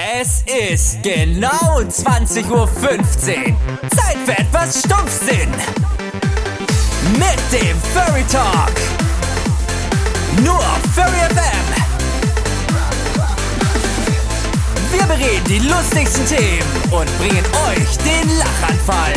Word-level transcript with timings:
Es 0.00 0.44
ist 0.46 1.02
genau 1.02 1.80
20.15 1.80 2.50
Uhr. 2.50 2.68
Zeit 3.90 4.16
für 4.24 4.38
etwas 4.38 4.78
Stumpfsinn. 4.78 5.50
Mit 7.14 7.40
dem 7.60 7.76
Furry 7.92 8.22
Talk. 8.30 8.72
Nur 10.44 10.54
auf 10.54 10.80
Furry 10.94 11.18
FM. 11.30 11.66
Wir 14.92 15.02
bereden 15.02 15.44
die 15.48 15.58
lustigsten 15.68 16.24
Themen 16.26 16.92
und 16.92 17.18
bringen 17.18 17.44
euch 17.68 17.98
den 17.98 18.38
Lachanfall. 18.38 19.14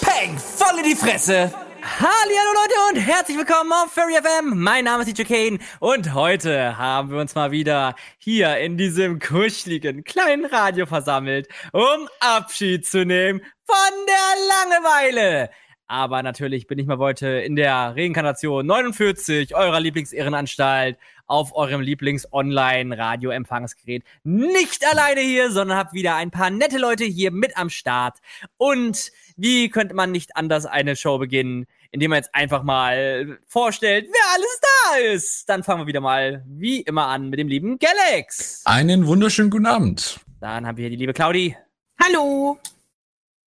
Peng, 0.00 0.38
voll 0.38 0.78
in 0.78 0.84
die 0.84 0.96
Fresse. 0.96 1.52
Hallo 2.00 2.54
Leute 2.54 2.74
und 2.90 2.98
herzlich 3.04 3.36
willkommen 3.36 3.72
auf 3.72 3.90
Furry 3.90 4.14
FM. 4.14 4.62
Mein 4.62 4.84
Name 4.84 5.02
ist 5.02 5.18
DJ 5.18 5.24
Kane 5.24 5.58
und 5.80 6.14
heute 6.14 6.78
haben 6.78 7.10
wir 7.10 7.18
uns 7.18 7.34
mal 7.34 7.50
wieder 7.50 7.96
hier 8.18 8.56
in 8.58 8.78
diesem 8.78 9.18
kuscheligen 9.18 10.04
kleinen 10.04 10.44
Radio 10.44 10.86
versammelt, 10.86 11.48
um 11.72 12.08
Abschied 12.20 12.86
zu 12.86 13.04
nehmen 13.04 13.40
von 13.64 13.74
der 14.06 14.36
Langeweile. 14.48 15.50
Aber 15.88 16.22
natürlich 16.22 16.68
bin 16.68 16.78
ich 16.78 16.86
mal 16.86 16.98
heute 16.98 17.26
in 17.26 17.56
der 17.56 17.96
Reinkarnation 17.96 18.64
49 18.64 19.56
eurer 19.56 19.80
Lieblingsehrenanstalt 19.80 20.98
auf 21.26 21.52
eurem 21.52 21.80
Lieblings-Online-Radio-Empfangsgerät. 21.80 24.04
Nicht 24.22 24.86
alleine 24.86 25.22
hier, 25.22 25.50
sondern 25.50 25.78
hab 25.78 25.94
wieder 25.94 26.14
ein 26.14 26.30
paar 26.30 26.50
nette 26.50 26.78
Leute 26.78 27.02
hier 27.04 27.32
mit 27.32 27.56
am 27.56 27.70
Start. 27.70 28.18
Und 28.56 29.10
wie 29.36 29.68
könnte 29.68 29.96
man 29.96 30.12
nicht 30.12 30.36
anders 30.36 30.64
eine 30.64 30.94
Show 30.94 31.18
beginnen, 31.18 31.66
indem 31.90 32.10
man 32.10 32.18
jetzt 32.18 32.34
einfach 32.34 32.62
mal 32.62 33.38
vorstellt, 33.46 34.08
wer 34.10 34.34
alles 34.34 34.60
da 34.60 34.96
ist? 35.12 35.48
Dann 35.48 35.62
fangen 35.62 35.82
wir 35.82 35.86
wieder 35.86 36.00
mal 36.00 36.44
wie 36.46 36.80
immer 36.82 37.06
an 37.06 37.30
mit 37.30 37.38
dem 37.38 37.48
lieben 37.48 37.78
Galax. 37.78 38.62
Einen 38.64 39.06
wunderschönen 39.06 39.50
guten 39.50 39.66
Abend. 39.66 40.20
Dann 40.40 40.66
haben 40.66 40.76
wir 40.76 40.82
hier 40.82 40.90
die 40.90 40.96
liebe 40.96 41.12
Claudi. 41.12 41.56
Hallo. 42.02 42.58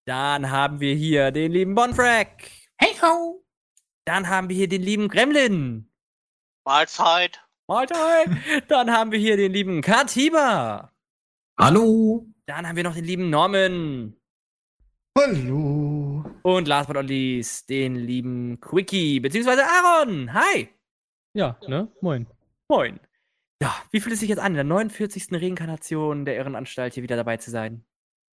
Dann 0.06 0.50
haben 0.50 0.80
wir 0.80 0.96
hier 0.96 1.32
den 1.32 1.52
lieben 1.52 1.76
Bonfrack. 1.76 2.50
Hey 2.78 2.96
ho. 3.02 3.44
Dann 4.06 4.28
haben 4.28 4.50
wir 4.50 4.56
hier 4.56 4.68
den 4.68 4.82
lieben 4.82 5.08
Gremlin. 5.08 5.90
Mahlzeit. 6.66 7.40
Mahlzeit. 7.68 8.30
Dann 8.68 8.92
haben 8.92 9.12
wir 9.12 9.20
hier 9.20 9.38
den 9.38 9.54
lieben 9.54 9.82
Katiba. 9.82 10.92
Hallo. 11.58 12.26
Dann 12.46 12.68
haben 12.68 12.76
wir 12.76 12.84
noch 12.84 12.96
den 12.96 13.06
lieben 13.06 13.30
Norman. 13.30 14.16
Hallo. 15.18 16.01
Und 16.44 16.68
last 16.68 16.88
but 16.88 16.96
not 16.96 17.06
least, 17.06 17.70
den 17.70 17.96
lieben 17.96 18.60
Quickie, 18.60 19.20
beziehungsweise 19.20 19.64
Aaron. 19.66 20.34
Hi. 20.34 20.70
Ja, 21.34 21.58
ne? 21.68 21.88
Moin. 22.02 22.28
Moin. 22.70 23.00
Ja, 23.62 23.76
wie 23.92 24.00
fühlt 24.00 24.14
es 24.14 24.20
sich 24.22 24.30
jetzt 24.30 24.40
an, 24.40 24.54
in 24.54 24.56
der 24.56 24.64
49. 24.64 25.28
Reinkarnation 25.34 26.26
der 26.26 26.36
Irrenanstalt 26.38 26.94
hier 26.96 27.04
wieder 27.04 27.16
dabei 27.16 27.38
zu 27.38 27.52
sein? 27.52 27.86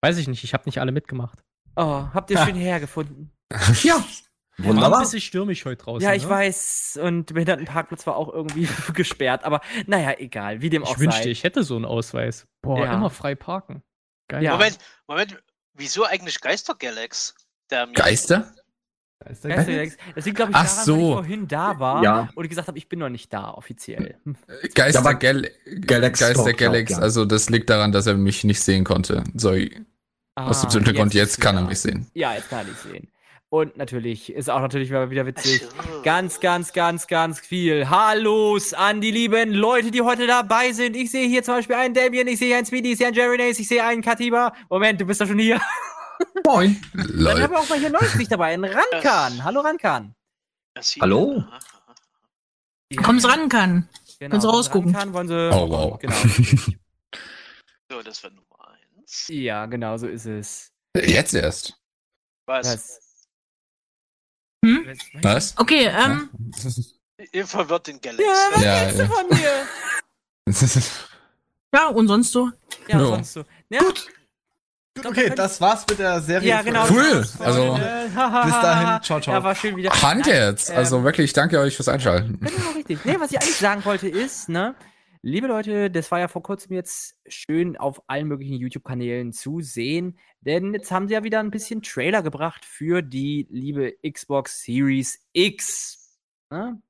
Weiß 0.03 0.17
ich 0.19 0.27
nicht, 0.29 0.43
ich 0.45 0.55
habe 0.55 0.65
nicht 0.67 0.81
alle 0.81 0.93
mitgemacht. 0.93 1.45
Oh, 1.77 2.09
habt 2.15 2.31
ihr 2.31 2.39
schön 2.45 2.55
hergefunden? 2.57 3.31
Ja. 3.83 3.95
War 4.61 4.71
ein 4.71 4.75
Wunderbar. 4.75 5.01
bisschen 5.03 5.21
stürmisch 5.21 5.65
heute 5.67 5.83
draußen. 5.85 6.03
Ja, 6.03 6.15
ich 6.15 6.25
ne? 6.25 6.31
weiß. 6.31 6.99
Und 7.01 7.29
der 7.29 7.35
Behindertenparkplatz 7.35 8.07
war 8.09 8.17
auch 8.17 8.33
irgendwie 8.33 8.67
gesperrt. 8.95 9.45
Aber 9.45 9.61
naja, 9.87 10.15
egal, 10.19 10.63
wie 10.63 10.71
dem 10.71 10.83
auch 10.83 10.95
Ich 10.95 10.99
wünschte, 10.99 11.25
sei. 11.25 11.31
ich 11.31 11.45
hätte 11.45 11.63
so 11.63 11.77
einen 11.77 11.85
Ausweis. 11.85 12.49
Boah, 12.63 12.85
Ja. 12.85 12.95
immer 12.95 13.11
frei 13.11 13.35
parken. 13.37 13.83
Geil. 14.29 14.43
Ja. 14.43 14.53
Moment, 14.53 14.79
Moment. 15.07 15.43
Wieso 15.75 16.05
eigentlich 16.05 16.41
Geister-Galax? 16.41 17.37
Der 17.71 17.87
mir- 17.87 17.93
Geister? 17.93 18.53
Da 19.21 19.31
ist 19.31 19.45
der 19.45 19.57
Weißt 19.57 19.69
du, 19.69 19.73
Geist. 19.77 19.99
Alex, 20.01 20.15
Das 20.15 20.25
liegt, 20.27 20.37
glaube 20.37 20.53
ich, 20.53 20.57
Ach 20.57 20.69
daran, 20.69 20.85
so. 20.85 20.97
ich 21.09 21.13
vorhin 21.15 21.49
da 21.49 21.79
war 21.81 22.03
Ja. 22.05 22.29
und 22.35 22.49
gesagt 22.49 22.69
habe, 22.69 22.79
ich 22.79 22.89
bin 22.89 23.01
noch 23.01 23.09
nicht 23.09 23.33
da, 23.33 23.51
offiziell. 23.51 24.17
Hm. 24.25 24.37
Geister, 24.75 25.01
aber 25.01 25.15
Gal 25.15 25.51
Galax 25.87 26.21
Geister 26.21 26.53
Galax. 26.53 26.93
ja. 26.93 26.99
Also 26.99 27.25
das 27.25 27.51
liegt 27.51 27.69
daran, 27.69 27.91
dass 27.93 28.07
er 28.07 28.15
mich 28.15 28.45
nicht 28.45 28.61
sehen 28.61 28.85
konnte. 28.85 29.25
Sorry. 29.35 29.85
Aus 30.37 30.61
dem 30.61 30.67
Ah, 30.67 30.67
bestimmten 30.67 30.95
Grund. 30.97 31.15
Jetzt 31.15 31.41
kann 31.41 31.57
er 31.57 31.63
mich 31.63 31.81
sehen. 31.81 32.07
Ja, 32.15 32.33
jetzt 32.35 32.49
kann 32.49 32.65
ich 32.71 32.77
sehen. 32.79 33.09
Und 33.51 33.77
natürlich 33.79 34.31
ist 34.33 34.51
auch 34.51 34.61
natürlich 34.61 34.91
wieder 34.91 35.25
witzig. 35.27 35.63
Ganz, 36.05 36.39
ganz, 36.39 36.73
ganz, 36.75 37.07
ganz 37.07 37.41
viel. 37.41 37.89
Hallos 37.91 38.75
an 38.75 39.01
die 39.01 39.11
lieben 39.11 39.53
Leute, 39.53 39.91
die 39.91 40.03
heute 40.03 40.27
dabei 40.27 40.73
sind. 40.73 40.95
Ich 40.95 41.11
sehe 41.11 41.27
hier 41.27 41.43
zum 41.43 41.55
Beispiel 41.55 41.75
einen 41.77 41.95
Damien, 41.95 42.29
ich 42.29 42.39
sehe 42.39 42.55
einen 42.57 42.67
Speedy, 42.67 42.93
ich 42.93 42.99
sehe 42.99 43.07
einen 43.09 43.17
Jerry 43.17 43.39
Nace, 43.39 43.59
ich 43.61 43.67
sehe 43.69 43.83
einen 43.83 44.03
Katiba. 44.03 44.53
Moment, 44.69 45.01
du 45.01 45.07
bist 45.07 45.21
doch 45.21 45.27
schon 45.27 45.39
hier. 45.39 45.61
Moin. 46.45 46.81
Dann 46.95 47.07
Lol. 47.09 47.43
haben 47.43 47.51
wir 47.53 47.59
auch 47.61 47.69
mal 47.69 47.79
hier 47.79 47.91
neues 47.91 48.15
Licht 48.15 48.33
dabei, 48.33 48.53
einen 48.55 48.65
Rankan. 48.65 49.45
Hallo 49.45 49.61
Rankan. 49.61 50.15
Hallo? 51.01 51.45
Ja, 52.91 53.03
Komm's 53.03 53.27
ran 53.29 53.49
kann. 53.49 53.89
Genau, 54.19 54.31
Kannst 54.33 54.45
du 54.47 54.51
rausgucken. 54.51 54.95
Rankan 54.95 55.13
wollen 55.15 55.29
sie. 55.29 55.51
Oh, 55.53 55.69
wow. 55.69 55.99
Genau. 55.99 56.15
So, 57.91 58.03
das 58.03 58.23
war 58.23 58.31
Nummer 58.31 58.69
eins. 58.69 59.27
ja, 59.29 59.67
genau 59.67 59.97
so 59.97 60.07
ist 60.09 60.27
es. 60.27 60.71
Jetzt 60.95 61.35
erst. 61.35 61.75
Was? 62.47 62.67
Das, 62.67 63.01
Hm? 64.65 64.93
Was? 65.23 65.57
Okay, 65.57 65.87
ähm, 65.87 66.29
Ihr 67.33 67.47
verwirrt 67.47 67.87
den 67.87 68.01
Galax. 68.01 68.23
Ja, 68.23 68.49
was 68.53 68.63
Ja, 68.65 68.81
willst 68.83 68.99
du 68.99 69.03
ja. 69.03 69.09
von 69.09 69.29
mir? 69.29 69.67
ja, 71.75 71.87
und 71.89 72.09
sonst 72.09 72.33
so? 72.33 72.51
Ja, 72.89 72.99
Jo. 73.01 73.07
sonst 73.09 73.33
so. 73.33 73.45
Ja, 73.71 73.81
Gut. 73.81 74.09
Okay, 75.05 75.33
das 75.35 75.61
war's 75.61 75.85
mit 75.89 75.99
der 75.99 76.21
Serie. 76.21 76.49
Ja, 76.49 76.63
genau. 76.63 76.87
Cool. 76.89 77.27
Also 77.41 77.77
Äh, 77.77 78.05
Bis 78.45 78.53
dahin, 78.61 79.03
ciao, 79.03 79.21
ciao. 79.21 79.35
Ja, 79.35 79.43
war 79.43 79.55
schön 79.55 79.77
wieder. 79.77 79.91
Hand 79.91 80.27
jetzt. 80.27 80.71
Ähm, 80.71 80.77
Also 80.77 81.05
wirklich, 81.05 81.33
danke 81.33 81.59
euch 81.61 81.77
fürs 81.77 81.89
Einschalten. 81.89 82.39
Genau, 82.41 82.71
richtig. 82.77 83.05
Nee, 83.05 83.17
was 83.19 83.31
ich 83.31 83.41
eigentlich 83.41 83.57
sagen 83.57 83.85
wollte 83.85 84.09
ist, 84.09 84.49
ne, 84.49 84.75
liebe 85.23 85.47
Leute, 85.47 85.91
das 85.91 86.11
war 86.11 86.19
ja 86.21 86.29
vor 86.29 86.43
kurzem 86.43 86.73
jetzt 86.75 87.17
schön 87.27 87.77
auf 87.77 88.03
allen 88.07 88.29
möglichen 88.29 88.57
YouTube-Kanälen 88.57 89.33
zu 89.33 89.61
sehen, 89.61 90.19
denn 90.41 90.73
jetzt 90.75 90.91
haben 90.91 91.09
sie 91.09 91.15
ja 91.15 91.25
wieder 91.25 91.41
ein 91.41 91.51
bisschen 91.51 91.83
Trailer 91.83 92.23
gebracht 92.23 92.65
für 92.65 93.03
die 93.03 93.47
liebe 93.51 93.95
Xbox 94.09 94.63
Series 94.63 95.19
X. 95.33 96.19
Ne? 96.51 96.81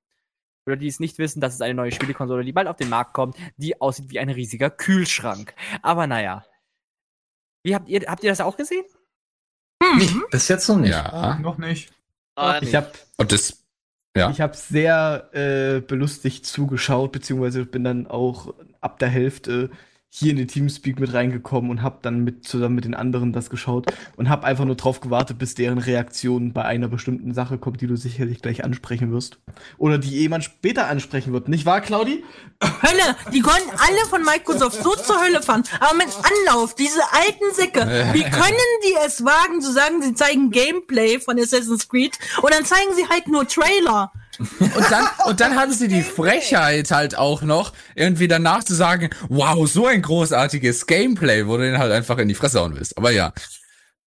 Oder 0.67 0.77
die 0.77 0.87
es 0.87 1.01
nicht 1.01 1.17
wissen, 1.19 1.41
das 1.41 1.55
ist 1.55 1.63
eine 1.63 1.73
neue 1.75 1.93
Spielekonsole, 1.93 2.45
die 2.45 2.53
bald 2.53 2.69
auf 2.69 2.77
den 2.77 2.91
Markt 2.91 3.15
kommt, 3.15 3.37
die 3.57 3.81
aussieht 3.81 4.11
wie 4.11 4.19
ein 4.19 4.29
riesiger 4.29 4.69
Kühlschrank. 4.71 5.55
Aber 5.83 6.07
naja. 6.07 6.45
Wie 7.63 7.75
habt 7.75 7.89
ihr, 7.89 8.01
habt 8.07 8.25
ihr 8.25 8.31
das 8.31 8.41
auch 8.41 8.57
gesehen? 8.57 8.85
Nee, 9.97 10.11
bis 10.31 10.49
jetzt 10.49 10.69
noch 10.69 10.77
nicht. 10.77 10.91
Ja. 10.91 11.39
Noch 11.41 11.59
nicht. 11.59 11.93
Nein, 12.37 12.63
Ich 12.63 12.75
habe 12.75 12.91
Und 13.17 13.33
das. 13.33 13.65
Ja. 14.17 14.31
ich 14.31 14.41
hab 14.41 14.57
sehr 14.57 15.29
äh, 15.33 15.81
belustigt 15.81 16.45
zugeschaut, 16.45 17.13
beziehungsweise 17.13 17.65
bin 17.65 17.85
dann 17.85 18.07
auch 18.09 18.55
ab 18.81 18.99
der 18.99 19.09
Hälfte 19.09 19.71
hier 20.11 20.31
in 20.31 20.37
den 20.39 20.49
Teamspeak 20.49 20.99
mit 20.99 21.13
reingekommen 21.13 21.71
und 21.71 21.83
habe 21.83 21.99
dann 22.03 22.25
mit 22.25 22.47
zusammen 22.47 22.75
mit 22.75 22.85
den 22.85 22.95
anderen 22.95 23.33
das 23.33 23.51
geschaut 23.51 23.93
und 24.17 24.29
habe 24.29 24.47
einfach 24.47 24.65
nur 24.65 24.75
drauf 24.75 25.01
gewartet, 25.01 25.39
bis 25.39 25.55
deren 25.55 25.79
Reaktion 25.79 26.53
bei 26.53 26.65
einer 26.65 26.89
bestimmten 26.89 27.35
Sache 27.35 27.59
kommt, 27.59 27.81
die 27.83 27.87
du 27.87 27.97
sicherlich 27.97 28.41
gleich 28.41 28.65
ansprechen 28.65 29.13
wirst. 29.13 29.39
Oder 29.77 29.99
die 29.99 30.09
jemand 30.09 30.45
später 30.45 30.87
ansprechen 30.87 31.33
wird. 31.33 31.49
Nicht 31.49 31.67
wahr, 31.67 31.83
Claudi? 31.83 32.25
Hölle, 32.63 33.17
die 33.33 33.41
konnten 33.41 33.71
alle 33.71 34.07
von 34.09 34.25
Microsoft 34.25 34.83
so 34.83 34.95
zur 34.95 35.21
Hölle 35.21 35.43
fahren. 35.43 35.65
Aber 35.79 35.95
mit 35.95 36.09
Anlauf, 36.09 36.75
diese 36.75 37.03
alten 37.13 37.55
Säcke, 37.55 37.81
wie 38.15 38.23
können 38.31 38.57
die 38.85 38.95
es 39.07 39.25
wagen 39.25 39.61
zu 39.61 39.73
sagen, 39.73 40.03
sie 40.03 40.15
zeigen 40.15 40.51
Gameplay 40.51 41.21
von 41.21 41.39
Assassin's 41.39 41.89
Creed 41.89 42.19
und 42.43 42.53
dann 42.53 42.65
zeigen 42.65 42.95
sie 42.97 43.07
halt 43.09 43.29
nur 43.29 43.47
Trailer. 43.47 44.11
Und 44.39 44.91
dann, 44.91 45.07
und 45.27 45.41
dann 45.41 45.57
hatten 45.57 45.73
sie 45.73 45.89
die 45.89 46.03
Frechheit 46.03 46.91
halt 46.91 47.17
auch 47.19 47.43
noch, 47.43 47.73
irgendwie 47.95 48.29
danach 48.29 48.63
zu 48.65 48.75
sagen, 48.75 49.11
wow, 49.29 49.69
so 49.69 49.87
ein 49.87 50.03
großartiges 50.03 50.87
Gameplay, 50.87 51.47
wo 51.47 51.57
du 51.57 51.65
den 51.65 51.79
halt 51.79 51.93
einfach 51.93 52.19
in 52.19 52.29
die 52.29 52.35
Fresse 52.35 52.61
hauen 52.61 52.75
willst. 52.77 52.97
Aber 52.97 53.11
ja. 53.11 53.33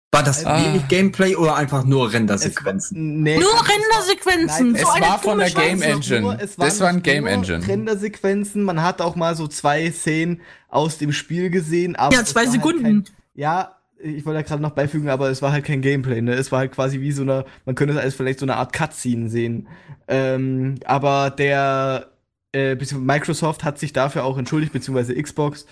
War 0.09 0.23
das 0.23 0.45
Ah. 0.45 0.63
wenig 0.63 0.88
Gameplay 0.88 1.35
oder 1.35 1.55
einfach 1.57 1.83
nur 1.83 2.11
Rendersequenzen? 2.13 3.23
Nee, 3.23 3.38
Nur 3.39 3.51
Rendersequenzen. 3.51 4.73
So 4.75 4.81
es 4.81 5.01
war 5.01 5.19
von 5.19 5.38
der 5.38 5.49
Game. 5.49 5.81
Engine. 5.81 6.21
nur- 6.21 6.35
Das 6.35 6.79
war 6.79 6.88
ein 6.88 7.03
Game 7.03 7.27
Engine. 7.27 7.67
Rendersequenzen, 7.67 8.63
man 8.63 8.81
hat 8.81 9.01
auch 9.01 9.15
mal 9.17 9.35
so 9.35 9.47
zwei 9.47 9.91
Szenen 9.91 10.41
aus 10.69 10.97
dem 10.97 11.12
Spiel 11.12 11.50
gesehen. 11.50 11.97
Aber 11.97 12.15
Ja, 12.15 12.23
zwei 12.23 12.41
halt 12.44 12.51
Sekunden. 12.53 12.83
kein, 12.83 13.03
ja, 13.35 13.76
ich 13.99 14.25
wollte 14.25 14.39
da 14.39 14.41
gerade 14.44 14.61
noch 14.61 14.71
beifügen, 14.71 15.09
aber 15.09 15.29
es 15.29 15.41
war 15.41 15.51
halt 15.51 15.65
kein 15.65 15.81
Gameplay, 15.81 16.21
ne? 16.21 16.33
Es 16.33 16.51
war 16.51 16.59
halt 16.59 16.71
quasi 16.73 17.01
wie 17.01 17.11
so 17.11 17.23
eine, 17.23 17.45
man 17.65 17.75
könnte 17.75 17.94
es 17.94 17.99
als 17.99 18.15
vielleicht 18.15 18.39
so 18.39 18.45
eine 18.45 18.57
Art 18.57 18.73
Cutscene 18.73 19.29
sehen. 19.29 19.67
Ähm, 20.07 20.75
aber 20.85 21.31
der, 21.31 22.11
äh, 22.53 22.75
Microsoft 22.95 23.63
hat 23.63 23.79
sich 23.79 23.94
dafür 23.94 24.23
auch 24.23 24.38
entschuldigt, 24.38 24.73
beziehungsweise 24.73 25.21
Xbox, 25.21 25.65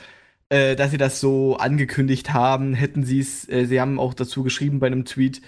äh, 0.50 0.76
dass 0.76 0.92
sie 0.92 0.98
das 0.98 1.20
so 1.20 1.58
angekündigt 1.58 2.34
haben. 2.34 2.74
Hätten 2.74 3.04
sie 3.04 3.20
es, 3.20 3.48
äh, 3.50 3.66
sie 3.66 3.80
haben 3.82 4.00
auch 4.00 4.14
dazu 4.14 4.44
geschrieben 4.44 4.80
bei 4.80 4.88
einem 4.88 5.06
Tweet, 5.06 5.42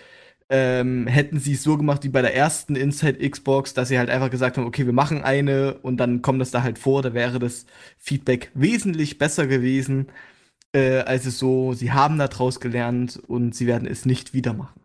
ähm, 0.49 1.07
hätten 1.07 1.39
sie 1.39 1.53
es 1.53 1.63
so 1.63 1.77
gemacht 1.77 2.03
wie 2.03 2.09
bei 2.09 2.21
der 2.21 2.35
ersten 2.35 2.75
Inside 2.75 3.27
Xbox, 3.29 3.73
dass 3.73 3.89
sie 3.89 3.99
halt 3.99 4.09
einfach 4.09 4.29
gesagt 4.31 4.57
haben, 4.57 4.65
okay, 4.65 4.85
wir 4.85 4.93
machen 4.93 5.21
eine 5.23 5.75
und 5.81 5.97
dann 5.97 6.21
kommt 6.21 6.39
das 6.41 6.51
da 6.51 6.63
halt 6.63 6.79
vor, 6.79 7.01
da 7.01 7.13
wäre 7.13 7.39
das 7.39 7.65
Feedback 7.97 8.51
wesentlich 8.53 9.17
besser 9.17 9.47
gewesen, 9.47 10.07
äh, 10.77 10.99
als 11.01 11.25
es 11.25 11.39
so, 11.39 11.73
sie 11.73 11.91
haben 11.91 12.17
daraus 12.17 12.59
gelernt 12.59 13.19
und 13.27 13.55
sie 13.55 13.67
werden 13.67 13.87
es 13.87 14.05
nicht 14.05 14.33
wieder 14.33 14.53
machen. 14.53 14.79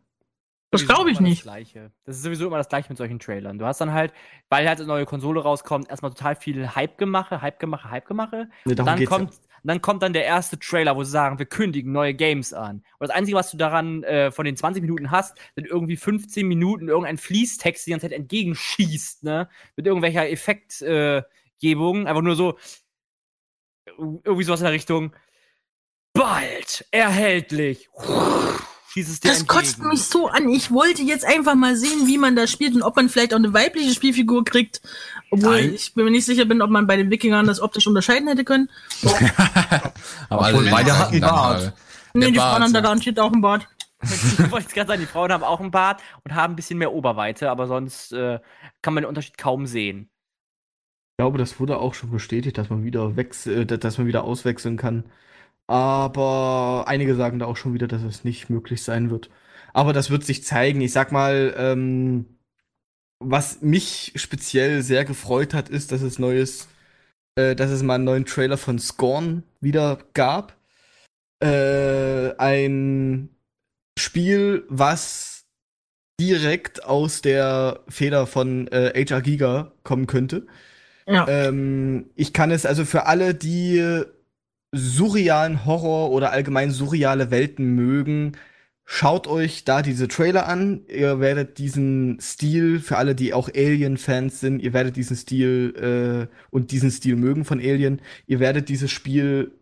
Das 0.71 0.81
sowieso 0.81 0.95
glaub 0.95 1.09
ich 1.09 1.21
nicht. 1.21 1.41
Das, 1.41 1.53
Gleiche. 1.53 1.93
das 2.05 2.17
ist 2.17 2.23
sowieso 2.23 2.47
immer 2.47 2.57
das 2.57 2.69
Gleiche 2.69 2.89
mit 2.89 2.97
solchen 2.97 3.19
Trailern. 3.19 3.59
Du 3.59 3.67
hast 3.67 3.83
dann 3.83 3.93
halt, 3.93 4.15
weil 4.49 4.67
halt 4.67 4.79
eine 4.79 4.89
neue 4.89 5.05
Konsole 5.05 5.43
rauskommt, 5.43 5.91
erstmal 5.91 6.13
total 6.13 6.35
viel 6.35 6.75
Hype-Gemache, 6.75 7.43
Hype-Gemache, 7.43 7.91
Hype-Gemache. 7.91 8.49
Nee, 8.65 8.75
darum 8.75 8.87
Dann 8.87 8.99
geht's 8.99 9.11
kommt, 9.11 9.33
dann 9.65 9.83
kommt 9.83 10.03
dann 10.03 10.15
der 10.15 10.25
erste 10.25 10.59
Trailer, 10.59 10.97
wo 10.97 11.05
sie 11.05 11.11
sagen, 11.11 11.39
wir 11.39 11.45
kündigen 11.45 11.93
neue 11.93 12.15
Games 12.15 12.55
an. 12.55 12.77
Und 12.99 13.09
das 13.09 13.11
Einzige, 13.11 13.37
was 13.37 13.51
du 13.51 13.59
daran 13.59 14.03
äh, 14.05 14.31
von 14.31 14.47
den 14.47 14.57
20 14.57 14.81
Minuten 14.81 15.11
hast, 15.11 15.37
sind 15.57 15.67
irgendwie 15.67 15.99
15 15.99 16.49
Minuten 16.49 16.89
irgendein 16.89 17.19
Fließtext, 17.19 17.87
der 17.87 17.91
die 17.91 17.93
ganze 17.93 18.09
Zeit 18.09 18.19
entgegenschießt, 18.19 19.25
ne? 19.25 19.51
Mit 19.77 19.87
irgendwelcher 19.87 20.29
Effektgebung. 20.31 22.07
Einfach 22.07 22.23
nur 22.23 22.35
so, 22.35 22.59
irgendwie 23.99 24.45
sowas 24.45 24.61
in 24.61 24.65
der 24.65 24.73
Richtung, 24.73 25.13
bald, 26.13 26.85
erhältlich. 26.91 27.89
Es 28.95 29.21
dir 29.21 29.31
Das 29.31 29.41
entgegen. 29.41 29.47
kotzt 29.47 29.79
mich 29.83 30.03
so 30.05 30.29
an. 30.29 30.51
Ich 30.51 30.71
wollte 30.71 31.01
jetzt 31.03 31.25
einfach 31.25 31.55
mal 31.55 31.77
sehen, 31.77 32.07
wie 32.07 32.19
man 32.19 32.37
da 32.37 32.47
spielt 32.47 32.75
und 32.75 32.83
ob 32.83 32.95
man 32.97 33.09
vielleicht 33.09 33.33
auch 33.33 33.39
eine 33.39 33.55
weibliche 33.55 33.95
Spielfigur 33.95 34.45
kriegt. 34.45 34.83
Obwohl 35.31 35.63
Nein. 35.63 35.73
ich 35.75 35.97
mir 35.97 36.11
nicht 36.11 36.27
sicher 36.27 36.45
bin, 36.45 36.61
ob 36.61 36.69
man 36.69 36.87
bei 36.87 36.97
den 36.99 37.11
Wikingern 37.11 37.47
das 37.47 37.61
optisch 37.61 37.87
unterscheiden 37.87 38.29
hätte 38.29 38.45
können. 38.45 38.69
Aber 40.29 40.49
Obwohl, 40.49 40.69
beide 40.71 40.99
hatten 40.99 41.21
dann 41.21 41.31
Bart. 41.31 41.61
halt- 41.63 41.73
Nee, 42.15 42.21
Der 42.21 42.31
die 42.33 42.37
Bart, 42.37 42.51
Frauen 42.53 42.63
haben 42.65 42.73
da 42.75 42.81
garantiert 42.83 43.19
auch 43.19 43.33
einen 43.33 43.41
Bart. 43.41 43.67
Ich 44.03 44.39
wollte 44.51 44.65
jetzt 44.67 44.75
gerade 44.75 44.89
sagen, 44.89 45.01
die 45.01 45.07
Frauen 45.07 45.33
haben 45.33 45.43
auch 45.45 45.61
einen 45.61 45.71
Bart 45.71 46.03
und 46.25 46.35
haben 46.35 46.53
ein 46.53 46.57
bisschen 46.57 46.77
mehr 46.79 46.93
Oberweite, 46.93 47.49
aber 47.51 47.67
sonst 47.67 48.13
äh, 48.13 48.39
kann 48.83 48.93
man 48.93 49.05
den 49.05 49.09
Unterschied 49.09 49.39
kaum 49.39 49.65
sehen. 49.67 50.11
Ich 51.13 51.23
glaube, 51.23 51.39
das 51.39 51.59
wurde 51.61 51.79
auch 51.79 51.95
schon 51.95 52.11
bestätigt, 52.11 52.59
dass 52.59 52.69
man 52.69 52.85
wieder 52.85 53.17
wechsel, 53.17 53.63
äh, 53.63 53.79
dass 53.79 53.97
man 53.97 54.07
wieder 54.07 54.25
auswechseln 54.25 54.77
kann. 54.77 55.05
Aber 55.67 56.85
einige 56.87 57.15
sagen 57.15 57.39
da 57.39 57.47
auch 57.47 57.57
schon 57.57 57.75
wieder, 57.75 57.89
dass 57.89 58.03
es 58.03 58.25
nicht 58.25 58.51
möglich 58.51 58.83
sein 58.83 59.11
wird. 59.11 59.31
Aber 59.73 59.93
das 59.93 60.11
wird 60.11 60.25
sich 60.25 60.45
zeigen. 60.45 60.81
Ich 60.81 60.93
sag 60.93 61.13
mal, 61.13 61.55
ähm, 61.57 62.27
was 63.19 63.63
mich 63.63 64.13
speziell 64.17 64.83
sehr 64.83 65.05
gefreut 65.05 65.55
hat, 65.55 65.69
ist, 65.69 65.93
dass 65.93 66.03
es 66.03 66.19
neues, 66.19 66.69
äh, 67.37 67.55
dass 67.55 67.71
es 67.71 67.83
mal 67.83 67.95
einen 67.95 68.05
neuen 68.05 68.27
Trailer 68.27 68.59
von 68.59 68.79
Scorn 68.79 69.45
wieder 69.61 69.99
gab. 70.15 70.57
Äh, 71.41 72.37
ein 72.39 73.31
Spiel, 73.99 74.65
was 74.69 75.45
direkt 76.21 76.85
aus 76.85 77.23
der 77.23 77.81
Feder 77.89 78.27
von 78.27 78.69
äh, 78.69 79.05
HR 79.05 79.23
Giga 79.23 79.73
kommen 79.83 80.07
könnte. 80.07 80.47
Ja. 81.07 81.27
Ähm, 81.27 82.11
ich 82.15 82.33
kann 82.33 82.51
es 82.51 82.65
also 82.65 82.85
für 82.85 83.07
alle, 83.07 83.35
die 83.35 84.05
surrealen 84.75 85.65
Horror 85.65 86.11
oder 86.11 86.33
allgemein 86.33 86.71
surreale 86.71 87.31
Welten 87.31 87.75
mögen, 87.75 88.33
schaut 88.85 89.27
euch 89.27 89.65
da 89.65 89.83
diese 89.83 90.09
Trailer 90.09 90.49
an. 90.49 90.83
Ihr 90.89 91.21
werdet 91.21 91.59
diesen 91.59 92.19
Stil, 92.21 92.81
für 92.81 92.97
alle, 92.97 93.15
die 93.15 93.35
auch 93.35 93.49
Alien-Fans 93.55 94.41
sind, 94.41 94.61
ihr 94.61 94.73
werdet 94.73 94.97
diesen 94.97 95.17
Stil 95.17 96.29
äh, 96.31 96.35
und 96.51 96.71
diesen 96.71 96.91
Stil 96.91 97.17
mögen 97.17 97.45
von 97.45 97.59
Alien, 97.59 98.01
ihr 98.27 98.41
werdet 98.41 98.69
dieses 98.69 98.91
Spiel 98.91 99.53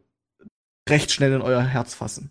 recht 0.88 1.10
schnell 1.12 1.32
in 1.32 1.42
euer 1.42 1.62
Herz 1.62 1.94
fassen. 1.94 2.30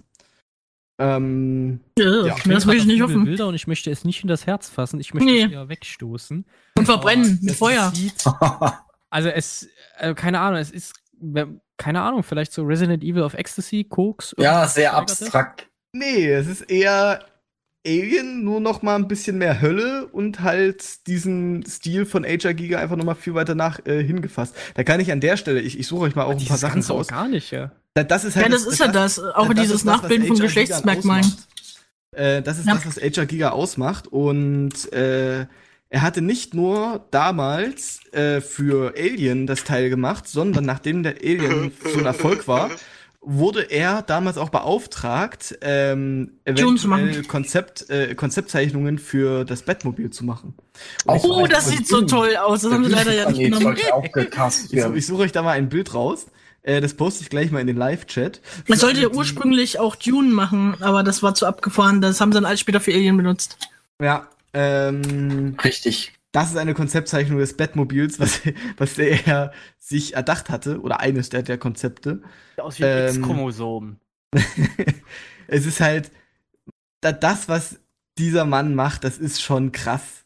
Ähm, 1.02 1.80
Ja, 1.98 2.26
Ja. 2.28 2.36
das 2.46 2.68
will 2.68 2.76
ich 2.78 2.86
nicht 2.86 3.02
hoffen. 3.02 3.24
Bilder 3.24 3.48
und 3.48 3.56
ich 3.56 3.68
möchte 3.68 3.90
es 3.92 4.04
nicht 4.04 4.22
in 4.22 4.28
das 4.28 4.46
Herz 4.48 4.70
fassen. 4.70 5.00
Ich 5.00 5.14
möchte 5.14 5.30
Nee. 5.32 5.44
es 5.44 5.52
eher 5.52 5.70
wegstoßen. 5.70 6.46
Und 6.76 6.86
verbrennen 6.86 7.40
mit 7.42 7.56
Feuer. 7.56 7.92
Sieht, 7.94 8.26
also 9.10 9.30
es, 9.30 9.70
also 9.98 10.14
keine 10.16 10.40
Ahnung, 10.42 10.60
es 10.60 10.72
ist, 10.72 10.94
wenn- 11.22 11.62
keine 11.80 12.02
Ahnung, 12.02 12.22
vielleicht 12.22 12.54
so 12.54 12.64
Resident 12.64 13.04
Evil 13.04 13.24
of 13.24 13.34
Ecstasy, 13.34 13.84
Koks. 13.84 14.36
ja, 14.38 14.68
sehr 14.68 14.94
abstrakt. 14.94 15.68
Nee, 15.94 16.28
es 16.32 16.46
ist 16.48 16.62
eher 16.70 17.26
Alien, 17.88 18.44
nur 18.44 18.60
noch 18.60 18.82
mal 18.82 18.96
ein 18.96 19.08
bisschen 19.08 19.38
mehr 19.38 19.62
Hölle 19.62 20.06
und 20.08 20.42
halt 20.42 21.08
diesen 21.08 21.66
Stil 21.66 22.06
von 22.06 22.26
HR 22.26 22.54
Giga 22.54 22.78
einfach 22.78 22.98
noch 22.98 23.06
mal 23.06 23.16
viel 23.16 23.34
weiter 23.34 23.56
nach 23.56 23.80
äh, 23.86 24.04
hingefasst. 24.04 24.54
Da 24.76 24.84
kann 24.84 25.00
ich 25.00 25.12
an 25.12 25.22
der 25.22 25.38
Stelle, 25.38 25.62
ich, 25.62 25.80
ich 25.80 25.88
suche 25.88 26.02
euch 26.04 26.16
mal 26.16 26.24
auch 26.24 26.32
ein 26.32 26.36
paar 26.36 26.40
Dieses 26.40 26.60
Sachen 26.60 26.82
raus. 26.82 26.92
Organische. 27.10 27.72
Da- 27.96 28.04
Das 28.04 28.26
ist 28.26 28.36
Ja, 28.36 28.44
halt 28.44 28.54
das 28.54 28.66
ist 28.68 28.80
ja 28.80 28.90
das. 28.90 29.18
Auch 29.20 29.48
das 29.48 29.56
dieses 29.56 29.76
ist 29.78 29.88
das, 29.88 29.94
was 29.96 30.02
Nachbilden 30.04 30.28
von 30.28 30.38
Geschlechtsmerkmalen. 30.40 31.34
Äh, 32.16 32.42
das 32.42 32.60
ist 32.60 32.68
Ja. 32.68 32.74
das, 32.76 32.86
was 32.86 32.98
HR 32.98 33.26
Giga 33.26 33.50
ausmacht. 33.52 34.08
Und 34.08 34.92
äh, 34.92 35.46
er 35.90 36.02
hatte 36.02 36.22
nicht 36.22 36.54
nur 36.54 37.06
damals 37.12 38.02
äh, 38.14 38.42
für 38.42 38.94
Alien 38.98 39.48
das 39.48 39.64
Teil 39.64 39.90
gemacht, 39.90 40.28
sondern 40.28 40.66
nachdem 40.66 41.04
der 41.04 41.16
Alien 41.24 41.72
so 41.94 42.00
ein 42.00 42.06
Erfolg 42.06 42.48
war, 42.48 42.70
wurde 43.22 43.64
er 43.64 44.02
damals 44.02 44.38
auch 44.38 44.50
beauftragt, 44.50 45.58
ähm, 45.62 46.40
eventuell 46.46 47.24
Konzept, 47.24 47.90
äh, 47.90 48.16
Konzeptzeichnungen 48.16 48.98
für 48.98 49.44
das 49.44 49.64
Batmobil 49.64 50.10
zu 50.10 50.24
machen. 50.24 50.54
Und 51.06 51.10
Auch 51.10 51.16
ich 51.16 51.22
suche 51.24 51.42
Oh, 51.42 51.48
das 51.48 51.70
sieht 51.70 51.88
so 51.88 52.02
toll 52.04 52.36
aus. 52.38 52.62
Das 52.62 52.72
haben 52.72 52.86
sie 52.86 52.92
leider 52.92 53.14
ja 53.14 53.30
nicht 53.30 53.40
genommen. 53.40 53.76
Ich, 53.76 54.78
ich 54.78 55.06
suche 55.06 55.24
euch 55.24 55.32
da 55.32 55.42
mal 55.42 55.52
ein 55.52 55.70
Bild 55.70 55.94
raus. 55.94 56.28
Äh, 56.62 56.82
das 56.82 56.94
poste 56.94 57.24
ich 57.24 57.30
gleich 57.30 57.52
mal 57.52 57.60
in 57.60 57.68
den 57.68 57.78
Live-Chat. 57.78 58.42
Man 58.68 58.78
sollte 58.78 59.02
ja 59.02 59.10
ursprünglich 59.10 59.80
auch 59.80 59.96
Dune 59.96 60.30
machen, 60.30 60.78
aber 60.82 61.04
das 61.04 61.24
war 61.24 61.34
zu 61.34 61.46
abgefahren. 61.46 62.00
Das 62.00 62.22
haben 62.22 62.32
sie 62.32 62.38
dann 62.38 62.46
alles 62.46 62.60
später 62.60 62.80
für 62.80 62.94
Alien 62.94 63.18
benutzt. 63.18 63.58
Ja, 64.02 64.28
ähm, 64.54 65.56
Richtig. 65.64 66.14
das 66.32 66.52
ist 66.52 66.58
eine 66.58 66.74
Konzeptzeichnung 66.74 67.40
des 67.40 67.56
Batmobils, 67.56 68.20
was, 68.20 68.42
was 68.78 68.98
er 68.98 69.52
sich 69.78 70.16
erdacht 70.16 70.50
hatte, 70.50 70.82
oder 70.82 71.00
eines 71.00 71.30
der, 71.30 71.44
der 71.44 71.58
Konzepte. 71.58 72.22
Sieht 72.52 72.60
aus 72.64 72.80
wie 72.80 72.86
ein 72.86 72.98
Ähm, 72.98 73.16
X-Chromosom. 73.16 73.98
es 75.48 75.66
ist 75.66 75.80
halt, 75.80 76.12
da, 77.02 77.12
das, 77.12 77.50
was 77.50 77.80
dieser 78.18 78.46
Mann 78.46 78.76
macht, 78.76 79.04
das 79.04 79.18
ist 79.18 79.42
schon 79.42 79.72
krass. 79.72 80.26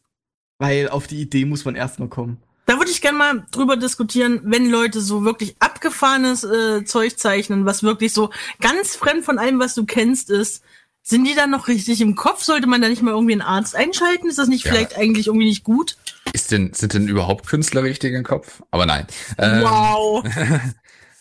Weil 0.60 0.90
auf 0.90 1.08
die 1.08 1.20
Idee 1.20 1.46
muss 1.46 1.66
man 1.66 1.76
erstmal 1.76 2.10
kommen. 2.10 2.42
Da 2.66 2.78
würde 2.78 2.92
ich 2.92 3.02
gerne 3.02 3.18
mal 3.18 3.46
drüber 3.52 3.76
diskutieren, 3.76 4.40
wenn 4.46 4.70
Leute 4.70 5.02
so 5.02 5.26
wirklich 5.26 5.56
abgefahrenes 5.60 6.46
äh, 6.46 6.86
Zeug 6.86 7.18
zeichnen, 7.18 7.66
was 7.66 7.84
wirklich 7.84 8.14
so 8.14 8.30
ganz 8.62 8.96
fremd 8.96 9.26
von 9.26 9.38
allem, 9.38 9.60
was 9.60 9.76
du 9.76 9.86
kennst, 9.86 10.30
ist. 10.30 10.64
Sind 11.06 11.26
die 11.26 11.36
dann 11.36 11.52
noch 11.52 11.68
richtig 11.68 12.00
im 12.00 12.16
Kopf? 12.16 12.44
Sollte 12.44 12.66
man 12.66 12.82
da 12.82 12.88
nicht 12.88 13.02
mal 13.02 13.12
irgendwie 13.12 13.34
einen 13.34 13.42
Arzt 13.42 13.76
einschalten? 13.76 14.30
Ist 14.30 14.38
das 14.40 14.48
nicht 14.48 14.64
Ja. 14.66 14.72
vielleicht 14.72 14.98
eigentlich 14.98 15.28
irgendwie 15.28 15.48
nicht 15.48 15.64
gut? 15.64 15.98
Ist 16.32 16.52
denn, 16.52 16.74
sind 16.74 16.94
denn 16.94 17.10
überhaupt 17.10 17.46
Künstler 17.46 17.84
richtig 17.84 18.14
im 18.14 18.24
Kopf? 18.24 18.64
Aber 18.72 18.86
nein. 18.86 19.06
Ähm, 19.38 19.62
wow. 19.64 20.24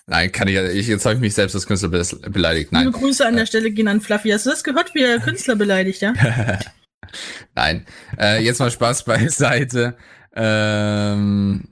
Nein, 0.06 0.32
kann 0.32 0.49
ich, 0.49 0.56
ich 0.56 0.88
jetzt 0.88 1.05
habe 1.05 1.14
ich 1.14 1.20
mich 1.20 1.32
selbst 1.32 1.55
als 1.55 1.67
Künstler 1.67 1.88
be 1.88 2.05
beleidigt. 2.29 2.73
Nein. 2.73 2.87
Liebe 2.87 2.99
Grüße 2.99 3.25
an 3.25 3.37
der 3.37 3.46
Stelle 3.46 3.70
gehen 3.70 3.87
an 3.87 4.00
Fluffy. 4.00 4.31
Hast 4.31 4.46
du 4.46 4.50
das 4.50 4.64
gehört, 4.64 4.94
wie 4.94 5.02
er 5.02 5.20
Künstler 5.20 5.55
beleidigt, 5.55 6.02
ja? 6.02 6.12
Nein. 7.55 7.87
Äh, 8.19 8.43
jetzt 8.44 8.58
mal 8.58 8.70
Spaß 8.70 9.05
beiseite. 9.05 9.96
Ähm, 10.35 11.69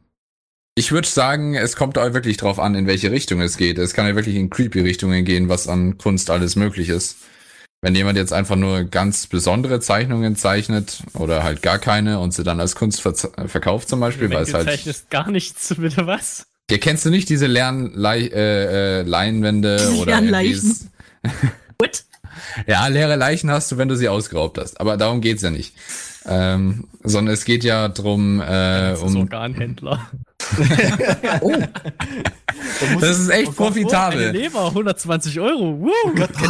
ich 0.77 0.93
würde 0.93 1.09
sagen, 1.09 1.55
es 1.55 1.75
kommt 1.77 1.99
auch 1.99 2.13
wirklich 2.15 2.37
drauf 2.37 2.61
an, 2.61 2.77
in 2.77 2.87
welche 2.87 3.11
Richtung 3.11 3.41
es 3.41 3.57
geht. 3.57 3.79
Es 3.79 3.95
kann 3.95 4.07
ja 4.07 4.15
wirklich 4.15 4.37
in 4.37 4.49
creepy 4.49 4.81
Richtungen 4.81 5.25
gehen, 5.25 5.49
was 5.49 5.67
an 5.67 5.99
Kunst 5.99 6.31
alles 6.31 6.55
möglich 6.57 6.89
ist. 6.89 7.17
Wenn 7.83 7.95
jemand 7.95 8.19
jetzt 8.19 8.33
einfach 8.35 8.57
nur 8.57 8.85
ganz 8.85 9.27
besondere 9.27 9.81
Zeichnungen 9.81 10.37
zeichnet 10.37 10.99
oder 11.15 11.43
halt 11.45 11.63
gar 11.63 11.79
keine 11.79 12.19
und 12.19 12.35
sie 12.35 12.43
dann 12.45 12.61
als 12.61 12.75
Kunst 12.77 13.01
ver 13.01 13.15
verkauft 13.47 13.89
zum 13.89 14.01
Beispiel, 14.01 14.31
weil 14.31 14.43
es 14.43 14.51
du 14.51 14.55
halt 14.59 14.67
zeichnest 14.69 15.09
gar 15.11 15.31
nichts, 15.31 15.75
bitte 15.79 16.07
was? 16.07 16.45
Ja, 16.71 16.77
kennst 16.79 17.05
du 17.07 17.11
nicht 17.11 17.29
diese 17.31 17.47
leeren 17.47 17.93
Lei 17.95 18.21
äh, 18.27 19.01
äh, 19.01 19.03
Leinwände 19.03 19.77
Diese 19.79 19.95
oder 19.97 20.21
leeren 20.21 20.35
irgendwie 20.35 20.53
Leichen. 20.53 20.71
s- 20.71 20.87
What? 21.79 22.05
Ja, 22.67 22.87
leere 22.87 23.17
Leichen 23.17 23.51
hast 23.51 23.71
du, 23.73 23.77
wenn 23.77 23.89
du 23.89 23.97
sie 23.97 24.09
ausgeraubt 24.09 24.57
hast. 24.59 24.81
Aber 24.81 24.97
darum 24.97 25.21
geht's 25.21 25.43
ja 25.43 25.51
nicht. 25.51 25.75
Ähm, 26.27 26.87
sondern 27.03 27.33
es 27.33 27.45
geht 27.45 27.65
ja 27.65 27.89
drum, 27.89 28.41
äh, 28.41 28.45
Das 28.47 28.99
ist 29.03 29.15
um. 29.15 29.17
Organhändler. 29.23 30.11
Oh, 31.41 31.53
Das 33.01 33.19
ist 33.19 33.29
echt 33.29 33.49
Eine 33.49 33.57
profitabel. 33.57 34.31
Leber, 34.31 34.67
120 34.69 35.39
Euro. 35.41 35.81
Woo! 35.81 35.93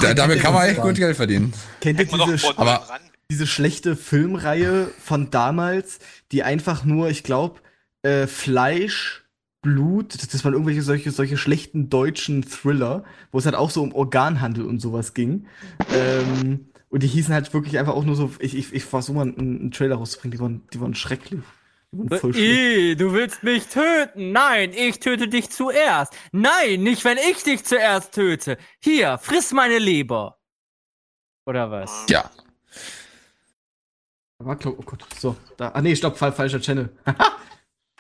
Da, 0.03 0.15
damit 0.15 0.41
kann 0.41 0.55
man 0.55 0.69
echt 0.69 0.81
gut 0.81 0.95
Geld 0.97 1.17
verdienen. 1.17 1.53
Kennt 1.81 1.99
ihr 2.01 2.07
diese, 2.07 2.59
aber- 2.59 2.87
diese 3.31 3.47
schlechte 3.47 3.97
Filmreihe 3.97 4.89
von 5.03 5.31
damals, 5.31 5.99
die 6.33 6.43
einfach 6.43 6.85
nur, 6.85 7.09
ich 7.11 7.23
glaube, 7.23 7.61
äh, 8.03 8.27
Fleisch, 8.27 9.25
Blut, 9.63 10.15
das, 10.15 10.29
das 10.29 10.45
waren 10.45 10.53
irgendwelche 10.55 10.83
solche, 10.83 11.11
solche 11.11 11.37
schlechten 11.37 11.91
deutschen 11.91 12.43
Thriller, 12.49 13.05
wo 13.31 13.39
es 13.39 13.45
halt 13.45 13.55
auch 13.55 13.71
so 13.71 13.83
um 13.83 13.93
Organhandel 13.95 14.65
und 14.65 14.81
sowas 14.81 15.15
ging. 15.15 15.47
Ähm, 15.95 16.70
und 16.91 17.03
die 17.05 17.07
hießen 17.07 17.33
halt 17.33 17.55
wirklich 17.55 17.79
einfach 17.79 17.95
auch 17.95 18.05
nur 18.05 18.17
so, 18.17 18.31
ich, 18.41 18.57
ich, 18.57 18.73
ich 18.75 18.85
versuche 18.85 19.17
mal 19.17 19.23
einen, 19.23 19.39
einen 19.39 19.71
Trailer 19.71 19.97
rauszubringen, 19.97 20.37
die 20.37 20.43
waren, 20.43 20.69
die 20.73 20.81
waren 20.81 20.95
schrecklich. 20.95 21.41
Die 21.93 21.99
waren 21.99 22.19
voll 22.19 22.35
schlecht. 22.35 22.51
Ih, 22.51 22.97
du 22.97 23.13
willst 23.13 23.43
mich 23.45 23.67
töten. 23.67 24.33
Nein, 24.33 24.73
ich 24.75 24.99
töte 24.99 25.29
dich 25.29 25.51
zuerst. 25.51 26.13
Nein, 26.33 26.83
nicht 26.83 27.05
wenn 27.05 27.17
ich 27.17 27.43
dich 27.45 27.65
zuerst 27.65 28.13
töte. 28.13 28.59
Hier, 28.81 29.19
friss 29.19 29.53
meine 29.53 29.79
Leber. 29.79 30.41
Oder 31.47 31.71
was? 31.71 32.07
Ja. 32.09 32.29
War 34.39 34.59
Oh 34.65 34.83
Gott, 34.85 35.05
so, 35.19 35.37
da, 35.57 35.69
ah 35.69 35.83
nee, 35.83 35.95
stopp, 35.95 36.17
falscher 36.17 36.61
Channel. 36.61 36.91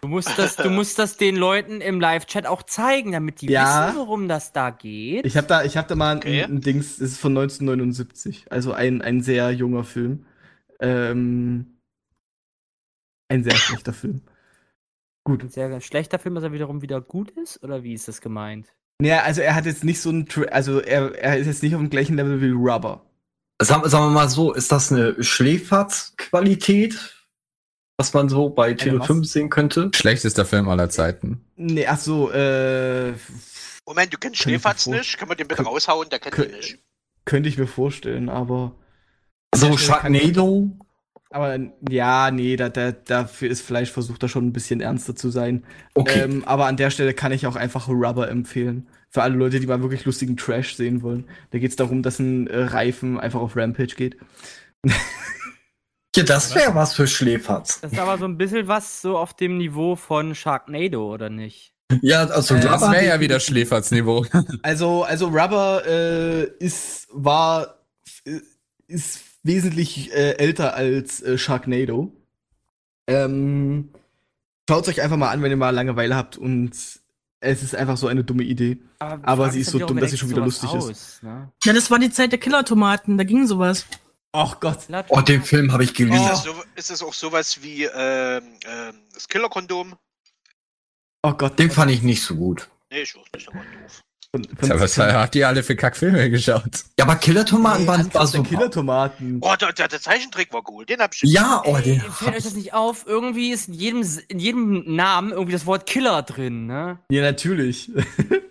Du 0.03 0.09
musst 0.09 0.39
das, 0.39 0.57
du 0.57 0.71
musst 0.71 0.99
das 0.99 1.17
den 1.19 1.37
Leuten 1.37 1.81
im 1.83 2.01
Live-Chat 2.01 2.47
auch 2.47 2.63
zeigen, 2.63 3.13
damit 3.13 3.43
die 3.43 3.49
Ja. 3.51 3.89
wissen, 3.89 3.99
worum 3.99 4.29
das 4.29 4.53
da 4.53 4.71
geht. 4.71 5.27
Ich 5.27 5.37
habe 5.37 5.47
da, 5.47 5.63
ich 5.63 5.77
hab 5.77 5.89
da 5.89 5.95
mal 5.95 6.13
ein, 6.13 6.19
Okay. 6.19 6.43
ein 6.45 6.61
Dings, 6.61 6.97
das 6.99 7.11
ist 7.11 7.19
von 7.19 7.33
1979, 7.35 8.47
also 8.51 8.73
ein, 8.73 9.03
ein 9.03 9.21
sehr 9.21 9.51
junger 9.53 9.85
Film. 9.85 10.25
Ähm, 10.81 11.77
ein 13.29 13.45
sehr 13.45 13.55
schlechter 13.57 13.93
Film. 13.93 14.23
Gut. 15.25 15.43
Ein 15.43 15.51
sehr 15.51 15.81
schlechter 15.83 16.19
Film, 16.19 16.35
dass 16.35 16.45
er 16.45 16.53
wiederum 16.53 16.81
wieder 16.81 17.03
gut 17.03 17.31
ist? 17.33 17.63
Oder 17.63 17.83
wie 17.83 17.93
ist 17.93 18.09
das 18.09 18.23
gemeint? 18.23 18.73
Naja, 19.03 19.23
also 19.23 19.43
er 19.43 19.55
hat 19.55 19.67
jetzt 19.67 19.85
nicht 19.85 20.01
so 20.01 20.11
ein, 20.11 20.27
Tra 20.27 20.43
also 20.45 20.81
er, 20.81 21.15
er 21.15 21.37
ist 21.39 21.47
jetzt 21.47 21.63
nicht 21.63 21.75
auf 21.75 21.81
dem 21.81 21.91
gleichen 21.91 22.17
Level 22.17 22.41
wie 22.41 22.51
Rubber. 22.51 23.05
Sagen, 23.63 23.87
sagen 23.89 24.07
wir 24.07 24.11
mal 24.11 24.29
so, 24.31 24.55
ist 24.55 24.73
das 24.73 24.91
eine 24.91 25.23
Schläferz-Qualität, 25.23 27.15
was 28.01 28.15
man 28.15 28.31
so 28.31 28.49
bei 28.49 28.73
Tele 28.73 28.99
was? 29.01 29.07
5 29.07 29.27
sehen 29.27 29.51
könnte? 29.51 29.91
Schlechtester 29.95 30.47
Film 30.47 30.69
aller 30.71 30.89
Zeiten. 30.89 31.45
Nee, 31.57 31.87
ach 31.87 31.99
so, 31.99 32.31
äh, 32.33 33.13
Moment, 33.87 34.15
du 34.15 34.19
kennst 34.19 34.43
vor- 34.43 34.95
nicht? 34.95 35.19
Kann 35.19 35.29
man 35.29 35.37
den 35.37 35.47
bitte 35.49 35.63
raushauen? 35.63 36.09
Der 36.09 36.19
kennt 36.19 36.39
ihn 36.39 36.57
nicht. 36.57 36.79
könnte 37.27 37.49
ich 37.51 37.59
mir 37.59 37.67
vorstellen, 37.67 38.29
aber 38.31 38.73
So 39.55 39.77
Sharknado? 39.77 40.71
Aber 41.33 41.59
ja, 41.89 42.31
nee, 42.31 42.57
da, 42.57 42.71
da, 42.71 42.91
dafür 42.93 43.51
ist 43.51 43.61
Fleisch 43.61 43.91
versucht, 43.93 44.23
da 44.23 44.29
schon 44.29 44.47
ein 44.47 44.53
bisschen 44.53 44.81
ernster 44.81 45.15
zu 45.15 45.31
sein. 45.31 45.65
Okay. 45.95 46.23
Ähm, 46.23 46.45
aber 46.45 46.67
an 46.67 46.77
der 46.77 46.91
Stelle 46.91 47.13
kann 47.15 47.31
ich 47.33 47.47
auch 47.47 47.55
einfach 47.57 47.87
Rubber 47.89 48.29
empfehlen. 48.31 48.89
Für 49.11 49.23
alle 49.23 49.37
Leute, 49.37 49.61
die 49.61 49.67
mal 49.67 49.83
wirklich 49.83 50.05
lustigen 50.07 50.37
Trash 50.37 50.75
sehen 50.75 51.03
wollen. 51.03 51.29
Da 51.51 51.59
geht 51.59 51.71
es 51.71 51.77
darum, 51.77 52.03
dass 52.03 52.19
ein 52.19 52.47
äh, 52.47 52.63
Reifen 52.63 53.21
einfach 53.21 53.41
auf 53.41 53.57
Rampage 53.57 53.95
geht. 53.97 54.17
Ja, 56.17 56.25
das 56.25 56.55
wäre 56.55 56.75
was 56.75 56.95
für 56.95 57.07
Schläferz. 57.07 57.81
Das 57.81 57.93
ist 57.93 57.99
aber 57.99 58.19
so 58.19 58.25
ein 58.25 58.37
bisschen 58.37 58.67
was 58.69 59.01
so 59.01 59.17
auf 59.17 59.35
dem 59.35 59.59
Niveau 59.59 59.95
von 59.97 60.35
Sharknado, 60.35 61.13
oder 61.13 61.31
nicht? 61.31 61.73
Ja, 62.03 62.25
also 62.27 62.55
Äh, 62.57 62.61
Das 62.61 62.83
wäre 62.91 63.07
ja 63.07 63.21
wieder 63.21 63.39
Schläferz-Niveau. 63.41 64.27
Also, 64.63 65.05
also 65.05 65.27
Rubber 65.29 65.83
äh, 65.87 66.45
ist, 66.59 67.09
war, 67.13 67.77
äh, 68.25 68.41
ist 68.89 69.21
wesentlich 69.43 70.13
äh, 70.13 70.33
älter 70.39 70.75
als 70.75 71.23
äh, 71.23 71.39
Sharknado. 71.39 72.13
Ähm, 73.07 73.91
Schaut 74.69 74.87
euch 74.87 75.03
einfach 75.03 75.17
mal 75.17 75.31
an, 75.31 75.43
wenn 75.43 75.51
ihr 75.51 75.57
mal 75.57 75.71
Langeweile 75.71 76.15
habt 76.15 76.37
und 76.39 76.71
es 77.41 77.63
ist 77.63 77.75
einfach 77.75 77.97
so 77.97 78.07
eine 78.07 78.23
dumme 78.23 78.45
Idee. 78.45 78.79
Aber 79.01 79.45
frag 79.45 79.53
sie 79.53 79.61
ist 79.61 79.71
so 79.71 79.81
dumm, 79.81 79.99
dass 79.99 80.13
sie 80.13 80.19
schon 80.19 80.31
wieder 80.31 80.45
lustig 80.45 80.73
ist. 80.75 80.85
aus, 80.91 81.19
Ne? 81.23 81.51
Ja, 81.65 81.73
das 81.73 81.91
war 81.91 81.99
die 81.99 82.11
Zeit 82.11 82.31
der 82.31 82.39
Killertomaten, 82.39 83.19
da 83.19 83.25
ging 83.25 83.47
sowas. 83.49 83.87
Ach 84.33 84.61
Gott. 84.61 84.87
Oh, 85.09 85.21
den 85.21 85.43
Film 85.43 85.73
habe 85.73 85.83
ich 85.83 85.91
Ist, 85.91 85.97
geliebt. 85.97 86.21
das 86.29 86.45
so, 86.45 86.63
ist 86.77 86.91
das 86.91 87.03
auch 87.03 87.15
sowas 87.15 87.63
wie 87.63 87.85
ähm, 87.85 88.59
ähm, 88.65 89.03
das 89.13 89.27
Killerkondom? 89.29 89.97
Oh 91.23 91.33
Gott. 91.33 91.59
Den 91.59 91.71
fand 91.71 91.91
ich 91.91 92.03
nicht 92.03 92.23
so 92.23 92.37
gut. 92.37 92.71
Nee, 92.91 93.03
ich 93.03 93.15
weiß 93.15 93.25
nicht, 93.35 93.55
war 93.55 93.65
doof. 93.65 94.03
Ja, 94.63 94.79
was 94.79 94.97
habt 94.97 95.35
ihr 95.35 95.49
alle 95.49 95.65
für 95.65 95.75
Kackfilme 95.75 96.31
geschaut? 96.31 96.85
Ja, 96.97 97.05
aber 97.05 97.17
Killertomaten 97.17 97.83
Nee, 97.83 97.89
waren 97.89 98.01
Angriff 98.03 98.15
war 98.15 98.27
super. 98.29 98.49
Killertomaten. 98.49 99.39
Oh, 99.41 99.55
der, 99.61 99.73
der, 99.73 99.89
der 99.89 100.01
Zeichentrick 100.01 100.53
war 100.53 100.63
cool. 100.71 100.87
Den 100.87 101.01
hab 101.01 101.13
ich 101.13 101.23
Ja, 101.25 101.61
oh, 101.67 101.77
Ey, 101.77 101.83
den. 101.83 102.01
fällt 102.01 102.37
euch 102.37 102.45
das 102.45 102.55
nicht 102.55 102.73
auf? 102.73 103.07
Irgendwie 103.09 103.51
ist 103.51 103.67
in 103.67 103.75
jedem, 103.75 104.07
in 104.29 104.39
jedem 104.39 104.95
Namen 104.95 105.33
irgendwie 105.33 105.53
das 105.53 105.67
Wort 105.67 105.85
Killer 105.87 106.23
drin, 106.23 106.67
ne? 106.67 106.99
Ja, 107.11 107.23
natürlich. 107.23 107.91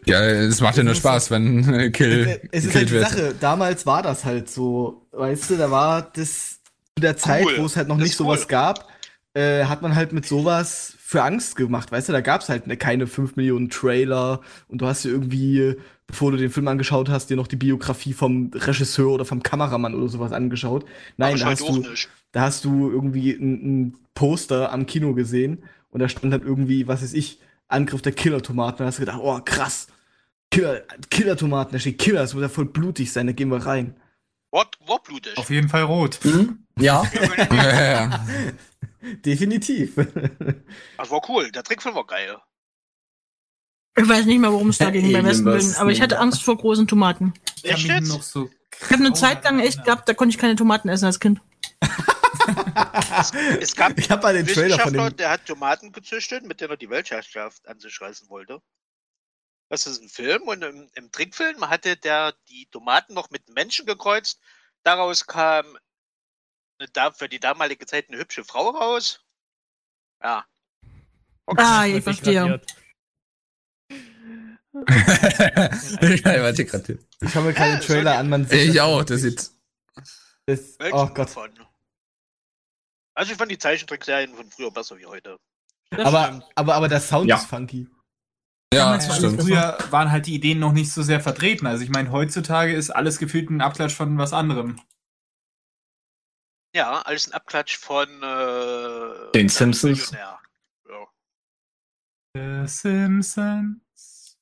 Ja, 0.05 0.21
es 0.25 0.59
macht 0.59 0.75
ja 0.75 0.81
nur 0.81 0.95
Spaß, 0.95 1.29
wenn 1.29 1.71
äh, 1.71 1.91
Kill 1.91 2.41
es 2.51 2.65
ist 2.65 2.74
halt 2.74 2.88
die 2.89 2.93
wird. 2.93 3.07
Sache, 3.09 3.36
damals 3.39 3.86
war 3.86 4.01
das 4.01 4.25
halt 4.25 4.50
so, 4.50 5.05
weißt 5.12 5.51
du, 5.51 5.57
da 5.57 5.69
war 5.69 6.01
das 6.01 6.62
zu 6.95 7.01
der 7.01 7.15
Zeit, 7.15 7.45
Cool. 7.45 7.57
wo 7.59 7.65
es 7.65 7.75
halt 7.75 7.88
noch 7.89 7.98
Das 7.98 8.05
nicht 8.05 8.17
sowas 8.17 8.39
cool. 8.41 8.48
gab, 8.48 8.88
äh, 9.36 9.65
hat 9.65 9.83
man 9.83 9.93
halt 9.93 10.12
mit 10.12 10.25
sowas 10.25 10.95
für 11.10 11.24
Angst 11.24 11.56
gemacht, 11.56 11.92
weißt 11.92 12.10
du, 12.10 12.13
da 12.13 12.22
gab's 12.22 12.50
halt 12.50 12.68
ne, 12.68 12.78
keine 12.78 13.08
5 13.08 13.36
Millionen 13.36 13.72
Trailer 13.72 14.42
und 14.68 14.80
du 14.80 14.86
hast 14.86 15.04
dir 15.04 15.10
irgendwie, 15.10 15.75
bevor 16.06 16.30
du 16.30 16.38
den 16.38 16.51
Film 16.51 16.68
angeschaut 16.68 17.10
hast, 17.10 17.32
dir 17.32 17.36
noch 17.36 17.48
die 17.48 17.56
Biografie 17.56 18.13
vom 18.13 18.51
Regisseur 18.54 19.10
oder 19.10 19.25
vom 19.25 19.42
Kameramann 19.42 19.96
oder 19.96 20.08
sowas 20.08 20.32
angeschaut. 20.34 20.86
Nein, 21.18 21.39
da 21.39 21.48
halt 21.48 21.62
hast 21.62 21.68
du, 21.68 21.78
nicht. 21.78 22.10
da 22.32 22.42
hast 22.42 22.63
du 22.63 22.92
irgendwie 22.92 23.32
ein, 23.32 23.54
ein 23.54 23.98
Poster 24.13 24.72
am 24.72 24.86
Kino 24.86 25.16
gesehen 25.16 25.63
und 25.89 26.00
da 26.00 26.08
stand 26.08 26.32
dann 26.32 26.44
irgendwie, 26.44 26.88
was 26.88 27.01
weiß 27.01 27.13
ich, 27.13 27.39
Angriff 27.68 28.04
der 28.04 28.12
Killer-Tomaten. 28.12 28.78
Da 28.78 28.86
hast 28.86 29.00
du 29.00 29.01
gedacht, 29.01 29.20
oh 29.20 29.39
krass, 29.44 29.88
Killer, 30.51 30.84
Killer-Tomaten, 31.10 31.72
da 31.72 31.80
steht 31.80 31.98
Killer, 31.98 32.20
das 32.20 32.36
muss 32.36 32.44
ja 32.44 32.50
voll 32.50 32.66
blutig 32.66 33.12
sein, 33.12 33.25
da 33.25 33.34
gehen 33.34 33.50
wir 33.50 33.66
rein. 33.66 33.96
War, 34.51 34.70
war 34.86 35.01
blutig. 35.01 35.36
Auf 35.38 35.50
jeden 35.50 35.70
Fall 35.70 35.84
rot. 35.84 36.20
Hm? 36.22 36.60
Ja, 36.78 37.04
ja. 37.51 38.25
Definitiv. 39.25 39.96
Das 40.98 41.10
war 41.10 41.22
cool. 41.29 41.51
Der 41.51 41.63
Trickfilm 41.63 41.96
war 41.96 42.06
geil. 42.06 42.38
Ich 43.98 44.08
weiß 44.08 44.25
nicht 44.25 44.39
mehr, 44.39 44.51
worum 44.51 44.70
es 44.70 44.77
da 44.77 44.91
ging 44.91 45.12
beim 45.12 45.25
Willen, 45.25 45.62
vs. 45.62 45.77
aber 45.77 45.91
ich 45.91 46.01
hatte 46.01 46.20
Angst 46.20 46.44
vor 46.44 46.58
großen 46.58 46.88
Tomaten. 46.88 47.34
So 47.56 47.68
Ich 47.68 48.91
habe 48.91 48.94
eine 48.94 49.13
Zeit 49.13 49.44
lang 49.44 49.60
echt 49.60 49.84
gehabt, 49.84 50.08
da 50.08 50.13
konnte 50.13 50.34
ich 50.34 50.39
keine 50.39 50.56
Tomaten 50.56 50.88
essen 50.89 51.06
als 51.06 51.20
Kind. 51.20 51.41
Es 53.60 53.75
gab 53.75 53.98
Ich 53.98 54.10
habe 54.10 54.24
mal 54.24 54.34
den 54.34 54.46
einen 54.46 54.56
Trailer 54.56 54.79
von 54.79 54.94
dem. 54.94 55.18
der 55.18 55.32
hat 55.32 55.46
Tomaten 55.46 55.91
gezüchtet, 55.91 56.46
mit 56.46 56.62
denen 56.62 56.72
er 56.72 56.77
die 56.77 56.89
Weltherrschaft 56.89 57.68
an 57.68 57.79
sich 57.79 58.00
reißen 58.00 58.29
wollte. 58.29 58.62
Das 59.70 59.86
ist 59.86 60.01
ein 60.01 60.10
Film 60.10 60.44
und 60.44 60.63
im, 60.63 60.89
im 60.96 61.12
Trickfilm 61.12 61.70
hatte 61.70 61.96
der 61.98 62.34
die 62.48 62.68
Tomaten 62.72 63.13
noch 63.13 63.29
mit 63.29 63.50
Menschen 63.50 63.86
gekreuzt. 63.86 64.39
Daraus 64.84 65.27
kam 65.27 65.77
eine, 66.79 66.89
da- 66.89 67.12
für 67.12 67.29
die 67.29 67.39
damalige 67.39 67.86
Zeit 67.86 68.09
eine 68.09 68.17
hübsche 68.17 68.43
Frau 68.43 68.69
raus. 68.69 69.24
Ja. 70.24 70.45
Ah, 71.57 71.86
ich 71.86 72.03
verstehe. 72.03 72.62
ich 76.01 76.25
warte 76.25 76.65
gerade. 76.65 77.00
Ich 77.21 77.31
schaue 77.31 77.43
mir 77.43 77.53
keine 77.53 77.75
Ja, 77.75 77.79
Trailer 77.79 78.17
an, 78.17 78.29
man 78.29 78.45
sieht 78.45 78.69
Ich 78.69 78.81
auch, 78.81 79.03
das 79.03 79.21
sieht. 79.21 79.50
Das, 80.45 80.77
oh 80.91 81.07
Gott. 81.07 81.17
davon? 81.19 81.51
Also 83.15 83.31
ich 83.33 83.38
fand 83.38 83.51
die 83.51 83.57
Zeichentrickserien 83.57 84.33
von 84.36 84.50
früher 84.50 84.71
besser 84.71 84.98
wie 84.98 85.05
heute. 85.05 85.38
Aber, 85.91 86.48
aber, 86.55 86.75
aber 86.75 86.88
der 86.88 87.01
Sound 87.01 87.27
Ja. 87.29 87.36
ist 87.38 87.45
funky. 87.45 87.88
Ja, 88.74 88.91
war 88.91 89.01
stimmt. 89.01 89.41
Früher 89.41 89.77
waren 89.89 90.12
halt 90.12 90.27
die 90.27 90.36
Ideen 90.36 90.59
noch 90.59 90.71
nicht 90.71 90.91
so 90.91 91.01
sehr 91.01 91.19
vertreten. 91.19 91.65
Also 91.65 91.83
ich 91.83 91.89
meine, 91.89 92.12
heutzutage 92.12 92.74
ist 92.74 92.91
alles 92.91 93.17
gefühlt 93.17 93.50
ein 93.50 93.62
Abklatsch 93.62 93.93
von 93.95 94.17
was 94.19 94.31
anderem. 94.33 94.79
Ja, 96.75 97.01
alles 97.01 97.27
ein 97.27 97.33
Abklatsch 97.33 97.77
von 97.77 98.07
äh, 98.21 99.31
Den 99.33 99.49
Simpsons. 99.49 100.11
Millionär. 100.11 100.39
Ja. 100.88 101.07
The 102.35 102.67
Simpsons. 102.67 104.38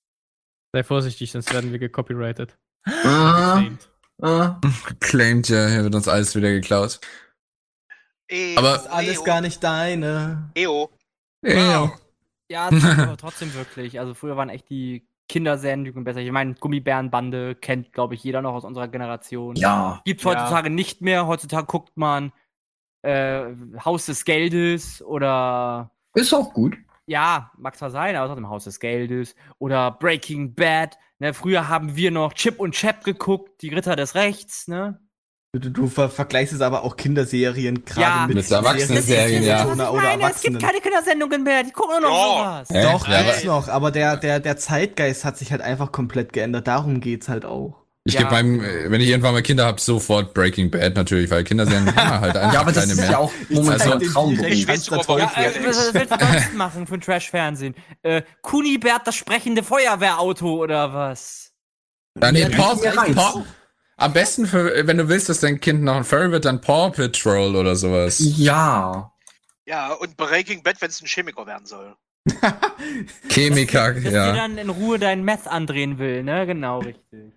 Sei 0.74 0.84
vorsichtig, 0.84 1.31
sonst 1.31 1.53
werden 1.53 1.72
wir 1.72 1.79
gecopyrighted. 1.79 2.57
Ah, 2.86 3.53
Claimed. 3.57 3.89
ah. 4.22 4.60
Claimt 5.00 5.50
ja, 5.50 5.67
hier 5.67 5.84
wird 5.84 5.96
uns 5.96 6.07
alles 6.07 6.36
wieder 6.36 6.50
geklaut. 6.51 7.00
Eo, 8.29 8.57
Aber- 8.60 8.74
Das 8.74 8.81
ist 8.84 8.91
alles 8.91 9.17
Eo, 9.17 9.24
gar 9.24 9.41
nicht 9.41 9.63
deine. 9.63 10.51
Eo. 10.55 10.91
Ja. 11.46 11.98
Ja, 12.51 12.69
das 12.69 12.84
aber 13.00 13.17
trotzdem 13.17 13.53
wirklich. 13.53 14.00
Also 14.00 14.13
früher 14.13 14.36
waren 14.36 14.50
echt 14.50 14.69
die 14.69 15.07
Kindersendungen 15.27 16.03
besser. 16.03 16.19
Ich 16.22 16.31
meine, 16.31 16.53
Gummibärenbande 16.55 17.55
kennt, 17.55 17.91
glaube 17.93 18.15
ich, 18.15 18.24
jeder 18.24 18.41
noch 18.41 18.53
aus 18.53 18.63
unserer 18.65 18.88
Generation. 18.88 19.55
Ja. 19.55 20.01
Gibt's 20.05 20.24
Ja. 20.24 20.31
heutzutage 20.31 20.69
nicht 20.69 21.01
mehr. 21.01 21.27
Heutzutage 21.27 21.67
guckt 21.67 21.96
man 21.98 22.31
äh, 23.03 23.46
Haus 23.86 24.05
des 24.07 24.25
Geldes 24.25 25.01
oder 25.03 25.91
Ist 26.13 26.34
auch 26.34 26.53
gut. 26.53 26.77
ja, 27.05 27.51
mag 27.57 27.75
zwar 27.77 27.89
sein, 27.91 28.15
aber 28.15 28.27
trotzdem 28.27 28.50
Haus 28.50 28.63
des 28.65 28.79
Geldes 28.79 29.36
oder 29.60 29.91
Breaking 29.91 30.55
Bad. 30.55 30.98
Ne, 31.19 31.34
früher 31.34 31.67
haben 31.67 31.96
wir 31.96 32.12
noch 32.12 32.34
Chip 32.34 32.60
und 32.60 32.74
Chap 32.75 33.03
geguckt, 33.03 33.62
die 33.62 33.69
Ritter 33.69 33.96
des 33.96 34.13
Rechts, 34.15 34.67
ne? 34.67 35.00
Du, 35.54 35.70
du 35.72 35.88
ver 35.88 36.10
vergleichst 36.10 36.54
es 36.54 36.62
aber 36.62 36.84
auch 36.84 36.98
Kinderserien 36.98 37.86
gerade 37.86 38.01
Ja. 38.01 38.25
mit, 38.27 38.36
Mit 38.36 38.51
Erwachsenenserien, 38.51 39.44
ja. 39.44 39.66
Oder, 39.66 39.92
meine. 39.94 40.08
Es 40.10 40.13
Erwachsenen. 40.22 40.54
gibt 40.60 40.66
keine 40.66 40.82
Kindersendungen 40.82 41.44
mehr, 41.44 41.63
die 41.63 41.72
gucken 41.72 42.01
nur 42.01 42.10
noch 42.10 42.38
Ja. 42.38 42.63
sowas. 42.66 42.70
Äh, 42.70 42.84
Doch, 42.84 43.08
ja, 43.08 43.22
gibt's 43.24 43.38
aber- 43.39 43.48
noch, 43.48 43.68
aber 43.70 43.92
der, 43.92 44.18
der, 44.18 44.39
der 44.42 44.58
Zeitgeist 44.58 45.24
hat 45.24 45.38
sich 45.38 45.51
halt 45.51 45.62
einfach 45.62 45.92
komplett 45.94 46.34
geändert. 46.34 46.68
Darum 46.68 47.00
geht's 47.00 47.30
halt 47.30 47.46
auch. 47.46 47.77
Ich 48.04 48.13
Ja. 48.13 48.22
gebe 48.22 48.32
meinem, 48.32 48.63
äh, 48.63 48.92
wenn 48.92 49.00
ich 49.01 49.10
irgendwann 49.10 49.34
mal 49.34 49.42
Kinder 49.42 49.66
habe, 49.66 49.80
sofort 49.82 50.34
Breaking 50.34 50.70
Bad 50.70 50.96
natürlich, 50.96 51.30
weil 51.32 51.44
Kinderserien 51.46 51.94
haben 51.96 52.22
halt 52.22 52.38
einfach 52.38 52.54
Ja, 52.54 52.60
aber 52.62 52.72
das 52.74 52.82
keine 52.82 52.92
ist 52.94 53.00
mehr. 53.01 53.12
ja 53.12 53.18
auch 53.18 53.32
momentan 53.50 53.92
Also- 53.94 54.06
ein 54.06 54.13
Traumberuf. 54.13 54.51
Ich 54.51 54.68
weiß 54.68 54.88
Ja, 54.88 54.98
Ja, 54.98 55.04
äh, 55.04 55.66
was, 55.66 55.94
willst 55.94 56.12
du 56.12 56.18
sonst 56.20 56.54
machen 56.56 56.88
für 56.88 56.94
ein 56.96 57.01
Trash-Fernsehen? 57.01 57.74
Äh, 58.04 58.22
Kunibert, 58.42 59.01
das 59.06 59.16
sprechende 59.16 59.63
Feuerwehrauto 59.63 60.62
oder 60.62 60.94
was? 60.94 61.51
Dann 62.16 62.34
nee, 62.34 62.42
Ja, 62.42 62.50
Paw, 62.50 63.44
am 63.98 64.13
besten, 64.13 64.46
für, 64.46 64.88
wenn 64.88 64.98
du 64.98 65.10
willst, 65.10 65.27
dass 65.27 65.39
dein 65.39 65.60
Kind 65.60 65.84
noch 65.84 65.96
ein 65.96 66.04
Furry 66.04 66.32
wird, 66.32 66.46
dann 66.46 66.62
Paw 66.62 66.92
Patrol 66.92 67.56
oder 67.56 67.75
sowas. 67.75 68.20
Ja. 68.20 69.12
Ja, 69.66 69.94
und 69.94 70.16
Breaking 70.16 70.63
Bad, 70.63 70.80
wenn 70.82 70.89
es 70.89 71.01
ein 71.01 71.08
Chemiker 71.08 71.46
werden 71.46 71.66
soll. 71.66 71.96
Chemiker, 73.30 73.94
Dass 73.94 74.04
dir 74.04 74.12
ja. 74.12 74.34
dann 74.34 74.58
in 74.58 74.70
Ruhe 74.70 75.00
dein 75.00 75.24
Meth 75.24 75.48
andrehen 75.48 75.98
will, 75.98 76.24
ne? 76.24 76.46
Genau, 76.46 76.80
richtig. 76.80 77.34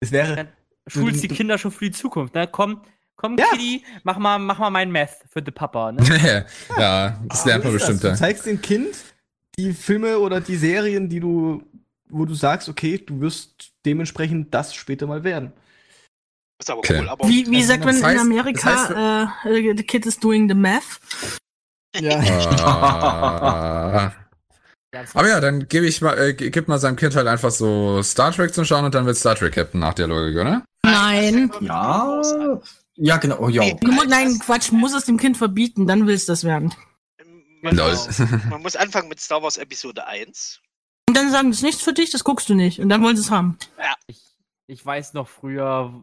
Es 0.00 0.12
wäre, 0.12 0.36
Dann 0.36 0.48
schulst 0.86 1.22
die 1.22 1.28
Kinder 1.28 1.58
schon 1.58 1.70
für 1.72 1.86
die 1.86 1.92
Zukunft, 1.92 2.34
ne? 2.34 2.46
Komm, 2.46 2.82
komm, 3.16 3.36
Ja. 3.38 3.46
Kitty, 3.50 3.84
mach 4.04 4.18
mal, 4.18 4.38
mach 4.38 4.58
mal 4.58 4.70
mein 4.70 4.90
Meth 4.90 5.24
für 5.30 5.42
den 5.42 5.54
Papa, 5.54 5.92
ne? 5.92 6.46
ja, 6.78 7.18
das 7.28 7.44
lernt 7.44 7.64
man 7.64 7.72
bestimmt. 7.72 8.04
Du 8.04 8.14
zeigst 8.14 8.46
dem 8.46 8.60
Kind 8.60 8.94
die 9.58 9.72
Filme 9.72 10.18
oder 10.18 10.40
die 10.40 10.56
Serien, 10.56 11.08
die 11.08 11.20
du, 11.20 11.62
wo 12.08 12.24
du 12.24 12.34
sagst, 12.34 12.68
okay, 12.68 12.98
du 12.98 13.20
wirst 13.20 13.72
dementsprechend 13.86 14.52
das 14.54 14.74
später 14.74 15.06
mal 15.06 15.24
werden. 15.24 15.52
Ist 16.58 16.70
aber 16.70 16.78
Okay. 16.80 17.00
cool. 17.00 17.08
Aber 17.08 17.28
Wie, 17.28 17.46
wie 17.50 17.62
sagt 17.62 17.84
man 17.84 17.94
das 17.94 18.04
heißt- 18.04 18.12
in 18.14 18.18
Amerika, 18.20 19.28
äh, 19.44 19.74
the 19.76 19.82
kid 19.82 20.06
is 20.06 20.18
doing 20.18 20.48
the 20.48 20.54
math? 20.54 21.00
Ja. 21.96 22.18
Ah. 22.64 24.12
Ja, 24.94 25.02
das 25.02 25.14
Aber 25.16 25.28
ja, 25.28 25.40
dann 25.40 25.68
gebe 25.68 25.86
ich 25.86 26.00
mal, 26.00 26.18
äh, 26.18 26.34
gib 26.34 26.68
mal 26.68 26.78
seinem 26.78 26.96
Kind 26.96 27.14
halt 27.16 27.26
einfach 27.26 27.50
so 27.50 28.02
Star 28.02 28.32
Trek 28.32 28.54
zum 28.54 28.64
Schauen 28.64 28.84
und 28.84 28.94
dann 28.94 29.06
wird 29.06 29.16
Star 29.16 29.34
Trek 29.34 29.54
Captain 29.54 29.80
nach 29.80 29.94
der 29.94 30.06
Logik, 30.06 30.36
oder? 30.36 30.64
Nein. 30.84 31.50
Ja. 31.60 32.60
Ja, 32.96 33.16
genau. 33.18 33.38
Oh, 33.40 33.48
ja. 33.48 33.62
Nein, 34.08 34.38
Quatsch, 34.40 34.72
muss 34.72 34.94
es 34.94 35.04
dem 35.04 35.18
Kind 35.18 35.36
verbieten, 35.36 35.86
dann 35.86 36.06
will 36.06 36.14
es 36.14 36.26
das 36.26 36.42
werden. 36.44 36.74
man, 37.62 37.76
Lol. 37.76 37.90
muss, 37.92 38.18
man 38.50 38.62
muss 38.62 38.76
anfangen 38.76 39.08
mit 39.08 39.20
Star 39.20 39.42
Wars 39.42 39.56
Episode 39.56 40.06
1. 40.06 40.60
Und 41.08 41.16
dann 41.16 41.30
sagen, 41.30 41.50
das 41.50 41.58
ist 41.58 41.62
nichts 41.64 41.82
für 41.82 41.92
dich, 41.92 42.10
das 42.10 42.24
guckst 42.24 42.48
du 42.48 42.54
nicht. 42.54 42.80
Und 42.80 42.88
dann 42.88 43.02
wollen 43.02 43.16
sie 43.16 43.22
es 43.22 43.30
haben. 43.30 43.56
Ich, 44.08 44.20
ich 44.66 44.84
weiß 44.84 45.14
noch 45.14 45.28
früher, 45.28 46.02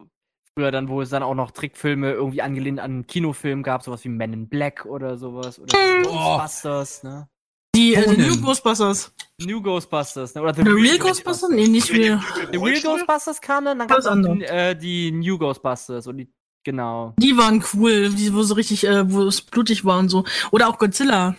früher 0.56 0.70
dann, 0.70 0.88
wo 0.88 1.02
es 1.02 1.10
dann 1.10 1.22
auch 1.22 1.34
noch 1.34 1.50
Trickfilme 1.50 2.12
irgendwie 2.12 2.40
angelehnt 2.40 2.80
an 2.80 3.06
Kinofilmen 3.06 3.62
gab, 3.62 3.82
sowas 3.82 4.02
wie 4.04 4.08
Men 4.08 4.32
in 4.32 4.48
Black 4.48 4.86
oder 4.86 5.18
sowas. 5.18 5.60
Oder 5.60 5.76
Ghostbusters, 6.02 7.02
ne? 7.02 7.28
Die, 7.74 7.94
äh, 7.94 8.14
die. 8.16 8.22
New 8.22 8.40
Ghostbusters. 8.40 9.12
New 9.38 9.60
Ghostbusters, 9.60 10.34
ne? 10.34 10.40
Oder 10.40 10.54
The, 10.54 10.62
The 10.62 10.70
Real 10.70 10.98
Ghostbusters? 10.98 11.50
Nee, 11.50 11.68
nicht 11.68 11.92
real. 11.92 12.22
The 12.50 12.56
Real 12.56 12.80
Ghostbusters 12.80 13.40
kam 13.42 13.66
dann, 13.66 13.78
dann 13.78 13.88
gab 13.88 13.98
es 13.98 14.06
Alles 14.06 14.16
andere. 14.16 14.38
die, 14.38 14.44
äh, 14.44 14.74
die 14.74 15.12
New 15.12 15.36
Ghostbusters 15.36 16.06
und 16.06 16.16
die, 16.16 16.32
genau. 16.64 17.12
Die 17.18 17.36
waren 17.36 17.62
cool, 17.74 18.08
die, 18.08 18.32
wo 18.32 18.42
so 18.42 18.54
richtig, 18.54 18.86
äh, 18.86 19.12
wo 19.12 19.24
es 19.24 19.42
blutig 19.42 19.84
war 19.84 19.98
und 19.98 20.08
so. 20.08 20.24
Oder 20.52 20.68
auch 20.68 20.78
Godzilla. 20.78 21.36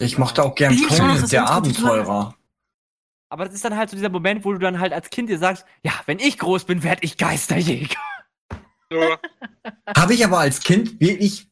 Ich 0.00 0.18
mochte 0.18 0.42
auch 0.42 0.56
gern 0.56 0.76
Conan, 0.76 1.20
das 1.20 1.30
der 1.30 1.48
Abenteurer. 1.48 2.34
Aber 3.30 3.44
das 3.44 3.54
ist 3.54 3.64
dann 3.64 3.76
halt 3.76 3.90
so 3.90 3.96
dieser 3.96 4.08
Moment, 4.08 4.44
wo 4.44 4.52
du 4.52 4.58
dann 4.58 4.80
halt 4.80 4.92
als 4.92 5.10
Kind 5.10 5.28
dir 5.28 5.38
sagst, 5.38 5.64
ja, 5.84 5.92
wenn 6.06 6.18
ich 6.18 6.38
groß 6.38 6.64
bin, 6.64 6.82
werd 6.82 7.04
ich 7.04 7.18
Geisterjäger. 7.18 8.00
Ja. 8.92 9.18
Habe 9.96 10.14
ich 10.14 10.24
aber 10.24 10.38
als 10.38 10.60
Kind 10.60 11.00
wirklich 11.00 11.48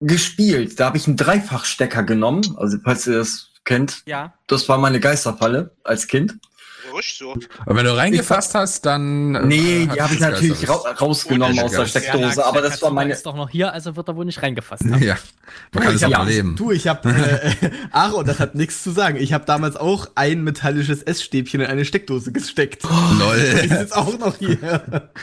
gespielt. 0.00 0.80
Da 0.80 0.86
habe 0.86 0.96
ich 0.96 1.06
einen 1.06 1.16
Dreifachstecker 1.16 2.02
genommen. 2.04 2.56
Also, 2.56 2.78
falls 2.82 3.06
ihr 3.06 3.18
das 3.18 3.50
kennt, 3.64 4.02
Ja. 4.06 4.34
das 4.46 4.68
war 4.68 4.78
meine 4.78 5.00
Geisterfalle 5.00 5.76
als 5.84 6.06
Kind. 6.06 6.38
Ruhig 6.92 7.16
so. 7.18 7.30
Und 7.32 7.48
wenn 7.66 7.84
du 7.84 7.96
reingefasst 7.96 8.54
hast, 8.54 8.86
dann. 8.86 9.34
äh, 9.34 9.46
Nee, 9.46 9.88
die 9.92 10.00
habe 10.00 10.14
ich 10.14 10.20
natürlich 10.20 10.68
ra 10.68 10.74
rausgenommen 11.00 11.58
aus 11.60 11.72
der. 11.72 11.86
Steckdose, 11.86 12.44
aber 12.44 12.62
das 12.62 12.80
war 12.82 12.90
meine. 12.90 13.12
ist 13.12 13.26
doch 13.26 13.34
noch 13.36 13.48
hier, 13.50 13.72
also 13.72 13.96
wird 13.96 14.08
er 14.08 14.16
wohl 14.16 14.24
nicht 14.24 14.42
reingefasst 14.42 14.84
haben. 14.90 15.02
Ja, 15.02 15.16
man 15.72 15.84
kann 15.84 15.94
es 15.94 16.02
ich 16.02 16.06
auch 16.06 16.12
hab, 16.12 16.22
überleben. 16.22 16.56
Du, 16.56 16.70
ich 16.70 16.86
hab, 16.88 17.04
äh, 17.06 17.54
Aaron, 17.92 18.26
das 18.26 18.38
hat 18.40 18.54
nichts 18.54 18.82
zu 18.82 18.90
sagen. 18.90 19.16
Ich 19.16 19.32
habe 19.32 19.44
damals 19.44 19.76
auch 19.76 20.08
ein 20.14 20.42
metallisches 20.44 21.02
Essstäbchen 21.02 21.60
in 21.60 21.66
eine 21.66 21.84
Steckdose 21.84 22.32
gesteckt. 22.32 22.82
Lol. 22.84 23.36
Ist 23.36 23.70
jetzt 23.70 23.96
auch 23.96 24.18
noch 24.18 24.36
hier. 24.38 24.58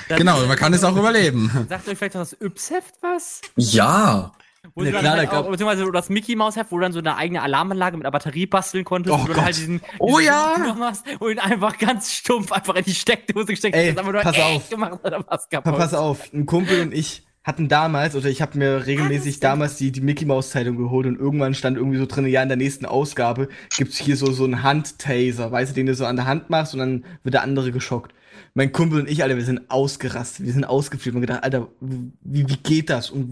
Genau, 0.10 0.46
man 0.46 0.58
kann 0.58 0.74
es 0.74 0.84
auch 0.84 0.96
überleben. 0.96 1.52
Sagt 1.70 1.88
euch 1.88 1.98
vielleicht 1.98 2.16
noch 2.16 2.22
das 2.22 2.34
Yps-Heft 2.42 2.96
was? 3.02 3.42
Ja. 3.56 4.32
Wo 4.76 4.84
Ja, 4.84 4.92
du 4.92 4.92
dann 4.92 5.02
klar, 5.02 5.18
halt 5.18 5.32
da 5.32 5.40
auch, 5.42 5.50
beziehungsweise 5.50 5.92
das 5.92 6.10
Mickey 6.10 6.36
Maus 6.36 6.56
Heft, 6.56 6.72
wo 6.72 6.78
du 6.78 6.82
dann 6.84 6.92
so 6.94 7.00
eine 7.00 7.16
eigene 7.16 7.42
Alarmanlage 7.42 7.98
mit 7.98 8.06
einer 8.06 8.12
Batterie 8.12 8.46
basteln 8.48 8.84
konntest, 8.84 9.16
Oh 9.16 9.24
wo 9.24 9.28
du 9.28 9.42
halt 9.42 9.58
diesen, 9.58 9.82
Oh 10.00 10.20
diesen 10.20 10.26
ja. 10.26 10.56
Knopf 10.56 10.78
machst 10.78 11.06
und 11.20 11.32
ihn 11.32 11.40
einfach 11.40 11.78
ganz 11.78 12.14
stumpf 12.14 12.52
einfach 12.52 12.76
in 12.76 12.84
die 12.84 12.96
Steckdose 12.96 13.48
gesteckt 13.48 13.76
Ey, 13.76 13.90
hast, 13.90 13.98
aber 13.98 14.12
nur 14.12 14.22
pass 14.22 14.40
auf. 14.40 14.70
gemacht 14.70 15.00
hat, 15.04 15.26
was 15.28 15.50
kaputt. 15.50 15.78
Pass 15.78 15.94
auf, 15.94 16.32
ein 16.34 16.46
Kumpel 16.46 16.82
und 16.82 16.94
ich 16.94 17.24
hatten 17.44 17.70
damals, 17.70 18.16
oder 18.16 18.28
ich 18.28 18.42
habe 18.42 18.58
mir 18.58 18.86
regelmäßig 18.86 19.40
damals 19.40 19.78
die, 19.78 19.92
die 19.94 20.02
Mickey 20.02 20.26
Maus 20.26 20.50
Zeitung 20.50 20.76
geholt 20.78 21.06
und 21.08 21.18
irgendwann 21.18 21.54
stand 21.54 21.78
irgendwie 21.78 21.98
so 21.98 22.06
drin, 22.06 22.26
ja, 22.28 22.44
in 22.44 22.50
der 22.50 22.58
nächsten 22.58 22.86
Ausgabe 22.86 23.48
gibt's 23.78 23.98
hier 23.98 24.18
so, 24.18 24.32
so 24.34 24.44
einen 24.44 24.64
Handtaser, 24.64 25.50
weißt 25.52 25.72
du, 25.72 25.76
den 25.76 25.86
du 25.86 25.96
so 25.96 26.06
an 26.06 26.18
der 26.18 26.26
Hand 26.26 26.50
machst 26.50 26.74
und 26.74 26.80
dann 26.80 27.06
wird 27.24 27.34
der 27.36 27.44
andere 27.44 27.72
geschockt. 27.72 28.14
Mein 28.54 28.74
Kumpel 28.74 29.00
und 29.02 29.10
ich, 29.10 29.24
Alter, 29.24 29.38
wir 29.38 29.46
sind 29.46 29.70
ausgerastet, 29.72 30.46
wir 30.46 30.52
sind 30.54 30.66
ausgeflippt 30.66 31.16
und 31.16 31.22
gedacht, 31.22 31.44
Alter, 31.44 31.70
wie, 31.80 32.50
wie 32.50 32.58
geht 32.58 32.90
das? 32.90 33.10
Und 33.12 33.32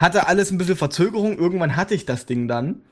hatte 0.00 0.26
alles 0.26 0.50
ein 0.50 0.58
bisschen 0.58 0.76
Verzögerung, 0.76 1.38
irgendwann 1.38 1.76
hatte 1.76 1.94
ich 1.94 2.04
das 2.06 2.26
Ding 2.26 2.48
dann 2.48 2.82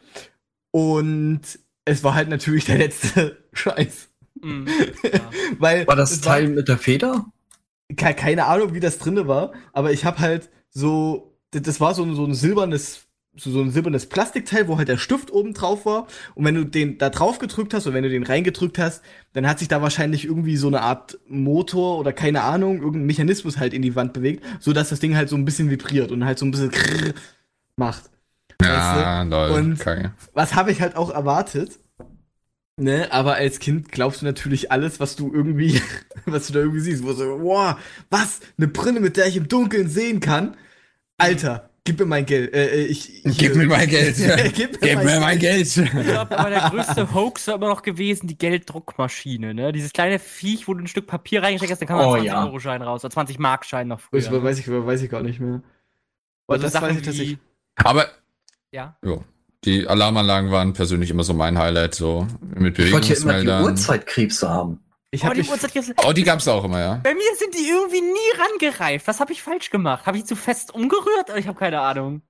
und 0.70 1.40
es 1.84 2.02
war 2.02 2.14
halt 2.14 2.28
natürlich 2.28 2.64
der 2.64 2.78
letzte 2.78 3.44
Scheiß. 3.52 4.08
Mhm. 4.40 4.66
Ja. 5.02 5.30
Weil 5.58 5.86
War 5.86 5.96
das 5.96 6.20
Teil 6.20 6.48
mit 6.48 6.68
der 6.68 6.78
Feder? 6.78 7.26
ke 7.96 8.14
keine 8.14 8.46
Ahnung, 8.46 8.72
wie 8.74 8.80
das 8.80 8.98
drinne 8.98 9.28
war, 9.28 9.52
aber 9.72 9.92
ich 9.92 10.04
habe 10.04 10.18
halt 10.20 10.50
so, 10.70 11.36
das- 11.50 11.62
das 11.62 11.80
war 11.80 11.94
so, 11.94 12.02
ein- 12.02 12.14
so 12.14 12.24
ein 12.24 12.34
silbernes, 12.34 13.03
so, 13.36 13.50
so 13.50 13.60
ein 13.60 13.70
silbernes 13.70 14.06
Plastikteil, 14.06 14.68
wo 14.68 14.78
halt 14.78 14.88
der 14.88 14.98
Stift 14.98 15.30
oben 15.32 15.54
drauf 15.54 15.86
war. 15.86 16.06
Und 16.34 16.44
wenn 16.44 16.54
du 16.54 16.64
den 16.64 16.98
da 16.98 17.10
drauf 17.10 17.38
gedrückt 17.38 17.74
hast 17.74 17.86
oder 17.86 17.94
wenn 17.94 18.04
du 18.04 18.08
den 18.10 18.22
reingedrückt 18.22 18.78
hast, 18.78 19.02
dann 19.32 19.46
hat 19.48 19.58
sich 19.58 19.68
da 19.68 19.82
wahrscheinlich 19.82 20.24
irgendwie 20.24 20.56
so 20.56 20.68
eine 20.68 20.82
Art 20.82 21.18
Motor 21.28 21.98
oder 21.98 22.12
keine 22.12 22.42
Ahnung, 22.42 22.76
irgendein 22.78 23.06
Mechanismus 23.06 23.58
halt 23.58 23.74
in 23.74 23.82
die 23.82 23.96
Wand 23.96 24.12
bewegt, 24.12 24.44
so 24.60 24.72
dass 24.72 24.90
das 24.90 25.00
Ding 25.00 25.16
halt 25.16 25.28
so 25.28 25.36
ein 25.36 25.44
bisschen 25.44 25.70
vibriert 25.70 26.12
und 26.12 26.24
halt 26.24 26.38
so 26.38 26.46
ein 26.46 26.50
bisschen 26.52 26.70
krrr 26.70 27.14
macht. 27.76 28.04
Ja, 28.62 29.22
lol. 29.22 29.50
Und- 29.50 29.78
Kacke. 29.80 30.12
Was 30.32 30.54
habe 30.54 30.70
ich 30.70 30.80
halt 30.80 30.96
auch 30.96 31.10
erwartet? 31.10 31.78
Ne, 32.76 33.12
aber 33.12 33.34
als 33.34 33.60
Kind 33.60 33.92
glaubst 33.92 34.20
du 34.22 34.26
natürlich 34.26 34.72
alles, 34.72 34.98
was 34.98 35.14
du 35.14 35.32
irgendwie, 35.32 35.80
was 36.26 36.48
du 36.48 36.54
da 36.54 36.58
irgendwie 36.60 36.80
siehst. 36.80 37.04
Wo 37.04 37.12
so, 37.12 37.40
wow, 37.42 37.76
was? 38.10 38.40
Eine 38.58 38.66
Brille, 38.68 38.98
mit 39.00 39.16
der 39.16 39.26
ich 39.28 39.36
im 39.36 39.46
Dunkeln 39.48 39.88
sehen 39.88 40.18
kann? 40.20 40.56
Alter, 41.16 41.70
gib 41.84 41.98
mir 42.00 42.06
mein 42.06 42.24
Geld. 42.26 42.52
Äh, 42.54 42.66
äh, 42.66 42.84
ich, 42.86 43.24
ich, 43.24 43.38
Gib 43.38 43.54
mir 43.56 43.66
mein 43.66 43.88
Geld. 43.88 44.16
gib 44.54 44.80
Gib 44.80 45.04
mir 45.04 45.20
mein 45.20 45.38
Geld. 45.38 45.66
Ich 45.76 45.90
glaube, 45.90 46.38
aber 46.38 46.50
der 46.50 46.70
größte 46.70 47.12
Hoax 47.14 47.46
war 47.48 47.56
immer 47.56 47.68
noch 47.68 47.82
gewesen, 47.82 48.26
die 48.26 48.36
Gelddruckmaschine, 48.38 49.54
ne? 49.54 49.72
Dieses 49.72 49.92
kleine 49.92 50.18
Viech, 50.18 50.66
wo 50.66 50.74
du 50.74 50.80
ein 50.80 50.86
Stück 50.86 51.06
Papier 51.06 51.42
reingesteckt 51.42 51.72
hast, 51.72 51.80
dann 51.80 51.88
kam 51.88 52.00
Oh, 52.00 52.14
ein 52.14 52.24
ja. 52.24 52.42
20-Euro-Schein 52.42 52.82
raus, 52.82 53.04
oder 53.04 53.14
20-Mark-Schein 53.14 53.88
noch 53.88 54.00
früher. 54.00 54.20
Das 54.20 54.30
weiß 54.32 54.58
ich, 54.58 54.68
weiß 54.68 55.02
ich 55.02 55.10
gar 55.10 55.22
nicht 55.22 55.40
mehr. 55.40 55.62
Aber 56.46 56.54
Also 56.54 56.62
das 56.64 56.72
Sachen 56.72 56.88
weiß 56.88 56.96
ich 56.96 57.02
wie, 57.02 57.04
tatsächlich. 57.06 57.38
Aber 57.76 58.06
ja. 58.72 58.96
jo, 59.04 59.24
die 59.64 59.86
Alarmanlagen 59.86 60.50
waren 60.50 60.72
persönlich 60.74 61.10
immer 61.10 61.24
so 61.24 61.32
mein 61.34 61.58
Highlight, 61.58 61.94
so 61.94 62.26
mit 62.54 62.78
Ich 62.78 62.92
wollte 62.92 63.08
ja 63.08 63.14
immer 63.20 63.32
die 63.34 63.46
Bewegungsmeldern. 63.46 63.64
Uhrzeitkrebse 63.64 64.48
haben. 64.48 64.80
Ich 65.14 65.24
habe 65.24 65.34
die 65.34 65.42
mich, 65.42 65.94
Oh, 66.04 66.12
die 66.12 66.22
gab's 66.24 66.48
auch 66.48 66.64
immer, 66.64 66.80
ja. 66.80 67.00
bei 67.02 67.14
mir 67.14 67.22
sind 67.38 67.54
die 67.54 67.68
irgendwie 67.68 68.00
nie 68.00 68.38
rangereift. 68.38 69.06
Was 69.06 69.20
habe 69.20 69.32
ich 69.32 69.42
falsch 69.42 69.70
gemacht? 69.70 70.06
Habe 70.06 70.18
ich 70.18 70.24
zu 70.26 70.36
fest 70.36 70.74
umgerührt? 70.74 71.30
Ich 71.36 71.46
habe 71.46 71.58
keine 71.58 71.80
Ahnung. 71.80 72.22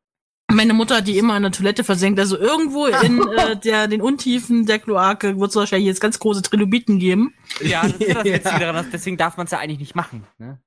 Meine 0.53 0.75
Mutter 0.75 0.97
hat 0.99 1.09
die 1.09 1.19
immer 1.19 1.37
in 1.37 1.43
der 1.43 1.53
Toilette 1.53 1.85
versenkt. 1.85 2.21
Also 2.21 2.39
irgendwo 2.39 2.87
in 2.87 3.27
äh, 3.39 3.57
der, 3.57 3.89
den 3.89 4.03
Untiefen 4.03 4.67
der 4.67 4.79
Kloake 4.79 5.41
wird 5.41 5.51
es 5.51 5.57
wahrscheinlich 5.57 5.87
jetzt 5.87 6.01
ganz 6.01 6.19
große 6.19 6.43
Trilobiten 6.43 6.99
geben. 6.99 7.35
Ja, 7.61 7.83
das 7.83 7.95
ist 7.95 8.15
das 8.15 8.25
Ja. 8.53 8.59
Daran, 8.59 8.87
deswegen 8.93 9.17
darf 9.17 9.37
man 9.37 9.47
es 9.47 9.53
ja 9.53 9.59
eigentlich 9.59 9.79
nicht 9.81 9.95
machen. 9.95 10.27
Ne? 10.39 10.61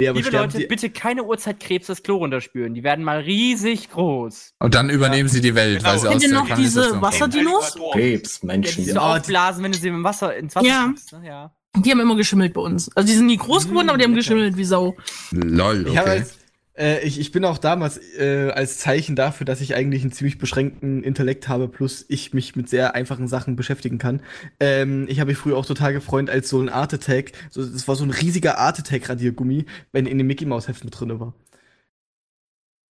Ja, 0.00 0.12
Liebe 0.12 0.30
Leute, 0.30 0.58
die, 0.58 0.66
bitte 0.66 0.90
keine 0.90 1.24
Uhrzeitkrebs 1.24 1.86
das 1.86 2.02
Klo 2.02 2.16
runterspülen. 2.18 2.74
Die 2.74 2.82
werden 2.82 3.04
mal 3.04 3.18
riesig 3.20 3.90
groß. 3.90 4.54
Und 4.58 4.74
dann 4.74 4.90
übernehmen 4.90 5.28
sie 5.28 5.40
die 5.40 5.54
Welt, 5.54 5.84
weil 5.84 5.98
sie 5.98 6.06
Genau. 6.06 6.16
aus 6.16 6.20
Kennt 6.22 6.32
ihr 6.32 6.38
noch 6.38 6.56
diese. 6.56 7.00
Wasserdinos? 7.02 7.76
Krebs, 7.92 8.40
Ja, 8.42 8.46
Menschen. 8.46 8.84
die 8.84 8.90
Ja, 8.90 8.94
die- 8.94 9.20
aufblasen, 9.20 9.62
wenn 9.64 9.72
du 9.72 9.78
sie 9.78 9.88
im 9.88 10.04
Wasser, 10.04 10.36
ins 10.36 10.54
Wasser 10.56 10.66
Ja. 10.66 10.84
schiebst, 10.88 11.12
ne? 11.12 11.22
ja. 11.26 11.52
Die 11.76 11.90
haben 11.92 12.00
immer 12.00 12.16
geschimmelt 12.16 12.52
bei 12.52 12.60
uns. 12.62 12.90
Also 12.96 13.06
die 13.06 13.14
sind 13.14 13.26
nie 13.26 13.36
groß 13.36 13.68
geworden, 13.68 13.88
aber 13.90 13.98
die 13.98 14.04
haben 14.04 14.14
geschimmelt 14.16 14.56
wie 14.56 14.64
Sau. 14.64 14.96
Lol, 15.30 15.86
Ich, 15.88 15.96
habe 15.96 16.10
okay. 16.10 16.18
als, 16.20 16.38
äh, 16.76 17.00
ich, 17.00 17.18
ich 17.20 17.32
bin 17.32 17.44
auch 17.44 17.58
damals 17.58 17.98
äh, 18.18 18.50
als 18.54 18.78
Zeichen 18.78 19.16
dafür, 19.16 19.44
dass 19.44 19.60
ich 19.60 19.74
eigentlich 19.74 20.02
einen 20.02 20.12
ziemlich 20.12 20.38
beschränkten 20.38 21.02
Intellekt 21.02 21.48
habe, 21.48 21.68
plus 21.68 22.04
ich 22.08 22.32
mich 22.32 22.56
mit 22.56 22.68
sehr 22.68 22.94
einfachen 22.94 23.28
Sachen 23.28 23.56
beschäftigen 23.56 23.98
kann. 23.98 24.22
Ähm, 24.58 25.06
ich 25.08 25.20
habe 25.20 25.30
mich 25.30 25.38
früher 25.38 25.56
auch 25.56 25.66
total 25.66 25.92
gefreut, 25.92 26.30
als 26.30 26.48
so 26.48 26.60
ein 26.60 26.68
Art 26.68 26.94
Attack, 26.94 27.32
so, 27.50 27.64
das 27.64 27.88
war 27.88 27.96
so 27.96 28.04
ein 28.04 28.10
riesiger 28.10 28.58
Art 28.58 28.78
Attack 28.78 29.08
Radiergummi, 29.08 29.66
wenn 29.92 30.06
in 30.06 30.18
dem 30.18 30.26
Mickey 30.26 30.46
Maus 30.46 30.68
Heft 30.68 30.84
mit 30.84 30.98
drinne 30.98 31.20
war. 31.20 31.34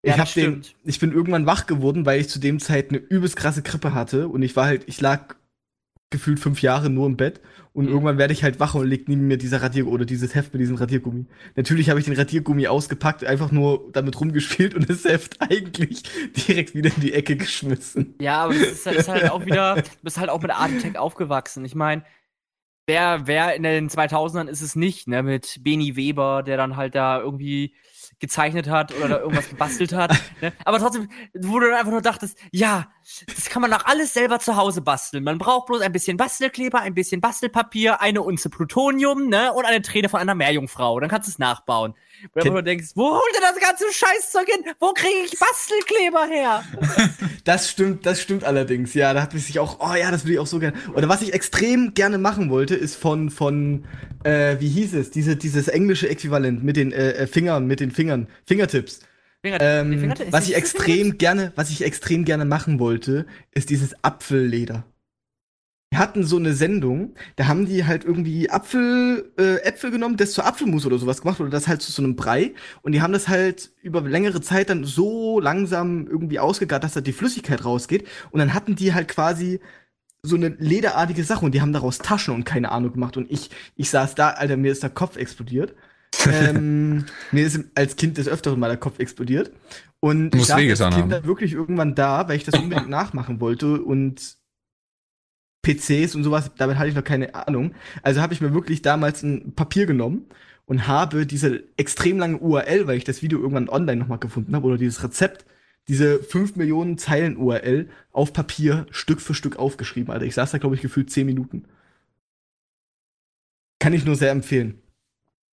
Ja, 0.06 0.14
ich, 0.14 0.20
hab 0.20 0.34
den, 0.34 0.62
ich 0.86 1.00
bin 1.00 1.12
irgendwann 1.12 1.46
wach 1.46 1.66
geworden, 1.66 2.06
weil 2.06 2.22
ich 2.22 2.30
zu 2.30 2.40
dem 2.40 2.60
Zeit 2.60 2.90
eine 2.90 3.00
übelst 3.00 3.36
krasse 3.36 3.62
Grippe 3.62 3.94
hatte 3.94 4.30
und 4.30 4.42
ich 4.44 4.56
war 4.56 4.66
halt, 4.66 4.84
ich 4.88 5.02
lag 5.02 5.36
gefühlt 6.10 6.40
fünf 6.40 6.62
Jahre 6.62 6.90
nur 6.90 7.06
im 7.06 7.18
Bett 7.18 7.42
und 7.80 7.86
Mhm. 7.86 7.92
irgendwann 7.92 8.18
werde 8.18 8.34
ich 8.34 8.44
halt 8.44 8.60
wach 8.60 8.76
und 8.76 8.88
liegt 8.88 9.08
neben 9.08 9.26
mir 9.28 9.38
dieser 9.38 9.62
Radier 9.62 9.88
oder 9.88 10.04
dieses 10.04 10.36
Heft 10.36 10.52
mit 10.54 10.60
diesem 10.62 10.76
Radiergummi. 10.76 11.26
Natürlich 11.56 11.90
habe 11.90 11.98
ich 12.00 12.06
den 12.06 12.16
Radiergummi 12.16 12.68
ausgepackt, 12.68 13.24
einfach 13.24 13.52
nur 13.54 13.90
damit 13.94 14.20
rumgespielt 14.20 14.76
und 14.76 14.90
das 14.90 15.06
Heft 15.06 15.38
eigentlich 15.42 16.04
direkt 16.36 16.76
wieder 16.76 16.92
in 16.94 17.02
die 17.02 17.14
Ecke 17.14 17.38
geschmissen. 17.38 18.16
Ja, 18.20 18.44
aber 18.44 18.54
das 18.54 18.64
ist, 18.64 18.86
das 18.86 18.96
ist 18.96 19.08
halt 19.08 19.32
auch 19.32 19.46
wieder, 19.46 19.76
du 19.76 19.82
bist 20.04 20.18
halt 20.18 20.30
auch 20.30 20.42
mit 20.42 20.52
Art 20.52 20.72
Attack 20.78 20.98
aufgewachsen. 20.98 21.64
Ich 21.64 21.74
meine, 21.74 22.04
wer, 22.86 23.28
wer 23.28 23.56
in 23.56 23.64
den 23.64 23.90
2000ern 23.90 24.48
ist 24.48 24.62
es 24.62 24.76
nicht, 24.76 25.08
ne, 25.08 25.24
mit 25.24 25.60
Beni 25.64 25.96
Weber, 25.96 26.44
der 26.44 26.58
dann 26.58 26.76
halt 26.76 26.96
da 26.96 27.22
irgendwie 27.22 27.74
gezeichnet 28.20 28.70
hat 28.70 28.94
oder 28.96 29.08
da 29.08 29.20
irgendwas 29.20 29.50
gebastelt 29.50 29.94
hat. 29.94 30.12
Ne? 30.42 30.54
Aber 30.66 30.80
trotzdem, 30.80 31.10
wo 31.34 31.60
du 31.60 31.68
dann 31.68 31.80
einfach 31.80 31.92
nur 31.92 32.02
dachtest, 32.02 32.38
ja, 32.52 32.88
das 33.28 33.50
kann 33.50 33.62
man 33.62 33.74
auch 33.74 33.86
alles 33.86 34.14
selber 34.14 34.40
zu 34.40 34.56
Hause 34.56 34.82
basteln. 34.82 35.24
Man 35.24 35.38
braucht 35.38 35.68
bloß 35.68 35.82
ein 35.82 35.92
bisschen 35.92 36.18
Bastelkleber, 36.18 36.80
ein 36.80 36.94
bisschen 36.94 37.22
Bastelpapier, 37.22 38.02
eine 38.02 38.22
Unze 38.22 38.50
Plutonium, 38.50 39.28
ne, 39.28 39.54
und 39.54 39.66
eine 39.66 39.82
Träne 39.82 40.10
von 40.10 40.20
einer 40.20 40.36
Meerjungfrau. 40.36 41.00
Dann 41.00 41.10
kannst 41.10 41.28
du 41.28 41.32
es 41.32 41.40
nachbauen. 41.40 41.94
Wo 42.34 42.42
du 42.42 42.64
denkst, 42.64 42.90
wo 42.96 43.12
holt 43.12 43.34
ihr 43.36 43.42
das 43.42 43.60
ganze 43.60 43.86
Scheißzeug 43.92 44.46
hin? 44.48 44.64
Wo 44.80 44.94
kriege 44.94 45.26
ich 45.26 45.38
Bastelkleber 45.40 46.26
her? 46.28 46.64
Das 47.46 47.70
stimmt, 47.70 48.06
das 48.06 48.22
stimmt 48.22 48.44
allerdings. 48.44 48.94
Ja, 48.94 49.14
da 49.14 49.22
hat 49.24 49.34
mich 49.34 49.46
sich 49.46 49.58
auch, 49.60 49.80
oh 49.80 49.96
ja, 49.96 50.12
das 50.12 50.26
will 50.26 50.34
ich 50.34 50.40
auch 50.40 50.46
so 50.46 50.60
gerne. 50.60 50.78
Oder 50.94 51.10
was 51.10 51.22
ich 51.24 51.34
extrem 51.34 51.94
gerne 51.96 52.18
machen 52.20 52.50
wollte, 52.52 52.76
ist 52.76 52.96
von, 52.96 53.32
von, 53.32 53.86
äh, 54.24 54.58
wie 54.60 54.68
hieß 54.68 54.94
es, 54.94 55.10
diese, 55.10 55.36
dieses 55.36 55.68
englische 55.68 56.08
Äquivalent 56.10 56.64
mit 56.64 56.76
den 56.76 56.92
äh, 56.92 57.12
äh, 57.14 57.28
Fingern, 57.28 57.66
mit 57.66 57.80
den 57.80 57.90
Fingern, 57.92 58.28
Fingertips. 58.46 59.00
Finger- 59.42 59.62
Ähm, 59.62 60.14
was 60.30 60.48
ich 60.48 60.56
extrem 60.58 61.18
gerne, 61.18 61.54
was 61.56 61.70
ich 61.72 61.84
extrem 61.84 62.24
gerne 62.26 62.46
machen 62.46 62.78
wollte, 62.80 63.26
ist 63.52 63.70
dieses 63.72 63.96
Apfelleder. 64.04 64.84
Die 65.92 65.98
hatten 65.98 66.24
so 66.24 66.38
eine 66.38 66.54
Sendung, 66.54 67.16
da 67.36 67.48
haben 67.48 67.66
die 67.66 67.84
halt 67.86 68.06
irgendwie 68.06 68.50
Apfel, 68.52 69.32
äh, 69.40 69.58
Äpfel 69.64 69.90
genommen, 69.90 70.18
das 70.18 70.34
zur 70.34 70.46
Apfelmus 70.46 70.86
oder 70.86 71.00
sowas 71.00 71.22
gemacht 71.22 71.40
oder 71.40 71.50
das 71.50 71.68
halt 71.68 71.82
zu 71.82 71.92
so 71.92 72.04
einem 72.04 72.16
Brei 72.16 72.54
und 72.84 72.92
die 72.92 73.02
haben 73.02 73.12
das 73.12 73.28
halt 73.28 73.72
über 73.82 74.02
längere 74.02 74.40
Zeit 74.40 74.70
dann 74.70 74.84
so 74.84 75.40
langsam 75.40 76.06
irgendwie 76.06 76.38
ausgegart, 76.40 76.84
dass 76.84 76.94
da 76.94 77.02
die 77.02 77.12
Flüssigkeit 77.12 77.66
rausgeht 77.66 78.08
und 78.30 78.40
dann 78.40 78.54
hatten 78.54 78.76
die 78.76 78.94
halt 78.94 79.08
quasi 79.08 79.62
so 80.22 80.36
eine 80.36 80.50
lederartige 80.50 81.24
Sache 81.24 81.46
und 81.46 81.54
die 81.56 81.62
haben 81.62 81.74
daraus 81.74 81.98
Taschen 81.98 82.36
und 82.36 82.44
keine 82.44 82.72
Ahnung 82.72 82.94
gemacht 82.94 83.18
und 83.18 83.32
ich, 83.32 83.50
ich 83.76 83.90
saß 83.90 84.16
da, 84.16 84.32
Alter, 84.32 84.58
mir 84.58 84.72
ist 84.72 84.84
der 84.84 84.90
Kopf 84.90 85.18
explodiert. 85.18 85.74
ähm, 86.28 87.06
mir 87.32 87.46
ist 87.46 87.60
als 87.76 87.96
Kind 87.96 88.18
des 88.18 88.28
Öfteren 88.28 88.60
mal 88.60 88.68
der 88.68 88.78
Kopf 88.78 89.00
explodiert. 89.00 89.52
Und 90.02 90.34
Muss 90.34 90.44
ich 90.44 90.48
saß 90.48 90.58
als 90.58 90.80
Kind 90.80 90.94
haben. 90.94 91.10
dann 91.10 91.26
wirklich 91.26 91.54
irgendwann 91.54 91.96
da, 91.96 92.28
weil 92.28 92.38
ich 92.38 92.44
das 92.44 92.60
unbedingt 92.60 92.90
nachmachen 92.90 93.40
wollte 93.40 93.82
und 93.82 94.39
PCs 95.62 96.16
und 96.16 96.24
sowas, 96.24 96.52
damit 96.58 96.78
hatte 96.78 96.90
ich 96.90 96.96
noch 96.96 97.04
keine 97.04 97.36
Ahnung. 97.36 97.74
Also 98.02 98.22
habe 98.22 98.34
ich 98.34 98.42
mir 98.42 98.54
wirklich 98.54 98.82
damals 98.82 99.24
ein 99.24 99.54
Papier 99.56 99.86
genommen 99.86 100.26
und 100.66 100.88
habe 100.88 101.26
diese 101.26 101.64
extrem 101.78 102.18
lange 102.20 102.38
URL, 102.38 102.88
weil 102.88 102.98
ich 102.98 103.04
das 103.04 103.22
Video 103.22 103.40
irgendwann 103.40 103.70
online 103.70 103.98
nochmal 103.98 104.20
gefunden 104.20 104.56
habe, 104.56 104.68
oder 104.68 104.78
dieses 104.78 105.04
Rezept, 105.04 105.46
diese 105.88 106.22
5 106.22 106.56
Millionen 106.56 106.98
Zeilen 106.98 107.38
URL 107.38 107.90
auf 108.12 108.32
Papier 108.32 108.86
Stück 108.92 109.20
für 109.22 109.34
Stück 109.34 109.58
aufgeschrieben, 109.58 110.14
Alter. 110.14 110.26
Ich 110.26 110.36
saß 110.36 110.52
da, 110.52 110.60
glaube 110.60 110.76
ich, 110.76 110.82
gefühlt 110.82 111.10
10 111.12 111.26
Minuten. 111.26 111.66
Kann 113.80 113.94
ich 113.94 114.06
nur 114.06 114.16
sehr 114.16 114.32
empfehlen. 114.32 114.82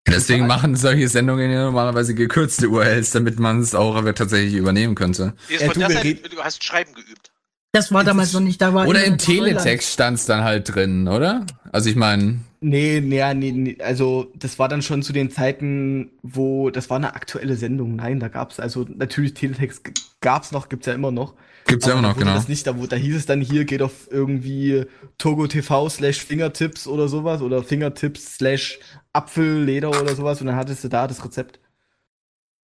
Deswegen 0.06 0.46
machen 0.46 0.76
solche 0.76 1.08
Sendungen 1.08 1.50
ja 1.50 1.64
normalerweise 1.64 2.14
gekürzte 2.14 2.68
URLs, 2.68 3.10
damit 3.10 3.40
man 3.40 3.60
es 3.60 3.74
auch 3.74 4.00
tatsächlich 4.12 4.54
übernehmen 4.54 4.94
könnte. 4.94 5.34
Von 5.58 5.74
du, 5.74 5.80
Seite, 5.80 6.04
red- 6.04 6.32
du 6.32 6.40
hast 6.40 6.62
Schreiben 6.62 6.94
geübt. 6.94 7.32
Das 7.76 7.92
war 7.92 8.04
damals 8.04 8.28
es- 8.28 8.34
noch 8.34 8.40
nicht, 8.40 8.60
da 8.60 8.74
war 8.74 8.86
Oder 8.88 9.04
im. 9.04 9.18
Teletext 9.18 9.92
stand 9.92 10.18
es 10.18 10.26
dann 10.26 10.42
halt 10.44 10.74
drin, 10.74 11.06
oder? 11.08 11.44
Also 11.72 11.88
ich 11.90 11.96
meine, 11.96 12.40
Nee, 12.60 13.00
nee, 13.04 13.34
nee, 13.34 13.52
nee, 13.52 13.76
also 13.80 14.32
das 14.34 14.58
war 14.58 14.68
dann 14.68 14.80
schon 14.82 15.02
zu 15.02 15.12
den 15.12 15.30
Zeiten, 15.30 16.10
wo, 16.22 16.70
das 16.70 16.88
war 16.90 16.96
eine 16.96 17.14
aktuelle 17.14 17.54
Sendung. 17.54 17.94
Nein, 17.96 18.18
da 18.18 18.28
gab's, 18.28 18.58
also 18.58 18.86
natürlich 18.96 19.34
Teletext 19.34 19.84
g- 19.84 19.92
gab's 20.20 20.52
noch, 20.52 20.68
gibt's 20.70 20.86
ja 20.86 20.94
immer 20.94 21.12
noch. 21.12 21.34
gibt's 21.66 21.86
ja 21.86 21.92
Aber 21.92 22.00
immer 22.00 22.08
noch, 22.08 22.18
genau. 22.18 22.34
Das 22.34 22.48
nicht, 22.48 22.66
da, 22.66 22.78
wo- 22.78 22.86
da 22.86 22.96
hieß 22.96 23.14
es 23.14 23.26
dann 23.26 23.40
hier, 23.42 23.66
geht 23.66 23.82
auf 23.82 24.08
irgendwie 24.10 24.86
Togo 25.18 25.46
TV 25.46 25.88
slash 25.90 26.24
Fingertips 26.24 26.86
oder 26.88 27.08
sowas 27.08 27.42
oder 27.42 27.62
Fingertips 27.62 28.36
slash 28.36 28.78
Apfelleder 29.12 29.90
oder 29.90 30.14
sowas 30.16 30.40
und 30.40 30.46
dann 30.48 30.56
hattest 30.56 30.82
du 30.82 30.88
da 30.88 31.06
das 31.06 31.24
Rezept. 31.24 31.60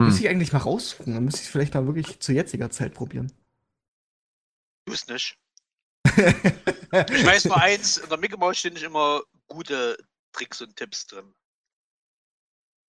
Hm. 0.00 0.06
Müsste 0.08 0.22
ich 0.22 0.28
eigentlich 0.30 0.52
mal 0.54 0.60
raussuchen, 0.60 1.12
dann 1.14 1.24
müsste 1.24 1.42
ich 1.42 1.48
vielleicht 1.50 1.74
mal 1.74 1.86
wirklich 1.86 2.18
zu 2.18 2.32
jetziger 2.32 2.70
Zeit 2.70 2.94
probieren. 2.94 3.30
Du 4.86 4.92
es 4.92 5.06
nicht. 5.08 5.36
Ich 7.10 7.24
weiß 7.24 7.46
nur 7.46 7.56
eins, 7.58 7.96
in 7.96 8.08
der 8.10 8.18
Mickey 8.18 8.36
Mouse 8.36 8.58
stehen 8.58 8.74
nicht 8.74 8.82
immer 8.82 9.22
gute 9.48 9.96
Tricks 10.34 10.60
und 10.60 10.76
Tipps 10.76 11.06
drin. 11.06 11.32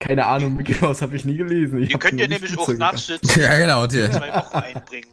Keine 0.01 0.25
Ahnung, 0.25 0.57
Mickey 0.57 0.75
Mouse 0.81 1.01
habe 1.01 1.15
ich 1.15 1.23
nie 1.23 1.37
gelesen. 1.37 1.81
Ich 1.81 1.87
Die 1.89 1.97
könnt 1.97 2.19
ihr 2.19 2.27
nämlich 2.27 2.57
auch 2.57 2.67
nachsitzen, 2.73 3.41
Ja, 3.41 3.57
genau. 3.57 3.87
Die, 3.87 4.09
zwei 4.11 4.33
Wochen 4.33 4.57
einbringen. 4.57 5.09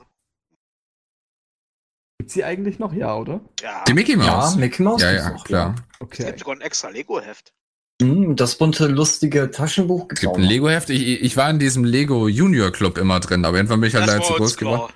Gibt's 2.18 2.34
die 2.34 2.42
eigentlich 2.44 2.80
noch? 2.80 2.92
Ja, 2.92 3.14
oder? 3.16 3.40
Ja, 3.60 3.84
die 3.84 3.94
Mickey 3.94 4.12
Ja, 4.12 4.18
Mouse. 4.18 4.56
Mickey 4.56 4.82
Mouse. 4.82 5.02
Ja, 5.02 5.12
ja, 5.12 5.30
klar. 5.44 5.76
es 5.78 6.00
Okay. 6.00 6.24
gibt 6.24 6.40
sogar 6.40 6.56
ein 6.56 6.60
extra 6.60 6.88
Lego-Heft. 6.88 7.52
Hm, 8.02 8.34
Das 8.34 8.58
bunte, 8.58 8.88
lustige 8.88 9.52
Taschenbuch 9.52 10.08
Es 10.10 10.18
gibt 10.20 10.34
ein. 10.34 10.42
Lego-Heft. 10.42 10.90
Ich, 10.90 11.22
ich 11.22 11.36
war 11.36 11.48
in 11.48 11.60
diesem 11.60 11.84
Lego 11.84 12.26
Junior 12.26 12.72
Club 12.72 12.98
immer 12.98 13.20
drin, 13.20 13.44
aber 13.44 13.56
irgendwann 13.58 13.80
bin 13.80 13.88
ich 13.88 13.94
halt 13.94 14.08
leider 14.08 14.22
zu 14.24 14.32
groß 14.34 14.56
geworden. 14.56 14.92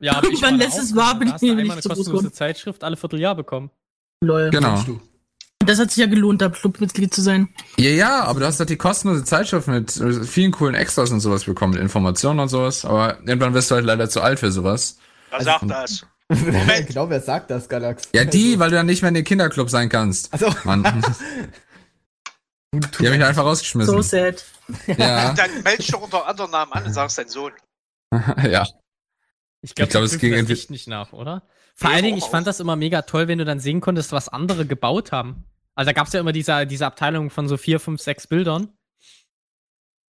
Ja, 0.00 0.12
aber 0.16 0.28
ich 0.28 0.34
Irgendwann 0.42 0.52
war 0.52 0.58
da 0.58 0.64
lässt 0.64 0.78
auch 0.78 0.82
es 0.82 0.96
wahr, 0.96 1.10
drin. 1.10 1.18
bin 1.18 1.28
ich 1.28 1.34
du 1.36 1.54
nicht 1.54 1.70
eine 1.72 1.82
kostenlose. 1.82 2.32
Zeitschrift 2.32 2.84
alle 2.84 2.96
Vierteljahr 2.96 3.34
bekommen. 3.34 3.70
Lol. 4.22 4.50
Genau. 4.50 4.82
Das 5.64 5.78
hat 5.80 5.90
sich 5.90 5.98
ja 5.98 6.06
gelohnt, 6.06 6.40
da 6.40 6.48
Clubmitglied 6.48 7.12
zu 7.12 7.20
sein. 7.20 7.48
Ja, 7.78 7.90
ja, 7.90 8.24
aber 8.24 8.40
du 8.40 8.46
hast 8.46 8.58
halt 8.60 8.70
die 8.70 8.76
kostenlose 8.76 9.24
Zeitschrift 9.24 9.66
mit 9.68 9.90
vielen 10.26 10.52
coolen 10.52 10.74
Extras 10.74 11.10
und 11.10 11.20
sowas 11.20 11.44
bekommen, 11.44 11.74
mit 11.74 11.82
Informationen 11.82 12.38
und 12.40 12.48
sowas. 12.48 12.84
Aber 12.84 13.18
irgendwann 13.26 13.54
wirst 13.54 13.70
du 13.70 13.74
halt 13.74 13.84
leider 13.84 14.08
zu 14.08 14.20
alt 14.22 14.38
für 14.38 14.52
sowas. 14.52 14.98
Wer 15.30 15.38
Also- 15.40 15.50
sagt 15.50 15.70
das? 15.70 16.06
Moment. 16.30 16.86
genau, 16.86 17.08
wer 17.08 17.20
sagt 17.22 17.50
das, 17.50 17.68
Galax? 17.68 18.04
Ja, 18.14 18.24
die, 18.24 18.58
weil 18.58 18.68
du 18.70 18.76
dann 18.76 18.84
nicht 18.86 19.00
mehr 19.02 19.08
in 19.08 19.14
den 19.14 19.24
Kinderclub 19.24 19.70
sein 19.70 19.88
kannst. 19.88 20.30
Also, 20.32 20.54
Mann. 20.64 20.82
Die 22.74 23.06
haben 23.06 23.16
mich 23.16 23.24
einfach 23.24 23.44
rausgeschmissen. 23.44 23.94
So 23.94 24.02
sad. 24.02 24.44
ja, 24.86 25.32
Dann 25.32 25.50
melde 25.64 25.78
dich 25.78 25.86
doch 25.90 26.02
unter 26.02 26.26
anderem 26.26 26.50
Namen 26.50 26.72
an 26.72 26.84
und 26.84 26.92
sagst 26.92 27.16
dein 27.18 27.28
Sohn. 27.28 27.52
ja. 28.48 28.66
Ich 29.60 29.74
glaube, 29.74 29.90
glaub, 29.90 30.04
es 30.04 30.18
ging 30.18 30.32
das 30.32 30.48
Licht 30.48 30.70
nicht 30.70 30.88
nach, 30.88 31.12
oder? 31.12 31.42
Vor 31.74 31.90
allen 31.90 32.04
Dingen, 32.04 32.18
ich 32.18 32.24
fand 32.24 32.46
das 32.46 32.60
immer 32.60 32.76
mega 32.76 33.02
toll, 33.02 33.28
wenn 33.28 33.38
du 33.38 33.44
dann 33.44 33.60
sehen 33.60 33.80
konntest, 33.80 34.12
was 34.12 34.28
andere 34.28 34.66
gebaut 34.66 35.12
haben. 35.12 35.44
Also 35.74 35.88
da 35.88 35.92
gab 35.92 36.08
es 36.08 36.12
ja 36.12 36.20
immer 36.20 36.32
diese, 36.32 36.66
diese 36.66 36.86
Abteilung 36.86 37.30
von 37.30 37.46
so 37.46 37.56
vier, 37.56 37.78
fünf, 37.78 38.00
sechs 38.00 38.26
Bildern. 38.26 38.68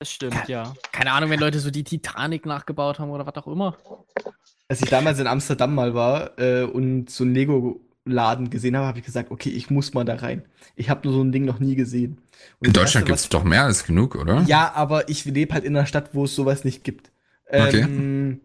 Das 0.00 0.10
stimmt, 0.10 0.48
ja. 0.48 0.74
Keine 0.90 1.12
Ahnung, 1.12 1.30
wenn 1.30 1.38
Leute 1.38 1.60
so 1.60 1.70
die 1.70 1.84
Titanic 1.84 2.46
nachgebaut 2.46 2.98
haben 2.98 3.10
oder 3.10 3.24
was 3.24 3.36
auch 3.36 3.46
immer. 3.46 3.78
als 4.68 4.82
ich 4.82 4.90
damals 4.90 5.20
in 5.20 5.28
Amsterdam 5.28 5.74
mal 5.76 5.94
war 5.94 6.36
äh, 6.40 6.64
und 6.64 7.08
so 7.08 7.22
einen 7.22 7.34
Lego-Laden 7.34 8.50
gesehen 8.50 8.76
habe, 8.76 8.86
habe 8.86 8.98
ich 8.98 9.04
gesagt, 9.04 9.30
okay, 9.30 9.50
ich 9.50 9.70
muss 9.70 9.94
mal 9.94 10.04
da 10.04 10.16
rein. 10.16 10.44
Ich 10.74 10.90
habe 10.90 11.06
nur 11.06 11.14
so 11.14 11.22
ein 11.22 11.30
Ding 11.30 11.44
noch 11.44 11.60
nie 11.60 11.76
gesehen. 11.76 12.20
Und 12.58 12.66
In 12.66 12.72
Deutschland 12.72 13.04
Erste, 13.08 13.22
gibt's 13.22 13.28
doch 13.28 13.44
mehr 13.44 13.62
als 13.62 13.84
genug, 13.84 14.16
oder? 14.16 14.42
Ja, 14.48 14.72
aber 14.74 15.08
ich 15.08 15.24
lebe 15.24 15.54
halt 15.54 15.62
in 15.62 15.76
einer 15.76 15.86
Stadt, 15.86 16.10
wo 16.12 16.24
es 16.24 16.34
sowas 16.34 16.64
nicht 16.64 16.82
gibt. 16.82 17.12
Ähm, 17.48 18.40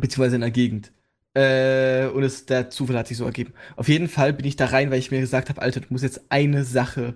Beziehungsweise 0.00 0.36
in 0.36 0.42
einer 0.42 0.50
Gegend. 0.50 0.92
Äh, 1.36 2.06
und 2.06 2.22
es, 2.22 2.46
der 2.46 2.70
Zufall 2.70 2.96
hat 2.98 3.08
sich 3.08 3.16
so 3.16 3.24
ergeben. 3.24 3.54
Auf 3.76 3.88
jeden 3.88 4.08
Fall 4.08 4.32
bin 4.32 4.46
ich 4.46 4.56
da 4.56 4.66
rein, 4.66 4.90
weil 4.90 4.98
ich 5.00 5.10
mir 5.10 5.20
gesagt 5.20 5.48
habe, 5.48 5.60
Alter, 5.62 5.80
du 5.80 5.86
musst 5.90 6.04
jetzt 6.04 6.20
eine 6.28 6.64
Sache, 6.64 7.14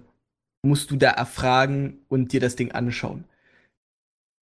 musst 0.63 0.91
du 0.91 0.97
da 0.97 1.11
erfragen 1.11 1.99
und 2.09 2.33
dir 2.33 2.41
das 2.41 2.57
Ding 2.57 2.73
anschauen. 2.73 3.25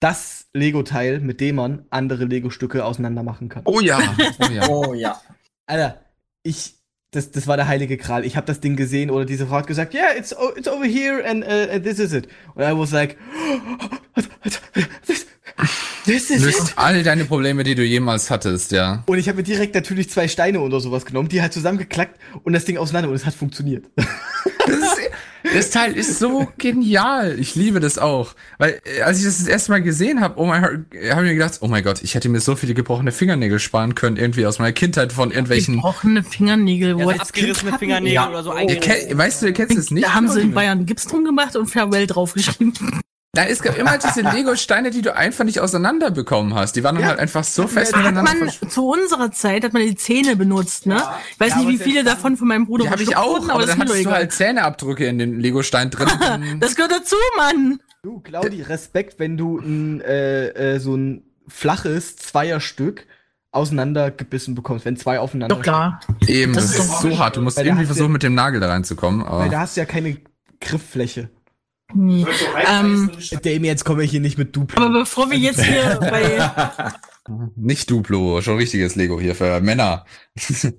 Das 0.00 0.48
Lego-Teil, 0.52 1.20
mit 1.20 1.40
dem 1.40 1.56
man 1.56 1.86
andere 1.90 2.24
Lego-Stücke 2.26 2.84
auseinander 2.84 3.22
machen 3.22 3.48
kann. 3.48 3.62
Oh 3.64 3.80
ja. 3.80 3.98
Oh 4.40 4.52
ja. 4.52 4.68
Oh 4.68 4.94
ja. 4.94 5.20
Alter, 5.66 6.00
ich, 6.42 6.74
das, 7.10 7.30
das 7.30 7.46
war 7.46 7.56
der 7.56 7.66
heilige 7.68 7.96
Gral. 7.96 8.24
Ich 8.24 8.36
habe 8.36 8.46
das 8.46 8.60
Ding 8.60 8.76
gesehen 8.76 9.10
oder 9.10 9.24
diese 9.24 9.46
Frau 9.46 9.56
hat 9.56 9.66
gesagt, 9.66 9.94
yeah, 9.94 10.14
it's, 10.16 10.36
o- 10.36 10.52
it's 10.54 10.68
over 10.68 10.84
here 10.84 11.24
and, 11.26 11.42
uh, 11.44 11.72
and 11.72 11.84
this 11.84 11.98
is 11.98 12.12
it. 12.12 12.28
Und 12.54 12.62
I 12.62 12.76
was 12.78 12.92
like, 12.92 13.16
this, 16.04 16.28
this 16.28 16.30
is 16.30 16.36
it. 16.38 16.42
Löst 16.46 16.72
all 16.76 17.02
deine 17.02 17.24
Probleme, 17.24 17.64
die 17.64 17.74
du 17.74 17.82
jemals 17.84 18.30
hattest, 18.30 18.72
ja. 18.72 19.02
Und 19.06 19.18
ich 19.18 19.28
habe 19.28 19.36
mir 19.38 19.42
direkt 19.44 19.74
natürlich 19.74 20.10
zwei 20.10 20.28
Steine 20.28 20.60
oder 20.60 20.80
sowas 20.80 21.04
genommen, 21.04 21.28
die 21.28 21.42
halt 21.42 21.52
zusammengeklackt 21.52 22.18
und 22.42 22.52
das 22.52 22.64
Ding 22.64 22.76
auseinander 22.78 23.10
und 23.10 23.16
es 23.16 23.24
hat 23.26 23.34
funktioniert. 23.34 23.86
Das, 24.66 24.78
ist, 24.78 25.10
das 25.54 25.70
Teil 25.70 25.92
ist 25.92 26.18
so 26.18 26.48
genial. 26.56 27.38
Ich 27.38 27.54
liebe 27.54 27.78
das 27.80 27.98
auch. 27.98 28.34
Weil, 28.56 28.80
äh, 28.84 29.02
als 29.02 29.18
ich 29.18 29.24
das 29.26 29.38
das 29.38 29.46
erste 29.46 29.72
Mal 29.72 29.82
gesehen 29.82 30.20
habe, 30.22 30.40
oh 30.40 30.46
mein 30.46 30.62
Gott, 30.62 30.72
habe 31.10 31.22
ich 31.26 31.28
mir 31.28 31.34
gedacht, 31.34 31.58
oh 31.60 31.68
mein 31.68 31.84
Gott, 31.84 32.02
ich 32.02 32.14
hätte 32.14 32.30
mir 32.30 32.40
so 32.40 32.56
viele 32.56 32.72
gebrochene 32.72 33.12
Fingernägel 33.12 33.58
sparen 33.58 33.94
können, 33.94 34.16
irgendwie 34.16 34.46
aus 34.46 34.58
meiner 34.58 34.72
Kindheit 34.72 35.12
von 35.12 35.30
irgendwelchen. 35.30 35.74
Gebrochene 35.76 36.22
Fingernägel. 36.24 36.90
Ja, 36.90 36.96
wo 36.96 37.02
so 37.02 37.08
als 37.10 37.20
abgerissene 37.20 37.78
Fingernägel 37.78 38.14
Ja. 38.14 38.30
oder 38.30 38.42
so 38.42 38.52
kennt, 38.52 39.18
weißt 39.18 39.42
du, 39.42 39.46
ihr 39.46 39.52
kennst 39.52 39.76
es 39.76 39.90
nicht? 39.90 40.06
Da 40.06 40.14
haben 40.14 40.28
sie 40.30 40.40
in? 40.40 40.52
Bayern 40.54 40.86
Gips 40.86 41.06
drum 41.06 41.24
gemacht 41.24 41.56
und 41.56 41.66
Farewell 41.66 42.06
draufgeschrieben. 42.06 42.72
Da 43.34 43.44
es 43.44 43.60
gab 43.62 43.76
immer 43.76 43.98
diese 43.98 44.20
Lego-Steine, 44.34 44.90
die 44.90 45.02
du 45.02 45.14
einfach 45.14 45.44
nicht 45.44 45.60
auseinander 45.60 46.10
bekommen 46.10 46.54
hast. 46.54 46.76
Die 46.76 46.84
waren 46.84 46.94
dann 46.94 47.02
Ja. 47.02 47.08
halt 47.10 47.18
einfach 47.20 47.44
so 47.44 47.66
fest 47.66 47.92
Hat 47.94 48.02
miteinander 48.04 48.34
man 48.34 48.48
versch- 48.48 48.68
zu 48.68 48.88
unserer 48.88 49.30
Zeit 49.32 49.64
hat 49.64 49.72
man 49.72 49.82
die 49.82 49.94
Zähne 49.96 50.36
benutzt, 50.36 50.86
ne? 50.86 51.02
Ich 51.32 51.40
weiß 51.40 51.50
Ja, 51.50 51.56
nicht, 51.56 51.64
aber 51.66 51.68
wie 51.72 51.78
viele 51.78 52.04
davon 52.04 52.36
von 52.36 52.48
meinem 52.48 52.66
Bruder 52.66 52.88
habe 52.90 53.02
ich 53.02 53.16
auch, 53.16 53.40
wurden, 53.40 53.50
aber 53.50 53.60
das 53.62 53.70
dann 53.70 53.80
hattest 53.80 53.96
du 53.96 54.00
egal. 54.00 54.14
halt 54.14 54.32
Zähneabdrücke 54.32 55.06
in 55.06 55.18
den 55.18 55.40
Lego-Stein 55.40 55.90
drin. 55.90 56.08
Das 56.60 56.74
gehört 56.76 56.92
dazu, 56.92 57.16
Mann. 57.36 57.80
Du, 58.02 58.20
Claudi, 58.20 58.62
Respekt, 58.62 59.18
wenn 59.18 59.36
du 59.36 59.58
ein, 59.58 60.00
äh, 60.02 60.48
äh, 60.74 60.78
so 60.78 60.94
ein 60.94 61.22
flaches 61.48 62.16
Zweierstück 62.16 63.06
auseinandergebissen 63.50 64.54
bekommst, 64.54 64.84
wenn 64.84 64.96
zwei 64.96 65.18
aufeinander 65.20 65.54
Doch 65.56 65.62
klar. 65.62 66.00
Eben, 66.26 66.52
Das 66.54 66.76
das, 66.76 66.86
ist 66.86 67.00
so 67.00 67.18
hart. 67.18 67.36
Du 67.36 67.40
musst 67.40 67.56
irgendwie 67.58 67.80
hat 67.80 67.86
versuchen, 67.86 68.12
mit 68.12 68.22
dem 68.22 68.34
Nagel 68.34 68.60
da 68.60 68.68
reinzukommen. 68.68 69.20
stehen. 69.22 69.32
Weil 69.32 69.48
da 69.48 69.56
Aber 69.56 69.58
hast 69.60 69.76
du 69.76 69.80
ja 69.80 69.86
keine 69.86 70.16
Grifffläche. 70.60 71.30
Nee. 71.94 72.26
Ähm, 72.66 73.10
Damien, 73.42 73.64
jetzt 73.64 73.84
komme 73.84 74.04
ich 74.04 74.10
hier 74.10 74.20
nicht 74.20 74.36
mit 74.38 74.54
Duplo. 74.54 74.82
aber 74.84 75.00
bevor 75.00 75.30
wir 75.30 75.38
jetzt 75.38 75.62
hier 75.62 75.98
bei. 76.00 76.92
Nicht 77.56 77.90
Duplo, 77.90 78.40
schon 78.42 78.56
richtiges 78.56 78.96
Lego 78.96 79.20
hier 79.20 79.34
für 79.34 79.60
Männer. 79.60 80.04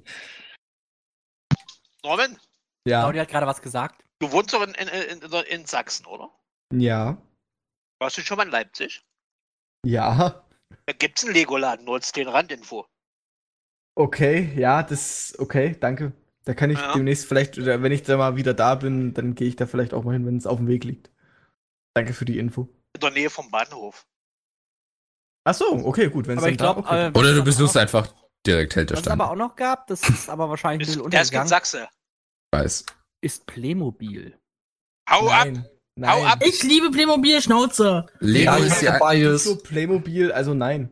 Norman, 2.03 2.37
Ja. 2.87 3.01
Claudia 3.01 3.21
hat 3.23 3.29
gerade 3.29 3.47
was 3.47 3.61
gesagt. 3.61 4.03
du 4.19 4.31
wohnst 4.31 4.53
doch 4.53 4.61
in, 4.61 4.73
in, 4.75 4.87
in, 4.87 5.21
in, 5.21 5.31
in 5.59 5.65
Sachsen, 5.65 6.05
oder? 6.05 6.29
Ja. 6.73 7.17
Warst 7.99 8.17
du 8.17 8.21
schon 8.21 8.37
mal 8.37 8.45
in 8.45 8.51
Leipzig? 8.51 9.03
Ja. 9.85 10.45
Da 10.85 10.93
gibt's 10.93 11.23
einen 11.23 11.33
Lego-Laden, 11.33 11.85
nur 11.85 11.95
als 11.95 12.11
den 12.11 12.27
Randinfo. 12.27 12.85
Okay, 13.97 14.51
ja, 14.55 14.83
das 14.83 15.33
okay, 15.39 15.75
danke. 15.79 16.11
Da 16.45 16.53
kann 16.53 16.69
ich 16.69 16.79
Ja. 16.79 16.93
demnächst 16.93 17.25
vielleicht, 17.25 17.57
oder 17.57 17.81
wenn 17.81 17.91
ich 17.91 18.03
da 18.03 18.17
mal 18.17 18.35
wieder 18.35 18.53
da 18.53 18.75
bin, 18.75 19.13
dann 19.13 19.33
gehe 19.35 19.47
ich 19.47 19.55
da 19.55 19.65
vielleicht 19.65 19.93
auch 19.93 20.03
mal 20.03 20.13
hin, 20.13 20.25
wenn 20.25 20.37
es 20.37 20.45
auf 20.47 20.57
dem 20.57 20.67
Weg 20.67 20.83
liegt. 20.83 21.09
Danke 21.95 22.13
für 22.13 22.25
die 22.25 22.37
Info. 22.37 22.69
In 22.93 23.01
der 23.01 23.11
Nähe 23.11 23.29
vom 23.29 23.49
Bahnhof. 23.49 24.05
Ach 25.47 25.53
so, 25.53 25.65
okay, 25.85 26.09
gut, 26.09 26.27
wenn 26.27 26.37
es 26.37 26.43
Aber 26.43 26.47
dann 26.47 26.53
ich 26.53 26.57
da, 26.57 26.73
glaube, 26.73 26.79
okay. 26.87 27.19
Oder 27.19 27.33
du 27.35 27.43
besuchst 27.43 27.77
einfach 27.77 28.13
direkt 28.45 28.75
Was 28.75 29.01
es 29.01 29.07
aber 29.07 29.31
auch 29.31 29.35
noch 29.35 29.55
gab, 29.55 29.87
das 29.87 30.07
ist 30.07 30.29
aber 30.29 30.49
wahrscheinlich 30.49 30.87
ein 30.87 30.91
Ist, 30.91 30.97
bisschen 30.97 31.11
der 31.11 31.21
ist 31.21 31.33
in 31.33 31.47
Sachse. 31.47 31.87
Weiß. 32.51 32.85
ist 33.21 33.45
Playmobil. 33.47 34.37
Hau 35.09 35.27
ab! 35.29 35.45
nein, 35.47 35.65
Hau 36.09 36.19
nein. 36.19 36.25
ab! 36.27 36.43
Ich 36.45 36.63
liebe 36.63 36.89
Playmobil 36.91 37.41
Schnauze. 37.41 38.05
Lego 38.19 38.51
Ja, 38.51 38.57
ist 38.57 38.81
ich 38.81 38.87
ja. 38.87 39.37
So 39.37 39.57
Playmobil, 39.57 40.31
also 40.31 40.53
nein. 40.53 40.89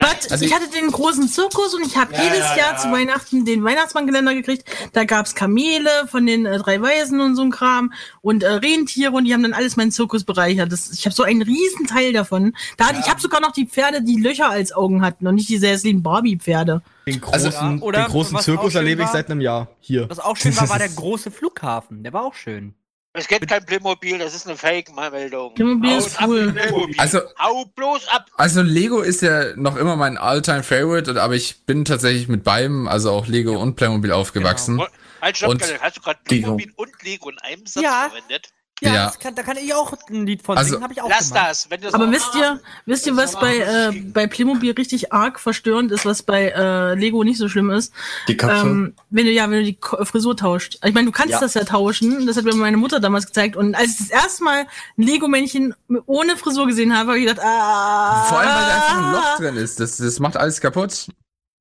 Was? 0.00 0.30
Also 0.30 0.44
ich 0.44 0.50
ich- 0.52 0.56
hatte 0.56 0.68
den 0.70 0.90
großen 0.92 1.28
Zirkus 1.28 1.74
und 1.74 1.84
ich 1.84 1.96
habe 1.96 2.14
Ja, 2.14 2.22
jedes 2.22 2.38
ja, 2.38 2.56
Jahr 2.56 2.72
ja. 2.72 2.76
zu 2.76 2.92
Weihnachten 2.92 3.44
den 3.44 3.64
Weihnachtsmannkalender 3.64 4.32
gekriegt. 4.34 4.64
Da 4.92 5.04
gab's 5.04 5.34
Kamele 5.34 5.90
von 6.08 6.24
den 6.24 6.46
äh, 6.46 6.56
drei 6.58 6.80
Weisen 6.80 7.20
und 7.20 7.34
so 7.34 7.42
ein 7.42 7.50
Kram 7.50 7.92
und 8.20 8.44
äh, 8.44 8.48
Rentiere 8.48 9.10
und 9.10 9.24
die 9.24 9.34
haben 9.34 9.42
dann 9.42 9.54
alles 9.54 9.76
meinen 9.76 9.90
Zirkus 9.90 10.22
bereichert. 10.22 10.70
Das, 10.70 10.90
ich 10.92 11.04
habe 11.04 11.14
so 11.16 11.24
einen 11.24 11.42
riesen 11.42 11.86
Teil 11.88 12.12
davon. 12.12 12.54
Da 12.76 12.86
hatte, 12.86 13.00
Ich 13.00 13.10
habe 13.10 13.20
sogar 13.20 13.40
noch 13.40 13.50
die 13.52 13.66
Pferde, 13.66 14.00
die 14.02 14.20
Löcher 14.20 14.48
als 14.48 14.70
Augen 14.72 15.02
hatten 15.02 15.26
und 15.26 15.34
nicht 15.34 15.48
diese 15.48 15.66
hässlichen 15.66 16.02
Barbie-Pferde. 16.04 16.80
Den 17.08 17.20
Also, 17.32 17.50
großen, 17.50 17.82
oder 17.82 18.02
den 18.04 18.08
großen 18.12 18.38
Zirkus 18.38 18.74
erlebe 18.76 19.02
ich 19.02 19.06
war- 19.08 19.12
seit 19.14 19.30
einem 19.30 19.40
Jahr. 19.40 19.68
Hier. 19.80 20.08
Was 20.08 20.20
auch 20.20 20.36
schön 20.36 20.56
war, 20.56 20.68
war 20.68 20.78
der 20.78 20.88
große 20.94 21.32
Flughafen. 21.32 22.04
Der 22.04 22.12
war 22.12 22.22
auch 22.22 22.34
schön. 22.34 22.74
Es 23.14 23.26
gibt 23.26 23.48
kein 23.48 23.64
Playmobil, 23.64 24.18
das 24.18 24.34
ist 24.34 24.46
eine 24.46 24.56
Fake-Meldung. 24.56 25.54
Playmobil 25.54 25.90
Haut 25.90 26.06
ist 26.06 26.18
cool. 26.22 26.52
Playmobil. 26.52 26.94
Also, 26.98 27.20
Hau 27.38 27.64
bloß 27.74 28.06
ab! 28.08 28.26
also 28.36 28.62
Lego 28.62 29.00
ist 29.00 29.22
ja 29.22 29.56
noch 29.56 29.76
immer 29.76 29.96
mein 29.96 30.18
all-time 30.18 30.62
favorite, 30.62 31.10
und- 31.10 31.16
aber 31.16 31.34
ich 31.34 31.64
bin 31.64 31.84
tatsächlich 31.84 32.28
mit 32.28 32.44
beidem, 32.44 32.86
also 32.86 33.10
auch 33.10 33.26
Lego 33.26 33.56
und 33.60 33.74
Playmobil 33.76 34.12
aufgewachsen. 34.12 34.80
Halt, 35.20 35.36
stopp, 35.36 35.50
Und- 35.50 35.82
hast 35.82 35.96
du 35.96 36.00
gerade 36.02 36.20
Lego. 36.28 36.42
Playmobil 36.56 36.72
und 36.76 37.02
Lego 37.02 37.30
in 37.30 37.38
einem 37.38 37.66
Satz 37.66 37.82
Ja. 37.82 38.08
verwendet? 38.10 38.50
Ja, 38.80 38.94
Ja. 38.94 39.04
Das 39.06 39.18
kann, 39.18 39.34
da 39.34 39.42
kann 39.42 39.56
ich 39.56 39.74
auch 39.74 39.92
ein 40.08 40.24
Lied 40.26 40.42
von 40.42 40.56
Also- 40.56 40.70
singen, 40.70 40.82
habe 40.84 40.92
ich 40.92 41.02
auch 41.02 41.08
Lass 41.08 41.30
gemacht. 41.30 41.48
das, 41.50 41.70
wenn 41.70 41.80
du 41.80 41.92
Aber 41.92 42.10
wisst 42.12 42.34
ihr, 42.36 42.60
wisst 42.86 43.06
ihr, 43.06 43.16
was 43.16 43.32
bei, 43.38 43.58
äh, 43.58 43.90
bei 44.12 44.26
Playmobil 44.28 44.70
richtig 44.72 45.12
arg 45.12 45.40
verstörend 45.40 45.90
ist, 45.90 46.06
was 46.06 46.22
bei 46.22 46.50
äh, 46.50 46.94
Lego 46.94 47.24
nicht 47.24 47.38
so 47.38 47.48
schlimm 47.48 47.70
ist? 47.70 47.92
Die 48.28 48.36
Köpfe. 48.36 48.66
Ähm, 48.66 48.94
wenn 49.10 49.26
du 49.26 49.32
ja, 49.32 49.44
wenn 49.50 49.58
du 49.60 49.64
die 49.64 49.74
Ko- 49.74 50.04
Frisur 50.04 50.36
tauscht. 50.36 50.78
Ich 50.84 50.94
meine, 50.94 51.06
du 51.06 51.12
kannst 51.12 51.32
Ja. 51.32 51.40
das 51.40 51.54
ja 51.54 51.64
tauschen. 51.64 52.26
Das 52.26 52.36
hat 52.36 52.44
mir 52.44 52.54
meine 52.54 52.76
Mutter 52.76 53.00
damals 53.00 53.26
gezeigt. 53.26 53.56
Und 53.56 53.74
als 53.74 53.90
ich 53.92 53.98
das 53.98 54.10
erste 54.10 54.44
Mal 54.44 54.60
ein 54.96 55.02
Lego-Männchen 55.02 55.74
ohne 56.06 56.36
Frisur 56.36 56.66
gesehen 56.66 56.96
habe, 56.96 57.08
habe 57.10 57.18
ich 57.18 57.26
gedacht, 57.26 57.44
ah, 57.44 58.24
Vor 58.28 58.38
allem, 58.38 58.48
weil 58.48 58.56
da 58.56 58.74
einfach 58.74 58.96
ein 59.06 59.12
Loch 59.12 59.36
drin 59.38 59.56
ist. 59.56 59.80
Das, 59.80 59.96
das 59.96 60.20
macht 60.20 60.36
alles 60.36 60.60
kaputt. 60.60 61.06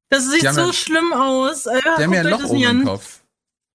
Das 0.09 0.29
sieht 0.29 0.41
so 0.53 0.61
ja- 0.61 0.73
schlimm 0.73 1.13
aus. 1.13 1.65
Äh, 1.65 1.79
Die 1.97 2.03
haben 2.03 2.13
ja 2.13 2.21
ein 2.21 2.27
Loch 2.27 2.41
das 2.41 2.49
oben 2.51 2.59
nicht 2.59 2.69
im. 2.69 2.85
Kopf. 2.85 3.21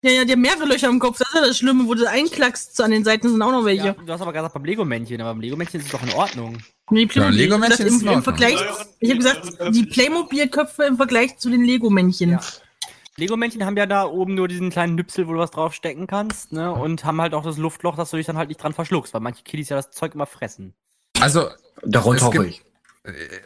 Ja, 0.04 0.10
ja, 0.10 0.24
die 0.24 0.32
haben 0.32 0.40
mehrere 0.40 0.64
Löcher 0.66 0.88
im 0.88 0.98
Kopf. 0.98 1.18
Das 1.18 1.28
ist 1.28 1.34
ja 1.34 1.40
das 1.46 1.56
Schlimme, 1.58 1.86
wo 1.86 1.94
du 1.94 2.08
einklackst. 2.08 2.80
An 2.80 2.90
den 2.90 3.04
Seiten 3.04 3.28
sind 3.28 3.40
auch 3.40 3.52
noch 3.52 3.64
welche. 3.64 3.86
Ja, 3.86 3.92
du 3.92 4.12
hast 4.12 4.20
aber 4.20 4.32
gesagt 4.32 4.52
beim 4.52 4.64
Lego-Männchen, 4.64 5.20
aber 5.20 5.30
beim 5.30 5.40
Lego-Männchen 5.40 5.78
ist 5.80 5.86
es 5.86 5.92
doch 5.92 6.02
in 6.02 6.12
Ordnung. 6.12 6.58
Nee, 6.90 7.06
Playmobil. 7.06 7.48
Ja, 7.48 7.56
ist 7.56 7.60
in 7.60 7.60
gesagt, 7.60 7.80
im, 7.80 8.00
im 8.00 8.08
Ordnung. 8.08 8.22
Vergleich, 8.24 8.56
ich 8.98 9.10
habe 9.10 9.18
gesagt, 9.18 9.74
die 9.74 9.86
Playmobil-Köpfe 9.86 10.82
im 10.84 10.96
Vergleich 10.96 11.38
zu 11.38 11.50
den 11.50 11.64
Lego-Männchen. 11.64 12.30
Ja. 12.30 12.40
Lego-Männchen 13.16 13.64
haben 13.64 13.76
ja 13.76 13.86
da 13.86 14.04
oben 14.06 14.34
nur 14.34 14.48
diesen 14.48 14.70
kleinen 14.70 14.96
Nüpsel, 14.96 15.28
wo 15.28 15.34
du 15.34 15.38
was 15.38 15.50
draufstecken 15.52 16.06
kannst, 16.08 16.50
ne? 16.52 16.72
Und 16.72 17.04
haben 17.04 17.20
halt 17.20 17.34
auch 17.34 17.44
das 17.44 17.58
Luftloch, 17.58 17.94
dass 17.94 18.10
du 18.10 18.16
dich 18.16 18.26
dann 18.26 18.36
halt 18.38 18.48
nicht 18.48 18.60
dran 18.62 18.72
verschluckst, 18.72 19.14
weil 19.14 19.20
manche 19.20 19.44
Kiddies 19.44 19.68
ja 19.68 19.76
das 19.76 19.90
Zeug 19.90 20.14
immer 20.14 20.26
fressen. 20.26 20.74
Also, 21.20 21.48
Darunter 21.84 22.30
gibt- 22.30 22.46
ich. 22.46 22.62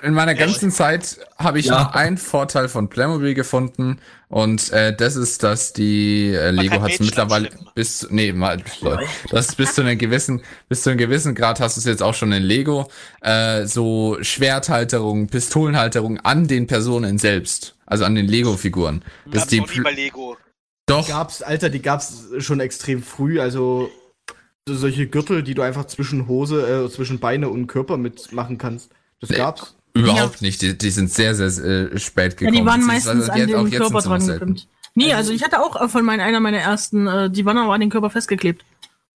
In 0.03 0.13
meiner 0.13 0.35
ganzen 0.35 0.71
Zeit 0.71 1.19
habe 1.39 1.59
ich 1.59 1.67
Ja. 1.67 1.85
noch 1.85 1.95
einen 1.95 2.19
Vorteil 2.19 2.69
von 2.69 2.89
Playmobil 2.91 3.33
gefunden 3.33 3.99
und 4.29 4.71
äh, 4.71 4.95
das 4.95 5.17
ist, 5.17 5.43
dass 5.43 5.73
die 5.73 6.27
äh, 6.35 6.51
Lego 6.51 6.83
hat 6.83 6.93
es 6.93 7.01
mittlerweile 7.01 7.49
bis 7.75 8.07
nee 8.11 8.33
mal 8.35 8.63
Leute, 8.83 9.07
das 9.31 9.49
ist 9.49 9.57
bis 9.57 9.75
zu 9.75 9.81
einem 9.81 9.97
gewissen 9.97 10.43
bis 10.69 10.83
zu 10.83 10.91
einem 10.91 10.99
gewissen 10.99 11.35
Grad 11.35 11.59
hast 11.59 11.77
du 11.77 11.81
es 11.81 11.87
jetzt 11.87 12.03
auch 12.03 12.13
schon 12.13 12.33
in 12.33 12.43
Lego 12.43 12.91
äh, 13.23 13.65
so 13.65 14.19
Schwerthalterungen, 14.21 15.29
Pistolenhalterungen 15.29 16.21
an 16.23 16.47
den 16.49 16.67
Personen 16.67 17.17
selbst, 17.17 17.77
also 17.87 18.05
an 18.05 18.15
den 18.15 18.27
Lego 18.27 18.59
Figuren. 18.59 19.03
Das 19.25 19.43
Gab's 19.43 19.47
die 19.49 19.61
noch 19.61 19.75
nie 19.75 19.81
bei 19.81 19.93
Lego. 19.93 20.37
doch 20.85 21.09
Gab's, 21.09 21.41
Alter, 21.41 21.71
die 21.71 21.81
gab's 21.81 22.25
schon 22.41 22.61
extrem 22.61 23.03
früh, 23.03 23.41
also 23.41 23.89
so 24.69 24.75
solche 24.75 25.07
Gürtel, 25.07 25.43
die 25.43 25.55
du 25.55 25.63
einfach 25.63 25.87
zwischen 25.87 26.29
Hose, 26.29 26.85
äh, 26.85 26.91
zwischen 26.91 27.21
Beine 27.21 27.49
und 27.49 27.69
Körper 27.69 27.97
mitmachen 27.97 28.59
kannst. 28.59 28.91
Das 29.21 29.31
Nee. 29.31 29.37
gab's. 29.37 29.75
überhaupt 29.95 30.43
nicht. 30.43 30.61
Die, 30.63 30.77
die 30.77 30.91
sind 30.91 31.11
sehr 31.11 31.35
sehr 31.35 31.47
äh, 31.65 31.99
spät 31.99 32.33
Ja, 32.33 32.39
gekommen. 32.49 32.57
die 32.59 32.65
waren 32.67 32.85
meistens 32.85 33.29
an 33.31 33.39
den 33.47 33.49
jetzt 33.69 33.77
Körper 33.79 34.01
dran 34.03 34.27
geklemmt. 34.27 34.69
Nee, 34.95 35.13
also 35.13 35.33
ich 35.33 35.43
hatte 35.45 35.61
auch 35.61 35.81
äh, 35.81 35.89
von 35.89 36.05
meinen, 36.05 36.21
einer 36.21 36.41
meiner 36.41 36.59
ersten, 36.59 37.07
äh, 37.07 37.31
die 37.31 37.45
waren 37.45 37.59
aber 37.59 37.75
an 37.75 37.81
den 37.81 37.91
Körper 37.91 38.11
festgeklebt. 38.11 38.65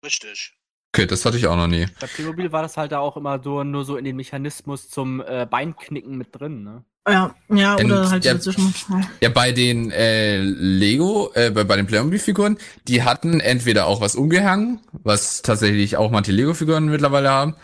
Richtig. 0.05 0.55
Okay, 0.95 1.07
das 1.07 1.25
hatte 1.25 1.37
ich 1.37 1.47
auch 1.47 1.57
noch 1.57 1.69
nie. 1.69 1.87
Bei 2.01 2.07
Playmobil 2.07 2.51
war 2.53 2.63
das 2.63 2.77
halt 2.77 2.93
da 2.93 2.99
auch 2.99 3.17
immer 3.17 3.41
so, 3.43 3.63
nur 3.63 3.85
so 3.85 3.97
in 3.97 4.05
den 4.05 4.17
Mechanismus 4.17 4.91
zum 4.91 5.21
äh, 5.21 5.47
Beinknicken 5.49 6.17
mit 6.19 6.29
drin, 6.33 6.65
ne? 6.65 6.85
Ja, 7.09 7.35
ja, 7.49 7.75
Und 7.77 7.87
oder 7.87 8.11
halt 8.11 8.27
dazwischen. 8.27 8.75
Ja. 8.91 9.01
Ja, 9.23 9.29
bei 9.31 9.53
den 9.53 9.91
äh, 9.91 10.43
Lego, 10.43 11.31
äh, 11.35 11.51
bei, 11.51 11.65
bei 11.65 11.77
den 11.77 11.87
Playmobil-Figuren, 11.87 12.59
die 12.89 13.03
hatten 13.03 13.41
entweder 13.41 13.87
auch 13.87 14.01
was 14.01 14.17
umgehangen, 14.17 14.81
was 14.93 15.41
tatsächlich 15.43 15.97
auch 15.97 16.11
manche 16.11 16.33
Lego-Figuren 16.33 16.87
mittlerweile 16.87 17.31
haben, 17.31 17.55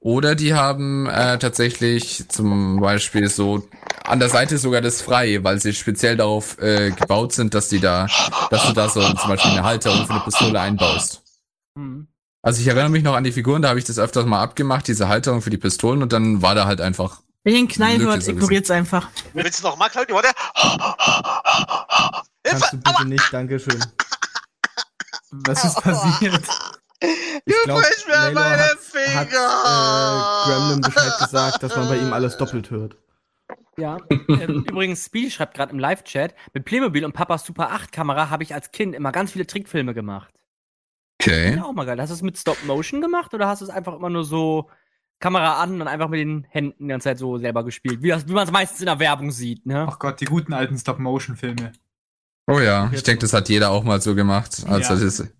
oder 0.00 0.34
die 0.34 0.54
haben 0.54 1.06
äh, 1.06 1.38
tatsächlich 1.38 2.28
zum 2.28 2.80
Beispiel 2.80 3.28
so 3.28 3.68
an 4.04 4.20
der 4.20 4.28
Seite 4.28 4.58
sogar 4.58 4.80
das 4.80 5.02
frei, 5.02 5.42
weil 5.42 5.60
sie 5.60 5.72
speziell 5.74 6.16
darauf 6.16 6.58
äh, 6.58 6.90
gebaut 6.90 7.32
sind, 7.32 7.54
dass 7.54 7.68
die 7.68 7.80
da, 7.80 8.06
dass 8.50 8.66
du 8.66 8.72
da 8.72 8.88
so 8.88 9.00
zum 9.02 9.28
Beispiel 9.28 9.52
eine 9.52 9.64
Halterung 9.64 10.06
für 10.06 10.12
eine 10.12 10.20
Pistole 10.20 10.60
einbaust. 10.60 11.22
Hm. 11.76 12.06
Also 12.42 12.60
ich 12.60 12.66
erinnere 12.68 12.90
mich 12.90 13.02
noch 13.02 13.16
an 13.16 13.24
die 13.24 13.32
Figuren, 13.32 13.62
da 13.62 13.70
habe 13.70 13.80
ich 13.80 13.84
das 13.84 13.98
öfters 13.98 14.24
mal 14.24 14.40
abgemacht, 14.40 14.86
diese 14.86 15.08
Halterung 15.08 15.42
für 15.42 15.50
die 15.50 15.58
Pistolen, 15.58 16.02
und 16.02 16.12
dann 16.12 16.42
war 16.42 16.54
da 16.54 16.66
halt 16.66 16.80
einfach 16.80 17.22
Wenn 17.42 17.54
ihr 17.54 17.58
einen 17.58 17.68
Knall 17.68 17.98
hört, 17.98 18.22
sowieso. 18.22 18.30
ignoriert's 18.32 18.70
einfach. 18.70 19.08
Willst 19.32 19.58
du 19.58 19.64
noch 19.64 19.76
mal, 19.76 19.88
Claudia? 19.88 20.14
Warte. 20.14 20.32
Kannst 22.44 22.72
du 22.72 22.76
bitte 22.76 23.04
nicht, 23.06 23.32
Dankeschön. 23.32 23.84
Was 25.30 25.64
ist 25.64 25.82
passiert? 25.82 26.42
Ich 27.00 27.54
glaub, 27.64 27.78
brichst 27.80 28.06
mir 28.08 28.30
meine 28.32 28.58
hat, 28.58 28.78
Finger! 28.78 29.14
hat 29.20 29.28
äh, 30.48 30.50
Gremlin 30.50 30.80
Bescheid 30.80 31.18
gesagt, 31.18 31.62
dass 31.62 31.76
man 31.76 31.88
bei 31.88 31.96
ihm 31.98 32.12
alles 32.12 32.36
doppelt 32.36 32.70
hört. 32.70 32.96
Ja. 33.76 33.98
ähm, 34.10 34.64
übrigens, 34.70 35.04
Speedy 35.04 35.30
schreibt 35.30 35.54
gerade 35.54 35.72
im 35.72 35.78
Live-Chat, 35.78 36.34
mit 36.54 36.64
Playmobil 36.64 37.04
und 37.04 37.12
Papas 37.12 37.44
Super 37.44 37.70
8 37.72 37.92
Kamera 37.92 38.30
habe 38.30 38.42
ich 38.42 38.54
als 38.54 38.70
Kind 38.70 38.94
immer 38.94 39.12
ganz 39.12 39.32
viele 39.32 39.46
Trickfilme 39.46 39.92
gemacht. 39.92 40.32
okay. 41.20 41.56
Ja, 41.56 41.64
auch 41.64 41.72
mal 41.74 41.84
geil. 41.84 42.00
Hast 42.00 42.08
du 42.10 42.14
es 42.14 42.22
mit 42.22 42.38
Stop 42.38 42.56
Motion 42.64 43.00
gemacht 43.02 43.34
oder 43.34 43.46
hast 43.46 43.60
du 43.60 43.66
es 43.66 43.70
einfach 43.70 43.94
immer 43.94 44.08
nur 44.10 44.24
so 44.24 44.70
Kamera 45.20 45.62
an 45.62 45.80
und 45.80 45.88
einfach 45.88 46.08
mit 46.08 46.20
den 46.20 46.44
Händen 46.48 46.84
die 46.84 46.88
ganze 46.88 47.04
Zeit 47.10 47.18
so 47.18 47.36
selber 47.38 47.64
gespielt? 47.64 48.02
Wie, 48.02 48.08
das- 48.08 48.26
wie 48.26 48.32
man 48.32 48.44
es 48.46 48.52
meistens 48.52 48.80
in 48.80 48.86
der 48.86 48.98
Werbung 48.98 49.30
sieht, 49.30 49.66
ne? 49.66 49.86
Ach 49.88 49.98
Gott, 49.98 50.20
die 50.20 50.24
guten 50.26 50.54
alten 50.54 50.78
Stop-Motion-Filme. 50.78 51.72
Oh 52.46 52.60
ja, 52.60 52.90
ich 52.92 53.02
denke, 53.02 53.20
das 53.20 53.32
hat 53.34 53.48
jeder 53.50 53.70
auch 53.70 53.82
mal 53.84 54.00
so 54.00 54.14
gemacht. 54.14 54.64
Also 54.66 54.80
Ja. 54.80 54.88
das 54.88 55.02
ist, 55.02 55.34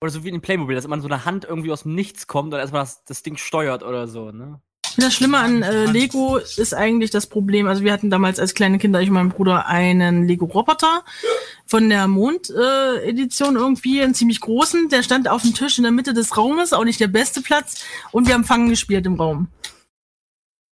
Oder 0.00 0.10
so 0.10 0.24
wie 0.24 0.28
in 0.28 0.40
Playmobil, 0.40 0.76
dass 0.76 0.84
immer 0.84 1.00
so 1.00 1.08
eine 1.08 1.24
Hand 1.24 1.44
irgendwie 1.44 1.72
aus 1.72 1.82
dem 1.82 1.94
Nichts 1.94 2.26
kommt 2.26 2.54
und 2.54 2.60
erstmal 2.60 2.82
das, 2.82 3.04
das 3.04 3.22
Ding 3.22 3.36
steuert 3.36 3.82
oder 3.82 4.06
so, 4.06 4.30
ne? 4.30 4.60
Das 4.96 5.14
Schlimme 5.14 5.38
an 5.38 5.62
äh, 5.62 5.86
Lego 5.86 6.38
ist 6.38 6.74
eigentlich 6.74 7.12
das 7.12 7.28
Problem. 7.28 7.68
Also 7.68 7.84
wir 7.84 7.92
hatten 7.92 8.10
damals 8.10 8.40
als 8.40 8.54
kleine 8.54 8.78
Kinder, 8.78 9.00
ich 9.00 9.08
und 9.08 9.14
mein 9.14 9.28
Bruder, 9.28 9.66
einen 9.66 10.26
Lego-Roboter 10.26 11.04
von 11.66 11.88
der 11.88 12.08
Mond-Edition 12.08 13.54
irgendwie, 13.54 14.02
einen 14.02 14.14
ziemlich 14.14 14.40
großen. 14.40 14.88
Der 14.88 15.04
stand 15.04 15.28
auf 15.28 15.42
dem 15.42 15.54
Tisch 15.54 15.78
in 15.78 15.84
der 15.84 15.92
Mitte 15.92 16.14
des 16.14 16.36
Raumes, 16.36 16.72
auch 16.72 16.82
nicht 16.82 16.98
der 16.98 17.06
beste 17.06 17.42
Platz. 17.42 17.84
Und 18.10 18.26
wir 18.26 18.34
haben 18.34 18.44
Fangen 18.44 18.70
gespielt 18.70 19.06
im 19.06 19.14
Raum. 19.14 19.48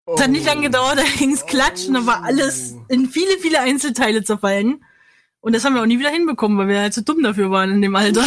Es 0.05 0.21
hat 0.21 0.29
nicht 0.29 0.45
lange 0.45 0.63
gedauert, 0.63 0.99
da 0.99 1.03
ging's 1.17 1.45
klatschen, 1.45 1.93
da 1.93 2.05
war 2.05 2.23
alles 2.23 2.75
in 2.87 3.09
viele, 3.09 3.37
viele 3.39 3.59
Einzelteile 3.59 4.23
zerfallen. 4.23 4.85
Und 5.45 5.53
das 5.53 5.65
haben 5.65 5.73
wir 5.75 5.81
auch 5.81 5.85
nie 5.85 5.99
wieder 5.99 6.09
hinbekommen, 6.09 6.57
weil 6.57 6.69
wir 6.69 6.79
halt 6.79 6.93
zu 6.93 7.03
dumm 7.03 7.21
dafür 7.21 7.51
waren 7.51 7.69
in 7.69 7.81
dem 7.81 7.93
Alter. 7.97 8.23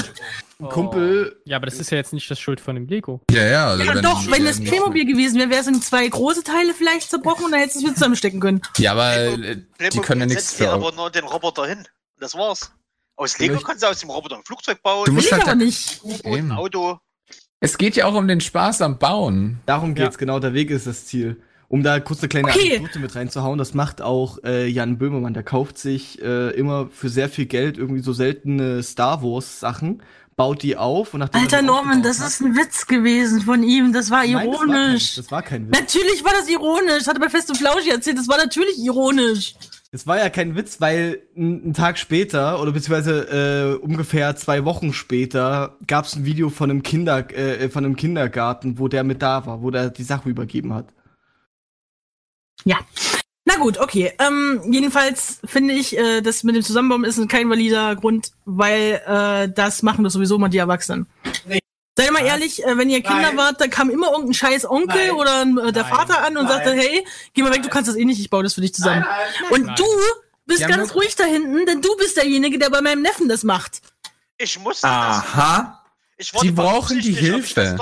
Ein 0.61 0.69
Kumpel, 0.69 1.41
Ja, 1.47 1.57
aber 1.57 1.65
das 1.65 1.81
ist 1.81 1.91
ja 1.91 1.97
jetzt 1.97 2.13
nicht 2.13 2.31
das 2.31 2.39
Schuld 2.39 2.61
von 2.61 2.75
dem 2.75 2.87
Lego. 2.89 3.23
ja, 3.31 3.43
ja. 3.43 3.67
Also 3.69 3.85
Ja, 3.85 4.03
doch, 4.03 4.31
wenn 4.31 4.47
es 4.47 4.63
Playmobil 4.63 5.07
gewesen 5.07 5.39
wäre, 5.39 5.49
wäre 5.49 5.63
es 5.63 5.67
in 5.67 5.81
zwei 5.81 6.07
große 6.07 6.45
Teile 6.45 6.75
vielleicht 6.75 7.09
zerbrochen 7.09 7.47
und 7.47 7.53
dann 7.53 7.61
hättest 7.61 7.77
du 7.77 7.81
es 7.81 7.85
wieder 7.87 7.95
zusammenstecken 7.95 8.39
können. 8.41 8.61
Ja, 8.77 8.93
aber 8.93 9.15
äh, 9.17 9.57
die 9.57 9.65
Playmobil 9.79 10.03
können 10.03 10.21
ja 10.21 10.27
nichts 10.27 10.53
für. 10.53 10.69
aber 10.71 10.93
nur 10.93 11.11
den 11.11 11.25
Roboter 11.25 11.67
hin. 11.67 11.87
Das 12.21 12.35
war's. 12.35 12.71
Aus 13.17 13.39
Lego 13.39 13.59
kannst 13.61 13.83
du 13.83 13.87
aus 13.87 13.99
dem 14.01 14.11
Roboter 14.11 14.37
ein 14.37 14.45
Flugzeug 14.45 14.83
bauen, 14.83 15.05
Du 15.07 15.13
Will 15.13 15.15
musst 15.17 15.27
ich 15.29 15.33
halt 15.33 15.43
aber 15.45 15.53
da- 15.53 15.57
nicht. 15.57 16.01
ein 16.25 16.53
Auto. 16.53 16.99
Es 17.61 17.79
geht 17.79 17.97
ja 17.97 18.05
auch 18.05 18.15
um 18.15 18.29
den 18.29 18.43
Spaß 18.43 18.83
am 18.83 18.99
Bauen. 18.99 19.61
Darum 19.65 19.95
geht's, 19.95 20.19
genau, 20.19 20.39
der 20.39 20.53
Weg 20.53 20.71
ist 20.71 20.87
das 20.87 21.07
Ziel. 21.07 21.43
Um 21.69 21.83
da 21.83 21.99
kurz 22.01 22.21
eine 22.21 22.29
kleine 22.29 22.49
Okay. 22.49 22.77
Anekdote 22.77 22.99
mit 23.01 23.15
reinzuhauen, 23.17 23.59
das 23.59 23.75
macht 23.75 24.01
auch 24.01 24.39
äh, 24.45 24.67
Jan 24.69 24.99
Böhmermann, 24.99 25.35
der 25.35 25.43
kauft 25.43 25.79
sich 25.79 26.23
äh, 26.23 26.51
immer 26.51 26.89
für 26.93 27.09
sehr 27.09 27.29
viel 27.29 27.47
Geld 27.47 27.77
irgendwie 27.77 28.03
so 28.03 28.13
seltene 28.13 28.83
Star 28.85 29.23
Wars 29.23 29.59
Sachen, 29.59 30.01
baut 30.37 30.63
die 30.63 30.77
auf 30.77 31.15
und 31.15 31.21
nachdem 31.21 31.41
er 31.41 31.43
Alter 31.45 31.63
Norman, 31.63 32.03
das 32.05 32.21
hat- 32.21 32.29
ist 32.29 32.41
ein 32.43 32.55
Witz 32.55 32.87
gewesen 32.87 33.41
von 33.41 33.63
ihm. 33.65 33.93
Das 33.93 34.11
war 34.13 34.25
Nein, 34.25 34.33
das 34.35 34.45
war 34.47 34.59
kein- 34.67 34.69
ironisch. 34.77 35.15
Das 35.17 35.31
war 35.33 35.43
kein 35.43 35.67
Witz. 35.69 35.79
Natürlich 35.81 36.25
war 36.25 36.33
das 36.39 36.49
ironisch. 36.49 37.07
Hat 37.09 37.17
er 37.17 37.21
bei 37.21 37.29
Fest 37.31 37.49
und 37.51 37.57
Flauschig 37.57 37.91
erzählt. 37.91 38.19
Das 38.19 38.29
war 38.29 38.37
natürlich 38.37 38.79
ironisch. 38.79 39.55
Das 39.93 40.07
war 40.07 40.19
ja 40.19 40.29
kein 40.29 40.55
Witz, 40.57 40.81
weil 40.81 41.23
ein, 41.37 41.71
ein 41.71 41.75
Tag 41.75 41.97
später 41.99 42.61
oder 42.61 42.71
beziehungsweise 42.73 43.79
äh, 43.81 43.85
ungefähr 43.85 44.37
zwei 44.37 44.65
Wochen 44.65 44.93
später 44.93 45.77
gab 45.87 46.05
es 46.05 46.15
ein 46.17 46.25
Video 46.27 46.51
von 46.51 46.71
einem 46.71 46.83
Kinder 46.83 47.29
äh, 47.35 47.69
von 47.71 47.85
einem 47.85 47.97
Kindergarten, 47.97 48.79
wo 48.79 48.89
der 48.89 49.05
mit 49.05 49.23
da 49.23 49.47
war, 49.47 49.63
wo 49.63 49.71
der 49.71 49.89
die 49.91 50.03
Sache 50.05 50.29
übergeben 50.29 50.75
hat. 50.75 50.93
Na 53.49 53.57
gut, 53.59 53.79
okay. 53.79 54.13
Ähm, 54.19 54.61
jedenfalls 54.71 55.39
finde 55.45 55.75
ich, 55.75 55.97
äh, 55.97 56.21
das 56.21 56.43
mit 56.43 56.57
dem 56.57 56.63
Zusammenbauen 56.65 57.05
ist 57.05 57.29
kein 57.29 57.49
valider 57.49 57.95
Grund, 57.95 58.33
weil 58.45 59.01
äh, 59.07 59.49
das 59.55 59.83
machen 59.83 60.03
das 60.03 60.15
sowieso 60.15 60.37
mal 60.39 60.49
die 60.49 60.59
Erwachsenen. 60.59 61.07
Seid 61.97 62.11
mal 62.11 62.25
ehrlich, 62.25 62.65
äh, 62.65 62.77
wenn 62.77 62.91
ihr 62.91 63.03
Kinder 63.03 63.23
Nein. 63.29 63.37
wart, 63.37 63.61
da 63.61 63.69
kam 63.69 63.89
immer 63.89 64.11
irgendein 64.11 64.35
scheiß 64.35 64.69
Onkel 64.69 64.97
Nein. 64.97 65.11
oder 65.13 65.43
äh, 65.69 65.73
der 65.73 65.85
Nein. 65.85 65.95
Vater 65.95 66.25
an 66.25 66.37
und 66.37 66.45
Nein. 66.47 66.53
sagte, 66.55 66.73
hey, 66.75 67.07
geh 67.35 67.43
mal 67.43 67.55
weg, 67.55 67.63
du 67.63 67.69
kannst 67.69 67.89
das 67.89 67.97
eh 67.97 68.05
nicht, 68.05 68.21
ich 68.21 68.29
baue 68.31 68.43
das 68.43 68.55
für 68.55 68.61
dich 68.61 68.75
zusammen. 68.75 69.05
Und 69.51 69.65
Nein. 69.67 69.77
du 69.79 69.85
bist 70.45 70.61
Ja, 70.61 70.69
ganz 70.69 70.95
ruhig 70.95 71.15
da 71.17 71.25
hinten, 71.25 71.65
denn 71.67 71.81
du 71.81 71.97
bist 71.97 72.17
derjenige, 72.17 72.59
der 72.59 72.71
bei 72.71 72.81
meinem 72.83 73.01
Neffen 73.03 73.29
das 73.29 73.45
macht. 73.45 73.81
Ich 74.39 74.59
musste 74.59 74.89
Ah. 74.89 75.19
das. 75.23 75.25
Aha. 75.35 75.85
Ich 76.19 76.33
Sie 76.41 76.51
brauchen 76.51 77.01
die 77.01 77.13
Hilfe. 77.13 77.77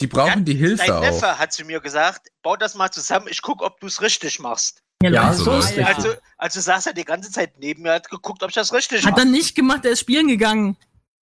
Die 0.00 0.06
brauchen 0.06 0.44
die 0.44 0.54
Hilfe 0.54 0.84
Dein 0.86 0.92
auch. 0.92 1.00
Neffe 1.00 1.38
hat 1.38 1.52
zu 1.52 1.64
mir 1.64 1.80
gesagt, 1.80 2.28
bau 2.42 2.56
das 2.56 2.74
mal 2.74 2.90
zusammen, 2.90 3.28
ich 3.30 3.40
guck, 3.40 3.62
ob 3.62 3.80
du 3.80 3.86
es 3.86 4.00
richtig 4.02 4.38
machst. 4.38 4.82
Ja, 5.02 5.32
so 5.32 5.52
Ja. 5.52 5.58
ist 5.58 5.68
richtig. 5.68 5.86
Also, 5.86 6.14
also 6.38 6.60
saß 6.60 6.86
er 6.86 6.92
die 6.94 7.04
ganze 7.04 7.30
Zeit 7.30 7.58
neben 7.58 7.82
mir, 7.82 7.92
hat 7.94 8.10
geguckt, 8.10 8.42
ob 8.42 8.48
ich 8.50 8.54
das 8.54 8.72
richtig 8.72 9.04
Hat 9.06 9.18
er 9.18 9.24
mache. 9.24 9.34
nicht 9.34 9.54
gemacht, 9.54 9.84
er 9.84 9.92
ist 9.92 10.00
spielen 10.00 10.28
gegangen. 10.28 10.76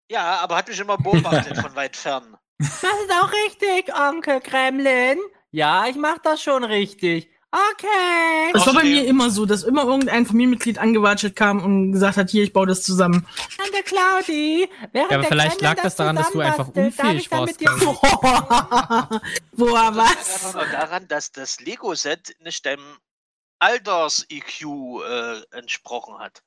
Ja, 0.09 0.39
aber 0.39 0.57
hat 0.57 0.67
mich 0.67 0.79
immer 0.79 0.97
beobachtet 0.97 1.57
von 1.57 1.73
weit 1.75 1.95
fern. 1.95 2.37
Das 2.59 2.83
ist 2.83 3.11
auch 3.11 3.31
richtig, 3.47 3.93
Onkel 3.95 4.39
Kremlin. 4.41 5.17
Ja, 5.51 5.87
ich 5.87 5.95
mach 5.95 6.17
das 6.19 6.43
schon 6.43 6.63
richtig. 6.63 7.30
Okay. 7.53 8.51
Das 8.53 8.65
war 8.65 8.73
bei 8.75 8.83
mir 8.83 9.05
immer 9.05 9.29
so, 9.29 9.45
dass 9.45 9.63
immer 9.63 9.83
irgendein 9.83 10.25
Familienmitglied 10.25 10.77
angewatschelt 10.77 11.35
kam 11.35 11.61
und 11.61 11.91
gesagt 11.91 12.15
hat, 12.15 12.29
hier, 12.29 12.43
ich 12.43 12.53
baue 12.53 12.65
das 12.67 12.81
zusammen. 12.81 13.27
Tante 13.57 13.83
Claudi, 13.83 14.69
während 14.93 15.11
Ja, 15.11 15.17
aber 15.17 15.23
der 15.23 15.29
vielleicht 15.31 15.59
Kremlin 15.59 15.75
lag 15.75 15.83
das 15.83 15.95
daran, 15.97 16.15
dass 16.15 16.31
du 16.31 16.39
einfach 16.39 16.69
unfähig 16.69 17.29
warst, 17.29 17.59
mit 17.59 17.61
dir- 17.61 17.67
Boah, 19.51 19.91
Das 19.91 19.95
lag 19.95 19.95
was? 19.95 20.53
nur 20.53 20.65
daran, 20.65 21.07
dass 21.09 21.33
das 21.33 21.59
Lego-Set 21.59 22.35
nicht 22.39 22.65
deinem 22.65 22.97
Alters-EQ 23.59 24.61
äh, 24.63 25.41
entsprochen 25.57 26.19
hat. 26.19 26.41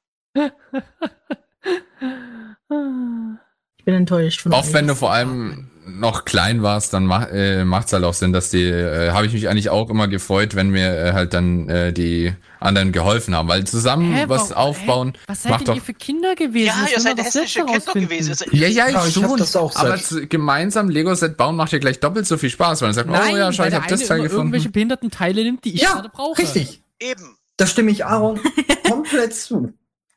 Ich 3.79 3.85
bin 3.85 3.95
enttäuscht 3.95 4.41
von 4.41 4.55
Auch 4.55 4.73
wenn 4.73 4.87
du 4.87 4.95
vor 4.97 5.13
allem 5.13 5.71
noch 5.87 6.25
klein 6.25 6.63
warst, 6.63 6.93
dann 6.95 7.05
mach, 7.07 7.29
äh, 7.31 7.65
macht's 7.65 7.93
halt 7.93 8.05
auch 8.05 8.15
Sinn, 8.15 8.33
dass 8.33 8.51
die, 8.51 8.63
äh, 8.65 9.11
habe 9.11 9.27
ich 9.27 9.33
mich 9.33 9.49
eigentlich 9.49 9.69
auch 9.71 9.91
immer 9.91 10.09
gefreut, 10.09 10.55
wenn 10.55 10.71
mir 10.71 10.95
äh, 10.97 11.13
halt 11.13 11.35
dann 11.35 11.69
äh, 11.69 11.93
die 11.93 12.33
anderen 12.61 12.91
geholfen 12.93 13.35
haben, 13.35 13.49
weil 13.49 13.65
zusammen 13.65 14.15
Hä, 14.15 14.25
was 14.29 14.51
warum- 14.51 14.55
aufbauen 14.57 15.13
hä? 15.15 15.21
Was 15.27 15.43
seid 15.43 15.51
macht 15.51 15.61
denn 15.63 15.67
doch 15.67 15.75
ihr 15.77 15.83
für 15.83 15.93
Kinder 15.95 16.35
gewesen? 16.35 16.67
Ja, 16.67 16.83
Das 16.83 16.93
ihr 16.93 17.01
seid 17.01 17.19
hässliche 17.19 17.65
Kinder 17.65 17.93
gewesen. 17.93 18.33
Es- 18.33 18.45
Ja, 18.53 18.69
ja, 18.69 18.89
Ja, 18.89 19.07
ich 19.07 19.13
schon. 19.15 19.37
das 19.37 19.55
auch 19.57 19.77
aber 19.77 19.97
zu, 19.99 20.27
gemeinsam 20.27 20.89
Lego-Set 20.89 21.37
bauen 21.37 21.57
macht 21.57 21.73
ja 21.73 21.79
gleich 21.79 22.01
doppelt 22.01 22.27
so 22.27 22.37
viel 22.39 22.51
Spaß, 22.51 22.81
weil 22.81 22.89
man 22.89 22.95
sagt, 22.95 23.11
Nein, 23.11 23.35
oh 23.35 23.37
ja, 23.37 23.53
schau, 23.53 23.65
ich 23.65 23.71
der 23.71 23.83
hab 23.83 23.89
das 23.89 24.07
Teil 24.07 24.21
immer 24.21 24.31
irgendwelche 24.31 24.51
gefunden. 24.69 24.73
behinderten 24.73 25.11
Teile 25.11 25.43
nimmt, 25.45 25.65
die 25.65 25.75
ich 25.75 25.83
Ja, 25.83 25.93
gerade 25.95 26.09
brauche. 26.09 26.39
richtig. 26.41 26.83
Eben. 27.01 27.37
Da 27.59 27.67
stimme 27.67 27.91
ich 27.91 28.05
Aaron 28.07 28.41
komplett 28.89 29.35
zu. 29.35 29.73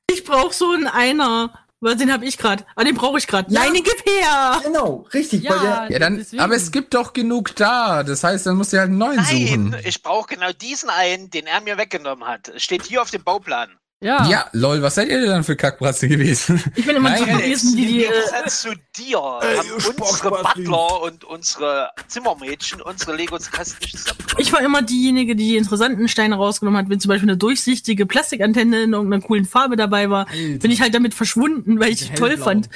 Ich 0.09 0.23
brauche 0.23 0.53
so 0.53 0.71
einen 0.71 0.87
Einer. 0.87 1.51
Weil 1.79 1.95
Den 1.95 2.11
habe 2.11 2.25
ich 2.25 2.37
gerade. 2.39 2.65
Ah, 2.75 2.83
den 2.83 2.95
brauche 2.95 3.17
ich 3.19 3.27
gerade. 3.27 3.53
Ja. 3.53 3.61
Nein, 3.61 3.73
den 3.75 3.83
gib 3.83 4.03
her! 4.07 4.61
Genau, 4.63 5.05
richtig. 5.13 5.43
Ja, 5.43 5.57
der, 5.59 5.91
Ja, 5.91 5.99
dann, 5.99 6.17
deswegen. 6.17 6.41
aber 6.41 6.55
es 6.55 6.71
gibt 6.71 6.93
doch 6.95 7.13
genug 7.13 7.55
da. 7.55 8.01
Das 8.03 8.23
heißt, 8.23 8.47
dann 8.47 8.55
musst 8.57 8.73
du 8.73 8.77
halt 8.79 8.89
einen 8.89 8.97
neuen 8.97 9.17
Nein, 9.17 9.47
suchen. 9.47 9.75
ich 9.85 10.01
brauche 10.01 10.27
genau 10.33 10.51
diesen 10.53 10.89
einen, 10.89 11.29
den 11.29 11.45
er 11.45 11.61
mir 11.61 11.77
weggenommen 11.77 12.27
hat. 12.27 12.47
Es 12.49 12.63
steht 12.63 12.83
hier 12.83 13.01
auf 13.01 13.11
dem 13.11 13.23
Bauplan. 13.23 13.69
Ja. 13.99 14.29
Ja, 14.29 14.45
lol, 14.51 14.83
was 14.83 14.93
seid 14.93 15.09
ihr 15.09 15.19
denn 15.19 15.29
dann 15.29 15.43
für 15.43 15.55
Kackbratze 15.55 16.07
gewesen? 16.07 16.61
Ich 16.75 16.85
bin 16.85 16.95
immer 16.95 17.09
Nein, 17.09 17.23
die 17.25 17.31
gewesen, 17.31 17.75
die 17.75 17.85
die. 17.87 18.05
Äh, 18.05 18.47
zu 18.47 18.69
dir 18.95 19.17
haben 19.17 19.71
unsere 19.71 20.29
Butler 20.29 21.01
und 21.01 21.23
unsere 21.23 21.89
Zimmermädchen 22.07 22.81
unsere 22.81 23.15
nicht 23.15 23.29
zusammengebracht. 23.31 24.35
ich 24.37 24.53
war 24.53 24.61
immer 24.61 24.83
diejenige, 24.83 25.35
die 25.35 25.47
die 25.49 25.57
interessanten 25.57 26.07
Steine 26.07 26.35
rausgenommen 26.35 26.79
hat. 26.79 26.89
Wenn 26.91 26.99
zum 26.99 27.09
Beispiel 27.09 27.27
eine 27.27 27.37
durchsichtige 27.37 28.05
Plastikantenne 28.05 28.83
in 28.83 28.93
irgendeiner 28.93 29.23
coolen 29.23 29.45
Farbe 29.45 29.75
dabei 29.75 30.11
war, 30.11 30.27
bin 30.27 30.69
ich 30.69 30.79
halt 30.81 30.93
damit 30.93 31.15
verschwunden, 31.15 31.79
weil 31.79 31.89
ich 31.89 32.07
die 32.07 32.13
toll 32.13 32.37
fand. 32.37 32.69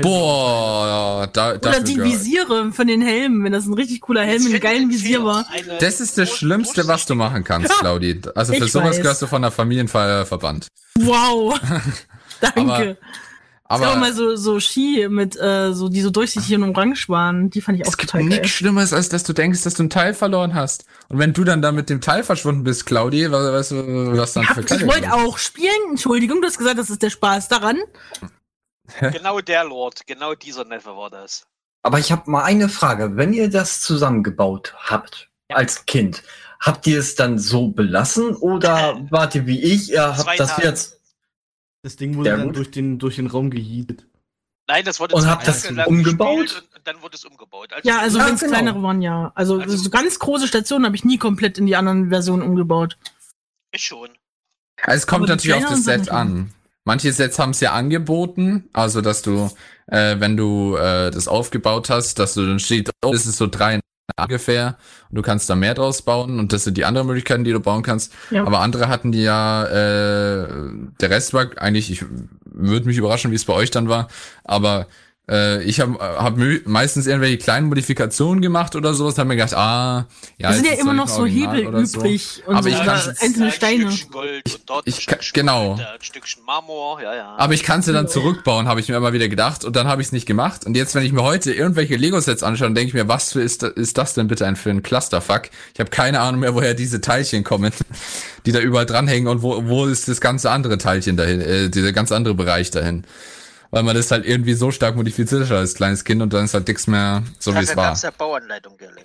Boah, 0.00 1.28
da, 1.32 1.50
Oder 1.50 1.58
dafür 1.58 1.80
die 1.80 2.02
Visiere 2.04 2.70
von 2.72 2.86
den 2.86 3.02
Helmen, 3.02 3.42
wenn 3.42 3.52
das 3.52 3.66
ein 3.66 3.74
richtig 3.74 4.00
cooler 4.02 4.22
Helm 4.22 4.44
mit 4.44 4.52
einem 4.52 4.60
geilen 4.60 4.90
Visier 4.90 5.24
war. 5.24 5.44
Das 5.80 6.00
ist 6.00 6.18
das 6.18 6.30
Schlimmste, 6.30 6.86
was 6.86 7.04
du 7.04 7.16
machen 7.16 7.42
kannst, 7.42 7.76
Claudi. 7.80 8.20
Also 8.36 8.52
für 8.52 8.66
Ich 8.66 8.72
sowas 8.72 8.90
weiß. 8.96 9.02
gehörst 9.02 9.22
du 9.22 9.26
von 9.26 9.42
der 9.42 9.50
Familienfeier 9.50 10.24
verbannt. 10.24 10.67
Wow. 10.98 11.58
Danke. 12.40 12.60
Aber- 12.60 12.96
es 13.70 13.80
gab 13.82 13.88
auch 13.90 13.92
Aber 13.92 13.96
mal 14.00 14.12
so, 14.14 14.34
so 14.36 14.60
Ski 14.60 15.06
mit, 15.10 15.36
äh, 15.38 15.74
so, 15.74 15.90
die 15.90 16.00
so 16.00 16.08
durchsichtig 16.08 16.54
und 16.56 16.64
orange 16.74 17.06
waren. 17.10 17.50
Die 17.50 17.60
fand 17.60 17.78
ich 17.78 17.84
auch 17.84 17.90
es 17.90 17.98
gibt 17.98 18.12
geil. 18.12 18.24
nichts 18.24 18.48
Schlimmeres, 18.48 18.94
als 18.94 19.10
dass 19.10 19.24
du 19.24 19.34
denkst, 19.34 19.62
dass 19.62 19.74
du 19.74 19.82
ein 19.82 19.90
Teil 19.90 20.14
verloren 20.14 20.54
hast. 20.54 20.86
Und 21.10 21.18
wenn 21.18 21.34
du 21.34 21.44
dann 21.44 21.60
da 21.60 21.70
mit 21.70 21.90
dem 21.90 22.00
Teil 22.00 22.22
verschwunden 22.24 22.64
bist, 22.64 22.86
Claudi, 22.86 23.30
was, 23.30 23.52
weißt 23.52 23.70
du, 23.72 24.16
was 24.16 24.32
dann 24.32 24.48
Hab, 24.48 24.54
für 24.54 24.74
ich 24.74 24.86
wollte 24.86 25.12
auch 25.12 25.36
spielen. 25.36 25.68
Entschuldigung, 25.90 26.40
du 26.40 26.46
hast 26.48 26.56
gesagt, 26.56 26.78
das 26.78 26.88
ist 26.88 27.02
der 27.02 27.10
Spaß 27.10 27.48
daran. 27.48 27.76
Genau 29.00 29.40
der 29.40 29.64
Lord, 29.64 30.06
genau 30.06 30.34
dieser 30.34 30.64
Neffe 30.64 30.96
war 30.96 31.10
das. 31.10 31.46
aber 31.82 31.98
ich 31.98 32.10
habe 32.10 32.30
mal 32.30 32.44
eine 32.44 32.70
Frage. 32.70 33.16
Wenn 33.16 33.34
ihr 33.34 33.50
das 33.50 33.82
zusammengebaut 33.82 34.74
habt 34.78 35.28
als 35.50 35.84
Kind, 35.84 36.22
habt 36.60 36.86
ihr 36.86 36.98
es 36.98 37.14
dann 37.14 37.38
so 37.38 37.68
belassen 37.68 38.34
oder 38.36 39.00
wart 39.10 39.34
ihr 39.34 39.46
wie 39.46 39.60
ich, 39.60 39.90
ihr 39.90 39.96
Zwei 39.96 40.12
habt 40.32 40.40
das 40.40 40.50
Tage. 40.56 40.62
jetzt 40.66 41.00
Das 41.82 41.96
Ding 41.96 42.16
wurde 42.16 42.30
Ja, 42.30 42.36
dann 42.36 42.46
gut. 42.48 42.56
durch 42.56 42.70
den, 42.70 42.98
durch 42.98 43.16
den 43.16 43.26
Raum 43.28 43.50
gejietet. 43.50 44.06
Nein, 44.68 44.84
das 44.84 45.00
wurde 45.00 45.14
Und 45.14 45.22
zwei 45.22 45.28
habt 45.30 45.46
das 45.48 45.64
umgebaut? 45.86 46.38
Und, 46.74 46.80
dann 46.84 47.00
wurde 47.02 47.16
es 47.16 47.24
umgebaut. 47.24 47.72
Also 47.72 47.88
Ja, 47.88 47.98
also 48.00 48.18
Ja, 48.18 48.26
wenn 48.26 48.34
es 48.34 48.40
genau. 48.40 48.52
kleinere 48.52 48.82
waren, 48.82 49.00
ja. 49.02 49.32
Also, 49.34 49.58
Also- 49.60 49.76
so 49.76 49.90
ganz 49.90 50.18
große 50.18 50.46
Stationen 50.48 50.84
habe 50.84 50.96
ich 50.96 51.04
nie 51.04 51.18
komplett 51.18 51.58
in 51.58 51.66
die 51.66 51.76
anderen 51.76 52.08
Versionen 52.10 52.42
umgebaut. 52.42 52.96
ich 53.70 53.84
schon. 53.84 54.08
Also 54.82 54.96
es 54.96 55.06
kommt 55.06 55.24
Aber 55.24 55.32
natürlich 55.34 55.64
auf 55.64 55.70
das 55.70 55.84
Set 55.84 56.08
an. 56.10 56.52
Manche 56.84 57.12
Sets 57.12 57.38
haben 57.38 57.50
es 57.50 57.60
ja 57.60 57.72
angeboten, 57.72 58.68
also 58.72 59.02
dass 59.02 59.20
du, 59.20 59.50
äh, 59.88 60.18
wenn 60.20 60.36
du 60.38 60.76
äh, 60.76 61.10
das 61.10 61.28
aufgebaut 61.28 61.90
hast, 61.90 62.18
dass 62.18 62.32
du 62.34 62.46
dann 62.46 62.58
steht, 62.58 62.90
oh, 63.04 63.12
das 63.12 63.26
ist 63.26 63.36
so 63.36 63.46
drei 63.46 63.80
ungefähr 64.16 64.76
und 65.10 65.16
du 65.16 65.22
kannst 65.22 65.48
da 65.50 65.54
mehr 65.54 65.74
draus 65.74 66.02
bauen 66.02 66.38
und 66.38 66.52
das 66.52 66.64
sind 66.64 66.76
die 66.76 66.84
anderen 66.84 67.06
Möglichkeiten, 67.06 67.44
die 67.44 67.52
du 67.52 67.60
bauen 67.60 67.82
kannst. 67.82 68.12
Ja. 68.30 68.44
Aber 68.44 68.60
andere 68.60 68.88
hatten 68.88 69.12
die 69.12 69.22
ja, 69.22 69.64
äh, 69.64 70.48
der 71.00 71.10
Rest 71.10 71.34
war 71.34 71.46
eigentlich, 71.56 71.90
ich 71.90 72.04
würde 72.44 72.86
mich 72.86 72.96
überraschen, 72.96 73.30
wie 73.30 73.36
es 73.36 73.44
bei 73.44 73.54
euch 73.54 73.70
dann 73.70 73.88
war, 73.88 74.08
aber 74.44 74.86
ich 75.62 75.80
habe 75.80 75.98
hab 75.98 76.38
mö- 76.38 76.62
meistens 76.64 77.06
irgendwelche 77.06 77.36
kleinen 77.36 77.68
Modifikationen 77.68 78.40
gemacht 78.40 78.74
oder 78.76 78.94
sowas, 78.94 79.18
habe 79.18 79.28
mir 79.28 79.36
gedacht, 79.36 79.54
ah, 79.54 80.06
ja, 80.38 80.50
Es 80.50 80.56
sind 80.56 80.66
ja 80.66 80.72
immer 80.74 80.94
noch 80.94 81.04
nicht 81.04 81.14
so 81.14 81.26
Hebel 81.26 81.66
oder 81.66 81.84
so. 81.84 81.98
übrig 82.00 82.42
und 82.46 82.54
Aber 82.56 82.62
so 82.62 82.68
ich 82.70 82.82
kann's- 82.82 83.08
einzelne 83.20 83.46
ein 83.46 83.52
Steine. 83.52 83.90
Stückchen 83.92 84.10
Gold 84.10 84.44
und 84.54 84.60
dort 84.70 84.86
Ich 84.88 84.94
ein 84.94 85.06
kann- 85.06 85.22
Stückchen 85.22 85.46
genau. 85.46 85.66
Gold, 85.74 85.80
da 85.80 85.92
ein 85.92 86.00
Stückchen 86.02 86.42
Marmor, 86.46 87.02
ja, 87.02 87.14
ja. 87.14 87.34
Aber 87.36 87.52
ich 87.52 87.62
kann 87.62 87.82
sie 87.82 87.92
dann 87.92 88.08
zurückbauen, 88.08 88.66
habe 88.68 88.80
ich 88.80 88.88
mir 88.88 88.96
immer 88.96 89.12
wieder 89.12 89.28
gedacht. 89.28 89.64
Und 89.64 89.76
dann 89.76 89.86
habe 89.86 90.00
ich 90.00 90.08
es 90.08 90.12
nicht 90.12 90.24
gemacht. 90.26 90.64
Und 90.64 90.76
jetzt, 90.76 90.94
wenn 90.94 91.04
ich 91.04 91.12
mir 91.12 91.22
heute 91.22 91.52
irgendwelche 91.52 91.96
Lego-Sets 91.96 92.42
anschaue, 92.42 92.68
dann 92.68 92.74
denke 92.74 92.88
ich 92.88 92.94
mir, 92.94 93.08
was 93.08 93.32
für 93.32 93.42
ist, 93.42 93.62
da- 93.62 93.68
ist 93.68 93.98
das 93.98 94.14
denn 94.14 94.28
bitte 94.28 94.46
ein 94.46 94.56
für 94.56 94.70
ein 94.70 94.82
Clusterfuck? 94.82 95.50
Ich 95.74 95.80
habe 95.80 95.90
keine 95.90 96.20
Ahnung 96.20 96.40
mehr, 96.40 96.54
woher 96.54 96.72
diese 96.74 97.00
Teilchen 97.02 97.44
kommen, 97.44 97.72
die 98.46 98.52
da 98.52 98.60
überall 98.60 98.86
dranhängen 98.86 99.28
und 99.28 99.42
wo, 99.42 99.66
wo 99.66 99.84
ist 99.86 100.08
das 100.08 100.20
ganze 100.22 100.50
andere 100.50 100.78
Teilchen 100.78 101.16
dahin, 101.18 101.40
äh, 101.42 101.68
dieser 101.68 101.92
ganz 101.92 102.12
andere 102.12 102.34
Bereich 102.34 102.70
dahin. 102.70 103.04
Weil 103.70 103.82
man 103.82 103.94
das 103.94 104.10
halt 104.10 104.24
irgendwie 104.24 104.54
so 104.54 104.70
stark 104.70 104.96
modifiziert 104.96 105.42
hat 105.42 105.52
als 105.52 105.74
kleines 105.74 106.04
Kind 106.04 106.22
und 106.22 106.32
dann 106.32 106.46
ist 106.46 106.54
halt 106.54 106.66
nichts 106.68 106.86
mehr 106.86 107.22
so, 107.38 107.54
wie 107.54 107.58
es 107.58 107.76
war. 107.76 107.92
ja. 107.94 108.10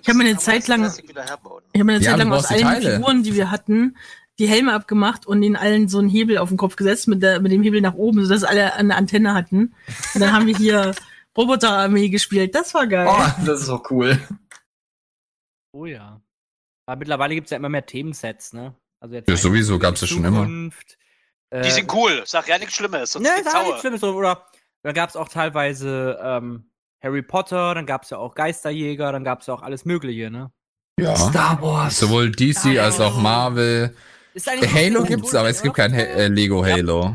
Ich 0.00 0.08
hab 0.08 0.16
mir 0.16 0.24
eine 0.24 0.38
Zeit 0.38 0.68
lang-. 0.68 0.84
Ich 0.84 1.80
habe 1.80 1.84
mir 1.84 1.92
eine 1.94 2.02
Ja, 2.04 2.10
Zeit 2.12 2.18
lang 2.18 2.32
aus 2.32 2.46
allen 2.46 2.62
Teile. 2.62 2.94
Figuren, 2.96 3.22
die 3.22 3.34
wir 3.34 3.50
hatten, 3.50 3.96
die 4.38 4.46
Helme 4.48 4.72
abgemacht 4.72 5.26
und 5.26 5.42
ihnen 5.42 5.56
allen 5.56 5.88
so 5.88 5.98
einen 5.98 6.08
Hebel 6.08 6.38
auf 6.38 6.48
den 6.48 6.56
Kopf 6.56 6.76
gesetzt 6.76 7.08
mit, 7.08 7.22
der, 7.22 7.40
mit 7.40 7.52
dem 7.52 7.62
Hebel 7.62 7.80
nach 7.82 7.94
oben, 7.94 8.24
sodass 8.24 8.42
alle 8.42 8.74
eine 8.74 8.96
Antenne 8.96 9.34
hatten. 9.34 9.74
Und 10.14 10.20
dann 10.20 10.32
haben 10.32 10.46
wir 10.46 10.56
hier 10.56 10.94
Roboterarmee 11.36 12.08
gespielt. 12.08 12.54
Das 12.54 12.72
war 12.74 12.86
geil. 12.86 13.06
Oh, 13.10 13.44
das 13.44 13.60
ist 13.60 13.66
so 13.66 13.82
cool. 13.90 14.18
Oh 15.72 15.86
ja. 15.86 16.20
Aber 16.86 16.98
mittlerweile 16.98 17.34
gibt 17.34 17.46
es 17.46 17.50
ja 17.50 17.56
immer 17.56 17.68
mehr 17.68 17.84
Themensets, 17.86 18.52
ne? 18.52 18.74
Also 19.00 19.16
jetzt 19.16 19.28
Ja, 19.28 19.36
sowieso 19.36 19.78
gab's 19.78 20.00
ja 20.00 20.06
schon 20.06 20.24
immer. 20.24 20.48
Äh, 21.50 21.62
Die 21.62 21.70
sind 21.70 21.92
cool, 21.92 22.22
sag 22.26 22.48
ja 22.48 22.58
nichts 22.58 22.74
Schlimmes, 22.74 23.12
sonst 23.12 23.24
Ne, 23.26 23.30
auch 23.46 23.50
sauer. 23.50 23.62
nichts 23.64 23.80
Schlimmes. 23.80 24.02
Oder 24.02 24.46
da 24.84 24.92
gab 24.92 25.10
es 25.10 25.16
auch 25.16 25.28
teilweise 25.28 26.18
ähm, 26.22 26.70
Harry 27.02 27.22
Potter, 27.22 27.74
dann 27.74 27.86
gab 27.86 28.04
es 28.04 28.10
ja 28.10 28.18
auch 28.18 28.34
Geisterjäger, 28.34 29.10
dann 29.10 29.24
gab 29.24 29.40
es 29.40 29.46
ja 29.48 29.54
auch 29.54 29.62
alles 29.62 29.84
Mögliche, 29.84 30.30
ne? 30.30 30.52
Ja. 31.00 31.16
Star 31.16 31.60
Wars. 31.60 31.98
Sowohl 31.98 32.30
DC 32.30 32.78
als 32.78 33.00
auch 33.00 33.20
Marvel. 33.20 33.94
Halo 34.36 35.00
so 35.00 35.06
gibt's, 35.06 35.32
cool, 35.32 35.38
aber 35.40 35.48
es 35.48 35.60
gibt 35.62 35.74
kein 35.74 35.92
Ha- 35.92 35.96
äh, 35.98 36.28
Lego 36.28 36.64
Halo. 36.64 37.14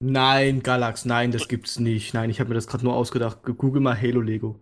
Nein, 0.00 0.62
Galax, 0.62 1.04
nein, 1.04 1.32
das 1.32 1.48
gibt's 1.48 1.78
nicht. 1.78 2.12
Nein, 2.14 2.28
ich 2.30 2.38
habe 2.38 2.48
mir 2.50 2.54
das 2.54 2.66
gerade 2.66 2.84
nur 2.84 2.94
ausgedacht. 2.94 3.38
Google 3.42 3.80
mal 3.80 4.00
Halo 4.00 4.20
Lego. 4.20 4.60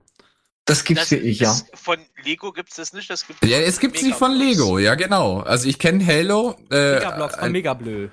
Das 0.65 0.85
gibt's 0.85 1.05
Das 1.05 1.11
wirklich, 1.11 1.41
ja. 1.41 1.51
ist- 1.51 1.67
Von 1.77 1.99
Lego 2.25 2.53
gibt 2.53 2.71
es 2.71 2.77
das 2.77 2.93
nicht. 2.95 3.11
Das 3.11 3.27
gibt 3.27 3.45
Ja, 3.45 3.59
es 3.59 3.81
gibt's 3.81 4.03
nicht 4.03 4.17
von. 4.17 4.33
Lego, 4.33 4.79
ja 4.79 4.95
genau. 4.95 5.41
Also 5.41 5.69
ich 5.69 5.79
kenne 5.79 6.05
Halo. 6.07 6.55
Äh, 6.71 6.95
Megablox 6.95 7.35
von 7.35 7.45
ein- 7.45 7.53
Megablö. 7.53 8.09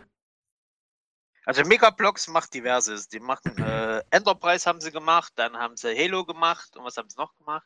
Also 1.45 1.63
Megablox 1.63 2.27
macht 2.27 2.53
diverses. 2.53 3.07
Die 3.09 3.19
machen 3.19 3.57
äh, 3.57 4.01
Enterprise 4.11 4.65
haben 4.69 4.79
sie 4.81 4.91
gemacht, 4.91 5.33
dann 5.35 5.53
haben 5.57 5.75
sie 5.75 5.95
Halo 5.97 6.23
gemacht 6.25 6.75
und 6.77 6.85
was 6.85 6.97
haben 6.97 7.09
sie 7.09 7.17
noch 7.17 7.35
gemacht? 7.37 7.65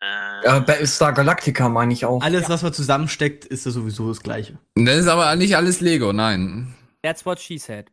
Äh, 0.00 0.44
Ja, 0.46 0.58
Battlestar 0.60 1.12
Galactica 1.12 1.68
meine 1.68 1.92
ich 1.92 2.06
auch. 2.06 2.22
Alles, 2.22 2.48
was 2.48 2.62
man 2.62 2.72
zusammensteckt, 2.72 3.44
ist 3.44 3.66
ja 3.66 3.72
sowieso 3.72 4.08
das 4.08 4.20
Gleiche. 4.20 4.58
das 4.74 4.96
ist 4.96 5.08
aber 5.08 5.34
nicht 5.36 5.56
alles 5.56 5.80
Lego, 5.80 6.12
nein. 6.12 6.74
That's 7.02 7.26
what 7.26 7.38
she 7.40 7.58
said. 7.58 7.90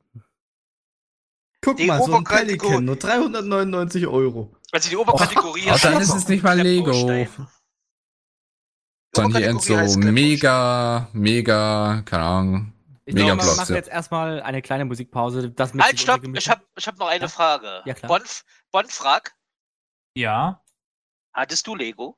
Guck 1.64 1.78
Die 1.78 1.86
mal, 1.86 2.02
so 2.02 2.16
ein 2.16 2.24
Pelican, 2.24 2.86
nur 2.86 2.96
399 2.96 4.08
Euro. 4.08 4.56
also 4.72 4.90
die 4.90 4.98
Oberkategorie 4.98 5.70
Oh, 5.72 5.78
dann 5.82 6.02
ist 6.02 6.16
es 6.16 6.28
nicht 6.28 6.44
mal 6.44 6.60
Lego. 6.60 6.94
Sondern 9.14 9.42
die 9.42 9.48
End 9.48 9.62
so 9.62 9.76
mega, 10.00 11.10
mega, 11.14 12.02
keine 12.06 12.24
Ahnung. 12.24 12.74
Ich 13.06 13.16
glaube, 13.16 13.32
Megablox, 13.32 13.48
wir 13.58 13.62
machen 13.62 13.74
ja. 13.74 13.78
jetzt 13.78 13.90
erstmal 13.90 14.42
eine 14.44 14.62
kleine 14.62 14.86
Musikpause. 14.86 15.50
Das 15.52 15.74
Halt, 15.74 16.00
stopp! 16.00 16.22
Ich 16.36 16.50
habe 16.50 16.64
ich 16.76 16.88
hab 16.88 16.98
noch 16.98 17.08
eine 17.08 17.24
Ja? 17.24 17.28
Frage. 17.28 17.82
Ja, 17.86 17.94
klar. 17.94 18.08
Bonn, 18.08 18.24
Bonn 18.72 18.88
frag, 18.88 19.36
Ja, 20.16 20.64
hattest 21.34 21.66
du 21.68 21.76
Lego? 21.76 22.18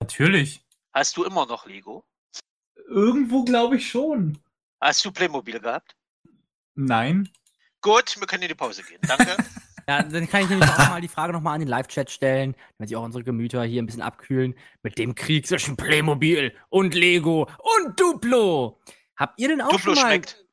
natürlich. 0.00 0.64
Hast 0.92 1.16
du 1.16 1.24
immer 1.24 1.46
noch 1.46 1.66
Lego? 1.66 2.04
Irgendwo 2.88 3.44
glaube 3.44 3.76
ich 3.76 3.88
schon. 3.88 4.38
Hast 4.80 5.04
du 5.04 5.12
Playmobil 5.12 5.60
gehabt? 5.60 5.94
Nein. 6.74 7.28
Gut, 7.82 8.18
wir 8.18 8.26
können 8.26 8.42
in 8.42 8.48
die 8.48 8.54
Pause 8.54 8.82
gehen. 8.82 9.00
Danke. 9.06 9.36
Ja, 9.88 10.04
dann 10.04 10.28
kann 10.28 10.42
ich 10.42 10.48
nämlich 10.50 10.68
auch 10.70 10.90
mal 10.90 11.00
die 11.00 11.08
Frage 11.08 11.32
nochmal 11.32 11.54
an 11.54 11.60
den 11.60 11.68
Live-Chat 11.68 12.10
stellen, 12.12 12.54
damit 12.78 12.90
sich 12.90 12.96
auch 12.96 13.02
unsere 13.02 13.24
Gemüter 13.24 13.64
hier 13.64 13.82
ein 13.82 13.86
bisschen 13.86 14.02
abkühlen 14.02 14.54
mit 14.84 14.98
dem 14.98 15.16
Krieg 15.16 15.48
zwischen 15.48 15.76
Playmobil 15.76 16.54
und 16.68 16.94
Lego 16.94 17.48
und 17.58 17.98
Duplo. 17.98 18.78
Habt 19.20 19.38
ihr 19.38 19.48
denn 19.48 19.60
auch 19.60 19.70
Duplo 19.70 19.94
schon 19.94 20.02
mal... 20.02 20.10
schmeckt. 20.10 20.44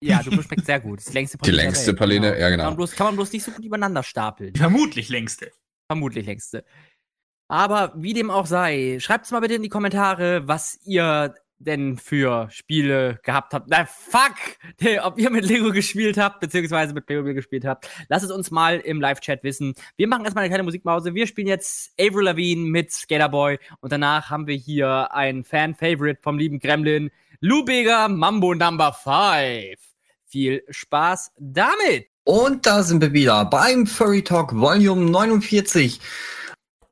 Ja, 0.00 0.20
Duplo 0.22 0.42
schmeckt 0.42 0.66
sehr 0.66 0.80
gut. 0.80 0.98
Das 0.98 1.06
ist 1.06 1.12
die 1.12 1.18
längste 1.18 1.38
Die 1.38 1.44
der 1.44 1.54
längste 1.54 1.94
Praline, 1.94 2.26
ja, 2.38 2.40
Kann 2.40 2.50
genau. 2.50 2.64
man, 2.64 2.76
bloß, 2.76 2.92
kann 2.96 3.06
man 3.06 3.14
bloß 3.14 3.32
nicht 3.32 3.44
so 3.44 3.52
gut 3.52 3.64
übereinander 3.64 4.02
stapeln. 4.02 4.52
Die 4.52 4.58
vermutlich 4.58 5.08
längste. 5.08 5.52
Vermutlich 5.88 6.26
längste. 6.26 6.64
Aber 7.48 7.92
wie 7.96 8.12
dem 8.12 8.30
auch 8.30 8.46
sei, 8.46 8.98
schreibt's 9.00 9.30
mal 9.30 9.38
bitte 9.40 9.54
in 9.54 9.62
die 9.62 9.68
Kommentare, 9.68 10.48
was 10.48 10.80
ihr 10.84 11.36
denn 11.58 11.96
für 11.96 12.48
Spiele 12.50 13.18
gehabt 13.22 13.54
habt. 13.54 13.68
Na, 13.68 13.86
fuck! 13.86 14.34
Ob 15.02 15.18
ihr 15.18 15.30
mit 15.30 15.44
Lego 15.46 15.70
gespielt 15.70 16.18
habt, 16.18 16.40
beziehungsweise 16.40 16.92
mit 16.92 17.06
Playmobil 17.06 17.34
gespielt 17.34 17.64
habt. 17.64 17.88
Lasst 18.08 18.24
es 18.24 18.30
uns 18.30 18.50
mal 18.50 18.78
im 18.80 19.00
Live-Chat 19.00 19.42
wissen. 19.42 19.74
Wir 19.96 20.08
machen 20.08 20.24
erstmal 20.24 20.42
eine 20.42 20.50
kleine 20.50 20.64
Musikpause. 20.64 21.14
Wir 21.14 21.26
spielen 21.26 21.46
jetzt 21.46 21.92
Avril 21.98 22.24
Lavigne 22.24 22.68
mit 22.68 22.92
Skaterboy 22.92 23.58
und 23.80 23.92
danach 23.92 24.28
haben 24.28 24.46
wir 24.46 24.56
hier 24.56 25.14
ein 25.14 25.44
Fan-Favorite 25.44 26.20
vom 26.20 26.38
lieben 26.38 26.58
Gremlin, 26.58 27.10
Lou 27.40 27.64
Bega 27.64 28.08
Mambo 28.08 28.54
Number 28.54 28.92
5. 28.92 29.78
Viel 30.26 30.62
Spaß 30.70 31.32
damit! 31.38 32.06
Und 32.24 32.66
da 32.66 32.82
sind 32.82 33.00
wir 33.00 33.12
wieder 33.12 33.44
beim 33.44 33.86
Furry 33.86 34.24
Talk 34.24 34.58
Volume 34.58 35.10
49. 35.10 36.00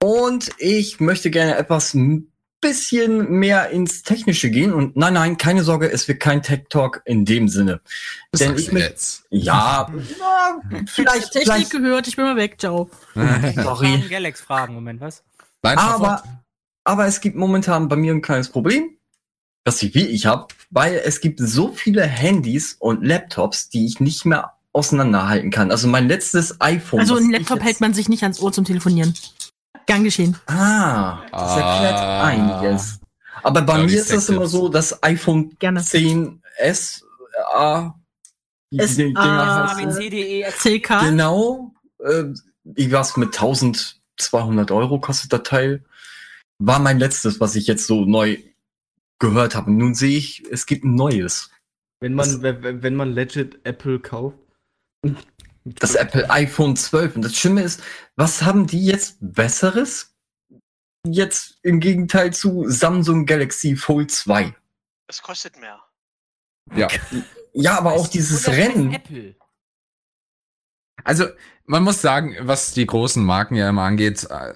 Und 0.03 0.51
ich 0.59 1.01
möchte 1.01 1.31
gerne 1.31 1.57
etwas 1.57 1.95
ein 1.95 2.31
bisschen 2.61 3.31
mehr 3.31 3.71
ins 3.71 4.03
Technische 4.03 4.51
gehen. 4.51 4.73
Und 4.73 4.97
nein, 4.97 5.15
nein, 5.15 5.37
keine 5.39 5.63
Sorge, 5.63 5.91
es 5.91 6.07
wird 6.09 6.21
kein 6.21 6.43
Tech 6.43 6.65
Talk 6.69 7.03
in 7.05 7.25
dem 7.25 7.49
Sinne. 7.49 7.81
Das 8.31 8.41
Denn 8.41 8.57
ich 8.57 8.71
jetzt. 8.71 9.25
ja, 9.31 9.89
ja, 10.21 10.61
vielleicht, 10.87 11.33
Technik 11.33 11.43
vielleicht, 11.43 11.71
gehört, 11.71 12.07
ich 12.07 12.17
bin 12.17 12.25
mal 12.27 12.37
weg, 12.37 12.57
ciao. 12.59 12.91
Sorry. 13.55 14.05
Galax 14.09 14.41
Fragen, 14.41 14.75
Moment, 14.75 15.01
was? 15.01 15.25
Nein, 15.63 15.79
Aber, 15.79 16.23
aber 16.85 17.07
es 17.07 17.21
gibt 17.21 17.37
momentan 17.37 17.89
bei 17.89 17.97
mir 17.97 18.13
ein 18.13 18.23
kleines 18.23 18.51
Problem, 18.51 18.94
das 19.65 19.83
ich 19.83 19.95
wie 19.95 20.07
ich 20.07 20.27
habe, 20.27 20.49
weil 20.71 21.01
es 21.05 21.21
gibt 21.21 21.41
so 21.41 21.73
viele 21.73 22.03
Handys 22.03 22.77
und 22.79 23.05
Laptops, 23.05 23.71
die 23.71 23.87
ich 23.87 23.99
nicht 23.99 24.25
mehr 24.27 24.53
auseinanderhalten 24.73 25.51
kann. 25.51 25.71
Also 25.71 25.89
mein 25.89 26.07
letztes 26.09 26.61
iPhone. 26.61 27.01
Also 27.01 27.15
was 27.15 27.23
ein 27.23 27.31
Laptop 27.31 27.63
hält 27.63 27.81
man 27.81 27.95
sich 27.95 28.09
nicht 28.09 28.23
ans 28.23 28.41
Ohr 28.41 28.53
zum 28.53 28.65
Telefonieren. 28.65 29.15
Gern 29.87 30.05
geschehen. 30.05 30.37
Ah, 30.47 31.19
das 31.31 31.57
erklärt 31.57 31.95
Ah. 31.99 32.25
einiges. 32.27 33.01
Aber 33.43 33.63
bei 33.63 33.79
Ja, 33.79 33.85
mir 33.85 33.95
ist 33.99 34.13
das 34.13 34.29
immer 34.29 34.47
so, 34.47 34.69
das 34.69 35.03
iPhone 35.03 35.57
Gerne. 35.59 35.81
10S, 35.81 37.03
äh, 37.57 37.83
die 38.71 38.79
S- 38.79 38.97
Dinger 38.97 39.21
A- 39.21 40.51
CK. 40.51 41.01
Genau, 41.01 41.73
äh, 42.05 42.25
ich 42.75 42.91
was 42.91 43.17
mit 43.17 43.35
1200 43.35 44.71
Euro 44.71 44.99
kostet 45.01 45.33
das 45.33 45.43
Teil. 45.43 45.85
War 46.59 46.79
mein 46.79 46.99
letztes, 46.99 47.41
was 47.41 47.55
ich 47.55 47.67
jetzt 47.67 47.87
so 47.87 48.05
neu 48.05 48.39
gehört 49.33 49.55
habe. 49.55 49.71
Nun 49.73 49.95
sehe 49.95 50.17
ich, 50.17 50.45
es 50.51 50.67
gibt 50.67 50.85
ein 50.85 50.95
neues. 50.95 51.51
Wenn 52.01 52.15
man, 52.15 52.43
wenn, 52.43 52.83
wenn 52.83 52.97
man 52.97 53.13
legit 53.13 53.61
Apple 53.65 54.01
kauft. 54.01 54.39
Das 55.65 55.95
Apple 55.95 56.29
iPhone 56.31 56.77
12. 56.77 57.17
Und 57.17 57.23
das 57.23 57.37
Schlimme 57.37 57.63
ist, 57.63 57.83
was 58.17 58.43
haben 58.43 58.67
die 58.67 58.85
jetzt 58.85 59.17
Besseres? 59.21 60.15
Jetzt 61.07 61.59
im 61.63 61.81
Gegenteil 61.81 62.33
zu 62.33 62.69
Samsung 62.69 63.27
Galaxy 63.27 63.77
Fold 63.77 64.11
2. 64.11 64.55
Es 65.09 65.23
kostet 65.23 65.59
mehr. 65.59 65.83
Ja. 66.75 66.89
Ja, 67.53 67.79
aber 67.79 67.93
auch 67.93 68.09
dieses 68.09 68.43
das 68.43 68.55
Rennen. 68.55 68.93
Apple. 68.93 69.37
Also, 71.05 71.27
man 71.67 71.83
muss 71.83 72.03
sagen, 72.03 72.35
was 72.43 72.73
die 72.73 72.87
großen 72.87 73.25
Marken 73.25 73.55
ja 73.55 73.69
immer 73.69 73.83
angeht, 73.83 74.27
äh, 74.31 74.55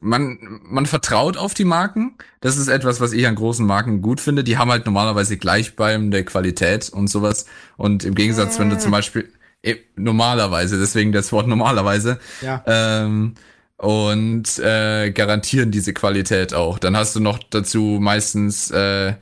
man, 0.00 0.38
man 0.62 0.86
vertraut 0.86 1.36
auf 1.36 1.54
die 1.54 1.64
Marken. 1.64 2.14
Das 2.40 2.56
ist 2.56 2.68
etwas, 2.68 3.00
was 3.00 3.12
ich 3.12 3.26
an 3.26 3.34
großen 3.34 3.66
Marken 3.66 4.02
gut 4.02 4.20
finde. 4.20 4.44
Die 4.44 4.56
haben 4.58 4.70
halt 4.70 4.86
normalerweise 4.86 5.36
gleichbleibende 5.36 6.24
Qualität 6.24 6.90
und 6.90 7.08
sowas. 7.08 7.46
Und 7.76 8.04
im 8.04 8.14
Gegensatz, 8.14 8.58
wenn 8.58 8.70
du 8.70 8.78
zum 8.78 8.92
Beispiel, 8.92 9.32
eh, 9.62 9.76
normalerweise, 9.96 10.78
deswegen 10.78 11.10
das 11.12 11.32
Wort 11.32 11.48
normalerweise, 11.48 12.18
Ja. 12.40 12.62
ähm, 12.66 13.34
und 13.76 14.58
äh, 14.60 15.10
garantieren 15.10 15.72
diese 15.72 15.92
Qualität 15.92 16.54
auch. 16.54 16.78
Dann 16.78 16.96
hast 16.96 17.16
du 17.16 17.20
noch 17.20 17.38
dazu 17.50 17.98
meistens 18.00 18.70
äh, 18.70 19.14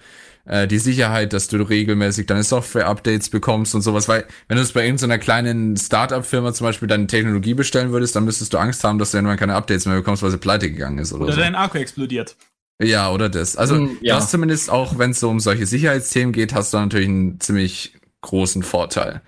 äh, 0.45 0.66
die 0.66 0.78
Sicherheit, 0.78 1.32
dass 1.32 1.49
du 1.49 1.57
regelmäßig 1.62 2.26
deine 2.26 2.43
Software-Updates 2.43 3.30
bekommst 3.30 3.74
und 3.74 3.82
sowas, 3.82 4.09
weil 4.09 4.24
wenn 4.49 4.57
du 4.57 4.62
es 4.62 4.72
bei 4.72 4.84
irgendeiner 4.84 5.18
kleinen 5.18 5.76
Startup-Firma 5.76 6.53
zum 6.53 6.66
Beispiel 6.66 6.88
deine 6.88 7.07
Technologie 7.07 7.55
bestellen 7.55 7.93
würdest, 7.93 8.16
dann 8.16 8.24
müsstest 8.24 8.53
du 8.53 8.59
Angst 8.59 8.82
haben, 8.84 8.99
dass 8.99 9.12
du 9.12 9.18
irgendwann 9.18 9.36
keine 9.38 9.55
Updates 9.55 9.86
mehr 9.86 9.97
bekommst, 9.97 10.22
weil 10.22 10.30
sie 10.30 10.38
pleite 10.38 10.70
gegangen 10.70 10.99
ist 10.99 11.12
oder, 11.12 11.24
Oder 11.24 11.34
so. 11.34 11.40
dein 11.40 11.55
Akku 11.55 11.78
explodiert. 11.78 12.36
Ja, 12.82 13.12
oder 13.12 13.28
das. 13.28 13.57
Also 13.57 13.76
Mm, 13.76 13.99
ja. 14.01 14.14
du 14.14 14.20
hast 14.20 14.30
zumindest 14.30 14.68
auch, 14.70 14.99
wenn 14.99 15.12
es 15.12 15.20
so 15.20 15.30
um 15.30 15.38
solche 15.38 15.66
Sicherheitsthemen 15.66 16.32
geht, 16.32 16.53
hast 16.55 16.74
du 16.74 16.78
natürlich 16.78 17.09
einen 17.09 17.38
ziemlich 17.40 17.95
großen 18.22 18.62
Vorteil. 18.64 19.20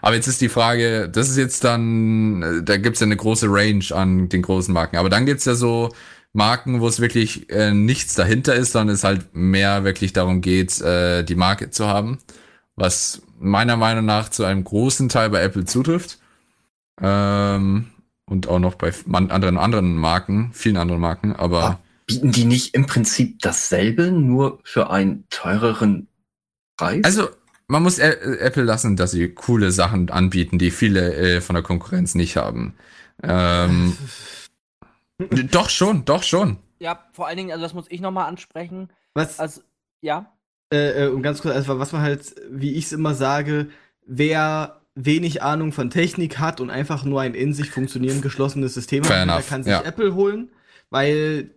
Aber 0.00 0.14
jetzt 0.16 0.26
ist 0.26 0.40
die 0.40 0.48
Frage, 0.50 1.08
das 1.10 1.28
ist 1.30 1.36
jetzt 1.38 1.64
dann, 1.64 2.42
äh, 2.42 2.62
da 2.62 2.76
gibt's 2.78 3.00
ja 3.00 3.06
eine 3.06 3.16
große 3.16 3.46
Range 3.50 3.84
an 3.92 4.28
den 4.28 4.42
großen 4.42 4.72
Marken. 4.72 4.96
Aber 4.96 5.08
dann 5.10 5.26
gibt's 5.26 5.44
ja 5.46 5.54
so 5.54 5.90
Marken, 6.34 6.80
wo 6.80 6.88
es 6.88 7.00
wirklich 7.00 7.48
äh, 7.48 7.72
nichts 7.72 8.14
dahinter 8.14 8.54
ist, 8.54 8.72
sondern 8.72 8.94
es 8.94 9.04
halt 9.04 9.34
mehr 9.34 9.84
wirklich 9.84 10.12
darum 10.12 10.40
geht, 10.40 10.80
äh, 10.80 11.22
die 11.22 11.36
Marke 11.36 11.70
zu 11.70 11.86
haben. 11.86 12.18
Was 12.74 13.22
meiner 13.38 13.76
Meinung 13.76 14.04
nach 14.04 14.28
zu 14.28 14.44
einem 14.44 14.64
großen 14.64 15.08
Teil 15.08 15.30
bei 15.30 15.40
Apple 15.42 15.64
zutrifft. 15.64 16.18
Ähm, 17.00 17.86
und 18.26 18.48
auch 18.48 18.58
noch 18.58 18.74
bei 18.74 18.92
anderen 19.06 19.58
anderen 19.58 19.96
Marken, 19.96 20.50
vielen 20.52 20.76
anderen 20.76 21.00
Marken, 21.00 21.34
aber. 21.34 21.62
Ah. 21.62 21.80
Bieten 22.06 22.32
die 22.32 22.44
nicht 22.44 22.74
im 22.74 22.84
Prinzip 22.84 23.38
dasselbe, 23.40 24.10
nur 24.10 24.58
für 24.62 24.90
einen 24.90 25.24
teureren 25.30 26.08
Preis? 26.76 27.02
Also, 27.02 27.28
man 27.66 27.82
muss 27.82 27.98
Apple 27.98 28.64
lassen, 28.64 28.96
dass 28.96 29.12
sie 29.12 29.28
coole 29.30 29.70
Sachen 29.70 30.10
anbieten, 30.10 30.58
die 30.58 30.70
viele 30.70 31.14
äh, 31.14 31.40
von 31.40 31.54
der 31.54 31.62
Konkurrenz 31.62 32.14
nicht 32.14 32.36
haben. 32.36 32.74
Ähm, 33.22 33.96
doch 35.18 35.68
schon, 35.68 36.04
doch 36.04 36.22
schon. 36.22 36.58
Ja, 36.78 37.04
vor 37.12 37.26
allen 37.26 37.36
Dingen, 37.36 37.50
also 37.52 37.62
das 37.62 37.74
muss 37.74 37.86
ich 37.88 38.00
nochmal 38.00 38.26
ansprechen. 38.26 38.90
Was, 39.14 39.38
Also, 39.38 39.62
ja. 40.00 40.32
äh, 40.72 41.04
äh, 41.04 41.08
um 41.08 41.22
ganz 41.22 41.40
kurz, 41.40 41.54
also 41.54 41.78
was 41.78 41.92
man 41.92 42.02
halt, 42.02 42.34
wie 42.50 42.74
ich 42.74 42.86
es 42.86 42.92
immer 42.92 43.14
sage, 43.14 43.68
wer 44.04 44.80
wenig 44.94 45.42
Ahnung 45.42 45.72
von 45.72 45.90
Technik 45.90 46.38
hat 46.38 46.60
und 46.60 46.70
einfach 46.70 47.04
nur 47.04 47.20
ein 47.20 47.34
in 47.34 47.52
sich 47.52 47.70
funktionierend 47.70 48.22
geschlossenes 48.22 48.74
System 48.74 49.04
Fair 49.04 49.20
hat, 49.20 49.28
der 49.28 49.34
enough, 49.34 49.48
kann 49.48 49.62
sich 49.62 49.72
ja. 49.72 49.82
Apple 49.82 50.14
holen, 50.14 50.50
weil 50.90 51.50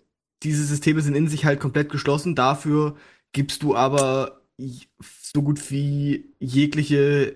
diese 0.43 0.63
Systeme 0.63 1.01
sind 1.01 1.15
in 1.15 1.27
sich 1.27 1.45
halt 1.45 1.59
komplett 1.59 1.89
geschlossen. 1.89 2.35
Dafür 2.35 2.95
gibst 3.33 3.63
du 3.63 3.75
aber 3.75 4.41
so 4.57 5.41
gut 5.41 5.69
wie 5.69 6.33
jegliche 6.39 7.35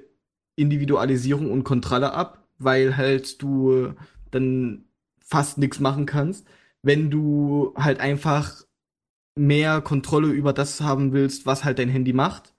Individualisierung 0.56 1.52
und 1.52 1.64
Kontrolle 1.64 2.14
ab, 2.14 2.48
weil 2.58 2.98
halt 2.98 3.42
du 3.42 3.94
dann 4.32 4.86
fast 5.32 5.58
nichts 5.60 5.80
machen 5.80 6.06
kannst. 6.08 6.48
wenn 6.84 7.12
du 7.12 7.74
halt 7.78 8.00
einfach 8.02 8.64
mehr 9.36 9.82
Kontrolle 9.82 10.30
über 10.30 10.54
das 10.54 10.82
haben 10.82 11.14
willst, 11.14 11.46
was 11.46 11.64
halt 11.66 11.80
dein 11.80 11.90
Handy 11.90 12.14
macht, 12.14 12.54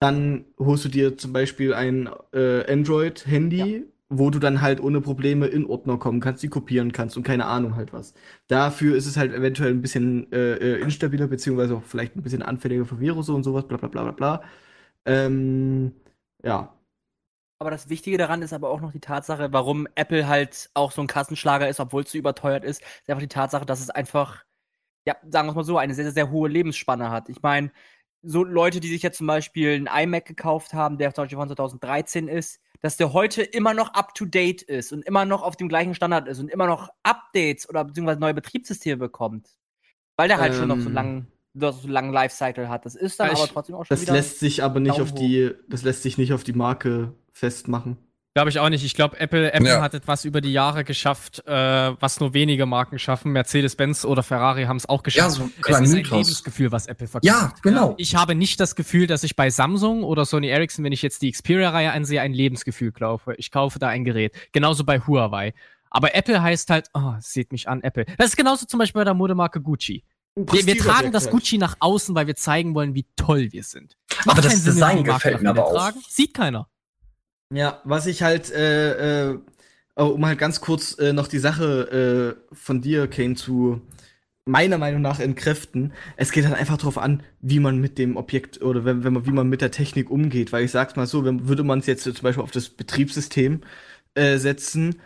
dann 0.00 0.46
holst 0.58 0.84
du 0.86 0.88
dir 0.88 1.16
zum 1.18 1.32
Beispiel 1.32 1.74
ein 1.74 2.08
äh, 2.32 2.70
Android-Handy, 2.72 3.86
wo 4.08 4.30
du 4.30 4.38
dann 4.40 4.60
halt 4.60 4.80
ohne 4.80 5.00
Probleme 5.00 5.46
in 5.46 5.64
Ordner 5.66 5.98
kommen 5.98 6.20
kannst, 6.20 6.42
die 6.42 6.48
kopieren 6.48 6.92
kannst 6.92 7.16
und 7.16 7.22
keine 7.24 7.46
Ahnung 7.46 7.76
halt 7.76 7.92
was. 7.92 8.14
Dafür 8.48 8.96
ist 8.96 9.06
es 9.06 9.16
halt 9.16 9.32
eventuell 9.32 9.70
ein 9.72 9.82
bisschen 9.82 10.30
äh, 10.32 10.54
äh, 10.56 10.80
instabiler, 10.82 11.28
beziehungsweise 11.28 11.76
auch 11.76 11.84
vielleicht 11.84 12.16
ein 12.16 12.22
bisschen 12.22 12.42
anfälliger 12.42 12.84
für 12.86 13.00
Virus 13.00 13.28
und 13.30 13.44
sowas, 13.44 13.66
bla 13.68 13.78
bla 13.78 13.88
bla 13.88 14.02
bla 14.04 14.12
bla. 14.12 14.42
Ähm, 15.06 15.92
ja. 16.44 16.74
Aber 17.62 17.70
das 17.70 17.88
Wichtige 17.88 18.18
daran 18.18 18.42
ist 18.42 18.52
aber 18.52 18.70
auch 18.70 18.80
noch 18.80 18.90
die 18.90 18.98
Tatsache, 18.98 19.52
warum 19.52 19.86
Apple 19.94 20.26
halt 20.26 20.68
auch 20.74 20.90
so 20.90 21.00
ein 21.00 21.06
Kassenschlager 21.06 21.68
ist, 21.68 21.78
obwohl 21.78 22.02
es 22.02 22.10
so 22.10 22.18
überteuert 22.18 22.64
ist, 22.64 22.82
ist 22.82 23.08
einfach 23.08 23.20
die 23.22 23.28
Tatsache, 23.28 23.64
dass 23.64 23.78
es 23.78 23.88
einfach, 23.88 24.44
ja, 25.06 25.14
sagen 25.30 25.46
wir 25.46 25.50
es 25.50 25.54
mal 25.56 25.62
so, 25.64 25.78
eine 25.78 25.94
sehr, 25.94 26.06
sehr, 26.06 26.12
sehr 26.12 26.30
hohe 26.32 26.48
Lebensspanne 26.48 27.08
hat. 27.10 27.28
Ich 27.28 27.40
meine, 27.40 27.70
so 28.20 28.42
Leute, 28.42 28.80
die 28.80 28.88
sich 28.88 29.02
jetzt 29.02 29.18
zum 29.18 29.28
Beispiel 29.28 29.74
einen 29.74 29.86
iMac 29.86 30.24
gekauft 30.26 30.74
haben, 30.74 30.98
der 30.98 31.14
zum 31.14 31.22
Beispiel 31.22 31.38
von 31.38 31.46
2013 31.46 32.26
ist, 32.26 32.58
dass 32.80 32.96
der 32.96 33.12
heute 33.12 33.42
immer 33.42 33.74
noch 33.74 33.94
up 33.94 34.12
to 34.16 34.24
date 34.24 34.62
ist 34.62 34.92
und 34.92 35.04
immer 35.04 35.24
noch 35.24 35.42
auf 35.44 35.54
dem 35.54 35.68
gleichen 35.68 35.94
Standard 35.94 36.26
ist 36.26 36.40
und 36.40 36.48
immer 36.50 36.66
noch 36.66 36.88
Updates 37.04 37.68
oder 37.68 37.84
beziehungsweise 37.84 38.18
neue 38.18 38.34
Betriebssysteme 38.34 38.96
bekommt. 38.96 39.48
Weil 40.16 40.26
der 40.26 40.38
halt 40.38 40.54
schon 40.54 40.66
noch 40.68 40.80
so 40.80 40.88
Ähm. 40.88 40.94
lang, 40.94 41.26
so 41.54 41.86
langen 41.86 42.12
Lifecycle 42.12 42.68
hat. 42.68 42.84
Das 42.86 42.96
ist 42.96 43.20
dann 43.20 43.30
Ich- 43.32 43.38
aber 43.38 43.46
trotzdem 43.48 43.76
auch 43.76 43.84
schon 43.84 43.96
Das 43.96 44.06
lässt 44.08 44.40
sich 44.40 44.64
aber 44.64 44.80
nicht 44.80 45.00
auf 45.00 45.12
die, 45.14 45.52
das 45.68 45.82
lässt 45.84 46.02
sich 46.02 46.18
nicht 46.18 46.32
auf 46.32 46.42
die 46.44 46.52
Marke 46.54 47.14
festmachen. 47.32 47.96
Glaube 48.34 48.48
ich 48.48 48.58
auch 48.60 48.70
nicht. 48.70 48.82
Ich 48.82 48.94
glaube, 48.94 49.20
Apple, 49.20 49.52
Apple 49.52 49.68
Ja. 49.68 49.82
hat 49.82 49.92
etwas 49.92 50.24
über 50.24 50.40
die 50.40 50.52
Jahre 50.54 50.84
geschafft, 50.84 51.46
äh, 51.46 51.52
was 52.00 52.18
nur 52.18 52.32
wenige 52.32 52.64
Marken 52.64 52.98
schaffen. 52.98 53.30
Mercedes-Benz 53.32 54.06
oder 54.06 54.22
Ferrari 54.22 54.64
haben 54.64 54.78
es 54.78 54.88
auch 54.88 55.00
Ja, 55.00 55.02
geschafft. 55.02 55.32
so 55.32 55.42
ein 55.42 55.52
es 55.60 55.68
ist 55.68 55.74
ein 55.74 55.90
Mythos. 55.90 56.10
Lebensgefühl, 56.18 56.72
was 56.72 56.86
Apple 56.86 57.08
verkauft. 57.08 57.26
Ja, 57.26 57.52
genau. 57.62 57.94
Ich 57.98 58.16
habe 58.16 58.34
nicht 58.34 58.58
das 58.58 58.74
Gefühl, 58.74 59.06
dass 59.06 59.22
ich 59.22 59.36
bei 59.36 59.50
Samsung 59.50 60.02
oder 60.02 60.24
Sony 60.24 60.48
Ericsson, 60.48 60.82
wenn 60.82 60.92
ich 60.92 61.02
jetzt 61.02 61.20
die 61.20 61.30
Xperia-Reihe 61.30 61.92
ansehe, 61.92 62.22
ein 62.22 62.32
Lebensgefühl 62.32 62.92
kaufe. 62.92 63.34
Ich 63.36 63.50
kaufe 63.50 63.78
da 63.78 63.88
ein 63.88 64.02
Gerät. 64.04 64.34
Genauso 64.52 64.84
bei 64.84 64.98
Huawei. 65.00 65.52
Aber 65.90 66.14
Apple 66.14 66.40
heißt 66.42 66.70
halt, 66.70 66.88
oh, 66.94 67.12
seht 67.20 67.52
mich 67.52 67.68
an, 67.68 67.82
Apple. 67.82 68.06
Das 68.16 68.28
ist 68.28 68.36
genauso 68.38 68.64
zum 68.64 68.78
Beispiel 68.78 69.00
bei 69.00 69.04
der 69.04 69.12
Modemarke 69.12 69.60
Gucci. 69.60 70.04
Wir, 70.36 70.64
wir 70.66 70.78
tragen 70.78 71.12
das 71.12 71.28
Gucci 71.28 71.58
nach 71.58 71.76
außen, 71.80 72.14
weil 72.14 72.26
wir 72.26 72.34
zeigen 72.34 72.74
wollen, 72.74 72.94
wie 72.94 73.04
toll 73.14 73.52
wir 73.52 73.62
sind. 73.62 73.98
Aber 74.24 74.40
das 74.40 74.54
Sinn, 74.62 74.72
Design 74.72 75.04
gefällt 75.04 75.42
mir 75.42 75.50
aber 75.50 75.66
auch. 75.66 75.74
tragen. 75.74 76.00
Sieht 76.08 76.32
keiner. 76.32 76.66
Ja, 77.52 77.80
was 77.84 78.06
ich 78.06 78.22
halt, 78.22 78.50
äh, 78.50 79.30
äh, 79.32 79.38
oh, 79.96 80.04
um 80.06 80.24
halt 80.26 80.38
ganz 80.38 80.60
kurz 80.60 80.98
äh, 80.98 81.12
noch 81.12 81.28
die 81.28 81.38
Sache 81.38 82.36
äh, 82.50 82.54
von 82.54 82.80
dir, 82.80 83.08
Kane, 83.08 83.34
zu 83.34 83.82
meiner 84.46 84.78
Meinung 84.78 85.02
nach 85.02 85.20
entkräften. 85.20 85.92
Es 86.16 86.32
geht 86.32 86.46
halt 86.46 86.56
einfach 86.56 86.78
darauf 86.78 86.98
an, 86.98 87.22
wie 87.40 87.60
man 87.60 87.80
mit 87.80 87.98
dem 87.98 88.16
Objekt 88.16 88.62
oder 88.62 88.84
wenn, 88.84 89.04
wenn 89.04 89.12
man, 89.14 89.26
wie 89.26 89.30
man 89.32 89.48
mit 89.48 89.60
der 89.62 89.70
Technik 89.72 90.10
umgeht. 90.10 90.52
Weil 90.52 90.64
ich 90.64 90.70
sag's 90.72 90.96
mal 90.96 91.06
so, 91.06 91.24
wenn, 91.24 91.48
würde 91.48 91.64
man 91.64 91.80
es 91.80 91.86
jetzt 91.86 92.04
zum 92.04 92.14
Beispiel 92.22 92.42
auf 92.44 92.50
das 92.52 92.70
Betriebssystem 92.70 93.62
äh, 94.14 94.38
setzen, 94.38 95.00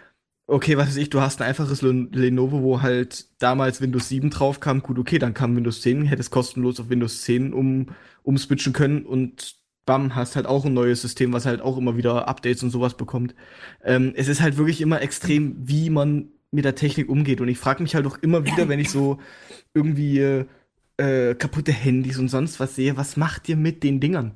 okay, 0.46 0.76
was 0.76 0.88
weiß 0.88 0.96
ich, 0.98 1.10
du 1.10 1.20
hast 1.20 1.40
ein 1.40 1.48
einfaches 1.48 1.82
Len- 1.82 2.10
Lenovo, 2.12 2.62
wo 2.62 2.82
halt 2.82 3.26
damals 3.42 3.80
Windows 3.80 4.08
7 4.08 4.30
drauf 4.30 4.60
kam, 4.60 4.82
gut, 4.82 4.98
okay, 4.98 5.18
dann 5.18 5.34
kam 5.34 5.56
Windows 5.56 5.82
10, 5.82 6.04
hättest 6.06 6.30
kostenlos 6.30 6.80
auf 6.80 6.88
Windows 6.90 7.22
10 7.22 7.52
um, 7.52 7.88
umswitchen 8.22 8.72
können 8.72 9.04
und 9.06 9.56
bam, 9.86 10.14
hast 10.14 10.36
halt 10.36 10.46
auch 10.46 10.64
ein 10.64 10.74
neues 10.74 11.00
System, 11.00 11.32
was 11.32 11.46
halt 11.46 11.62
auch 11.62 11.78
immer 11.78 11.96
wieder 11.96 12.28
Updates 12.28 12.62
und 12.62 12.70
sowas 12.70 12.96
bekommt. 12.96 13.34
Ähm, 13.84 14.12
es 14.16 14.28
ist 14.28 14.42
halt 14.42 14.58
wirklich 14.58 14.80
immer 14.80 15.00
extrem, 15.00 15.56
wie 15.66 15.88
man 15.88 16.28
mit 16.50 16.64
der 16.64 16.74
Technik 16.74 17.08
umgeht. 17.08 17.40
Und 17.40 17.48
ich 17.48 17.58
frage 17.58 17.82
mich 17.82 17.94
halt 17.94 18.06
auch 18.06 18.18
immer 18.18 18.44
wieder, 18.44 18.68
wenn 18.68 18.80
ich 18.80 18.90
so 18.90 19.18
irgendwie 19.72 20.44
äh, 20.98 21.34
kaputte 21.34 21.72
Handys 21.72 22.18
und 22.18 22.28
sonst 22.28 22.60
was 22.60 22.74
sehe, 22.74 22.96
was 22.96 23.16
macht 23.16 23.48
ihr 23.48 23.56
mit 23.56 23.82
den 23.82 24.00
Dingern? 24.00 24.32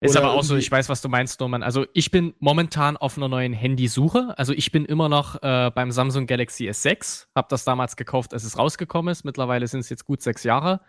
Ist 0.00 0.16
Oder 0.16 0.24
aber 0.24 0.34
auch 0.34 0.42
so, 0.42 0.56
ich 0.56 0.70
weiß, 0.70 0.88
was 0.88 1.00
du 1.00 1.08
meinst, 1.08 1.38
Norman. 1.38 1.62
Also 1.62 1.86
ich 1.94 2.10
bin 2.10 2.34
momentan 2.40 2.96
auf 2.96 3.16
einer 3.16 3.28
neuen 3.28 3.52
Handysuche. 3.52 4.36
Also 4.36 4.52
ich 4.52 4.72
bin 4.72 4.84
immer 4.84 5.08
noch 5.08 5.40
äh, 5.42 5.70
beim 5.72 5.92
Samsung 5.92 6.26
Galaxy 6.26 6.68
S6. 6.68 7.26
Hab 7.36 7.48
das 7.50 7.64
damals 7.64 7.94
gekauft, 7.94 8.34
als 8.34 8.42
es 8.42 8.58
rausgekommen 8.58 9.12
ist. 9.12 9.24
Mittlerweile 9.24 9.66
sind 9.68 9.80
es 9.80 9.90
jetzt 9.90 10.04
gut 10.04 10.20
sechs 10.20 10.42
Jahre. 10.42 10.80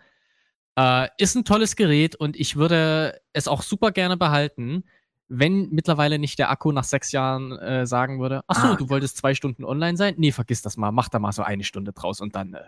Äh, 0.76 1.08
ist 1.18 1.36
ein 1.36 1.44
tolles 1.44 1.76
Gerät 1.76 2.16
und 2.16 2.36
ich 2.36 2.56
würde 2.56 3.20
es 3.32 3.48
auch 3.48 3.62
super 3.62 3.92
gerne 3.92 4.16
behalten, 4.16 4.84
wenn 5.28 5.70
mittlerweile 5.70 6.18
nicht 6.18 6.38
der 6.38 6.50
Akku 6.50 6.72
nach 6.72 6.84
sechs 6.84 7.12
Jahren 7.12 7.52
äh, 7.58 7.86
sagen 7.86 8.20
würde, 8.20 8.42
ach 8.46 8.60
so, 8.60 8.68
Ah. 8.72 8.76
du 8.76 8.88
wolltest 8.90 9.16
zwei 9.16 9.34
Stunden 9.34 9.64
online 9.64 9.96
sein? 9.96 10.14
Nee, 10.18 10.32
vergiss 10.32 10.62
das 10.62 10.76
mal. 10.76 10.92
Mach 10.92 11.08
da 11.08 11.18
mal 11.18 11.32
so 11.32 11.42
eine 11.42 11.64
Stunde 11.64 11.92
draus 11.92 12.20
und 12.20 12.34
dann 12.36 12.54
äh, 12.54 12.60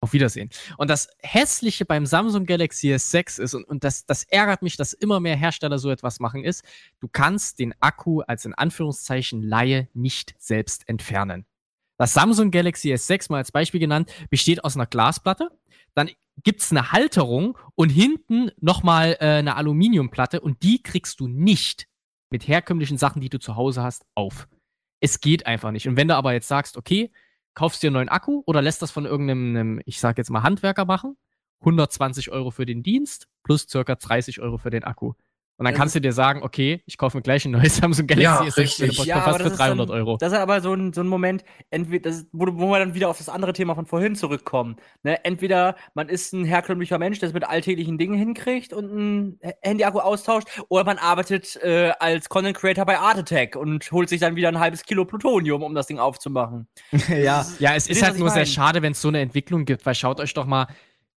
auf 0.00 0.12
Wiedersehen. 0.14 0.48
Und 0.78 0.88
das 0.88 1.08
Hässliche 1.18 1.84
beim 1.84 2.06
Samsung 2.06 2.46
Galaxy 2.46 2.88
S6 2.94 3.40
ist, 3.40 3.54
und, 3.54 3.64
und 3.64 3.84
das, 3.84 4.06
das 4.06 4.24
ärgert 4.24 4.62
mich, 4.62 4.76
dass 4.76 4.94
immer 4.94 5.20
mehr 5.20 5.36
Hersteller 5.36 5.78
so 5.78 5.90
etwas 5.90 6.20
machen, 6.20 6.42
ist, 6.42 6.64
du 7.00 7.08
kannst 7.08 7.58
den 7.58 7.74
Akku 7.80 8.22
als 8.22 8.46
in 8.46 8.54
Anführungszeichen 8.54 9.42
Laie 9.42 9.88
nicht 9.92 10.34
selbst 10.38 10.88
entfernen. 10.88 11.44
Das 11.98 12.14
Samsung 12.14 12.50
Galaxy 12.50 12.94
S6, 12.94 13.30
mal 13.30 13.38
als 13.38 13.52
Beispiel 13.52 13.78
genannt, 13.80 14.10
besteht 14.30 14.64
aus 14.64 14.74
einer 14.74 14.86
Glasplatte. 14.86 15.50
Dann 15.94 16.08
gibt's 16.42 16.70
eine 16.70 16.92
Halterung 16.92 17.58
und 17.74 17.90
hinten 17.90 18.50
nochmal 18.60 19.16
äh, 19.20 19.26
eine 19.26 19.56
Aluminiumplatte 19.56 20.40
und 20.40 20.62
die 20.62 20.82
kriegst 20.82 21.20
du 21.20 21.28
nicht 21.28 21.86
mit 22.30 22.46
herkömmlichen 22.46 22.98
Sachen, 22.98 23.20
die 23.20 23.28
du 23.28 23.38
zu 23.38 23.56
Hause 23.56 23.82
hast, 23.82 24.04
auf. 24.14 24.48
Es 25.00 25.20
geht 25.20 25.46
einfach 25.46 25.70
nicht. 25.72 25.88
Und 25.88 25.96
wenn 25.96 26.08
du 26.08 26.16
aber 26.16 26.32
jetzt 26.32 26.48
sagst, 26.48 26.76
okay, 26.76 27.10
kaufst 27.54 27.82
dir 27.82 27.88
einen 27.88 27.94
neuen 27.94 28.08
Akku 28.08 28.42
oder 28.46 28.62
lässt 28.62 28.82
das 28.82 28.90
von 28.90 29.06
irgendeinem, 29.06 29.56
einem, 29.56 29.82
ich 29.84 29.98
sag 29.98 30.18
jetzt 30.18 30.30
mal, 30.30 30.42
Handwerker 30.42 30.84
machen, 30.84 31.16
120 31.60 32.30
Euro 32.30 32.50
für 32.50 32.66
den 32.66 32.82
Dienst 32.82 33.28
plus 33.42 33.66
circa 33.68 33.94
30 33.94 34.40
Euro 34.40 34.58
für 34.58 34.70
den 34.70 34.84
Akku. 34.84 35.14
Und 35.60 35.64
dann 35.66 35.74
Das 35.74 35.78
kannst 35.78 35.94
du 35.94 36.00
dir 36.00 36.12
sagen, 36.14 36.42
okay, 36.42 36.82
ich 36.86 36.96
kaufe 36.96 37.18
mir 37.18 37.22
gleich 37.22 37.44
ein 37.44 37.50
neues 37.50 37.76
Samsung 37.76 38.06
Galaxy 38.06 38.24
Ja, 38.24 38.40
S6 38.40 38.50
für 38.52 38.60
richtig. 38.62 39.04
ja, 39.04 39.20
fast 39.20 39.42
für 39.42 39.48
ist 39.48 39.58
300 39.58 39.90
dann, 39.90 39.94
Euro. 39.94 40.16
Das 40.16 40.32
ist 40.32 40.38
aber 40.38 40.62
so 40.62 40.72
ein, 40.72 40.94
so 40.94 41.02
ein 41.02 41.06
Moment, 41.06 41.44
entweder, 41.68 42.08
das, 42.08 42.20
ist- 42.20 42.28
wo, 42.32 42.46
wo 42.58 42.70
wir 42.70 42.78
dann 42.78 42.94
wieder 42.94 43.10
auf 43.10 43.18
das 43.18 43.28
andere 43.28 43.52
Thema 43.52 43.74
von 43.74 43.84
vorhin 43.84 44.16
zurückkommen. 44.16 44.76
Ne? 45.02 45.22
Entweder 45.22 45.76
man 45.92 46.08
ist 46.08 46.32
ein 46.32 46.46
herkömmlicher 46.46 46.98
Mensch, 46.98 47.18
der 47.18 47.28
es 47.28 47.34
mit 47.34 47.44
alltäglichen 47.44 47.98
Dingen 47.98 48.16
hinkriegt 48.18 48.72
und 48.72 48.90
ein 48.90 49.40
Handy-Akku 49.60 49.98
austauscht, 49.98 50.48
oder 50.70 50.84
man 50.84 50.96
arbeitet 50.96 51.56
äh, 51.62 51.92
als 52.00 52.30
Content 52.30 52.56
Creator 52.56 52.86
bei 52.86 52.98
Art 52.98 53.18
Attack 53.18 53.54
und 53.54 53.92
holt 53.92 54.08
sich 54.08 54.20
dann 54.20 54.36
wieder 54.36 54.48
ein 54.48 54.58
halbes 54.60 54.82
Kilo 54.84 55.04
Plutonium, 55.04 55.62
um 55.62 55.74
das 55.74 55.86
Ding 55.88 55.98
aufzumachen. 55.98 56.68
ja, 57.08 57.44
Ja, 57.58 57.74
es 57.74 57.86
ist 57.86 58.02
halt 58.02 58.18
nur 58.18 58.30
sehr 58.30 58.46
schade, 58.46 58.80
wenn 58.80 58.92
es 58.92 59.02
so 59.02 59.08
eine 59.08 59.20
Entwicklung 59.20 59.66
gibt, 59.66 59.84
weil 59.84 59.94
schaut 59.94 60.20
euch 60.20 60.32
doch 60.32 60.46
mal, 60.46 60.68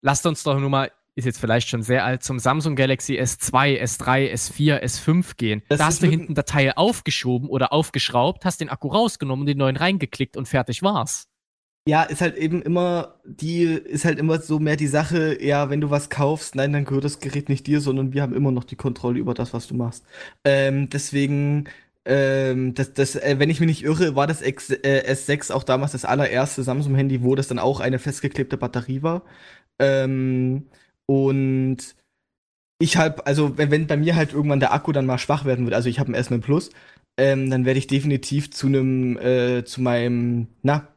lasst 0.01 0.27
uns 0.27 0.43
doch 0.43 0.59
nur 0.59 0.69
mal, 0.69 0.91
ist 1.15 1.25
jetzt 1.25 1.39
vielleicht 1.39 1.69
schon 1.69 1.83
sehr 1.83 2.05
alt, 2.05 2.23
zum 2.23 2.39
Samsung 2.39 2.77
Galaxy 2.77 3.19
S2, 3.19 3.81
S3, 3.83 4.33
S4, 4.33 4.83
S5 4.83 5.37
gehen. 5.37 5.63
Das 5.69 5.79
da 5.79 5.87
hast 5.87 6.03
du 6.03 6.07
hinten 6.07 6.35
der 6.35 6.45
Teil 6.45 6.73
aufgeschoben 6.77 7.49
oder 7.49 7.73
aufgeschraubt, 7.73 8.45
hast 8.45 8.61
den 8.61 8.71
Akku 8.71 8.89
rausgenommen 8.89 9.47
den 9.47 9.59
neuen 9.59 9.77
reingeklickt 9.77 10.37
und 10.37 10.49
fertig 10.49 10.83
war's. 10.83 11.29
Ja, 11.87 12.05
ist 12.05 12.21
halt 12.21 12.37
eben 12.37 12.63
immer, 12.63 13.17
die 13.25 13.65
ist 13.65 14.05
halt 14.05 14.21
immer 14.21 14.41
so 14.41 14.61
mehr 14.61 14.77
die 14.77 14.87
Sache, 14.87 15.43
ja, 15.45 15.69
wenn 15.69 15.81
du 15.81 15.91
was 15.91 16.11
kaufst, 16.11 16.55
nein, 16.55 16.73
dann 16.73 16.85
gehört 16.85 17.05
das 17.05 17.19
Gerät 17.19 17.49
nicht 17.49 17.67
dir, 17.67 17.81
sondern 17.81 18.13
wir 18.13 18.23
haben 18.23 18.35
immer 18.35 18.53
noch 18.53 18.63
die 18.63 18.77
Kontrolle 18.77 19.19
über 19.19 19.35
das, 19.35 19.53
was 19.53 19.67
du 19.67 19.75
machst. 19.75 20.05
Ähm, 20.45 20.89
deswegen, 20.91 21.65
ähm, 22.05 22.75
das, 22.75 22.93
das, 22.93 23.17
äh, 23.17 23.35
wenn 23.39 23.51
ich 23.51 23.59
mich 23.59 23.67
nicht 23.67 23.83
irre, 23.83 24.15
war 24.15 24.29
das 24.29 24.43
X, 24.43 24.71
äh, 24.71 25.03
S6 25.09 25.53
auch 25.53 25.65
damals 25.65 25.91
das 25.91 26.05
allererste 26.05 26.63
Samsung-Handy, 26.63 27.25
wo 27.25 27.35
das 27.35 27.49
dann 27.49 27.59
auch 27.59 27.81
eine 27.81 27.99
festgeklebte 27.99 28.57
Batterie 28.57 29.03
war. 29.03 29.23
Ähm, 29.81 30.67
und 31.07 31.95
ich 32.79 32.97
halt, 32.97 33.27
also 33.27 33.59
wenn, 33.59 33.71
wenn 33.71 33.87
bei 33.87 33.97
mir 33.97 34.17
halt 34.17 34.33
irgendwann 34.33 34.61
der 34.61 34.73
Akku 34.73 34.93
dann 34.93 35.07
mal 35.07 35.19
schwach 35.19 35.45
werden 35.45 35.67
wird, 35.67 35.75
also 35.75 35.89
ich 35.89 35.99
habe 36.01 36.13
ein 36.13 36.17
S9 36.23 36.41
Plus, 36.41 36.71
ähm, 37.19 37.51
dann 37.51 37.65
werde 37.65 37.79
ich 37.79 37.87
definitiv 37.87 38.51
zu 38.51 38.67
einem, 38.67 39.19
äh, 39.19 39.65
zu 39.65 39.83
meinem, 39.83 40.49
na, 40.63 40.89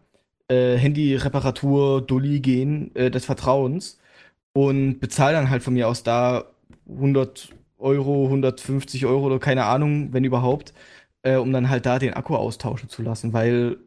äh, 0.50 0.78
Handy-Reparatur-Dulli 0.78 2.40
gehen, 2.40 2.96
äh, 2.96 3.12
des 3.12 3.26
Vertrauens 3.26 4.00
und 4.54 5.00
bezahle 5.00 5.34
dann 5.38 5.50
halt 5.50 5.64
von 5.64 5.74
mir 5.74 5.88
aus 5.88 6.04
da 6.04 6.46
100 6.88 7.50
Euro, 7.78 8.26
150 8.30 9.06
Euro 9.06 9.26
oder 9.28 9.40
keine 9.40 9.66
Ahnung, 9.66 10.14
wenn 10.14 10.24
überhaupt, 10.24 10.74
äh, 11.24 11.36
um 11.38 11.52
dann 11.54 11.70
halt 11.70 11.86
da 11.86 12.00
den 12.00 12.14
Akku 12.14 12.36
austauschen 12.36 12.90
zu 12.90 13.02
lassen, 13.04 13.34
weil 13.34 13.78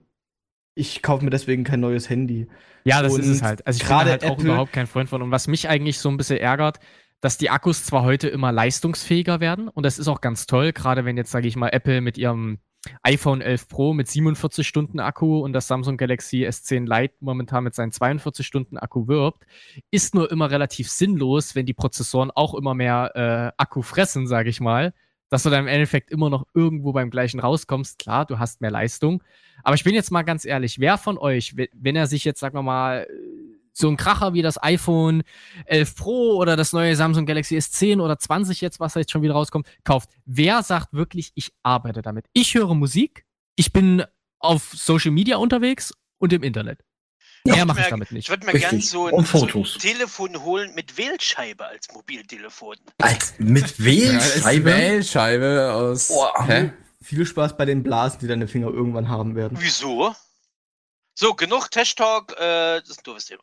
ich 0.79 1.03
kaufe 1.03 1.24
mir 1.24 1.31
deswegen 1.31 1.64
kein 1.64 1.81
neues 1.81 2.09
Handy. 2.09 2.47
Ja, 2.85 3.03
das 3.03 3.12
ist 3.18 3.26
Und 3.26 3.33
es 3.33 3.43
halt. 3.43 3.66
Also 3.66 3.83
ich 3.83 3.89
bin 3.89 3.97
halt 3.97 4.24
auch 4.24 4.33
Apple- 4.33 4.45
überhaupt 4.45 4.72
kein 4.72 4.87
Freund 4.87 5.09
von. 5.09 5.22
Und 5.22 5.31
was 5.31 5.49
mich 5.49 5.68
eigentlich 5.68 5.99
so 5.99 6.09
ein 6.09 6.16
bisschen 6.16 6.39
ärgert, 6.39 6.79
dass 7.20 7.37
die 7.37 7.51
Akkus 7.51 7.85
zwar 7.85 8.05
heute 8.05 8.29
immer 8.29 8.53
leistungsfähiger 8.53 9.41
werden 9.41 9.68
und 9.68 9.85
das 9.85 9.99
ist 9.99 10.07
auch 10.09 10.20
ganz 10.20 10.47
toll, 10.47 10.72
gerade 10.72 11.05
wenn 11.05 11.16
jetzt, 11.16 11.33
sage 11.33 11.49
ich 11.49 11.57
mal, 11.57 11.68
Apple 11.70 12.01
mit 12.01 12.16
ihrem 12.16 12.59
iPhone 13.03 13.41
11 13.41 13.68
Pro 13.68 13.93
mit 13.93 14.09
47 14.09 14.66
Stunden 14.66 15.01
Akku 15.01 15.41
und 15.41 15.53
das 15.53 15.66
Samsung 15.66 15.97
Galaxy 15.97 16.47
S10 16.47 16.87
Lite 16.87 17.14
momentan 17.18 17.64
mit 17.64 17.74
seinen 17.74 17.91
42 17.91 18.47
Stunden 18.47 18.79
Akku 18.79 19.09
wirbt, 19.09 19.45
ist 19.91 20.14
nur 20.14 20.31
immer 20.31 20.51
relativ 20.51 20.89
sinnlos, 20.89 21.57
wenn 21.57 21.66
die 21.66 21.74
Prozessoren 21.74 22.31
auch 22.31 22.55
immer 22.55 22.74
mehr 22.74 23.11
äh, 23.57 23.61
Akku 23.61 23.83
fressen, 23.83 24.29
sage 24.29 24.49
ich 24.49 24.61
mal, 24.61 24.95
dass 25.31 25.43
du 25.43 25.51
dann 25.51 25.61
im 25.61 25.68
Endeffekt 25.68 26.11
immer 26.11 26.31
noch 26.31 26.47
irgendwo 26.55 26.93
beim 26.93 27.11
gleichen 27.11 27.41
rauskommst. 27.41 27.99
Klar, 27.99 28.24
du 28.26 28.39
hast 28.39 28.61
mehr 28.61 28.70
Leistung. 28.70 29.22
Aber 29.62 29.74
ich 29.74 29.85
bin 29.85 29.95
jetzt 29.95 30.11
mal 30.11 30.22
ganz 30.22 30.45
ehrlich, 30.45 30.79
wer 30.79 30.99
von 30.99 31.18
euch, 31.18 31.57
we- 31.57 31.68
wenn 31.72 31.97
er 31.97 32.07
sich 32.07 32.24
jetzt, 32.24 32.41
sagen 32.41 32.55
wir 32.57 32.62
mal, 32.62 33.07
so 33.72 33.89
ein 33.89 33.97
Kracher 33.97 34.35
wie 34.35 34.43
das 34.43 34.61
iPhone 34.62 35.22
11 35.66 35.95
Pro 35.95 36.37
oder 36.37 36.57
das 36.57 36.72
neue 36.72 36.97
Samsung 36.97 37.26
Galaxy 37.26 37.57
S10 37.57 38.01
oder 38.01 38.18
20 38.18 38.61
jetzt, 38.61 38.81
was 38.81 38.95
da 38.95 39.01
jetzt 39.01 39.12
schon 39.12 39.22
wieder 39.22 39.35
rauskommt, 39.35 39.68
kauft, 39.85 40.11
wer 40.24 40.62
sagt 40.64 40.93
wirklich, 40.93 41.31
ich 41.37 41.53
arbeite 41.62 42.03
damit? 42.03 42.26
Ich 42.33 42.55
höre 42.55 42.74
Musik, 42.74 43.24
ich 43.55 43.72
bin 43.72 44.03
auf 44.41 44.72
Social 44.74 45.12
Media 45.12 45.37
unterwegs 45.37 45.93
und 46.18 46.33
im 46.33 46.43
Internet. 46.43 46.83
Mehr 47.45 47.64
mache 47.64 47.80
ich 47.80 47.86
damit 47.89 48.09
Ich 48.09 48.12
nicht. 48.12 48.28
würde 48.30 48.47
mir 48.47 48.55
Richtig. 48.55 48.70
gern 48.70 48.80
so 48.80 49.07
ein, 49.07 49.14
Und 49.14 49.26
so 49.26 49.39
ein 49.39 49.41
Fotos. 49.49 49.78
Telefon 49.78 50.43
holen 50.43 50.74
mit 50.74 50.97
Wählscheibe 50.99 51.66
als 51.66 51.89
Mobiltelefon. 51.93 52.76
Als 52.99 53.34
mit 53.39 53.62
Ja, 53.62 53.66
ist 53.68 53.84
Wählscheibe? 53.84 54.64
Wählscheibe 54.66 55.72
aus. 55.72 56.09
Boah. 56.09 56.47
Hä? 56.47 56.72
Viel 57.03 57.24
Spaß 57.24 57.57
bei 57.57 57.64
den 57.64 57.82
Blasen, 57.82 58.18
die 58.20 58.26
deine 58.26 58.49
Finger 58.49 58.68
irgendwann 58.68 59.09
haben 59.09 59.34
werden. 59.36 59.57
Wieso? 59.61 60.14
So, 61.14 61.34
genug 61.34 61.70
Tech 61.70 61.95
Talk, 61.95 62.32
äh, 62.39 62.80
das 62.80 62.91
ist 62.91 62.99
ein 62.99 63.05
doofes 63.05 63.26
Thema. 63.26 63.43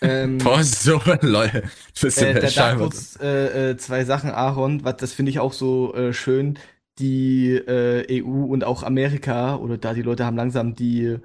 Ähm, 0.00 0.38
Boah, 0.44 0.62
so, 0.62 1.00
Leute. 1.22 1.64
Bisschen 2.00 2.28
äh, 2.28 2.34
da, 2.34 2.42
Wählscheibe. 2.42 2.78
kurz 2.80 3.18
äh, 3.20 3.70
äh, 3.70 3.76
zwei 3.76 4.04
Sachen, 4.04 4.30
Aaron. 4.30 4.84
Was, 4.84 4.96
das 4.96 5.12
finde 5.12 5.30
ich 5.30 5.40
auch 5.40 5.52
so 5.52 5.94
äh, 5.94 6.12
schön. 6.12 6.58
Die 6.98 7.50
äh, 7.54 8.22
EU 8.22 8.44
und 8.46 8.64
auch 8.64 8.82
Amerika, 8.82 9.56
oder 9.56 9.78
da 9.78 9.94
die 9.94 10.02
Leute 10.02 10.24
haben 10.24 10.36
langsam 10.36 10.74
die 10.74 11.18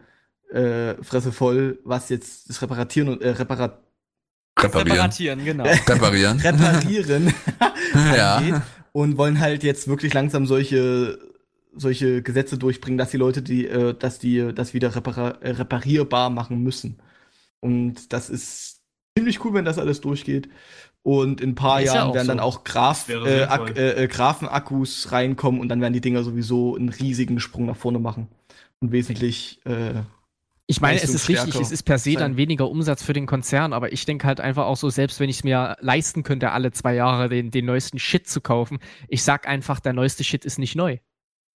äh, 0.54 1.02
Fresse 1.04 1.32
voll, 1.32 1.80
was 1.84 2.10
jetzt 2.10 2.50
das 2.50 2.62
Reparatieren 2.62 3.10
und 3.10 3.22
äh, 3.22 3.30
Reparat 3.30 3.80
Reparieren. 4.60 4.92
Reparatieren, 4.92 5.46
genau. 5.46 5.64
Reparieren. 5.88 6.40
Reparieren 6.40 7.34
ja. 8.16 8.62
und 8.92 9.18
wollen 9.18 9.40
halt 9.40 9.64
jetzt 9.64 9.88
wirklich 9.88 10.14
langsam 10.14 10.46
solche 10.46 11.18
solche 11.76 12.22
Gesetze 12.22 12.60
durchbringen, 12.60 13.00
dass 13.00 13.10
die 13.10 13.18
Leute 13.18 13.42
die 13.42 13.68
äh, 13.68 13.96
dass 13.98 14.20
die 14.20 14.54
das 14.54 14.76
wieder 14.76 14.96
repara 14.96 15.38
äh, 15.42 15.52
reparierbar 15.52 16.30
machen 16.30 16.62
müssen. 16.62 17.00
Und 17.60 18.14
das 18.14 18.30
ist 18.30 18.82
ziemlich 19.18 19.44
cool, 19.44 19.54
wenn 19.54 19.66
das 19.66 19.80
alles 19.80 20.02
durchgeht. 20.02 20.50
Und 21.02 21.42
in 21.42 21.52
ein 21.52 21.56
paar 21.56 21.82
Ist 21.82 21.88
ja 21.88 21.96
Jahren 21.96 22.10
auch 22.10 22.14
werden 22.14 22.28
dann 22.28 22.38
so. 22.38 22.44
auch 22.44 22.64
Graph, 22.64 23.08
Das 23.08 23.10
wäre 23.10 23.74
äh, 23.76 23.80
äh, 23.80 24.04
äh, 24.04 24.08
Graphenakkus 24.08 25.12
reinkommen 25.12 25.60
und 25.60 25.68
dann 25.70 25.82
werden 25.82 25.94
die 25.94 26.02
Dinger 26.02 26.24
sowieso 26.24 26.76
einen 26.76 26.90
riesigen 26.90 27.40
Sprung 27.40 27.66
nach 27.66 27.76
vorne 27.76 28.00
machen. 28.00 28.28
Und 28.80 28.92
wesentlich 28.92 29.60
äh, 29.66 30.02
Ich 30.74 30.82
meine, 30.82 31.00
es 31.02 31.14
ist 31.14 31.30
richtig, 31.30 31.56
es 31.56 31.72
ist 31.72 31.84
per 31.84 32.00
se 32.00 32.14
sein. 32.14 32.20
dann 32.20 32.38
weniger 32.38 32.68
Umsatz 32.70 33.04
für 33.04 33.14
den 33.14 33.28
Konzern, 33.28 33.74
aber 33.74 33.94
ich 33.94 34.06
denke 34.06 34.26
halt 34.26 34.40
einfach 34.40 34.66
auch 34.66 34.76
so, 34.78 34.90
selbst 34.90 35.20
wenn 35.20 35.30
ich 35.30 35.38
es 35.38 35.44
mir 35.44 35.78
leisten 35.82 36.24
könnte, 36.24 36.52
alle 36.52 36.72
zwei 36.72 36.96
Jahre 36.96 37.30
den, 37.30 37.52
den 37.52 37.66
neuesten 37.66 38.00
Shit 38.00 38.28
zu 38.28 38.42
kaufen, 38.42 38.80
ich 39.08 39.24
sag 39.24 39.48
einfach, 39.48 39.80
der 39.80 39.94
neueste 39.94 40.24
Shit 40.24 40.46
ist 40.46 40.58
nicht 40.58 40.76
neu. 40.76 40.98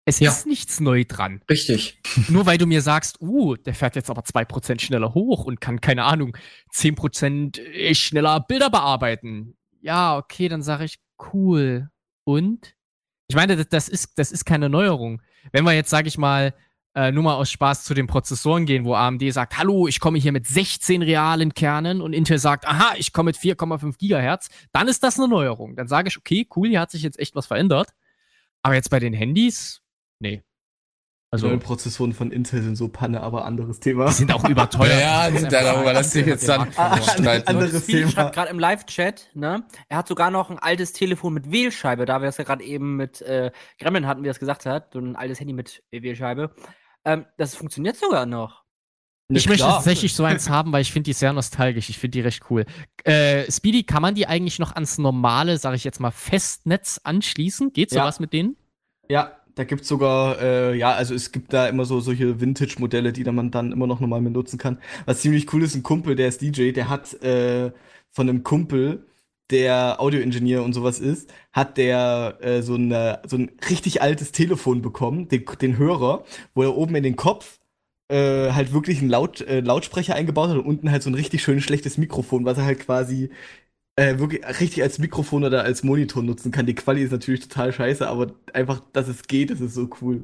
Es 0.06 0.20
Ja. 0.20 0.30
ist 0.32 0.46
nichts 0.46 0.80
neu 0.80 1.04
dran. 1.06 1.42
Richtig. 1.50 2.00
Nur 2.30 2.46
weil 2.46 2.58
du 2.58 2.68
mir 2.68 2.82
sagst, 2.82 3.20
uh, 3.22 3.56
der 3.56 3.74
fährt 3.74 3.96
jetzt 3.96 4.10
aber 4.10 4.22
2% 4.22 4.80
schneller 4.80 5.14
hoch 5.14 5.44
und 5.44 5.60
kann, 5.60 5.82
keine 5.82 6.04
Ahnung, 6.06 6.38
10% 6.74 7.94
schneller 7.96 8.40
Bilder 8.42 8.70
bearbeiten. 8.70 9.58
Ja, 9.82 10.18
okay, 10.18 10.48
dann 10.48 10.62
sage 10.62 10.86
ich, 10.86 11.00
cool. 11.34 11.90
Und? 12.24 12.76
Ich 13.28 13.36
meine, 13.36 13.58
das, 13.58 13.68
das, 13.70 13.90
ist, 13.90 14.18
das 14.18 14.32
ist 14.32 14.46
keine 14.46 14.70
Neuerung. 14.70 15.22
Wenn 15.52 15.66
wir 15.66 15.74
jetzt, 15.74 15.90
sage 15.90 16.08
ich 16.08 16.18
mal, 16.18 16.54
äh, 16.98 17.12
nur 17.12 17.22
mal 17.24 17.36
aus 17.36 17.52
Spaß 17.52 17.84
zu 17.84 17.94
den 17.94 18.08
Prozessoren 18.08 18.66
gehen, 18.66 18.84
wo 18.84 18.96
AMD 18.96 19.22
sagt, 19.32 19.58
hallo, 19.60 19.88
ich 19.88 20.00
komme 20.00 20.18
hier 20.18 20.32
mit 20.32 20.48
16 20.48 21.04
realen 21.04 21.54
Kernen 21.54 22.02
und 22.02 22.14
Intel 22.14 22.40
sagt, 22.40 22.68
aha, 22.68 22.96
ich 22.98 23.14
komme 23.14 23.28
mit 23.28 23.38
4,5 23.38 23.98
Gigahertz, 24.00 24.48
dann 24.72 24.88
ist 24.88 25.04
das 25.04 25.20
eine 25.20 25.28
Neuerung. 25.28 25.76
Dann 25.76 25.88
sage 25.88 26.08
ich, 26.10 26.18
okay, 26.18 26.48
cool, 26.56 26.70
hier 26.70 26.80
hat 26.80 26.90
sich 26.90 27.04
jetzt 27.04 27.20
echt 27.20 27.36
was 27.36 27.46
verändert. 27.46 27.90
Aber 28.64 28.74
jetzt 28.74 28.90
bei 28.90 29.00
den 29.00 29.14
Handys, 29.14 29.82
nee. 30.20 30.38
die 30.38 30.44
Also, 31.30 31.48
neuen 31.50 31.60
Prozessoren 31.60 32.14
von 32.14 32.32
Intel 32.32 32.64
sind 32.64 32.76
so 32.78 32.88
Panne, 32.88 33.22
aber 33.22 33.46
anderes 33.46 33.80
Thema. 33.80 34.08
die 34.08 34.14
sind 34.14 34.34
auch 34.34 34.44
überteuert. 34.50 35.00
Ja, 35.00 35.30
ja, 35.30 35.48
darüber 35.50 35.94
lässt 35.94 36.12
sich 36.14 36.26
jetzt 36.26 36.50
dann 36.50 36.68
Ah, 36.78 37.00
streiten. 37.00 37.48
anderes 37.48 37.86
Thema. 37.86 38.10
schreibt 38.10 38.34
gerade 38.34 38.50
im 38.50 38.58
Live-Chat, 38.58 39.30
ne? 39.36 39.64
Er 39.88 39.98
hat 39.98 40.08
sogar 40.08 40.32
noch 40.32 40.50
ein 40.50 40.58
altes 40.58 40.94
Telefon 40.94 41.36
mit 41.36 41.52
Wählscheibe, 41.52 42.06
da 42.06 42.20
wir 42.22 42.26
das 42.26 42.38
ja 42.38 42.44
gerade 42.44 42.64
eben 42.64 42.96
mit 42.96 43.22
äh, 43.22 43.52
Gremlin 43.80 44.08
hatten, 44.08 44.24
wie 44.24 44.28
er 44.30 44.32
es 44.32 44.40
gesagt 44.40 44.66
hat, 44.66 44.94
so 44.94 45.00
ein 45.00 45.16
altes 45.16 45.40
Handy 45.40 45.54
mit 45.54 45.84
Wählscheibe. 45.92 46.56
Ähm, 47.08 47.26
das 47.38 47.56
funktioniert 47.56 47.96
sogar 47.96 48.26
noch. 48.26 48.64
Ich 49.30 49.48
möchte 49.48 49.64
klar. 49.64 49.76
tatsächlich 49.76 50.14
so 50.14 50.24
eins 50.24 50.50
haben, 50.50 50.72
weil 50.72 50.82
ich 50.82 50.92
finde 50.92 51.06
die 51.06 51.14
sehr 51.14 51.34
nostalgisch. 51.34 51.90
Ich 51.90 51.98
finde 51.98 52.18
die 52.18 52.22
recht 52.22 52.44
cool. 52.50 52.66
Äh, 53.04 53.50
Speedy, 53.52 53.84
kann 53.84 54.02
man 54.02 54.16
die 54.16 54.28
eigentlich 54.28 54.60
noch 54.60 54.74
ans 54.74 54.98
normale, 54.98 55.58
sage 55.58 55.76
ich 55.76 55.84
jetzt 55.84 56.00
mal, 56.00 56.12
Festnetz 56.12 57.02
anschließen? 57.04 57.74
Geht 57.74 57.92
Ja. 57.92 58.04
sowas 58.04 58.20
mit 58.20 58.32
denen? 58.32 58.56
Ja, 59.10 59.34
da 59.56 59.64
gibt's 59.64 59.88
sogar, 59.88 60.42
äh, 60.42 60.78
ja, 60.78 60.92
also 60.92 61.14
es 61.14 61.32
gibt 61.32 61.52
da 61.52 61.68
immer 61.68 61.84
so 61.86 62.00
solche 62.00 62.40
Vintage-Modelle, 62.40 63.12
die 63.12 63.24
dann 63.24 63.36
man 63.36 63.52
dann 63.52 63.72
immer 63.72 63.88
noch 63.88 64.00
normal 64.00 64.22
benutzen 64.22 64.58
kann. 64.58 64.80
Was 65.06 65.22
ziemlich 65.22 65.52
cool 65.54 65.64
ist, 65.64 65.76
ein 65.76 65.84
Kumpel, 65.84 66.16
der 66.16 66.28
ist 66.28 66.42
DJ, 66.42 66.72
der 66.72 66.90
hat 66.90 67.14
äh, 67.24 67.72
von 68.12 68.30
einem 68.30 68.44
Kumpel, 68.44 69.08
der 69.52 70.02
Audioingenieur 70.02 70.64
und 70.64 70.74
sowas 70.74 71.00
ist, 71.00 71.32
hat 71.54 71.78
der 71.78 72.38
äh, 72.42 72.62
so, 72.62 72.76
eine, 72.76 73.22
so 73.28 73.38
ein 73.38 73.52
richtig 73.70 74.02
altes 74.02 74.32
Telefon 74.32 74.82
bekommen, 74.82 75.28
den, 75.30 75.46
den 75.62 75.78
Hörer, 75.78 76.26
wo 76.54 76.64
er 76.64 76.76
oben 76.76 76.96
in 76.96 77.04
den 77.04 77.16
Kopf 77.16 77.60
äh, 78.10 78.52
halt 78.52 78.74
wirklich 78.74 79.00
einen 79.00 79.10
Laut, 79.10 79.42
äh, 79.42 79.62
Lautsprecher 79.62 80.16
eingebaut 80.16 80.50
hat 80.50 80.58
und 80.58 80.66
unten 80.66 80.92
halt 80.92 81.04
so 81.04 81.10
ein 81.10 81.16
richtig 81.16 81.44
schön 81.44 81.62
schlechtes 81.62 81.98
Mikrofon, 81.98 82.46
was 82.46 82.58
er 82.58 82.66
halt 82.66 82.80
quasi 82.80 83.30
äh, 83.98 84.20
wirklich 84.20 84.46
richtig 84.60 84.84
als 84.84 85.00
Mikrofon 85.00 85.44
oder 85.44 85.64
als 85.64 85.84
Monitor 85.84 86.24
nutzen 86.24 86.52
kann. 86.52 86.66
Die 86.66 86.76
Quali 86.76 87.04
ist 87.04 87.12
natürlich 87.12 87.42
total 87.42 87.74
scheiße, 87.74 88.08
aber 88.08 88.34
einfach, 88.54 88.82
dass 88.94 89.08
es 89.08 89.24
geht, 89.28 89.50
das 89.52 89.62
ist 89.62 89.74
so 89.74 89.90
cool. 90.02 90.24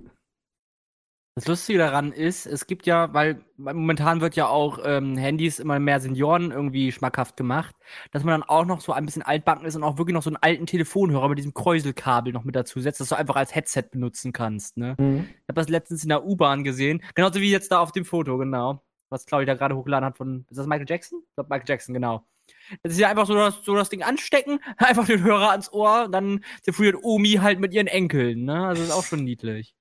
Das 1.36 1.48
Lustige 1.48 1.80
daran 1.80 2.12
ist, 2.12 2.46
es 2.46 2.68
gibt 2.68 2.86
ja, 2.86 3.12
weil 3.12 3.44
momentan 3.58 4.22
wird 4.22 4.36
ja 4.36 4.48
auch 4.48 4.78
ähm, 4.84 5.18
Handys 5.18 5.58
immer 5.58 5.80
mehr 5.80 6.00
Senioren 6.00 6.52
irgendwie 6.52 6.92
schmackhaft 6.92 7.38
gemacht, 7.38 7.76
dass 8.12 8.24
man 8.24 8.40
dann 8.40 8.48
auch 8.48 8.66
noch 8.66 8.82
so 8.82 8.92
ein 8.94 9.04
bisschen 9.04 9.24
altbacken 9.24 9.66
ist 9.66 9.76
und 9.76 9.84
auch 9.84 9.98
wirklich 9.98 10.14
noch 10.14 10.22
so 10.22 10.30
einen 10.30 10.38
alten 10.38 10.68
Telefonhörer 10.68 11.30
mit 11.30 11.40
diesem 11.40 11.56
Kräuselkabel 11.56 12.34
noch 12.34 12.44
mit 12.44 12.56
dazu 12.56 12.80
setzt, 12.82 13.02
dass 13.02 13.10
du 13.10 13.16
einfach 13.16 13.36
als 13.36 13.56
Headset 13.56 13.86
benutzen 13.92 14.32
kannst. 14.32 14.78
Ne? 14.78 14.96
Ich 15.00 15.50
habe 15.50 15.56
das 15.56 15.70
letztens 15.70 16.04
in 16.04 16.10
der 16.10 16.24
U-Bahn 16.24 16.64
gesehen, 16.64 17.02
genauso 17.16 17.42
wie 17.42 17.50
jetzt 17.50 17.72
da 17.72 17.80
auf 17.80 17.92
dem 17.92 18.06
Foto, 18.06 18.38
genau. 18.38 18.84
Was 19.10 19.26
Claudia 19.26 19.56
da 19.56 19.58
gerade 19.58 19.76
hochgeladen 19.76 20.06
hat 20.06 20.18
von, 20.18 20.46
ist 20.52 20.58
das 20.58 20.68
Michael 20.68 20.88
Jackson? 20.88 21.24
Ich 21.28 21.36
glaube 21.36 21.50
Michael 21.50 21.68
Jackson, 21.68 21.96
genau. 21.96 22.28
Das 22.84 22.94
ist 22.94 23.00
ja 23.00 23.10
einfach 23.10 23.26
so 23.26 23.34
das, 23.34 23.64
so 23.64 23.74
das 23.74 23.90
Ding 23.90 24.04
anstecken, 24.04 24.60
einfach 24.78 25.08
den 25.08 25.24
Hörer 25.24 25.50
ans 25.50 25.74
Ohr, 25.74 26.10
dann 26.12 26.44
telefoniert 26.62 26.98
Omi 27.02 27.40
halt 27.42 27.60
mit 27.60 27.74
ihren 27.74 27.88
Enkeln, 27.88 28.46
ne? 28.46 28.68
Also 28.68 28.84
ist 28.84 28.92
auch 28.92 29.04
schon 29.04 29.24
niedlich. 29.24 29.74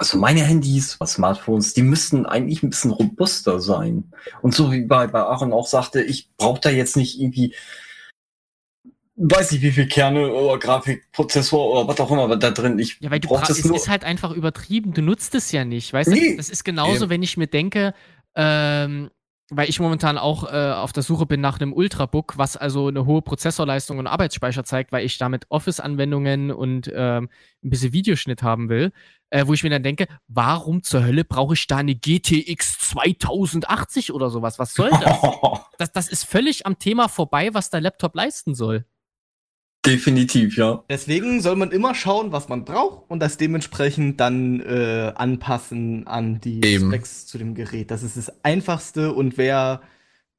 Also 0.00 0.16
meine 0.16 0.40
Handys, 0.42 0.98
was 0.98 1.12
Smartphones, 1.12 1.74
die 1.74 1.82
müssten 1.82 2.24
eigentlich 2.24 2.62
ein 2.62 2.70
bisschen 2.70 2.90
robuster 2.90 3.60
sein. 3.60 4.10
Und 4.40 4.54
so 4.54 4.72
wie 4.72 4.80
bei, 4.80 5.06
bei 5.06 5.20
Aaron 5.20 5.52
auch 5.52 5.66
sagte, 5.66 6.00
ich 6.02 6.30
brauche 6.38 6.58
da 6.58 6.70
jetzt 6.70 6.96
nicht 6.96 7.20
irgendwie, 7.20 7.54
weiß 9.16 9.52
nicht 9.52 9.60
wie 9.60 9.72
viel 9.72 9.86
Kerne 9.88 10.32
oder 10.32 10.58
Grafikprozessor 10.58 11.70
oder 11.72 11.86
was 11.86 12.00
auch 12.00 12.10
immer 12.10 12.34
da 12.38 12.50
drin. 12.50 12.78
Ich 12.78 12.96
Ja, 13.00 13.10
weil 13.10 13.20
du 13.20 13.28
brauch 13.28 13.40
bra- 13.40 13.48
das 13.48 13.58
es 13.58 13.66
nur. 13.66 13.76
ist 13.76 13.90
halt 13.90 14.04
einfach 14.04 14.30
übertrieben. 14.32 14.94
Du 14.94 15.02
nutzt 15.02 15.34
es 15.34 15.52
ja 15.52 15.66
nicht, 15.66 15.92
weißt 15.92 16.08
Nee. 16.08 16.30
du? 16.30 16.36
Das 16.38 16.48
ist 16.48 16.64
genauso, 16.64 17.02
Eben. 17.04 17.10
wenn 17.10 17.22
ich 17.22 17.36
mir 17.36 17.46
denke, 17.48 17.92
ähm, 18.34 19.10
weil 19.50 19.68
ich 19.68 19.80
momentan 19.80 20.16
auch 20.16 20.44
äh, 20.44 20.72
auf 20.72 20.92
der 20.92 21.02
Suche 21.02 21.26
bin 21.26 21.40
nach 21.40 21.60
einem 21.60 21.72
Ultrabook, 21.72 22.38
was 22.38 22.56
also 22.56 22.86
eine 22.86 23.04
hohe 23.04 23.20
Prozessorleistung 23.20 23.98
und 23.98 24.06
Arbeitsspeicher 24.06 24.64
zeigt, 24.64 24.92
weil 24.92 25.04
ich 25.04 25.18
damit 25.18 25.46
Office-Anwendungen 25.48 26.50
und 26.50 26.90
ähm, 26.94 27.28
ein 27.62 27.70
bisschen 27.70 27.92
Videoschnitt 27.92 28.42
haben 28.42 28.68
will, 28.68 28.92
äh, 29.30 29.46
wo 29.46 29.52
ich 29.52 29.62
mir 29.62 29.70
dann 29.70 29.82
denke, 29.82 30.06
warum 30.28 30.82
zur 30.82 31.04
Hölle 31.04 31.24
brauche 31.24 31.54
ich 31.54 31.66
da 31.66 31.78
eine 31.78 31.94
GTX 31.94 32.78
2080 32.78 34.12
oder 34.12 34.30
sowas? 34.30 34.58
Was 34.58 34.74
soll 34.74 34.90
das? 34.90 35.20
das? 35.78 35.92
Das 35.92 36.08
ist 36.08 36.24
völlig 36.24 36.66
am 36.66 36.78
Thema 36.78 37.08
vorbei, 37.08 37.52
was 37.52 37.70
der 37.70 37.80
Laptop 37.80 38.14
leisten 38.14 38.54
soll. 38.54 38.84
Definitiv, 39.86 40.56
ja. 40.58 40.84
Deswegen 40.90 41.40
soll 41.40 41.56
man 41.56 41.70
immer 41.70 41.94
schauen, 41.94 42.32
was 42.32 42.48
man 42.50 42.64
braucht 42.66 43.10
und 43.10 43.20
das 43.20 43.38
dementsprechend 43.38 44.20
dann 44.20 44.60
äh, 44.60 45.12
anpassen 45.14 46.06
an 46.06 46.38
die 46.40 46.62
Eben. 46.64 46.88
Specs 46.90 47.26
zu 47.26 47.38
dem 47.38 47.54
Gerät. 47.54 47.90
Das 47.90 48.02
ist 48.02 48.16
das 48.18 48.44
Einfachste 48.44 49.14
und 49.14 49.38
wer 49.38 49.80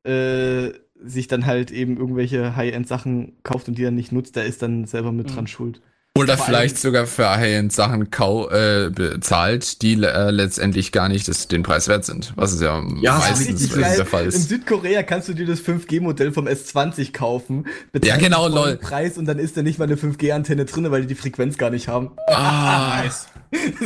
äh, 0.03 0.69
sich 1.03 1.27
dann 1.27 1.47
halt 1.47 1.71
eben 1.71 1.97
irgendwelche 1.97 2.55
High-End-Sachen 2.55 3.37
kauft 3.41 3.67
und 3.67 3.79
die 3.79 3.83
dann 3.83 3.95
nicht 3.95 4.11
nutzt, 4.11 4.35
der 4.35 4.45
ist 4.45 4.61
dann 4.61 4.85
selber 4.85 5.11
mit 5.11 5.29
Mhm. 5.31 5.33
dran 5.35 5.47
schuld. 5.47 5.81
Oder 6.17 6.35
Vor 6.35 6.45
vielleicht 6.47 6.75
allem- 6.75 6.81
sogar 6.81 7.05
für 7.07 7.29
High-End-Sachen 7.29 8.11
kau 8.11 8.49
äh, 8.49 8.89
bezahlt, 8.93 9.81
die 9.81 9.93
äh, 9.93 10.29
letztendlich 10.29 10.91
gar 10.91 11.07
nicht 11.07 11.25
das, 11.29 11.47
den 11.47 11.63
Preis 11.63 11.87
wert 11.87 12.03
sind. 12.03 12.33
Was 12.35 12.51
es 12.51 12.59
ja, 12.61 12.83
Ja, 13.01 13.17
ist 13.19 13.39
meistens 13.39 13.61
richtig 13.75 13.95
der 13.95 14.05
Fall 14.05 14.23
In 14.23 14.27
ist. 14.29 14.49
Südkorea 14.49 15.03
kannst 15.03 15.29
du 15.29 15.33
dir 15.33 15.45
das 15.45 15.61
5G-Modell 15.61 16.33
vom 16.33 16.47
S20 16.47 17.13
kaufen. 17.13 17.65
Ja, 18.03 18.17
genau, 18.17 18.49
lol. 18.49 18.75
Preis 18.75 19.17
und 19.17 19.25
dann 19.25 19.39
ist 19.39 19.55
da 19.55 19.61
nicht 19.61 19.79
mal 19.79 19.85
eine 19.85 19.95
5G-Antenne 19.95 20.65
drin, 20.65 20.91
weil 20.91 21.01
die 21.01 21.07
die 21.07 21.15
Frequenz 21.15 21.57
gar 21.57 21.69
nicht 21.69 21.87
haben. 21.87 22.11
Ah, 22.27 23.03
Nice. 23.03 23.27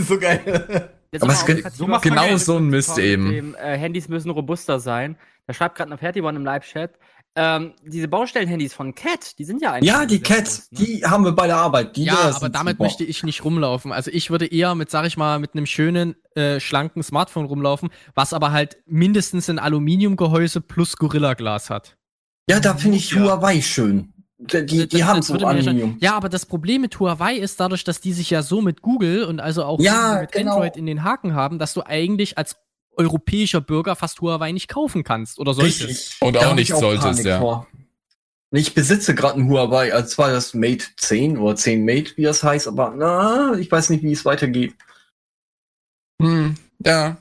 so 0.08 0.18
geil. 0.20 0.90
Jetzt 1.12 1.22
Aber 1.22 1.32
es 1.34 1.46
ge- 1.46 1.64
so 1.78 1.86
genau 2.02 2.38
so 2.38 2.58
ein 2.58 2.66
Mist 2.70 2.98
eben. 2.98 3.30
Dem, 3.32 3.56
äh, 3.56 3.78
Handys 3.78 4.10
müssen 4.10 4.32
robuster 4.32 4.80
sein. 4.80 5.16
Da 5.46 5.54
schreibt 5.54 5.76
gerade 5.78 5.92
eine 5.92 6.00
Fertibon 6.00 6.36
im 6.36 6.44
Live-Chat. 6.44 6.92
Ähm, 7.36 7.74
diese 7.86 8.08
Baustellenhandys 8.08 8.74
von 8.74 8.96
Cat, 8.96 9.38
die 9.38 9.44
sind 9.44 9.62
ja 9.62 9.74
eigentlich. 9.74 9.92
Ja, 9.92 10.06
die 10.06 10.22
groß, 10.22 10.72
ne? 10.72 10.80
die 10.80 11.06
haben 11.06 11.26
wir 11.26 11.34
bei 11.34 11.48
der 11.48 11.58
Arbeit. 11.58 11.98
Die 11.98 12.06
ja, 12.06 12.32
aber 12.34 12.50
damit 12.50 12.76
super. 12.76 12.84
möchte 12.84 13.04
ich 13.04 13.24
nicht 13.24 13.44
rumlaufen. 13.44 13.92
Also 13.92 14.10
ich 14.12 14.30
würde 14.30 14.46
eher 14.46 14.74
mit, 14.76 14.90
sag 14.90 15.06
ich 15.06 15.18
mal, 15.18 15.40
mit 15.40 15.54
einem 15.54 15.66
schönen, 15.66 16.16
äh, 16.36 16.60
schlanken 16.62 17.04
Smartphone 17.04 17.46
rumlaufen, 17.46 17.90
was 18.14 18.32
aber 18.34 18.52
halt 18.52 18.78
mindestens 18.86 19.50
ein 19.50 19.60
Aluminiumgehäuse 19.60 20.62
plus 20.62 20.96
Gorilla-Glas 20.96 21.70
hat. 21.70 21.98
Ja, 22.50 22.60
da 22.60 22.76
finde 22.76 22.98
ich 22.98 23.12
Ja. 23.12 23.24
Huawei 23.24 23.62
schön. 23.62 24.14
Die, 24.38 24.66
die, 24.66 24.88
die 24.88 25.04
haben 25.04 25.22
so 25.22 25.34
Aluminium. 25.34 25.98
Ja, 26.02 26.16
aber 26.16 26.28
das 26.28 26.46
Problem 26.46 26.82
mit 26.82 27.00
Huawei 27.00 27.36
ist 27.36 27.60
dadurch, 27.60 27.84
dass 27.84 28.02
die 28.02 28.12
sich 28.12 28.30
ja 28.30 28.44
so 28.44 28.62
mit 28.62 28.82
Google 28.82 29.24
und 29.24 29.40
also 29.40 29.64
auch 29.64 29.80
Ja, 29.80 30.20
mit 30.22 30.34
genau. 30.34 30.54
Android 30.56 30.76
in 30.76 30.86
den 30.86 31.04
Haken 31.04 31.34
haben, 31.34 31.58
dass 31.58 31.74
du 31.74 31.86
eigentlich 31.86 32.38
als 32.38 32.58
europäischer 32.98 33.62
Bürger 33.62 33.96
fast 33.96 34.22
Huawei 34.22 34.52
nicht 34.52 34.68
kaufen 34.68 35.04
kannst 35.04 35.40
oder 35.40 35.54
solltest. 35.54 35.84
Richtig. 35.84 36.18
Und 36.22 36.38
auch 36.38 36.56
nicht 36.56 36.70
ich 36.70 36.76
solltest, 36.76 37.04
Panik 37.06 37.26
ja. 37.26 37.40
vor. 37.40 37.68
Ich 38.52 38.74
besitze 38.74 39.16
gerade 39.16 39.40
ein 39.40 39.50
Huawei, 39.50 39.94
als 39.94 40.12
zwar 40.12 40.30
das 40.32 40.54
Mate 40.54 40.86
10 40.98 41.38
oder 41.38 41.56
10 41.56 41.84
Mate, 41.84 42.16
wie 42.16 42.24
das 42.24 42.44
heißt, 42.44 42.68
aber 42.68 42.94
na, 42.96 43.54
ich 43.58 43.70
weiß 43.72 43.90
nicht, 43.90 44.04
wie 44.04 44.12
es 44.14 44.24
weitergeht. 44.24 44.76
Hm, 46.22 46.56
ja. 46.86 47.18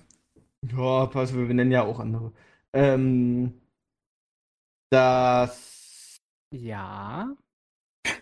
Ja, 0.77 1.07
pass, 1.07 1.35
wir 1.35 1.43
nennen 1.43 1.73
ja 1.73 1.83
auch 1.83 1.99
andere. 1.99 2.33
Ähm, 2.73 3.55
das. 4.91 6.21
Ja. 6.53 7.35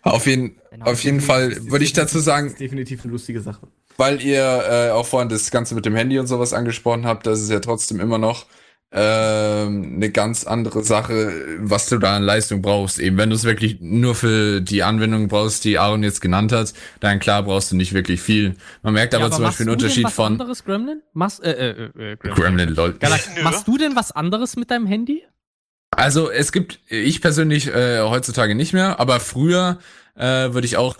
Auf 0.02 0.26
jeden, 0.26 0.56
Genau. 0.70 0.86
auf 0.86 1.04
jeden 1.04 1.20
Fall 1.20 1.70
würde 1.70 1.84
ich 1.84 1.92
dazu 1.92 2.16
Das 2.18 2.24
sagen, 2.24 2.46
ist 2.48 2.60
definitiv 2.60 3.02
eine 3.02 3.12
lustige 3.12 3.40
Sache. 3.40 3.68
Weil 3.96 4.22
ihr 4.22 4.64
äh, 4.70 4.90
auch 4.90 5.06
vorhin 5.06 5.28
das 5.28 5.50
Ganze 5.50 5.74
mit 5.74 5.86
dem 5.86 5.94
Handy 5.94 6.18
und 6.18 6.26
sowas 6.26 6.52
angesprochen 6.52 7.06
habt, 7.06 7.26
das 7.26 7.40
ist 7.40 7.50
ja 7.50 7.60
trotzdem 7.60 8.00
immer 8.00 8.18
noch 8.18 8.46
ähm, 8.94 9.94
eine 9.96 10.10
ganz 10.10 10.44
andere 10.44 10.84
Sache, 10.84 11.32
was 11.60 11.88
du 11.88 11.98
da 11.98 12.16
an 12.16 12.22
Leistung 12.22 12.60
brauchst. 12.60 12.98
Eben, 12.98 13.16
wenn 13.16 13.30
du 13.30 13.36
es 13.36 13.44
wirklich 13.44 13.78
nur 13.80 14.14
für 14.14 14.60
die 14.60 14.82
Anwendung 14.82 15.28
brauchst, 15.28 15.64
die 15.64 15.78
Aaron 15.78 16.02
jetzt 16.02 16.20
genannt 16.20 16.52
hat, 16.52 16.74
dann 17.00 17.18
klar 17.18 17.42
brauchst 17.42 17.72
du 17.72 17.76
nicht 17.76 17.94
wirklich 17.94 18.20
viel. 18.20 18.54
Man 18.82 18.92
merkt 18.92 19.14
aber, 19.14 19.24
Ja, 19.24 19.30
zum 19.30 19.44
Beispiel 19.44 19.64
einen 19.64 19.70
machst 19.70 19.80
du 19.80 19.86
Unterschied 19.86 20.04
denn 20.04 20.04
was 20.04 20.14
von 20.14 20.32
anderes, 20.32 20.64
Gremlin? 20.64 21.02
Machst, 21.14 21.42
äh, 21.42 21.52
äh, 21.52 21.84
äh, 21.84 22.16
Gremlin. 22.16 22.34
Gremlin, 22.34 22.68
lol. 22.74 22.92
Galax, 22.92 23.30
machst 23.42 23.66
du 23.66 23.78
denn 23.78 23.96
was 23.96 24.12
anderes 24.12 24.56
mit 24.56 24.70
deinem 24.70 24.86
Handy? 24.86 25.22
Also 25.94 26.30
es 26.30 26.52
gibt, 26.52 26.80
ich 26.88 27.20
persönlich 27.20 27.68
äh, 27.68 28.00
heutzutage 28.00 28.54
nicht 28.54 28.72
mehr, 28.72 29.00
aber 29.00 29.20
früher 29.20 29.78
äh, 30.14 30.52
würde 30.52 30.66
ich 30.66 30.76
auch, 30.76 30.96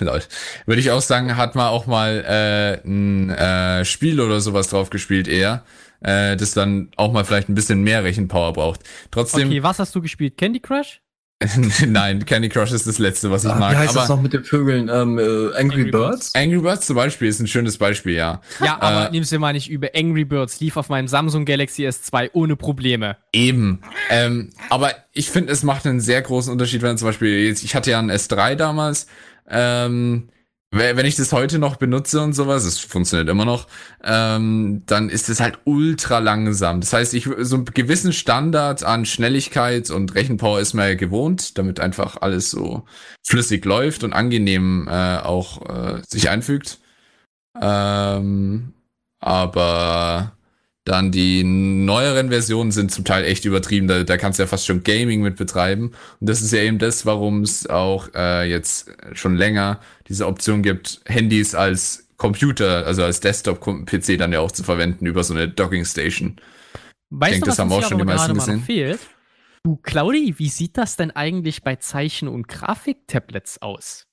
lol, 0.00 0.22
würde 0.66 0.80
ich 0.80 0.90
auch 0.90 1.00
sagen, 1.02 1.36
hat 1.36 1.54
man 1.54 1.68
auch 1.68 1.86
mal 1.86 2.24
äh, 2.26 2.86
ein 2.86 3.30
äh, 3.30 3.84
Spiel 3.84 4.20
oder 4.20 4.40
sowas 4.40 4.68
drauf 4.68 4.90
gespielt 4.90 5.28
eher, 5.28 5.64
äh, 6.00 6.36
das 6.36 6.52
dann 6.52 6.90
auch 6.96 7.12
mal 7.12 7.24
vielleicht 7.24 7.48
ein 7.48 7.54
bisschen 7.54 7.82
mehr 7.82 8.04
Rechenpower 8.04 8.52
braucht. 8.52 8.80
Trotzdem, 9.10 9.48
Okay, 9.48 9.62
was 9.62 9.78
hast 9.78 9.94
du 9.94 10.02
gespielt? 10.02 10.36
Candy 10.36 10.60
Crush? 10.60 11.00
nein, 11.86 12.24
Candy 12.24 12.48
Crush 12.48 12.72
ist 12.72 12.86
das 12.86 12.98
letzte, 12.98 13.30
was 13.30 13.44
ich 13.44 13.50
Ah, 13.50 13.56
mag. 13.56 13.72
wie 13.72 13.76
heißt 13.76 13.90
aber 13.90 14.00
das 14.00 14.08
noch 14.08 14.22
mit 14.22 14.32
den 14.32 14.44
Vögeln? 14.44 14.88
Ähm, 14.92 15.18
äh, 15.18 15.22
Angry, 15.22 15.56
Angry 15.58 15.90
Birds? 15.90 16.34
Angry 16.34 16.58
Birds 16.60 16.86
zum 16.86 16.96
Beispiel 16.96 17.28
ist 17.28 17.40
ein 17.40 17.46
schönes 17.46 17.78
Beispiel, 17.78 18.14
ja. 18.14 18.40
Ja, 18.62 18.78
aber 18.80 19.08
Äh, 19.08 19.10
nimm's 19.12 19.30
dir 19.30 19.38
mal 19.38 19.52
nicht 19.52 19.70
über. 19.70 19.88
Angry 19.94 20.24
Birds 20.24 20.60
lief 20.60 20.76
auf 20.76 20.88
meinem 20.88 21.08
Samsung 21.08 21.44
Galaxy 21.44 21.86
S2 21.86 22.30
ohne 22.32 22.56
Probleme. 22.56 23.16
Eben. 23.32 23.80
Ähm, 24.10 24.50
aber 24.70 24.92
ich 25.12 25.30
finde, 25.30 25.52
es 25.52 25.62
macht 25.62 25.86
einen 25.86 26.00
sehr 26.00 26.22
großen 26.22 26.52
Unterschied, 26.52 26.82
wenn 26.82 26.96
zum 26.98 27.08
Beispiel 27.08 27.46
jetzt, 27.46 27.62
ich 27.64 27.74
hatte 27.74 27.90
ja 27.90 27.98
einen 27.98 28.10
S3 28.10 28.54
damals, 28.54 29.06
ähm, 29.48 30.28
wenn 30.76 31.06
ich 31.06 31.16
das 31.16 31.32
heute 31.32 31.58
noch 31.58 31.76
benutze 31.76 32.20
und 32.20 32.32
sowas, 32.32 32.64
es 32.64 32.78
funktioniert 32.78 33.28
immer 33.28 33.44
noch, 33.44 33.66
ähm, 34.02 34.82
dann 34.86 35.08
ist 35.08 35.28
es 35.28 35.40
halt 35.40 35.58
ultra 35.64 36.18
langsam. 36.18 36.80
Das 36.80 36.92
heißt, 36.92 37.14
ich 37.14 37.28
so 37.40 37.56
einen 37.56 37.64
gewissen 37.66 38.12
Standard 38.12 38.82
an 38.82 39.06
Schnelligkeit 39.06 39.90
und 39.90 40.14
Rechenpower 40.14 40.60
ist 40.60 40.74
mir 40.74 40.88
ja 40.88 40.94
gewohnt, 40.94 41.58
damit 41.58 41.80
einfach 41.80 42.20
alles 42.20 42.50
so 42.50 42.84
flüssig 43.22 43.64
läuft 43.64 44.04
und 44.04 44.12
angenehm 44.12 44.88
äh, 44.88 45.18
auch 45.18 45.62
äh, 45.68 46.02
sich 46.08 46.28
einfügt. 46.28 46.80
Ähm, 47.60 48.72
aber 49.20 50.36
dann 50.84 51.10
die 51.10 51.42
neueren 51.44 52.28
Versionen 52.28 52.70
sind 52.70 52.92
zum 52.92 53.04
Teil 53.04 53.24
echt 53.24 53.46
übertrieben. 53.46 53.88
Da, 53.88 54.04
da 54.04 54.18
kannst 54.18 54.38
du 54.38 54.42
ja 54.42 54.46
fast 54.46 54.66
schon 54.66 54.82
Gaming 54.84 55.22
mit 55.22 55.36
betreiben. 55.36 55.92
Und 56.20 56.28
das 56.28 56.42
ist 56.42 56.52
ja 56.52 56.60
eben 56.60 56.78
das, 56.78 57.06
warum 57.06 57.42
es 57.42 57.66
auch 57.66 58.08
äh, 58.14 58.48
jetzt 58.48 58.90
schon 59.14 59.34
länger 59.36 59.80
diese 60.08 60.26
Option 60.26 60.62
gibt, 60.62 61.00
Handys 61.06 61.54
als 61.54 62.06
Computer, 62.18 62.86
also 62.86 63.02
als 63.02 63.20
Desktop-PC 63.20 64.18
dann 64.18 64.32
ja 64.32 64.40
auch 64.40 64.52
zu 64.52 64.62
verwenden 64.62 65.06
über 65.06 65.24
so 65.24 65.32
eine 65.32 65.48
Docking 65.48 65.86
Station. 65.86 66.36
Weißt 67.10 67.32
denke, 67.32 67.44
du, 67.44 67.50
das 67.50 67.58
was 67.58 67.58
haben 67.60 67.72
auch 67.72 67.78
hier 67.78 67.88
schon 67.88 67.98
die 67.98 68.02
aber 68.02 68.14
meisten 68.14 68.34
gesehen. 68.34 68.60
fehlt? 68.62 69.00
Du, 69.62 69.76
Claudi, 69.76 70.34
wie 70.36 70.50
sieht 70.50 70.76
das 70.76 70.96
denn 70.96 71.10
eigentlich 71.10 71.62
bei 71.62 71.76
Zeichen- 71.76 72.28
und 72.28 72.46
Grafiktablets 72.46 73.62
aus? 73.62 74.06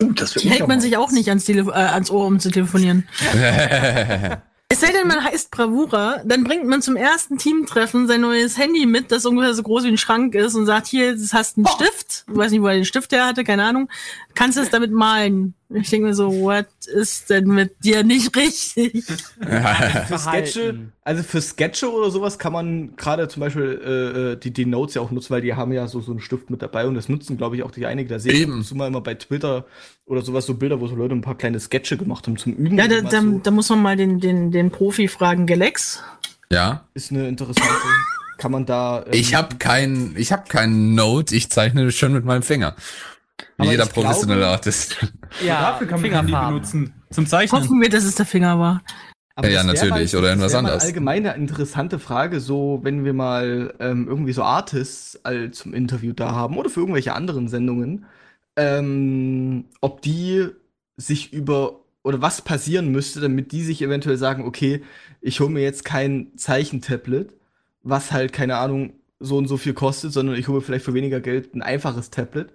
Uh, 0.00 0.12
das 0.12 0.34
Die 0.34 0.50
hält 0.50 0.68
man 0.68 0.82
sich 0.82 0.98
auch 0.98 1.10
nicht 1.10 1.30
ans, 1.30 1.46
Tele 1.46 1.62
äh, 1.62 1.72
ans 1.72 2.10
Ohr, 2.10 2.26
um 2.26 2.38
zu 2.38 2.50
telefonieren. 2.50 3.08
Es 4.70 4.80
sei 4.80 4.92
denn, 4.92 5.08
man 5.08 5.24
heißt 5.24 5.50
Bravura, 5.50 6.20
dann 6.26 6.44
bringt 6.44 6.66
man 6.66 6.82
zum 6.82 6.94
ersten 6.94 7.38
Teamtreffen 7.38 8.06
sein 8.06 8.20
neues 8.20 8.58
Handy 8.58 8.84
mit, 8.84 9.10
das 9.10 9.24
ungefähr 9.24 9.54
so 9.54 9.62
groß 9.62 9.84
wie 9.84 9.88
ein 9.88 9.96
Schrank 9.96 10.34
ist 10.34 10.54
und 10.54 10.66
sagt, 10.66 10.88
hier, 10.88 11.12
das 11.14 11.32
hast 11.32 11.56
einen 11.56 11.66
Stift. 11.66 12.26
Ich 12.30 12.36
weiß 12.36 12.50
nicht, 12.52 12.60
wo 12.60 12.66
er 12.66 12.74
den 12.74 12.84
Stift 12.84 13.12
her 13.12 13.24
hatte, 13.24 13.44
keine 13.44 13.64
Ahnung. 13.64 13.88
Kannst 14.34 14.58
du 14.58 14.60
es 14.60 14.68
damit 14.68 14.92
malen? 14.92 15.54
Ich 15.70 15.90
denke 15.90 16.06
mir 16.06 16.14
so, 16.14 16.32
what 16.40 16.66
ist 16.86 17.28
denn 17.28 17.46
mit 17.48 17.84
dir 17.84 18.02
nicht 18.02 18.34
richtig? 18.36 19.04
Für 19.04 20.18
Sketche, 20.18 20.78
also 21.04 21.22
für 21.22 21.42
Sketche 21.42 21.92
oder 21.92 22.10
sowas 22.10 22.38
kann 22.38 22.54
man 22.54 22.96
gerade 22.96 23.28
zum 23.28 23.40
Beispiel 23.40 23.80
äh, 23.84 24.32
äh, 24.32 24.36
die, 24.36 24.50
die 24.50 24.64
Notes 24.64 24.94
ja 24.94 25.02
auch 25.02 25.10
nutzen, 25.10 25.28
weil 25.28 25.42
die 25.42 25.54
haben 25.54 25.72
ja 25.72 25.86
so, 25.86 26.00
so 26.00 26.12
einen 26.12 26.20
Stift 26.20 26.48
mit 26.48 26.62
dabei 26.62 26.86
und 26.86 26.94
das 26.94 27.10
nutzen, 27.10 27.36
glaube 27.36 27.56
ich, 27.56 27.62
auch 27.64 27.70
die 27.70 27.84
einige. 27.84 28.08
Da 28.08 28.18
sehe 28.18 28.32
ich 28.32 28.40
Eben. 28.40 28.52
ab 28.52 28.58
und 28.58 28.64
zu 28.64 28.76
mal 28.76 28.86
immer 28.86 29.02
bei 29.02 29.14
Twitter 29.14 29.66
oder 30.06 30.22
sowas 30.22 30.46
so 30.46 30.54
Bilder, 30.54 30.80
wo 30.80 30.86
so 30.86 30.94
Leute 30.94 31.14
ein 31.14 31.20
paar 31.20 31.36
kleine 31.36 31.60
Sketche 31.60 31.98
gemacht 31.98 32.26
haben 32.26 32.38
zum 32.38 32.54
Üben. 32.54 32.78
Ja, 32.78 32.88
da, 32.88 33.02
da, 33.02 33.20
so. 33.20 33.38
da 33.38 33.50
muss 33.50 33.68
man 33.68 33.82
mal 33.82 33.96
den, 33.96 34.20
den, 34.20 34.50
den 34.50 34.70
Profi 34.70 35.06
fragen, 35.06 35.46
Galax. 35.46 36.02
ja. 36.50 36.86
Ist 36.94 37.12
eine 37.12 37.28
interessante. 37.28 37.68
kann 38.38 38.52
man 38.52 38.64
da. 38.64 39.04
ähm, 39.04 39.12
Ich 39.12 39.34
habe 39.34 39.56
kein, 39.56 40.14
ich 40.16 40.32
habe 40.32 40.48
keinen 40.48 40.94
Note, 40.94 41.36
ich 41.36 41.50
zeichne 41.50 41.92
schon 41.92 42.14
mit 42.14 42.24
meinem 42.24 42.42
Finger. 42.42 42.74
Wie 43.38 43.62
Aber 43.62 43.70
jeder 43.70 43.84
ich 43.84 43.92
glaube- 43.92 44.06
professionelle 44.08 44.46
Artist. 44.46 44.96
Ja, 45.44 45.72
Dafür 45.72 45.86
kann 45.86 46.00
man 46.00 46.10
Fingerfarben. 46.10 46.54
benutzen. 46.54 46.94
Zum 47.10 47.26
Zeichnen. 47.26 47.60
Hoffen 47.60 47.80
wir, 47.80 47.88
dass 47.90 48.04
es 48.04 48.14
der 48.14 48.24
Finger 48.26 48.58
war. 48.58 48.82
Aber 49.34 49.48
Ja, 49.50 49.62
natürlich, 49.62 50.12
mal, 50.14 50.18
oder 50.18 50.28
irgendwas 50.30 50.54
anderes. 50.54 50.82
Allgemein 50.84 51.26
eine 51.26 51.36
interessante 51.36 51.98
Frage, 51.98 52.40
so 52.40 52.80
wenn 52.82 53.04
wir 53.04 53.12
mal 53.12 53.74
ähm, 53.78 54.08
irgendwie 54.08 54.32
so 54.32 54.42
Artists 54.42 55.20
all 55.24 55.50
zum 55.52 55.74
Interview 55.74 56.12
da 56.12 56.32
haben 56.32 56.56
oder 56.56 56.70
für 56.70 56.80
irgendwelche 56.80 57.12
anderen 57.14 57.46
Sendungen, 57.48 58.06
ähm, 58.56 59.66
ob 59.80 60.02
die 60.02 60.46
sich 60.96 61.32
über 61.32 61.80
oder 62.02 62.20
was 62.22 62.42
passieren 62.42 62.88
müsste, 62.90 63.20
damit 63.20 63.52
die 63.52 63.62
sich 63.62 63.82
eventuell 63.82 64.16
sagen, 64.16 64.44
okay, 64.44 64.82
ich 65.20 65.40
hole 65.40 65.50
mir 65.50 65.62
jetzt 65.62 65.84
kein 65.84 66.32
Zeichentablet, 66.36 67.34
was 67.82 68.12
halt 68.12 68.32
keine 68.32 68.56
Ahnung 68.56 68.94
so 69.20 69.36
und 69.36 69.46
so 69.46 69.56
viel 69.56 69.74
kostet, 69.74 70.12
sondern 70.12 70.36
ich 70.36 70.48
hole 70.48 70.58
mir 70.58 70.64
vielleicht 70.64 70.84
für 70.84 70.94
weniger 70.94 71.20
Geld 71.20 71.54
ein 71.54 71.62
einfaches 71.62 72.10
Tablet, 72.10 72.52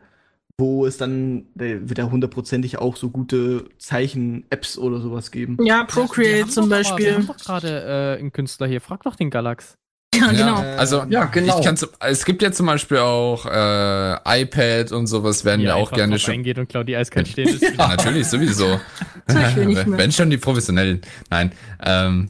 wo 0.59 0.85
es 0.85 0.97
dann 0.97 1.45
der 1.55 1.89
wird 1.89 1.97
ja 1.97 2.09
hundertprozentig 2.09 2.77
auch 2.77 2.95
so 2.95 3.09
gute 3.09 3.65
Zeichen-Apps 3.79 4.77
oder 4.77 4.99
sowas 5.01 5.31
geben. 5.31 5.57
Ja, 5.63 5.83
Procreate 5.85 6.49
zum 6.49 6.65
aber- 6.65 6.71
Wir 6.71 6.77
Beispiel. 6.83 7.13
haben 7.15 7.27
doch 7.27 7.37
gerade 7.37 8.15
äh, 8.17 8.19
einen 8.19 8.31
Künstler 8.31 8.67
hier. 8.67 8.81
Frag 8.81 9.03
doch 9.03 9.15
den 9.15 9.29
Galax. 9.29 9.75
Ja, 10.15 10.27
genau. 10.29 10.61
Ja, 10.61 10.75
also 10.75 11.05
Ja, 11.09 11.25
genau. 11.25 11.57
ich 11.57 11.65
kann 11.65 11.75
es 12.01 12.23
gibt 12.23 12.43
ja 12.43 12.51
zum 12.51 12.67
Beispiel 12.67 12.99
auch 12.99 13.47
äh, 13.47 14.41
iPad 14.43 14.91
und 14.91 15.07
sowas 15.07 15.43
werden 15.43 15.61
ja 15.61 15.73
auch 15.73 15.91
gerne 15.91 16.19
schon. 16.19 16.35
eingeht 16.35 16.59
und 16.59 16.69
Claudi 16.69 16.95
eiskalt 16.95 17.27
stehen 17.29 17.47
ist. 17.49 17.63
Ja, 17.63 17.87
natürlich, 17.87 18.27
sowieso. 18.27 18.79
Wenn 19.25 20.11
schon 20.11 20.29
die 20.29 20.37
Professionellen. 20.37 21.01
Nein. 21.31 21.51
Ähm, 21.83 22.29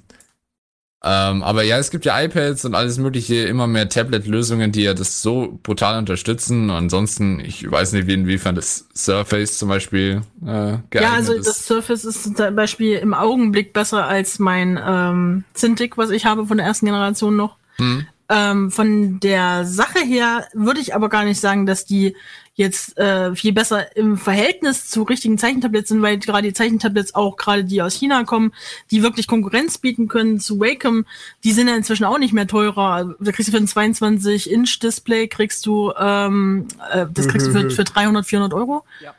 ähm, 1.06 1.44
aber 1.44 1.64
ja, 1.64 1.78
es 1.80 1.92
gibt 1.92 2.06
ja 2.06 2.22
iPads 2.22 2.64
und 2.64 2.76
alles 2.76 2.98
mögliche, 2.98 3.36
immer 3.44 3.68
mehr 3.68 3.90
Tablet-Lösungen, 3.90 4.72
die 4.72 4.84
ja 4.84 4.94
das 4.94 5.22
so 5.22 5.60
brutal 5.62 5.98
unterstützen. 5.98 6.70
Ansonsten, 6.70 7.42
ich 7.42 7.70
weiß 7.70 7.92
nicht, 7.92 8.08
wie 8.08 8.14
inwiefern 8.14 8.56
das 8.56 8.88
Surface 8.96 9.58
zum 9.58 9.68
Beispiel 9.68 10.22
äh, 10.44 10.46
geeignet 10.46 10.92
Ja, 10.94 11.12
also 11.12 11.34
ist. 11.34 11.46
das 11.46 11.66
Surface 11.66 12.06
ist 12.06 12.24
zum 12.24 12.56
Beispiel 12.56 12.96
im 12.96 13.14
Augenblick 13.14 13.74
besser 13.74 14.06
als 14.08 14.40
mein 14.40 14.80
ähm, 14.82 15.44
Cintiq, 15.54 15.98
was 15.98 16.10
ich 16.10 16.26
habe 16.26 16.48
von 16.48 16.56
der 16.56 16.66
ersten 16.66 16.86
Generation 16.86 17.36
noch. 17.36 17.58
Hm. 17.76 18.08
Ähm, 18.30 18.72
von 18.72 19.20
der 19.20 19.66
Sache 19.66 20.00
her 20.00 20.48
würde 20.54 20.80
ich 20.80 20.96
aber 20.96 21.10
gar 21.10 21.26
nicht 21.26 21.42
sagen, 21.42 21.66
dass 21.66 21.84
die 21.84 22.16
jetzt 22.56 22.98
äh, 22.98 23.36
viel 23.36 23.54
besser 23.54 23.96
im 23.96 24.18
Verhältnis 24.18 24.90
zu 24.90 25.04
richtigen 25.04 25.38
Zeichentablets 25.38 25.90
sind, 25.90 26.02
weil 26.02 26.20
gerade 26.20 26.48
die 26.48 26.54
Zeichentablets 26.54 27.16
auch 27.16 27.36
gerade 27.36 27.64
die 27.64 27.82
aus 27.82 27.96
China 27.96 28.24
kommen, 28.24 28.54
die 28.92 29.02
wirklich 29.02 29.28
Konkurrenz 29.28 29.78
bieten 29.78 30.08
können 30.08 30.40
zu 30.40 30.60
Wacom, 30.60 31.06
die 31.44 31.52
sind 31.52 31.68
ja 31.68 31.76
inzwischen 31.76 32.06
auch 32.06 32.20
nicht 32.20 32.34
mehr 32.34 32.48
teurer. 32.48 33.16
Da 33.20 33.32
kriegst 33.32 33.48
du 33.48 33.52
für 33.52 33.58
ein 33.58 33.68
22-Inch-Display 33.68 35.28
kriegst 35.28 35.66
du 35.66 35.92
ähm, 35.98 36.68
äh, 36.92 37.08
das 37.12 37.28
kriegst 37.28 37.48
du 37.48 37.52
für, 37.52 37.70
für 37.72 37.84
300, 37.84 38.26
400 38.26 38.54
Euro. 38.54 38.84
Ja. 39.02 39.16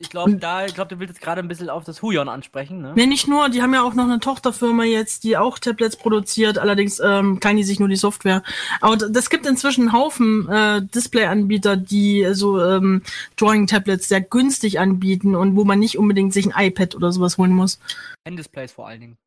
Ich 0.00 0.10
glaube, 0.10 0.36
da, 0.36 0.64
ich 0.64 0.74
glaube, 0.74 0.94
du 0.94 1.00
willst 1.00 1.14
jetzt 1.14 1.24
gerade 1.24 1.40
ein 1.40 1.48
bisschen 1.48 1.68
auf 1.68 1.82
das 1.82 2.02
Huion 2.02 2.28
ansprechen, 2.28 2.80
ne? 2.80 2.92
Nee, 2.94 3.06
nicht 3.06 3.26
nur, 3.26 3.48
die 3.48 3.62
haben 3.62 3.74
ja 3.74 3.82
auch 3.82 3.94
noch 3.94 4.04
eine 4.04 4.20
Tochterfirma 4.20 4.84
jetzt, 4.84 5.24
die 5.24 5.36
auch 5.36 5.58
Tablets 5.58 5.96
produziert, 5.96 6.56
allerdings 6.56 7.00
ähm, 7.00 7.40
kann 7.40 7.56
die 7.56 7.64
sich 7.64 7.80
nur 7.80 7.88
die 7.88 7.96
Software. 7.96 8.44
Aber 8.80 8.96
das 8.96 9.28
gibt 9.28 9.44
inzwischen 9.44 9.88
einen 9.88 9.92
Haufen 9.92 10.48
äh, 10.48 10.82
Display-Anbieter, 10.82 11.76
die 11.76 12.28
so 12.32 12.62
ähm, 12.62 13.02
Drawing-Tablets 13.36 14.08
sehr 14.08 14.20
günstig 14.20 14.78
anbieten 14.78 15.34
und 15.34 15.56
wo 15.56 15.64
man 15.64 15.80
nicht 15.80 15.98
unbedingt 15.98 16.32
sich 16.32 16.46
ein 16.46 16.68
iPad 16.68 16.94
oder 16.94 17.10
sowas 17.10 17.36
holen 17.36 17.52
muss. 17.52 17.80
Handdisplays 18.24 18.70
vor 18.70 18.86
allen 18.86 19.00
Dingen. 19.00 19.18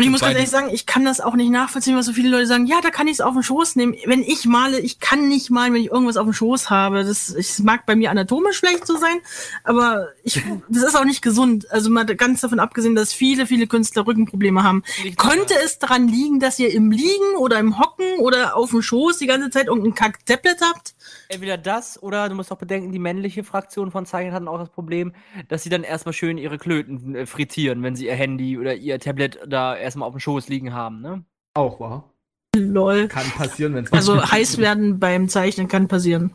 Und 0.00 0.04
ich 0.04 0.10
muss 0.10 0.20
ganz 0.22 0.34
ehrlich 0.34 0.48
sagen, 0.48 0.70
ich 0.72 0.86
kann 0.86 1.04
das 1.04 1.20
auch 1.20 1.34
nicht 1.34 1.50
nachvollziehen, 1.50 1.94
was 1.94 2.06
so 2.06 2.14
viele 2.14 2.30
Leute 2.30 2.46
sagen, 2.46 2.64
ja, 2.64 2.80
da 2.80 2.88
kann 2.88 3.06
ich 3.06 3.14
es 3.14 3.20
auf 3.20 3.34
den 3.34 3.42
Schoß 3.42 3.76
nehmen. 3.76 3.94
Wenn 4.06 4.22
ich 4.22 4.46
male, 4.46 4.80
ich 4.80 4.98
kann 4.98 5.28
nicht 5.28 5.50
malen, 5.50 5.74
wenn 5.74 5.82
ich 5.82 5.90
irgendwas 5.90 6.16
auf 6.16 6.24
dem 6.24 6.32
Schoß 6.32 6.70
habe. 6.70 7.04
Das 7.04 7.34
ich, 7.34 7.58
mag 7.58 7.84
bei 7.84 7.94
mir 7.96 8.10
anatomisch 8.10 8.56
schlecht 8.56 8.86
so 8.86 8.96
sein, 8.96 9.18
aber 9.62 10.08
ich, 10.24 10.40
das 10.70 10.84
ist 10.84 10.96
auch 10.96 11.04
nicht 11.04 11.20
gesund. 11.20 11.70
Also 11.70 11.90
mal 11.90 12.06
ganz 12.06 12.40
davon 12.40 12.60
abgesehen, 12.60 12.94
dass 12.94 13.12
viele, 13.12 13.46
viele 13.46 13.66
Künstler 13.66 14.06
Rückenprobleme 14.06 14.62
haben. 14.62 14.82
Nicht 15.02 15.18
Könnte 15.18 15.54
es 15.62 15.78
daran 15.78 16.08
liegen, 16.08 16.40
dass 16.40 16.58
ihr 16.58 16.72
im 16.72 16.90
Liegen 16.90 17.36
oder 17.38 17.58
im 17.58 17.78
Hocken 17.78 18.20
oder 18.20 18.56
auf 18.56 18.70
dem 18.70 18.80
Schoß 18.80 19.18
die 19.18 19.26
ganze 19.26 19.50
Zeit 19.50 19.66
irgendein 19.66 19.94
Kack-Tablet 19.94 20.62
habt? 20.62 20.94
Entweder 21.28 21.58
das 21.58 22.02
oder 22.02 22.28
du 22.28 22.34
musst 22.34 22.50
auch 22.50 22.58
bedenken, 22.58 22.90
die 22.90 22.98
männliche 22.98 23.44
Fraktion 23.44 23.90
von 23.90 24.06
Zeichnern 24.06 24.34
hatten 24.34 24.48
auch 24.48 24.58
das 24.58 24.70
Problem, 24.70 25.12
dass 25.48 25.62
sie 25.62 25.68
dann 25.68 25.84
erstmal 25.84 26.12
schön 26.12 26.38
ihre 26.38 26.58
Klöten 26.58 27.14
äh, 27.14 27.26
frittieren, 27.26 27.82
wenn 27.82 27.96
sie 27.96 28.06
ihr 28.06 28.14
Handy 28.14 28.58
oder 28.58 28.74
ihr 28.74 28.98
Tablet 28.98 29.38
da 29.46 29.76
erstmal 29.90 30.08
auf 30.08 30.14
dem 30.14 30.20
Schoß 30.20 30.48
liegen 30.48 30.72
haben, 30.72 31.00
ne? 31.00 31.24
Auch 31.54 31.80
wahr. 31.80 32.12
Lol. 32.56 33.08
Kann 33.08 33.30
passieren, 33.30 33.74
wenn 33.74 33.84
es 33.84 33.92
Also 33.92 34.22
heiß 34.30 34.58
werden 34.58 34.98
beim 34.98 35.28
Zeichnen 35.28 35.68
kann 35.68 35.88
passieren. 35.88 36.32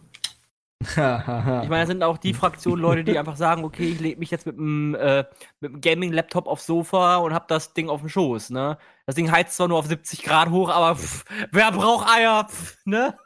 Ich 0.87 0.97
meine, 0.97 1.79
das 1.79 1.87
sind 1.87 2.03
auch 2.03 2.17
die 2.17 2.33
Fraktionen 2.33 2.81
Leute, 2.81 3.03
die 3.03 3.17
einfach 3.17 3.37
sagen, 3.37 3.63
okay, 3.63 3.85
ich 3.89 3.99
lege 3.99 4.19
mich 4.19 4.29
jetzt 4.29 4.45
mit 4.45 4.57
einem 4.57 4.93
äh, 4.95 5.23
einem 5.61 5.81
Gaming-Laptop 5.81 6.47
aufs 6.47 6.65
Sofa 6.65 7.17
und 7.17 7.33
hab 7.33 7.47
das 7.47 7.73
Ding 7.73 7.89
auf 7.89 8.01
dem 8.01 8.09
Schoß, 8.09 8.49
ne? 8.51 8.77
Das 9.05 9.15
Ding 9.15 9.31
heizt 9.31 9.55
zwar 9.55 9.67
nur 9.67 9.79
auf 9.79 9.87
70 9.87 10.23
Grad 10.23 10.49
hoch, 10.49 10.69
aber 10.69 10.95
pff, 10.95 11.23
wer 11.51 11.71
braucht 11.71 12.07
Eier, 12.09 12.47
pff, 12.49 12.77
ne? 12.85 13.17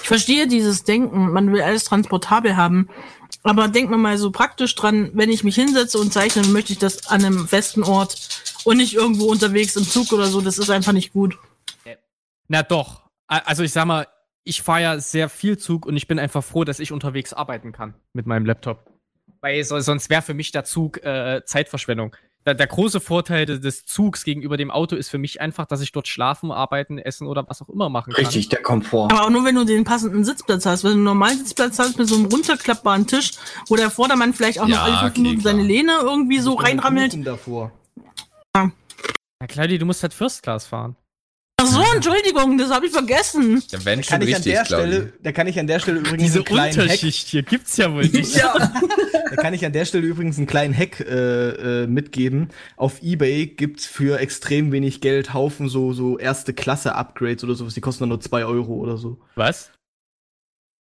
Ich 0.00 0.08
verstehe 0.08 0.46
dieses 0.46 0.84
Denken, 0.84 1.32
man 1.32 1.52
will 1.52 1.60
alles 1.60 1.84
transportabel 1.84 2.56
haben. 2.56 2.88
Aber 3.42 3.68
denkt 3.68 3.90
man 3.90 4.00
mal 4.00 4.16
so 4.18 4.30
praktisch 4.30 4.74
dran, 4.74 5.10
wenn 5.14 5.30
ich 5.30 5.44
mich 5.44 5.56
hinsetze 5.56 5.98
und 5.98 6.12
zeichne, 6.12 6.46
möchte 6.46 6.72
ich 6.72 6.78
das 6.78 7.08
an 7.08 7.24
einem 7.24 7.48
festen 7.48 7.82
Ort 7.82 8.16
und 8.64 8.76
nicht 8.76 8.94
irgendwo 8.94 9.26
unterwegs 9.26 9.76
im 9.76 9.84
Zug 9.84 10.12
oder 10.12 10.26
so. 10.26 10.40
Das 10.40 10.58
ist 10.58 10.70
einfach 10.70 10.92
nicht 10.92 11.12
gut. 11.12 11.38
Na 12.48 12.62
doch. 12.62 13.02
Also 13.26 13.62
ich 13.62 13.72
sag 13.72 13.86
mal, 13.86 14.06
ich 14.44 14.62
fahre 14.62 14.82
ja 14.82 14.98
sehr 14.98 15.28
viel 15.28 15.56
Zug 15.56 15.86
und 15.86 15.96
ich 15.96 16.08
bin 16.08 16.18
einfach 16.18 16.44
froh, 16.44 16.64
dass 16.64 16.80
ich 16.80 16.92
unterwegs 16.92 17.32
arbeiten 17.32 17.72
kann 17.72 17.94
mit 18.12 18.26
meinem 18.26 18.44
Laptop. 18.44 18.90
Weil 19.40 19.62
so, 19.64 19.78
sonst 19.80 20.10
wäre 20.10 20.22
für 20.22 20.34
mich 20.34 20.50
der 20.52 20.64
Zug 20.64 21.02
äh, 21.04 21.42
Zeitverschwendung. 21.44 22.14
Der, 22.44 22.54
der 22.54 22.66
große 22.66 23.00
Vorteil 23.00 23.46
des, 23.46 23.60
des 23.60 23.86
Zugs 23.86 24.24
gegenüber 24.24 24.56
dem 24.56 24.72
Auto 24.72 24.96
ist 24.96 25.08
für 25.08 25.18
mich 25.18 25.40
einfach, 25.40 25.66
dass 25.66 25.80
ich 25.80 25.92
dort 25.92 26.08
schlafen, 26.08 26.50
arbeiten, 26.50 26.98
essen 26.98 27.28
oder 27.28 27.48
was 27.48 27.62
auch 27.62 27.68
immer 27.68 27.88
machen 27.88 28.12
kann. 28.12 28.24
Richtig, 28.24 28.48
der 28.48 28.62
Komfort. 28.62 29.12
Aber 29.12 29.22
auch 29.22 29.30
nur, 29.30 29.44
wenn 29.44 29.54
du 29.54 29.64
den 29.64 29.84
passenden 29.84 30.24
Sitzplatz 30.24 30.66
hast. 30.66 30.82
Wenn 30.82 30.90
du 30.90 30.96
einen 30.96 31.04
normalen 31.04 31.38
Sitzplatz 31.38 31.78
hast 31.78 31.98
mit 31.98 32.08
so 32.08 32.16
einem 32.16 32.26
runterklappbaren 32.26 33.06
Tisch, 33.06 33.30
wo 33.68 33.76
der 33.76 33.90
Vordermann 33.90 34.34
vielleicht 34.34 34.58
auch 34.58 34.66
noch 34.66 34.74
Ja, 34.76 34.82
alle 34.82 34.98
fünf 34.98 35.18
Minuten 35.18 35.40
seine. 35.40 35.62
Lehne 35.62 35.92
irgendwie 36.02 36.40
so 36.40 36.54
reinrammelt. 36.54 37.24
davor. 37.24 37.70
Na 38.54 39.46
Claudi, 39.48 39.78
du 39.78 39.86
musst 39.86 40.02
halt 40.02 40.14
First 40.14 40.42
Class 40.42 40.66
fahren. 40.66 40.96
Ach 41.60 41.66
so, 41.66 41.82
Entschuldigung, 41.94 42.58
das 42.58 42.70
habe 42.70 42.86
ich 42.86 42.92
vergessen. 42.92 43.62
Ja, 43.70 43.84
wenn 43.84 44.00
Da 44.00 44.04
schon 44.04 44.10
kann 44.18 44.22
ich 44.22 44.34
an 44.34 44.42
richtig, 44.42 44.52
der 44.52 44.64
Claudi. 44.64 44.92
Stelle, 44.92 45.12
da 45.22 45.32
kann 45.32 45.46
ich 45.46 45.60
an 45.60 45.66
der 45.66 45.78
Stelle 45.78 45.98
übrigens 46.00 46.22
Diese 46.22 46.38
einen 46.38 46.44
kleinen 46.44 46.74
Hack, 46.76 46.82
Unterschicht 46.82 47.28
hier 47.28 47.42
gibt's 47.42 47.76
ja 47.76 47.92
wohl 47.92 48.04
nicht. 48.08 48.36
da 48.42 49.36
kann 49.36 49.54
ich 49.54 49.64
an 49.64 49.72
der 49.72 49.84
Stelle 49.84 50.06
übrigens 50.06 50.38
einen 50.38 50.46
kleinen 50.48 50.76
Hack 50.76 51.00
äh, 51.00 51.82
äh, 51.82 51.86
mitgeben. 51.86 52.48
Auf 52.76 53.00
eBay 53.02 53.46
gibt's 53.46 53.86
für 53.86 54.18
extrem 54.18 54.72
wenig 54.72 55.00
Geld 55.00 55.34
Haufen 55.34 55.68
so 55.68 55.92
so 55.92 56.18
erste 56.18 56.52
Klasse 56.52 56.94
Upgrades 56.96 57.44
oder 57.44 57.54
sowas. 57.54 57.74
Die 57.74 57.80
kosten 57.80 58.02
dann 58.02 58.08
nur 58.08 58.20
zwei 58.20 58.44
Euro 58.44 58.74
oder 58.74 58.96
so. 58.96 59.20
Was? 59.36 59.70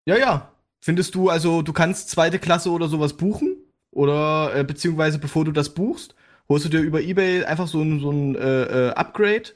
Ja, 0.08 0.18
ja. 0.18 0.52
Findest 0.84 1.14
du 1.14 1.30
also, 1.30 1.62
du 1.62 1.74
kannst 1.74 2.10
zweite 2.10 2.40
Klasse 2.40 2.72
oder 2.72 2.88
sowas 2.88 3.14
buchen? 3.14 3.56
Oder 3.94 4.56
äh, 4.56 4.64
beziehungsweise 4.64 5.20
bevor 5.20 5.46
du 5.46 5.52
das 5.52 5.74
buchst, 5.74 6.16
holst 6.50 6.66
du 6.66 6.70
dir 6.70 6.80
über 6.80 7.02
eBay 7.02 7.44
einfach 7.44 7.68
so 7.68 7.82
ein, 7.82 8.00
so 8.00 8.12
ein 8.12 8.36
äh, 8.36 8.90
äh, 8.90 8.90
Upgrade 8.92 9.50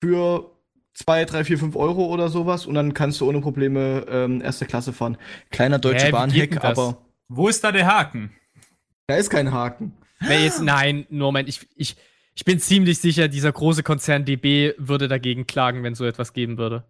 für 0.00 0.50
2, 0.94 1.24
3, 1.24 1.44
4, 1.44 1.58
5 1.58 1.76
Euro 1.76 2.06
oder 2.06 2.28
sowas 2.28 2.66
und 2.66 2.74
dann 2.74 2.94
kannst 2.94 3.20
du 3.20 3.28
ohne 3.28 3.40
Probleme 3.40 4.04
ähm, 4.08 4.40
erste 4.42 4.66
Klasse 4.66 4.92
fahren. 4.92 5.16
Kleiner 5.50 5.78
deutsche 5.78 6.06
denn 6.06 6.12
Bahn-Hack, 6.12 6.64
aber 6.64 6.98
Wo 7.28 7.48
ist 7.48 7.64
da 7.64 7.72
der 7.72 7.86
Haken? 7.86 8.30
da 9.06 9.16
ist 9.16 9.30
kein 9.30 9.52
Haken. 9.52 9.92
Nee, 10.20 10.44
jetzt, 10.44 10.62
nein, 10.62 11.06
Moment, 11.10 11.48
ich, 11.48 11.66
ich, 11.74 11.96
ich 12.34 12.44
bin 12.44 12.58
ziemlich 12.60 12.98
sicher, 12.98 13.28
dieser 13.28 13.52
große 13.52 13.82
Konzern 13.82 14.24
DB 14.24 14.74
würde 14.78 15.08
dagegen 15.08 15.46
klagen, 15.46 15.82
wenn 15.82 15.94
so 15.94 16.04
etwas 16.04 16.32
geben 16.32 16.58
würde. 16.58 16.84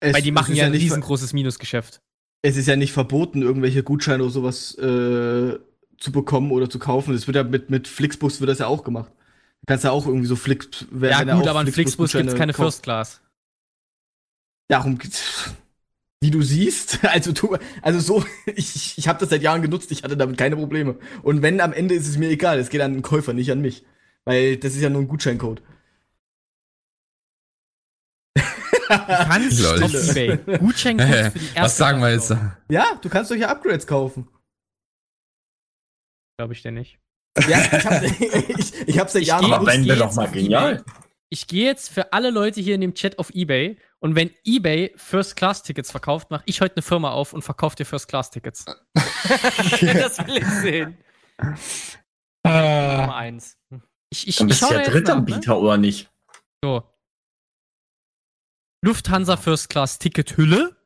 Es, 0.00 0.14
Weil 0.14 0.22
die 0.22 0.32
machen 0.32 0.52
ist 0.52 0.58
ja 0.58 0.66
ein 0.66 0.72
riesengroßes 0.72 1.32
Minusgeschäft. 1.32 2.02
Es 2.42 2.56
ist 2.56 2.66
ja 2.66 2.76
nicht 2.76 2.92
verboten, 2.92 3.42
irgendwelche 3.42 3.82
Gutscheine 3.82 4.22
oder 4.22 4.32
sowas 4.32 4.74
äh, 4.76 5.58
zu 5.98 6.12
bekommen 6.12 6.50
oder 6.52 6.68
zu 6.70 6.78
kaufen. 6.78 7.12
Das 7.14 7.26
wird 7.26 7.36
ja 7.36 7.42
mit, 7.44 7.70
mit 7.70 7.88
Flixbus 7.88 8.40
wird 8.40 8.50
das 8.50 8.58
ja 8.58 8.66
auch 8.66 8.84
gemacht. 8.84 9.10
Du 9.62 9.66
kannst 9.66 9.84
ja 9.84 9.90
auch 9.90 10.06
irgendwie 10.06 10.26
so 10.26 10.36
Flix. 10.36 10.86
wenn- 10.90 11.10
Ja, 11.10 11.34
gut, 11.34 11.48
aber 11.48 11.60
in 11.62 11.66
Flixbus 11.72 12.12
gibt's 12.12 12.12
Flixbus-Gutscheine 12.12 12.38
keine 12.38 12.52
kauft. 12.52 12.66
First 12.74 12.82
Class. 12.82 13.20
Darum 14.68 14.98
geht's. 14.98 15.50
Wie 16.22 16.30
du 16.30 16.40
siehst, 16.42 17.00
also 17.04 17.32
du, 17.32 17.56
also 17.82 18.00
so, 18.00 18.24
ich, 18.46 18.96
ich 18.98 19.06
habe 19.08 19.18
das 19.20 19.28
seit 19.30 19.42
Jahren 19.42 19.62
genutzt, 19.62 19.90
ich 19.92 20.02
hatte 20.02 20.16
damit 20.16 20.38
keine 20.38 20.56
Probleme. 20.56 20.96
Und 21.22 21.42
wenn 21.42 21.60
am 21.60 21.72
Ende 21.72 21.94
ist 21.94 22.08
es 22.08 22.16
mir 22.16 22.30
egal, 22.30 22.58
es 22.58 22.68
geht 22.70 22.80
an 22.80 22.94
den 22.94 23.02
Käufer, 23.02 23.32
nicht 23.32 23.50
an 23.52 23.60
mich. 23.60 23.84
Weil 24.24 24.56
das 24.56 24.74
ist 24.74 24.80
ja 24.82 24.90
nur 24.90 25.02
ein 25.02 25.08
Gutscheincode. 25.08 25.62
Du 28.34 28.42
kannst 28.88 29.60
Ebay 30.16 30.58
Gutscheincodes 30.58 31.32
für 31.32 31.38
die 31.38 31.46
erste 31.46 31.62
Was 31.62 31.76
sagen 31.76 32.00
wir 32.00 32.10
jetzt? 32.12 32.26
Klasse 32.28 32.56
Ja, 32.68 32.98
du 33.00 33.08
kannst 33.08 33.28
solche 33.28 33.48
Upgrades 33.48 33.86
kaufen. 33.86 34.28
Glaube 36.38 36.52
ich 36.52 36.62
dir 36.62 36.72
nicht. 36.72 36.98
Ja, 37.48 37.58
ich 37.60 37.86
hab, 37.86 38.02
ich, 38.58 38.88
ich 38.88 38.98
hab 38.98 39.10
seit 39.10 39.22
Ich 39.22 39.28
Jahren 39.28 39.46
geh- 39.46 39.52
Aber 39.52 39.66
wenn 39.66 39.84
wir 39.84 39.96
doch 39.96 40.14
mal 40.14 40.28
genial. 40.28 40.84
Ich 41.28 41.48
gehe 41.48 41.64
jetzt 41.66 41.88
für 41.90 42.12
alle 42.12 42.30
Leute 42.30 42.60
hier 42.60 42.76
in 42.76 42.80
dem 42.80 42.94
Chat 42.94 43.18
auf 43.18 43.30
Ebay 43.30 43.78
und 43.98 44.14
wenn 44.14 44.30
Ebay 44.44 44.92
First 44.96 45.34
Class 45.36 45.62
Tickets 45.62 45.90
verkauft, 45.90 46.30
mache 46.30 46.44
ich 46.46 46.60
heute 46.60 46.76
eine 46.76 46.82
Firma 46.82 47.10
auf 47.10 47.32
und 47.32 47.42
verkaufe 47.42 47.74
dir 47.76 47.84
First 47.84 48.06
Class 48.08 48.30
Tickets. 48.30 48.64
das 48.94 50.18
will 50.26 50.36
ich 50.36 50.46
sehen. 50.46 50.96
Nummer 52.44 53.16
eins. 53.16 53.58
Ich, 54.10 54.28
ich, 54.28 54.36
Dann 54.36 54.48
ich 54.48 54.60
bist 54.60 54.70
ja 54.70 54.78
nach, 54.78 54.84
ne? 54.86 54.92
Drittanbieter, 54.92 55.58
oder 55.58 55.76
nicht? 55.78 56.08
So. 56.62 56.84
Lufthansa 58.84 59.36
First 59.36 59.68
Class 59.68 59.98
Tickethülle. 59.98 60.76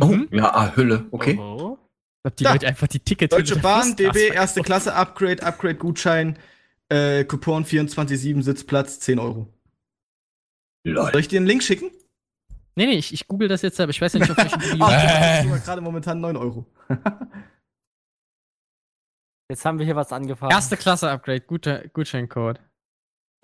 Oh, 0.00 0.06
Mhm. 0.06 0.28
ja, 0.32 0.52
ah, 0.52 0.74
Hülle, 0.74 1.06
okay. 1.12 1.38
Oh. 1.38 1.78
Ich 2.24 2.30
hab 2.30 2.36
die 2.36 2.44
Da. 2.44 2.52
Leute 2.52 2.66
einfach 2.66 2.88
die 2.88 3.00
Tickethülle. 3.00 3.42
Deutsche 3.42 3.60
Bahn, 3.60 3.94
DB, 3.96 4.28
erste. 4.28 4.62
Klasse, 4.62 4.94
Upgrade, 4.94 5.42
Upgrade-Gutschein, 5.42 6.38
äh, 6.88 7.24
Coupon 7.24 7.66
24,7, 7.66 8.42
Sitzplatz, 8.42 8.98
10 9.00 9.18
Euro. 9.18 9.46
Lol. 10.86 11.12
Soll 11.12 11.20
ich 11.20 11.28
dir 11.28 11.36
einen 11.38 11.46
Link 11.46 11.62
schicken? 11.62 11.90
Nee, 12.76 12.86
nee, 12.86 12.94
ich, 12.96 13.12
ich 13.12 13.28
google 13.28 13.46
das 13.48 13.60
jetzt, 13.60 13.78
aber 13.78 13.90
ich 13.90 14.00
weiß 14.00 14.14
ja 14.14 14.20
nicht, 14.20 14.30
Video. 14.36 14.84
Ah, 14.84 14.90
Äh. 14.90 15.06
das 15.06 15.38
ist 15.38 15.44
sogar 15.44 15.58
gerade 15.60 15.80
momentan 15.82 16.20
9 16.20 16.36
Euro. 16.38 16.66
Jetzt 19.50 19.64
haben 19.66 19.78
wir 19.78 19.84
hier 19.84 19.94
was 19.96 20.10
angefangen. 20.10 20.50
Erste 20.52 20.76
Klasse 20.78 21.10
Upgrade, 21.10 21.42
guter 21.42 21.86
Gutscheincode. 21.88 22.58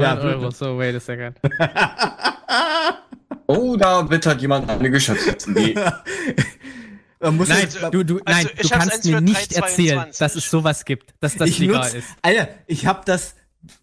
Ja, 0.01 0.15
9 0.15 0.25
Euro, 0.27 0.51
so, 0.51 0.79
wait 0.79 0.95
a 0.97 1.01
second. 1.01 1.39
Oh, 3.47 3.77
da 3.77 4.09
wittert 4.09 4.41
jemand 4.41 4.71
eine 4.71 4.91
Geschäftsidee. 4.93 5.75
Man 7.21 7.37
muss 7.37 7.49
Nein, 7.49 7.61
jetzt- 7.61 7.79
du, 7.93 8.03
du, 8.03 8.21
Also, 8.25 8.49
nein, 8.49 8.51
du 8.63 8.69
kannst 8.71 9.05
mir 9.05 9.21
nicht 9.21 9.53
3,22. 9.53 9.57
erzählen, 9.57 10.05
dass 10.19 10.37
es 10.37 10.51
sowas 10.51 10.85
gibt, 10.87 11.15
dass 11.21 11.35
das 11.37 11.49
ich 11.51 11.59
legal 11.59 11.83
nutz, 11.85 11.95
ist. 11.95 12.09
Alter, 12.23 12.49
ich 12.67 12.87
habe 12.87 13.03
das, 13.05 13.35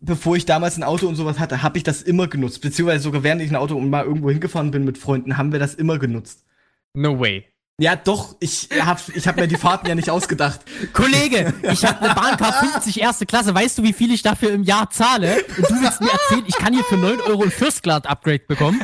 bevor 0.01 0.35
ich 0.35 0.45
damals 0.45 0.75
ein 0.77 0.83
Auto 0.83 1.07
und 1.07 1.15
sowas 1.15 1.37
hatte, 1.37 1.61
habe 1.61 1.77
ich 1.77 1.83
das 1.83 2.01
immer 2.01 2.27
genutzt. 2.27 2.61
Beziehungsweise 2.61 3.03
sogar 3.03 3.21
während 3.23 3.41
ich 3.43 3.51
ein 3.51 3.55
Auto 3.55 3.75
und 3.75 3.89
mal 3.91 4.03
irgendwo 4.05 4.31
hingefahren 4.31 4.71
bin 4.71 4.83
mit 4.85 4.97
Freunden, 4.97 5.37
haben 5.37 5.51
wir 5.51 5.59
das 5.59 5.75
immer 5.75 5.99
genutzt. 5.99 6.45
No 6.93 7.19
way. 7.19 7.45
Ja, 7.79 7.95
doch, 7.95 8.35
ich 8.39 8.69
hab, 8.83 8.99
ich 9.15 9.27
hab 9.27 9.35
mir 9.35 9.47
die 9.47 9.55
Fahrten 9.55 9.85
ja 9.85 9.93
nicht 9.93 10.09
ausgedacht. 10.09 10.61
Kollege, 10.93 11.53
ich 11.61 11.85
habe 11.85 12.01
eine 12.03 12.15
Bahncard 12.15 12.55
50 12.71 12.99
erste 12.99 13.27
Klasse. 13.27 13.53
Weißt 13.53 13.77
du, 13.77 13.83
wie 13.83 13.93
viel 13.93 14.11
ich 14.11 14.23
dafür 14.23 14.49
im 14.49 14.63
Jahr 14.63 14.89
zahle? 14.89 15.45
Und 15.57 15.69
du 15.69 15.81
willst 15.81 16.01
mir 16.01 16.09
erzählen, 16.11 16.43
ich 16.47 16.55
kann 16.57 16.73
hier 16.73 16.83
für 16.85 16.97
9 16.97 17.21
Euro 17.21 17.43
ein 17.43 17.51
First 17.51 17.83
Class 17.83 18.05
Upgrade 18.05 18.39
bekommen? 18.47 18.81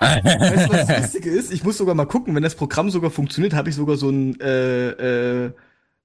Weißt 0.00 0.68
du, 0.70 0.72
was 0.72 0.86
das 0.86 0.98
Lustige 1.02 1.30
ist? 1.30 1.52
Ich 1.52 1.64
muss 1.64 1.78
sogar 1.78 1.94
mal 1.94 2.06
gucken, 2.06 2.34
wenn 2.34 2.42
das 2.42 2.54
Programm 2.54 2.90
sogar 2.90 3.10
funktioniert, 3.10 3.54
habe 3.54 3.68
ich 3.70 3.74
sogar 3.74 3.96
so 3.96 4.10
ein 4.10 4.38
äh, 4.40 5.44
äh, 5.46 5.50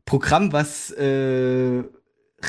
Programm, 0.06 0.52
was 0.54 0.92
äh, 0.92 1.84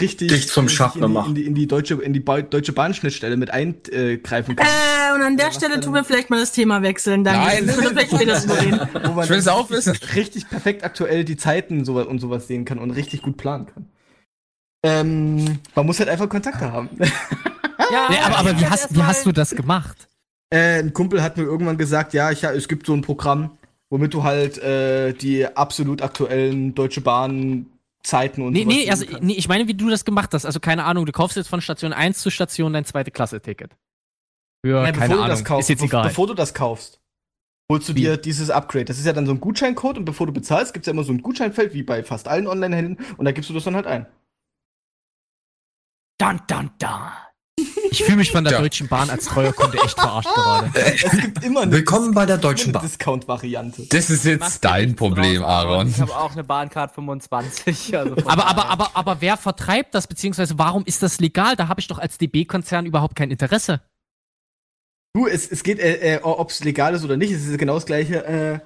richtig 0.01 0.29
Dich 0.29 0.49
zum 0.49 0.69
Schaffner 0.69 1.05
in 1.07 1.11
die, 1.11 1.15
macht. 1.15 1.29
in 1.29 1.35
die, 1.35 1.45
in 1.47 1.55
die 1.55 1.67
deutsche 1.67 1.95
in 2.03 2.13
die 2.13 2.21
ba 2.21 2.41
deutsche 2.43 2.73
Bahnschnittstelle 2.73 3.37
mit 3.37 3.51
eingreifen 3.51 4.57
kann. 4.57 4.67
Äh, 4.67 5.15
und 5.15 5.23
an 5.23 5.37
der 5.37 5.53
Stelle 5.53 5.75
dann- 5.75 5.83
tun 5.83 5.93
wir 5.95 6.05
vielleicht 6.05 6.31
mal 6.31 6.41
das 6.41 6.53
Thema 6.53 6.81
wechseln. 6.83 7.25
Danke. 7.25 7.41
Nein. 7.47 7.67
Können 7.67 7.89
vielleicht 7.89 8.15
später 8.15 8.39
drüber 8.41 8.61
reden. 8.61 8.81
wo 9.07 9.13
man 9.13 9.25
Ich 9.25 9.31
will 9.31 9.39
es 9.39 9.49
auch 9.49 9.69
wissen. 9.71 9.95
richtig 10.15 10.49
perfekt 10.49 10.83
aktuell 10.85 11.25
die 11.25 11.37
Zeiten 11.37 11.85
so, 11.85 12.01
und 12.01 12.21
sowas 12.21 12.47
sehen 12.49 12.65
kann 12.65 12.79
und 12.79 12.91
richtig 12.93 13.21
gut 13.23 13.37
planen 13.37 13.67
kann. 13.67 13.87
Ähm, 14.85 15.59
man 15.75 15.87
muss 15.87 15.99
halt 16.01 16.09
einfach 16.09 16.29
Kontakte 16.29 16.73
haben. 16.73 16.89
Ja, 16.99 18.07
Nee, 18.11 18.17
aber, 18.25 18.39
aber 18.39 18.59
wie, 18.61 18.67
hast, 18.67 18.95
wie 18.97 19.03
hast 19.03 19.27
du 19.27 19.33
das 19.33 19.55
gemacht? 19.55 20.09
Äh, 20.53 20.81
ein 20.81 20.93
Kumpel 20.93 21.23
hat 21.23 21.37
mir 21.39 21.45
irgendwann 21.45 21.79
gesagt, 21.79 22.13
ja, 22.13 22.31
ich, 22.31 22.45
es 22.45 22.69
gibt 22.69 22.87
so 22.87 22.93
ein 22.93 23.01
Programm, 23.01 23.57
womit 23.91 24.13
du 24.13 24.23
halt 24.23 24.59
äh, 24.59 25.15
die 25.15 25.47
absolut 25.47 26.03
aktuellen 26.03 26.75
Deutsche 26.75 27.01
Bahn 27.01 27.67
Zeiten 28.03 28.43
und 28.43 28.53
Nee, 28.53 28.65
sowas 28.65 28.75
nee, 28.75 28.91
also, 28.91 29.07
nee, 29.21 29.35
ich 29.35 29.49
meine, 29.49 29.69
wie 29.69 29.75
du 29.75 29.89
das 29.89 30.05
gemacht 30.05 30.35
hast. 30.35 30.45
Also, 30.45 30.61
keine 30.61 30.85
Ahnung, 30.85 31.07
du 31.07 31.13
kaufst 31.13 31.37
jetzt 31.37 31.49
von 31.49 31.61
Station 31.61 31.93
1 31.93 32.19
zu 32.19 32.31
Station 32.31 32.73
dein 32.73 32.85
zweite 32.85 33.11
Klasse-Ticket. 33.13 33.77
Für, 34.65 34.83
Ja, 34.85 34.91
keine 34.91 34.93
bevor 34.93 35.09
du 35.09 35.15
Ahnung, 35.15 35.29
das 35.29 35.45
kaufst, 35.45 35.71
ist 35.71 35.81
jetzt 35.81 35.89
egal. 35.89 36.09
bevor 36.09 36.27
du 36.27 36.35
das 36.35 36.53
kaufst, 36.53 37.01
holst 37.71 37.89
du 37.89 37.95
Wie? 37.95 38.01
dir 38.01 38.17
dieses 38.17 38.51
Upgrade. 38.51 38.87
Das 38.87 38.99
ist 38.99 39.07
ja 39.07 39.13
dann 39.13 39.25
so 39.27 39.33
ein 39.33 39.41
Gutscheincode 39.41 39.99
und 39.99 40.05
bevor 40.05 40.27
du 40.27 40.33
bezahlst, 40.33 40.75
gibt 40.75 40.85
es 40.85 40.89
ja 40.89 40.93
immer 40.93 41.05
so 41.05 41.13
ein 41.13 41.23
Gutscheinfeld, 41.23 41.73
wie 41.75 41.83
bei 41.85 42.03
fast 42.03 42.27
allen 42.29 42.47
Online-Händlern 42.49 43.15
und 43.17 43.25
da 43.25 43.33
gibst 43.33 43.49
du 43.51 43.55
das 43.55 43.65
dann 43.65 43.77
halt 43.77 43.87
ein. 43.87 44.07
Dun, 46.19 46.41
dun, 46.49 46.71
dun. 46.79 46.89
Ich 47.91 48.05
fühle 48.05 48.17
mich 48.17 48.31
von 48.33 48.45
der 48.45 48.53
Tja. 48.53 48.61
Deutschen 48.63 48.89
Bahn 48.89 49.11
als 49.11 49.27
treuer 49.27 49.53
Kunde 49.53 49.79
echt 49.85 49.99
verarscht 49.99 50.29
gerade. 50.35 50.71
Es 50.75 51.21
gibt 51.21 51.45
immer 51.45 51.63
eine, 51.63 51.73
Willkommen 51.73 52.15
bei 52.15 52.25
der 52.25 52.39
Deutschen 52.39 52.69
eine 52.69 52.73
Bahn. 52.75 52.83
Discount-Variante. 52.83 53.87
Das 53.91 54.09
ist 54.11 54.25
jetzt 54.25 54.65
dein 54.65 54.97
Problem, 54.97 55.43
Aaron. 55.45 55.89
Ich 55.89 56.01
habe 56.01 56.17
auch 56.17 56.33
eine 56.33 56.45
Bahncard 56.45 56.95
25. 56.95 57.97
Also 57.97 58.17
Aber, 58.25 58.47
aber, 58.47 58.67
aber, 58.71 58.91
aber 58.95 59.21
wer 59.21 59.37
vertreibt 59.37 59.95
das, 59.95 60.07
beziehungsweise 60.07 60.59
warum 60.59 60.85
ist 60.87 61.03
das 61.03 61.21
legal? 61.21 61.57
Da 61.57 61.69
habe 61.69 61.81
ich 61.81 61.89
doch 61.89 61.99
als 61.99 62.19
DB-Konzern 62.19 62.87
überhaupt 62.87 63.15
kein 63.17 63.31
Interesse. 63.31 63.81
Du, 65.15 65.27
es, 65.27 65.47
es 65.51 65.63
geht, 65.63 65.79
äh, 65.79 66.15
äh, 66.17 66.21
ob 66.23 66.51
es 66.51 66.65
legal 66.65 66.95
ist 66.95 67.05
oder 67.05 67.19
nicht, 67.19 67.31
es 67.31 67.47
ist 67.47 67.59
genau 67.59 67.75
das 67.75 67.85
gleiche. 67.87 68.25
Äh, 68.25 68.61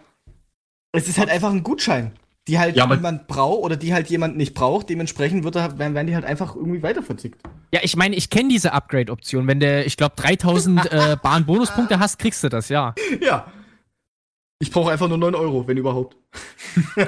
es 0.93 1.09
ist 1.09 1.19
halt 1.19 1.29
einfach 1.29 1.51
ein 1.51 1.63
Gutschein, 1.65 2.13
die 2.49 2.59
halt 2.59 2.77
Ja, 2.77 2.89
jemand 2.93 3.27
braucht 3.27 3.65
oder 3.65 3.77
die 3.77 3.93
halt 3.93 4.09
jemand 4.09 4.37
nicht 4.37 4.55
braucht. 4.55 4.89
Dementsprechend 4.89 5.45
wird 5.45 5.57
er, 5.57 5.79
werden, 5.79 5.95
werden 5.95 6.07
die 6.07 6.15
halt 6.15 6.25
einfach 6.25 6.55
irgendwie 6.55 6.83
weiterverzickt. 6.83 7.41
Ja, 7.73 7.81
ich 7.83 7.97
meine, 7.97 8.17
ich 8.17 8.31
kenne 8.31 8.49
diese 8.49 8.73
Upgrade-Option. 8.73 9.47
Wenn 9.47 9.61
du, 9.61 9.85
ich 9.85 9.97
glaube, 9.97 10.15
3000 10.17 10.93
äh, 10.93 11.17
Bahn-Bonuspunkte 11.23 11.99
hast, 11.99 12.19
kriegst 12.19 12.45
du 12.45 12.49
das, 12.49 12.69
ja. 12.69 12.95
Ja. 13.21 13.53
Ich 14.59 14.71
brauche 14.71 14.91
einfach 14.91 15.09
nur 15.09 15.19
9 15.19 15.35
Euro, 15.35 15.67
wenn 15.67 15.77
überhaupt. 15.77 16.17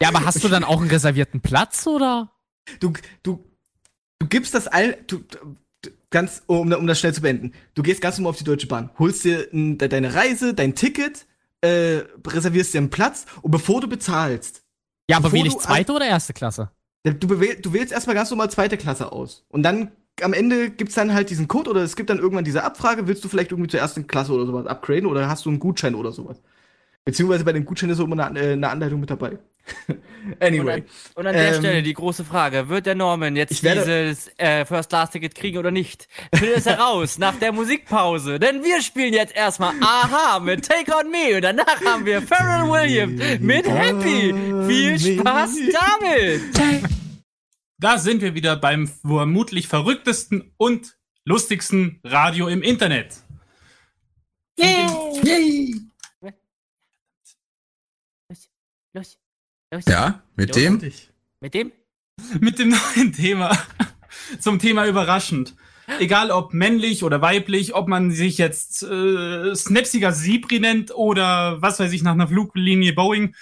Ja, 0.00 0.08
aber 0.08 0.24
hast 0.24 0.42
du 0.44 0.48
dann 0.48 0.64
auch 0.64 0.80
einen 0.80 0.90
reservierten 0.90 1.40
Platz, 1.40 1.86
oder? 1.86 2.30
Du, 2.80 2.92
du, 3.22 3.44
du 4.18 4.26
gibst 4.26 4.52
das 4.52 4.66
all, 4.66 4.98
du, 5.06 5.18
du, 5.18 5.56
ganz, 6.10 6.42
um, 6.46 6.72
um 6.72 6.86
das 6.86 7.00
schnell 7.00 7.14
zu 7.14 7.22
beenden. 7.22 7.52
Du 7.74 7.82
gehst 7.82 8.00
ganz 8.00 8.18
normal 8.18 8.30
auf 8.30 8.36
die 8.36 8.44
Deutsche 8.44 8.66
Bahn, 8.66 8.90
holst 8.98 9.24
dir 9.24 9.52
n, 9.52 9.78
de, 9.78 9.88
deine 9.88 10.14
Reise, 10.14 10.54
dein 10.54 10.74
Ticket, 10.74 11.26
äh, 11.64 12.04
reservierst 12.26 12.74
dir 12.74 12.78
einen 12.78 12.90
Platz 12.90 13.26
und 13.42 13.50
bevor 13.50 13.80
du 13.80 13.88
bezahlst, 13.88 14.62
Ja, 15.10 15.16
aber 15.16 15.32
wähle 15.32 15.48
ich 15.48 15.54
du 15.54 15.60
zweite 15.60 15.92
oder 15.92 16.06
erste 16.06 16.32
Klasse? 16.32 16.70
du, 17.04 17.12
du 17.12 17.72
wählst 17.72 17.92
erstmal 17.92 18.16
ganz 18.16 18.30
normal 18.30 18.50
zweite 18.50 18.76
Klasse 18.76 19.12
aus. 19.12 19.44
Und 19.48 19.62
dann 19.62 19.92
am 20.22 20.32
Ende 20.32 20.70
gibt's 20.70 20.94
dann 20.94 21.12
halt 21.12 21.30
diesen 21.30 21.48
Code 21.48 21.70
oder 21.70 21.82
es 21.82 21.96
gibt 21.96 22.10
dann 22.10 22.18
irgendwann 22.18 22.44
diese 22.44 22.62
Abfrage, 22.62 23.08
willst 23.08 23.24
du 23.24 23.28
vielleicht 23.28 23.50
irgendwie 23.50 23.70
zur 23.70 23.80
ersten 23.80 24.06
Klasse 24.06 24.32
oder 24.32 24.46
sowas 24.46 24.66
upgraden 24.66 25.06
oder 25.06 25.28
hast 25.28 25.44
du 25.44 25.50
einen 25.50 25.58
Gutschein 25.58 25.94
oder 25.94 26.12
sowas? 26.12 26.40
Beziehungsweise 27.04 27.44
bei 27.44 27.52
den 27.52 27.64
Gutscheinen 27.64 27.94
ist 27.94 28.00
auch 28.00 28.04
immer 28.04 28.24
eine, 28.24 28.40
eine 28.40 28.68
Anleitung 28.70 29.00
mit 29.00 29.10
dabei. 29.10 29.38
anyway. 30.40 30.82
Und 30.82 30.82
an, 30.82 30.84
und 31.14 31.26
an 31.28 31.34
der 31.34 31.48
Ähm, 31.54 31.58
Stelle 31.60 31.82
die 31.82 31.92
große 31.94 32.24
Frage: 32.24 32.68
Wird 32.68 32.86
der 32.86 32.94
Norman 32.94 33.36
jetzt 33.36 33.62
werde- 33.62 33.80
dieses 34.08 34.30
äh, 34.38 34.64
First 34.64 34.88
Class 34.90 35.10
Ticket 35.10 35.34
kriegen 35.34 35.58
oder 35.58 35.70
nicht? 35.70 36.08
Findet 36.34 36.58
es 36.58 36.66
heraus 36.66 37.18
nach 37.18 37.38
der 37.38 37.52
Musikpause. 37.52 38.38
Denn 38.38 38.62
wir 38.64 38.82
spielen 38.82 39.12
jetzt 39.14 39.34
erstmal 39.34 39.74
Aha 39.80 40.40
mit 40.40 40.68
Take 40.68 40.94
on 40.94 41.10
Me 41.10 41.36
und 41.36 41.42
danach 41.42 41.80
haben 41.84 42.04
wir 42.06 42.20
Pharrell 42.22 42.68
Williams 42.70 43.40
mit 43.40 43.66
Happy. 43.68 44.34
Viel 44.66 45.18
Spaß 45.18 45.56
damit! 46.00 46.42
Da 47.76 47.98
sind 47.98 48.22
wir 48.22 48.34
wieder 48.34 48.56
beim 48.56 48.86
vermutlich 48.88 49.68
verrücktesten 49.68 50.54
und 50.56 50.96
lustigsten 51.26 52.00
Radio 52.04 52.46
im 52.48 52.62
Internet. 52.62 53.16
Yay! 54.58 55.74
Los, 58.30 58.48
los. 58.94 59.18
Ja, 59.88 60.22
mit 60.36 60.54
dem? 60.56 60.80
Mit 61.40 61.54
dem? 61.54 61.72
Mit 62.40 62.58
dem 62.58 62.68
neuen 62.70 63.12
Thema. 63.12 63.56
Zum 64.38 64.58
Thema 64.58 64.86
überraschend. 64.86 65.54
Egal 65.98 66.30
ob 66.30 66.54
männlich 66.54 67.04
oder 67.04 67.20
weiblich, 67.20 67.74
ob 67.74 67.88
man 67.88 68.10
sich 68.10 68.38
jetzt 68.38 68.82
äh, 68.82 69.54
Snapsiger 69.54 70.12
Sibri 70.12 70.58
nennt 70.58 70.94
oder 70.94 71.60
was 71.60 71.78
weiß 71.78 71.92
ich 71.92 72.02
nach 72.02 72.12
einer 72.12 72.28
Fluglinie 72.28 72.94
Boeing 72.94 73.34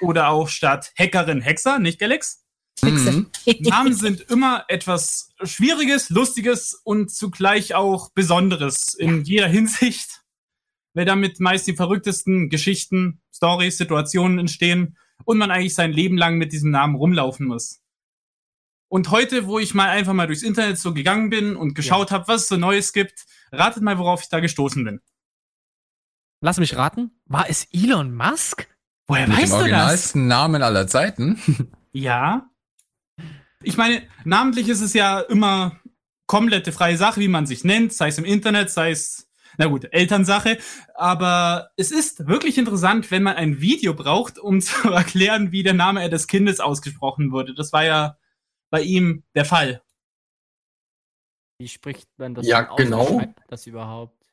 oder 0.00 0.28
auch 0.28 0.48
statt 0.48 0.92
Hackerin 0.98 1.42
Hexer, 1.42 1.78
nicht 1.78 1.98
Galax? 1.98 2.42
Mhm. 2.82 3.26
Namen 3.60 3.94
sind 3.94 4.22
immer 4.30 4.64
etwas 4.68 5.34
Schwieriges, 5.42 6.08
Lustiges 6.08 6.80
und 6.84 7.10
zugleich 7.10 7.74
auch 7.74 8.10
Besonderes 8.12 8.94
in 8.94 9.24
jeder 9.24 9.48
Hinsicht, 9.48 10.22
weil 10.94 11.04
damit 11.04 11.40
meist 11.40 11.66
die 11.66 11.76
verrücktesten 11.76 12.48
Geschichten, 12.48 13.20
Stories, 13.34 13.76
Situationen 13.76 14.38
entstehen 14.38 14.96
und 15.30 15.38
man 15.38 15.50
eigentlich 15.52 15.74
sein 15.74 15.92
Leben 15.92 16.16
lang 16.18 16.38
mit 16.38 16.52
diesem 16.52 16.70
Namen 16.72 16.96
rumlaufen 16.96 17.46
muss. 17.46 17.80
Und 18.88 19.10
heute, 19.12 19.46
wo 19.46 19.60
ich 19.60 19.72
mal 19.74 19.88
einfach 19.88 20.12
mal 20.12 20.26
durchs 20.26 20.42
Internet 20.42 20.76
so 20.78 20.92
gegangen 20.92 21.30
bin 21.30 21.54
und 21.54 21.74
geschaut 21.74 22.10
habe, 22.10 22.26
was 22.26 22.42
es 22.42 22.48
so 22.48 22.56
Neues 22.56 22.92
gibt, 22.92 23.24
ratet 23.52 23.84
mal, 23.84 23.98
worauf 23.98 24.22
ich 24.22 24.28
da 24.28 24.40
gestoßen 24.40 24.84
bin. 24.84 25.00
Lass 26.40 26.58
mich 26.58 26.74
raten. 26.74 27.12
War 27.26 27.48
es 27.48 27.68
Elon 27.72 28.12
Musk? 28.14 28.66
Woher 29.06 29.28
Mit 29.28 29.36
dem 29.36 29.42
weißt 29.42 29.52
du 29.52 29.56
das? 29.56 29.62
originalsten 29.62 30.26
Namen 30.26 30.62
aller 30.62 30.86
Zeiten. 30.86 31.40
Ja. 31.92 32.48
Ich 33.64 33.76
meine, 33.76 34.06
namentlich 34.24 34.68
ist 34.68 34.80
es 34.80 34.94
ja 34.94 35.18
immer 35.18 35.80
komplette 36.28 36.70
freie 36.70 36.96
Sache, 36.96 37.18
wie 37.20 37.26
man 37.26 37.46
sich 37.46 37.64
nennt, 37.64 37.92
sei 37.92 38.06
es 38.06 38.18
im 38.18 38.24
Internet, 38.24 38.70
sei 38.70 38.92
es, 38.92 39.28
na 39.60 39.66
gut, 39.66 39.86
Elternsache. 39.92 40.58
Aber 40.94 41.70
es 41.76 41.90
ist 41.90 42.26
wirklich 42.26 42.56
interessant, 42.56 43.10
wenn 43.10 43.22
man 43.22 43.36
ein 43.36 43.60
Video 43.60 43.92
braucht, 43.92 44.38
um 44.38 44.60
zu 44.60 44.90
erklären, 44.90 45.52
wie 45.52 45.62
der 45.62 45.74
Name 45.74 46.08
des 46.08 46.26
Kindes 46.26 46.60
ausgesprochen 46.60 47.30
wurde. 47.30 47.54
Das 47.54 47.72
war 47.72 47.84
ja 47.84 48.16
bei 48.70 48.80
ihm 48.80 49.22
der 49.34 49.44
Fall. 49.44 49.82
Wie 51.58 51.68
spricht 51.68 52.08
man 52.16 52.34
das 52.34 52.46
Ja, 52.46 52.62
genau. 52.62 53.04
Wie 53.04 53.16
schreibt 53.18 53.38
man 53.38 53.46
das 53.48 53.66
überhaupt? 53.66 54.24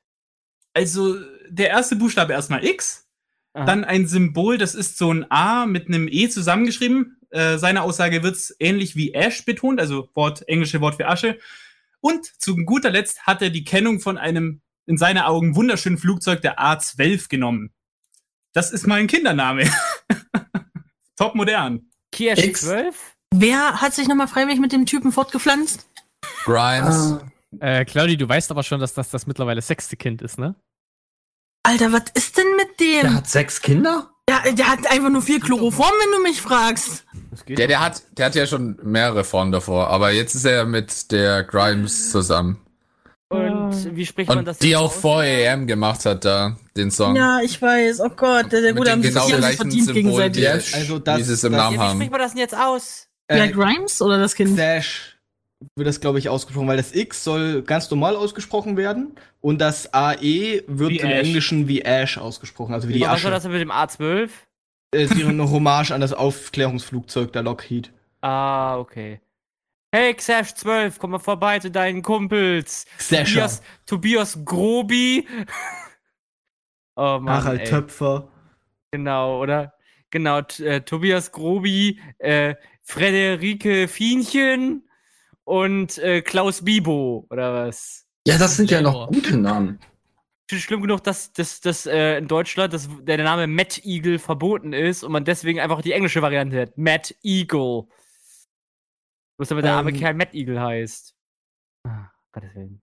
Also 0.73 1.17
der 1.49 1.69
erste 1.71 1.97
Buchstabe 1.97 2.31
erstmal 2.31 2.63
X, 2.63 3.09
Aha. 3.53 3.65
dann 3.65 3.83
ein 3.83 4.07
Symbol, 4.07 4.57
das 4.57 4.75
ist 4.75 4.97
so 4.97 5.11
ein 5.11 5.29
A 5.29 5.65
mit 5.65 5.87
einem 5.87 6.07
E 6.07 6.29
zusammengeschrieben. 6.29 7.19
Äh, 7.31 7.57
seiner 7.57 7.83
Aussage 7.83 8.23
wird's 8.23 8.55
ähnlich 8.59 8.95
wie 8.95 9.13
Ash 9.13 9.43
betont, 9.43 9.81
also 9.81 10.07
Wort, 10.13 10.47
englische 10.47 10.79
Wort 10.79 10.95
für 10.95 11.09
Asche. 11.09 11.37
Und 11.99 12.25
zu 12.41 12.55
guter 12.55 12.91
Letzt 12.91 13.23
hat 13.23 13.41
er 13.41 13.49
die 13.49 13.65
Kennung 13.65 13.99
von 13.99 14.17
einem 14.17 14.61
in 14.87 14.97
seinen 14.97 15.19
Augen 15.19 15.55
wunderschönen 15.55 15.97
Flugzeug 15.97 16.41
der 16.41 16.59
A12 16.59 17.29
genommen. 17.29 17.71
Das 18.53 18.71
ist 18.71 18.87
mein 18.87 19.07
Kindername. 19.07 19.69
Top 21.17 21.35
modern. 21.35 21.91
Kirsch 22.11 22.43
X. 22.43 22.61
12? 22.61 22.95
Wer 23.35 23.81
hat 23.81 23.93
sich 23.93 24.07
nochmal 24.07 24.27
freiwillig 24.27 24.59
mit 24.59 24.71
dem 24.71 24.85
Typen 24.85 25.11
fortgepflanzt? 25.11 25.87
Grimes. 26.45 26.95
Ah, 26.95 27.21
Äh, 27.59 27.85
Claudi, 27.85 28.17
du 28.17 28.27
weißt 28.27 28.49
aber 28.51 28.63
schon, 28.63 28.79
dass 28.79 28.93
das 28.93 29.09
das 29.09 29.27
mittlerweile 29.27 29.61
sechste 29.61 29.97
Kind 29.97 30.21
ist, 30.21 30.37
ne? 30.39 30.55
Alter, 31.63 31.91
was 31.91 32.03
ist 32.13 32.37
denn 32.37 32.55
mit 32.55 32.79
der 32.79 33.03
dem? 33.03 33.13
hat 33.15 33.27
sechs 33.27 33.61
Kinder? 33.61 34.09
Der, 34.29 34.53
der 34.53 34.67
hat 34.69 34.89
einfach 34.89 35.09
nur 35.09 35.21
viel 35.21 35.39
Chloroform, 35.39 35.91
wenn 36.03 36.11
du 36.11 36.23
mich 36.29 36.41
fragst. 36.41 37.05
Der, 37.47 37.67
der 37.67 37.79
hat, 37.79 38.03
der 38.17 38.25
hat 38.27 38.35
ja 38.35 38.45
schon 38.47 38.77
mehrere 38.83 39.23
Formen 39.23 39.51
davor, 39.51 39.87
aber 39.89 40.11
jetzt 40.11 40.35
ist 40.35 40.45
er 40.45 40.65
mit 40.65 41.11
der 41.11 41.43
Grimes 41.43 42.11
zusammen. 42.11 42.61
Und 43.29 43.95
wie 43.95 44.05
spricht 44.05 44.29
man 44.29 44.45
das 44.45 44.57
Und 44.57 44.63
die 44.63 44.75
auch 44.75 44.85
aus? 44.85 44.95
vor 45.01 45.23
EM 45.23 45.67
gemacht 45.67 46.05
hat 46.05 46.23
da, 46.23 46.55
den 46.77 46.91
Song. 46.91 47.15
Ja, 47.15 47.39
ich 47.43 47.61
weiß. 47.61 47.99
Oh 48.01 48.09
Gott, 48.09 48.51
der, 48.51 48.61
der 48.61 48.73
den 48.73 48.89
haben 48.89 49.01
sich 49.03 49.11
genau 49.13 49.25
sich 49.25 49.35
gleichen 49.37 49.57
verdient 49.57 49.85
Symbolen, 49.85 50.05
gegenseitig. 50.33 50.33
die, 50.37 50.41
Yes. 50.41 50.73
Also 50.73 50.99
das- 50.99 51.19
wie 51.19 51.23
sie 51.23 51.33
es 51.33 51.43
im 51.43 51.51
das- 51.51 51.61
Namen 51.61 51.75
Ja, 51.75 51.81
wie 51.81 51.85
haben. 51.85 51.97
spricht 51.97 52.11
man 52.11 52.19
das 52.21 52.31
denn 52.31 52.39
jetzt 52.39 52.55
aus? 52.57 53.07
Der 53.29 53.43
Äh, 53.43 53.49
Grimes 53.49 54.01
oder 54.01 54.17
das 54.17 54.33
Kind? 54.35 54.55
Sash 54.55 55.17
wird 55.75 55.87
das, 55.87 55.99
glaube 55.99 56.19
ich, 56.19 56.29
ausgesprochen, 56.29 56.67
weil 56.67 56.77
das 56.77 56.95
X 56.95 57.23
soll 57.25 57.63
ganz 57.63 57.89
normal 57.91 58.15
ausgesprochen 58.15 58.77
werden 58.77 59.15
und 59.41 59.59
das 59.59 59.93
AE 59.93 60.63
wird 60.67 60.91
Wie 60.91 60.99
im 60.99 61.07
Ash. 61.09 61.25
Englischen 61.27 61.67
wie 61.67 61.81
Ash 61.81 62.17
ausgesprochen, 62.17 62.73
also 62.73 62.87
wie 62.87 62.93
die 62.93 62.99
Und 62.99 63.09
was 63.09 63.23
war 63.23 63.31
Asche. 63.31 63.31
das 63.31 63.43
denn 63.43 63.51
mit 63.51 63.61
dem 63.61 63.71
A12? 63.71 64.29
Äh, 64.95 65.03
ist 65.03 65.11
eine 65.11 65.49
Hommage 65.51 65.91
an 65.91 65.99
das 65.99 66.13
Aufklärungsflugzeug 66.13 67.33
der 67.33 67.43
Lockheed. 67.43 67.91
Ah, 68.21 68.77
okay. 68.77 69.19
Hey, 69.93 70.13
Xash 70.13 70.53
12, 70.53 70.99
komm 70.99 71.11
mal 71.11 71.19
vorbei 71.19 71.59
zu 71.59 71.71
deinen 71.71 72.01
Kumpels. 72.01 72.85
Xasher. 72.97 73.23
Tobias, 73.23 73.61
Tobias 73.85 74.39
Grobi. 74.43 75.25
oh 76.97 77.19
Mann, 77.21 77.43
Harald 77.43 77.61
ey. 77.61 77.67
Töpfer. 77.67 78.27
Genau, 78.91 79.41
oder? 79.41 79.73
Genau, 80.11 80.39
äh, 80.59 80.81
Tobias 80.81 81.31
Grobi, 81.31 82.01
äh, 82.19 82.55
Frederike 82.83 83.87
Fienchen 83.87 84.87
und 85.45 85.97
äh, 85.99 86.21
Klaus 86.21 86.65
Bibo, 86.65 87.25
oder 87.29 87.53
was? 87.67 88.05
Ja, 88.27 88.37
das 88.37 88.57
sind 88.57 88.69
ja 88.69 88.81
noch 88.81 89.07
gute 89.07 89.37
Namen. 89.37 89.79
Schlimm 90.51 90.81
genug, 90.81 91.03
dass, 91.03 91.31
dass, 91.33 91.61
dass 91.61 91.85
äh, 91.85 92.17
in 92.17 92.27
Deutschland 92.27 92.73
das, 92.73 92.89
der 93.01 93.17
Name 93.17 93.47
Matt 93.47 93.81
Eagle 93.85 94.19
verboten 94.19 94.73
ist 94.73 95.03
und 95.03 95.11
man 95.11 95.25
deswegen 95.25 95.59
einfach 95.59 95.81
die 95.81 95.91
englische 95.93 96.21
Variante 96.21 96.61
hat. 96.61 96.77
Matt 96.77 97.15
Eagle. 97.23 97.83
Bloß 99.37 99.49
damit 99.49 99.65
der 99.65 99.73
arme 99.73 99.91
Ähm. 99.91 99.97
Kerl 99.97 100.13
Matt 100.15 100.33
Eagle 100.33 100.59
heißt. 100.59 101.13
Ah, 101.83 102.09
Gottes 102.31 102.55
Willen. 102.55 102.81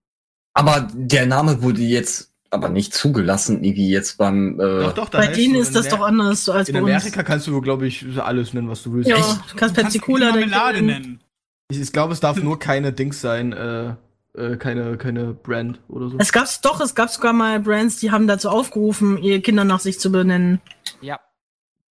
Aber 0.54 0.88
der 0.94 1.26
Name 1.26 1.62
wurde 1.62 1.80
jetzt 1.82 2.32
aber 2.50 2.68
nicht 2.68 2.94
zugelassen, 2.94 3.64
irgendwie 3.64 3.90
jetzt 3.90 4.16
beim. 4.18 4.60
Äh, 4.60 4.82
Doch, 4.84 4.92
doch, 4.92 5.08
da 5.08 5.18
Bei 5.18 5.26
denen 5.26 5.56
ist 5.56 5.74
das 5.74 5.86
in 5.86 5.90
doch 5.90 6.02
anders 6.02 6.48
als 6.48 6.68
In 6.68 6.74
bei 6.74 6.82
uns. 6.82 6.90
Amerika 6.90 7.22
kannst 7.24 7.48
du, 7.48 7.60
glaube 7.60 7.88
ich, 7.88 8.06
alles 8.18 8.54
nennen, 8.54 8.68
was 8.68 8.84
du 8.84 8.92
willst. 8.92 9.10
Ja, 9.10 9.16
Ich, 9.16 9.24
du 9.50 9.56
kannst 9.56 9.74
Pepsi 9.74 9.98
Cola 9.98 10.30
Marmelade 10.30 10.80
nennen. 10.80 11.20
ich, 11.68 11.80
ich 11.80 11.92
glaube, 11.92 12.12
es 12.12 12.20
darf 12.20 12.40
nur 12.40 12.60
keine 12.60 12.92
Dings 12.92 13.20
sein, 13.20 13.52
äh, 13.52 13.96
äh, 14.36 14.56
keine, 14.56 14.96
keine 14.96 15.34
Brand 15.34 15.80
oder 15.88 16.10
so. 16.10 16.18
Es 16.18 16.30
gab's 16.32 16.60
doch, 16.60 16.80
es 16.80 16.94
gab 16.94 17.10
sogar 17.10 17.32
mal 17.32 17.58
Brands, 17.58 17.96
die 17.98 18.12
haben 18.12 18.28
dazu 18.28 18.48
aufgerufen, 18.50 19.18
ihre 19.18 19.40
Kinder 19.40 19.64
nach 19.64 19.80
sich 19.80 19.98
zu 19.98 20.12
benennen. 20.12 20.60
Ja. 21.00 21.18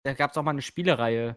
Da 0.03 0.13
gab 0.13 0.31
es 0.31 0.37
auch 0.37 0.43
mal 0.43 0.51
eine 0.51 0.61
Spielereihe, 0.61 1.35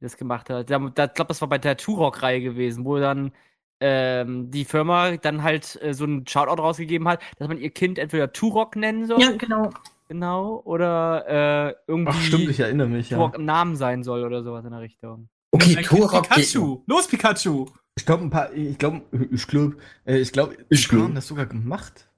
die 0.00 0.04
das 0.04 0.16
gemacht 0.16 0.50
hat. 0.50 0.70
Da, 0.70 0.78
da, 0.78 1.04
ich 1.04 1.14
glaube, 1.14 1.28
das 1.28 1.40
war 1.40 1.48
bei 1.48 1.58
der 1.58 1.76
Turok-Reihe 1.76 2.40
gewesen, 2.40 2.84
wo 2.84 2.98
dann 2.98 3.32
ähm, 3.80 4.50
die 4.50 4.64
Firma 4.64 5.16
dann 5.16 5.42
halt 5.42 5.78
äh, 5.82 5.94
so 5.94 6.04
einen 6.04 6.26
Shoutout 6.26 6.62
rausgegeben 6.62 7.08
hat, 7.08 7.20
dass 7.38 7.48
man 7.48 7.58
ihr 7.58 7.70
Kind 7.70 7.98
entweder 7.98 8.32
Turok 8.32 8.76
nennen 8.76 9.06
soll, 9.06 9.20
Ja, 9.20 9.32
genau. 9.32 9.70
genau, 10.08 10.62
oder 10.64 11.68
äh, 11.68 11.74
irgendwie 11.86 12.12
Ach, 12.14 12.20
stimmt, 12.22 12.48
ich 12.48 12.60
erinnere 12.60 12.88
mich, 12.88 13.10
ja. 13.10 13.16
Turok 13.18 13.34
im 13.36 13.44
Namen 13.44 13.76
sein 13.76 14.02
soll 14.04 14.24
oder 14.24 14.42
sowas 14.42 14.64
in 14.64 14.70
der 14.70 14.80
Richtung. 14.80 15.28
okay, 15.52 15.82
Turok. 15.82 16.22
Pikachu. 16.28 16.82
Los, 16.86 17.08
Pikachu. 17.08 17.66
Ich 17.96 18.06
glaube, 18.06 18.24
ein 18.24 18.30
paar, 18.30 18.52
ich 18.52 18.76
glaube, 18.78 19.02
ich 19.30 19.46
glaube, 19.46 19.76
äh, 20.04 20.18
ich 20.18 20.32
glaube, 20.32 20.56
Ich 20.68 20.82
die 20.82 20.88
glaub. 20.88 21.04
haben 21.04 21.14
das 21.14 21.26
sogar 21.28 21.46
gemacht. 21.46 22.08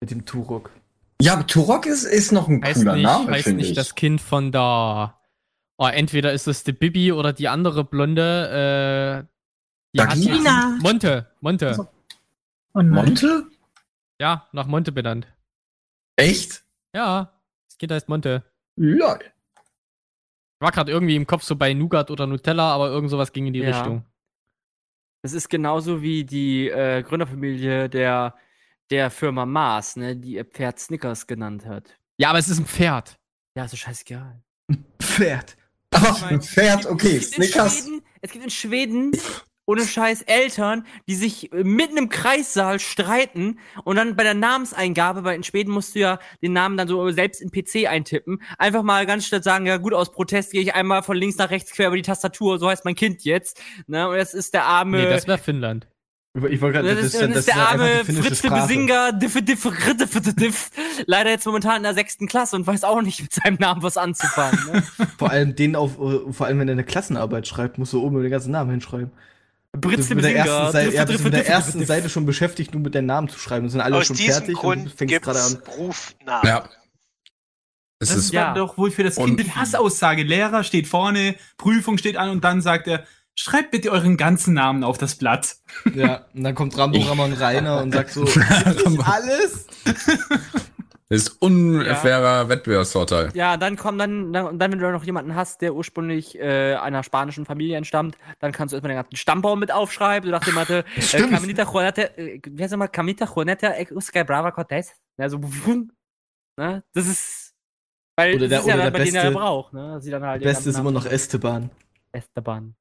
Mit 0.00 0.10
dem 0.10 0.24
Turok. 0.24 0.70
Ja, 1.20 1.34
aber 1.34 1.46
Turok 1.46 1.86
ist, 1.86 2.04
ist 2.04 2.32
noch 2.32 2.48
ein 2.48 2.62
Heißt 2.64 2.78
cooler 2.80 2.94
nicht, 2.94 3.02
Name, 3.02 3.30
heißt 3.32 3.44
finde 3.44 3.58
nicht 3.58 3.70
ich. 3.70 3.76
das 3.76 3.94
Kind 3.94 4.20
von 4.20 4.50
der. 4.52 5.14
Oh, 5.82 5.86
entweder 5.86 6.32
ist 6.34 6.46
es 6.46 6.62
die 6.62 6.72
Bibi 6.72 7.10
oder 7.12 7.32
die 7.32 7.48
andere 7.48 7.84
Blonde. 7.84 9.24
Äh, 9.24 9.28
die 9.94 10.00
hat 10.02 10.10
Dagina? 10.10 10.78
Monte. 10.82 11.30
Monte. 11.40 11.68
Also- 11.68 11.88
nein. 12.74 12.90
Monte? 12.90 13.46
Ja, 14.20 14.46
nach 14.52 14.66
Monte 14.66 14.92
benannt. 14.92 15.26
Echt? 16.16 16.62
Ja, 16.94 17.32
das 17.66 17.78
Kind 17.78 17.92
heißt 17.92 18.10
Monte. 18.10 18.44
Lol. 18.76 19.20
War 20.60 20.70
gerade 20.70 20.92
irgendwie 20.92 21.16
im 21.16 21.26
Kopf 21.26 21.42
so 21.44 21.56
bei 21.56 21.72
Nougat 21.72 22.10
oder 22.10 22.26
Nutella, 22.26 22.74
aber 22.74 22.90
irgend 22.90 23.10
sowas 23.10 23.32
ging 23.32 23.46
in 23.46 23.54
die 23.54 23.60
Ja. 23.60 23.70
Richtung. 23.70 24.04
Das 25.22 25.32
ist 25.32 25.48
genauso 25.48 26.02
wie 26.02 26.24
die 26.24 26.68
äh, 26.68 27.02
Gründerfamilie 27.02 27.88
der, 27.88 28.34
der 28.90 29.10
Firma 29.10 29.46
Mars, 29.46 29.96
ne, 29.96 30.14
die 30.14 30.32
ihr 30.34 30.44
Pferd 30.44 30.78
Snickers 30.78 31.26
genannt 31.26 31.64
hat. 31.64 31.98
Ja, 32.18 32.28
aber 32.28 32.38
es 32.38 32.48
ist 32.50 32.58
ein 32.58 32.66
Pferd. 32.66 33.18
Ja, 33.54 33.64
ist 33.64 33.72
doch 33.72 33.78
scheißegal. 33.78 34.42
Pferd. 35.00 35.56
Aber 35.90 36.26
ein 36.26 36.40
Pferd, 36.42 36.86
okay, 36.86 37.16
Es 37.16 37.30
gibt 37.30 37.38
in 37.38 37.44
Snickers. 37.44 37.78
Schweden, 37.78 38.02
es 38.20 38.30
gibt 38.30 38.44
in 38.44 38.50
Schweden 38.50 39.12
ohne 39.70 39.86
Scheiß 39.86 40.22
Eltern, 40.22 40.84
die 41.06 41.14
sich 41.14 41.52
äh, 41.52 41.62
mitten 41.62 41.96
im 41.96 42.08
Kreissaal 42.08 42.80
streiten 42.80 43.60
und 43.84 43.96
dann 43.96 44.16
bei 44.16 44.24
der 44.24 44.34
Namenseingabe, 44.34 45.22
weil 45.22 45.36
in 45.36 45.44
Schweden 45.44 45.70
musst 45.70 45.94
du 45.94 46.00
ja 46.00 46.18
den 46.42 46.52
Namen 46.52 46.76
dann 46.76 46.88
so 46.88 47.08
selbst 47.10 47.40
in 47.40 47.50
PC 47.52 47.88
eintippen, 47.88 48.42
einfach 48.58 48.82
mal 48.82 49.06
ganz 49.06 49.26
statt 49.26 49.44
sagen, 49.44 49.66
ja 49.66 49.76
gut, 49.76 49.94
aus 49.94 50.10
Protest 50.10 50.50
gehe 50.52 50.62
ich 50.62 50.74
einmal 50.74 51.04
von 51.04 51.16
links 51.16 51.36
nach 51.36 51.50
rechts 51.50 51.70
quer 51.72 51.86
über 51.86 51.96
die 51.96 52.02
Tastatur, 52.02 52.58
so 52.58 52.68
heißt 52.68 52.84
mein 52.84 52.96
Kind 52.96 53.22
jetzt. 53.24 53.60
Ne? 53.86 54.08
Und 54.08 54.16
das 54.16 54.34
ist 54.34 54.54
der 54.54 54.64
arme. 54.64 54.98
Nee, 54.98 55.10
das 55.10 55.28
wäre 55.28 55.38
Finnland. 55.38 55.86
Ich 56.32 56.60
wollte 56.60 56.78
gerade, 56.80 56.94
das, 56.94 57.06
ist, 57.06 57.20
das 57.20 57.28
ist 57.38 57.48
der 57.48 57.56
arme 57.56 58.04
Fritze 58.04 58.36
Sprache. 58.36 58.62
Besinger, 58.68 59.12
diffe, 59.12 59.42
diffe, 59.42 59.72
ritte, 59.86 60.06
fitte, 60.06 60.32
diff. 60.32 60.70
Leider 61.06 61.30
jetzt 61.30 61.44
momentan 61.44 61.78
in 61.78 61.82
der 61.82 61.94
sechsten 61.94 62.28
Klasse 62.28 62.54
und 62.54 62.68
weiß 62.68 62.84
auch 62.84 63.02
nicht 63.02 63.20
mit 63.22 63.32
seinem 63.32 63.56
Namen 63.56 63.82
was 63.82 63.96
anzufangen. 63.96 64.58
Ne? 64.72 64.82
Vor 65.18 65.30
allem 65.30 65.56
den 65.56 65.74
auf, 65.74 65.98
äh, 65.98 66.32
vor 66.32 66.46
allem 66.46 66.60
wenn 66.60 66.68
er 66.68 66.72
eine 66.72 66.84
Klassenarbeit 66.84 67.48
schreibt, 67.48 67.78
musst 67.78 67.92
du 67.92 68.00
oben 68.00 68.22
den 68.22 68.30
ganzen 68.30 68.52
Namen 68.52 68.70
hinschreiben. 68.70 69.10
Mit 69.72 69.84
der 69.84 69.90
Besinger, 70.14 70.28
ersten, 70.30 70.72
Seite, 70.72 70.84
diffe, 70.86 70.96
ja, 70.96 71.04
bist 71.04 71.18
diffe, 71.18 71.24
mit 71.24 71.32
der 71.34 71.48
ersten 71.48 71.78
diffe, 71.78 71.86
Seite 71.86 72.08
schon 72.08 72.26
beschäftigt, 72.26 72.74
nur 72.74 72.82
mit 72.82 72.94
deinem 72.94 73.06
Namen 73.06 73.28
zu 73.28 73.38
schreiben. 73.38 73.64
Und 73.64 73.70
sind 73.70 73.80
alle 73.80 73.96
Aus 73.96 74.06
schon 74.06 74.16
diesem 74.16 74.32
fertig 74.32 74.54
und 74.56 74.60
Grund 74.60 74.86
du 74.86 74.90
fängst 74.90 75.22
gerade 75.22 75.40
an. 75.42 75.58
Rufnamen. 75.78 76.46
Ja. 76.48 76.64
Es 77.98 78.08
Das 78.10 78.16
ist, 78.18 78.32
war 78.34 78.40
Ja. 78.40 78.54
doch 78.54 78.78
wohl 78.78 78.92
für 78.92 79.02
das 79.02 79.18
Und- 79.18 79.36
Kind 79.36 79.40
die 79.48 79.50
Hassaussage. 79.52 80.22
Lehrer 80.22 80.62
steht 80.62 80.86
vorne, 80.86 81.34
Prüfung 81.56 81.98
steht 81.98 82.16
an 82.16 82.30
und 82.30 82.44
dann 82.44 82.60
sagt 82.62 82.86
er, 82.86 83.04
schreibt 83.40 83.70
bitte 83.70 83.90
euren 83.90 84.16
ganzen 84.16 84.54
Namen 84.54 84.84
auf 84.84 84.98
das 84.98 85.14
Blatt. 85.16 85.56
Ja, 85.94 86.26
und 86.34 86.44
dann 86.44 86.54
kommt 86.54 86.76
Rambo 86.76 86.98
Ramon 87.00 87.32
Rainer 87.32 87.80
und 87.82 87.92
sagt 87.92 88.10
so, 88.10 88.22
"Wirklich 88.26 89.00
alles? 89.06 89.66
ist 91.08 91.30
unfairer 91.42 92.48
Wettbewerbsvorteil. 92.48 93.30
Ja, 93.34 93.56
dann 93.56 93.76
kommt 93.76 94.00
dann, 94.00 94.32
dann, 94.32 94.46
und 94.46 94.58
dann, 94.60 94.70
wenn 94.70 94.78
du 94.78 94.90
noch 94.92 95.02
jemanden 95.02 95.34
hast, 95.34 95.60
der 95.60 95.74
ursprünglich 95.74 96.38
äh, 96.38 96.74
einer 96.76 97.02
spanischen 97.02 97.46
Familie 97.46 97.76
entstammt, 97.76 98.16
dann 98.38 98.52
kannst 98.52 98.72
du 98.72 98.76
erstmal 98.76 98.92
den 98.92 99.02
ganzen 99.02 99.16
Stammbaum 99.16 99.58
mit 99.58 99.72
aufschreiben. 99.72 100.30
Du 100.30 100.30
dachte 100.38 100.52
Mate, 100.52 100.84
äh, 100.96 101.02
Stimmt. 101.02 101.32
Caminita 101.32 101.64
Juaneta, 101.64 102.02
äh, 102.16 102.40
wie 102.46 102.62
heißt 102.62 102.70
nochmal, 102.70 102.88
Caminita 102.88 103.24
Juaneta 103.24 103.72
Euskal 103.92 104.24
Brava 104.24 104.50
Cortés. 104.50 104.90
Ja, 105.18 105.28
so, 105.28 105.38
ne? 106.56 106.84
Das 106.94 107.06
ist, 107.08 107.54
weil 108.16 108.36
Oder 108.36 108.48
das 108.48 108.48
der- 108.50 108.60
ist 108.60 108.66
ja 108.66 108.74
oder 108.74 108.82
dann 108.84 108.92
der 108.92 108.98
bei 109.00 109.04
denen 109.04 109.16
ja 109.16 109.22
beste- 109.22 109.34
Brauch, 109.38 109.72
ne? 109.72 109.92
dass 109.94 110.04
Sie 110.04 110.10
dann 110.12 110.22
halt 110.22 110.42
Der 110.42 110.48
Beste 110.48 110.70
ist 110.70 110.78
immer 110.78 110.92
noch 110.92 111.06
Esteban. 111.06 111.70
Esteban. 112.12 112.76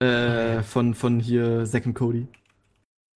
Äh, 0.00 0.62
von, 0.62 0.94
von 0.94 1.20
hier 1.20 1.66
Second 1.66 1.94
Cody. 1.94 2.26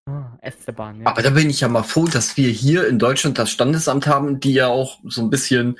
Ah, 0.07 0.37
Esteban, 0.41 1.01
ja. 1.01 1.07
Aber 1.07 1.21
da 1.21 1.29
bin 1.29 1.49
ich 1.49 1.61
ja 1.61 1.67
mal 1.67 1.83
froh, 1.83 2.07
dass 2.07 2.37
wir 2.37 2.49
hier 2.49 2.87
in 2.87 2.97
Deutschland 2.97 3.37
das 3.37 3.51
Standesamt 3.51 4.07
haben, 4.07 4.39
die 4.39 4.53
ja 4.53 4.67
auch 4.67 4.99
so 5.03 5.21
ein 5.21 5.29
bisschen 5.29 5.77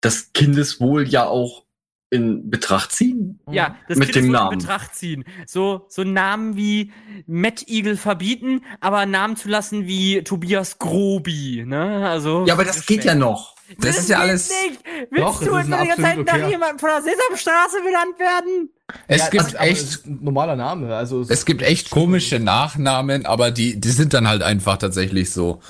das 0.00 0.32
Kindeswohl 0.32 1.06
ja 1.06 1.26
auch 1.26 1.64
in 2.08 2.50
Betracht 2.50 2.90
ziehen. 2.90 3.38
Ja, 3.50 3.76
das 3.86 3.98
Mit 3.98 4.14
dem 4.14 4.30
Namen. 4.30 4.54
in 4.54 4.58
Betracht 4.58 4.94
ziehen. 4.94 5.24
So, 5.46 5.86
so 5.88 6.02
Namen 6.04 6.56
wie 6.56 6.90
Matt 7.26 7.68
Eagle 7.68 7.96
verbieten, 7.96 8.62
aber 8.80 9.06
Namen 9.06 9.36
zu 9.36 9.48
lassen 9.48 9.86
wie 9.86 10.22
Tobias 10.24 10.78
Grobi, 10.78 11.64
ne? 11.66 12.08
Also. 12.08 12.46
Ja, 12.46 12.54
aber 12.54 12.64
das 12.64 12.86
geht 12.86 13.04
ja 13.04 13.14
noch. 13.14 13.54
Das 13.78 13.98
ist 13.98 14.08
ja 14.08 14.18
alles- 14.18 14.48
Nicht. 14.48 14.80
Willst 15.10 15.24
Doch, 15.24 15.40
du 15.42 15.50
das 15.50 15.64
die 15.66 15.70
ganze 15.70 16.02
Zeit 16.02 16.18
nach 16.26 16.48
jemandem 16.48 16.78
von 16.78 16.88
der 16.90 17.02
Sesamstraße 17.02 17.76
benannt 17.84 18.18
werden? 18.18 18.70
Es 19.06 19.22
Ja, 19.22 19.28
gibt 19.28 19.44
also, 19.44 19.56
echt, 19.58 19.82
es 19.82 20.02
normaler 20.04 20.56
Name. 20.56 20.94
Also 20.94 21.24
es 21.28 21.44
gibt 21.44 21.62
echt 21.62 21.90
komische 21.90 22.40
Nachnamen, 22.40 23.26
aber 23.26 23.50
die, 23.50 23.78
die 23.80 23.90
sind 23.90 24.12
dann 24.14 24.26
halt 24.28 24.42
einfach 24.42 24.76
tatsächlich 24.78 25.32
so. 25.32 25.60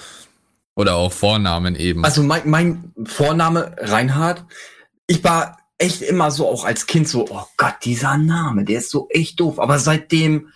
Oder 0.77 0.95
auch 0.95 1.13
Vornamen 1.13 1.75
eben. 1.77 2.05
Also 2.05 2.23
mein, 2.23 2.43
mein 2.49 2.93
Vorname 3.05 3.75
Reinhard, 3.79 4.45
ich 5.07 5.23
war 5.25 5.59
echt 5.77 6.01
immer 6.01 6.31
so 6.31 6.49
auch 6.49 6.65
als 6.65 6.87
Kind 6.87 7.09
so, 7.09 7.27
oh 7.29 7.45
Gott, 7.57 7.75
dieser 7.85 8.17
Name, 8.17 8.65
der 8.65 8.79
ist 8.79 8.91
so 8.91 9.09
echt 9.11 9.41
doof. 9.41 9.59
Aber 9.59 9.79
seitdem 9.79 10.49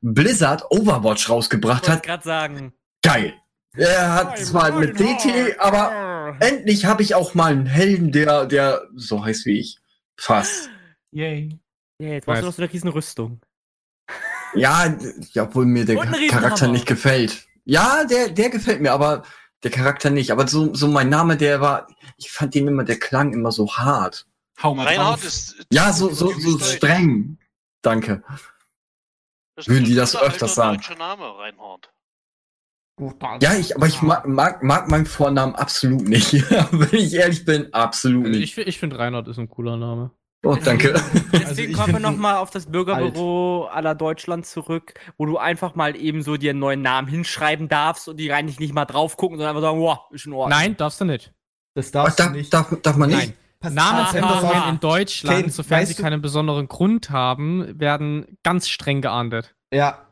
Blizzard 0.00 0.64
Overwatch 0.70 1.28
rausgebracht 1.30 1.82
Wollte 1.82 1.92
hat, 1.92 2.02
gerade 2.02 2.24
sagen. 2.24 2.72
geil. 3.02 3.34
Er 3.76 4.14
hat 4.14 4.38
zwar 4.38 4.72
mit 4.72 4.98
DT, 4.98 5.56
aber 5.60 5.92
endlich 6.40 6.86
habe 6.86 7.02
ich 7.02 7.14
auch 7.14 7.34
mal 7.34 7.52
einen 7.52 7.66
Helden, 7.66 8.12
der, 8.12 8.46
der 8.46 8.82
so 8.94 9.24
heißt 9.24 9.46
wie 9.46 9.58
ich. 9.60 9.78
Fast. 10.16 10.70
Yay. 11.12 11.58
Ja, 12.00 12.08
jetzt 12.08 12.26
brauchst 12.26 12.42
du 12.42 12.46
noch 12.46 12.52
so 12.52 12.62
eine 12.62 12.72
riesen 12.72 12.88
Rüstung. 12.88 13.40
Ja, 14.54 14.96
obwohl 15.38 15.66
mir 15.66 15.84
der 15.84 15.96
Charakter 16.28 16.68
nicht 16.68 16.86
gefällt. 16.86 17.46
Ja, 17.64 18.04
der, 18.04 18.30
der 18.30 18.50
gefällt 18.50 18.80
mir, 18.80 18.92
aber 18.92 19.24
der 19.62 19.70
Charakter 19.70 20.10
nicht. 20.10 20.30
Aber 20.30 20.46
so, 20.48 20.74
so 20.74 20.88
mein 20.88 21.08
Name, 21.08 21.36
der 21.36 21.60
war, 21.60 21.88
ich 22.16 22.30
fand 22.30 22.54
den 22.54 22.68
immer, 22.68 22.84
der 22.84 22.98
klang 22.98 23.32
immer 23.32 23.52
so 23.52 23.76
hart. 23.76 24.26
Hau 24.62 24.74
mal 24.74 24.86
Reinhard 24.86 25.18
drauf. 25.18 25.24
ist. 25.24 25.66
Ja, 25.70 25.92
so, 25.92 26.10
so, 26.12 26.32
so 26.32 26.58
streng. 26.58 27.38
Danke. 27.82 28.22
Würden 29.66 29.84
die 29.84 29.94
das 29.94 30.16
öfters 30.16 30.54
sagen? 30.54 30.76
deutscher 30.76 30.96
Name, 30.96 31.36
Reinhard. 31.36 31.92
Ja, 33.42 33.54
ich, 33.54 33.76
aber 33.76 33.86
ich 33.86 34.02
mag, 34.02 34.26
mag, 34.26 34.62
mag 34.62 34.88
meinen 34.88 35.06
Vornamen 35.06 35.54
absolut 35.54 36.08
nicht. 36.08 36.32
Wenn 36.72 36.98
ich 37.00 37.14
ehrlich 37.14 37.44
bin, 37.44 37.72
absolut 37.72 38.26
Also 38.26 38.38
nicht. 38.38 38.58
ich 38.58 38.66
ich 38.66 38.78
finde 38.78 38.98
Reinhard 38.98 39.28
ist 39.28 39.38
ein 39.38 39.48
cooler 39.48 39.76
Name. 39.76 40.10
Oh, 40.44 40.56
danke. 40.64 40.94
Deswegen 41.32 41.74
Also 41.74 41.82
kommen 41.82 41.92
wir 41.94 42.10
nochmal 42.10 42.36
auf 42.36 42.50
das 42.50 42.66
Bürgerbüro 42.66 43.64
aller 43.72 43.94
Deutschland 43.96 44.46
zurück, 44.46 44.94
wo 45.16 45.26
du 45.26 45.36
einfach 45.38 45.74
mal 45.74 45.96
eben 45.96 46.22
so 46.22 46.36
dir 46.36 46.50
einen 46.50 46.60
neuen 46.60 46.80
Namen 46.82 47.08
hinschreiben 47.08 47.68
darfst 47.68 48.08
und 48.08 48.18
die 48.18 48.32
eigentlich 48.32 48.60
nicht 48.60 48.72
mal 48.74 48.84
drauf 48.84 49.16
gucken, 49.16 49.36
sondern 49.36 49.56
einfach 49.56 49.68
sagen, 49.68 49.80
wow, 49.80 49.98
ist 50.12 50.26
in 50.26 50.32
Ordnung. 50.32 50.58
Nein, 50.58 50.76
darfst 50.76 51.00
du 51.00 51.04
nicht. 51.04 51.32
Das 51.74 51.90
darfst 51.90 52.18
du 52.18 52.22
darf, 52.24 52.32
nicht. 52.32 52.54
darf, 52.54 52.76
darf 52.82 52.96
man 52.96 53.10
nicht? 53.10 53.34
Nein. 53.60 53.74
Namensänderungen 53.74 54.44
Aha. 54.54 54.70
in 54.70 54.78
Deutschland, 54.80 55.40
Kane, 55.40 55.50
sofern 55.50 55.80
weißt 55.80 55.88
sie 55.88 55.96
du- 55.96 56.02
keinen 56.02 56.22
besonderen 56.22 56.68
Grund 56.68 57.10
haben, 57.10 57.78
werden 57.80 58.38
ganz 58.44 58.68
streng 58.68 59.00
geahndet. 59.02 59.56
Ja, 59.72 60.06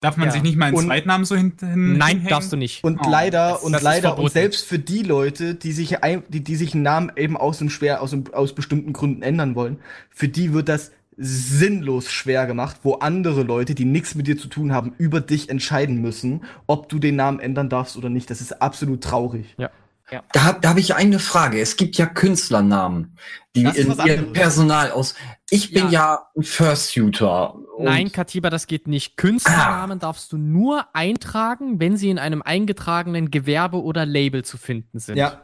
Darf 0.00 0.16
man 0.18 0.26
Ja. 0.28 0.32
sich 0.32 0.42
nicht 0.42 0.56
mal 0.56 0.66
einen 0.66 0.76
Und- 0.76 0.86
Zweitnamen 0.86 1.24
so 1.24 1.34
hin, 1.36 1.52
hin 1.58 1.96
Nein, 1.96 2.08
hinhängen? 2.08 2.28
darfst 2.28 2.52
du 2.52 2.56
nicht. 2.56 2.84
und 2.84 3.00
Oh, 3.04 3.08
leider, 3.10 3.52
das- 3.52 3.62
und 3.62 3.72
das 3.72 3.82
leider, 3.82 4.18
und 4.18 4.30
selbst 4.30 4.66
für 4.66 4.78
die 4.78 5.02
Leute, 5.02 5.54
die 5.54 5.72
sich, 5.72 6.02
ein, 6.04 6.22
die, 6.28 6.44
die 6.44 6.56
sich 6.56 6.74
einen 6.74 6.82
Namen 6.82 7.12
eben 7.16 7.36
aus 7.36 7.58
dem 7.58 7.70
schwer, 7.70 8.02
aus, 8.02 8.10
dem, 8.10 8.24
aus 8.34 8.54
bestimmten 8.54 8.92
Gründen 8.92 9.22
ändern 9.22 9.54
wollen, 9.54 9.78
für 10.10 10.28
die 10.28 10.52
wird 10.52 10.68
das 10.68 10.92
sinnlos 11.16 12.10
schwer 12.12 12.46
gemacht, 12.46 12.80
wo 12.82 12.94
andere 12.94 13.42
Leute, 13.42 13.74
die 13.74 13.86
nichts 13.86 14.14
mit 14.14 14.26
dir 14.26 14.36
zu 14.36 14.48
tun 14.48 14.72
haben, 14.72 14.92
über 14.98 15.20
dich 15.22 15.48
entscheiden 15.48 16.02
müssen, 16.02 16.44
ob 16.66 16.90
du 16.90 16.98
den 16.98 17.16
Namen 17.16 17.40
ändern 17.40 17.70
darfst 17.70 17.96
oder 17.96 18.10
nicht. 18.10 18.28
Das 18.28 18.42
ist 18.42 18.60
absolut 18.60 19.02
traurig. 19.02 19.54
Ja. 19.56 19.70
Ja. 20.10 20.22
Da, 20.32 20.52
da 20.52 20.68
habe 20.68 20.80
ich 20.80 20.94
eine 20.94 21.18
Frage. 21.18 21.60
Es 21.60 21.76
gibt 21.76 21.96
ja 21.96 22.06
Künstlernamen, 22.06 23.16
die 23.56 23.64
in 23.64 23.92
ihrem. 24.04 24.32
Personal 24.32 24.92
aus. 24.92 25.14
Ich 25.50 25.72
bin 25.72 25.86
Ja. 25.86 25.90
ja, 25.90 26.28
ein 26.36 26.44
Fursuiter. 26.44 27.56
Nein, 27.78 28.12
Katiba, 28.12 28.50
das 28.50 28.66
geht 28.66 28.86
nicht. 28.86 29.16
Künstlernamen 29.16 29.98
darfst 29.98 30.32
du 30.32 30.38
nur 30.38 30.86
eintragen, 30.94 31.80
wenn 31.80 31.96
sie 31.96 32.10
in 32.10 32.18
einem 32.18 32.42
eingetragenen 32.42 33.30
Gewerbe 33.30 33.82
oder 33.82 34.06
Label 34.06 34.44
zu 34.44 34.58
finden 34.58 34.98
sind. 34.98 35.16
Ja. 35.16 35.42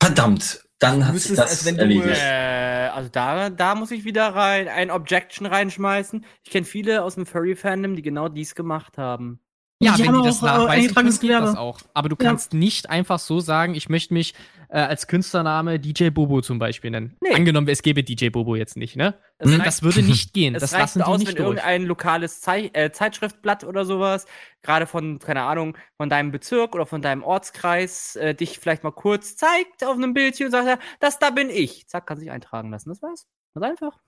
Verdammt, 0.00 0.64
dann 0.78 1.06
hat 1.06 1.14
sich 1.14 1.30
müsstest, 1.30 1.38
das 1.38 1.50
als 1.50 1.64
wenn 1.66 1.74
du, 1.74 1.82
erledigt. 1.82 2.20
Äh, 2.22 2.88
also 2.94 3.08
da, 3.10 3.50
da 3.50 3.74
muss 3.74 3.90
ich 3.90 4.04
wieder 4.04 4.28
rein 4.34 4.68
ein 4.68 4.90
Objection 4.90 5.46
reinschmeißen. 5.46 6.24
Ich 6.44 6.50
kenne 6.50 6.66
viele 6.66 7.02
aus 7.02 7.16
dem 7.16 7.26
Furry-Fandom, 7.26 7.96
die 7.96 8.02
genau 8.02 8.28
dies 8.28 8.54
gemacht 8.54 8.96
haben. 8.96 9.40
Ja, 9.80 9.94
Die 9.94 10.02
wenn 10.02 10.08
haben 10.08 10.22
die 10.22 10.28
das 10.28 10.42
auch, 10.42 10.42
äh, 10.42 10.46
nachweisen 10.46 10.68
können, 10.68 10.80
eingetragenes 10.80 11.20
geht 11.20 11.30
das 11.30 11.56
auch. 11.56 11.78
Aber 11.94 12.08
du 12.08 12.16
Ja. 12.18 12.28
kannst 12.28 12.52
nicht 12.52 12.90
einfach 12.90 13.18
so 13.20 13.38
sagen, 13.40 13.74
ich 13.74 13.88
möchte 13.88 14.12
mich 14.14 14.34
äh, 14.70 14.80
als 14.80 15.06
Künstlername 15.06 15.78
DJ 15.80 16.10
Bobo 16.10 16.42
zum 16.42 16.58
Beispiel 16.58 16.90
nennen. 16.90 17.16
Nee. 17.22 17.32
Angenommen, 17.32 17.68
es 17.68 17.80
gäbe 17.80 18.02
DJ 18.02 18.28
Bobo 18.28 18.54
jetzt 18.54 18.76
nicht, 18.76 18.96
ne? 18.96 19.14
Es 19.38 19.46
Hm. 19.48 19.54
reicht- 19.60 19.66
Das 19.66 19.82
würde 19.82 20.02
nicht 20.02 20.32
gehen. 20.34 20.54
Es 20.54 20.60
das 20.60 20.72
reicht 20.74 20.82
lassen 20.82 20.98
die 20.98 21.04
aus, 21.04 21.18
nicht 21.20 21.28
wenn 21.28 21.36
durch. 21.36 21.46
irgendein 21.56 21.84
lokales 21.84 22.42
Zei 22.42 22.70
äh, 22.74 22.90
Zeitschriftblatt 22.92 23.64
oder 23.64 23.86
sowas, 23.86 24.26
gerade 24.60 24.86
von, 24.86 25.20
keine 25.20 25.42
Ahnung, 25.44 25.74
von 25.96 26.10
deinem 26.10 26.32
Bezirk 26.32 26.74
oder 26.74 26.84
von 26.84 27.00
deinem 27.00 27.22
Ortskreis, 27.22 28.16
äh, 28.16 28.34
dich 28.34 28.58
vielleicht 28.58 28.84
mal 28.84 28.90
kurz 28.90 29.36
zeigt 29.36 29.84
auf 29.84 29.96
einem 29.96 30.12
Bildchen 30.12 30.46
und 30.46 30.52
sagt, 30.52 30.66
ja, 30.68 30.78
das 31.00 31.18
da 31.18 31.30
bin 31.30 31.48
ich. 31.48 31.88
Zack, 31.88 32.06
kann 32.06 32.18
sich 32.18 32.30
eintragen 32.30 32.70
lassen. 32.70 32.90
Das 32.90 33.00
war's. 33.00 33.26
Das 33.54 33.62
ist 33.62 33.70
einfach. 33.70 33.98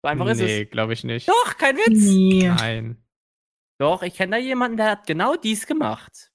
So 0.00 0.08
einfach 0.08 0.26
ist 0.28 0.38
nee, 0.40 0.62
es. 0.62 0.70
glaube 0.70 0.94
ich 0.94 1.04
nicht. 1.04 1.28
Doch, 1.28 1.58
kein 1.58 1.76
Witz. 1.76 2.00
Nee. 2.00 2.48
Nein. 2.48 2.96
Doch, 3.78 4.02
ich 4.02 4.14
kenne 4.14 4.36
da 4.36 4.42
jemanden, 4.42 4.76
der 4.76 4.90
hat 4.90 5.06
genau 5.06 5.36
dies 5.36 5.66
gemacht. 5.66 6.30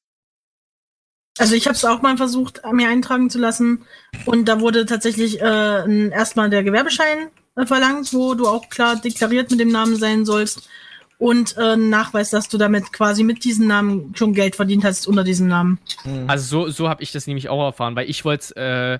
Also 1.37 1.55
ich 1.55 1.65
habe 1.65 1.75
es 1.75 1.83
auch 1.83 2.01
mal 2.01 2.15
versucht, 2.15 2.61
mir 2.71 2.89
eintragen 2.89 3.29
zu 3.29 3.39
lassen. 3.39 3.85
Und 4.25 4.45
da 4.45 4.59
wurde 4.59 4.85
tatsächlich 4.85 5.41
äh, 5.41 6.09
erstmal 6.09 6.49
der 6.49 6.63
Gewerbeschein 6.63 7.29
äh, 7.55 7.65
verlangt, 7.65 8.13
wo 8.13 8.35
du 8.35 8.47
auch 8.47 8.69
klar 8.69 8.95
deklariert 8.95 9.51
mit 9.51 9.59
dem 9.59 9.69
Namen 9.69 9.95
sein 9.95 10.25
sollst. 10.25 10.69
Und 11.17 11.57
äh, 11.57 11.73
ein 11.73 11.89
Nachweis, 11.89 12.29
dass 12.29 12.49
du 12.49 12.57
damit 12.57 12.93
quasi 12.93 13.23
mit 13.23 13.43
diesem 13.43 13.67
Namen 13.67 14.13
schon 14.15 14.33
Geld 14.33 14.55
verdient 14.55 14.83
hast 14.83 15.07
unter 15.07 15.23
diesem 15.23 15.47
Namen. 15.47 15.79
Mhm. 16.03 16.29
Also 16.29 16.65
so, 16.65 16.69
so 16.69 16.89
habe 16.89 17.01
ich 17.01 17.11
das 17.11 17.27
nämlich 17.27 17.49
auch 17.49 17.63
erfahren, 17.63 17.95
weil 17.95 18.09
ich 18.09 18.25
wollte 18.25 18.43
es 18.43 18.51
äh, 18.51 18.99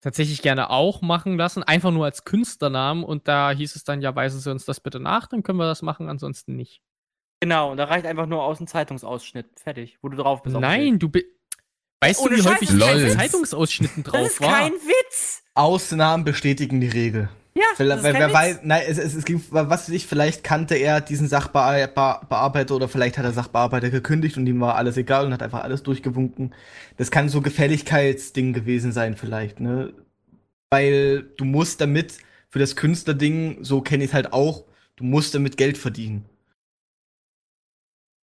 tatsächlich 0.00 0.42
gerne 0.42 0.70
auch 0.70 1.02
machen 1.02 1.36
lassen, 1.36 1.62
einfach 1.62 1.90
nur 1.90 2.04
als 2.04 2.24
Künstlernamen 2.24 3.02
und 3.02 3.26
da 3.26 3.50
hieß 3.50 3.74
es 3.74 3.84
dann, 3.84 4.00
ja, 4.00 4.14
weisen 4.14 4.40
Sie 4.40 4.50
uns 4.50 4.64
das 4.64 4.80
bitte 4.80 5.00
nach, 5.00 5.26
dann 5.26 5.42
können 5.42 5.58
wir 5.58 5.66
das 5.66 5.82
machen, 5.82 6.08
ansonsten 6.08 6.54
nicht. 6.54 6.80
Genau, 7.46 7.70
und 7.70 7.76
da 7.76 7.84
reicht 7.84 8.06
einfach 8.06 8.26
nur 8.26 8.42
aus 8.42 8.58
dem 8.58 8.66
Zeitungsausschnitt. 8.66 9.46
Fertig, 9.62 9.98
wo 10.02 10.08
du 10.08 10.16
drauf 10.16 10.42
bist. 10.42 10.56
Nein, 10.56 10.98
du 10.98 11.08
bist. 11.08 11.26
Weißt 12.00 12.18
Ohne 12.18 12.30
du, 12.30 12.36
wie 12.38 12.42
Scheiß, 12.42 12.52
häufig 12.54 13.06
ich. 13.06 13.16
Zeitungsausschnitten 13.16 14.02
drauf 14.02 14.20
Das 14.20 14.32
ist 14.32 14.40
war? 14.40 14.58
kein 14.58 14.72
Witz. 14.72 15.44
Ausnahmen 15.54 16.24
bestätigen 16.24 16.80
die 16.80 16.88
Regel. 16.88 17.28
Ja, 17.54 17.62
Weil, 17.76 17.86
das 17.86 17.98
ist 17.98 18.02
wer 18.02 18.14
Witz. 18.26 18.34
weiß, 18.34 18.58
nein, 18.64 18.82
es, 18.88 18.98
es, 18.98 19.14
es 19.14 19.24
ging, 19.24 19.40
was 19.50 19.68
weiß 19.70 19.88
ich, 19.90 20.08
vielleicht 20.08 20.42
kannte 20.42 20.74
er 20.74 21.00
diesen 21.00 21.28
Sachbearbeiter 21.28 22.74
oder 22.74 22.88
vielleicht 22.88 23.16
hat 23.16 23.24
der 23.24 23.32
Sachbearbeiter 23.32 23.90
gekündigt 23.90 24.36
und 24.36 24.48
ihm 24.48 24.60
war 24.60 24.74
alles 24.74 24.96
egal 24.96 25.24
und 25.24 25.32
hat 25.32 25.44
einfach 25.44 25.62
alles 25.62 25.84
durchgewunken. 25.84 26.52
Das 26.96 27.12
kann 27.12 27.28
so 27.28 27.42
Gefälligkeitsding 27.42 28.54
gewesen 28.54 28.90
sein, 28.90 29.14
vielleicht, 29.16 29.60
ne? 29.60 29.92
Weil 30.70 31.22
du 31.36 31.44
musst 31.44 31.80
damit 31.80 32.18
für 32.48 32.58
das 32.58 32.74
Künstlerding, 32.74 33.58
so 33.62 33.82
kenne 33.82 34.02
ich 34.02 34.10
es 34.10 34.14
halt 34.14 34.32
auch, 34.32 34.64
du 34.96 35.04
musst 35.04 35.32
damit 35.36 35.56
Geld 35.56 35.78
verdienen. 35.78 36.24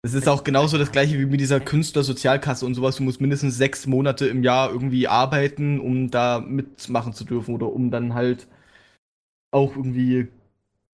Es 0.03 0.15
ist 0.15 0.29
auch 0.29 0.45
genauso 0.45 0.79
das 0.79 0.93
gleiche 0.93 1.19
wie 1.19 1.27
mit 1.27 1.41
dieser 1.41 1.61
Künstlersozialkasse 1.61 2.65
und 2.65 2.75
sowas. 2.75 2.97
Du 2.97 3.03
musst 3.03 3.21
mindestens 3.21 3.59
sechs 3.59 3.87
Monate 3.87 4.27
im 4.27 4.43
Jahr 4.43 4.71
irgendwie 4.71 5.09
arbeiten, 5.09 5.79
um 5.79 6.11
da 6.11 6.41
mitmachen 6.41 7.13
zu 7.13 7.25
dürfen 7.25 7.55
oder 7.55 7.71
um 7.71 7.91
dann 7.91 8.15
halt 8.15 8.49
auch 9.51 9.77
irgendwie 9.77 10.29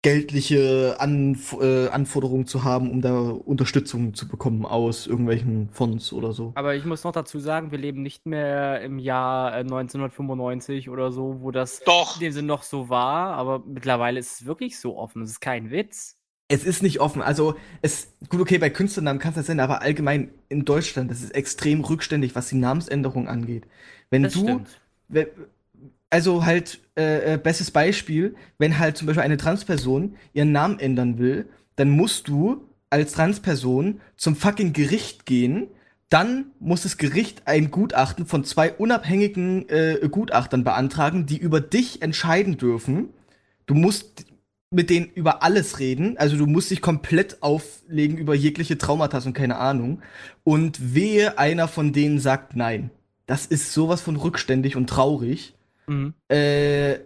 geldliche 0.03 0.97
Anf 0.99 1.57
äh, 1.61 1.89
Anforderungen 1.89 2.47
zu 2.47 2.65
haben, 2.65 2.91
um 2.91 3.01
da 3.01 3.31
Unterstützung 3.31 4.15
zu 4.15 4.29
bekommen 4.29 4.65
aus 4.65 5.07
irgendwelchen 5.07 5.69
Fonds 5.71 6.13
oder 6.13 6.33
so. 6.33 6.53
Aber 6.55 6.75
ich 6.75 6.85
muss 6.85 7.03
noch 7.03 7.13
dazu 7.13 7.41
sagen, 7.41 7.73
wir 7.73 7.79
leben 7.79 8.03
nicht 8.03 8.25
mehr 8.25 8.83
im 8.83 8.99
Jahr 8.99 9.53
äh, 9.53 9.61
1995 9.61 10.91
oder 10.91 11.11
so, 11.11 11.41
wo 11.41 11.51
das 11.51 11.81
Doch. 11.85 12.17
in 12.17 12.21
dem 12.21 12.33
Sinne 12.33 12.47
noch 12.47 12.63
so 12.63 12.89
war, 12.89 13.35
aber 13.35 13.65
mittlerweile 13.67 14.21
ist 14.21 14.41
es 14.41 14.47
wirklich 14.47 14.79
so 14.79 14.97
offen. 14.97 15.23
Es 15.23 15.31
ist 15.31 15.41
kein 15.41 15.71
Witz. 15.71 16.16
Es 16.49 16.65
ist 16.65 16.83
nicht 16.83 17.01
offen. 17.01 17.23
Also, 17.23 17.57
es, 17.83 18.09
gut, 18.29 18.41
okay, 18.41 18.59
bei 18.59 18.71
Künstlernamen 18.71 19.19
kann 19.19 19.31
es 19.31 19.37
das 19.37 19.47
sein, 19.47 19.59
aber 19.59 19.83
allgemein 19.83 20.31
in 20.49 20.65
Deutschland, 20.65 21.11
das 21.11 21.23
ist 21.23 21.35
extrem 21.35 21.81
rückständig, 21.81 22.35
was 22.37 22.49
die 22.49 22.57
Namensänderung 22.57 23.29
angeht. 23.29 23.67
Wenn 24.11 24.23
Das 24.23 24.33
du, 24.35 24.43
stimmt. 24.43 24.69
we- 25.09 25.29
also 26.11 26.45
halt, 26.47 26.81
äh, 26.97 27.35
äh, 27.35 27.39
bestes 27.39 27.71
Beispiel, 27.73 28.37
wenn 28.59 28.79
halt 28.79 28.97
zum 28.97 29.07
Beispiel 29.07 29.25
eine 29.25 29.37
Transperson 29.37 30.15
ihren 30.35 30.53
Namen 30.53 30.79
ändern 30.79 31.19
will, 31.19 31.49
dann 31.75 31.91
musst 31.91 32.29
du 32.29 32.65
als 32.91 33.13
Transperson 33.13 34.01
zum 34.17 34.37
fucking 34.37 34.73
Gericht 34.73 35.27
gehen. 35.27 35.67
Dann 36.09 36.47
muss 36.61 36.85
das 36.85 36.97
Gericht 36.99 37.43
ein 37.49 37.73
Gutachten 37.73 38.27
von 38.27 38.45
zwei 38.45 38.73
unabhängigen 38.73 39.69
äh, 39.69 39.99
Gutachtern 40.09 40.63
beantragen, 40.63 41.27
die 41.27 41.39
über 41.39 41.61
dich 41.61 42.03
entscheiden 42.03 42.57
dürfen. 42.57 43.09
Du 43.67 43.75
musst 43.75 44.26
mit 44.77 44.91
denen 44.91 45.07
über 45.15 45.43
alles 45.43 45.79
reden. 45.79 46.17
Also 46.19 46.37
du 46.37 46.47
musst 46.47 46.71
dich 46.71 46.81
komplett 46.83 47.43
auflegen 47.43 48.19
über 48.19 48.35
jegliche 48.35 48.77
Traumata 48.79 49.19
und 49.25 49.33
keine 49.33 49.57
Ahnung. 49.57 50.03
Und 50.45 50.95
wehe, 50.95 51.39
einer 51.39 51.67
von 51.67 51.93
denen 51.93 52.21
sagt 52.21 52.55
nein. 52.55 52.91
Das 53.27 53.47
ist 53.47 53.73
sowas 53.73 54.03
von 54.03 54.17
rückständig 54.17 54.77
und 54.77 54.89
traurig. 54.89 55.55
Mhm. 55.87 56.13
Äh, 56.29 56.99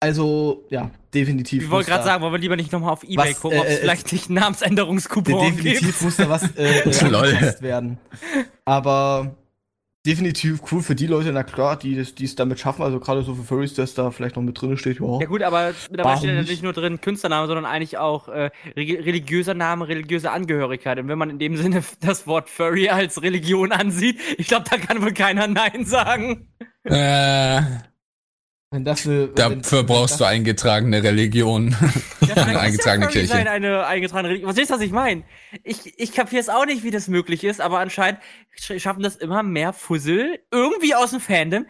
also, 0.00 0.66
ja, 0.68 0.90
definitiv. 1.14 1.62
Ich 1.62 1.70
wollte 1.70 1.90
gerade 1.90 2.04
sagen, 2.04 2.22
wollen 2.22 2.34
wir 2.34 2.38
lieber 2.38 2.56
nicht 2.56 2.72
nochmal 2.72 2.90
auf 2.92 3.02
Ebay 3.04 3.30
Was, 3.30 3.40
gucken, 3.40 3.60
ob 3.60 3.64
äh, 3.64 3.68
es 3.68 3.78
äh, 3.78 3.80
vielleicht 3.80 4.12
nicht 4.12 4.26
einen 4.28 4.34
de- 4.34 4.42
Namensänderungskupon 4.44 5.54
gibt. 5.54 5.64
definitiv 5.64 6.02
muss 6.02 6.16
da 6.16 6.28
was 6.28 6.42
äh, 6.56 6.80
äh, 6.80 7.62
werden. 7.62 7.98
Aber 8.64 9.36
definitiv 10.06 10.60
cool 10.70 10.82
für 10.82 10.94
die 10.94 11.06
Leute, 11.06 11.32
na 11.32 11.42
klar, 11.42 11.76
die 11.78 11.96
das- 11.96 12.14
die 12.14 12.24
es 12.24 12.34
damit 12.36 12.58
schaffen. 12.60 12.82
Also 12.82 13.00
gerade 13.00 13.22
so 13.22 13.34
für 13.34 13.42
Furries, 13.42 13.74
dass 13.74 13.94
da 13.94 14.10
vielleicht 14.10 14.36
noch 14.36 14.42
mit 14.42 14.60
drin 14.60 14.76
steht. 14.76 15.00
Ja. 15.00 15.20
Ja 15.20 15.26
gut, 15.26 15.42
aber 15.42 15.72
dabei 15.90 16.16
steht 16.16 16.30
ja 16.34 16.42
nicht? 16.42 16.62
nur 16.62 16.72
drin 16.72 17.00
Künstlername, 17.00 17.46
sondern 17.46 17.64
eigentlich 17.66 17.98
auch 17.98 18.28
äh, 18.28 18.50
religiöser 18.76 19.54
Name, 19.54 19.88
religiöse 19.88 20.30
Angehörigkeit. 20.30 20.98
Und 20.98 21.08
wenn 21.08 21.18
man 21.18 21.30
in 21.30 21.38
dem 21.38 21.56
Sinne 21.56 21.82
das 22.00 22.26
Wort 22.26 22.48
Furry 22.48 22.88
als 22.88 23.20
Religion 23.22 23.72
ansieht, 23.72 24.18
ich 24.38 24.46
glaube, 24.48 24.64
da 24.70 24.76
kann 24.78 25.02
wohl 25.02 25.12
keiner 25.12 25.46
Nein 25.48 25.84
sagen. 25.84 26.48
Äh, 26.84 27.60
Wenn 28.72 28.84
das 28.84 29.06
eine, 29.06 29.28
dafür 29.28 29.84
brauchst 29.84 30.18
du 30.20 30.24
eingetragene 30.24 31.02
Religion. 31.02 31.74
Ja, 32.20 32.26
ist 32.28 32.36
eingetragene 32.56 33.06
Kirche. 33.06 33.28
sein 33.28 33.46
eine 33.46 33.86
eingetragene 33.86 34.28
Religion. 34.30 34.48
Verstehst 34.48 34.70
du, 34.70 34.74
was 34.74 34.80
ich 34.82 34.90
meine? 34.90 35.22
Ich, 35.62 35.98
ich 35.98 36.12
kapiere 36.12 36.40
es 36.40 36.48
auch 36.48 36.66
nicht, 36.66 36.82
wie 36.82 36.90
das 36.90 37.06
möglich 37.06 37.44
ist, 37.44 37.60
aber 37.60 37.78
anscheinend 37.78 38.20
sch- 38.58 38.80
schaffen 38.80 39.02
das 39.04 39.16
immer 39.16 39.42
mehr 39.44 39.72
Fussel 39.72 40.40
irgendwie 40.50 40.94
aus 40.96 41.10
dem 41.12 41.20
Fandom, 41.20 41.66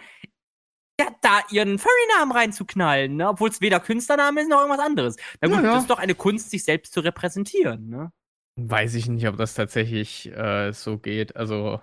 ja, 0.99 1.09
da 1.21 1.41
ihren 1.51 1.79
Furry-Namen 1.79 2.33
reinzuknallen, 2.33 3.17
ne? 3.17 3.29
Obwohl 3.29 3.51
es 3.51 3.61
weder 3.61 3.79
Künstlername 3.81 4.41
ist 4.41 4.49
noch 4.49 4.61
irgendwas 4.63 4.81
anderes. 4.85 5.17
Na 5.43 5.49
gut, 5.49 5.59
Ja, 5.59 5.65
ja. 5.65 5.73
das 5.75 5.83
ist 5.83 5.91
doch 5.91 5.99
eine 5.99 6.15
Kunst, 6.15 6.51
sich 6.51 6.65
selbst 6.65 6.95
zu 6.95 7.01
repräsentieren, 7.01 7.91
ne? 7.91 8.11
Weiß 8.59 8.95
ich 8.95 9.07
nicht, 9.07 9.29
ob 9.29 9.37
das 9.37 9.53
tatsächlich 9.53 10.33
äh, 10.35 10.73
so 10.73 10.97
geht. 10.97 11.37
Also. 11.37 11.83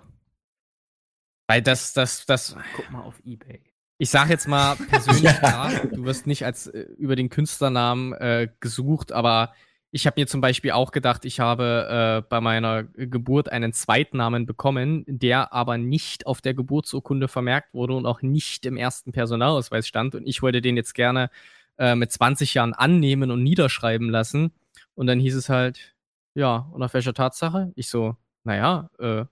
Weil 1.48 1.62
das, 1.62 1.92
das, 1.92 2.26
das. 2.26 2.56
Guck 2.74 2.90
mal 2.90 3.02
auf 3.02 3.20
Ebay. 3.24 3.62
Ich 3.98 4.10
sag 4.10 4.28
jetzt 4.28 4.48
mal 4.48 4.76
persönlich, 4.90 5.24
ja. 5.42 5.70
du 5.92 6.04
wirst 6.04 6.26
nicht 6.26 6.44
als 6.44 6.66
äh, 6.66 6.80
über 6.98 7.16
den 7.16 7.28
Künstlernamen 7.28 8.12
äh, 8.14 8.48
gesucht, 8.60 9.12
aber 9.12 9.52
ich 9.96 10.08
habe 10.08 10.20
mir 10.20 10.26
zum 10.26 10.40
Beispiel 10.40 10.72
auch 10.72 10.90
gedacht, 10.90 11.24
ich 11.24 11.38
habe 11.38 12.22
äh, 12.24 12.28
bei 12.28 12.40
meiner 12.40 12.82
Geburt 12.82 13.52
einen 13.52 13.72
Zweitnamen 13.72 14.44
bekommen, 14.44 15.04
der 15.06 15.52
aber 15.52 15.78
nicht 15.78 16.26
auf 16.26 16.40
der 16.40 16.52
Geburtsurkunde 16.52 17.28
vermerkt 17.28 17.74
wurde 17.74 17.94
und 17.94 18.04
auch 18.04 18.20
nicht 18.20 18.66
im 18.66 18.76
ersten 18.76 19.12
Personalausweis 19.12 19.86
stand. 19.86 20.16
Und 20.16 20.26
ich 20.26 20.42
wollte 20.42 20.60
den 20.60 20.76
jetzt 20.76 20.94
gerne 20.94 21.30
äh, 21.78 21.94
mit 21.94 22.10
20 22.10 22.54
Jahren 22.54 22.74
annehmen 22.74 23.30
und 23.30 23.44
niederschreiben 23.44 24.10
lassen. 24.10 24.52
Und 24.96 25.06
dann 25.06 25.20
hieß 25.20 25.36
es 25.36 25.48
halt, 25.48 25.94
ja, 26.34 26.68
und 26.72 26.82
auf 26.82 26.92
welcher 26.94 27.14
Tatsache? 27.14 27.70
Ich 27.76 27.88
so, 27.88 28.16
naja, 28.42 28.90
äh, 28.98 29.26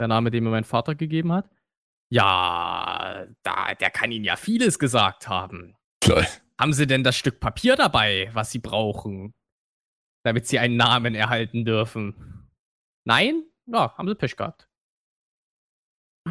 der 0.00 0.08
Name, 0.08 0.32
den 0.32 0.42
mir 0.42 0.50
mein 0.50 0.64
Vater 0.64 0.96
gegeben 0.96 1.32
hat. 1.32 1.48
Ja, 2.10 3.26
da, 3.42 3.74
der 3.74 3.90
kann 3.90 4.12
Ihnen 4.12 4.24
ja 4.24 4.36
vieles 4.36 4.78
gesagt 4.78 5.28
haben. 5.28 5.76
Lol. 6.06 6.26
Haben 6.60 6.72
Sie 6.72 6.86
denn 6.86 7.02
das 7.02 7.16
Stück 7.16 7.40
Papier 7.40 7.76
dabei, 7.76 8.30
was 8.32 8.50
Sie 8.52 8.58
brauchen, 8.60 9.34
damit 10.24 10.46
Sie 10.46 10.58
einen 10.58 10.76
Namen 10.76 11.14
erhalten 11.14 11.64
dürfen? 11.64 12.48
Nein? 13.04 13.42
Ja, 13.66 13.96
haben 13.96 14.08
Sie 14.08 14.14
Pech 14.14 14.36
gehabt. 14.36 14.68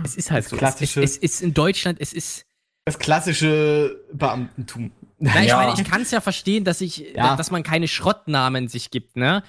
Es 0.04 0.16
ist 0.16 0.32
halt 0.32 0.46
Das 0.46 0.50
so. 0.52 0.58
klassische- 0.58 1.02
Es, 1.04 1.12
es, 1.12 1.18
es 1.18 1.24
ist 1.36 1.42
in 1.42 1.54
Deutschland, 1.54 2.00
es 2.02 2.14
ist. 2.14 2.46
Das 2.86 2.98
klassische 3.00 4.04
Beamtentum. 4.14 4.92
Nein, 5.20 5.44
ich 5.44 5.50
Ja. 5.50 5.58
meine, 5.58 5.80
ich 5.80 5.88
kann 5.88 6.02
es 6.02 6.12
ja 6.12 6.20
verstehen, 6.22 6.64
dass 6.66 6.82
ich, 6.82 6.98
Ja. 6.98 7.36
dass 7.36 7.52
man 7.52 7.64
keine 7.64 7.88
Schrottnamen 7.88 8.68
sich 8.68 8.92
gibt, 8.92 9.16
ne? 9.16 9.44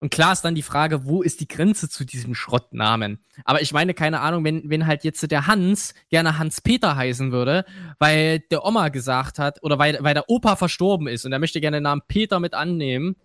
Und 0.00 0.10
klar 0.10 0.32
ist 0.32 0.42
dann 0.42 0.54
die 0.54 0.62
Frage, 0.62 1.06
wo 1.06 1.22
ist 1.22 1.40
die 1.40 1.48
Grenze 1.48 1.88
zu 1.88 2.04
diesem 2.04 2.34
Schrottnamen? 2.34 3.24
Aber 3.44 3.62
ich 3.62 3.72
meine, 3.72 3.94
keine 3.94 4.20
Ahnung, 4.20 4.44
wenn, 4.44 4.68
wenn 4.68 4.86
halt 4.86 5.04
jetzt 5.04 5.30
der 5.30 5.46
Hans 5.46 5.94
gerne 6.10 6.38
Hans-Peter 6.38 6.96
heißen 6.96 7.32
würde, 7.32 7.64
weil 7.98 8.40
der 8.50 8.64
Oma 8.64 8.90
gesagt 8.90 9.38
hat, 9.38 9.62
oder 9.62 9.78
weil, 9.78 9.98
weil 10.00 10.14
der 10.14 10.28
Opa 10.28 10.56
verstorben 10.56 11.06
ist 11.08 11.24
und 11.24 11.32
er 11.32 11.38
möchte 11.38 11.60
gerne 11.62 11.78
den 11.78 11.84
Namen 11.84 12.02
Peter 12.08 12.40
mit 12.40 12.52
annehmen, 12.52 13.16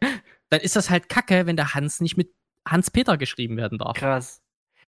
dann 0.49 0.61
ist 0.61 0.75
das 0.77 0.89
halt 0.89 1.09
kacke, 1.09 1.45
wenn 1.45 1.57
der 1.57 1.73
Hans 1.73 1.99
nicht 1.99 2.15
mit 2.15 2.33
Hans-Peter 2.67 3.17
geschrieben 3.17 3.57
werden 3.57 3.77
darf. 3.77 3.97
Krass. 3.97 4.41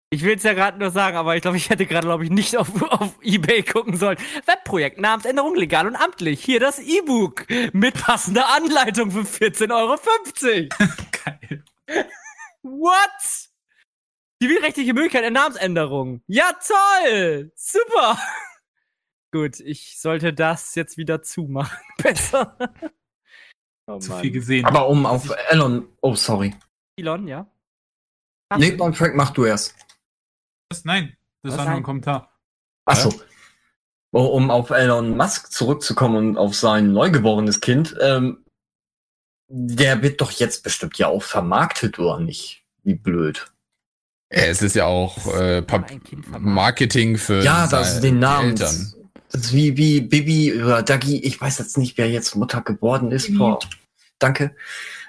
Ich 0.09 0.23
will 0.23 0.35
es 0.35 0.43
ja 0.43 0.53
gerade 0.53 0.77
nur 0.77 0.91
sagen, 0.91 1.17
aber 1.17 1.35
ich 1.35 1.41
glaube, 1.41 1.57
ich 1.57 1.71
hätte 1.71 1.87
gerade, 1.87 2.05
glaube 2.05 2.23
ich, 2.23 2.29
nicht 2.29 2.55
auf, 2.55 2.69
auf 2.83 3.15
Ebay 3.23 3.63
gucken 3.63 3.97
sollen. 3.97 4.17
Webprojekt, 4.45 5.01
Namensänderung 5.01 5.55
legal 5.55 5.87
und 5.87 5.95
amtlich. 5.95 6.43
Hier 6.43 6.59
das 6.59 6.77
E-Book 6.77 7.47
mit 7.73 7.95
passender 7.95 8.53
Anleitung 8.53 9.09
für 9.09 9.21
14,50 9.21 9.71
Euro. 9.71 9.97
Geil. 11.25 11.63
What? 12.63 13.49
Die 14.41 14.49
widerrechtliche 14.49 14.93
Möglichkeit 14.93 15.23
der 15.23 15.31
Namensänderung. 15.31 16.21
Ja, 16.27 16.51
toll! 16.53 17.51
Super! 17.55 18.17
Gut, 19.31 19.59
ich 19.59 19.99
sollte 19.99 20.33
das 20.33 20.75
jetzt 20.75 20.97
wieder 20.97 21.21
zumachen. 21.21 21.77
Besser. 21.97 22.55
Oh 23.87 23.99
Zu 23.99 24.13
viel 24.17 24.31
gesehen. 24.31 24.65
Aber 24.65 24.87
um 24.87 25.05
auf 25.05 25.29
Elon. 25.49 25.87
Oh, 26.01 26.15
sorry. 26.15 26.55
Elon, 26.97 27.27
ja? 27.27 27.47
Nee, 28.57 28.71
beim 28.71 28.93
Frank 28.93 29.15
mach 29.15 29.31
du 29.31 29.45
erst. 29.45 29.75
Was? 30.69 30.85
Nein, 30.85 31.17
das 31.41 31.53
Was 31.53 31.57
war 31.57 31.65
nur 31.65 31.71
nein? 31.71 31.81
ein 31.81 31.83
Kommentar. 31.83 32.39
Achso. 32.85 33.11
Oh, 34.11 34.25
um 34.25 34.51
auf 34.51 34.69
Elon 34.69 35.17
Musk 35.17 35.51
zurückzukommen 35.51 36.17
und 36.17 36.37
auf 36.37 36.53
sein 36.53 36.93
neugeborenes 36.93 37.61
Kind, 37.61 37.95
ähm, 37.99 38.42
der 39.55 40.01
wird 40.01 40.19
doch 40.19 40.31
jetzt 40.31 40.63
bestimmt 40.63 40.97
ja 40.97 41.07
auch 41.07 41.21
vermarktet, 41.21 41.99
oder 41.99 42.19
nicht? 42.19 42.63
Wie 42.83 42.95
blöd. 42.95 43.45
Es 44.29 44.63
ist 44.63 44.75
ja 44.75 44.85
auch 44.85 45.31
äh. 45.35 45.63
Marketing 46.39 47.17
für 47.17 47.43
Ja, 47.43 47.67
das 47.67 48.01
den 48.01 48.17
Namen. 48.17 48.49
Eltern. 48.51 48.93
Das, 49.29 49.41
ist 49.45 49.53
wie, 49.53 49.77
wie 49.77 50.01
Bibi 50.01 50.53
oder 50.61 50.81
Dagi, 50.83 51.17
ich 51.17 51.39
weiß 51.39 51.59
jetzt 51.59 51.77
nicht, 51.77 51.97
wer 51.97 52.09
jetzt 52.09 52.35
Mutter 52.35 52.61
geworden 52.61 53.11
ist. 53.11 53.27
Bibi. 53.27 53.37
Vor, 53.37 53.59
danke. 54.19 54.55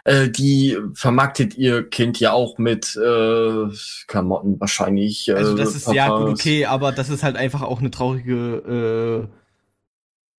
Äh, 0.04 0.28
die 0.28 0.76
vermarktet 0.92 1.56
ihr 1.56 1.88
Kind 1.88 2.20
ja 2.20 2.32
auch 2.32 2.58
mit 2.58 2.94
äh, 2.96 3.66
Klamotten 4.06 4.60
wahrscheinlich. 4.60 5.28
Äh, 5.28 5.34
Also 5.34 5.56
das 5.56 5.74
ist 5.74 5.90
ja 5.90 6.08
gut 6.08 6.18
Papas. 6.18 6.40
okay, 6.40 6.66
aber 6.66 6.92
das 6.92 7.08
ist 7.08 7.22
halt 7.22 7.36
einfach 7.36 7.62
auch 7.62 7.80
eine 7.80 7.90
traurige, 7.90 9.28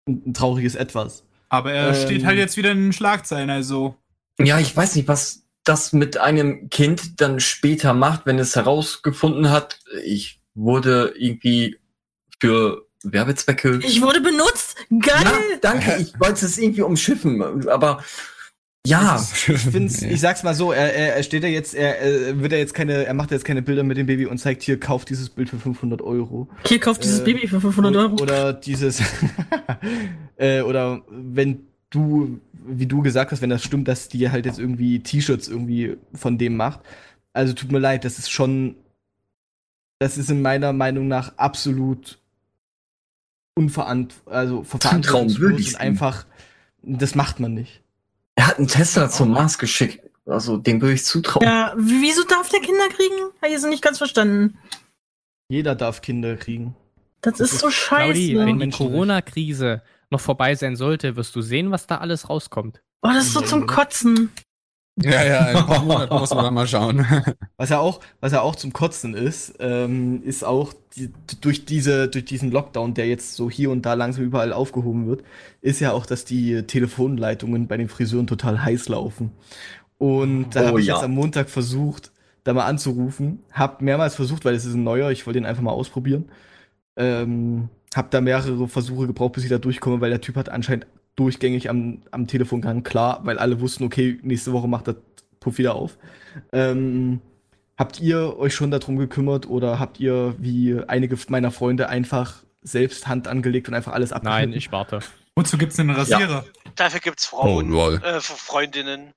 äh, 0.08 0.12
ein 0.12 0.34
trauriges 0.36 0.76
Etwas. 0.76 1.24
Aber 1.56 1.74
er 1.74 1.90
Ähm. 1.90 2.06
steht 2.06 2.26
halt 2.26 2.38
jetzt 2.38 2.58
wieder 2.58 2.72
in 2.72 2.78
den 2.80 2.94
Schlagzeilen, 2.94 3.50
also. 3.50 3.96
Ja, 4.40 4.60
ich 4.60 4.76
weiß 4.76 4.96
nicht, 4.96 5.08
was 5.08 5.44
das 5.64 5.94
mit 5.94 6.18
einem 6.18 6.70
Kind 6.70 7.22
dann 7.22 7.40
später 7.40 7.94
macht, 7.94 8.26
wenn 8.26 8.38
es 8.38 8.56
herausgefunden 8.56 9.50
hat, 9.50 9.80
ich 10.04 10.40
wurde 10.54 11.14
irgendwie 11.18 11.78
für 12.40 12.86
Werbezwecke. 13.04 13.80
Ich 13.84 14.02
wurde 14.02 14.22
benutzt. 14.22 14.76
Geil. 14.90 15.24
Ja, 15.24 15.32
danke, 15.62 15.96
ich 16.00 16.20
wollte 16.20 16.46
es 16.46 16.58
irgendwie 16.58 16.82
umschiffen, 16.84 17.68
aber 17.70 18.04
ja, 18.86 19.22
Ich 19.48 19.58
find's, 19.60 20.02
ich 20.02 20.20
sag's 20.20 20.44
mal 20.44 20.54
so, 20.54 20.72
er, 20.72 20.94
er, 20.94 21.16
er 21.16 21.24
steht 21.24 21.44
ja 21.44 21.50
jetzt, 21.50 21.74
er, 21.74 22.00
er 22.00 22.40
wird 22.40 22.52
ja 22.52 22.58
jetzt 22.58 22.74
keine, 22.74 23.06
er 23.06 23.14
macht 23.14 23.32
jetzt 23.32 23.46
keine 23.46 23.62
Bilder 23.62 23.84
mit 23.84 23.98
dem 23.98 24.06
Baby 24.08 24.26
und 24.26 24.38
zeigt 24.38 24.64
hier, 24.64 24.80
kauft 24.80 25.10
dieses 25.10 25.30
Bild 25.30 25.50
für 25.50 25.60
500 25.60 26.02
Euro. 26.02 26.48
Hier 26.66 26.80
kauft 26.80 27.04
dieses 27.04 27.20
Äh, 27.22 27.24
Baby 27.24 27.48
für 27.48 27.62
500 27.62 27.96
Euro. 27.96 28.22
Oder 28.22 28.54
dieses, 28.54 29.02
äh, 30.38 30.62
oder 30.62 31.02
wenn 31.10 31.68
du, 31.90 32.40
wie 32.66 32.86
du 32.86 33.02
gesagt 33.02 33.32
hast, 33.32 33.42
wenn 33.42 33.50
das 33.50 33.64
stimmt, 33.64 33.88
dass 33.88 34.10
die 34.10 34.32
halt 34.32 34.46
jetzt 34.46 34.60
irgendwie 34.60 35.00
T-Shirts 35.00 35.48
irgendwie 35.48 35.98
von 36.14 36.38
dem 36.38 36.56
macht. 36.58 36.80
Also 37.34 37.54
tut 37.54 37.72
mir 37.72 37.80
leid, 37.80 38.06
das 38.06 38.18
ist 38.20 38.30
schon, 38.32 38.76
das 40.00 40.18
ist 40.18 40.30
in 40.30 40.42
meiner 40.42 40.74
Meinung 40.74 41.08
nach 41.08 41.38
absolut 41.38 42.20
unverant, 43.56 44.14
also 44.26 44.64
verantwortungslos 44.64 45.74
und 45.74 45.80
einfach, 45.80 46.26
das 46.82 47.16
macht 47.16 47.40
man 47.40 47.54
nicht. 47.54 47.82
Er 48.36 48.48
hat 48.48 48.58
einen 48.58 48.68
Tesla 48.68 49.10
zum 49.10 49.32
Mars 49.32 49.58
geschickt. 49.58 50.02
Also 50.26 50.58
dem 50.58 50.82
würde 50.82 50.96
ich 50.96 51.06
zutrauen. 51.06 51.46
Ja, 51.46 51.74
wieso 51.78 52.24
darf 52.24 52.50
der 52.50 52.60
Kinder 52.60 52.88
kriegen? 52.90 53.16
Habe 53.38 53.48
ich 53.48 53.52
jetzt 53.54 53.66
nicht 53.66 53.84
ganz 53.84 53.98
verstanden. 54.00 54.58
Jeder 55.50 55.76
darf 55.76 56.02
Kinder 56.02 56.36
kriegen. 56.36 56.76
Das 57.22 57.40
ist 57.40 57.60
so 57.60 57.68
Claudi, 57.70 58.34
scheiße. 58.34 58.46
wenn 58.46 58.60
die. 58.60 58.70
Corona-Krise 58.70 59.82
noch 60.10 60.20
vorbei 60.20 60.56
sein 60.56 60.76
sollte, 60.76 61.16
wirst 61.16 61.36
du 61.36 61.42
sehen, 61.42 61.72
was 61.72 61.88
da 61.88 61.98
alles 61.98 62.30
rauskommt. 62.30 62.82
Oh, 63.02 63.10
das 63.10 63.28
ist 63.28 63.34
so 63.34 63.42
zum 63.42 63.68
Kotzen. 63.68 64.32
Ja, 64.98 65.24
ja, 65.26 65.52
in 65.52 65.58
ein 65.58 65.66
paar 65.66 65.82
Monaten 65.84 66.18
muss 66.18 66.34
man 66.34 66.46
dann 66.46 66.54
mal 66.54 66.68
schauen. 66.68 67.06
Was 67.58 67.70
ja 67.70 67.80
auch, 67.80 68.00
was 68.22 68.32
ja 68.32 68.42
auch 68.42 68.56
zum 68.56 68.74
Kotzen 68.74 69.14
ist, 69.14 69.56
ähm, 69.60 70.22
ist 70.24 70.44
auch 70.44 70.74
die, 70.96 71.12
durch 71.42 71.66
diese, 71.66 72.08
durch 72.10 72.26
diesen 72.26 72.52
Lockdown, 72.52 72.94
der 72.94 73.08
jetzt 73.08 73.36
so 73.36 73.50
hier 73.50 73.72
und 73.72 73.86
da 73.86 73.94
langsam 73.94 74.24
überall 74.26 74.54
aufgehoben 74.54 75.08
wird, 75.08 75.24
ist 75.62 75.80
ja 75.80 75.92
auch, 75.92 76.06
dass 76.06 76.26
die 76.26 76.64
Telefonleitungen 76.64 77.68
bei 77.68 77.78
den 77.78 77.90
Friseuren 77.90 78.28
total 78.28 78.64
heiß 78.64 78.90
laufen. 78.90 79.32
Und 79.98 80.52
da 80.56 80.64
Oh 80.64 80.66
habe 80.68 80.82
ich 80.82 80.88
ja. 80.88 80.96
jetzt 80.96 81.04
am 81.04 81.12
Montag 81.12 81.50
versucht, 81.50 82.12
da 82.44 82.54
mal 82.54 82.66
anzurufen, 82.66 83.44
hab 83.52 83.82
mehrmals 83.82 84.16
versucht, 84.16 84.46
weil 84.46 84.56
es 84.56 84.66
ist 84.66 84.76
ein 84.76 84.84
neuer, 84.84 85.12
ich 85.12 85.26
wollte 85.26 85.40
den 85.40 85.46
einfach 85.46 85.64
mal 85.64 85.72
ausprobieren. 85.72 86.26
Ähm, 86.98 87.70
hab 87.96 88.12
da 88.12 88.22
mehrere 88.22 88.68
Versuche 88.68 89.08
gebraucht, 89.08 89.34
bis 89.34 89.44
ich 89.46 89.50
da 89.50 89.58
durchkomme, 89.58 90.02
weil 90.02 90.10
der 90.12 90.22
Typ 90.22 90.36
hat 90.38 90.50
anscheinend 90.50 90.88
durchgängig 91.16 91.70
am, 91.70 92.02
am 92.12 92.28
Telefon 92.28 92.62
gehangen, 92.62 92.84
klar, 92.84 93.22
weil 93.24 93.38
alle 93.40 93.60
wussten, 93.62 93.84
okay, 93.86 94.20
nächste 94.24 94.52
Woche 94.54 94.68
macht 94.68 94.88
das 94.88 94.96
Puff 95.40 95.58
wieder 95.58 95.76
auf. 95.76 95.98
Ähm, 96.52 97.22
habt 97.78 98.00
ihr 98.02 98.38
euch 98.38 98.54
schon 98.54 98.72
darum 98.72 98.98
gekümmert 98.98 99.48
oder 99.48 99.80
habt 99.80 100.00
ihr, 100.00 100.36
wie 100.40 100.78
einige 100.88 101.18
meiner 101.30 101.52
Freunde, 101.52 101.88
einfach 101.90 102.44
selbst 102.62 103.08
Hand 103.08 103.28
angelegt 103.28 103.68
und 103.68 103.74
einfach 103.76 103.94
alles 103.94 104.12
abgeschnitten? 104.12 104.50
Nein, 104.52 104.58
ich 104.58 104.72
warte. 104.72 105.00
Wozu 105.36 105.58
gibt's 105.58 105.76
denn 105.76 105.90
einen 105.90 106.00
Rasierer? 106.00 106.46
Dafür 106.76 107.00
gibt's 107.00 107.30
Oh, 107.32 107.42
Frauen, 107.42 107.70
lol. 107.70 108.02
äh, 108.04 108.20
Freundinnen. 108.22 109.12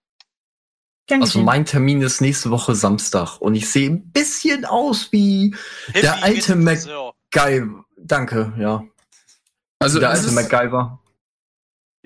Also 1.11 1.41
mein 1.41 1.65
Termin 1.65 2.03
ist 2.03 2.20
nächste 2.20 2.51
Woche 2.51 2.75
Samstag 2.75 3.41
und 3.41 3.55
ich 3.55 3.70
sehe 3.70 3.89
ein 3.89 4.11
bisschen 4.11 4.66
aus 4.66 5.11
wie 5.11 5.55
Hippie 5.87 6.01
Der 6.03 6.23
alte 6.23 6.35
geht 6.35 6.43
zum 6.45 6.65
Mac- 6.65 6.77
Friseur. 6.79 7.15
geil. 7.31 7.69
Danke, 7.97 8.53
ja. 8.59 8.85
Also, 9.79 10.01
Der 10.01 10.11
es 10.12 10.20
alte 10.25 10.33
MacGyver. 10.35 11.01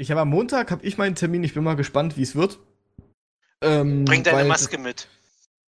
Ich 0.03 0.11
habe 0.11 0.21
am 0.21 0.31
Montag, 0.31 0.73
habe 0.73 0.85
ich 0.85 0.99
meinen 0.99 1.15
Termin, 1.15 1.45
ich 1.45 1.55
bin 1.55 1.63
mal 1.63 1.77
gespannt, 1.77 2.17
wie 2.17 2.23
es 2.23 2.35
wird. 2.35 2.59
Ähm, 3.63 4.05
Bring 4.05 4.25
deine 4.25 4.39
weil- 4.39 4.47
Maske 4.49 4.77
mit. 4.77 5.07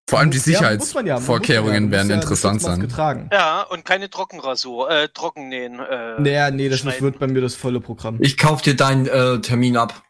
vor 0.09 0.21
allem 0.21 0.31
die 0.31 0.39
Ja, 0.39 0.43
ja, 0.63 0.79
Sicherheitsvorkehrungen 0.79 1.85
ja, 1.87 1.91
werden 1.91 2.09
ja 2.09 2.15
interessant 2.17 2.63
sein. 2.63 2.89
Tragen. 2.89 3.29
Ja, 3.31 3.61
und 3.63 3.85
keine 3.85 4.09
Trockenrasur, 4.09 4.91
äh, 4.91 5.09
Trockennähen. 5.11 5.79
Äh, 5.81 6.19
Naja, 6.19 6.51
nee, 6.51 6.71
das 6.71 6.81
schneiden. 6.81 7.03
wird 7.03 7.19
bei 7.19 7.27
mir 7.27 7.43
das 7.43 7.55
volle 7.57 7.81
Programm. 7.81 8.17
Ich 8.21 8.39
kauf 8.39 8.63
dir 8.63 8.75
deinen 8.75 9.07
äh, 9.07 9.39
Termin 9.43 9.77
ab. 9.77 10.03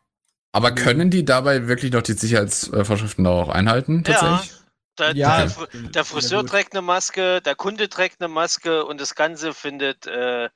Aber 0.53 0.71
können 0.73 1.11
die 1.11 1.25
dabei 1.25 1.67
wirklich 1.67 1.91
noch 1.93 2.03
die 2.03 2.13
Sicherheitsvorschriften 2.13 3.25
da 3.25 3.31
auch 3.31 3.49
einhalten, 3.49 4.05
ja, 4.07 4.13
tatsächlich? 4.15 4.61
der, 5.01 5.17
Ja, 5.17 5.47
der, 5.47 5.81
der 5.91 6.05
Friseur 6.05 6.47
trägt 6.47 6.75
eine 6.75 6.83
Maske, 6.83 7.41
der 7.41 7.57
Kunde 7.57 7.89
trägt 7.89 8.21
eine 8.21 8.29
Maske 8.29 8.85
und 8.85 9.01
das 9.01 9.17
Ganze 9.17 9.53
findet 9.53 10.07
äh, 10.07 10.49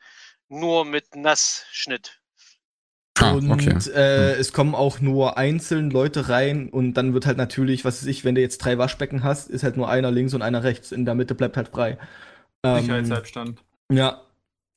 nur 0.48 0.84
mit 0.84 1.16
Nassschnitt. 1.16 2.15
Ah, 3.18 3.32
und 3.32 3.50
okay. 3.50 3.74
äh, 3.94 4.32
es 4.34 4.52
kommen 4.52 4.74
auch 4.74 5.00
nur 5.00 5.38
einzeln 5.38 5.90
Leute 5.90 6.28
rein 6.28 6.68
und 6.68 6.94
dann 6.94 7.14
wird 7.14 7.26
halt 7.26 7.38
natürlich, 7.38 7.84
was 7.84 8.02
weiß 8.02 8.08
ich, 8.08 8.24
wenn 8.24 8.34
du 8.34 8.40
jetzt 8.40 8.58
drei 8.58 8.76
Waschbecken 8.78 9.24
hast, 9.24 9.48
ist 9.48 9.62
halt 9.62 9.76
nur 9.76 9.88
einer 9.88 10.10
links 10.10 10.34
und 10.34 10.42
einer 10.42 10.62
rechts. 10.64 10.92
In 10.92 11.04
der 11.06 11.14
Mitte 11.14 11.34
bleibt 11.34 11.56
halt 11.56 11.68
frei. 11.68 11.98
Ähm, 12.62 12.80
Sicherheitshalbstand. 12.82 13.62
Ja. 13.90 14.22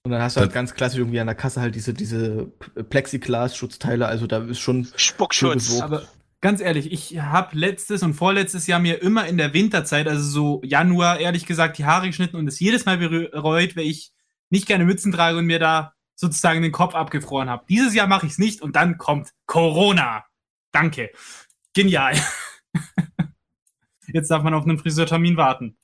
Und 0.03 0.11
dann 0.11 0.21
hast 0.21 0.37
du 0.37 0.39
halt 0.39 0.49
Das- 0.49 0.53
ganz 0.53 0.73
klassisch 0.73 0.99
irgendwie 0.99 1.19
an 1.19 1.27
der 1.27 1.35
Kasse 1.35 1.59
halt 1.59 1.75
diese, 1.75 1.93
diese 1.93 2.51
Plexiglas-Schutzteile, 2.89 4.07
also 4.07 4.27
da 4.27 4.39
ist 4.39 4.59
schon 4.59 4.87
Spuckschutz. 4.95 5.81
Aber 5.81 6.03
ganz 6.41 6.61
ehrlich, 6.61 6.91
ich 6.91 7.19
habe 7.21 7.57
letztes 7.57 8.03
und 8.03 8.13
vorletztes 8.13 8.67
Jahr 8.67 8.79
mir 8.79 9.01
immer 9.01 9.27
in 9.27 9.37
der 9.37 9.53
Winterzeit, 9.53 10.07
also 10.07 10.23
so 10.23 10.61
Januar, 10.63 11.19
ehrlich 11.19 11.45
gesagt, 11.45 11.77
die 11.77 11.85
Haare 11.85 12.07
geschnitten 12.07 12.37
und 12.37 12.47
es 12.47 12.59
jedes 12.59 12.85
Mal 12.85 12.97
bereut, 12.97 13.75
weil 13.75 13.85
ich 13.85 14.11
nicht 14.49 14.67
gerne 14.67 14.85
Mützen 14.85 15.11
trage 15.11 15.37
und 15.37 15.45
mir 15.45 15.59
da 15.59 15.93
sozusagen 16.19 16.61
den 16.61 16.73
Kopf 16.73 16.95
abgefroren 16.95 17.49
habe. 17.49 17.63
Dieses 17.69 17.93
Jahr 17.93 18.07
mache 18.07 18.25
ich 18.25 18.33
es 18.33 18.37
nicht 18.39 18.61
und 18.61 18.75
dann 18.75 18.97
kommt 18.97 19.29
Corona. 19.45 20.25
Danke. 20.73 21.11
Genial. 21.73 22.13
Jetzt 24.07 24.29
darf 24.29 24.43
man 24.43 24.53
auf 24.53 24.65
einen 24.65 24.77
Friseurtermin 24.77 25.37
warten. 25.37 25.77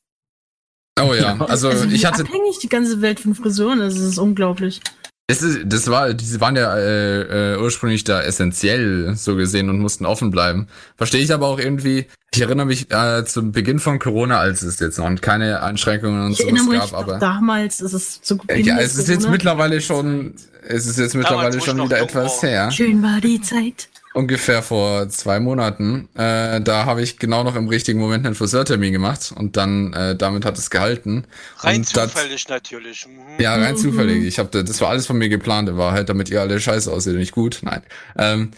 Oh 0.99 1.13
ja, 1.13 1.37
also 1.37 1.69
also 1.69 1.85
ich 1.87 2.05
hatte, 2.05 2.23
abhängig 2.23 2.59
die 2.59 2.69
ganze 2.69 3.01
Welt 3.01 3.19
von 3.19 3.35
Friseuren 3.35 3.81
ist, 3.81 3.97
das 3.97 4.05
ist 4.05 4.17
unglaublich. 4.17 4.81
Das, 5.27 5.41
ist, 5.41 5.61
das 5.65 5.89
war, 5.89 6.13
diese 6.13 6.39
waren 6.39 6.55
ja 6.55 6.77
äh, 6.77 7.53
äh, 7.53 7.57
ursprünglich 7.59 8.03
da 8.03 8.21
essentiell 8.21 9.15
so 9.15 9.35
gesehen 9.35 9.69
und 9.69 9.79
mussten 9.79 10.05
offen 10.05 10.29
bleiben. 10.29 10.67
Verstehe 10.97 11.21
ich 11.21 11.33
aber 11.33 11.47
auch 11.47 11.57
irgendwie. 11.57 12.05
Ich 12.33 12.41
erinnere 12.41 12.65
mich 12.65 12.91
äh, 12.91 13.23
zum 13.25 13.51
Beginn 13.51 13.79
von 13.79 13.97
Corona, 13.97 14.39
als 14.39 14.61
es 14.61 14.79
jetzt 14.79 14.99
noch 14.99 15.09
keine 15.21 15.63
Einschränkungen 15.63 16.25
und 16.25 16.31
Ich 16.33 16.41
erinnere 16.41 16.65
sowas 16.65 16.83
mich 16.83 16.91
gab, 16.91 16.99
aber 16.99 17.17
damals, 17.17 17.79
ist 17.81 17.93
es 17.93 18.21
zu 18.21 18.37
Beginn 18.37 18.65
ja, 18.65 18.75
des 18.77 18.91
es 18.91 18.97
ist 18.99 19.07
jetzt 19.07 19.19
Corona. 19.19 19.31
mittlerweile 19.31 19.81
schon, 19.81 20.35
es 20.67 20.85
ist 20.85 20.99
jetzt 20.99 21.15
mittlerweile 21.15 21.59
schon 21.61 21.81
wieder 21.81 21.99
etwas 21.99 22.43
her. 22.43 22.69
Schön 22.71 23.01
war 23.01 23.21
die 23.21 23.41
Zeit. 23.41 23.87
Ungefähr 24.15 24.63
vor 24.63 25.07
zwei 25.09 25.39
Monaten. 25.39 26.07
Äh, 26.15 26.61
da 26.61 26.85
habe 26.85 27.01
ich 27.01 27.19
genau 27.19 27.43
noch 27.43 27.55
im 27.55 27.67
richtigen 27.67 27.99
Moment 27.99 28.25
einen 28.25 28.35
Friseurtermin 28.35 28.91
gemacht 28.93 29.33
und 29.35 29.57
dann 29.57 29.93
äh, 29.93 30.15
damit 30.15 30.45
hat 30.45 30.57
es 30.57 30.69
gehalten. 30.69 31.25
Rein 31.59 31.77
und 31.77 31.95
das- 31.95 32.13
zufällig 32.13 32.47
natürlich. 32.47 33.05
Mhm. 33.07 33.41
Ja, 33.43 33.55
rein 33.55 33.73
Mhm. 33.73 33.77
zufällig. 33.77 34.23
Ich 34.25 34.39
habe 34.39 34.63
das 34.63 34.81
war 34.81 34.89
alles 34.89 35.05
von 35.05 35.17
mir 35.17 35.29
geplant 35.29 35.69
in 35.69 35.77
Wahrheit, 35.77 36.09
damit 36.09 36.29
ihr 36.29 36.41
alle 36.41 36.59
scheiße 36.59 36.91
aussieht 36.91 37.13
und 37.13 37.19
nicht 37.19 37.33
gut. 37.33 37.59
Nein. 37.61 37.81
Ähm, 38.17 38.51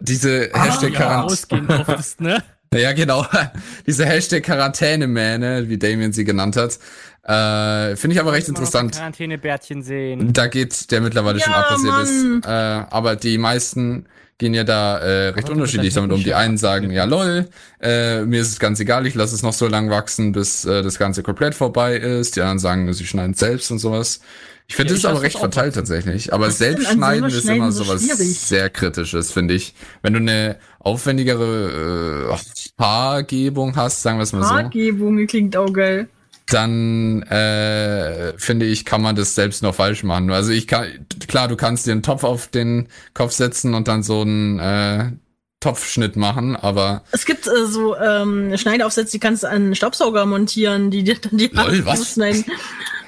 diese 0.00 0.50
Hashtag 0.54 0.94
ja, 0.98 1.26
durftest, 1.26 2.20
ne? 2.20 2.42
ja, 2.74 2.92
genau. 2.92 3.26
Diese 3.86 4.06
Hashtag 4.06 4.42
Quarantäne-Mähne, 4.44 5.68
wie 5.68 5.76
Damien 5.78 6.12
sie 6.14 6.24
genannt 6.24 6.56
hat. 6.56 6.78
Äh, 7.24 7.94
Finde 7.96 8.14
ich 8.14 8.20
aber 8.20 8.32
recht 8.32 8.48
interessant. 8.48 8.94
Quarantänebärtchen 8.96 9.82
sehen. 9.82 10.32
Da 10.32 10.46
geht 10.46 10.90
der 10.90 11.02
mittlerweile 11.02 11.38
schon 11.40 11.52
Ja, 11.52 11.58
abpassiert 11.60 11.92
Mann. 11.92 12.38
ist. 12.38 12.46
Äh, 12.46 12.48
aber 12.50 13.16
die 13.16 13.36
meisten 13.38 14.06
gehen 14.38 14.54
ja 14.54 14.64
da 14.64 14.98
äh, 14.98 15.28
recht 15.28 15.44
Aber 15.44 15.54
unterschiedlich 15.54 15.94
damit 15.94 16.12
um. 16.12 16.22
Die 16.22 16.34
einen 16.34 16.58
sagen, 16.58 16.90
ja 16.90 17.04
lol, 17.04 17.48
äh, 17.80 18.22
mir 18.22 18.40
ist 18.40 18.48
es 18.48 18.58
ganz 18.58 18.80
egal, 18.80 19.06
ich 19.06 19.14
lasse 19.14 19.34
es 19.34 19.42
noch 19.42 19.52
so 19.52 19.68
lang 19.68 19.90
wachsen, 19.90 20.32
bis 20.32 20.64
äh, 20.64 20.82
das 20.82 20.98
Ganze 20.98 21.22
komplett 21.22 21.54
vorbei 21.54 21.96
ist. 21.96 22.36
Die 22.36 22.40
anderen 22.40 22.58
sagen, 22.58 22.92
sie 22.92 23.06
schneiden 23.06 23.34
selbst 23.34 23.70
und 23.70 23.78
sowas. 23.78 24.20
Ich 24.68 24.76
finde 24.76 24.90
Ja, 24.90 24.94
das 24.94 25.04
ist 25.04 25.10
aber 25.10 25.22
recht 25.22 25.38
verteilt 25.38 25.74
tatsächlich. 25.74 26.32
Aber 26.32 26.50
selbst 26.50 26.88
schneiden 26.88 27.28
ist 27.28 27.48
immer 27.48 27.72
so 27.72 27.84
sowas 27.84 28.02
schwierig? 28.02 28.38
sehr 28.38 28.70
kritisches, 28.70 29.30
finde 29.30 29.54
ich. 29.54 29.74
Wenn 30.02 30.14
du 30.14 30.20
eine 30.20 30.56
aufwendigere 30.78 32.30
äh, 32.32 32.82
Haargebung 32.82 33.76
hast, 33.76 34.02
sagen 34.02 34.18
wir 34.18 34.22
es 34.22 34.32
mal 34.32 34.42
so 34.42 34.50
Haargebung 34.50 35.26
klingt 35.26 35.56
auch 35.56 35.72
geil. 35.72 36.08
Dann 36.52 37.22
äh, 37.22 38.32
finde 38.38 38.66
ich, 38.66 38.84
kann 38.84 39.02
man 39.02 39.16
das 39.16 39.34
selbst 39.34 39.62
noch 39.62 39.74
falsch 39.74 40.02
machen. 40.02 40.30
Also 40.30 40.50
ich 40.52 40.66
kann, 40.66 40.86
klar, 41.28 41.48
du 41.48 41.56
kannst 41.56 41.86
dir 41.86 41.92
einen 41.92 42.02
Topf 42.02 42.24
auf 42.24 42.48
den 42.48 42.88
Kopf 43.14 43.32
setzen 43.32 43.74
und 43.74 43.88
dann 43.88 44.02
so 44.02 44.20
einen 44.22 44.58
äh, 44.58 45.12
Topfschnitt 45.60 46.16
machen, 46.16 46.56
aber 46.56 47.04
Es 47.12 47.24
gibt 47.24 47.46
äh, 47.46 47.66
so 47.66 47.96
ähm, 47.96 48.56
Schneideaufsätze, 48.56 49.12
die 49.12 49.20
kannst 49.20 49.44
du 49.44 49.46
an 49.48 49.54
einen 49.54 49.74
Staubsauger 49.74 50.26
montieren, 50.26 50.90
die 50.90 51.04
dir 51.04 51.16
dann 51.20 51.38
die 51.38 51.48
Haare 51.48 51.70
Lol, 51.76 51.86
was? 51.86 52.16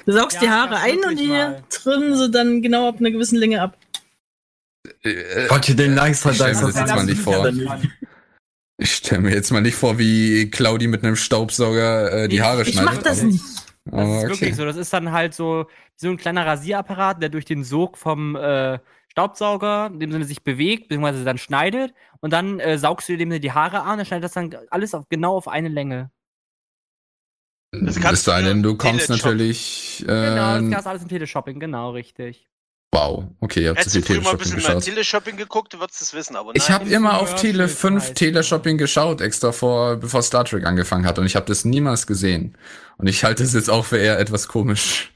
Du 0.05 0.11
saugst 0.13 0.35
Ja, 0.35 0.41
die 0.41 0.49
Haare 0.49 0.77
ein 0.77 0.99
und 1.07 1.19
die 1.19 1.27
mal. 1.27 1.63
trimmen 1.69 2.15
sie 2.17 2.29
dann 2.31 2.61
genau 2.61 2.87
ab 2.89 2.95
einer 2.99 3.11
gewissen 3.11 3.37
Länge 3.37 3.61
ab. 3.61 3.77
äh, 5.03 5.47
ihr 5.67 5.75
den 5.75 5.95
stell 6.35 6.53
mir 6.53 6.53
Dicer 6.53 6.67
das 6.67 6.75
jetzt 6.79 6.95
mal 6.95 7.05
nicht 7.05 7.21
vor. 7.21 7.51
Ich 8.77 8.91
stelle 8.95 9.21
mir 9.21 9.33
jetzt 9.33 9.51
mal 9.51 9.61
nicht 9.61 9.75
vor, 9.75 9.97
wie 9.97 10.49
Claudi 10.51 10.87
mit 10.87 11.03
einem 11.03 11.15
Staubsauger 11.15 12.11
äh, 12.23 12.27
die 12.27 12.41
Haare 12.41 12.63
Ich 12.63 12.73
schneidet. 12.73 12.93
mach 12.93 13.01
das 13.03 13.19
aber- 13.19 13.27
nicht. 13.27 13.43
Das 13.85 13.93
aber 13.93 14.03
ist 14.17 14.23
okay. 14.23 14.29
wirklich 14.29 14.55
so. 14.55 14.65
Das 14.65 14.77
ist 14.77 14.91
dann 14.93 15.11
halt 15.11 15.33
so, 15.35 15.67
so 15.95 16.09
ein 16.09 16.17
kleiner 16.17 16.45
Rasierapparat, 16.45 17.21
der 17.21 17.29
durch 17.29 17.45
den 17.45 17.63
Sog 17.63 17.97
vom 17.97 18.35
äh, 18.35 18.79
Staubsauger, 19.11 19.91
in 19.93 19.99
dem 19.99 20.11
Sinne 20.11 20.25
sich 20.25 20.43
bewegt, 20.43 20.87
beziehungsweise 20.89 21.23
dann 21.23 21.37
schneidet. 21.37 21.93
Und 22.19 22.33
dann 22.33 22.59
äh, 22.59 22.77
saugst 22.79 23.07
du 23.07 23.13
dir 23.13 23.19
dem 23.19 23.29
Sinne 23.29 23.39
die 23.39 23.51
Haare 23.51 23.81
an 23.83 23.99
und 23.99 24.05
schneidet 24.07 24.23
das 24.25 24.33
dann 24.33 24.55
alles 24.71 24.93
auf, 24.95 25.07
genau 25.07 25.35
auf 25.37 25.47
eine 25.47 25.69
Länge. 25.69 26.09
Das 27.71 27.95
Es 27.97 28.01
kannst 28.01 28.23
sei 28.23 28.41
du 28.41 28.47
denn, 28.47 28.63
du 28.63 28.75
kommst 28.75 29.09
natürlich. 29.09 30.01
Äh, 30.03 30.05
Genau, 30.05 30.59
das 30.59 30.69
gab's 30.71 30.87
alles 30.87 31.01
im 31.03 31.09
Teleshopping, 31.09 31.59
genau, 31.59 31.91
richtig. 31.91 32.47
Wow, 32.95 33.23
okay, 33.41 33.63
ihr 33.63 33.69
habt 33.69 33.79
zu 33.83 33.89
Hättest 33.89 34.07
viel 34.07 34.15
du 34.17 34.21
früher 34.21 34.23
mal 34.23 34.31
ein 34.31 34.37
Teleshopping 34.37 34.39
bisschen 34.39 34.57
mehr 34.57 34.75
geschaut. 34.75 34.83
Teleshopping 34.83 35.37
geguckt, 35.37 35.73
du 35.73 35.79
würdest 35.79 36.01
es 36.01 36.13
wissen, 36.13 36.35
aber 36.35 36.51
Ich 36.55 36.69
nein. 36.69 36.79
habe 36.79 36.89
immer 36.89 37.19
auf 37.19 37.35
Tele 37.35 37.53
Commercials 37.67 37.79
5 37.81 38.03
heißt 38.03 38.15
Teleshopping 38.15 38.77
geschaut, 38.77 39.21
extra 39.21 39.51
vor, 39.51 39.97
bevor 39.97 40.21
Star 40.23 40.45
Trek 40.45 40.65
angefangen 40.65 41.05
hat. 41.05 41.19
Und 41.19 41.25
ich 41.25 41.35
habe 41.35 41.45
das 41.45 41.65
niemals 41.65 42.07
gesehen. 42.07 42.57
Und 42.97 43.07
ich 43.07 43.23
halte 43.23 43.43
es 43.43 43.53
jetzt 43.53 43.69
auch 43.69 43.85
für 43.85 43.97
eher 43.97 44.19
etwas 44.19 44.47
komisch. 44.47 45.11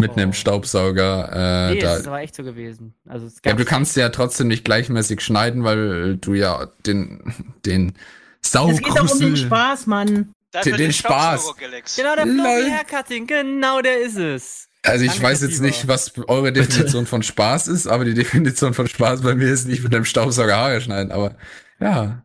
Mit 0.00 0.12
Oh. 0.12 0.14
einem 0.14 0.32
Staubsauger. 0.32 1.68
Äh, 1.70 1.74
nee, 1.74 1.80
da. 1.80 1.90
das 1.90 2.00
ist 2.00 2.06
aber 2.08 2.20
echt 2.20 2.34
so 2.34 2.42
gewesen. 2.42 2.94
Also, 3.08 3.26
es 3.26 3.36
Ja, 3.44 3.52
du 3.52 3.64
kannst 3.64 3.96
ja 3.96 4.08
trotzdem 4.08 4.48
nicht 4.48 4.64
gleichmäßig 4.64 5.20
schneiden, 5.20 5.62
weil 5.62 6.16
du 6.16 6.34
ja 6.34 6.66
den, 6.84 7.22
den 7.64 7.92
Sau 8.40 8.70
Es 8.70 8.78
geht 8.82 8.88
doch 8.88 9.10
um 9.10 9.20
den 9.20 9.36
Spaß, 9.36 9.86
Mann. 9.86 10.32
Den 10.64 10.76
den 10.76 10.92
Spaß. 10.92 11.54
Genau, 11.96 12.14
der. 12.16 12.26
Floppy 12.26 12.70
Haircutting, 12.70 13.26
genau 13.26 13.80
der 13.82 14.00
ist 14.00 14.16
es. 14.16 14.68
Also 14.84 15.04
ich 15.06 15.20
weiß 15.20 15.40
jetzt 15.40 15.62
nicht, 15.62 15.88
was 15.88 16.12
eure 16.28 16.52
Definition 16.52 17.06
von 17.06 17.22
Spaß 17.22 17.68
ist, 17.68 17.86
aber 17.86 18.04
die 18.04 18.12
Definition 18.12 18.74
von 18.74 18.86
Spaß 18.86 19.22
bei 19.22 19.34
mir 19.34 19.50
ist 19.50 19.66
nicht 19.66 19.82
mit 19.82 19.94
einem 19.94 20.04
Staubsauger 20.04 20.56
Haare 20.56 20.80
schneiden, 20.80 21.10
aber 21.10 21.36
ja. 21.80 22.22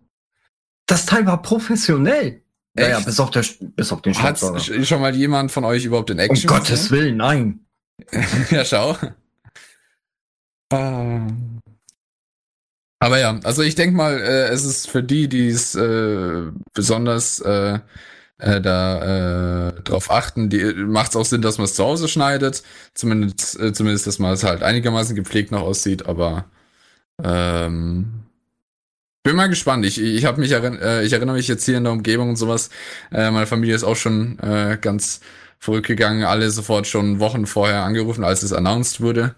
Das 0.85 1.05
Teil 1.05 1.25
war 1.25 1.41
professionell. 1.41 2.41
Naja, 2.73 2.97
Echt? 2.97 3.05
bis 3.05 3.19
auf, 3.19 3.31
der, 3.31 3.45
bis 3.61 3.91
auf 3.91 4.01
den 4.01 4.13
Hat 4.13 4.37
Staubsauger. 4.37 4.85
schon 4.85 5.01
mal 5.01 5.15
jemand 5.15 5.51
von 5.51 5.63
euch 5.63 5.85
überhaupt 5.85 6.09
in 6.09 6.19
Um 6.19 6.25
Action 6.25 6.47
Gottes 6.47 6.91
Willen, 6.91 7.17
nein. 7.17 7.61
ja, 8.51 8.65
schau. 8.65 8.97
Ähm. 10.71 11.59
Aber 12.99 13.17
ja, 13.19 13.39
also 13.43 13.61
ich 13.61 13.75
denke 13.75 13.95
mal, 13.95 14.19
äh, 14.19 14.49
es 14.49 14.65
ist 14.65 14.89
für 14.89 15.01
die, 15.01 15.29
die 15.29 15.47
es 15.47 15.75
äh, 15.75 16.51
besonders 16.73 17.39
äh, 17.39 17.79
äh, 18.39 18.61
da 18.61 19.69
äh, 19.69 19.81
drauf 19.83 20.11
achten, 20.11 20.49
macht 20.91 21.11
es 21.11 21.15
auch 21.15 21.25
Sinn, 21.25 21.41
dass 21.41 21.57
man 21.57 21.65
es 21.65 21.75
zu 21.75 21.83
Hause 21.83 22.07
schneidet. 22.07 22.63
Zumindest, 22.93 23.59
äh, 23.59 23.73
zumindest, 23.73 24.07
dass 24.07 24.19
man 24.19 24.33
es 24.33 24.43
halt 24.43 24.63
einigermaßen 24.63 25.15
gepflegt 25.15 25.51
noch 25.51 25.61
aussieht, 25.61 26.07
aber 26.07 26.45
ähm, 27.23 28.23
bin 29.23 29.35
mal 29.35 29.49
gespannt. 29.49 29.85
Ich, 29.85 30.01
ich 30.01 30.25
habe 30.25 30.39
mich 30.39 30.51
erinn 30.51 30.79
äh, 30.79 31.03
ich 31.03 31.13
erinnere 31.13 31.35
mich 31.35 31.47
jetzt 31.47 31.65
hier 31.65 31.77
in 31.77 31.83
der 31.83 31.93
Umgebung 31.93 32.29
und 32.29 32.35
sowas. 32.37 32.69
Äh, 33.11 33.31
meine 33.31 33.47
Familie 33.47 33.75
ist 33.75 33.83
auch 33.83 33.97
schon 33.97 34.39
äh, 34.39 34.77
ganz 34.79 35.19
verrückt 35.59 35.87
gegangen, 35.87 36.23
alle 36.23 36.49
sofort 36.51 36.87
schon 36.87 37.19
Wochen 37.19 37.45
vorher 37.45 37.83
angerufen, 37.83 38.23
als 38.23 38.43
es 38.43 38.53
announced 38.53 39.01
wurde, 39.01 39.35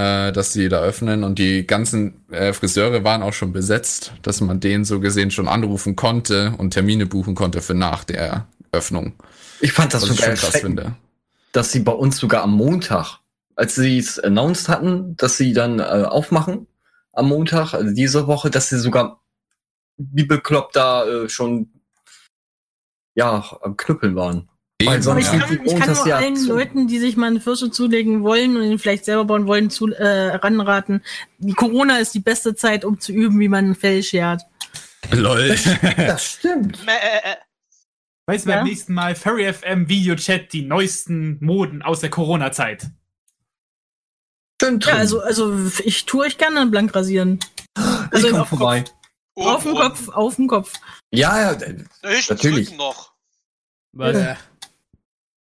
äh, 0.00 0.32
dass 0.32 0.52
sie 0.52 0.68
da 0.68 0.80
öffnen 0.80 1.24
und 1.24 1.38
die 1.38 1.66
ganzen 1.66 2.24
äh, 2.30 2.52
Friseure 2.52 3.04
waren 3.04 3.22
auch 3.22 3.34
schon 3.34 3.52
besetzt, 3.52 4.12
dass 4.22 4.40
man 4.40 4.58
den 4.58 4.84
so 4.84 4.98
gesehen 4.98 5.30
schon 5.30 5.46
anrufen 5.48 5.94
konnte 5.94 6.54
und 6.56 6.70
Termine 6.70 7.06
buchen 7.06 7.34
konnte 7.34 7.60
für 7.60 7.74
nach 7.74 8.04
der 8.04 8.46
Öffnung. 8.72 9.12
Ich 9.60 9.72
fand 9.72 9.92
das 9.92 10.02
Was 10.02 10.10
ich 10.10 10.16
sogar 10.16 10.36
schon 10.36 10.50
krass 10.50 10.60
finde. 10.60 10.96
dass 11.52 11.72
sie 11.72 11.80
bei 11.80 11.92
uns 11.92 12.16
sogar 12.16 12.42
am 12.42 12.52
Montag, 12.52 13.18
als 13.56 13.74
sie 13.74 13.98
es 13.98 14.18
announced 14.18 14.68
hatten, 14.68 15.16
dass 15.16 15.36
sie 15.36 15.52
dann 15.52 15.80
äh, 15.80 15.82
aufmachen 15.82 16.66
am 17.12 17.28
Montag, 17.28 17.74
also 17.74 17.92
diese 17.92 18.26
Woche, 18.26 18.50
dass 18.50 18.70
sie 18.70 18.78
sogar 18.78 19.20
wie 19.98 20.24
bekloppt 20.24 20.76
da 20.76 21.04
äh, 21.04 21.28
schon 21.28 21.68
ja 23.14 23.44
am 23.60 23.76
Knüppeln 23.76 24.16
waren. 24.16 24.48
Weil 24.86 24.94
Eben, 24.94 25.02
sonst 25.02 25.28
Aber 25.28 25.36
ich 25.36 25.40
ja. 25.40 25.46
kann, 25.46 25.66
ich 25.66 25.76
kann 25.76 25.92
nur 25.94 26.06
ja 26.08 26.16
allen 26.16 26.36
zu. 26.36 26.48
Leuten, 26.48 26.86
die 26.88 26.98
sich 26.98 27.16
mal 27.16 27.26
eine 27.26 27.40
Fürste 27.40 27.70
zulegen 27.70 28.22
wollen 28.22 28.56
und 28.56 28.62
ihn 28.62 28.78
vielleicht 28.78 29.04
selber 29.04 29.24
bauen 29.26 29.46
wollen, 29.46 29.68
zu, 29.70 29.88
äh, 29.88 30.36
ranraten. 30.36 31.02
Die 31.38 31.52
Corona 31.52 31.98
ist 31.98 32.14
die 32.14 32.20
beste 32.20 32.54
Zeit, 32.54 32.84
um 32.84 32.98
zu 32.98 33.12
üben, 33.12 33.38
wie 33.40 33.48
man 33.48 33.70
ein 33.70 33.74
Fell 33.74 34.02
schert. 34.02 34.42
Lol. 35.12 35.56
Das 35.96 36.24
stimmt. 36.34 36.78
Äh, 36.86 37.30
äh. 37.32 37.36
Weißt 38.26 38.46
du, 38.46 38.50
Ja? 38.50 38.56
beim 38.56 38.66
nächsten 38.66 38.94
Mal 38.94 39.14
Furry 39.16 39.52
FM 39.52 39.88
Videochat 39.88 40.52
die 40.52 40.62
neuesten 40.62 41.38
Moden 41.44 41.82
aus 41.82 42.00
der 42.00 42.10
Corona-Zeit. 42.10 42.88
Ja, 44.62 44.94
also, 44.94 45.20
also 45.20 45.58
ich 45.84 46.04
tue 46.06 46.26
euch 46.26 46.38
gerne 46.38 46.66
blank 46.66 46.94
rasieren. 46.94 47.40
Also 48.10 48.26
ich 48.26 48.32
komm 48.32 48.40
auf, 48.42 48.50
Kopf, 48.50 48.58
vorbei. 48.58 48.84
auf 49.36 49.62
dem 49.62 49.74
Kopf, 49.74 50.08
auf 50.10 50.36
dem 50.36 50.46
Kopf. 50.48 50.72
Ja, 51.10 51.52
ja. 51.52 51.58
Höchstens 52.02 52.28
Natürlich. 52.42 52.76
Noch. 52.76 53.12
Was? 53.92 54.16
Ja. 54.16 54.36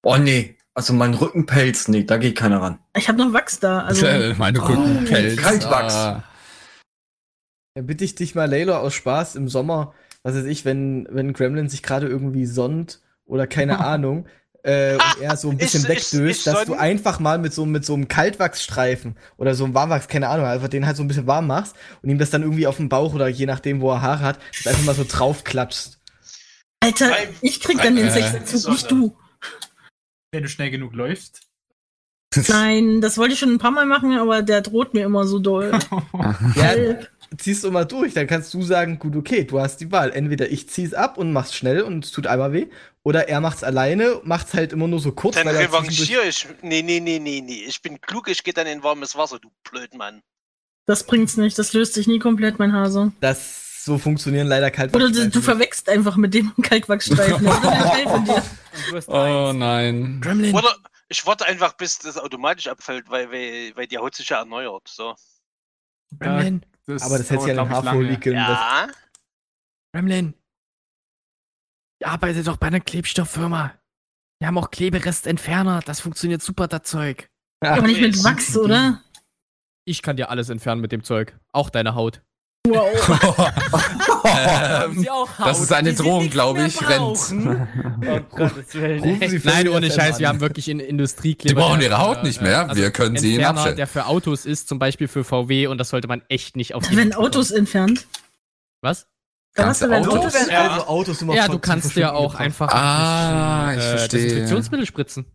Oh 0.08 0.16
nee. 0.18 0.56
Also 0.74 0.92
mein 0.92 1.14
Rückenpelz, 1.14 1.88
nee, 1.88 2.04
da 2.04 2.16
geht 2.18 2.36
keiner 2.36 2.60
ran. 2.60 2.78
Ich 2.96 3.08
habe 3.08 3.18
noch 3.18 3.32
Wachs 3.32 3.58
da. 3.58 3.80
Also, 3.80 4.06
Meine 4.38 4.62
Rückenpelz. 4.62 5.40
Kaltwachs. 5.40 5.94
Ah. 5.94 6.22
Dann 7.74 7.86
bitte 7.86 8.04
ich 8.04 8.14
dich 8.14 8.34
mal, 8.34 8.48
Layla, 8.48 8.78
aus 8.78 8.94
Spaß 8.94 9.34
im 9.36 9.48
Sommer, 9.48 9.94
was 10.22 10.34
weiß 10.36 10.44
ich, 10.44 10.64
wenn, 10.64 11.08
wenn 11.10 11.32
Gremlin 11.32 11.68
sich 11.68 11.82
gerade 11.82 12.06
irgendwie 12.06 12.46
sonnt 12.46 13.00
oder 13.24 13.46
keine 13.46 13.80
Ahnung, 13.84 14.26
äh, 14.62 14.94
und 14.94 15.22
er 15.22 15.36
so 15.36 15.50
ein 15.50 15.56
bisschen 15.58 15.84
Ist- 15.84 15.88
ist- 15.88 16.12
wegdöst, 16.14 16.38
ist 16.38 16.46
dass 16.46 16.54
sonnen? 16.54 16.66
du 16.66 16.74
einfach 16.74 17.20
mal 17.20 17.38
mit 17.38 17.52
so, 17.52 17.66
mit 17.66 17.84
so 17.84 17.94
einem 17.94 18.06
Kaltwachsstreifen 18.08 19.16
oder 19.38 19.54
so 19.54 19.64
einem 19.64 19.74
Warmwachs, 19.74 20.08
keine 20.08 20.28
Ahnung, 20.28 20.46
einfach 20.46 20.68
den 20.68 20.86
halt 20.86 20.96
so 20.96 21.02
ein 21.02 21.08
bisschen 21.08 21.26
warm 21.26 21.46
machst 21.46 21.74
und 22.02 22.10
ihm 22.10 22.18
das 22.18 22.30
dann 22.30 22.42
irgendwie 22.42 22.66
auf 22.66 22.76
den 22.76 22.88
Bauch 22.88 23.14
oder 23.14 23.28
je 23.28 23.46
nachdem, 23.46 23.80
wo 23.80 23.90
er 23.92 24.02
Haare 24.02 24.24
hat, 24.24 24.38
das 24.62 24.66
einfach 24.66 24.84
mal 24.84 24.94
so 24.94 25.04
draufklatschst. 25.08 25.98
Alter, 26.80 27.12
ich 27.40 27.60
krieg 27.60 27.78
dann 27.82 27.96
den 27.96 28.06
äh, 28.08 28.10
Sechserzug, 28.10 28.70
nicht 28.72 28.90
du. 28.90 29.16
Wenn 30.32 30.42
du 30.42 30.48
schnell 30.48 30.70
genug 30.70 30.94
läufst. 30.94 31.42
Nein, 32.48 33.00
das 33.00 33.18
wollte 33.18 33.34
ich 33.34 33.38
schon 33.38 33.52
ein 33.52 33.58
paar 33.58 33.70
Mal 33.70 33.86
machen, 33.86 34.12
aber 34.12 34.42
der 34.42 34.60
droht 34.60 34.94
mir 34.94 35.04
immer 35.04 35.26
so 35.26 35.38
doll. 35.38 35.78
Ja, 36.54 36.74
ziehst 37.36 37.64
du 37.64 37.70
mal 37.70 37.84
durch, 37.84 38.14
dann 38.14 38.26
kannst 38.26 38.52
du 38.54 38.62
sagen, 38.62 38.98
gut, 38.98 39.16
okay, 39.16 39.44
du 39.44 39.60
hast 39.60 39.78
die 39.78 39.90
Wahl. 39.92 40.12
Entweder 40.12 40.50
ich 40.50 40.68
zieh's 40.68 40.94
ab 40.94 41.18
und 41.18 41.32
mach's 41.32 41.54
schnell 41.54 41.82
und 41.82 42.04
es 42.04 42.12
tut 42.12 42.26
einmal 42.26 42.52
weh, 42.52 42.66
oder 43.02 43.28
er 43.28 43.40
macht's 43.40 43.64
alleine, 43.64 44.20
macht's 44.24 44.54
halt 44.54 44.72
immer 44.72 44.88
nur 44.88 45.00
so 45.00 45.12
kurz, 45.12 45.36
Dann 45.36 45.46
er 45.46 45.58
revanchiere 45.58 46.24
ich. 46.26 46.46
Nee, 46.62 46.82
nee, 46.82 47.00
nee, 47.00 47.18
nee, 47.18 47.40
nee. 47.40 47.64
Ich 47.66 47.82
bin 47.82 48.00
klug, 48.00 48.28
ich 48.28 48.42
gehe 48.42 48.54
dann 48.54 48.66
in 48.66 48.82
warmes 48.82 49.16
Wasser, 49.16 49.38
du 49.38 49.50
Blödmann. 49.68 50.22
Das 50.86 51.04
bringt's 51.04 51.36
nicht, 51.36 51.58
das 51.58 51.72
löst 51.72 51.94
sich 51.94 52.06
nie 52.06 52.18
komplett, 52.18 52.58
mein 52.58 52.72
Hase. 52.72 53.12
Das 53.20 53.65
so 53.86 53.98
funktionieren 53.98 54.46
leider 54.48 54.66
Oder 54.66 54.72
du, 54.74 54.76
Kaltwachsstreifen. 54.76 55.30
du 55.30 55.40
verwechselst 55.40 55.88
einfach 55.88 56.16
mit 56.16 56.34
dem. 56.34 56.52
Das 56.58 57.08
hast 58.92 59.08
Oh 59.08 59.52
nein. 59.52 60.20
Gremlin. 60.20 60.54
Oder 60.54 60.76
ich 61.08 61.24
warte 61.24 61.46
einfach, 61.46 61.74
bis 61.74 61.98
das 62.00 62.18
automatisch 62.18 62.66
abfällt, 62.66 63.08
weil, 63.08 63.30
weil, 63.30 63.74
weil 63.76 63.86
die 63.86 63.96
Haut 63.96 64.14
sich 64.14 64.28
ja 64.28 64.38
erneuert. 64.40 64.88
So. 64.88 65.14
Gremlin. 66.18 66.66
Aber 67.00 67.18
das 67.18 67.30
hätte 67.30 67.42
sich 67.42 67.48
ja 67.48 67.54
lange. 67.94 68.08
wickeln. 68.10 68.36
das- 68.36 68.48
Ja. 68.48 68.88
Gremlin. 69.94 70.34
Ich 72.00 72.06
arbeite 72.06 72.42
doch 72.42 72.56
bei 72.58 72.66
einer 72.66 72.80
Klebstofffirma. 72.80 73.72
Wir 74.40 74.48
haben 74.48 74.58
auch 74.58 74.70
Kleberestentferner. 74.70 75.80
Das 75.86 76.00
funktioniert 76.00 76.42
super, 76.42 76.68
das 76.68 76.82
Zeug. 76.82 77.30
Aber 77.60 77.86
nicht 77.86 78.00
mit 78.02 78.22
Wachs, 78.24 78.56
oder? 78.56 79.00
Ich 79.86 80.02
kann 80.02 80.16
dir 80.16 80.28
alles 80.30 80.48
entfernen 80.50 80.80
mit 80.80 80.90
dem 80.92 81.04
Zeug. 81.04 81.38
Auch 81.52 81.70
deine 81.70 81.94
Haut. 81.94 82.20
Ähm, 84.28 85.06
das 85.38 85.60
ist 85.60 85.72
eine 85.72 85.94
Drohung, 85.94 86.24
nicht 86.24 86.32
glaube 86.32 86.66
ich. 86.66 86.88
Rennt. 86.88 87.18
Oh 88.06 88.20
Gottes 88.36 88.74
Willen. 88.74 89.20
Nein, 89.44 89.68
ohne 89.68 89.90
Scheiß, 89.90 90.18
wir 90.18 90.28
haben 90.28 90.40
wirklich 90.40 90.68
in 90.68 90.80
Industriekleber. 90.80 91.60
Die 91.60 91.66
brauchen 91.66 91.80
ihre 91.80 91.98
Haut 91.98 92.22
nicht 92.24 92.42
mehr. 92.42 92.68
Wir 92.74 92.90
können 92.90 93.16
sie 93.16 93.42
abstellen. 93.44 93.76
der 93.76 93.86
für 93.86 94.06
Autos 94.06 94.44
ist, 94.46 94.68
zum 94.68 94.78
Beispiel 94.78 95.08
für 95.08 95.24
VW, 95.24 95.68
und 95.68 95.78
das 95.78 95.90
sollte 95.90 96.08
man 96.08 96.22
echt 96.28 96.56
nicht 96.56 96.74
auf 96.74 96.90
werden 96.90 97.12
Autos 97.14 97.50
entfernt. 97.50 98.06
Was? 98.80 99.06
Da 99.54 99.68
werden 99.80 100.06
Autos. 100.06 100.18
Autos 100.18 100.34
werden 100.34 100.50
Ja. 100.50 100.70
also 100.70 100.86
Autos 100.86 101.22
immer 101.22 101.34
Ja, 101.34 101.48
du 101.48 101.58
kannst 101.58 101.92
Verschwinden 101.92 102.10
auch 102.10 102.34
einfach 102.34 102.68
Ah, 102.72 103.72
ich 103.72 103.78
äh, 103.78 103.88
verstehe. 103.96 104.20
Desinfektionsmittel 104.22 104.86
spritzen. 104.86 105.26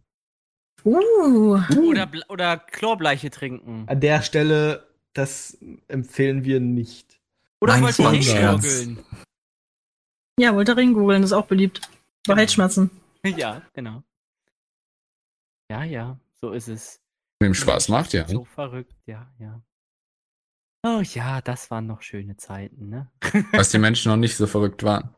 Uh. 0.84 1.60
Oder, 1.88 2.04
Bl- 2.06 2.28
oder 2.30 2.58
Chlorbleiche 2.58 3.30
trinken. 3.32 3.86
An 3.88 4.00
der 4.00 4.22
Stelle, 4.22 4.88
das 5.14 5.58
empfehlen 5.88 6.44
wir 6.44 6.60
nicht. 6.60 7.11
Oder 7.62 7.74
Nein, 7.74 7.84
wollt 7.84 8.00
ihr 8.00 8.12
nicht 8.12 8.36
gurgeln? 8.36 9.06
Ja, 10.40 10.54
Voltaren 10.56 10.94
googeln, 10.94 11.22
das 11.22 11.32
ist 11.32 11.38
auch 11.38 11.46
beliebt. 11.46 11.82
Bei 12.28 12.36
Halsschmerzen. 12.36 12.90
Ja, 13.24 13.62
genau. 13.74 14.02
Ja, 15.72 15.84
ja, 15.84 16.20
so 16.40 16.52
ist 16.54 16.68
es. 16.68 17.00
Wem 17.40 17.54
Spaß 17.54 17.90
macht, 17.90 18.14
ja. 18.14 18.28
So 18.28 18.46
verrückt, 18.46 18.96
ja, 19.06 19.32
ja. 19.38 19.62
Oh 20.84 21.02
ja, 21.02 21.40
das 21.42 21.70
waren 21.70 21.86
noch 21.86 22.02
schöne 22.02 22.36
Zeiten, 22.38 22.90
ne? 22.90 23.12
Als 23.54 23.70
die 23.70 23.78
Menschen 23.78 24.10
noch 24.10 24.18
nicht 24.18 24.36
so 24.36 24.48
verrückt 24.48 24.82
waren. 24.82 25.14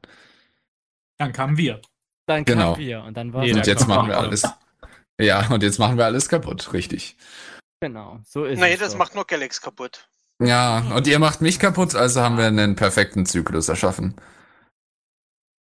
Dann 1.18 1.32
kamen 1.32 1.56
wir. 1.58 1.82
Dann 2.28 2.44
Genau. 2.44 2.74
kamen 2.74 2.86
wir 2.86 3.04
und 3.04 3.16
dann 3.16 3.32
war 3.32 3.44
Und 3.44 3.66
jetzt 3.68 3.88
machen 3.88 4.10
wir 4.10 4.18
alles. 4.18 4.44
Ja, 5.22 5.50
und 5.50 5.64
jetzt 5.64 5.80
machen 5.80 5.98
wir 5.98 6.04
alles 6.04 6.28
kaputt, 6.28 6.74
richtig. 6.74 7.16
Genau, 7.80 8.20
so 8.26 8.44
ist 8.44 8.60
Nee, 8.60 8.74
es. 8.74 8.80
das 8.82 8.92
doch. 8.92 9.00
macht 9.00 9.16
nur 9.16 9.26
Galax 9.26 9.62
kaputt. 9.62 10.10
Ja, 10.42 10.80
und 10.96 11.08
ihr 11.08 11.20
macht 11.20 11.42
mich 11.42 11.60
kaputt, 11.60 11.96
also 11.96 12.22
haben 12.22 12.38
wir 12.38 12.46
einen 12.46 12.76
perfekten 12.76 13.26
Zyklus 13.26 13.70
erschaffen. 13.70 14.16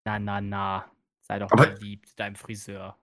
Na, 0.06 0.18
na, 0.20 0.42
na. 0.42 0.86
Sei 1.28 1.40
doch 1.40 1.52
Aber- 1.52 1.68
mal 1.68 1.78
lieb 1.80 2.08
zu 2.08 2.16
deinem 2.16 2.36
Friseur. 2.36 2.98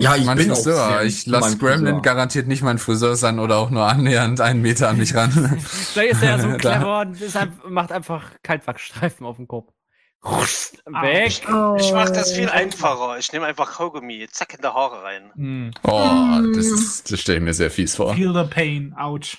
Ja, 0.00 0.14
ich 0.14 0.24
mein 0.24 0.38
bin 0.38 0.50
auch 0.52 0.54
Friseur, 0.54 0.88
sehr 0.90 1.02
ich 1.02 1.26
lasse 1.26 1.58
Gremlin 1.58 1.86
Friseur. 1.96 2.02
garantiert 2.02 2.46
nicht 2.46 2.62
mein 2.62 2.78
Friseur 2.78 3.16
sein 3.16 3.40
oder 3.40 3.56
auch 3.58 3.70
nur 3.70 3.84
annähernd 3.84 4.40
einen 4.40 4.62
Meter 4.62 4.88
an 4.88 4.96
mich 4.98 5.12
ran. 5.16 5.32
Vielleicht 5.60 6.12
ist 6.12 6.22
er 6.22 6.36
ja 6.36 6.38
so 6.38 6.48
clever 6.56 7.00
und 7.00 7.36
ein- 7.36 7.60
macht 7.68 7.90
einfach 7.90 8.30
Kaltwachsstreifen 8.44 9.26
auf 9.26 9.36
dem 9.36 9.48
Kopf. 9.48 9.72
Weg. 10.22 11.42
Oh. 11.52 11.76
Ich 11.78 11.92
mache 11.92 12.12
das 12.12 12.32
viel 12.32 12.48
einfacher. 12.48 13.18
Ich 13.18 13.32
nehme 13.32 13.46
einfach 13.46 13.72
Kaugummi, 13.72 14.26
zack 14.30 14.54
in 14.54 14.60
die 14.62 14.68
Haare 14.68 15.02
rein. 15.02 15.32
Hm. 15.34 15.70
Oh, 15.82 16.40
das, 16.54 16.66
ist- 16.66 17.10
das 17.12 17.20
stelle 17.20 17.38
ich 17.38 17.44
mir 17.44 17.54
sehr 17.54 17.70
fies 17.70 17.96
vor. 17.96 18.14
Feel 18.14 18.32
the 18.32 18.48
pain. 18.48 18.94
Ouch. 18.98 19.36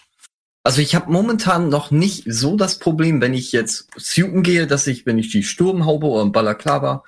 Also 0.63 0.81
ich 0.81 0.93
habe 0.93 1.11
momentan 1.11 1.69
noch 1.69 1.89
nicht 1.89 2.23
so 2.27 2.55
das 2.57 2.79
Problem, 2.79 3.21
wenn 3.21 3.33
ich 3.33 3.51
jetzt 3.51 3.87
suiten 3.95 4.43
gehe, 4.43 4.67
dass 4.67 4.87
ich, 4.87 5.05
wenn 5.05 5.17
ich 5.17 5.31
die 5.31 5.43
Sturmhaube 5.43 6.05
oder 6.07 6.23
ein 6.25 6.31
Balaklava 6.31 7.03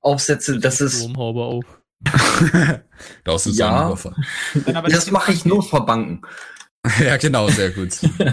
aufsetze, 0.00 0.58
das 0.58 0.80
ist, 0.80 0.98
Stromhaube 1.00 1.40
auf. 1.42 1.64
Das 3.24 3.46
ist 3.46 3.58
Ja. 3.58 3.82
ein 3.82 3.86
Überfall. 3.88 4.14
Das 4.90 5.10
mache 5.10 5.32
ich 5.32 5.44
nur 5.44 5.62
vor 5.62 5.86
Banken. 5.86 6.22
Ja, 6.98 7.16
genau, 7.16 7.48
sehr 7.48 7.70
gut. 7.70 7.90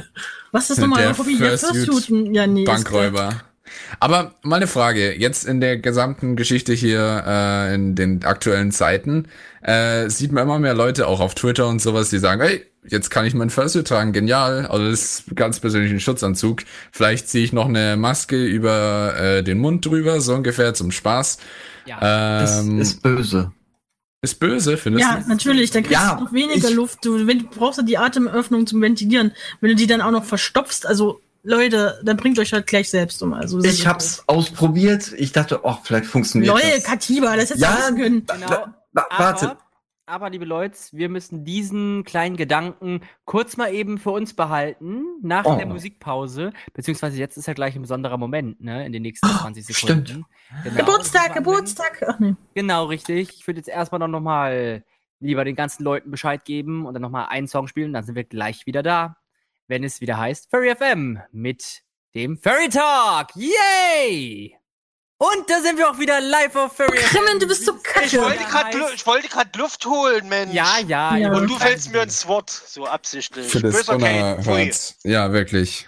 Was 0.51 0.71
ist 0.71 0.79
nochmal 0.79 1.01
Der 1.01 1.09
ein 1.09 1.17
Hobby? 1.19 1.37
Ja, 1.37 1.55
Fursuiten. 1.55 2.33
Ja, 2.33 2.47
nee. 2.47 2.63
Bankräuber. 2.63 3.41
Aber 3.99 4.33
mal 4.41 4.55
eine 4.55 4.65
Frage, 4.65 5.13
jetzt 5.15 5.45
in 5.45 5.61
der 5.61 5.77
gesamten 5.77 6.35
Geschichte 6.35 6.73
hier, 6.73 7.23
äh, 7.27 7.75
in 7.75 7.93
den 7.93 8.23
aktuellen 8.23 8.71
Zeiten, 8.71 9.27
äh, 9.61 10.09
sieht 10.09 10.31
man 10.31 10.43
immer 10.43 10.59
mehr 10.59 10.73
Leute 10.73 11.07
auch 11.07 11.19
auf 11.19 11.35
Twitter 11.35 11.67
und 11.67 11.81
sowas, 11.81 12.09
die 12.09 12.19
sagen, 12.19 12.41
hey, 12.41 12.65
jetzt 12.87 13.09
kann 13.09 13.25
ich 13.25 13.33
meinen 13.33 13.49
Fursuit 13.49 13.87
tragen, 13.87 14.13
genial, 14.13 14.65
also 14.67 14.89
das 14.89 15.01
ist 15.01 15.35
ganz 15.35 15.59
persönlich 15.59 15.91
ein 15.91 15.99
Schutzanzug. 15.99 16.63
Vielleicht 16.91 17.27
ziehe 17.27 17.43
ich 17.43 17.53
noch 17.53 17.67
eine 17.67 17.97
Maske 17.97 18.43
über 18.45 19.15
äh, 19.17 19.43
den 19.43 19.59
Mund 19.59 19.85
drüber, 19.85 20.21
so 20.21 20.33
ungefähr 20.33 20.73
zum 20.73 20.91
Spaß. 20.91 21.37
Ja. 21.85 22.39
Das 22.41 22.59
Ähm, 22.61 22.79
ist, 22.79 22.93
ist 22.93 23.01
böse. 23.03 23.51
böse, 24.39 24.77
findest 24.77 25.05
Ja, 25.07 25.19
du? 25.21 25.29
natürlich, 25.29 25.71
dann 25.71 25.83
kriegst 25.83 25.99
Ja, 26.01 26.15
du 26.15 26.23
noch 26.25 26.33
weniger 26.33 26.69
ich- 26.69 26.75
Luft. 26.75 27.03
Du, 27.03 27.25
wenn, 27.27 27.39
du 27.39 27.45
brauchst 27.47 27.79
ja 27.79 27.83
die 27.83 27.97
Atemöffnung 27.97 28.65
zum 28.67 28.81
Ventilieren. 28.81 29.31
Wenn 29.61 29.69
du 29.71 29.75
die 29.75 29.87
dann 29.87 30.01
auch 30.01 30.11
noch 30.11 30.23
verstopfst, 30.25 30.85
also 30.85 31.19
Leute, 31.43 31.99
dann 32.03 32.17
bringt 32.17 32.37
euch 32.37 32.51
halt 32.51 32.67
gleich 32.67 32.89
selbst 32.89 33.21
um. 33.23 33.33
Also, 33.33 33.63
Ich 33.63 33.87
hab's 33.87 34.23
ausprobiert. 34.27 35.13
Ich 35.17 35.31
dachte, 35.31 35.61
oh, 35.63 35.77
vielleicht 35.83 36.05
funktioniert 36.05 36.51
Lol, 36.53 36.61
das. 36.75 36.83
Katiba, 36.83 37.35
das 37.37 37.45
hättest 37.49 37.61
Ja, 37.61 37.75
du 37.75 37.81
wissen 37.81 37.97
können. 37.97 38.25
Genau. 38.25 38.65
Wa- 38.93 39.05
Warte. 39.17 39.51
Aber, 39.51 39.59
aber, 40.05 40.29
liebe 40.31 40.45
Leute, 40.45 40.77
wir 40.91 41.07
müssen 41.09 41.45
diesen 41.45 42.03
kleinen 42.03 42.35
Gedanken 42.35 43.01
kurz 43.25 43.57
mal 43.57 43.71
eben 43.73 43.97
für 43.99 44.09
uns 44.11 44.33
behalten, 44.35 45.03
nach 45.21 45.45
Oh. 45.45 45.55
der 45.55 45.67
Musikpause. 45.67 46.51
Beziehungsweise 46.73 47.17
jetzt 47.19 47.37
ist 47.37 47.45
ja 47.47 47.53
gleich 47.53 47.75
ein 47.75 47.81
besonderer 47.83 48.17
Moment, 48.17 48.59
ne? 48.61 48.85
In 48.85 48.91
den 48.91 49.03
nächsten 49.03 49.27
20 49.27 49.65
Sekunden. 49.65 50.05
stimmt. 50.07 50.25
Genau, 50.63 50.75
Geburtstag, 50.77 51.33
Geburtstag. 51.35 52.03
Ach 52.07 52.19
nee. 52.19 52.35
Genau, 52.55 52.85
richtig. 52.85 53.29
Ich 53.39 53.45
würde 53.45 53.59
jetzt 53.59 53.69
erstmal 53.69 53.99
noch, 53.99 54.07
noch 54.07 54.21
mal 54.21 54.83
lieber 55.19 55.43
den 55.45 55.55
ganzen 55.55 55.83
Leuten 55.83 56.09
Bescheid 56.11 56.43
geben 56.45 56.85
und 56.85 56.93
dann 56.95 57.01
noch 57.01 57.11
mal 57.11 57.25
einen 57.25 57.47
Song 57.47 57.67
spielen. 57.67 57.93
Dann 57.93 58.03
sind 58.03 58.15
wir 58.15 58.23
gleich 58.23 58.65
wieder 58.65 58.81
da, 58.81 59.17
wenn 59.67 59.83
es 59.83 60.01
wieder 60.01 60.17
heißt 60.17 60.49
Furry 60.49 60.73
FM 60.75 61.19
mit 61.31 61.83
dem 62.15 62.37
Furry 62.37 62.69
Talk. 62.69 63.27
Yay! 63.35 64.55
Und 65.21 65.49
da 65.49 65.59
sind 65.61 65.77
wir 65.77 65.89
auch 65.89 65.99
wieder 65.99 66.21
live 66.21 66.55
auf 66.55 66.77
Furry 66.77 66.97
FM. 66.97 67.17
Krimmen, 67.17 67.39
du 67.41 67.47
bist 67.47 67.65
so 67.65 67.73
Ich 67.75 67.83
kacke. 67.83 68.21
wollte 68.21 68.43
gerade 68.45 68.77
Lu- 68.77 68.85
ich 68.95 69.05
wollte 69.05 69.27
grad 69.27 69.53
Luft 69.57 69.85
holen, 69.85 70.29
Mensch. 70.29 70.53
Ja, 70.53 70.77
ja. 70.87 71.17
Ja. 71.17 71.27
Und 71.29 71.35
wollt 71.41 71.49
du 71.49 71.55
fällst 71.57 71.91
mir 71.91 72.03
ins 72.03 72.25
Wort, 72.25 72.49
so 72.49 72.85
absichtlich. 72.85 73.47
Für 73.51 73.59
das 73.59 73.89
unerhört. 73.89 74.95
Ja, 75.03 75.31
wirklich. 75.33 75.87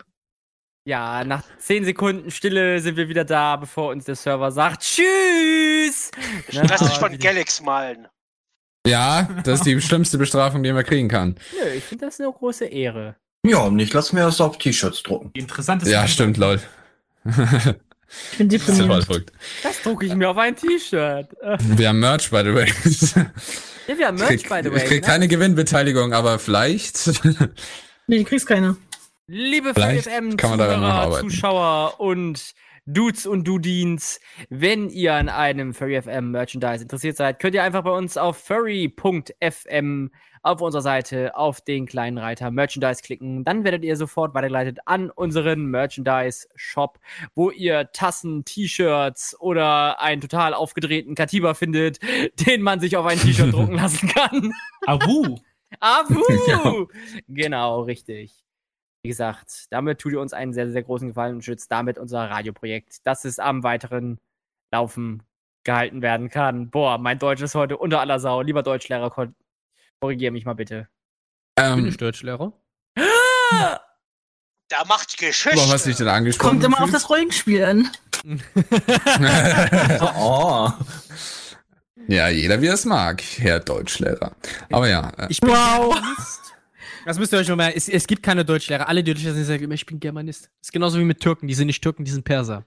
Ja, 0.86 1.24
nach 1.24 1.44
10 1.60 1.86
Sekunden 1.86 2.30
Stille 2.32 2.82
sind 2.82 2.98
wir 2.98 3.08
wieder 3.08 3.24
da, 3.24 3.56
bevor 3.56 3.92
uns 3.92 4.04
der 4.06 4.16
Server 4.16 4.52
sagt 4.52 4.82
Tschüss. 4.82 6.12
Ne, 6.52 6.64
Lass 6.68 6.82
dich 6.82 6.98
von 6.98 7.18
Galax 7.18 7.62
malen. 7.62 8.08
Ja, 8.86 9.30
das 9.46 9.60
ist 9.60 9.66
die 9.66 9.80
schlimmste 9.80 10.18
Bestrafung, 10.18 10.64
die 10.64 10.74
man 10.74 10.84
kriegen 10.84 11.08
kann. 11.08 11.36
Nö, 11.58 11.70
ich 11.70 11.84
finde 11.84 12.08
das 12.08 12.20
eine 12.20 12.32
große 12.32 12.66
Ehre. 12.66 13.16
Ja, 13.46 13.60
und 13.60 13.80
ich 13.80 13.94
lass 13.94 14.12
mir 14.12 14.24
das 14.24 14.42
auf 14.42 14.58
T-Shirts 14.58 15.04
drucken. 15.04 15.32
Die 15.36 15.40
interessanteste 15.40 15.94
Ja, 15.94 16.06
stimmt, 16.08 16.36
lol. 16.38 16.60
Ich 18.34 18.38
bin 18.38 18.50
Das 18.50 18.66
deprimiert. 18.66 19.06
verrückt. 19.06 19.32
Das 19.64 19.82
drucke 19.82 20.06
ich 20.06 20.16
mir 20.16 20.30
auf 20.30 20.38
ein 20.38 20.56
T-Shirt. 20.56 21.28
Wir 21.78 21.90
haben 21.90 22.00
Merch, 22.00 22.30
by 22.30 22.42
the 22.44 22.54
way. 22.54 22.68
Ja, 23.88 23.98
wir 23.98 24.08
haben 24.08 24.18
Ich 24.18 24.22
Merch, 24.22 24.44
krieg, 24.44 24.50
by 24.50 24.60
the 24.64 24.72
way. 24.72 24.78
ich 24.78 24.86
krieg 24.86 25.02
ne? 25.02 25.08
keine 25.08 25.28
Gewinnbeteiligung, 25.28 26.14
aber 26.14 26.40
vielleicht. 26.40 27.12
Nee, 28.08 28.18
du 28.18 28.24
kriegst 28.26 28.46
keine. 28.48 28.76
Liebe 29.28 29.74
Vielleicht 29.74 30.10
FM 30.10 30.36
kann 30.36 30.50
man 30.50 30.60
daran 30.60 30.82
noch 30.82 30.88
Zuhörer, 30.90 31.02
arbeiten. 31.04 31.30
Zuschauer 31.30 32.00
und 32.02 32.54
Dudes 32.86 33.26
und 33.26 33.48
Dudins, 33.48 34.20
wenn 34.50 34.90
ihr 34.90 35.14
an 35.14 35.30
einem 35.30 35.74
Furry 35.74 36.02
FM 36.02 36.32
Merchandise 36.32 36.82
interessiert 36.84 37.16
seid, 37.16 37.40
könnt 37.40 37.56
ihr 37.56 37.64
einfach 37.64 37.84
bei 37.84 37.92
uns 37.92 38.18
auf 38.18 38.38
furry.fm 38.38 40.12
auf 40.44 40.62
unserer 40.62 40.82
Seite 40.82 41.36
auf 41.36 41.62
den 41.62 41.86
kleinen 41.86 42.18
Reiter 42.18 42.50
Merchandise 42.52 43.02
klicken. 43.02 43.44
Dann 43.44 43.64
werdet 43.64 43.84
ihr 43.84 43.96
sofort 43.96 44.34
weitergeleitet 44.34 44.80
an 44.86 45.10
unseren 45.12 45.66
Merchandise 45.66 46.48
Shop, 46.56 47.00
wo 47.36 47.52
ihr 47.52 47.92
Tassen, 47.94 48.44
T-Shirts 48.46 49.40
oder 49.40 50.00
einen 50.02 50.22
total 50.22 50.54
aufgedrehten 50.54 51.16
Katiba 51.16 51.54
findet, 51.54 52.00
den 52.48 52.62
man 52.62 52.80
sich 52.80 52.98
auf 52.98 53.06
ein 53.06 53.20
T-Shirt 53.20 53.54
drucken 53.54 53.76
lassen 53.76 54.08
kann. 54.08 54.54
Abu. 54.86 55.38
Abu! 55.80 56.22
Ja. 56.48 56.74
Genau, 57.28 57.82
richtig. 57.82 58.44
Wie 59.04 59.10
gesagt, 59.10 59.66
damit 59.72 60.00
tut 60.00 60.12
ihr 60.14 60.20
uns 60.22 60.34
einen 60.34 60.54
sehr, 60.54 60.70
sehr 60.72 60.84
großen 60.84 61.08
Gefallen 61.08 61.36
und 61.36 61.44
schützt 61.44 61.72
damit 61.72 61.98
unser 61.98 62.30
Radioprojekt, 62.30 63.06
dass 63.08 63.26
es 63.26 63.40
am 63.40 63.64
weiteren 63.64 64.20
Laufen 64.72 65.24
gehalten 65.64 66.02
werden 66.02 66.30
kann. 66.30 66.70
Boah, 66.70 66.98
mein 66.98 67.20
Deutsch 67.20 67.42
ist 67.42 67.56
heute 67.56 67.78
unter 67.78 68.00
aller 68.00 68.20
Sau. 68.20 68.42
Lieber 68.42 68.64
Deutschlehrer, 68.64 69.10
kon- 69.10 69.36
korrigier 70.02 70.32
mich 70.32 70.46
mal 70.46 70.54
bitte. 70.54 70.88
Ich 71.58 71.64
bin 71.64 71.74
ähm, 71.80 71.84
nicht 71.86 72.02
Deutschlehrer. 72.02 72.52
Da 72.96 74.86
macht 74.88 75.18
Geschichte. 75.18 75.58
warum 75.58 75.72
hast 75.72 75.86
du 75.86 75.90
dich 75.90 75.98
denn 75.98 76.08
angesprochen? 76.08 76.50
Kommt 76.50 76.64
immer 76.64 76.82
auf 76.82 76.92
das 76.92 77.10
Rollenspiel 77.10 77.64
an. 77.64 77.90
Oh. 80.16 80.70
ja, 82.08 82.30
jeder 82.30 82.62
wie 82.62 82.68
er 82.68 82.74
es 82.76 82.86
mag, 82.86 83.22
Herr 83.38 83.60
Deutschlehrer. 83.60 84.36
Aber 84.70 84.88
ja, 84.88 85.10
äh, 85.18 85.28
Ich 85.30 85.40
bin 85.40 85.50
Wow. 85.50 85.94
Germanist. 85.96 86.40
Das 87.06 87.18
müsst 87.18 87.34
ihr 87.34 87.40
euch 87.40 87.48
noch 87.48 87.56
mal. 87.56 87.74
Es, 87.76 87.90
es 87.90 88.06
gibt 88.06 88.22
keine 88.24 88.46
Deutschlehrer. 88.46 88.88
Alle 88.88 89.04
die 89.04 89.14
Deutschlehrer 89.14 89.44
sagen 89.44 89.64
immer, 89.64 89.74
ich 89.74 89.86
bin 89.86 90.00
Germanist. 90.00 90.46
Das 90.46 90.68
ist 90.68 90.72
genauso 90.72 91.00
wie 91.00 91.04
mit 91.04 91.20
Türken. 91.20 91.48
Die 91.48 91.54
sind 91.56 91.68
nicht 91.68 91.82
Türken, 91.82 92.06
die 92.06 92.12
sind 92.12 92.24
Perser. 92.24 92.64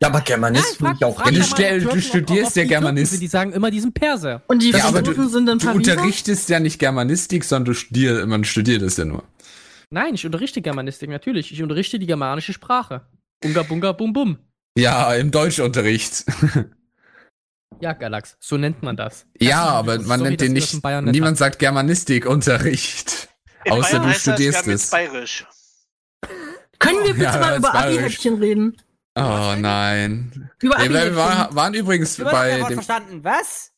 Ja, 0.00 0.08
aber 0.08 0.20
Germanist 0.22 0.76
finde 0.78 0.94
ich 0.96 1.04
auch 1.04 1.16
frag 1.16 1.32
du 1.34 1.42
stell- 1.42 1.82
du 1.82 2.00
studierst 2.00 2.56
ja 2.56 2.62
Türken 2.62 2.68
Germanist. 2.68 3.12
sind. 3.12 3.20
Die 3.20 3.26
sagen 3.26 3.52
immer, 3.52 3.70
die 3.70 3.80
sind 3.80 3.92
Perser. 3.94 4.42
Und 4.48 4.62
die 4.62 4.70
Ja, 4.70 4.84
aber 4.84 5.02
du- 5.02 5.28
sind 5.28 5.46
dann 5.46 5.58
du 5.58 5.66
Pariser? 5.66 5.92
unterrichtest 5.92 6.48
ja 6.48 6.60
nicht 6.60 6.78
Germanistik, 6.78 7.44
sondern 7.44 7.66
du 7.66 7.74
studierst, 7.74 8.26
man 8.26 8.44
studiert 8.44 8.82
es 8.82 8.96
ja 8.96 9.04
nur. 9.04 9.24
Nein, 9.90 10.14
ich 10.14 10.24
unterrichte 10.24 10.62
Germanistik, 10.62 11.10
natürlich. 11.10 11.52
Ich 11.52 11.62
unterrichte 11.62 11.98
die 11.98 12.06
germanische 12.06 12.52
Sprache. 12.52 13.02
Unga 13.44 13.62
bunga 13.62 13.92
bum 13.92 14.12
bum. 14.12 14.38
Ja, 14.78 15.12
im 15.14 15.30
Deutschunterricht. 15.30 16.24
Ja, 17.80 17.92
Galax, 17.94 18.36
so 18.40 18.58
nennt 18.58 18.82
man 18.82 18.96
das. 18.96 19.24
ja, 19.40 19.62
aber 19.62 19.96
man 20.00 20.18
Story, 20.18 20.30
nennt 20.30 20.40
den 20.42 20.52
nicht. 20.52 20.74
in 20.74 21.04
Niemand 21.12 21.38
sagt 21.38 21.58
Germanistikunterricht. 21.60 23.28
In 23.64 23.72
Außer 23.72 24.00
Bayern 24.00 24.12
du 24.12 24.18
studierst 24.18 24.66
es. 24.66 24.90
Bayerisch. 24.90 25.46
Können 26.80 27.04
wir 27.04 27.12
bitte 27.14 27.24
Ja, 27.24 27.38
mal 27.38 27.56
über. 27.58 27.74
Abi-Häppchen 27.74 28.34
reden? 28.38 28.76
Oh 29.16 29.54
nein. 29.56 30.50
Über 30.60 30.76
Nee, 30.78 30.88
wir 30.90 31.00
Abi-Häppchen. 31.00 31.16
war, 31.16 31.54
waren 31.54 31.74
übrigens 31.74 32.16
Du 32.16 32.24
hast 32.24 32.32
bei 32.32 32.60
Wort 32.60 32.70
dem. 32.70 32.74
verstanden. 32.74 33.24
Was? 33.24 33.69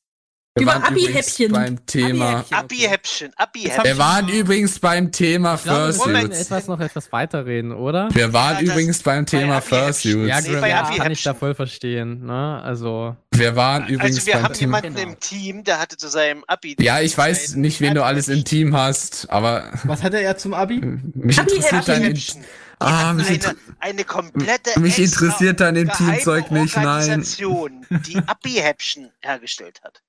Wir 0.55 0.65
Über 0.65 0.73
waren 0.83 0.93
übrigens 0.95 1.09
Abi-Häppchen. 1.39 1.53
beim 1.53 1.87
Thema. 1.87 2.45
Abi-Häppchen. 2.51 2.53
Abi-Häppchen, 2.53 3.33
hab 3.39 3.55
Wir 3.55 3.63
Abi-Häppchen. 3.71 3.99
waren 3.99 4.29
übrigens 4.29 4.79
beim 4.81 5.11
Thema 5.11 5.57
glaube, 5.57 5.79
wir 5.81 5.87
müssen. 5.87 6.01
Fursuits. 6.21 6.41
etwas 6.43 6.67
noch 6.67 6.79
etwas 6.81 7.11
weiterreden, 7.11 7.73
oder? 7.73 8.11
Wir 8.15 8.35
waren 8.35 8.57
Ja, 8.67 8.71
übrigens 8.71 9.03
beim 9.03 9.25
Thema 9.25 9.57
Abi-Häppchen. 9.57 10.13
Fursuits. 10.13 10.29
Ja, 10.29 10.41
Nee, 10.43 10.61
bei 10.61 10.69
ja, 10.69 10.83
Abi 10.83 10.99
kann 10.99 11.11
ich 11.11 11.23
da 11.23 11.33
voll 11.33 11.55
verstehen, 11.55 12.27
ne? 12.27 12.61
Also, 12.63 13.17
Wir 13.31 13.57
waren 13.57 13.85
übrigens 13.89 14.17
Also 14.19 14.27
wir 14.27 14.35
beim 14.35 14.43
haben 14.45 14.53
Thema. 14.53 14.77
jemanden 14.83 14.95
Genau. 15.01 15.13
im 15.15 15.21
Team, 15.21 15.65
der 15.65 15.79
hatte 15.81 15.97
zu 15.97 16.09
seinem 16.09 16.45
Abi. 16.47 16.77
Ja, 16.81 17.01
ich 17.01 17.17
weiß 17.17 17.55
nicht, 17.55 17.81
wen 17.81 17.95
du 17.95 18.05
alles 18.05 18.29
im 18.29 18.45
Team 18.45 18.77
hast, 18.77 19.31
aber 19.31 19.71
Was 19.85 20.03
hat 20.03 20.13
er 20.13 20.37
zum. 20.37 20.53
Abi? 20.53 20.81
mich 21.15 21.39
interessiert 21.39 21.89
dein, 21.89 22.03
Abi-Häppchen. 22.03 22.45
ah, 22.79 23.15
mich, 23.15 23.27
eine, 23.27 23.57
eine 23.81 24.05
komplette 24.05 24.79
mich 24.81 24.99
interessiert 24.99 25.61
dein 25.61 25.77
Intimzeug 25.77 26.51
nicht, 26.51 26.77
nein. 26.77 26.87
Organisation, 26.87 27.87
die 28.07 28.19
Abi-Häppchen 28.19 29.11
hergestellt 29.23 29.81
hat. 29.83 30.03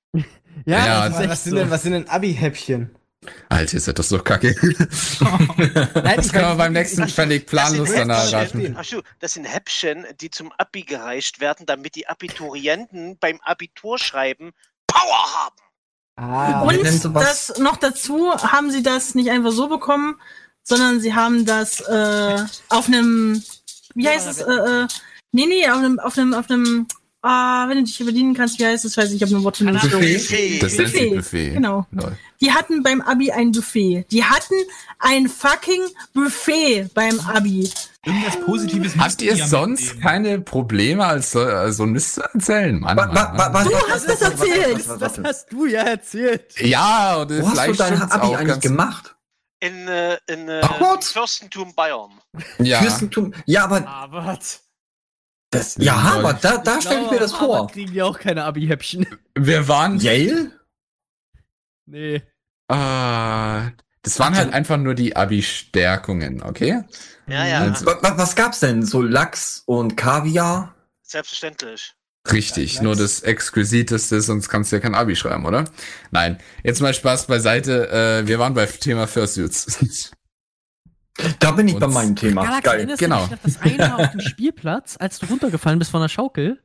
Ja, 0.66 1.10
Was, 1.12 1.28
was, 1.28 1.44
sind 1.44 1.56
denn, 1.56 1.70
was 1.70 1.82
sind 1.82 1.92
denn 1.92 2.08
Abi-Häppchen? 2.08 2.94
Alter, 3.48 3.76
ist 3.76 3.88
das 3.88 4.08
doch 4.10 4.22
kacke. 4.22 4.54
Nein, 5.20 6.16
Das 6.16 6.30
können 6.32 6.48
wir 6.48 6.54
beim 6.56 6.72
nächsten 6.74 7.08
völlig 7.08 7.46
planlos 7.46 7.88
das 7.88 7.96
sind 7.96 8.08
danach 8.08 8.32
Häppchen, 8.32 8.60
erraten. 8.60 8.76
ach 8.78 8.84
so, 8.84 9.02
das 9.20 9.32
sind 9.34 9.44
Häppchen, 9.46 10.06
die 10.20 10.30
zum 10.30 10.52
Abi 10.58 10.82
gereicht 10.82 11.40
werden, 11.40 11.66
damit 11.66 11.94
die 11.96 12.06
Abiturienten 12.06 13.16
beim 13.18 13.40
Abiturschreiben 13.42 14.52
Power 14.86 15.34
haben. 15.44 15.56
Ah, 16.16 16.60
Und 16.62 16.84
das 17.16 17.58
noch 17.58 17.76
dazu 17.76 18.32
haben 18.34 18.70
sie 18.70 18.82
das 18.82 19.14
nicht 19.14 19.30
einfach 19.30 19.52
so 19.52 19.68
bekommen, 19.68 20.20
sondern 20.62 21.00
sie 21.00 21.14
haben 21.14 21.44
das 21.46 21.80
äh, 21.80 22.44
auf 22.68 22.86
einem, 22.86 23.42
wie 23.94 24.08
heißt 24.08 24.28
es, 24.28 24.38
äh, 24.40 24.52
äh, 24.52 24.86
nee, 25.32 25.46
nee, 25.46 25.68
auf 25.68 25.78
einem, 25.78 25.98
auf 25.98 26.16
einem, 26.18 26.34
auf 26.34 26.48
einem, 26.50 26.86
ah, 27.24 27.68
wenn 27.68 27.78
du 27.78 27.84
dich 27.84 27.96
hier 27.96 28.06
bedienen 28.06 28.34
kannst, 28.34 28.58
wie 28.58 28.66
heißt 28.66 28.84
es, 28.84 28.96
weiß 28.96 29.10
ich, 29.10 29.16
ich 29.16 29.22
habe 29.22 29.34
ein 29.34 29.42
Wort 29.44 29.56
für 29.56 29.64
Buffet. 29.64 29.88
Buffet. 29.88 30.58
Das 30.60 30.76
nennt 30.76 30.90
sich 30.90 31.00
Buffet, 31.00 31.16
Buffet. 31.16 31.50
genau. 31.54 31.86
Lol. 31.90 32.16
Die 32.40 32.52
hatten 32.52 32.82
beim 32.82 33.00
Abi 33.00 33.32
ein 33.32 33.52
Buffet. 33.52 34.04
Die 34.10 34.22
hatten 34.24 34.54
ein 34.98 35.28
fucking 35.28 35.82
Buffet 36.12 36.88
beim 36.94 37.18
Abi. 37.20 37.70
Irgendwas 38.06 38.38
Positives 38.44 38.96
Habt 38.98 39.22
ihr 39.22 39.34
sonst 39.46 39.80
mitnehmen. 39.82 40.02
keine 40.02 40.40
Probleme 40.40 41.04
als 41.06 41.30
so, 41.30 41.40
als 41.40 41.78
so 41.78 41.86
Mist 41.86 42.14
zu 42.16 42.22
erzählen? 42.22 42.78
Mann, 42.78 42.96
Wa- 42.98 43.06
Mann, 43.06 43.14
wa- 43.16 43.38
wa- 43.38 43.48
Mann. 43.50 43.64
wa- 43.66 43.70
Du 43.70 43.88
hast 43.88 44.06
das 44.08 44.20
erzählt. 44.20 44.84
das 45.00 45.18
hast 45.24 45.46
du 45.52 45.64
ja 45.66 45.80
erzählt. 45.82 46.52
Ja, 46.60 47.16
und 47.16 47.30
Wo 47.40 47.48
hast 47.50 47.66
du 47.66 47.72
dein 47.72 48.02
Abi 48.02 48.26
auch 48.26 48.36
eigentlich 48.36 48.60
gemacht? 48.60 49.14
In, 49.60 49.88
äh, 49.88 50.18
in 50.26 50.46
äh, 50.50 50.60
Hogwarts? 50.62 51.12
Fürstentum 51.12 51.74
Bayern. 51.74 52.10
Ja, 52.58 52.82
Fürstentum. 52.82 53.32
Ja, 53.46 53.64
aber 53.64 53.86
Aber 53.88 54.38
das, 55.54 55.76
ja, 55.78 55.94
aber 55.96 56.34
da, 56.34 56.58
da 56.58 56.80
stelle 56.80 57.04
ich 57.04 57.10
mir 57.10 57.18
das 57.18 57.32
vor. 57.32 57.66
kriegen 57.68 57.92
die 57.92 58.02
auch 58.02 58.18
keine 58.18 58.44
Abi-Häppchen. 58.44 59.06
wir 59.34 59.66
waren. 59.68 59.98
Yale? 59.98 60.52
Nee. 61.86 62.22
Ah, 62.68 63.70
das 64.02 64.18
waren 64.18 64.34
halt 64.36 64.52
einfach 64.52 64.76
nur 64.78 64.94
die 64.94 65.16
Abi-Stärkungen, 65.16 66.42
okay? 66.42 66.82
Ja, 67.26 67.46
ja, 67.46 67.58
Also- 67.60 67.86
Wa- 67.86 67.98
wa- 68.02 68.14
Was 68.18 68.36
gab's 68.36 68.60
denn? 68.60 68.82
So 68.84 69.02
Lachs 69.02 69.62
und 69.66 69.96
Kaviar? 69.96 70.74
selbstverständlich. 71.02 71.94
Richtig, 72.32 72.76
Ja, 72.76 72.82
nur 72.82 72.96
das 72.96 73.20
Exquisiteste, 73.20 74.22
sonst 74.22 74.48
kannst 74.48 74.72
du 74.72 74.76
ja 74.76 74.80
kein 74.80 74.94
Abi 74.94 75.14
schreiben, 75.14 75.44
oder? 75.44 75.64
Nein, 76.10 76.38
jetzt 76.62 76.80
mal 76.80 76.94
Spaß 76.94 77.26
beiseite. 77.26 77.90
Äh, 77.90 78.26
wir 78.26 78.38
waren 78.38 78.54
bei 78.54 78.64
Thema 78.64 79.06
Fursuits. 79.06 80.12
Da 81.38 81.52
bin 81.52 81.68
ich 81.68 81.78
bei 81.78 81.86
meinem 81.86 82.16
Thema. 82.16 82.42
Galax, 82.44 82.64
Geil. 82.64 82.76
erinnerst 82.78 82.98
genau. 82.98 83.26
du 83.26 83.36
das 83.42 83.60
eine 83.60 83.76
Mal 83.78 84.04
auf 84.04 84.10
dem 84.10 84.20
Spielplatz, 84.20 84.96
als 84.98 85.18
du 85.20 85.26
runtergefallen 85.26 85.78
bist 85.78 85.90
von 85.92 86.00
der 86.00 86.08
Schaukel? 86.08 86.60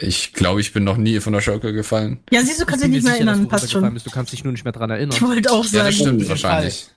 Ich 0.00 0.32
glaube, 0.32 0.60
ich 0.60 0.72
bin 0.72 0.84
noch 0.84 0.96
nie 0.96 1.18
von 1.20 1.32
der 1.32 1.40
Schaukel 1.40 1.72
gefallen. 1.72 2.22
Ja, 2.30 2.42
siehst 2.42 2.60
du, 2.60 2.66
kannst 2.66 2.84
dich 2.84 2.90
nicht 2.90 3.02
mehr 3.04 3.12
sicher, 3.14 3.26
erinnern, 3.26 3.42
du 3.42 3.48
passt 3.48 3.70
schon. 3.70 3.92
Bist. 3.94 4.06
Du 4.06 4.10
kannst 4.10 4.32
dich 4.32 4.44
nur 4.44 4.52
nicht 4.52 4.64
mehr 4.64 4.72
dran 4.72 4.90
Ich 4.90 4.96
erinnern. 4.96 5.20
wollte 5.22 5.50
auch 5.50 5.64
Ja, 5.64 5.70
das 5.70 5.72
sagen. 5.72 5.92
stimmt 5.92 6.18
jeden 6.18 6.28
wahrscheinlich. 6.28 6.90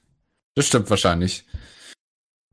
Das 0.55 0.67
stimmt 0.67 0.89
wahrscheinlich. 0.89 1.45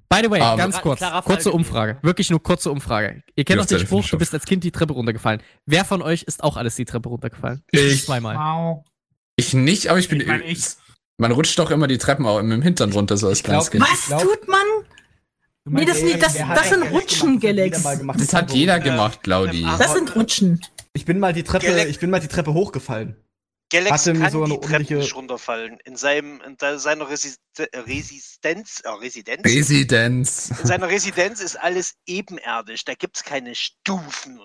By 0.09 0.21
the 0.25 0.31
way, 0.31 0.41
Aber- 0.41 0.57
ganz 0.57 0.81
kurz, 0.81 1.01
Fall 1.01 1.23
kurze. 1.23 1.53
Umfrage. 1.53 1.99
Wirklich 2.03 2.31
nur 2.31 2.43
kurze 2.43 2.71
Umfrage. 2.71 3.23
Ihr 3.37 3.45
kennt 3.45 3.61
doch 3.61 3.67
den 3.67 3.79
Spruch, 3.79 4.09
du 4.09 4.19
bist 4.19 4.33
als 4.35 4.45
Kind 4.45 4.65
die 4.65 4.73
Treppe 4.73 4.93
runtergefallen. 4.95 5.41
Wer 5.67 5.85
von 5.85 6.03
euch 6.03 6.23
ist 6.25 6.43
auch 6.43 6.57
alles 6.57 6.75
die 6.75 6.85
Treppe 6.85 7.09
runtergefallen? 7.11 7.63
Ich. 7.71 8.05
Zweimal. 8.07 8.37
Wow. 8.37 8.85
Ich 9.37 9.55
nicht, 9.55 9.89
aber 9.89 9.99
ich 9.99 10.09
bin. 10.09 10.21
Ich 10.21 10.27
meine, 10.27 10.45
ich. 10.45 10.65
Man 11.21 11.33
rutscht 11.33 11.59
doch 11.59 11.71
immer 11.71 11.87
die 11.87 11.99
Treppen 11.99 12.25
auch 12.27 12.39
dem 12.41 12.63
Hintern 12.63 12.93
runter, 12.93 13.17
so 13.19 13.29
als 13.29 13.43
kleines 13.43 13.71
Kind. 13.71 13.83
Was 13.85 14.07
glaub- 14.07 14.23
tut 14.23 14.49
man? 14.49 14.63
Nee, 15.67 15.85
das, 15.85 15.99
ey, 15.99 16.05
nicht, 16.05 16.23
das, 16.23 16.33
das 16.35 16.69
sind 16.71 16.83
Rutschen, 16.85 17.39
gemacht? 17.39 17.69
Das 17.69 17.85
hat 17.85 18.01
jeder 18.01 18.01
Galax. 18.01 18.27
Das 18.27 18.35
hat 18.35 18.51
jeder 18.53 18.81
gemacht, 18.81 19.23
Claudi. 19.23 19.61
ähm, 19.63 19.75
Das 19.79 19.93
sind 19.93 20.17
Rutschen. 20.17 20.61
Ich 20.95 21.05
bin 21.05 21.19
mal 21.19 21.35
die 21.35 21.43
Treppe, 21.45 21.67
Galax- 21.67 21.91
ich 21.91 22.01
bin 22.01 22.09
mal 22.09 22.21
die 22.21 22.29
Treppe 22.29 22.55
hochgefallen. 22.55 23.17
Galax 23.71 24.01
Hatte 24.01 24.15
mir 24.15 24.21
kann 24.21 24.31
die 24.33 24.37
eine 24.39 24.47
Treppen 24.49 24.65
ordentliche- 24.73 24.95
nicht 24.97 25.15
runterfallen. 25.15 25.79
In, 25.85 25.97
seinem, 25.97 26.41
in 26.41 26.57
seiner 26.79 27.09
Resist 27.11 27.39
Resistenz, 27.75 28.81
äh, 28.83 28.89
Residenz, 28.89 29.45
Residenz. 29.45 30.51
in 30.59 30.67
seiner 30.67 30.89
Residenz 30.89 31.41
ist 31.41 31.57
alles 31.57 31.95
ebenerdig. 32.07 32.85
Da 32.87 32.95
gibt's 32.95 33.23
keine 33.23 33.55
Stufen. 33.55 34.41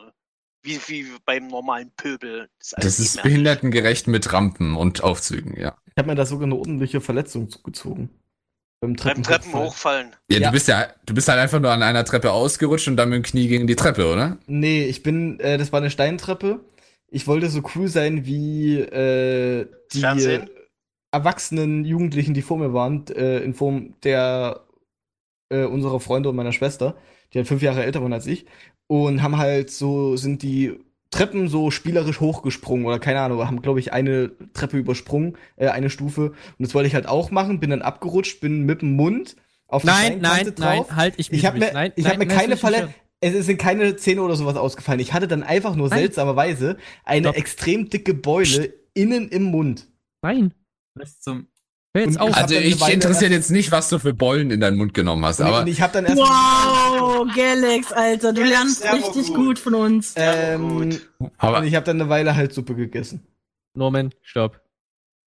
Wie, 0.65 0.79
wie 0.87 1.05
beim 1.25 1.47
normalen 1.47 1.91
Pöbel. 1.95 2.49
alles 2.73 2.97
Das 2.97 2.99
ist 2.99 3.23
behindertengerecht 3.23 4.07
mit 4.07 4.31
Rampen 4.33 4.75
und 4.75 5.03
Aufzügen, 5.03 5.59
ja. 5.59 5.77
Ich 5.87 5.93
habe 5.97 6.09
mir 6.09 6.15
da 6.15 6.25
sogar 6.25 6.45
eine 6.45 6.55
ordentliche 6.55 7.01
Verletzung 7.01 7.49
zugezogen. 7.49 8.09
Beim 8.81 8.91
Beim 8.91 8.97
Treppen, 8.97 9.23
Treppen 9.23 9.53
hochfallen. 9.53 10.15
Ja, 10.29 10.39
Ja. 10.39 10.47
du 10.47 10.53
bist 10.53 10.67
ja, 10.67 10.87
du 11.05 11.13
bist 11.13 11.27
halt 11.27 11.39
einfach 11.39 11.59
nur 11.59 11.71
an 11.71 11.83
einer 11.83 12.03
Treppe 12.03 12.31
ausgerutscht 12.31 12.87
und 12.87 12.97
dann 12.97 13.09
mit 13.09 13.17
dem 13.17 13.23
Knie 13.23 13.47
gegen 13.47 13.67
die 13.67 13.75
Treppe, 13.75 14.11
oder? 14.11 14.37
Nee, 14.47 14.85
ich 14.85 15.01
bin, 15.03 15.39
äh, 15.39 15.57
das 15.57 15.71
war 15.71 15.79
eine 15.79 15.89
Steintreppe. 15.91 16.59
Ich 17.07 17.27
wollte 17.27 17.49
so 17.49 17.61
cool 17.75 17.87
sein 17.87 18.25
wie 18.25 18.79
äh, 18.79 19.67
die 19.93 19.99
Fernsehen? 20.01 20.49
erwachsenen 21.11 21.85
Jugendlichen, 21.85 22.33
die 22.33 22.41
vor 22.41 22.57
mir 22.57 22.73
waren, 22.73 23.07
äh, 23.07 23.39
in 23.39 23.53
Form 23.53 23.95
der 24.03 24.65
äh, 25.49 25.63
unserer 25.63 25.99
Freunde 25.99 26.29
und 26.29 26.35
meiner 26.35 26.51
Schwester, 26.51 26.97
die 27.33 27.37
halt 27.37 27.47
fünf 27.47 27.61
Jahre 27.61 27.83
älter 27.83 28.01
waren 28.01 28.13
als 28.13 28.27
ich, 28.27 28.45
und 28.88 29.22
haben 29.24 29.38
halt 29.38 29.72
so, 29.72 30.16
sind 30.18 30.41
die 30.44 30.80
Treppen 31.12 31.48
so 31.48 31.72
spielerisch 31.72 32.20
hochgesprungen 32.20 32.86
oder 32.86 32.99
keine 32.99 33.22
Ahnung, 33.22 33.45
haben, 33.45 33.62
glaube 33.62 33.80
ich, 33.80 33.94
eine 33.94 34.32
Treppe 34.53 34.78
übersprungen, 34.78 35.38
äh, 35.56 35.68
eine 35.70 35.90
Stufe. 35.90 36.32
Und 36.32 36.36
das 36.60 36.74
wollte 36.76 36.88
ich 36.88 36.95
halt 36.95 37.07
auch 37.07 37.32
machen, 37.32 37.60
bin 37.60 37.70
dann 37.70 37.82
abgerutscht, 37.82 38.41
bin 38.41 38.64
mit 38.66 38.82
dem 38.82 38.95
Mund 38.95 39.36
auf 39.68 39.84
die 39.84 39.88
Nein, 39.88 40.20
nein, 40.20 40.32
Steinkante 40.41 40.62
nein, 40.62 40.78
drauf. 40.80 40.91
halt, 40.91 41.14
ich 41.18 41.32
Ich 41.32 41.45
habe 41.45 41.57
mir, 41.60 41.72
nein, 41.74 41.94
ich 41.95 42.03
nein, 42.03 42.12
hab 42.14 42.20
mir 42.20 42.26
nein, 42.26 42.38
keine 42.38 42.57
Verletzung. 42.57 42.94
Es 43.22 43.45
sind 43.45 43.57
keine 43.57 43.95
Zähne 43.95 44.22
oder 44.22 44.36
sowas 44.36 44.57
ausgefallen. 44.57 44.99
Ich 44.99 45.14
hatte 45.14 45.28
dann 45.28 45.41
einfach 45.41 45.76
nur 45.76 45.90
Nein. 45.90 45.99
seltsamerweise 45.99 46.78
eine 47.06 47.28
Stopp. 47.28 47.38
extrem 47.38 47.90
dicke 47.90 48.14
Beule 48.14 48.74
innen 48.94 49.30
im 49.30 49.44
Mund. 49.44 49.88
Nein, 50.22 50.53
Was 50.95 51.22
zum. 51.22 51.48
Jetzt 52.01 52.19
hab 52.19 52.35
Also 52.35 52.55
ich 52.55 52.80
Weile 52.81 52.93
interessiert 52.93 53.31
jetzt 53.31 53.51
nicht, 53.51 53.72
was 53.72 53.89
du 53.89 53.99
für 53.99 54.13
Beulen 54.13 54.51
in 54.51 54.59
deinen 54.59 54.77
Mund 54.77 54.93
genommen 54.93 55.23
hast, 55.26 55.41
aber 55.41 55.61
und 55.61 55.67
ich 55.67 55.81
habe 55.81 55.93
dann 55.93 56.05
erst 56.05 56.17
Wow, 56.17 57.27
Galax, 57.35 57.91
Alter, 57.91 58.34
du 58.34 58.41
Galax, 58.41 58.81
lernst 58.81 58.93
richtig 58.93 59.27
gut. 59.27 59.35
gut 59.35 59.59
von 59.59 59.76
uns. 59.76 60.13
ähm, 60.15 60.99
aber 61.38 61.59
und 61.59 61.67
ich 61.67 61.76
habe 61.76 61.85
dann 61.85 61.99
eine 62.01 62.09
Weile 62.09 62.35
halt 62.35 62.53
Suppe 62.53 62.76
gegessen. 62.76 63.26
Norman, 63.76 64.11
stopp. 64.22 64.59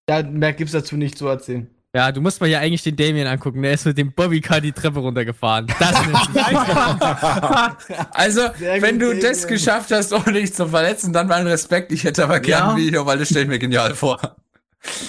Ja, 0.09 0.23
mehr 0.23 0.53
gibt's 0.53 0.73
dazu 0.73 0.95
nicht 0.95 1.17
zu 1.17 1.27
erzählen. 1.27 1.69
Ja, 1.95 2.11
du 2.11 2.21
musst 2.21 2.39
mal 2.41 2.47
ja 2.47 2.59
eigentlich 2.59 2.83
den 2.83 2.95
Damien 2.95 3.27
angucken. 3.27 3.61
Der 3.63 3.71
ist 3.71 3.85
mit 3.85 3.97
dem 3.97 4.11
Bobbycar 4.13 4.61
die 4.61 4.71
Treppe 4.71 4.99
runtergefahren. 4.99 5.67
Das 5.79 5.91
ist 5.91 5.97
also, 8.11 8.41
Sehr 8.59 8.81
wenn 8.81 8.99
du 8.99 9.13
das 9.15 9.41
Damien. 9.41 9.47
geschafft 9.57 9.91
hast, 9.91 10.13
ohne 10.13 10.33
dich 10.33 10.53
zu 10.53 10.67
verletzen, 10.67 11.13
dann 11.13 11.27
mein 11.27 11.47
Respekt. 11.47 11.91
Ich 11.91 12.03
hätte 12.03 12.23
aber 12.25 12.39
gern 12.39 12.59
Ja. 12.59 12.69
ein 12.71 12.77
Video, 12.77 13.05
weil 13.05 13.17
das 13.17 13.29
stelle 13.29 13.43
ich 13.43 13.49
mir 13.49 13.59
genial 13.59 13.95
vor. 13.95 14.35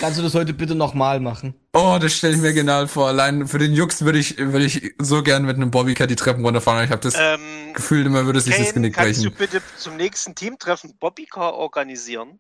Kannst 0.00 0.18
du 0.18 0.22
das 0.22 0.34
heute 0.34 0.52
bitte 0.54 0.74
nochmal 0.74 1.20
machen? 1.20 1.54
Oh, 1.72 1.98
das 2.00 2.12
stelle 2.14 2.34
ich 2.34 2.40
mir 2.40 2.52
genial 2.52 2.88
vor. 2.88 3.08
Allein 3.08 3.46
für 3.46 3.58
den 3.58 3.72
Jux 3.72 4.02
würde 4.04 4.18
ich, 4.18 4.38
würde 4.38 4.64
ich 4.64 4.94
so 4.98 5.22
gern 5.22 5.44
mit 5.44 5.56
einem 5.56 5.70
Bobbycar 5.70 6.06
die 6.06 6.16
Treppen 6.16 6.44
runterfahren. 6.44 6.84
Ich 6.84 6.90
habe 6.90 7.00
das 7.02 7.14
Ähm, 7.18 7.72
Gefühl, 7.74 8.06
immer 8.06 8.26
würde 8.26 8.40
sich 8.40 8.56
das 8.56 8.74
Genick 8.74 8.94
kannst 8.94 9.24
du 9.24 9.30
brechen. 9.30 9.38
bitte 9.38 9.62
zum 9.76 9.96
nächsten 9.96 10.34
Teamtreffen 10.34 10.94
Bobbycar 10.98 11.54
organisieren? 11.54 12.38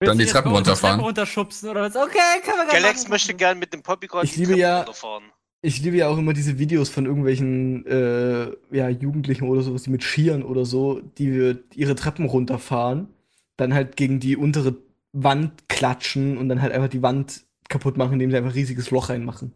Dann 0.00 0.18
die 0.18 0.26
Treppen 0.26 0.52
runterfahren. 0.52 0.96
Treppe 0.96 1.06
runterschubsen 1.06 1.68
oder 1.70 1.82
was? 1.82 1.96
Okay, 1.96 2.18
können 2.44 2.58
wir 2.58 2.66
gerne 2.66 2.82
Galax 2.82 3.02
machen. 3.02 3.10
möchte 3.12 3.34
gern 3.34 3.58
mit 3.58 3.72
dem 3.72 3.82
Bobbycar 3.82 4.22
Ich 4.24 4.32
die 4.32 4.40
liebe 4.40 4.48
Treppen 4.52 4.60
ja- 4.60 4.78
runterfahren. 4.78 5.24
Ich 5.62 5.80
liebe 5.80 5.96
ja 5.96 6.08
auch 6.08 6.18
immer 6.18 6.34
diese 6.34 6.58
Videos 6.58 6.90
von 6.90 7.06
irgendwelchen 7.06 7.86
äh, 7.86 8.50
ja, 8.70 8.90
Jugendlichen 8.90 9.48
oder 9.48 9.62
sowas, 9.62 9.84
die 9.84 9.90
mit 9.90 10.02
Skiern 10.02 10.42
oder 10.42 10.66
so, 10.66 11.00
die 11.16 11.56
ihre 11.74 11.94
Treppen 11.94 12.26
runterfahren, 12.26 13.08
dann 13.56 13.72
halt 13.72 13.96
gegen 13.96 14.20
die 14.20 14.36
untere 14.36 14.74
Wand 15.14 15.68
klatschen 15.68 16.36
und 16.36 16.48
dann 16.48 16.60
halt 16.60 16.72
einfach 16.72 16.88
die 16.88 17.02
Wand 17.02 17.44
kaputt 17.68 17.96
machen, 17.96 18.14
indem 18.14 18.30
sie 18.30 18.36
einfach 18.36 18.50
ein 18.50 18.54
riesiges 18.54 18.90
Loch 18.90 19.08
reinmachen. 19.08 19.54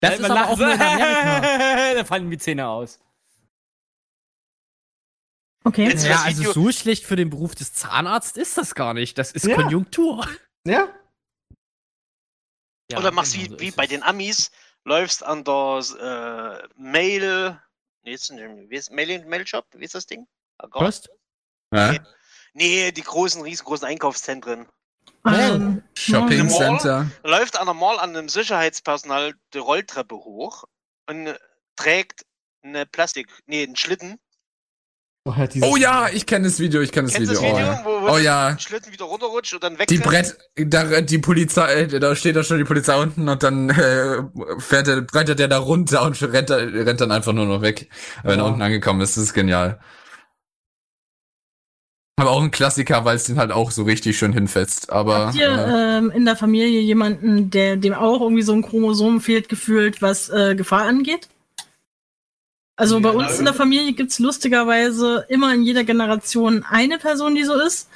Das 0.00 0.18
ist 0.18 0.30
aber 0.30 0.48
auch 0.48 0.56
nur 0.56 0.72
in 0.72 0.80
Amerika. 0.80 1.94
da 1.94 2.04
fallen 2.04 2.30
die 2.30 2.38
Zähne 2.38 2.68
aus. 2.68 3.00
Okay. 5.64 5.88
Jetzt- 5.88 6.04
Ja, 6.04 6.12
das 6.14 6.24
also 6.24 6.52
so 6.52 6.70
schlecht 6.72 7.04
für 7.04 7.16
den 7.16 7.30
Beruf 7.30 7.54
des 7.54 7.72
Zahnarztes 7.74 8.48
ist 8.50 8.58
das 8.58 8.74
gar 8.74 8.94
nicht. 8.94 9.18
Das 9.18 9.32
ist 9.32 9.44
Ja. 9.46 9.56
Konjunktur. 9.56 10.28
Ja? 10.66 10.88
Ja, 12.90 12.98
Oder 12.98 13.10
machst 13.10 13.32
genau 13.32 13.44
wie, 13.46 13.48
so 13.50 13.60
wie 13.60 13.70
bei 13.70 13.86
den 13.86 14.02
Amis, 14.02 14.50
läufst 14.84 15.24
an 15.24 15.42
der 15.42 16.62
äh, 16.62 16.68
Mail. 16.76 17.58
Nee, 18.02 18.12
ist 18.12 18.30
ist 18.30 18.90
Mail, 18.92 19.24
Mailshop? 19.24 19.66
Wie 19.74 19.84
ist 19.84 19.94
das 19.94 20.06
Ding? 20.06 20.26
Oh. 20.62 20.68
Post? 20.68 21.10
Ja? 21.72 21.94
Nee, 22.54 22.92
die 22.92 23.02
großen, 23.02 23.42
riesengroßen 23.42 23.86
Einkaufszentren. 23.86 24.66
Ähm, 25.26 25.82
Shopping 25.94 26.46
Mall? 26.46 26.50
Center. 26.56 27.06
Läuft 27.24 27.58
an 27.58 27.66
der 27.66 27.74
Mall 27.74 27.98
an 27.98 28.10
einem 28.16 28.28
Sicherheitspersonal 28.28 29.34
die 29.52 29.58
Rolltreppe 29.58 30.14
hoch 30.14 30.64
und 31.08 31.34
trägt 31.76 32.24
eine 32.62 32.86
Plastik, 32.86 33.28
nee, 33.46 33.62
einen 33.64 33.76
Schlitten. 33.76 34.18
Oh, 35.26 35.32
ja, 35.36 35.46
dieses- 35.46 35.68
Oh 35.68 35.76
ja, 35.76 36.08
ich 36.10 36.26
kenne 36.26 36.46
das 36.46 36.58
Video, 36.60 36.82
ich 36.82 36.92
kenne 36.92 37.08
das 37.08 37.18
Video. 37.18 37.32
das 37.32 37.42
Video, 37.42 37.72
Oh, 37.72 37.84
wo, 37.84 38.02
wo 38.02 38.10
oh 38.10 38.14
der 38.16 38.22
ja. 38.22 38.58
Schlitten 38.58 38.92
wieder 38.92 39.06
runterrutscht 39.06 39.54
und 39.54 39.64
dann 39.64 39.78
weg 39.78 39.86
Die 39.88 39.96
Brett, 39.96 40.36
da, 40.54 41.00
die 41.00 41.18
Polizei, 41.18 41.86
da 41.86 42.14
steht 42.14 42.36
da 42.36 42.44
schon 42.44 42.58
die 42.58 42.64
Polizei 42.64 42.94
unten 42.94 43.26
und 43.28 43.42
dann 43.42 43.70
äh, 43.70 44.22
fährt 44.58 44.86
der, 44.86 45.00
breitet 45.00 45.38
der 45.38 45.48
da 45.48 45.58
runter 45.58 46.02
und 46.02 46.20
rennt, 46.22 46.50
rennt 46.50 47.00
dann 47.00 47.10
einfach 47.10 47.32
nur 47.32 47.46
noch 47.46 47.62
weg, 47.62 47.88
wenn 48.22 48.32
er 48.38 48.44
Ja. 48.44 48.50
unten 48.50 48.60
angekommen 48.60 49.00
ist. 49.00 49.16
Das 49.16 49.24
ist 49.24 49.32
genial. 49.32 49.80
Aber 52.16 52.30
auch 52.30 52.42
ein 52.42 52.52
Klassiker, 52.52 53.04
weil 53.04 53.16
es 53.16 53.24
den 53.24 53.38
halt 53.38 53.50
auch 53.50 53.72
so 53.72 53.82
richtig 53.82 54.16
schön 54.16 54.32
hinfetzt. 54.32 54.90
Aber 54.90 55.26
Habt 55.26 55.36
ihr 55.36 55.48
äh, 55.48 55.98
ähm, 55.98 56.10
in 56.12 56.24
der 56.24 56.36
Familie 56.36 56.80
jemanden, 56.80 57.50
der 57.50 57.76
dem 57.76 57.92
auch 57.92 58.20
irgendwie 58.20 58.42
so 58.42 58.52
ein 58.52 58.62
Chromosom 58.62 59.20
fehlt, 59.20 59.48
gefühlt, 59.48 60.00
was 60.00 60.28
äh, 60.30 60.54
Gefahr 60.54 60.82
angeht? 60.82 61.28
Also 62.76 63.00
bei 63.00 63.10
uns 63.10 63.38
in 63.38 63.44
der 63.44 63.54
Familie 63.54 63.92
gibt's 63.92 64.18
lustigerweise 64.18 65.24
immer 65.28 65.54
in 65.54 65.62
jeder 65.62 65.84
Generation 65.84 66.64
eine 66.68 66.98
Person, 66.98 67.34
die 67.34 67.44
so 67.44 67.54
ist. 67.54 67.88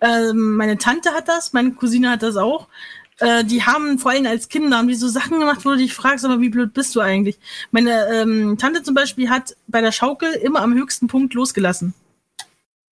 Ähm, 0.00 0.56
meine 0.56 0.78
Tante 0.78 1.10
hat 1.10 1.28
das, 1.28 1.52
meine 1.52 1.72
Cousine 1.72 2.10
hat 2.10 2.22
das 2.22 2.36
auch. 2.36 2.68
Äh, 3.18 3.44
die 3.44 3.64
haben 3.64 3.98
vor 3.98 4.12
allem 4.12 4.26
als 4.26 4.48
Kinder 4.48 4.78
haben 4.78 4.88
die 4.88 4.94
so 4.94 5.08
Sachen 5.08 5.40
gemacht, 5.40 5.64
wo 5.64 5.70
du 5.70 5.76
dich 5.76 5.94
fragst, 5.94 6.24
aber 6.24 6.40
wie 6.40 6.48
blöd 6.48 6.72
bist 6.72 6.94
du 6.94 7.00
eigentlich? 7.00 7.38
Meine 7.70 8.08
ähm, 8.08 8.56
Tante 8.56 8.82
zum 8.82 8.94
Beispiel 8.94 9.28
hat 9.30 9.56
bei 9.66 9.80
der 9.80 9.92
Schaukel 9.92 10.32
immer 10.32 10.62
am 10.62 10.74
höchsten 10.74 11.06
Punkt 11.08 11.34
losgelassen. 11.34 11.92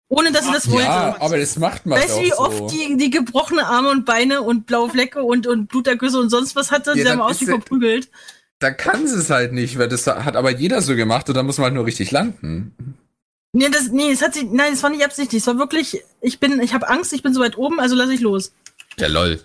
Ohne 0.08 0.32
dass 0.32 0.46
sie 0.46 0.52
das 0.52 0.70
wollte. 0.70 0.86
ja, 0.86 1.16
aber 1.20 1.36
das 1.38 1.58
macht 1.58 1.84
man 1.84 1.98
Weißt 2.00 2.16
du, 2.16 2.22
wie 2.22 2.30
so. 2.30 2.38
oft 2.38 2.72
die, 2.72 2.96
die 2.96 3.10
gebrochene 3.10 3.66
Arme 3.66 3.90
und 3.90 4.06
Beine 4.06 4.40
und 4.40 4.66
blaue 4.66 4.88
Flecke 4.88 5.22
und, 5.22 5.46
und 5.46 5.66
Blutergüsse 5.66 6.18
und 6.18 6.30
sonst 6.30 6.56
was 6.56 6.70
hatte? 6.70 6.90
Ja, 6.90 6.96
die 6.96 7.04
dann 7.04 7.18
haben 7.18 7.30
aus 7.30 7.40
wie 7.42 7.46
verprügelt. 7.46 8.08
Da 8.58 8.70
kann 8.70 9.06
sie 9.06 9.18
es 9.18 9.30
halt 9.30 9.52
nicht, 9.52 9.78
weil 9.78 9.88
das 9.88 10.06
hat 10.06 10.34
aber 10.34 10.50
jeder 10.50 10.80
so 10.80 10.96
gemacht 10.96 11.28
und 11.28 11.34
da 11.36 11.42
muss 11.42 11.58
man 11.58 11.66
halt 11.66 11.74
nur 11.74 11.86
richtig 11.86 12.10
landen. 12.10 12.96
Nee, 13.52 13.68
das, 13.70 13.88
nee, 13.88 14.10
es 14.10 14.22
hat 14.22 14.34
sie, 14.34 14.44
nein, 14.44 14.72
es 14.72 14.82
war 14.82 14.90
nicht 14.90 15.04
absichtlich. 15.04 15.42
Es 15.42 15.46
war 15.46 15.58
wirklich, 15.58 16.02
ich 16.20 16.40
bin, 16.40 16.60
ich 16.60 16.74
habe 16.74 16.88
Angst, 16.88 17.12
ich 17.12 17.22
bin 17.22 17.34
so 17.34 17.40
weit 17.40 17.56
oben, 17.56 17.78
also 17.78 17.94
lasse 17.94 18.14
ich 18.14 18.20
los. 18.20 18.52
Ja, 18.98 19.08
lol. 19.08 19.40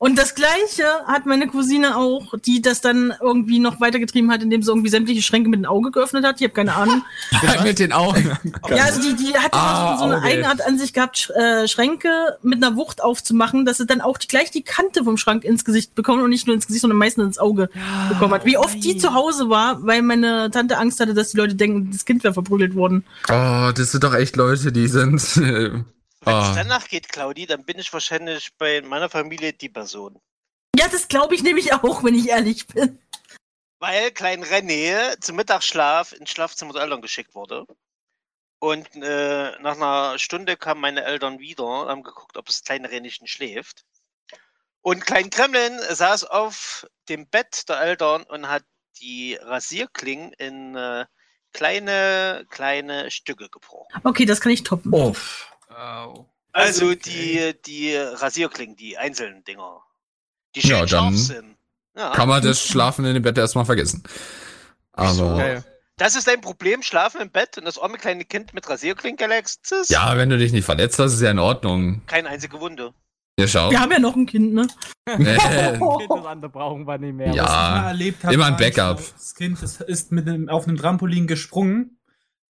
Und 0.00 0.16
das 0.16 0.36
Gleiche 0.36 0.84
hat 1.08 1.26
meine 1.26 1.48
Cousine 1.48 1.96
auch, 1.96 2.34
die 2.46 2.62
das 2.62 2.80
dann 2.80 3.12
irgendwie 3.20 3.58
noch 3.58 3.80
weitergetrieben 3.80 4.30
hat, 4.30 4.44
indem 4.44 4.62
sie 4.62 4.70
irgendwie 4.70 4.90
sämtliche 4.90 5.22
Schränke 5.22 5.50
mit 5.50 5.58
dem 5.58 5.66
Auge 5.66 5.90
geöffnet 5.90 6.24
hat. 6.24 6.36
Ich 6.40 6.44
habe 6.44 6.54
keine 6.54 6.72
Ahnung. 6.76 7.02
Mit 7.64 7.80
den 7.80 7.92
Augen. 7.92 8.38
Ja, 8.68 8.84
also 8.84 9.02
die, 9.02 9.16
die 9.16 9.36
hat 9.36 9.52
Ah, 9.52 9.96
so 9.98 10.04
eine 10.04 10.18
Auge. 10.18 10.24
Eigenart 10.24 10.64
an 10.64 10.78
sich 10.78 10.92
gehabt, 10.92 11.18
Sch 11.18 11.30
äh, 11.30 11.66
Schränke 11.66 12.08
mit 12.42 12.62
einer 12.62 12.76
Wucht 12.76 13.02
aufzumachen, 13.02 13.64
dass 13.64 13.78
sie 13.78 13.86
dann 13.86 14.00
auch 14.00 14.18
die, 14.18 14.28
gleich 14.28 14.52
die 14.52 14.62
Kante 14.62 15.02
vom 15.02 15.16
Schrank 15.16 15.42
ins 15.42 15.64
Gesicht 15.64 15.96
bekommen 15.96 16.22
und 16.22 16.30
nicht 16.30 16.46
nur 16.46 16.54
ins 16.54 16.68
Gesicht, 16.68 16.82
sondern 16.82 16.98
meistens 16.98 17.24
ins 17.24 17.38
Auge 17.38 17.68
bekommen 18.08 18.34
hat. 18.34 18.44
Wie 18.44 18.56
oft 18.56 18.82
die 18.84 18.96
zu 18.98 19.14
Hause 19.14 19.48
war, 19.50 19.84
weil 19.84 20.02
meine 20.02 20.50
Tante 20.52 20.78
Angst 20.78 21.00
hatte, 21.00 21.14
dass 21.14 21.32
die 21.32 21.38
Leute 21.38 21.56
denken, 21.56 21.90
das 21.90 22.04
Kind 22.04 22.22
wäre 22.22 22.34
verprügelt 22.34 22.76
worden. 22.76 23.04
Oh, 23.28 23.72
das 23.74 23.90
sind 23.90 24.04
doch 24.04 24.14
echt 24.14 24.36
Leute, 24.36 24.70
die 24.70 24.86
sind. 24.86 25.20
Wenn 26.20 26.34
es 26.36 26.48
Ah. 26.48 26.54
danach 26.54 26.88
geht, 26.88 27.08
Claudi, 27.08 27.46
dann 27.46 27.64
bin 27.64 27.78
ich 27.78 27.92
wahrscheinlich 27.92 28.50
bei 28.58 28.80
meiner 28.82 29.08
Familie 29.08 29.52
die 29.52 29.68
Person. 29.68 30.20
Ja, 30.76 30.88
das 30.88 31.08
glaube 31.08 31.34
ich 31.34 31.42
nämlich 31.42 31.72
auch, 31.72 32.02
wenn 32.04 32.14
ich 32.14 32.28
ehrlich 32.28 32.66
bin. 32.66 33.00
Weil 33.78 34.10
klein 34.10 34.44
René 34.44 35.20
zum 35.20 35.36
Mittagsschlaf 35.36 36.12
ins 36.12 36.30
Schlafzimmer 36.30 36.72
der 36.72 36.82
Eltern 36.82 37.00
geschickt 37.02 37.34
wurde. 37.34 37.66
Und 38.60 38.88
äh, 38.96 39.52
nach 39.60 39.76
einer 39.76 40.18
Stunde 40.18 40.56
kamen 40.56 40.80
meine 40.80 41.04
Eltern 41.04 41.38
wieder 41.38 41.82
und 41.82 41.88
haben 41.88 42.02
geguckt, 42.02 42.36
ob 42.36 42.46
das 42.46 42.64
kleine 42.64 42.90
Renischen 42.90 43.28
schläft. 43.28 43.84
Und 44.80 45.06
Klein 45.06 45.30
Kremlin 45.30 45.78
saß 45.90 46.24
auf 46.24 46.86
dem 47.08 47.28
Bett 47.28 47.68
der 47.68 47.80
Eltern 47.80 48.24
und 48.24 48.48
hat 48.48 48.64
die 49.00 49.34
Rasierklingen 49.40 50.32
in 50.32 50.74
äh, 50.74 51.06
kleine, 51.52 52.46
kleine 52.50 53.10
Stücke 53.12 53.48
gebrochen. 53.48 54.00
Okay, 54.02 54.24
das 54.24 54.40
kann 54.40 54.50
ich 54.50 54.64
toppen. 54.64 54.92
Oh. 54.92 55.14
Also 56.52 56.94
die, 56.94 57.54
die 57.66 57.94
Rasierklingen, 57.96 58.76
die 58.76 58.98
einzelnen 58.98 59.44
Dinger. 59.44 59.80
Die 60.54 60.60
Ja, 60.60 60.78
schön 60.78 60.88
scharf 60.88 61.04
dann 61.04 61.16
sind. 61.16 61.56
Ja. 61.96 62.12
Kann 62.12 62.28
man 62.28 62.42
das 62.42 62.64
Schlafen 62.64 63.04
in 63.04 63.14
dem 63.14 63.22
Bett 63.22 63.38
erstmal 63.38 63.64
vergessen. 63.64 64.02
Aber. 64.92 65.36
Geil. 65.36 65.64
Das 65.96 66.14
ist 66.14 66.28
dein 66.28 66.40
Problem, 66.40 66.82
schlafen 66.82 67.20
im 67.20 67.30
Bett 67.30 67.58
und 67.58 67.64
das 67.64 67.76
arme 67.76 67.98
kleine 67.98 68.24
Kind 68.24 68.54
mit 68.54 68.68
Rasierklingen 68.68 69.16
gelext 69.16 69.72
ist. 69.72 69.90
Ja, 69.90 70.16
wenn 70.16 70.30
du 70.30 70.38
dich 70.38 70.52
nicht 70.52 70.64
verletzt 70.64 70.98
hast, 71.00 71.14
ist 71.14 71.20
ja 71.20 71.32
in 71.32 71.40
Ordnung. 71.40 72.02
Keine 72.06 72.28
einzige 72.28 72.60
Wunde. 72.60 72.94
Ja, 73.38 73.48
schau. 73.48 73.70
Wir 73.70 73.80
haben 73.80 73.90
ja 73.90 73.98
noch 73.98 74.14
ein 74.14 74.26
Kind, 74.26 74.54
ne? 74.54 74.66
Äh, 75.06 75.16
Das 76.08 76.26
andere 76.26 76.50
brauchen 76.50 76.86
wir 76.86 76.98
nicht 76.98 77.14
mehr. 77.14 77.28
Was 77.28 77.36
ich 77.36 77.42
mal 77.42 77.82
ja. 77.82 77.88
erlebt 77.88 78.24
habe, 78.24 78.34
immer 78.34 78.46
ein 78.46 78.56
Backup. 78.56 78.98
Das 78.98 79.34
Kind 79.34 79.60
das 79.60 79.80
ist 79.80 80.12
mit 80.12 80.28
einem, 80.28 80.48
auf 80.48 80.68
einem 80.68 80.76
Trampolin 80.76 81.26
gesprungen, 81.26 81.97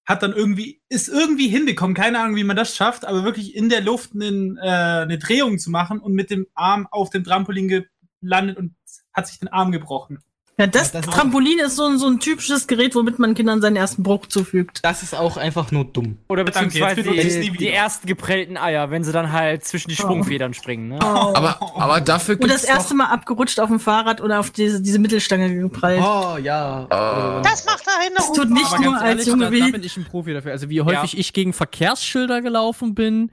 hat 0.05 0.21
dann 0.21 0.33
irgendwie, 0.33 0.81
ist 0.87 1.07
irgendwie 1.07 1.47
hinbekommen, 1.47 1.95
keine 1.95 2.19
Ahnung, 2.19 2.35
wie 2.35 2.43
man 2.43 2.55
das 2.55 2.75
schafft, 2.75 3.05
aber 3.05 3.23
wirklich 3.23 3.55
in 3.55 3.69
der 3.69 3.81
Luft 3.81 4.13
einen, 4.13 4.57
äh, 4.57 4.61
eine 4.61 5.17
Drehung 5.17 5.57
zu 5.57 5.71
machen 5.71 5.99
und 5.99 6.13
mit 6.13 6.29
dem 6.29 6.47
Arm 6.53 6.87
auf 6.91 7.09
dem 7.09 7.23
Trampolin 7.23 7.87
gelandet 8.21 8.57
und 8.57 8.75
hat 9.13 9.27
sich 9.27 9.39
den 9.39 9.47
Arm 9.47 9.71
gebrochen. 9.71 10.19
Ja, 10.57 10.67
das, 10.67 10.93
Ja, 10.93 11.01
das 11.01 11.07
ist- 11.07 11.13
Trampolin 11.13 11.59
ist 11.59 11.75
so, 11.75 11.83
ein- 11.85 11.97
so 11.99 12.07
ein 12.07 12.19
typisches 12.21 12.65
Gerät, 12.67 12.95
womit 12.95 13.19
man 13.19 13.33
Kindern 13.33 13.59
seinen 13.61 13.75
ersten 13.75 14.03
Bruch 14.03 14.25
zufügt. 14.27 14.79
Das 14.83 15.03
ist 15.03 15.13
auch 15.13 15.35
einfach 15.35 15.71
nur 15.71 15.83
dumm. 15.83 16.17
Oder 16.29 16.45
Danke, 16.45 16.69
beziehungsweise 16.69 17.01
nie 17.01 17.49
die, 17.49 17.57
die 17.57 17.69
ersten 17.69 18.07
geprellten 18.07 18.55
Eier, 18.55 18.89
wenn 18.89 19.03
sie 19.03 19.11
dann 19.11 19.33
halt 19.33 19.65
zwischen 19.65 19.89
die 19.89 19.97
Sprungfedern 19.97 20.53
springen. 20.53 20.87
Ne? 20.87 21.01
Aber, 21.01 21.59
aber 21.75 21.99
dafür 21.99 22.37
Und 22.39 22.49
das 22.49 22.63
erste 22.63 22.93
Mal 22.95 23.07
abgerutscht 23.07 23.59
auf 23.59 23.67
dem 23.67 23.81
Fahrrad 23.81 24.21
oder 24.21 24.39
auf 24.39 24.49
diese, 24.51 24.81
diese 24.81 24.97
Mittelstange 24.99 25.53
geprallt. 25.53 26.01
Oh, 26.01 26.37
ja. 26.37 26.83
Oh. 26.85 27.41
Das 27.43 27.65
macht 27.65 27.85
Das 27.85 27.95
Erinnerung. 27.99 28.33
tut 28.35 28.49
nicht 28.51 28.73
Aber 28.73 28.83
nur 28.83 28.93
als 28.95 29.03
ehrlich, 29.09 29.27
Junge 29.27 29.45
da, 29.45 29.51
da 29.51 29.65
weh. 29.67 29.71
bin 29.71 29.83
ich 29.83 29.97
ein 29.97 30.05
Profi 30.05 30.33
dafür. 30.33 30.53
Also 30.53 30.69
wie 30.69 30.81
häufig 30.81 31.17
ich 31.17 31.33
gegen 31.33 31.51
Verkehrsschilder 31.51 32.41
gelaufen 32.41 32.95
bin. 32.95 33.29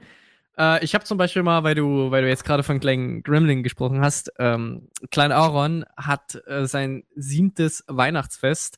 Äh, 0.57 0.83
ich 0.83 0.93
habe 0.93 1.03
zum 1.03 1.17
Beispiel 1.17 1.43
mal, 1.43 1.63
weil 1.63 1.75
du, 1.75 2.11
weil 2.11 2.23
du 2.23 2.29
jetzt 2.29 2.45
gerade 2.45 2.63
von 2.63 2.79
kleinen 2.79 3.23
Gremlin 3.23 3.63
gesprochen 3.63 4.01
hast, 4.01 4.31
ähm, 4.39 4.89
Klein 5.11 5.31
Aaron 5.31 5.85
hat 5.97 6.41
äh, 6.47 6.65
sein 6.65 7.03
siebtes 7.15 7.83
Weihnachtsfest 7.87 8.77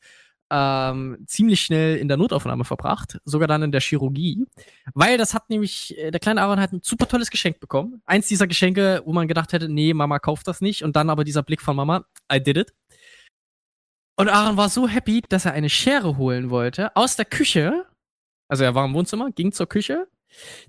ähm, 0.51 1.17
ziemlich 1.25 1.61
schnell 1.61 1.97
in 1.97 2.07
der 2.07 2.17
Notaufnahme 2.17 2.65
verbracht, 2.65 3.19
sogar 3.25 3.47
dann 3.47 3.63
in 3.63 3.71
der 3.71 3.81
Chirurgie, 3.81 4.45
weil 4.93 5.17
das 5.17 5.33
hat 5.33 5.49
nämlich, 5.49 5.97
äh, 5.97 6.11
der 6.11 6.19
kleine 6.19 6.41
Aaron 6.41 6.59
hat 6.59 6.71
ein 6.71 6.81
super 6.83 7.07
tolles 7.07 7.31
Geschenk 7.31 7.59
bekommen. 7.59 8.01
Eins 8.05 8.27
dieser 8.27 8.47
Geschenke, 8.47 9.01
wo 9.05 9.13
man 9.13 9.27
gedacht 9.27 9.53
hätte, 9.53 9.69
nee, 9.69 9.93
Mama 9.93 10.19
kauft 10.19 10.47
das 10.47 10.61
nicht 10.61 10.83
und 10.83 10.95
dann 10.95 11.09
aber 11.09 11.23
dieser 11.23 11.43
Blick 11.43 11.61
von 11.61 11.75
Mama, 11.75 12.05
I 12.31 12.41
did 12.41 12.57
it. 12.57 12.73
Und 14.17 14.29
Aaron 14.29 14.55
war 14.55 14.69
so 14.69 14.87
happy, 14.87 15.21
dass 15.27 15.45
er 15.45 15.53
eine 15.53 15.69
Schere 15.69 16.17
holen 16.17 16.49
wollte 16.49 16.95
aus 16.95 17.15
der 17.15 17.25
Küche. 17.25 17.85
Also 18.47 18.63
er 18.63 18.75
war 18.75 18.85
im 18.85 18.93
Wohnzimmer, 18.93 19.31
ging 19.31 19.51
zur 19.51 19.67
Küche. 19.67 20.07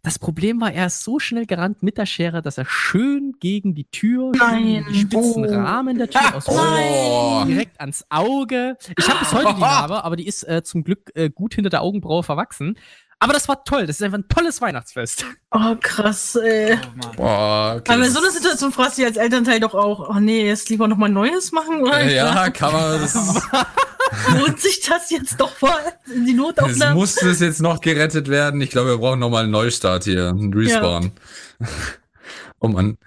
Das 0.03 0.19
Problem 0.19 0.61
war, 0.61 0.73
er 0.73 0.87
ist 0.87 1.03
so 1.03 1.19
schnell 1.19 1.47
gerannt 1.47 1.83
mit 1.83 1.99
der 1.99 2.07
Schere, 2.07 2.43
dass 2.43 2.59
er 2.59 2.65
schön 2.67 3.35
gegen 3.41 3.75
die 3.75 3.85
Tür, 3.91 4.33
Nein. 4.37 4.65
gegen 4.65 4.87
die 4.93 5.01
spitzen 5.01 5.45
Oh. 5.47 5.53
Rahmen 5.55 5.99
der 5.99 6.09
Tür 6.11 6.21
aus 6.35 6.49
Oh. 6.49 7.45
direkt 7.47 7.81
ans 7.81 8.05
Auge. 8.11 8.77
Ich 8.99 9.09
habe 9.09 9.19
bis 9.21 9.33
heute 9.33 9.55
die 9.55 9.61
Narbe, 9.61 10.05
aber 10.05 10.17
die 10.17 10.27
ist 10.27 10.43
äh, 10.45 10.63
zum 10.63 10.85
Glück 10.85 11.11
äh, 11.15 11.31
gut 11.31 11.55
hinter 11.55 11.71
der 11.71 11.83
Augenbraue 11.83 12.23
verwachsen. 12.23 12.79
Aber 13.19 13.33
das 13.33 13.49
war 13.49 13.65
toll. 13.65 13.87
Das 13.87 13.97
ist 13.97 14.03
einfach 14.03 14.19
ein 14.19 14.29
tolles 14.29 14.61
Weihnachtsfest. 14.61 15.25
Oh, 15.51 15.75
krass, 15.81 16.37
ey. 16.37 16.75
Oh, 16.75 16.97
Mann. 16.97 17.17
Boah, 17.17 17.77
okay. 17.79 17.93
Aber 17.95 18.05
in 18.05 18.11
so 18.13 18.19
einer 18.21 18.31
Situation 18.31 18.73
fragst 18.73 18.99
du 18.99 19.03
dich 19.03 19.07
als 19.09 19.17
Elternteil 19.17 19.59
doch 19.59 19.75
auch, 19.75 20.11
oh 20.15 20.21
nee, 20.21 20.47
jetzt 20.47 20.69
lieber 20.69 20.87
nochmal 20.87 21.09
Neues 21.09 21.51
machen? 21.51 21.81
Oder? 21.81 22.05
ja, 22.05 22.51
kann 22.51 22.73
man. 22.73 23.01
Das, 23.01 23.15
Lohnt 24.39 24.61
sich 24.61 24.81
das 24.81 25.11
jetzt 25.11 25.41
doch 25.41 25.51
vor 25.51 25.77
in 26.15 26.25
die 26.27 26.33
es 26.33 26.37
Notaufnahme? 26.37 26.95
muss 26.95 27.15
das 27.17 27.41
jetzt 27.41 27.61
noch 27.61 27.81
gerettet 27.81 28.29
werden. 28.29 28.61
Ich 28.61 28.71
glaube, 28.71 28.91
wir 28.91 28.99
brauchen 28.99 29.19
nochmal 29.19 29.45
einen 29.45 29.53
Neustart 29.53 30.05
hier. 30.05 30.29
Einen 30.29 30.53
Respawn. 30.53 31.13
oh 32.61 32.69
Mann. 32.69 32.99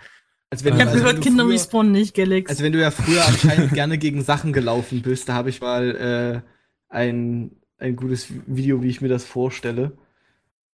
Als 0.50 0.64
wenn 0.64 0.74
ich 0.76 0.82
habe 0.82 0.90
also 0.92 0.94
wenn 0.96 1.00
gehört, 1.06 1.18
du 1.18 1.22
Kinder 1.22 1.44
früher- 1.44 1.54
respawnen 1.54 1.92
nicht, 1.92 2.16
Galax. 2.16 2.50
Also 2.50 2.64
wenn 2.64 2.74
du 2.74 2.82
ja 2.82 2.90
früher 2.92 3.24
anscheinend 3.26 3.74
gerne 3.74 3.98
gegen 4.00 4.24
Sachen 4.24 4.52
gelaufen 4.54 5.02
bist, 5.04 5.30
da 5.30 5.34
habe 5.34 5.50
ich 5.52 5.62
mal 5.62 6.44
äh, 6.44 6.94
ein, 6.94 7.52
ein 7.80 7.96
gutes 7.96 8.28
Video, 8.46 8.82
wie 8.84 8.90
ich 8.90 9.02
mir 9.02 9.08
das 9.08 9.26
vorstelle. 9.26 9.92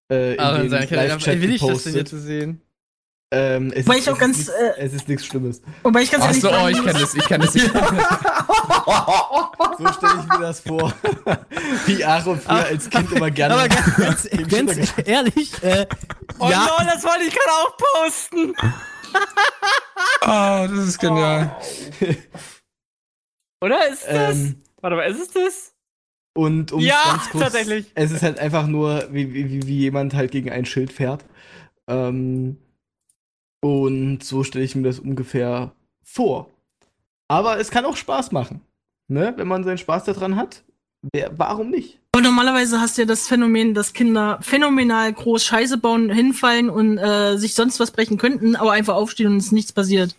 Äh, 0.10 0.34
in 0.34 0.40
Aaron, 0.40 0.62
den 0.62 0.70
sag, 0.70 0.90
Live-Chat 0.90 1.42
will 1.42 1.54
ich 1.54 1.62
das 1.62 1.84
denn 1.84 1.96
jetzt 1.96 2.12
sehen? 2.12 2.62
Ähm, 3.32 3.72
es 3.76 3.88
Weil 3.88 3.98
ist, 3.98 4.04
ich 4.04 4.10
auch 4.10 4.14
es 4.14 4.20
ganz, 4.20 4.38
ist 4.40 4.48
nix, 4.50 4.60
äh, 4.60 4.74
es 4.78 4.94
ist 4.94 5.08
nichts 5.08 5.26
Schlimmes. 5.26 5.62
Wobei 5.82 6.04
ich 6.04 6.12
ganz 6.12 6.24
Ach 6.24 6.34
so, 6.34 6.52
oh, 6.52 6.68
ich 6.68 6.84
kenne 6.84 7.00
das, 7.00 7.16
ich 7.16 7.26
kenne 7.26 7.46
das. 7.46 7.56
Ich 7.56 7.64
So 9.80 9.88
stelle 9.92 10.20
ich 10.22 10.28
mir 10.28 10.40
das 10.40 10.60
vor. 10.60 10.94
Wie 11.88 12.06
Aaron 12.06 12.40
früher 12.40 12.66
als 12.66 12.88
Kind 12.90 13.12
immer 13.12 13.32
gerne. 13.32 13.56
Aber 13.56 13.68
ganz, 13.68 13.96
ganz, 14.30 14.30
Dem 14.30 14.70
ehrlich, 15.06 15.64
äh, 15.64 15.88
Oh 16.38 16.48
ja, 16.48 16.66
no, 16.66 16.86
das 16.86 17.04
wollte 17.04 17.24
ich 17.24 17.34
gerade 17.34 17.52
auch 17.52 17.76
posten. 17.78 18.54
Oh, 20.22 20.68
das 20.76 20.88
ist 20.90 21.00
genial. 21.00 21.56
Oder 23.62 23.88
ist 23.90 24.06
das? 24.08 24.36
ähm, 24.36 24.62
Warte 24.82 24.96
mal, 24.96 25.10
ist 25.10 25.22
es 25.22 25.30
das? 25.30 25.73
Und 26.34 26.72
um 26.72 26.80
Ja, 26.82 27.02
ganz 27.12 27.30
kurz, 27.30 27.44
tatsächlich. 27.44 27.86
Es 27.96 28.12
ist 28.12 28.24
halt 28.24 28.40
einfach 28.40 28.68
nur, 28.68 29.08
wie, 29.12 29.34
wie, 29.34 29.68
wie- 29.68 29.78
jemand 29.80 30.14
halt 30.14 30.32
gegen 30.32 30.50
ein 30.52 30.66
Schild 30.66 30.92
fährt. 30.92 31.24
Ähm, 31.88 32.58
und 33.62 34.24
so 34.24 34.44
stelle 34.44 34.66
ich 34.66 34.76
mir 34.76 34.84
das 34.84 35.00
ungefähr 35.00 35.72
vor. 36.04 36.50
Aber 37.28 37.60
es 37.60 37.72
kann 37.72 37.86
auch 37.86 37.96
Spaß 37.98 38.32
machen. 38.32 38.62
Ne? 39.08 39.34
Wenn 39.38 39.48
man 39.48 39.64
seinen 39.64 39.78
Spaß 39.78 40.04
daran 40.06 40.36
hat, 40.36 40.64
wer, 41.14 41.32
warum 41.38 41.70
nicht? 41.70 42.00
Aber 42.14 42.22
normalerweise 42.24 42.80
hast 42.80 42.98
du 42.98 43.02
ja 43.04 43.08
das 43.08 43.28
Phänomen, 43.28 43.74
dass 43.74 43.94
Kinder 43.94 44.40
phänomenal 44.42 45.12
groß 45.14 45.44
Scheiße 45.44 45.78
bauen, 45.78 46.12
hinfallen 46.12 46.70
und 46.70 46.98
äh, 46.98 47.38
sich 47.38 47.56
sonst 47.56 47.80
was 47.80 47.92
brechen 47.92 48.18
könnten, 48.18 48.56
aber 48.56 48.72
einfach 48.74 48.96
aufstehen 48.96 49.28
und 49.32 49.38
es 49.38 49.46
ist 49.48 49.52
nichts 49.52 49.72
passiert. 49.74 50.16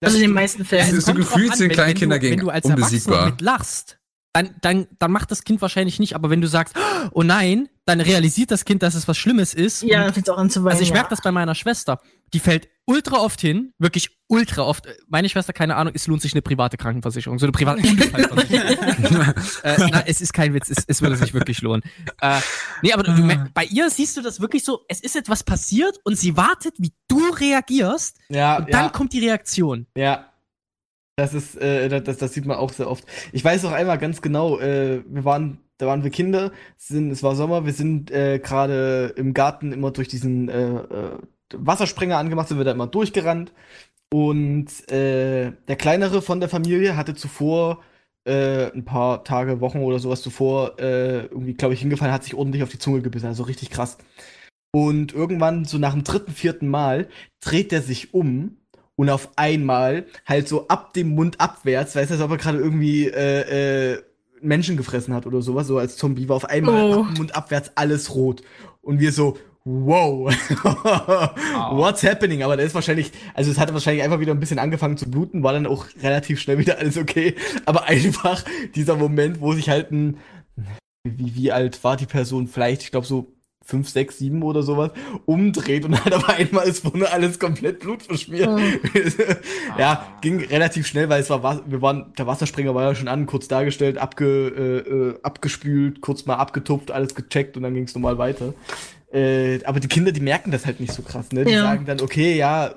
Also 0.00 0.16
in 0.16 0.22
den 0.22 0.32
meisten 0.32 0.64
Fällen. 0.64 0.96
ist 0.96 1.06
so 1.06 1.14
gefühlt 1.14 1.54
sind 1.56 1.68
wenn- 1.70 1.74
kleine 1.74 1.90
wenn 1.90 1.96
Kinder 1.96 2.16
du, 2.16 2.20
gegen 2.20 2.36
Wenn 2.40 2.46
du 2.46 2.50
als 2.50 2.64
unbesiegbar. 2.66 3.14
Erwachsener 3.14 3.30
mit 3.32 3.40
lachst, 3.40 3.98
dann, 4.32 4.54
dann, 4.62 4.86
dann 4.98 5.12
macht 5.12 5.30
das 5.30 5.44
Kind 5.44 5.60
wahrscheinlich 5.60 5.98
nicht. 5.98 6.14
Aber 6.14 6.30
wenn 6.30 6.40
du 6.40 6.48
sagst, 6.48 6.74
oh 7.12 7.22
nein, 7.22 7.68
dann 7.84 8.00
realisiert 8.00 8.50
das 8.50 8.64
Kind, 8.64 8.82
dass 8.82 8.94
es 8.94 9.06
was 9.08 9.18
Schlimmes 9.18 9.52
ist. 9.54 9.82
Ja, 9.82 10.10
fängt's 10.12 10.30
auch 10.30 10.38
an 10.38 10.48
zu 10.50 10.62
weinen. 10.64 10.72
also 10.72 10.82
ich 10.82 10.88
ja. 10.88 10.94
merke 10.94 11.10
das 11.10 11.20
bei 11.20 11.32
meiner 11.32 11.54
Schwester. 11.54 12.00
Die 12.32 12.38
fällt 12.40 12.68
ultra 12.86 13.18
oft 13.18 13.40
hin, 13.42 13.72
wirklich 13.78 14.16
ultra 14.28 14.62
oft. 14.62 14.86
Meine 15.08 15.28
Schwester, 15.28 15.52
keine 15.52 15.76
Ahnung, 15.76 15.92
es 15.94 16.06
lohnt 16.06 16.22
sich 16.22 16.32
eine 16.32 16.40
private 16.40 16.78
Krankenversicherung, 16.78 17.38
so 17.38 17.44
eine 17.44 17.52
private 17.52 17.82
Unfallversicherung. 17.86 19.34
äh, 19.64 19.76
na, 19.90 20.06
es 20.06 20.20
ist 20.22 20.32
kein 20.32 20.54
Witz, 20.54 20.70
es, 20.70 20.84
es 20.86 21.02
würde 21.02 21.16
sich 21.16 21.34
wirklich 21.34 21.60
lohnen. 21.60 21.82
Äh, 22.20 22.40
nee, 22.82 22.92
aber 22.92 23.02
du, 23.02 23.12
mer- 23.12 23.48
bei 23.52 23.64
ihr 23.64 23.90
siehst 23.90 24.16
du 24.16 24.22
das 24.22 24.40
wirklich 24.40 24.64
so, 24.64 24.84
es 24.88 25.00
ist 25.00 25.14
etwas 25.16 25.44
passiert 25.44 25.98
und 26.04 26.16
sie 26.18 26.36
wartet, 26.36 26.74
wie 26.78 26.92
du 27.08 27.20
reagierst 27.38 28.16
Ja, 28.30 28.58
und 28.58 28.72
dann 28.72 28.92
kommt 28.92 29.12
die 29.12 29.20
Reaktion. 29.20 29.86
Ja. 29.94 30.31
Das 31.16 31.34
ist, 31.34 31.56
äh, 31.56 31.88
das- 32.00 32.18
das, 32.18 32.32
sieht 32.32 32.46
man 32.46 32.56
auch 32.56 32.72
sehr 32.72 32.90
oft. 32.90 33.04
Ich 33.32 33.44
weiß 33.44 33.64
auch 33.66 33.72
einmal 33.72 33.98
ganz 33.98 34.22
genau, 34.22 34.58
äh, 34.58 35.02
wir 35.06 35.24
waren, 35.24 35.58
da 35.78 35.86
waren 35.86 36.02
wir 36.04 36.10
Kinder, 36.10 36.52
sind, 36.78 37.10
es 37.10 37.22
war 37.22 37.36
Sommer, 37.36 37.66
wir 37.66 37.72
sind 37.74 38.10
äh, 38.10 38.38
gerade 38.38 39.12
im 39.16 39.34
Garten 39.34 39.72
immer 39.72 39.90
durch 39.90 40.08
diesen 40.08 40.48
äh, 40.48 40.70
äh, 40.76 41.18
Wassersprenger 41.54 42.16
angemacht, 42.16 42.48
sind 42.48 42.56
wir 42.58 42.64
da 42.64 42.72
immer 42.72 42.86
durchgerannt. 42.86 43.52
Und 44.12 44.68
äh, 44.90 45.52
der 45.68 45.76
kleinere 45.76 46.22
von 46.22 46.40
der 46.40 46.48
Familie 46.48 46.96
hatte 46.96 47.14
zuvor 47.14 47.82
äh, 48.26 48.72
ein 48.72 48.84
paar 48.86 49.24
Tage, 49.24 49.60
Wochen 49.60 49.80
oder 49.80 49.98
sowas 50.00 50.22
zuvor 50.22 50.78
äh, 50.80 51.26
irgendwie, 51.26 51.54
glaube 51.54 51.74
ich, 51.74 51.80
hingefallen, 51.80 52.14
hat 52.14 52.24
sich 52.24 52.34
ordentlich 52.34 52.62
auf 52.62 52.70
die 52.70 52.78
Zunge 52.78 53.02
gebissen, 53.02 53.26
also 53.26 53.44
richtig 53.44 53.70
krass. 53.70 53.98
Und 54.74 55.12
irgendwann, 55.12 55.64
so 55.64 55.78
nach 55.78 55.92
dem 55.92 56.04
dritten, 56.04 56.32
vierten 56.32 56.68
Mal, 56.68 57.08
dreht 57.40 57.72
er 57.72 57.82
sich 57.82 58.14
um 58.14 58.56
und 59.02 59.10
auf 59.10 59.30
einmal 59.34 60.06
halt 60.26 60.46
so 60.46 60.68
ab 60.68 60.92
dem 60.94 61.08
Mund 61.16 61.40
abwärts, 61.40 61.96
weißt 61.96 62.10
du, 62.10 62.14
als 62.14 62.22
ob 62.22 62.30
er 62.30 62.36
gerade 62.36 62.58
irgendwie 62.58 63.08
äh, 63.08 63.94
äh, 63.94 64.02
Menschen 64.40 64.76
gefressen 64.76 65.12
hat 65.12 65.26
oder 65.26 65.42
sowas, 65.42 65.66
so 65.66 65.76
als 65.78 65.96
Zombie 65.96 66.28
war 66.28 66.36
auf 66.36 66.44
einmal 66.44 66.74
Oh. 66.84 67.00
ab 67.00 67.08
dem 67.08 67.16
Mund 67.16 67.34
abwärts 67.34 67.72
alles 67.74 68.14
rot. 68.14 68.42
Und 68.80 69.00
wir 69.00 69.10
so, 69.10 69.36
wow, 69.64 70.32
what's 71.72 72.04
happening? 72.04 72.44
Aber 72.44 72.56
der 72.56 72.64
ist 72.64 72.76
wahrscheinlich, 72.76 73.10
also 73.34 73.50
es 73.50 73.58
hatte 73.58 73.74
wahrscheinlich 73.74 74.04
einfach 74.04 74.20
wieder 74.20 74.32
ein 74.34 74.38
bisschen 74.38 74.60
angefangen 74.60 74.96
zu 74.96 75.10
bluten, 75.10 75.42
war 75.42 75.52
dann 75.52 75.66
auch 75.66 75.86
relativ 76.00 76.40
schnell 76.40 76.58
wieder 76.58 76.78
alles 76.78 76.96
okay. 76.96 77.34
Aber 77.64 77.84
einfach 77.88 78.44
dieser 78.76 78.94
Moment, 78.94 79.40
wo 79.40 79.52
sich 79.52 79.68
halt 79.68 79.90
ein, 79.90 80.18
wie, 81.02 81.34
wie 81.34 81.50
alt 81.50 81.82
war 81.82 81.96
die 81.96 82.06
Person? 82.06 82.46
Vielleicht, 82.46 82.82
ich 82.82 82.92
glaube 82.92 83.08
so 83.08 83.32
fünf, 83.72 83.88
sechs, 83.88 84.18
sieben 84.18 84.42
oder 84.42 84.62
sowas, 84.62 84.90
umdreht 85.24 85.84
und 85.86 86.04
halt 86.04 86.14
auf 86.14 86.28
einmal 86.28 86.68
ist 86.68 86.84
vorne 86.84 87.10
alles 87.10 87.38
komplett 87.38 87.80
blutverschmiert. 87.80 88.50
ja, 89.78 90.06
ging 90.20 90.40
relativ 90.44 90.86
schnell, 90.86 91.08
weil 91.08 91.20
es 91.22 91.30
war, 91.30 91.42
Was- 91.42 91.62
wir 91.66 91.80
waren, 91.82 92.12
der 92.18 92.26
Wasserspringer 92.26 92.74
war 92.74 92.84
ja 92.84 92.94
schon 92.94 93.08
an, 93.08 93.26
kurz 93.26 93.48
dargestellt, 93.48 93.98
abge, 93.98 94.24
äh, 94.26 94.90
äh, 94.90 95.18
abgespült, 95.22 96.00
kurz 96.00 96.26
mal 96.26 96.36
abgetupft, 96.36 96.90
alles 96.90 97.14
gecheckt 97.14 97.56
und 97.56 97.62
dann 97.62 97.74
ging 97.74 97.84
es 97.84 97.94
normal 97.94 98.18
weiter. 98.18 98.54
Äh, 99.12 99.62
aber 99.64 99.80
die 99.80 99.88
Kinder, 99.88 100.12
die 100.12 100.20
merken 100.20 100.50
das 100.50 100.64
halt 100.66 100.80
nicht 100.80 100.92
so 100.92 101.02
krass, 101.02 101.32
ne? 101.32 101.44
Die 101.44 101.52
Ja. 101.52 101.62
sagen 101.62 101.84
dann, 101.84 102.00
okay, 102.00 102.36
ja, 102.36 102.74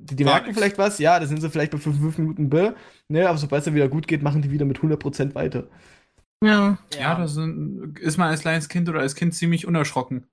die, 0.00 0.16
die 0.16 0.24
merken 0.24 0.52
vielleicht 0.54 0.78
was, 0.78 0.98
ja, 0.98 1.18
da 1.20 1.26
sind 1.26 1.40
sie 1.40 1.48
vielleicht 1.50 1.72
bei 1.72 1.78
fünf, 1.78 1.98
fünf 1.98 2.18
Minuten 2.18 2.50
B, 2.50 2.70
ne? 3.08 3.28
Aber 3.28 3.38
sobald 3.38 3.60
es 3.60 3.64
dann 3.66 3.74
wieder 3.74 3.88
gut 3.88 4.06
geht, 4.08 4.22
machen 4.22 4.42
die 4.42 4.50
wieder 4.50 4.64
mit 4.66 4.78
100% 4.80 5.34
weiter. 5.34 5.68
Ja, 6.44 6.78
Ja, 7.00 7.14
da 7.16 7.26
sind, 7.26 7.98
ist 7.98 8.16
man 8.16 8.28
als 8.28 8.42
kleines 8.42 8.68
Kind 8.68 8.88
oder 8.88 9.00
als 9.00 9.14
Kind 9.16 9.34
ziemlich 9.34 9.66
unerschrocken. 9.66 10.24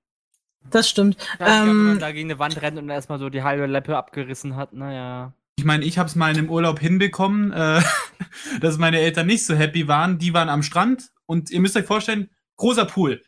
Das 0.72 0.90
stimmt. 0.90 1.18
Ja, 1.18 1.24
ich 1.32 1.38
glaub, 1.38 1.50
wenn 1.68 1.84
man 1.84 1.94
Ähm, 1.94 2.00
da 2.00 2.12
gegen 2.12 2.30
eine 2.30 2.40
Wand 2.40 2.62
rennt 2.62 2.78
und 2.78 2.90
erstmal 2.90 3.20
so 3.20 3.30
die 3.30 3.44
halbe 3.44 3.66
Leppe 3.66 3.98
abgerissen 3.98 4.56
hat, 4.56 4.74
naja. 4.74 5.34
Ich 5.58 5.66
meine, 5.66 5.86
ich 5.86 5.98
habe 5.98 6.10
es 6.10 6.16
mal 6.16 6.32
in 6.32 6.38
einem 6.38 6.50
Urlaub 6.50 6.80
hinbekommen, 6.80 7.52
äh, 7.54 7.82
dass 8.62 8.78
meine 8.78 9.00
Eltern 9.00 9.28
nicht 9.28 9.46
so 9.46 9.56
happy 9.56 9.88
waren. 9.88 10.18
Die 10.18 10.34
waren 10.34 10.50
am 10.50 10.64
Strand 10.64 11.12
und 11.26 11.50
ihr 11.50 11.62
müsst 11.62 11.78
euch 11.78 11.86
vorstellen, 11.86 12.30
großer 12.58 12.86
Pool. 12.86 13.22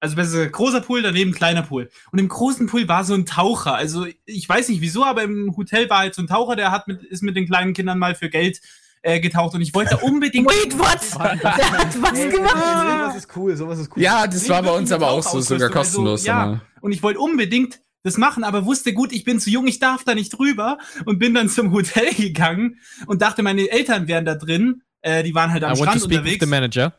Also 0.00 0.16
besser 0.16 0.46
großer 0.46 0.82
Pool, 0.82 1.00
daneben 1.00 1.32
kleiner 1.32 1.62
Pool. 1.62 1.88
Und 2.12 2.18
im 2.18 2.28
großen 2.28 2.66
Pool 2.66 2.86
war 2.88 3.04
so 3.04 3.14
ein 3.14 3.24
Taucher. 3.24 3.74
Also 3.74 4.06
ich 4.26 4.46
weiß 4.46 4.68
nicht 4.68 4.82
wieso, 4.82 5.02
aber 5.02 5.22
im 5.22 5.56
Hotel 5.56 5.88
war 5.88 6.00
halt 6.00 6.14
so 6.14 6.20
ein 6.22 6.28
Taucher, 6.28 6.56
der 6.56 6.70
hat 6.70 6.86
mit, 6.88 7.02
ist 7.02 7.22
mit 7.22 7.36
den 7.36 7.46
kleinen 7.46 7.72
Kindern 7.72 7.98
mal 7.98 8.14
für 8.14 8.28
Geld 8.28 8.60
äh, 9.00 9.20
getaucht 9.20 9.54
und 9.54 9.60
ich 9.60 9.74
wollte 9.74 9.96
da 9.96 10.02
unbedingt. 10.02 10.46
wait, 10.46 10.78
what? 10.78 11.00
Der 11.42 11.72
hat 11.72 12.02
was 12.02 12.12
gemacht. 12.12 12.54
sowas 12.54 13.16
ist 13.16 13.36
cool, 13.36 13.56
sowas 13.56 13.78
ist 13.78 13.90
cool. 13.96 14.02
Ja, 14.02 14.26
das 14.26 14.48
war 14.48 14.62
bei 14.62 14.72
uns 14.72 14.90
aber 14.92 15.10
auch 15.10 15.22
so, 15.22 15.40
sogar 15.40 15.70
Tauchausrüstung, 15.70 15.72
kostenlos. 15.72 16.28
Also, 16.28 16.28
ja. 16.28 16.60
Und 16.84 16.92
ich 16.92 17.02
wollte 17.02 17.18
unbedingt 17.20 17.80
das 18.02 18.18
machen, 18.18 18.44
aber 18.44 18.66
wusste 18.66 18.92
gut, 18.92 19.12
ich 19.12 19.24
bin 19.24 19.40
zu 19.40 19.48
jung, 19.50 19.66
ich 19.66 19.78
darf 19.78 20.04
da 20.04 20.14
nicht 20.14 20.38
rüber 20.38 20.76
und 21.06 21.18
bin 21.18 21.32
dann 21.32 21.48
zum 21.48 21.72
Hotel 21.72 22.12
gegangen 22.14 22.78
und 23.06 23.22
dachte, 23.22 23.42
meine 23.42 23.68
Eltern 23.70 24.06
wären 24.08 24.26
da 24.26 24.34
drin. 24.34 24.82
Äh, 25.00 25.22
die 25.22 25.34
waren 25.34 25.50
halt 25.52 25.64
am 25.64 25.72
I 25.74 25.78
want 25.80 25.92
to 25.92 25.98
Strand 25.98 26.02
speak 26.02 26.10
with 26.10 26.18
unterwegs. 26.18 26.44
the 26.44 26.50
manager. 26.50 26.92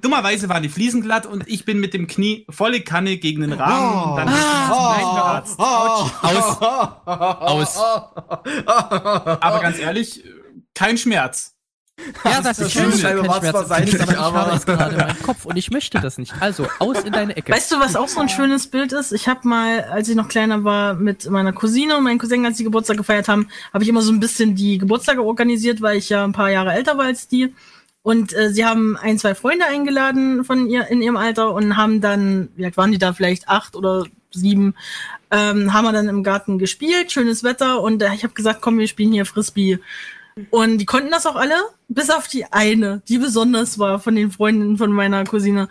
Dummerweise 0.00 0.48
waren 0.48 0.62
die 0.62 0.68
Fliesen 0.68 1.02
glatt 1.02 1.26
und 1.26 1.48
ich 1.48 1.64
bin 1.64 1.80
mit 1.80 1.94
dem 1.94 2.06
Knie 2.06 2.46
volle 2.48 2.80
Kanne 2.80 3.16
gegen 3.18 3.40
den 3.42 3.52
Rahmen. 3.52 4.10
und 4.12 4.16
dann 4.16 4.28
Ah. 4.28 5.44
zum 5.44 5.58
Arzt. 5.58 5.58
Aus. 7.06 7.76
Aber 8.66 9.60
ganz 9.60 9.78
ehrlich, 9.78 10.22
kein 10.74 10.96
Schmerz. 10.98 11.55
Ja, 12.24 12.42
das 12.42 12.58
das 12.58 12.60
ist 12.60 12.72
schön, 12.72 12.84
War's 12.92 13.38
Schmerz. 13.38 13.50
zwar 13.50 13.64
sein, 13.64 13.82
aber 14.00 14.12
ich 14.12 14.18
aber- 14.18 14.38
habe 14.40 14.56
es 14.56 14.66
gerade 14.66 14.94
in 14.94 15.00
meinem 15.00 15.22
Kopf 15.22 15.46
und 15.46 15.56
ich 15.56 15.70
möchte 15.70 15.98
das 15.98 16.18
nicht. 16.18 16.34
Also, 16.40 16.66
aus 16.78 17.00
in 17.00 17.12
deine 17.12 17.34
Ecke. 17.36 17.52
Weißt 17.52 17.72
du, 17.72 17.80
was 17.80 17.96
auch 17.96 18.08
so 18.08 18.20
ein 18.20 18.28
schönes 18.28 18.66
Bild 18.66 18.92
ist? 18.92 19.12
Ich 19.12 19.28
habe 19.28 19.48
mal, 19.48 19.84
als 19.84 20.08
ich 20.08 20.14
noch 20.14 20.28
kleiner 20.28 20.62
war, 20.62 20.94
mit 20.94 21.28
meiner 21.30 21.52
Cousine 21.54 21.96
und 21.96 22.04
meinem 22.04 22.18
Cousin, 22.18 22.44
als 22.44 22.58
die 22.58 22.64
Geburtstag 22.64 22.98
gefeiert 22.98 23.28
haben, 23.28 23.48
habe 23.72 23.82
ich 23.82 23.88
immer 23.88 24.02
so 24.02 24.12
ein 24.12 24.20
bisschen 24.20 24.54
die 24.54 24.76
Geburtstage 24.78 25.22
organisiert, 25.24 25.80
weil 25.80 25.96
ich 25.96 26.10
ja 26.10 26.22
ein 26.24 26.32
paar 26.32 26.50
Jahre 26.50 26.72
älter 26.74 26.98
war 26.98 27.06
als 27.06 27.28
die. 27.28 27.54
Und 28.02 28.34
äh, 28.34 28.52
sie 28.52 28.64
haben 28.66 28.96
ein, 28.98 29.18
zwei 29.18 29.34
Freunde 29.34 29.64
eingeladen 29.66 30.44
von 30.44 30.68
ihr 30.68 30.86
in 30.88 31.00
ihrem 31.02 31.16
Alter 31.16 31.52
und 31.54 31.76
haben 31.78 32.00
dann, 32.02 32.50
wie 32.56 32.64
alt 32.66 32.76
waren 32.76 32.92
die 32.92 32.98
da, 32.98 33.14
vielleicht 33.14 33.48
acht 33.48 33.74
oder 33.74 34.04
sieben, 34.30 34.74
ähm, 35.30 35.72
haben 35.72 35.84
wir 35.86 35.92
dann 35.92 36.08
im 36.08 36.22
Garten 36.22 36.58
gespielt, 36.58 37.10
schönes 37.10 37.42
Wetter 37.42 37.80
und 37.80 38.02
äh, 38.02 38.14
ich 38.14 38.22
habe 38.22 38.34
gesagt, 38.34 38.60
komm, 38.60 38.78
wir 38.78 38.86
spielen 38.86 39.12
hier 39.12 39.24
Frisbee. 39.26 39.80
Und 40.50 40.78
die 40.78 40.84
konnten 40.84 41.10
das 41.10 41.24
auch 41.24 41.36
alle, 41.36 41.54
bis 41.88 42.10
auf 42.10 42.28
die 42.28 42.44
eine, 42.52 43.00
die 43.08 43.16
besonders 43.16 43.78
war 43.78 43.98
von 43.98 44.14
den 44.14 44.30
Freundinnen 44.30 44.76
von 44.76 44.92
meiner 44.92 45.24
Cousine. 45.24 45.68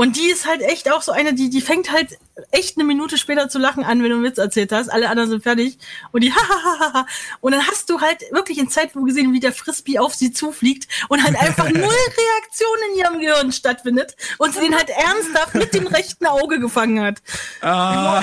Und 0.00 0.16
die 0.16 0.30
ist 0.30 0.46
halt 0.46 0.62
echt 0.62 0.90
auch 0.90 1.02
so 1.02 1.12
eine, 1.12 1.34
die, 1.34 1.50
die 1.50 1.60
fängt 1.60 1.92
halt 1.92 2.16
echt 2.52 2.78
eine 2.78 2.84
Minute 2.84 3.18
später 3.18 3.50
zu 3.50 3.58
lachen 3.58 3.84
an, 3.84 4.02
wenn 4.02 4.08
du 4.08 4.16
einen 4.16 4.24
Witz 4.24 4.38
erzählt 4.38 4.72
hast. 4.72 4.88
Alle 4.88 5.10
anderen 5.10 5.28
sind 5.28 5.42
fertig. 5.42 5.76
Und 6.10 6.24
die 6.24 6.32
hahaha. 6.32 7.06
Und 7.42 7.52
dann 7.52 7.66
hast 7.66 7.90
du 7.90 8.00
halt 8.00 8.22
wirklich 8.30 8.56
in 8.56 8.70
Zeitlupe 8.70 9.08
gesehen, 9.08 9.34
wie 9.34 9.40
der 9.40 9.52
Frisbee 9.52 9.98
auf 9.98 10.14
sie 10.14 10.32
zufliegt 10.32 10.88
und 11.10 11.22
halt 11.22 11.38
einfach 11.38 11.64
null 11.70 11.82
Reaktion 11.82 12.78
in 12.90 12.98
ihrem 12.98 13.18
Gehirn 13.20 13.52
stattfindet 13.52 14.16
und 14.38 14.54
sie 14.54 14.60
den 14.60 14.74
halt 14.74 14.88
ernsthaft 14.88 15.54
mit 15.54 15.74
dem 15.74 15.86
rechten 15.86 16.24
Auge 16.24 16.60
gefangen 16.60 17.02
hat. 17.02 17.18
Ah. 17.60 18.22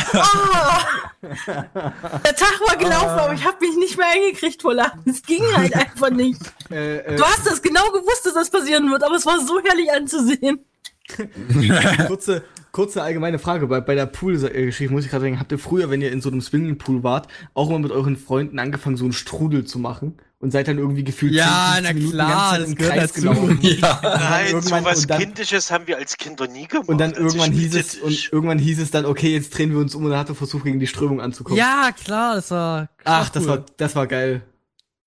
Der 1.45 2.35
Tag 2.35 2.59
war 2.67 2.77
gelaufen, 2.77 3.19
aber 3.19 3.33
ich 3.33 3.45
habe 3.45 3.63
mich 3.63 3.75
nicht 3.75 3.97
mehr 3.99 4.07
eingekriegt 4.07 4.63
vor 4.63 4.73
Lachen. 4.73 5.03
Es 5.05 5.21
ging 5.21 5.43
halt 5.55 5.75
einfach 5.75 6.09
nicht. 6.09 6.41
Äh, 6.69 6.97
äh, 6.97 7.15
Du 7.15 7.23
hast 7.23 7.45
das 7.47 7.61
genau 7.61 7.91
gewusst, 7.91 8.25
dass 8.25 8.33
das 8.33 8.49
passieren 8.49 8.91
wird, 8.91 9.01
aber 9.01 9.15
es 9.15 9.25
war 9.25 9.39
so 9.39 9.61
herrlich 9.61 9.89
anzusehen. 9.89 10.65
kurze, 12.07 12.43
kurze 12.71 13.01
allgemeine 13.01 13.39
Frage. 13.39 13.67
Bei, 13.67 13.81
bei 13.81 13.95
der 13.95 14.05
Pool-Geschichte 14.05 14.91
muss 14.93 15.05
ich 15.05 15.11
gerade 15.11 15.23
denken, 15.25 15.39
habt 15.39 15.51
ihr 15.51 15.59
früher, 15.59 15.89
wenn 15.89 16.01
ihr 16.01 16.11
in 16.11 16.21
so 16.21 16.29
einem 16.29 16.41
Swimmingpool 16.41 17.03
wart, 17.03 17.27
auch 17.53 17.69
mal 17.69 17.79
mit 17.79 17.91
euren 17.91 18.17
Freunden 18.17 18.59
angefangen, 18.59 18.97
so 18.97 19.05
einen 19.05 19.13
Strudel 19.13 19.65
zu 19.65 19.79
machen? 19.79 20.17
Und 20.39 20.51
seid 20.51 20.67
dann 20.67 20.77
irgendwie 20.77 21.03
gefühlt 21.03 21.33
Ja, 21.33 21.77
10, 21.77 21.83
15 21.83 21.83
na 21.85 21.93
Minuten 21.93 22.13
klar, 22.13 22.59
das 22.59 22.69
im 22.69 22.75
gehört 22.75 22.93
Kreis 22.93 23.11
dazu. 23.13 23.21
gelaufen? 23.21 23.59
Ja. 23.63 23.99
Nein, 24.03 24.53
und 24.53 25.09
dann- 25.09 25.19
Kindisches 25.19 25.71
haben 25.71 25.87
wir 25.87 25.97
als 25.97 26.15
Kinder 26.15 26.47
nie 26.47 26.67
gemacht. 26.67 26.87
Und 26.89 26.99
dann 26.99 27.13
irgendwann 27.13 27.51
hieß 27.51 27.73
es, 27.73 27.95
und 27.95 28.31
irgendwann 28.31 28.59
hieß 28.59 28.79
es 28.79 28.91
dann, 28.91 29.07
okay, 29.07 29.33
jetzt 29.33 29.57
drehen 29.57 29.71
wir 29.71 29.79
uns 29.79 29.95
um 29.95 30.03
und 30.03 30.11
dann 30.11 30.19
hat 30.19 30.29
er 30.29 30.35
versucht, 30.35 30.65
gegen 30.65 30.79
die 30.79 30.85
Strömung 30.85 31.21
anzukommen. 31.21 31.57
Ja, 31.57 31.89
klar, 31.91 32.35
das 32.35 32.51
war. 32.51 32.87
Ach, 33.03 33.29
das 33.29 33.43
cool. 33.43 33.49
war, 33.49 33.65
das 33.77 33.95
war 33.95 34.05
geil. 34.05 34.43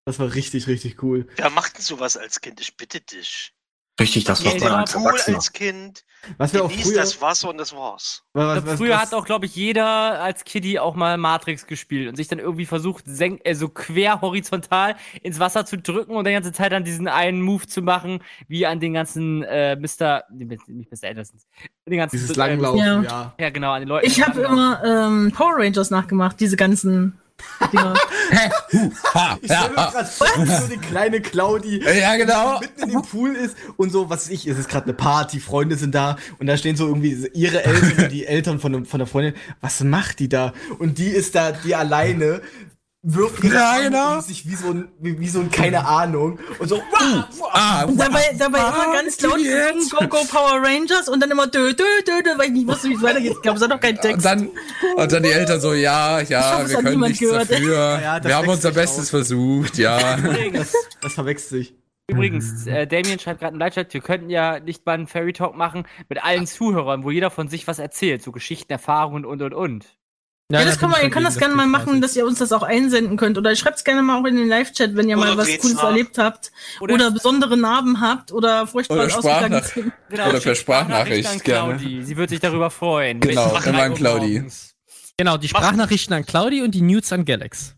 Das 0.05 0.19
war 0.19 0.35
richtig, 0.35 0.67
richtig 0.67 1.01
cool. 1.05 1.29
Wer 1.37 1.51
macht 1.51 1.77
denn 1.77 1.85
sowas 1.85 2.17
als 2.17 2.41
Kind? 2.41 2.61
Ich 2.61 2.77
bitte 2.77 3.01
dich. 3.01 3.53
Richtig, 4.01 4.25
das 4.25 4.45
war 4.45 4.53
Geh 4.53 4.61
man 4.61 4.73
als 4.73 4.95
Erwachsener. 4.95 5.37
als 5.37 5.53
Kind, 5.53 6.05
Was 6.39 6.53
wir 6.55 6.65
auch 6.65 6.71
früher, 6.73 6.97
das 6.97 7.21
Wasser 7.21 7.51
und 7.51 7.59
das 7.59 7.73
war's. 7.75 8.23
was, 8.33 8.65
was, 8.67 8.79
Früher 8.79 8.95
was, 8.95 9.03
hat 9.03 9.15
auch, 9.15 9.25
glaube 9.27 9.47
ich, 9.47 9.55
jeder 9.55 9.87
als 10.23 10.45
Kiddie 10.45 10.79
auch 10.81 10.95
mal 10.95 11.17
Matrix 11.19 11.67
gespielt 11.67 12.09
und 12.09 12.17
sich 12.17 12.27
dann 12.29 12.39
irgendwie 12.39 12.67
versucht, 12.67 13.05
senk 13.07 13.41
äh, 13.45 13.55
so 13.55 13.69
quer 13.69 14.21
horizontal 14.23 14.97
ins 15.23 15.39
Wasser 15.39 15.67
zu 15.67 15.77
drücken 15.79 16.17
und 16.17 16.27
die 16.27 16.33
ganze 16.33 16.53
Zeit 16.53 16.73
dann 16.73 16.83
diesen 16.85 17.09
einen 17.09 17.43
Move 17.43 17.67
zu 17.67 17.83
machen, 17.83 18.23
wie 18.49 18.67
an 18.67 18.81
den 18.81 18.95
ganzen 18.95 19.43
äh, 19.43 19.77
Mr. 19.77 20.25
nicht 20.31 20.91
Mr. 20.91 21.09
Andersons. 21.09 21.47
Den 21.87 21.99
ganzen, 21.99 22.17
dieses 22.17 22.31
äh, 22.31 22.39
Langlaufen, 22.39 22.79
Ja. 22.79 23.03
ja. 23.03 23.35
Ja, 23.39 23.51
genau, 23.51 23.73
an 23.73 23.83
den 23.83 23.89
Leuten. 23.89 24.07
Ich 24.07 24.27
habe 24.27 24.41
immer 24.41 24.83
ähm, 24.85 25.31
Power 25.35 25.57
Rangers 25.59 25.91
nachgemacht, 25.91 26.41
diese 26.41 26.57
ganzen 26.57 27.20
Dinger. 27.73 27.95
Ich 29.43 29.51
ja, 29.51 29.65
stelle 29.65 29.71
mir 29.71 29.91
gerade 29.91 30.61
so 30.61 30.69
die 30.69 30.77
kleine 30.77 31.21
Claudi 31.21 31.83
ja, 31.83 32.17
genau. 32.17 32.61
mitten 32.61 32.83
in 32.83 32.91
dem 32.91 33.03
Pool 33.03 33.35
ist 33.35 33.57
und 33.77 33.91
so, 33.91 34.09
was 34.09 34.27
weiß 34.27 34.31
ich, 34.31 34.47
es 34.47 34.59
ist 34.59 34.69
gerade 34.69 34.85
eine 34.85 34.95
Party, 34.95 35.41
Freunde 35.41 35.77
sind 35.77 35.95
da 35.95 36.17
und 36.39 36.47
da 36.47 36.57
stehen 36.57 36.77
so 36.77 36.87
irgendwie 36.87 37.29
ihre 37.35 37.65
Eltern 37.65 38.05
und 38.05 38.13
die 38.13 38.27
Eltern 38.27 38.61
von, 38.61 38.87
von 38.87 38.99
der 38.99 39.07
Freundin. 39.07 39.35
Was 39.61 39.81
macht 39.81 40.21
die 40.21 40.29
da? 40.29 40.53
Und 40.79 40.99
die 40.99 41.09
ist 41.09 41.35
da, 41.35 41.53
die 41.53 41.75
alleine 41.75 42.41
wirft 43.03 43.43
Ja, 43.45 43.79
genau. 43.81 44.21
sich 44.21 44.47
wie 44.47 44.55
so 44.55 44.69
ein, 44.71 44.89
wie, 45.01 45.19
wie 45.19 45.29
so 45.29 45.41
ein, 45.41 45.51
keine 45.51 45.87
Ahnung. 45.87 46.39
Und 46.59 46.69
so, 46.69 46.77
wow, 46.77 47.25
wow. 47.39 47.49
Ah, 47.53 47.85
Und 47.85 47.99
dabei, 47.99 48.35
dabei 48.39 48.59
immer 48.59 48.93
ganz 48.95 49.21
laut 49.23 49.37
gesungen, 49.37 49.89
Go 49.91 50.07
Go 50.09 50.25
Power 50.31 50.61
Rangers 50.63 51.09
und 51.09 51.21
dann 51.21 51.31
immer 51.31 51.47
dö 51.47 51.73
dö 51.73 51.85
dö 52.07 52.23
dö, 52.23 52.31
weil 52.39 52.47
ich 52.47 52.53
nicht 52.53 52.67
wusste, 52.69 52.89
wie 52.91 52.95
es 52.95 53.03
weitergeht. 53.03 53.33
Ich 53.33 53.43
glaube, 53.43 53.57
es 53.57 53.65
hat 53.65 53.71
doch 53.71 53.81
keinen 53.81 53.97
Und 53.97 54.03
Text. 54.03 54.25
dann, 54.27 54.51
und 54.97 55.13
dann 55.13 55.23
die 55.23 55.31
Eltern 55.31 55.61
so, 55.61 55.73
ja, 55.73 56.21
ja, 56.21 56.59
hoffe, 56.59 56.69
wir 56.71 56.77
können 56.83 57.01
nichts 57.01 57.21
gehört. 57.21 57.51
dafür. 57.51 58.01
Ja, 58.03 58.23
wir 58.23 58.37
haben 58.37 58.49
unser 58.49 58.73
Bestes 58.73 59.05
aus. 59.05 59.11
versucht, 59.11 59.79
ja. 59.79 60.17
Das, 60.53 60.73
das 61.01 61.13
verwechselt 61.15 61.49
sich. 61.63 61.75
Übrigens, 62.07 62.67
äh, 62.67 62.87
Damien 62.89 63.21
schreibt 63.21 63.39
gerade 63.41 63.55
im 63.55 63.61
Live-Chat, 63.61 63.95
wir 63.95 64.01
könnten 64.01 64.31
ja 64.31 64.59
nicht 64.59 64.85
mal 64.85 64.95
einen 64.95 65.07
Fairy 65.07 65.33
Talk 65.33 65.57
machen 65.57 65.87
mit 66.09 66.23
allen 66.25 66.45
Zuhörern, 66.47 67.05
wo 67.05 67.11
jeder 67.13 67.31
von 67.31 67.47
sich 67.49 67.69
was 67.69 67.79
erzählt, 67.79 68.21
so 68.21 68.33
Geschichten, 68.33 68.73
Erfahrungen 68.73 69.25
und 69.25 69.41
und 69.43 69.55
und. 69.55 69.87
Ja, 70.51 70.65
das 70.65 70.75
da 70.75 70.81
kann 70.81 70.91
man, 70.91 71.03
ihr 71.03 71.11
könnt 71.11 71.27
das 71.27 71.37
gerne 71.39 71.55
mal 71.55 71.67
machen, 71.67 72.01
dass 72.01 72.17
ihr 72.17 72.27
uns 72.27 72.39
das 72.41 72.51
auch 72.53 72.63
einsenden 72.65 73.17
könnt. 73.17 73.39
Oder 73.39 73.55
schreibt 73.55 73.79
es 73.79 73.85
gerne 73.85 74.03
mal 74.03 74.21
auch 74.21 74.25
in 74.27 74.37
den 74.37 74.49
Live-Chat, 74.49 74.97
wenn 74.97 75.09
ihr 75.09 75.17
Oder 75.17 75.27
mal 75.35 75.37
was 75.39 75.47
Cooles 75.59 75.77
nach. 75.77 75.85
erlebt 75.85 76.19
habt. 76.19 76.51
Oder- 76.81 76.95
Oder, 76.95 77.11
besondere 77.13 77.57
Narben 77.57 78.01
habt 78.01 78.33
oder 78.33 78.67
furchtbar 78.67 79.05
Oder 79.05 79.17
ausgegangen 79.17 79.63
sind. 79.63 79.93
Genau, 80.09 80.23
Oder 80.25 80.33
per 80.33 80.41
schickt 80.41 80.57
Sprachnachricht 80.59 81.29
an 81.31 81.39
gerne. 81.39 81.77
Claudi. 81.79 82.03
Sie 82.05 82.17
wird 82.17 82.31
sich 82.31 82.41
darüber 82.41 82.71
freuen. 82.71 83.21
Genau, 83.21 83.57
immer 83.65 83.83
an 83.83 83.95
Claudi. 83.95 84.45
Genau, 85.17 85.37
die 85.37 85.49
Sprachnachrichten 85.49 86.15
an 86.15 86.27
Claudi 86.27 86.63
und 86.63 86.73
die 86.75 86.83
Nudes 86.83 87.13
an 87.13 87.25
Galax. 87.25 87.75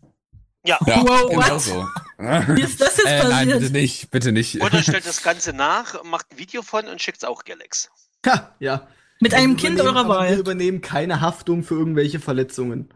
Ja. 0.65 0.79
Ja, 0.87 1.03
Wow, 1.05 1.29
genau 1.29 1.41
what? 1.51 1.61
so. 1.61 1.87
Wie 2.55 2.61
ist 2.63 2.79
das 2.81 2.97
jetzt 2.97 3.05
Äh, 3.05 3.23
nein, 3.27 3.47
bitte 3.47 3.59
passiert? 3.59 3.71
nicht, 3.73 4.11
bitte 4.11 4.31
nicht. 4.31 4.61
Oder 4.63 4.81
stellt 4.81 5.05
das 5.05 5.21
Ganze 5.21 5.51
nach, 5.53 6.03
macht 6.05 6.27
ein 6.31 6.37
Video 6.39 6.61
von 6.61 6.87
und 6.87 7.01
schickt's 7.01 7.23
auch 7.25 7.43
Galax. 7.43 7.89
Ja, 8.25 8.55
ja. 8.59 8.87
Mit 9.23 9.33
einem 9.33 9.51
Wir 9.57 9.57
Kind 9.57 9.79
übernehmen- 9.79 9.97
eurer 9.97 10.05
Wir 10.07 10.15
Wahl. 10.31 10.39
übernehmen 10.39 10.81
keine 10.81 11.21
Haftung 11.21 11.63
für 11.63 11.75
irgendwelche 11.75 12.19
Verletzungen. 12.19 12.93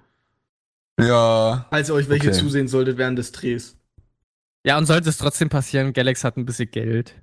Ja. 0.99 1.65
Falls 1.69 1.89
ihr 1.89 1.95
euch 1.95 2.09
welche 2.09 2.29
Okay. 2.29 2.37
zusehen 2.39 2.67
solltet 2.67 2.97
während 2.97 3.17
des 3.17 3.31
Drehs. 3.31 3.75
Ja, 4.65 4.77
und 4.77 4.85
sollte 4.85 5.09
es 5.09 5.17
trotzdem 5.17 5.49
passieren, 5.49 5.93
Galax 5.93 6.23
hat 6.23 6.37
ein 6.37 6.45
bisschen 6.45 6.69
Geld. 6.71 7.15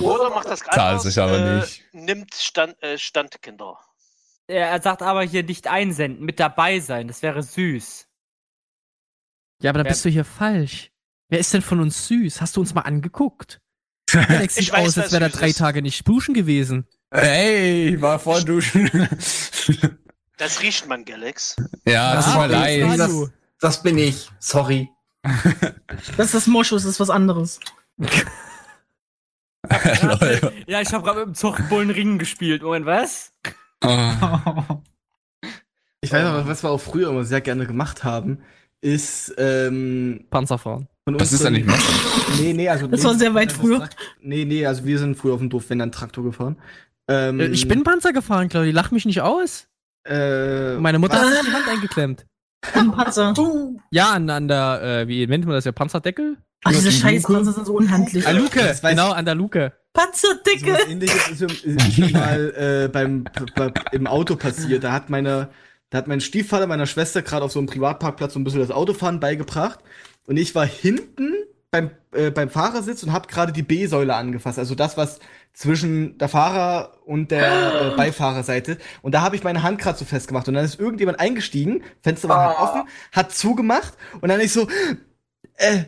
Oder 0.00 0.30
macht 0.30 0.46
das 0.48 0.60
Zahlt 0.60 0.78
anders, 0.78 1.02
sich 1.02 1.18
aber 1.18 1.38
äh, 1.38 1.56
nicht. 1.60 1.84
Nimmt 1.92 2.34
Stand, 2.34 2.80
äh, 2.82 2.98
Standkinder. 2.98 3.78
Er 4.46 4.68
er 4.68 4.82
sagt 4.82 5.02
aber 5.02 5.22
hier 5.22 5.42
nicht 5.42 5.66
einsenden, 5.66 6.24
mit 6.24 6.38
dabei 6.40 6.80
sein, 6.80 7.08
das 7.08 7.22
wäre 7.22 7.42
süß. 7.42 8.06
Ja, 9.62 9.70
aber 9.70 9.78
da 9.80 9.84
Wer- 9.84 9.90
bist 9.92 10.04
du 10.04 10.10
hier 10.10 10.24
falsch. 10.24 10.90
Wer 11.30 11.38
ist 11.40 11.52
denn 11.54 11.62
von 11.62 11.80
uns 11.80 12.06
süß? 12.08 12.40
Hast 12.40 12.56
du 12.56 12.60
uns 12.60 12.74
mal 12.74 12.82
angeguckt? 12.82 13.60
Galax 14.06 14.56
Ich 14.58 14.66
sieht 14.66 14.74
weiß, 14.74 14.88
aus, 14.88 14.98
als 14.98 15.12
wäre 15.12 15.24
er 15.24 15.30
drei 15.30 15.48
ist. 15.48 15.58
Tage 15.58 15.82
nicht 15.82 16.06
duschen 16.06 16.34
gewesen. 16.34 16.86
Hey, 17.14 17.96
war 18.00 18.18
vor 18.18 18.40
Duschen. 18.40 18.90
Das 20.36 20.60
riecht 20.60 20.88
man, 20.88 21.04
Galax. 21.04 21.54
ja, 21.86 22.20
tut 22.20 22.34
mir 22.34 22.40
Ah, 22.40 22.46
leid. 22.46 22.98
Das, 22.98 23.12
das 23.60 23.82
bin 23.82 23.98
ich. 23.98 24.28
Sorry. 24.40 24.90
Das 26.16 26.26
ist 26.26 26.34
das 26.34 26.46
Moschus, 26.48 26.82
das 26.82 26.92
ist 26.92 27.00
was 27.00 27.10
anderes. 27.10 27.60
Ja, 30.66 30.80
ich 30.82 30.92
habe 30.92 31.02
gerade 31.04 31.20
mit 31.20 31.28
dem 31.28 31.34
Zuchtbullen 31.34 31.88
Ringen 31.90 32.18
gespielt. 32.18 32.62
Moment, 32.62 32.84
was? 32.84 33.32
Oh. 33.82 34.10
Ich 36.02 36.12
weiß 36.12 36.22
aber, 36.26 36.46
was 36.46 36.62
wir 36.62 36.68
auch 36.70 36.80
früher 36.80 37.08
immer 37.08 37.24
sehr 37.24 37.40
gerne 37.40 37.66
gemacht 37.66 38.04
haben, 38.04 38.42
ist 38.82 39.32
ähm, 39.38 40.26
Panzerfahren. 40.28 40.88
von 41.08 41.18
Was 41.18 41.32
ist 41.32 41.44
denn 41.44 41.54
nicht 41.54 41.66
Nee, 42.40 42.52
nee, 42.52 42.68
also. 42.68 42.86
Das 42.88 43.00
nee, 43.00 43.06
war 43.06 43.14
sehr 43.14 43.32
weit 43.34 43.50
das 43.52 43.56
früher. 43.56 43.88
Nee, 44.20 44.44
nee, 44.44 44.66
also 44.66 44.84
wir 44.84 44.98
sind 44.98 45.16
früher 45.16 45.32
auf 45.32 45.40
dem 45.40 45.48
Dorf, 45.48 45.70
wenn 45.70 45.78
dann 45.78 45.92
Traktor 45.92 46.24
gefahren. 46.24 46.58
Ähm, 47.08 47.40
Äh, 47.40 47.46
Ich 47.48 47.68
bin 47.68 47.82
Panzer 47.84 48.12
gefahren, 48.12 48.48
Claudi. 48.48 48.70
Lach 48.70 48.90
mich 48.90 49.04
nicht 49.04 49.20
aus. 49.20 49.66
Äh, 50.06 50.76
Meine 50.76 50.98
Mutter 50.98 51.16
was? 51.16 51.24
hat 51.26 51.32
sich 51.32 51.46
die 51.50 51.52
Hand 51.52 51.68
eingeklemmt. 51.68 52.26
Ein 52.74 52.92
Panzer. 52.92 53.34
Ja, 53.90 54.12
an, 54.12 54.30
an 54.30 54.48
der, 54.48 54.82
äh, 54.82 55.08
wie 55.08 55.26
nennt 55.26 55.44
man 55.44 55.54
das 55.54 55.64
ja, 55.64 55.72
Panzerdeckel? 55.72 56.36
Ach, 56.64 56.70
diese 56.72 56.88
die 56.88 56.96
scheiß 56.96 57.22
Luke? 57.24 57.34
Panzer 57.34 57.52
sind 57.52 57.66
so 57.66 57.74
unhandlich. 57.74 58.26
Ah, 58.26 58.30
Luke, 58.30 58.74
genau, 58.82 59.12
an 59.12 59.24
der 59.26 59.34
Luke. 59.34 59.72
Panzerdicke. 59.92 60.76
So 60.84 60.90
ähnliches 60.90 61.28
ist, 61.30 61.42
im- 61.42 61.76
ist 61.76 61.98
mir 61.98 62.10
mal 62.12 62.54
äh, 62.84 62.88
beim, 62.88 63.24
bei, 63.54 63.70
im 63.92 64.06
Auto 64.06 64.36
passiert. 64.36 64.82
Da 64.82 64.92
hat 64.92 65.10
meine, 65.10 65.50
da 65.90 65.98
hat 65.98 66.06
mein 66.08 66.20
Stiefvater 66.22 66.66
meiner 66.66 66.86
Schwester 66.86 67.20
gerade 67.22 67.44
auf 67.44 67.52
so 67.52 67.58
einem 67.58 67.66
Privatparkplatz 67.68 68.32
so 68.32 68.40
ein 68.40 68.44
bisschen 68.44 68.60
das 68.60 68.70
Autofahren 68.70 69.20
beigebracht. 69.20 69.80
Und 70.26 70.38
ich 70.38 70.54
war 70.54 70.64
hinten 70.66 71.34
beim, 71.70 71.90
äh, 72.12 72.30
beim 72.30 72.48
Fahrersitz 72.48 73.02
und 73.02 73.12
habe 73.12 73.28
gerade 73.28 73.52
die 73.52 73.62
B-Säule 73.62 74.14
angefasst. 74.14 74.58
Also 74.58 74.74
das, 74.74 74.96
was 74.96 75.20
zwischen 75.54 76.18
der 76.18 76.28
Fahrer- 76.28 77.00
und 77.06 77.30
der 77.30 77.92
äh, 77.92 77.96
Beifahrerseite. 77.96 78.76
Und 79.02 79.14
da 79.14 79.22
habe 79.22 79.36
ich 79.36 79.44
meine 79.44 79.62
Hand 79.62 79.78
gerade 79.80 79.96
so 79.96 80.04
festgemacht. 80.04 80.48
Und 80.48 80.54
dann 80.54 80.64
ist 80.64 80.78
irgendjemand 80.78 81.20
eingestiegen, 81.20 81.82
Fenster 82.02 82.28
war 82.28 82.48
halt 82.48 82.58
offen, 82.58 82.82
hat 83.12 83.32
zugemacht. 83.32 83.94
Und 84.20 84.28
dann 84.28 84.40
ich 84.40 84.52
so, 84.52 84.68
äh, 85.54 85.84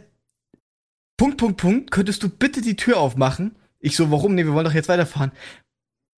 Punkt, 1.17 1.39
Punkt, 1.39 1.57
Punkt, 1.61 1.91
könntest 1.91 2.23
du 2.23 2.29
bitte 2.29 2.61
die 2.61 2.77
Tür 2.77 2.99
aufmachen? 2.99 3.57
Ich 3.79 3.97
so, 3.97 4.11
warum? 4.11 4.35
Nee, 4.35 4.45
wir 4.45 4.53
wollen 4.55 4.65
doch 4.65 4.73
jetzt 4.75 4.89
weiterfahren. 4.89 5.33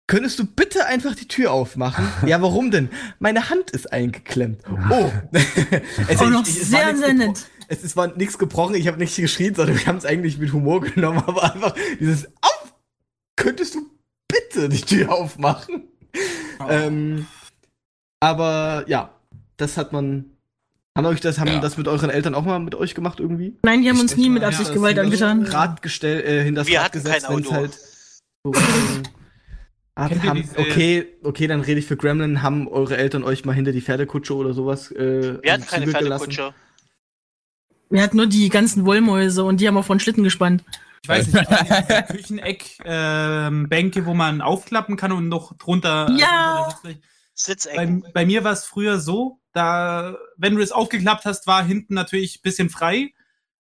Könntest 0.06 0.38
du 0.38 0.46
bitte 0.46 0.86
einfach 0.86 1.14
die 1.14 1.28
Tür 1.28 1.52
aufmachen? 1.52 2.08
ja, 2.26 2.40
warum 2.40 2.70
denn? 2.70 2.88
Meine 3.18 3.50
Hand 3.50 3.70
ist 3.70 3.92
eingeklemmt. 3.92 4.62
Oh. 4.90 5.10
es, 6.08 6.20
Auch 6.20 6.30
noch 6.30 6.46
ich- 6.46 6.60
es 6.60 6.70
sehr, 6.70 6.92
nichts 6.92 7.12
nett. 7.12 7.46
Es, 7.70 7.84
es 7.84 7.96
war 7.96 8.16
nichts 8.16 8.38
gebrochen, 8.38 8.74
ich 8.74 8.88
habe 8.88 8.96
nicht 8.96 9.14
geschrien, 9.14 9.54
sondern 9.54 9.78
wir 9.78 9.86
haben 9.86 9.98
es 9.98 10.06
eigentlich 10.06 10.38
mit 10.38 10.54
Humor 10.54 10.80
genommen, 10.80 11.18
aber 11.26 11.52
einfach 11.54 11.74
dieses 12.00 12.26
Auf! 12.40 12.57
Könntest 13.38 13.74
du 13.74 13.86
bitte 14.28 14.68
die 14.68 14.80
Tür 14.82 15.12
aufmachen? 15.12 15.84
Ähm, 16.68 17.26
aber 18.20 18.84
ja, 18.88 19.10
das 19.56 19.76
hat 19.76 19.92
man. 19.92 20.26
Haben 20.96 21.06
euch 21.06 21.20
das, 21.20 21.38
haben 21.38 21.46
Ja. 21.48 21.60
das 21.60 21.76
mit 21.76 21.86
euren 21.86 22.10
Eltern 22.10 22.34
auch 22.34 22.44
mal 22.44 22.58
mit 22.58 22.74
euch 22.74 22.94
gemacht 22.96 23.20
irgendwie? 23.20 23.56
Nein, 23.62 23.82
die 23.82 23.88
haben 23.88 23.96
Ich 23.96 24.02
uns 24.02 24.16
nie 24.16 24.28
mit 24.28 24.42
Absicht 24.42 24.70
ja, 24.70 24.74
Gewalt 24.74 24.98
angetan. 24.98 25.44
Rad 25.44 25.80
gestell, 25.82 26.20
äh, 26.22 26.42
hinter 26.42 26.62
das 26.62 26.68
Wir 26.68 26.78
Rad 26.80 26.84
hatten 26.86 27.02
gesetzt, 27.04 27.26
wenn's 27.28 27.46
Auto. 27.46 27.54
halt 27.54 27.78
so 28.44 28.52
Ab- 29.94 30.12
haben, 30.24 30.42
diese- 30.42 30.58
okay, 30.58 31.06
okay, 31.22 31.46
dann 31.46 31.60
rede 31.60 31.78
ich 31.80 31.86
für 31.86 31.96
Gremlin. 31.96 32.42
Haben 32.42 32.66
eure 32.68 32.96
Eltern 32.96 33.22
euch 33.24 33.44
mal 33.44 33.52
hinter 33.52 33.70
die 33.72 33.80
Pferdekutsche 33.80 34.34
oder 34.34 34.52
sowas 34.54 34.90
äh, 34.92 35.40
Wir 35.42 35.52
hatten 35.52 35.66
keine 35.66 35.86
gelassen? 35.86 36.32
Pferdekutsche. 36.32 36.54
Wir 37.90 38.02
hatten 38.02 38.16
nur 38.16 38.26
die 38.26 38.48
ganzen 38.48 38.84
Wollmäuse 38.84 39.44
und 39.44 39.60
die 39.60 39.66
haben 39.68 39.74
wir 39.74 39.82
von 39.82 39.98
Schlitten 40.00 40.22
gespannt. 40.24 40.62
Ich 41.02 41.08
weiß 41.08 41.26
nicht, 41.28 41.48
diese 41.50 42.02
Kücheneck 42.08 42.78
ähm, 42.84 43.68
Bänke, 43.68 44.04
wo 44.06 44.14
man 44.14 44.40
aufklappen 44.40 44.96
kann 44.96 45.12
und 45.12 45.28
noch 45.28 45.56
drunter. 45.56 46.08
Ja. 46.18 46.68
drunter 46.82 46.98
sitzt. 47.34 47.66
Bei, 47.66 47.76
Sitzecken. 47.86 48.04
bei 48.12 48.26
mir 48.26 48.42
war 48.44 48.52
es 48.52 48.64
früher 48.64 48.98
so, 48.98 49.40
da, 49.52 50.16
wenn 50.36 50.56
du 50.56 50.62
es 50.62 50.72
aufgeklappt 50.72 51.24
hast, 51.24 51.46
war 51.46 51.64
hinten 51.64 51.94
natürlich 51.94 52.38
ein 52.38 52.42
bisschen 52.42 52.68
frei. 52.70 53.12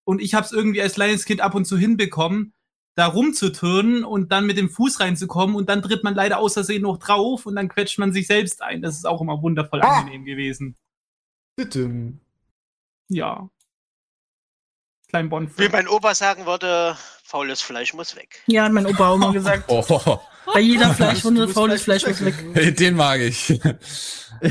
Und 0.04 0.20
ich 0.20 0.34
habe 0.34 0.44
es 0.46 0.52
irgendwie 0.52 0.82
als 0.82 0.94
kleines 0.94 1.24
Kind 1.26 1.40
ab 1.40 1.54
und 1.54 1.64
zu 1.64 1.76
hinbekommen, 1.78 2.54
da 2.96 3.06
rumzuturnen 3.06 4.02
und 4.04 4.32
dann 4.32 4.46
mit 4.46 4.56
dem 4.56 4.70
Fuß 4.70 4.98
reinzukommen 4.98 5.54
und 5.54 5.68
dann 5.68 5.82
tritt 5.82 6.02
man 6.02 6.14
leider 6.16 6.38
aus 6.38 6.54
Versehen 6.54 6.82
noch 6.82 6.98
drauf 6.98 7.46
und 7.46 7.54
dann 7.54 7.68
quetscht 7.68 7.98
man 7.98 8.12
sich 8.12 8.26
selbst 8.26 8.62
ein. 8.62 8.82
Das 8.82 8.96
ist 8.96 9.06
auch 9.06 9.20
immer 9.20 9.40
wundervoll 9.42 9.80
Ah. 9.82 9.98
angenehm 10.00 10.24
gewesen. 10.24 10.76
Bitte. 11.54 12.14
Ja. 13.08 13.48
Klein 15.08 15.28
Bonn. 15.28 15.50
Wie 15.56 15.68
mein 15.68 15.88
Opa 15.88 16.14
sagen 16.14 16.46
würde, 16.46 16.96
faules 17.28 17.60
Fleisch 17.60 17.92
muss 17.92 18.16
weg. 18.16 18.40
Ja, 18.46 18.64
hat 18.64 18.72
mein 18.72 18.86
Opa 18.86 19.10
auch 19.10 19.18
mal 19.18 19.32
gesagt. 19.32 19.64
Oh, 19.68 19.82
Bei 20.54 20.60
jeder 20.60 20.94
Fleischwunde 20.94 21.48
faules 21.48 21.82
Fleisch 21.82 22.06
muss 22.06 22.24
weg. 22.24 22.76
Den 22.76 22.96
mag 22.96 23.20
ich. 23.20 23.58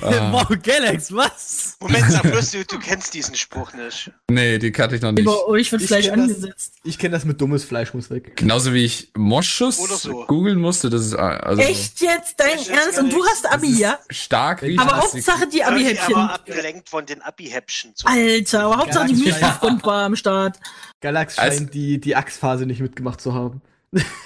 Ah. 0.01 0.33
wow, 0.33 0.45
Galax, 0.61 1.13
was? 1.13 1.77
Moment, 1.79 2.11
sag 2.11 2.23
bloß, 2.23 2.51
du, 2.51 2.65
du 2.65 2.77
kennst 2.77 3.13
diesen 3.13 3.35
Spruch 3.35 3.71
nicht. 3.71 4.11
Nee, 4.29 4.57
die 4.57 4.73
kannte 4.73 4.97
ich 4.97 5.01
noch 5.01 5.13
nicht. 5.13 5.21
Über 5.21 5.47
euch 5.47 5.71
wird 5.71 5.81
Ich 5.81 5.87
Fleisch 5.87 6.07
kenn 6.09 6.19
das. 6.27 6.35
angesetzt. 6.35 6.73
Ich 6.83 6.99
kenne 6.99 7.13
das 7.15 7.23
mit 7.23 7.39
dummes 7.39 7.63
Fleisch 7.63 7.93
muss 7.93 8.09
weg. 8.09 8.35
Genauso 8.35 8.73
wie 8.73 8.83
ich 8.83 9.11
Moschus 9.15 9.77
so. 9.77 10.25
googeln 10.25 10.59
musste, 10.59 10.89
das 10.89 11.05
ist 11.05 11.13
äh, 11.13 11.17
also 11.19 11.61
Echt 11.61 12.01
jetzt? 12.01 12.37
Dein 12.37 12.57
Echt, 12.57 12.67
Ernst? 12.69 12.99
Und 12.99 13.13
du 13.13 13.25
hast 13.27 13.49
Abi, 13.49 13.77
ja? 13.79 13.97
stark 14.09 14.61
riechen. 14.63 14.79
Aber 14.79 14.95
die- 14.95 15.01
Hauptsache 15.19 15.47
die 15.47 15.63
Abi-Häppchen. 15.63 16.15
aber 16.15 16.33
abgelenkt 16.33 16.89
von 16.89 17.05
den 17.05 17.21
Abi-Häppchen. 17.21 17.93
Alter, 18.03 18.63
aber 18.63 18.77
Hauptsache 18.79 19.07
die 19.07 19.23
Ja, 19.23 19.37
Milchfront 19.37 19.85
war 19.85 20.03
am 20.03 20.17
Start. 20.17 20.59
Galax 20.99 21.37
Also- 21.39 21.59
scheint 21.59 21.73
die, 21.73 21.97
die 22.01 22.13
Achsphase 22.13 22.65
nicht 22.65 22.81
mitgemacht 22.81 23.21
zu 23.21 23.33
haben. 23.33 23.61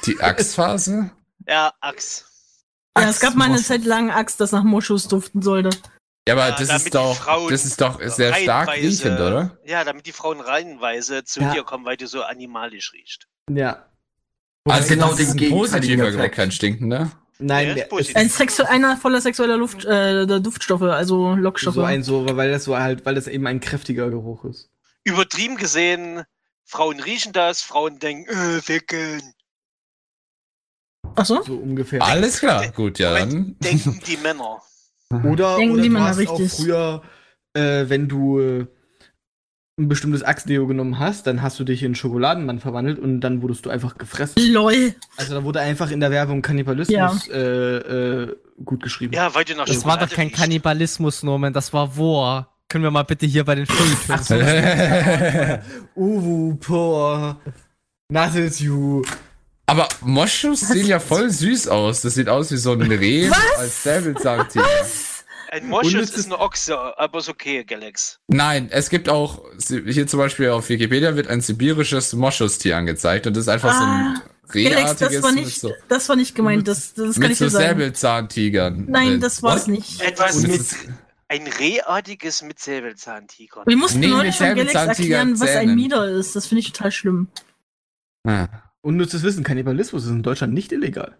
die 0.07 0.19
Achsphase? 0.21 1.11
Ja, 1.51 1.73
Axt. 1.81 2.25
Ja, 2.97 3.09
es 3.09 3.19
gab 3.19 3.35
mal 3.35 3.45
eine. 3.49 3.57
Zeit 3.61 3.83
lang 3.83 4.09
Axt, 4.09 4.39
das 4.39 4.53
nach 4.53 4.63
Moschus 4.63 5.09
duften 5.09 5.41
sollte. 5.41 5.69
Ja, 6.27 6.35
aber 6.35 6.49
Ja, 6.49 6.55
das 6.55 6.69
ist 6.85 6.95
doch, 6.95 7.15
Frauen 7.15 7.49
das 7.51 7.65
ist 7.65 7.81
doch 7.81 7.99
sehr 8.01 8.33
stark 8.33 8.69
riechend, 8.69 9.19
oder? 9.19 9.57
Ja, 9.65 9.83
damit 9.83 10.05
die 10.05 10.13
Frauen 10.13 10.39
reihenweise 10.39 11.25
zu 11.25 11.41
Ja. 11.41 11.53
dir 11.53 11.63
kommen, 11.63 11.83
weil 11.83 11.97
du 11.97 12.07
so 12.07 12.21
animalisch 12.23 12.93
riechst. 12.93 13.27
Ja. 13.49 13.85
Also 14.65 14.93
genau 14.93 15.09
das 15.09 15.19
ist 15.19 15.39
den 15.39 15.49
positiver 15.49 16.03
Effekt. 16.03 16.17
Geruch, 16.21 16.31
kein 16.31 16.51
stinkender. 16.51 17.11
Nein, 17.39 17.75
Ja. 17.75 17.85
Ein 18.13 18.29
Sexu 18.29 18.63
einer 18.63 18.95
voller 18.97 19.19
sexueller 19.19 19.57
Luft, 19.57 19.83
äh, 19.83 20.27
der 20.27 20.39
Duftstoffe, 20.39 20.83
also 20.83 21.33
Lockstoffe. 21.35 21.75
so 21.75 21.83
ein 21.83 22.03
so, 22.03 22.25
weil 22.37 22.51
das 22.51 22.63
so 22.65 22.77
halt, 22.77 23.05
weil 23.05 23.15
das 23.15 23.27
eben 23.27 23.45
ein 23.47 23.59
kräftiger 23.59 24.09
Geruch 24.09 24.45
ist. 24.45 24.69
Übertrieben 25.03 25.57
gesehen, 25.57 26.23
Frauen 26.65 26.99
riechen 27.01 27.33
das, 27.33 27.61
Frauen 27.63 27.97
denken, 27.99 28.29
äh, 28.29 28.61
wecken. 28.69 29.33
Ach 31.15 31.25
so? 31.25 31.41
So 31.43 31.55
ungefähr. 31.55 32.01
Alles 32.01 32.39
klar, 32.39 32.67
gut, 32.69 32.99
ja 32.99 33.13
dann. 33.13 33.55
Denken 33.63 33.99
die 34.05 34.17
Männer. 34.17 34.61
Oder, 35.23 35.57
Denken 35.57 35.73
oder 35.73 35.81
die 35.83 35.89
Männer 35.89 36.17
richtig. 36.17 36.51
auch 36.51 36.55
früher, 36.57 37.01
äh, 37.53 37.85
wenn 37.89 38.07
du 38.07 38.39
äh, 38.39 38.65
ein 39.77 39.87
bestimmtes 39.87 40.23
Achsdeo 40.23 40.67
genommen 40.67 40.99
hast, 40.99 41.27
dann 41.27 41.41
hast 41.41 41.59
du 41.59 41.63
dich 41.63 41.83
in 41.83 41.95
Schokoladenmann 41.95 42.59
verwandelt 42.59 42.99
und 42.99 43.21
dann 43.21 43.41
wurdest 43.41 43.65
du 43.65 43.69
einfach 43.69 43.97
gefressen. 43.97 44.41
Lol. 44.51 44.93
Also 45.17 45.33
da 45.35 45.43
wurde 45.43 45.59
einfach 45.59 45.91
in 45.91 45.99
der 45.99 46.11
Werbung 46.11 46.41
Kannibalismus 46.41 47.27
äh, 47.29 47.37
äh, 47.39 48.35
gut 48.63 48.83
geschrieben. 48.83 49.13
Ja, 49.13 49.33
weil 49.33 49.43
du 49.43 49.55
nach 49.55 49.65
Das 49.65 49.83
war 49.85 49.97
doch 49.97 50.07
Schokolade 50.09 50.15
kein. 50.15 50.31
Kannibalismus, 50.31 51.23
Norman, 51.23 51.51
das 51.53 51.73
war 51.73 51.97
War. 51.97 52.47
Können 52.69 52.83
wir 52.85 52.91
mal 52.91 53.03
bitte 53.03 53.25
hier 53.25 53.43
bei 53.43 53.55
den 53.55 53.65
Twins 53.67 54.29
Uwu, 55.95 56.55
Poor, 56.55 57.37
Nuttles, 58.09 58.59
you. 58.59 59.03
Aber 59.71 59.87
Moschus 60.01 60.59
sehen 60.59 60.85
ja 60.85 60.99
voll 60.99 61.29
süß 61.29 61.69
aus. 61.69 62.01
Das 62.01 62.15
sieht 62.15 62.27
aus 62.27 62.51
wie 62.51 62.57
so 62.57 62.73
ein 62.73 62.81
Reh 62.81 63.29
als 63.57 63.83
Säbelzahntiger. 63.83 64.65
Ein 65.49 65.69
Moschus 65.69 65.93
ist 66.09 66.17
ist- 66.17 66.25
eine 66.25 66.39
Ochse, 66.41 66.77
aber 66.99 67.19
ist 67.19 67.29
okay, 67.29 67.63
Galax. 67.63 68.19
Nein, 68.27 68.67
es 68.69 68.89
gibt 68.89 69.07
auch, 69.07 69.43
hier 69.67 70.07
zum 70.07 70.19
Beispiel 70.19 70.49
auf 70.49 70.67
Wikipedia 70.67 71.15
wird 71.15 71.27
ein 71.29 71.39
sibirisches 71.39 72.11
Moschustier 72.11 72.75
angezeigt 72.75 73.27
und 73.27 73.37
das 73.37 73.43
ist 73.45 73.47
einfach 73.47 73.73
so 73.73 73.81
ein 73.83 73.89
Alex, 74.17 74.21
das 74.49 74.55
rehartiges 74.55 75.23
war 75.23 75.31
mit 75.31 75.45
nicht, 75.45 75.61
so, 75.61 75.73
das 75.87 76.09
war 76.09 76.15
nicht 76.17 76.35
gemeint, 76.35 76.67
das, 76.67 76.93
das 76.93 77.13
kann 77.15 77.21
mit 77.23 77.31
ich 77.31 77.37
so 77.37 77.45
dir 77.45 77.51
sagen. 77.51 77.67
Säbelzahntigern. 77.79 78.85
Nein, 78.89 79.13
Äh, 79.13 79.19
das 79.19 79.41
war's 79.41 79.61
was? 79.61 79.67
nicht. 79.67 80.01
Etwas 80.01 80.35
und 80.35 80.47
mit 80.49 80.59
das 80.59 80.75
ein 81.29 81.47
rehartiges 81.47 82.41
mit 82.41 82.59
Säbelzahntiger. 82.59 83.63
Wir 83.65 83.77
mussten 83.77 84.01
Nee, 84.01 84.07
neulich 84.07 84.35
von 84.35 84.53
Galax 84.53 84.73
erklären, 84.73 85.39
was 85.39 85.49
ein. 85.49 85.75
Mieder 85.75 86.09
ist. 86.09 86.35
Das 86.35 86.47
finde 86.47 86.59
ich 86.59 86.73
total 86.73 86.91
schlimm. 86.91 87.27
Ah. 88.27 88.47
Unnützes 88.81 89.23
Wissen, 89.23 89.43
Kannibalismus 89.43 90.05
ist 90.05 90.09
in 90.09 90.23
Deutschland 90.23 90.53
nicht 90.53 90.71
illegal. 90.71 91.17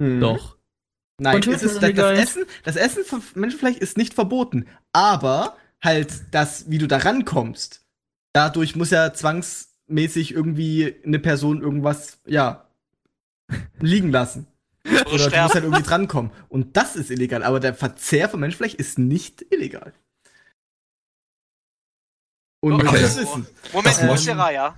Hm. 0.00 0.20
Doch. 0.20 0.56
Nein, 1.20 1.36
Und 1.36 1.46
es 1.48 1.62
ist, 1.62 1.76
das, 1.76 1.82
illegal. 1.82 2.14
das, 2.14 2.22
Essen, 2.24 2.44
das 2.62 2.76
Essen 2.76 3.04
von 3.04 3.22
Menschenfleisch 3.34 3.76
ist 3.78 3.96
nicht 3.96 4.14
verboten. 4.14 4.66
Aber 4.92 5.56
halt 5.82 6.12
das, 6.30 6.70
wie 6.70 6.78
du 6.78 6.86
da 6.86 6.98
rankommst, 6.98 7.84
dadurch 8.32 8.76
muss 8.76 8.90
ja 8.90 9.12
zwangsmäßig 9.12 10.32
irgendwie 10.32 10.94
eine 11.04 11.18
Person 11.18 11.60
irgendwas, 11.60 12.20
ja, 12.26 12.68
liegen 13.80 14.10
lassen. 14.12 14.46
Oder 14.84 15.30
du 15.30 15.42
musst 15.42 15.54
halt 15.54 15.64
irgendwie 15.64 15.82
drankommen. 15.82 16.30
Und 16.48 16.76
das 16.76 16.94
ist 16.96 17.10
illegal. 17.10 17.42
Aber 17.42 17.60
der 17.60 17.74
Verzehr 17.74 18.28
von 18.28 18.40
Menschenfleisch 18.40 18.74
ist 18.74 18.98
nicht 18.98 19.44
illegal. 19.50 19.92
Unnützes 22.60 22.88
Okay. 22.88 23.02
Wissen. 23.22 23.46
Moment, 23.72 23.86
Das 23.86 24.02
ist 24.02 24.20
ähm, 24.20 24.24
der 24.26 24.38
Raya? 24.38 24.76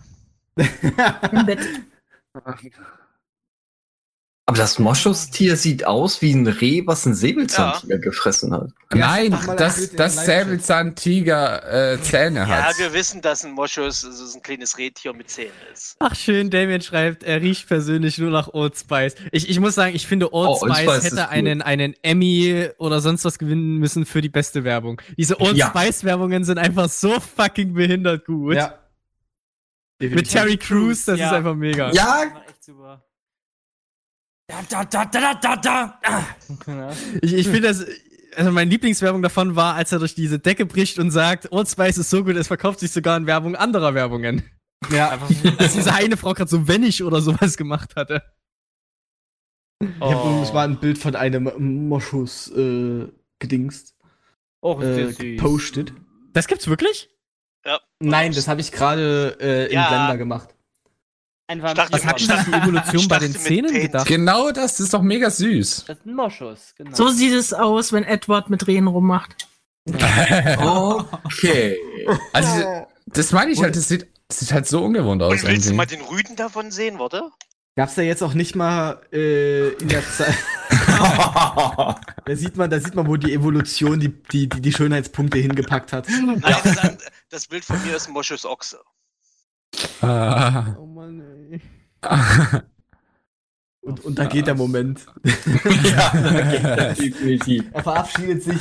Im 0.57 1.47
Bett. 1.47 1.61
Aber 4.47 4.59
das 4.59 4.81
Moschustier 4.81 5.55
sieht 5.57 5.87
aus 5.87 6.23
wie 6.23 6.33
ein 6.33 6.45
Reh, 6.45 6.83
was 6.85 7.07
ein 7.07 7.15
Säbelzahntiger 7.15 7.99
gefressen 7.99 8.53
hat. 8.53 8.71
Nein, 8.93 9.33
ein 9.33 9.57
das. 9.57 10.25
Säbelzahntiger 10.25 11.93
äh, 11.93 12.03
Zähne 12.03 12.41
Ja, 12.41 12.49
hat. 12.49 12.79
wir 12.79 12.93
wissen, 12.93 13.23
dass 13.23 13.45
ein 13.45 13.53
Moschus 13.53 14.01
so 14.01 14.37
ein 14.39 14.43
kleines 14.43 14.77
Rehtier 14.77 15.13
mit 15.13 15.31
Zähnen 15.31 15.53
ist. 15.73 15.95
Ach 16.01 16.17
schön, 16.17 16.51
Damien 16.51 16.81
schreibt, 16.81 17.23
er 17.23 17.41
riecht 17.41 17.69
persönlich 17.69 18.19
nur 18.19 18.31
nach 18.33 18.49
Old 18.53 18.77
Spice. 18.77 19.15
Ich, 19.31 19.49
ich 19.49 19.61
muss 19.61 19.77
sagen, 19.77 19.95
ich 19.95 20.09
finde 20.09 20.33
Old, 20.35 20.49
Oh, 20.49 20.59
Old 20.63 20.77
Spice, 20.77 20.91
Spice 20.97 21.05
hätte 21.05 21.29
einen, 21.29 21.63
einen 21.63 21.95
Emmy 22.03 22.71
oder 22.79 23.01
sonst 23.01 23.25
was 23.25 23.39
gewinnen 23.39 23.77
müssen 23.77 24.05
für 24.05 24.21
die 24.21 24.29
beste 24.31 24.65
Werbung. 24.65 25.01
Diese 25.17 25.41
Old 25.41 25.57
Ja. 25.59 25.69
Spice 25.69 26.03
Werbungen 26.03 26.43
sind 26.43 26.59
einfach 26.59 26.89
so 26.89 27.21
fucking 27.21 27.75
behindert 27.75 28.27
gut. 28.27 28.57
Ja. 28.57 28.75
Mit 30.01 30.31
Terry 30.31 30.57
Crews, 30.57 31.05
das 31.05 31.19
Ja. 31.19 31.27
ist 31.27 31.33
einfach 31.33 31.55
mega. 31.55 31.93
Ja, 31.93 32.25
war 32.33 32.49
echt 32.49 32.65
super. 32.65 33.05
Da, 34.49 34.63
da, 34.69 34.85
da, 34.85 35.05
da, 35.05 35.35
da, 35.35 35.57
da. 36.03 36.27
Ich, 37.23 37.35
ich 37.35 37.47
finde 37.47 37.69
das, 37.69 37.87
also 38.35 38.51
meine 38.51 38.71
Lieblingswerbung 38.71 39.23
davon 39.23 39.55
war, 39.57 39.75
als 39.75 39.93
er 39.93 39.99
durch 40.01 40.15
diese 40.15 40.39
Decke 40.39 40.67
bricht 40.67 40.99
und 40.99 41.11
sagt, 41.11 41.53
Old 41.53 41.69
Spice 41.69 41.99
ist 41.99 42.11
so 42.11 42.25
gut, 42.25 42.37
es 42.37 42.49
verkauft 42.49 42.81
sich 42.81 42.91
sogar 42.91 43.17
in 43.17 43.27
Werbung 43.27 43.55
anderer 43.55 43.95
Werbungen. 43.95 44.43
Ja. 44.91 45.17
Dass 45.59 45.75
diese 45.75 45.93
eine 45.93 46.17
Frau 46.17 46.33
gerade 46.33 46.51
so 46.51 46.67
Wennig 46.67 47.03
oder 47.05 47.21
sowas 47.21 47.57
gemacht 47.57 47.95
hatte. 47.97 48.23
Ich 49.83 49.89
habe 50.01 50.29
übrigens 50.29 50.53
mal 50.53 50.65
ein 50.69 50.79
Bild 50.81 50.99
von 50.99 51.15
einem 51.17 51.89
Moschus 51.89 52.51
äh, 52.53 53.07
gedingst, 53.39 53.95
Oh, 54.63 54.81
äh, 54.81 55.13
gepostet. 55.13 55.93
Das 56.33 56.47
gibt's 56.47 56.69
wirklich? 56.69 57.10
Nein, 58.01 58.33
das 58.33 58.49
habe 58.49 58.61
ich 58.61 58.73
gerade 58.73 59.37
äh, 59.41 59.67
im 59.67 59.73
Ja. 59.73 59.89
Blender 59.89 60.17
gemacht. 60.17 60.49
Einfach 61.47 61.77
Was 61.91 62.03
Ja, 62.05 62.11
hat 62.11 62.29
das 62.29 62.45
die 62.45 62.53
Evolution 62.53 63.09
bei 63.09 63.19
den 63.19 63.35
Zähnen 63.35 63.75
gedacht? 63.75 64.07
Genau 64.07 64.53
das, 64.53 64.73
das 64.77 64.81
ist 64.81 64.95
doch 64.95 65.03
mega 65.03 65.31
süß. 65.31 65.85
Das 65.87 65.99
ist 65.99 66.07
ein 66.07 66.15
Moschus, 66.15 66.75
genau. 66.77 66.95
So 66.95 67.09
sieht 67.09 67.33
es 67.33 67.53
aus, 67.53 67.93
wenn 67.93 68.05
Edward 68.05 68.51
mit 68.51 68.67
Rehen 68.69 68.87
rummacht. 68.87 69.49
okay. 71.25 71.77
Also, 72.33 72.87
das 73.07 73.33
meine 73.33 73.51
ich 73.51 73.61
halt, 73.63 73.75
das 73.75 73.89
sieht, 73.89 74.07
das 74.29 74.39
sieht 74.41 74.53
halt 74.53 74.69
so 74.69 74.85
ungewohnt 74.85 75.23
aus. 75.23 75.33
Und 75.33 75.43
willst 75.43 75.67
du 75.67 75.73
irgendwie. 75.73 75.77
mal 75.77 75.87
den 75.87 76.03
Rüden 76.03 76.37
davon 76.37 76.71
sehen, 76.71 76.99
warte? 77.01 77.31
Gab's 77.81 77.95
da 77.95 78.03
jetzt 78.03 78.23
auch 78.23 78.35
nicht 78.35 78.55
mal 78.55 79.01
äh, 79.11 79.71
in 79.71 79.89
der 79.89 80.03
Zeit. 80.07 80.37
da 80.69 81.97
sieht 82.37 82.55
man, 82.55 82.69
da 82.69 82.79
sieht 82.79 82.95
man, 82.95 83.07
wo 83.09 83.17
die 83.17 83.33
Evolution 83.33 83.99
die, 83.99 84.11
die, 84.11 84.51
die, 84.51 84.61
die 84.61 84.71
Schönheitspunkte 84.71 85.39
hingepackt 85.39 85.95
hat. 85.95 86.07
Nein, 86.11 86.43
das, 86.43 86.99
das 87.31 87.47
Bild 87.47 87.65
von 87.65 87.83
mir 87.87 87.97
ist 87.97 88.07
ein 88.07 88.13
Moschus 88.13 88.45
Ochse. 88.45 88.81
Ah. 90.03 90.75
Oh 90.79 90.85
Mann, 90.85 91.23
ey. 91.51 91.61
Und, 93.81 94.05
und 94.05 94.19
da 94.19 94.27
geht 94.27 94.47
der 94.47 94.57
Moment. 94.57 95.07
ja, 95.25 96.11
definitiv. 96.93 97.65
Er 97.73 97.83
verabschiedet 97.83 98.43
sich 98.43 98.61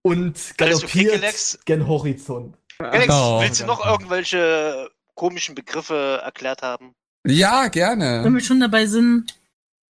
und 0.00 0.38
Alles 0.38 0.54
okay, 0.54 1.04
galoppiert 1.04 1.20
Galax? 1.20 1.58
gen 1.66 1.86
Horizont. 1.86 2.56
Alex, 2.78 3.12
Oh. 3.14 3.42
willst 3.42 3.60
du 3.60 3.66
noch 3.66 3.84
irgendwelche 3.84 4.88
komischen 5.14 5.54
Begriffe 5.54 6.22
erklärt 6.24 6.62
haben? 6.62 6.94
Ja, 7.34 7.64
Wenn 7.64 7.70
gerne. 7.72 8.32
wir 8.34 8.40
schon 8.40 8.60
dabei 8.60 8.86
sind. 8.86 9.34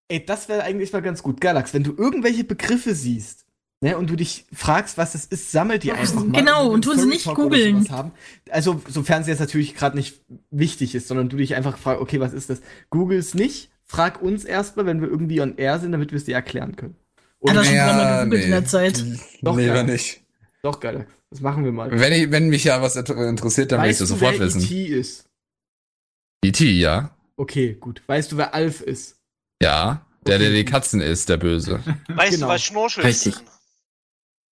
Ey, 0.08 0.24
das 0.26 0.48
wäre 0.50 0.64
eigentlich 0.64 0.94
mal 0.94 1.02
ganz 1.02 1.24
gut. 1.24 1.42
Galax, 1.42 1.74
wenn 1.74 1.84
du 1.84 1.94
irgendwelche 1.98 2.44
Begriffe 2.44 2.94
siehst, 2.94 3.46
ne, 3.82 3.98
und 3.98 4.10
du 4.10 4.16
dich 4.16 4.46
fragst, 4.54 4.98
was 4.98 5.14
das 5.14 5.26
ist, 5.26 5.52
sammel 5.52 5.80
die 5.80 5.92
einfach 5.92 6.24
mal. 6.24 6.40
Genau, 6.40 6.66
Wenn 6.66 6.72
und 6.74 6.84
tun 6.84 7.00
sie 7.00 7.08
nicht 7.08 7.26
googeln. 7.26 7.88
Also, 8.52 8.82
sofern 8.88 9.24
sie 9.24 9.32
jetzt 9.32 9.40
natürlich 9.40 9.76
gerade 9.76 9.98
nicht 9.98 10.22
wichtig 10.52 10.94
ist, 10.96 11.08
sondern 11.08 11.30
du 11.30 11.38
dich 11.38 11.56
einfach 11.56 11.78
fragst, 11.78 12.02
okay, 12.02 12.20
was 12.20 12.34
ist 12.34 12.50
das? 12.52 12.62
Google's 12.92 13.34
nicht, 13.34 13.70
frag 13.84 14.22
uns 14.22 14.46
erstmal, 14.46 14.86
wenn 14.86 15.02
wir 15.02 15.08
irgendwie 15.10 15.42
on 15.42 15.58
air 15.58 15.80
sind, 15.80 15.92
damit 15.92 16.12
wir 16.12 16.18
es 16.18 16.26
dir 16.26 16.36
erklären 16.36 16.76
können. 16.76 16.96
Hat 17.48 17.50
Und 17.52 17.56
er 17.58 17.64
schon 17.66 17.76
Ja, 17.76 17.88
dreimal 17.88 18.18
gegoogelt 18.26 18.44
in 18.44 18.50
nee. 18.50 18.56
der 18.56 18.66
Zeit. 18.66 19.06
Doch, 19.42 19.56
nee, 19.56 19.66
ja. 19.68 19.74
wenn 19.74 19.86
nicht. 19.88 20.22
doch, 20.62 20.80
Galax, 20.80 21.12
das 21.32 21.42
machen 21.42 21.64
wir 21.64 21.72
mal. 21.72 21.92
Wenn, 21.92 22.14
ich, 22.14 22.32
wenn 22.32 22.50
mich 22.50 22.64
ja 22.64 22.82
was 22.82 22.96
inter- 22.96 23.28
interessiert, 23.28 23.72
dann 23.72 23.82
will 23.82 23.90
ich 23.90 23.98
das 23.98 24.08
du, 24.08 24.14
sofort 24.16 24.40
wer 24.40 24.46
wissen. 24.48 24.62
E.T. 24.62 24.86
ist? 24.86 25.26
E.T., 26.44 26.72
ja. 26.72 27.15
Okay, 27.38 27.74
gut. 27.76 28.02
Weißt 28.08 28.32
du, 28.32 28.38
wer 28.38 28.54
Alf 28.54 28.82
ist? 28.82 29.18
Ja. 29.62 30.06
Der, 30.26 30.40
der 30.40 30.50
die 30.52 30.66
Katzen 30.66 31.02
ist, 31.02 31.30
der 31.30 31.38
Böse. 31.38 31.84
Weißt 32.08 32.32
Genau. 32.34 32.48
du, 32.48 32.54
was 32.54 32.64
Schnorchels 32.64 33.06
Richtig. 33.06 33.36
sind? 33.36 33.48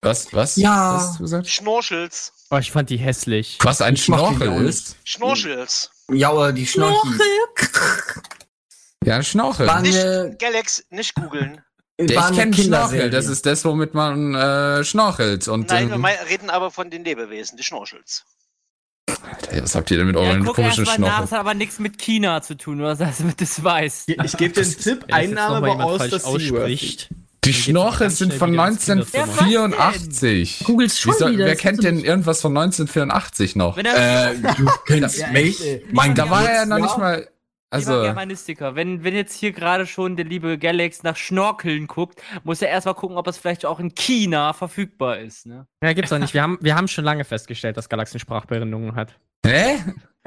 Was? 0.02 0.34
Was? 0.34 0.56
Ja. 0.58 0.96
Was 0.96 1.04
hast 1.04 1.16
du 1.20 1.24
gesagt? 1.24 1.48
Schnorchels. 1.48 2.34
Oh, 2.52 2.58
ich 2.58 2.72
fand 2.72 2.90
die 2.90 2.98
hässlich. 2.98 3.58
Was 3.62 3.82
ein 3.82 3.94
Ich 3.96 4.04
Schnorchel 4.04 4.66
ist? 4.66 4.98
Schnorchels. 5.06 5.90
Ja, 6.12 6.32
oder 6.32 6.52
die. 6.52 6.68
Schnorchel. 6.68 7.20
Ja, 9.06 9.24
Schnorchel. 9.24 9.68
War 9.68 9.82
Nicht, 9.82 10.40
Galax, 10.40 10.86
nicht 10.90 11.16
googeln. 11.16 11.62
Ja, 12.00 12.16
war 12.22 12.32
ich 12.32 12.38
kenne 12.38 12.54
Schnorchel, 12.54 13.10
das 13.10 13.28
ist 13.28 13.46
das, 13.46 13.64
womit 13.66 13.94
man 13.94 14.34
äh, 14.36 14.84
schnorchelt. 14.84 15.48
Und 15.48 15.70
Nein, 15.70 15.88
wir 15.90 15.96
ähm, 15.96 16.02
mei- 16.02 16.16
reden 16.24 16.50
aber 16.50 16.72
von 16.72 16.90
den 16.90 17.04
Lebewesen, 17.04 17.56
die 17.58 17.64
Schnorchels. 17.64 18.26
Alter, 19.24 19.64
was 19.64 19.76
habt 19.76 19.90
ihr 19.91 19.98
denn 19.98 20.08
mit 20.08 20.16
Ja, 20.16 20.22
euren 20.22 20.44
erst 20.44 20.56
komischen 20.56 20.86
mal 20.86 21.00
nach, 21.00 21.22
das 21.22 21.32
hat 21.32 21.40
aber 21.40 21.54
nichts 21.54 21.80
mit 21.80 21.98
China 21.98 22.41
zu 22.41 22.56
tun, 22.56 22.80
oder 22.82 22.95
dass 22.95 23.18
du 23.18 23.32
das 23.36 23.64
weißt. 23.64 24.10
Ich, 24.10 24.20
ich 24.24 24.38
gebe 24.38 24.54
dir 24.54 24.62
einen 24.62 24.78
Tipp, 24.78 25.06
Einnahme 25.12 25.68
war 25.68 25.84
aus 25.86 26.10
der 26.10 26.26
ausspricht. 26.26 27.10
Die 27.45 27.52
geht's 27.52 27.66
Schnorchel 27.66 28.08
ganz 28.08 28.18
sind 28.20 28.34
von 28.34 28.54
wieder 28.54 28.68
ins 28.68 28.86
Kinderzimmer. 28.86 29.24
1984. 29.24 30.64
Googles 30.66 30.98
schon 31.00 31.14
soll, 31.14 31.34
wieder. 31.34 31.45
wer 31.45 31.54
das 31.54 31.62
kennt 31.62 31.84
denn 31.84 32.00
irgendwas 32.00 32.40
von 32.40 32.56
1984 32.58 33.58
noch? 33.58 33.78
Äh, 33.78 34.36
du 34.58 34.70
kennst 34.86 35.18
Ja, 35.18 35.28
mich? 35.32 35.62
Mein 35.91 36.16
Da 36.16 36.30
war 36.30 36.48
er 36.48 36.56
ja 36.56 36.66
noch 36.66 36.78
nicht 36.78 36.95
Geburtsjahr? 36.95 37.33
Mal. 37.74 37.80
lieber 37.80 37.91
Also, 37.91 38.04
Germanistiker, 38.04 38.76
wenn, 38.76 39.04
wenn 39.04 39.16
jetzt 39.16 39.34
hier 39.36 39.52
gerade 39.52 39.86
schon 39.86 40.16
der 40.16 40.26
liebe 40.26 40.58
Galax 40.58 41.04
nach 41.04 41.16
Schnorkeln 41.18 41.88
guckt, 41.88 42.22
muss 42.44 42.62
er 42.62 42.70
erstmal 42.70 42.95
gucken, 42.95 43.18
ob 43.18 43.28
es 43.28 43.38
vielleicht 43.38 43.66
auch 43.66 43.80
in 43.80 43.94
China 43.95 44.54
verfügbar 44.54 45.20
ist. 45.20 45.45
Ne? 45.45 45.66
Ja, 45.84 45.94
gibt's 45.94 46.10
doch 46.12 46.20
nicht. 46.20 46.34
Wir 46.34 46.41
haben, 46.44 46.58
wir 46.62 46.76
haben 46.76 46.88
schon 46.88 47.04
lange 47.06 47.24
festgestellt, 47.26 47.76
dass 47.78 47.90
Galaxy 47.90 48.20
Sprachbehinderungen 48.20 48.95
hat. 48.95 49.16
hä? 49.45 49.76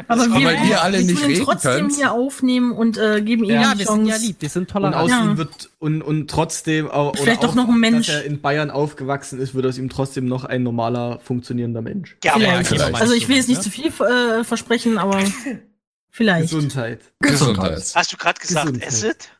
Aber 0.08 0.24
Aber 0.24 0.34
wir, 0.40 0.62
ihr 0.68 0.82
alle 0.82 0.98
wir 0.98 1.06
nicht 1.06 1.14
tun 1.22 1.30
ihn 1.30 1.36
reden 1.36 1.44
trotzdem 1.46 1.72
könnt. 1.72 1.94
hier 1.96 2.12
aufnehmen 2.12 2.72
und 2.72 2.98
äh, 2.98 3.22
geben 3.22 3.44
ihm 3.44 3.50
Ja, 3.52 3.72
die 3.72 3.78
wir 3.78 3.86
Chance. 3.86 4.00
sind 4.04 4.06
ja 4.08 4.16
lieb, 4.18 4.36
wir 4.40 4.48
sind 4.50 4.60
Und 4.64 4.68
tolerant. 4.70 4.96
aus 4.96 5.08
Ja. 5.10 5.24
ihm 5.24 5.38
wird 5.38 5.70
und, 5.78 6.02
und 6.02 6.28
trotzdem 6.30 6.90
auch, 6.90 7.16
Vielleicht 7.16 7.42
doch 7.42 7.48
auch, 7.48 7.54
noch 7.54 7.68
ein 7.68 7.80
Mensch. 7.80 8.06
dass 8.08 8.16
er 8.16 8.24
in 8.24 8.42
Bayern 8.42 8.70
aufgewachsen 8.70 9.40
ist, 9.40 9.54
wird 9.54 9.64
aus 9.64 9.78
ihm 9.78 9.88
trotzdem 9.88 10.26
noch 10.26 10.44
ein 10.44 10.62
normaler 10.62 11.18
funktionierender 11.20 11.80
Mensch. 11.80 12.18
Ja, 12.24 12.34
Vielleicht. 12.34 12.66
vielleicht. 12.66 12.94
Also 13.00 13.14
ich 13.14 13.26
will 13.30 13.36
jetzt 13.36 13.48
nicht 13.48 13.62
zu 13.62 13.70
viel 13.70 13.86
äh, 13.86 14.44
versprechen, 14.44 14.98
aber 14.98 15.18
vielleicht. 16.16 16.50
Gesundheit. 16.50 17.00
Gesundheit. 17.20 17.92
hast 17.94 18.12
du 18.12 18.16
gerade 18.16 18.40
gesagt, 18.40 18.66
Gesundheit. 18.66 18.88
Acid? 18.88 19.30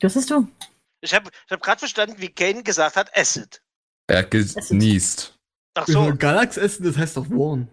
Das 0.00 0.16
ist 0.16 0.30
du. 0.30 0.48
Ich 1.00 1.14
habe 1.14 1.30
ich 1.30 1.52
hab 1.52 1.62
gerade 1.62 1.78
verstanden, 1.78 2.16
wie 2.18 2.28
Kane 2.28 2.62
gesagt 2.62 2.96
hat, 2.96 3.16
Acid. 3.16 3.62
Er 4.08 4.18
hat 4.18 4.30
genießt. 4.30 5.38
Ach 5.74 5.86
So. 5.86 6.04
so. 6.06 6.16
Galax 6.16 6.56
essen, 6.56 6.84
das 6.84 6.96
heißt 6.96 7.16
doch 7.16 7.28
Warn. 7.30 7.68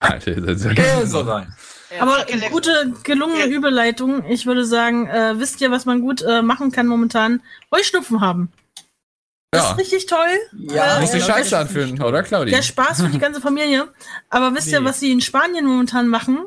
Alter, 0.00 0.40
das 0.40 0.56
ist 0.60 0.64
ja 0.64 0.74
Käse 0.74 1.26
rein. 1.26 1.54
Aber 2.00 2.26
gute, 2.50 2.92
gelungene. 3.04 3.46
Überleitung. 3.46 4.24
Ich 4.28 4.46
würde 4.46 4.64
sagen, 4.64 5.06
äh, 5.06 5.38
wisst 5.38 5.60
ihr, 5.60 5.70
was 5.70 5.84
man 5.86 6.00
gut 6.00 6.22
äh, 6.22 6.42
machen 6.42 6.72
kann 6.72 6.86
momentan? 6.86 7.40
Heuschnupfen 7.70 8.20
haben. 8.20 8.52
Das 9.54 9.64
Ja. 9.64 9.70
ist 9.72 9.78
richtig 9.78 10.06
toll. 10.06 10.18
Ja, 10.74 10.96
Äh, 10.98 11.00
Muss 11.00 11.12
sich 11.12 11.24
scheiße 11.24 11.56
anfühlen, 11.56 12.00
oder 12.02 12.22
Claudi? 12.22 12.50
Der 12.50 12.62
Spaß 12.62 13.02
für 13.02 13.08
die 13.08 13.18
ganze 13.18 13.40
Familie. 13.40 13.88
Aber 14.30 14.54
wisst 14.54 14.68
ihr, 14.72 14.80
Nee. 14.80 14.86
was 14.86 15.00
sie 15.00 15.12
in 15.12 15.20
Spanien 15.20 15.64
momentan 15.66 16.08
machen? 16.08 16.46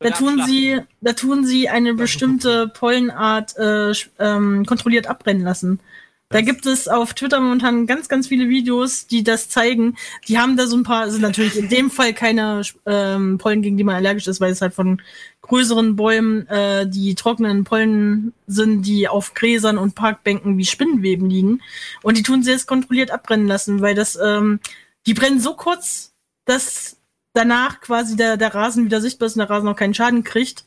Da 0.00 0.10
tun 0.10 0.42
sie, 0.44 0.80
da 1.00 1.12
tun 1.14 1.46
sie 1.46 1.68
eine 1.68 1.94
bestimmte 1.94 2.68
Pollenart 2.68 3.56
äh, 3.56 3.92
ähm, 4.18 4.66
kontrolliert 4.66 5.06
abbrennen 5.06 5.42
lassen. 5.44 5.80
Da 6.30 6.40
gibt 6.40 6.66
es 6.66 6.88
auf 6.88 7.14
Twitter 7.14 7.38
momentan 7.38 7.86
ganz, 7.86 8.08
ganz 8.08 8.26
viele 8.26 8.48
Videos, 8.48 9.06
die 9.06 9.22
das 9.22 9.48
zeigen. 9.48 9.96
Die 10.26 10.38
haben 10.38 10.56
da 10.56 10.66
so 10.66 10.76
ein 10.76 10.82
paar, 10.82 11.10
sind 11.10 11.20
natürlich 11.20 11.56
in 11.56 11.68
dem 11.68 11.90
Fall 11.90 12.12
keine 12.12 12.62
ähm, 12.86 13.38
Pollen, 13.38 13.62
gegen 13.62 13.76
die 13.76 13.84
man 13.84 13.94
allergisch 13.94 14.26
ist, 14.26 14.40
weil 14.40 14.50
es 14.50 14.60
halt 14.60 14.74
von 14.74 15.00
größeren 15.42 15.94
Bäumen, 15.94 16.48
äh, 16.48 16.88
die 16.88 17.14
trockenen 17.14 17.64
Pollen 17.64 18.32
sind, 18.46 18.82
die 18.82 19.06
auf 19.06 19.34
Gräsern 19.34 19.78
und 19.78 19.94
Parkbänken 19.94 20.56
wie 20.58 20.64
Spinnenweben 20.64 21.28
liegen. 21.28 21.60
Und 22.02 22.16
die 22.16 22.22
tun 22.22 22.42
sie 22.42 22.50
jetzt 22.50 22.66
kontrolliert 22.66 23.10
abbrennen 23.10 23.46
lassen, 23.46 23.80
weil 23.80 23.94
das, 23.94 24.16
ähm, 24.16 24.60
die 25.06 25.14
brennen 25.14 25.40
so 25.40 25.54
kurz, 25.54 26.14
dass 26.46 26.96
danach 27.34 27.80
quasi 27.80 28.16
der, 28.16 28.38
der 28.38 28.54
Rasen 28.54 28.86
wieder 28.86 29.00
sichtbar 29.00 29.26
ist 29.26 29.36
und 29.36 29.40
der 29.40 29.50
Rasen 29.50 29.68
auch 29.68 29.76
keinen 29.76 29.94
Schaden 29.94 30.24
kriegt. 30.24 30.64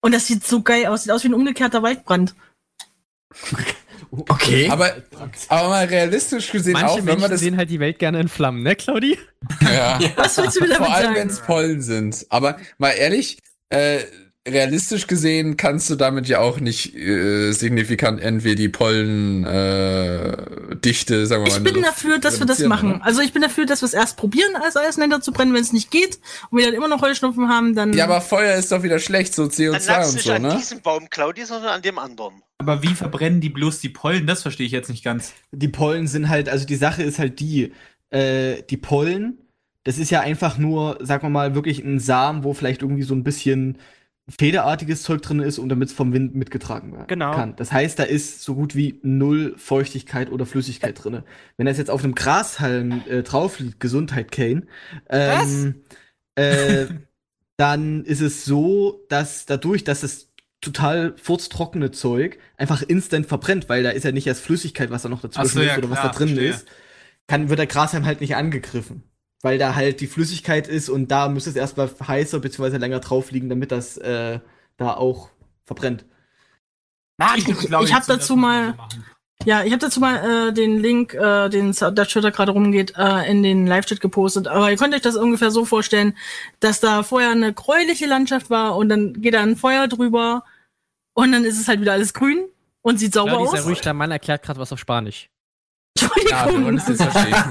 Und 0.00 0.12
das 0.12 0.26
sieht 0.26 0.46
so 0.46 0.62
geil 0.62 0.86
aus. 0.86 1.04
Sieht 1.04 1.12
aus 1.12 1.22
wie 1.24 1.28
ein 1.28 1.34
umgekehrter 1.34 1.82
Waldbrand. 1.82 2.34
Okay. 4.28 4.68
Aber, 4.70 4.92
aber 5.48 5.68
mal 5.68 5.86
realistisch 5.86 6.50
gesehen 6.50 6.74
Manche 6.74 6.88
auch, 6.88 6.96
wenn 6.98 7.04
Menschen 7.04 7.20
man 7.22 7.30
das. 7.30 7.40
sehen 7.40 7.56
halt 7.56 7.70
die 7.70 7.80
Welt 7.80 7.98
gerne 7.98 8.20
in 8.20 8.28
Flammen, 8.28 8.62
ne, 8.62 8.76
Claudi? 8.76 9.18
Ja. 9.62 9.98
Was 10.16 10.36
willst 10.38 10.56
du 10.56 10.60
mir 10.60 10.68
damit 10.68 10.86
Vor 10.86 10.94
allem, 10.94 11.14
wenn 11.14 11.28
es 11.28 11.40
Pollen 11.40 11.82
sind. 11.82 12.26
Aber 12.30 12.56
mal 12.78 12.90
ehrlich, 12.90 13.38
äh, 13.68 14.00
realistisch 14.46 15.06
gesehen 15.06 15.56
kannst 15.56 15.88
du 15.88 15.94
damit 15.94 16.28
ja 16.28 16.40
auch 16.40 16.60
nicht 16.60 16.94
äh, 16.94 17.52
signifikant 17.52 18.20
entweder 18.20 18.56
die 18.56 18.68
Pollendichte, 18.68 20.72
äh, 20.72 20.76
Dichte, 20.76 21.26
sagen 21.26 21.44
wir 21.44 21.50
mal. 21.50 21.66
Ich 21.66 21.72
bin 21.72 21.82
dafür, 21.82 22.18
dass 22.18 22.40
wir 22.40 22.46
das 22.46 22.58
machen. 22.60 22.96
oder? 22.96 23.04
Also 23.04 23.22
ich 23.22 23.32
bin 23.32 23.40
dafür, 23.40 23.64
dass 23.64 23.80
wir 23.80 23.86
es 23.86 23.94
erst 23.94 24.18
probieren, 24.18 24.54
als 24.56 24.76
Eisländer 24.76 25.22
zu 25.22 25.32
brennen. 25.32 25.54
Wenn 25.54 25.62
es 25.62 25.72
nicht 25.72 25.90
geht 25.90 26.18
und 26.50 26.58
wir 26.58 26.66
dann 26.66 26.74
immer 26.74 26.88
noch 26.88 27.00
Heuschnupfen 27.00 27.48
haben, 27.48 27.74
dann. 27.74 27.94
Ja, 27.94 28.04
aber 28.04 28.20
Feuer 28.20 28.56
ist 28.56 28.70
doch 28.70 28.82
wieder 28.82 28.98
schlecht, 28.98 29.34
so 29.34 29.46
Dann 29.46 29.52
CO2 29.52 29.86
lag's 29.86 30.08
und 30.08 30.14
nicht 30.14 30.24
so, 30.24 30.32
an 30.32 30.42
ne? 30.42 30.56
diesem 30.56 30.82
Baum, 30.82 31.08
Claudi, 31.08 31.44
sondern 31.44 31.70
an 31.70 31.82
dem 31.82 31.98
anderen. 31.98 32.42
Aber 32.58 32.82
wie 32.82 32.94
verbrennen 32.94 33.40
die 33.40 33.48
bloß 33.48 33.80
die 33.80 33.88
Pollen? 33.88 34.26
Das 34.26 34.42
verstehe 34.42 34.66
ich 34.66 34.72
jetzt 34.72 34.90
nicht 34.90 35.04
ganz. 35.04 35.32
Die 35.52 35.68
Pollen 35.68 36.06
sind 36.06 36.28
halt, 36.28 36.50
also 36.50 36.66
die 36.66 36.76
Sache 36.76 37.02
ist 37.02 37.18
halt 37.18 37.40
die, 37.40 37.72
äh, 38.10 38.62
die 38.68 38.76
Pollen, 38.76 39.38
das 39.84 39.98
ist 39.98 40.10
ja 40.10 40.20
einfach 40.20 40.58
nur, 40.58 40.98
sagen 41.00 41.22
wir 41.22 41.30
mal, 41.30 41.54
wirklich 41.54 41.82
ein 41.82 41.98
Samen, 41.98 42.44
wo 42.44 42.54
vielleicht 42.54 42.82
irgendwie 42.82 43.02
so 43.02 43.14
ein 43.14 43.24
bisschen 43.24 43.78
federartiges 44.28 45.02
Zeug 45.02 45.20
drin 45.22 45.40
ist 45.40 45.58
und 45.58 45.68
damit 45.68 45.88
es 45.90 45.94
vom 45.94 46.12
Wind 46.14 46.34
mitgetragen 46.34 46.92
werden 46.92 47.06
Genau. 47.08 47.32
kann. 47.32 47.56
Das 47.56 47.72
heißt, 47.72 47.98
da 47.98 48.04
ist 48.04 48.42
so 48.42 48.54
gut 48.54 48.74
wie 48.74 48.98
null 49.02 49.54
Feuchtigkeit 49.58 50.30
oder 50.32 50.46
Flüssigkeit 50.46 51.02
drin. 51.04 51.22
Wenn 51.58 51.66
das 51.66 51.76
jetzt 51.78 51.90
auf 51.90 52.02
einem 52.02 52.14
Grashalm 52.14 53.02
äh, 53.08 53.22
drauf 53.22 53.58
liegt, 53.58 53.80
Gesundheit, 53.80 54.32
Kane, 54.32 54.66
ähm, 55.10 55.82
äh, 56.36 56.86
dann 57.58 58.04
ist 58.04 58.20
es 58.22 58.44
so, 58.44 59.04
dass 59.08 59.46
dadurch, 59.46 59.84
dass 59.84 60.02
es 60.02 60.30
total 60.62 61.14
furztrockene 61.18 61.90
Zeug 61.90 62.38
einfach 62.56 62.80
instant 62.82 63.26
verbrennt, 63.26 63.68
weil 63.68 63.82
da 63.82 63.90
ist 63.90 64.04
ja 64.04 64.12
nicht 64.12 64.26
erst 64.26 64.40
Flüssigkeit, 64.40 64.90
was 64.90 65.02
da 65.02 65.10
noch 65.10 65.20
dazwischen 65.20 65.48
so, 65.48 65.60
ist 65.60 65.66
ja, 65.66 65.76
oder 65.78 65.90
was 65.90 65.98
klar, 66.00 66.12
da 66.12 66.18
drin 66.18 66.28
verstehe. 66.28 66.50
ist, 66.50 66.66
kann, 67.26 67.50
wird 67.50 67.58
der 67.58 67.66
Grashalm 67.66 68.06
halt 68.06 68.22
nicht 68.22 68.36
angegriffen. 68.36 69.02
Weil 69.44 69.58
da 69.58 69.74
halt 69.74 70.00
die 70.00 70.06
Flüssigkeit 70.06 70.66
ist 70.68 70.88
und 70.88 71.10
da 71.10 71.28
müsste 71.28 71.50
es 71.50 71.56
erstmal 71.56 71.90
heißer 72.08 72.40
bzw. 72.40 72.78
länger 72.78 73.00
drauf 73.00 73.30
liegen, 73.30 73.50
damit 73.50 73.72
das 73.72 73.98
äh, 73.98 74.40
da 74.78 74.94
auch 74.94 75.28
verbrennt. 75.66 76.06
ich, 77.36 77.42
stimme 77.42 77.58
Claudi 77.58 77.84
ich 77.84 77.92
habe 77.92 78.06
zu, 78.06 78.12
dazu 78.12 78.36
mal, 78.36 78.74
ja, 79.44 79.62
ich 79.62 79.72
habe 79.72 79.80
dazu 79.80 80.00
mal 80.00 80.48
äh, 80.48 80.52
den 80.54 80.78
Link, 80.78 81.12
äh, 81.12 81.50
den 81.50 81.72
der 81.72 82.06
Twitter 82.06 82.30
gerade 82.30 82.52
rumgeht, 82.52 82.94
äh, 82.96 83.30
in 83.30 83.42
den 83.42 83.66
Live-Chat 83.66 84.00
gepostet. 84.00 84.48
Aber 84.48 84.70
ihr 84.70 84.78
könnt 84.78 84.94
euch 84.94 85.02
das 85.02 85.14
ungefähr 85.14 85.50
so 85.50 85.66
vorstellen, 85.66 86.16
dass 86.60 86.80
da 86.80 87.02
vorher 87.02 87.28
eine 87.28 87.52
gräuliche 87.52 88.06
Landschaft 88.06 88.48
war 88.48 88.76
und 88.76 88.88
dann 88.88 89.20
geht 89.20 89.34
da 89.34 89.42
ein 89.42 89.56
Feuer 89.56 89.88
drüber 89.88 90.44
und 91.12 91.32
dann 91.32 91.44
ist 91.44 91.60
es 91.60 91.68
halt 91.68 91.82
wieder 91.82 91.92
alles 91.92 92.14
grün 92.14 92.46
und 92.80 92.98
sieht 92.98 93.12
sauber 93.12 93.46
sei 93.48 93.58
aus. 93.58 93.66
ruhig, 93.66 93.82
der 93.82 93.92
Mann 93.92 94.10
erklärt 94.10 94.42
gerade 94.42 94.58
was 94.58 94.72
auf 94.72 94.78
Spanisch. 94.78 95.28
Ja, 95.98 96.08
wir 96.08 96.30
Entschuldigung. 96.30 96.64
wollen 96.64 96.76
es 96.78 96.88
jetzt 96.88 97.02
verstehen. 97.12 97.44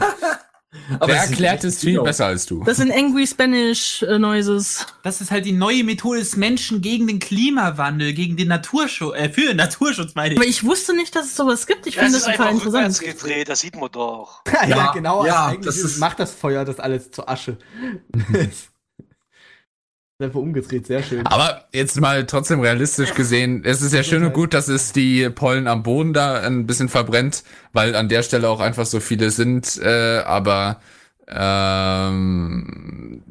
Aber 1.00 1.14
sieht 1.14 1.30
erklärt 1.32 1.64
es 1.64 1.80
viel 1.80 2.02
besser 2.02 2.26
als 2.26 2.45
du. 2.45 2.64
Das 2.64 2.78
sind 2.78 2.91
Angry 2.91 3.26
Spanish 3.28 4.04
äh, 4.04 4.20
Noises. 4.20 4.86
Das 5.04 5.22
ist 5.22 5.32
halt 5.32 5.45
die 5.45 5.52
neue 5.52 5.84
Methode 5.84 6.20
des 6.20 6.36
Menschen 6.36 6.82
gegen 6.82 7.08
den 7.08 7.20
Klimawandel, 7.20 8.14
gegen 8.14 8.36
den 8.38 8.48
Naturschutz, 8.50 9.16
äh, 9.16 9.30
für 9.30 9.48
den 9.48 9.58
Naturschutz 9.58 10.16
meine 10.16 10.36
Aber 10.36 10.44
ich. 10.45 10.50
ich 10.58 10.64
wusste 10.64 10.95
nicht, 10.95 11.16
dass 11.16 11.26
es 11.28 11.36
sowas 11.36 11.68
gibt. 11.68 11.88
Ich 11.88 11.95
Das 11.95 12.04
finde 12.06 12.18
ist 12.18 12.28
das 12.28 12.36
total 12.38 12.54
interessant. 12.54 13.00
gedreht, 13.00 13.50
das 13.50 13.60
sieht 13.62 13.76
man 13.76 13.90
doch. 13.91 14.41
ja, 14.68 14.91
genau. 14.91 15.26
ja, 15.26 15.48
eigentlich 15.48 15.66
das 15.66 15.78
ist- 15.78 16.00
macht 16.00 16.20
das 16.20 16.32
Feuer 16.34 16.66
das 16.66 16.80
alles 16.80 17.12
zur 17.12 17.30
Asche. 17.30 17.58
Einfach 20.24 20.40
umgedreht, 20.40 20.88
sehr 20.88 21.04
schön. 21.04 21.26
Aber 21.28 21.66
jetzt 21.74 22.00
mal 22.00 22.26
trotzdem 22.26 22.62
realistisch 22.62 23.14
gesehen, 23.14 23.64
es 23.66 23.82
ist 23.82 23.94
ja 23.94 24.04
schön 24.04 24.24
und 24.24 24.34
gut, 24.34 24.54
dass 24.54 24.68
es 24.68 24.94
die 24.94 25.30
Pollen 25.30 25.68
am 25.68 25.84
Boden 25.84 26.14
da 26.14 26.40
ein 26.40 26.66
bisschen 26.66 26.90
verbrennt, 26.90 27.44
weil 27.74 27.95
an 27.95 28.10
der 28.10 28.24
Stelle 28.24 28.50
auch 28.50 28.60
einfach 28.60 28.86
so 28.86 29.00
viele 29.00 29.32
sind, 29.32 29.80
äh, 29.84 30.20
aber 30.26 30.80
ähm, 31.28 33.22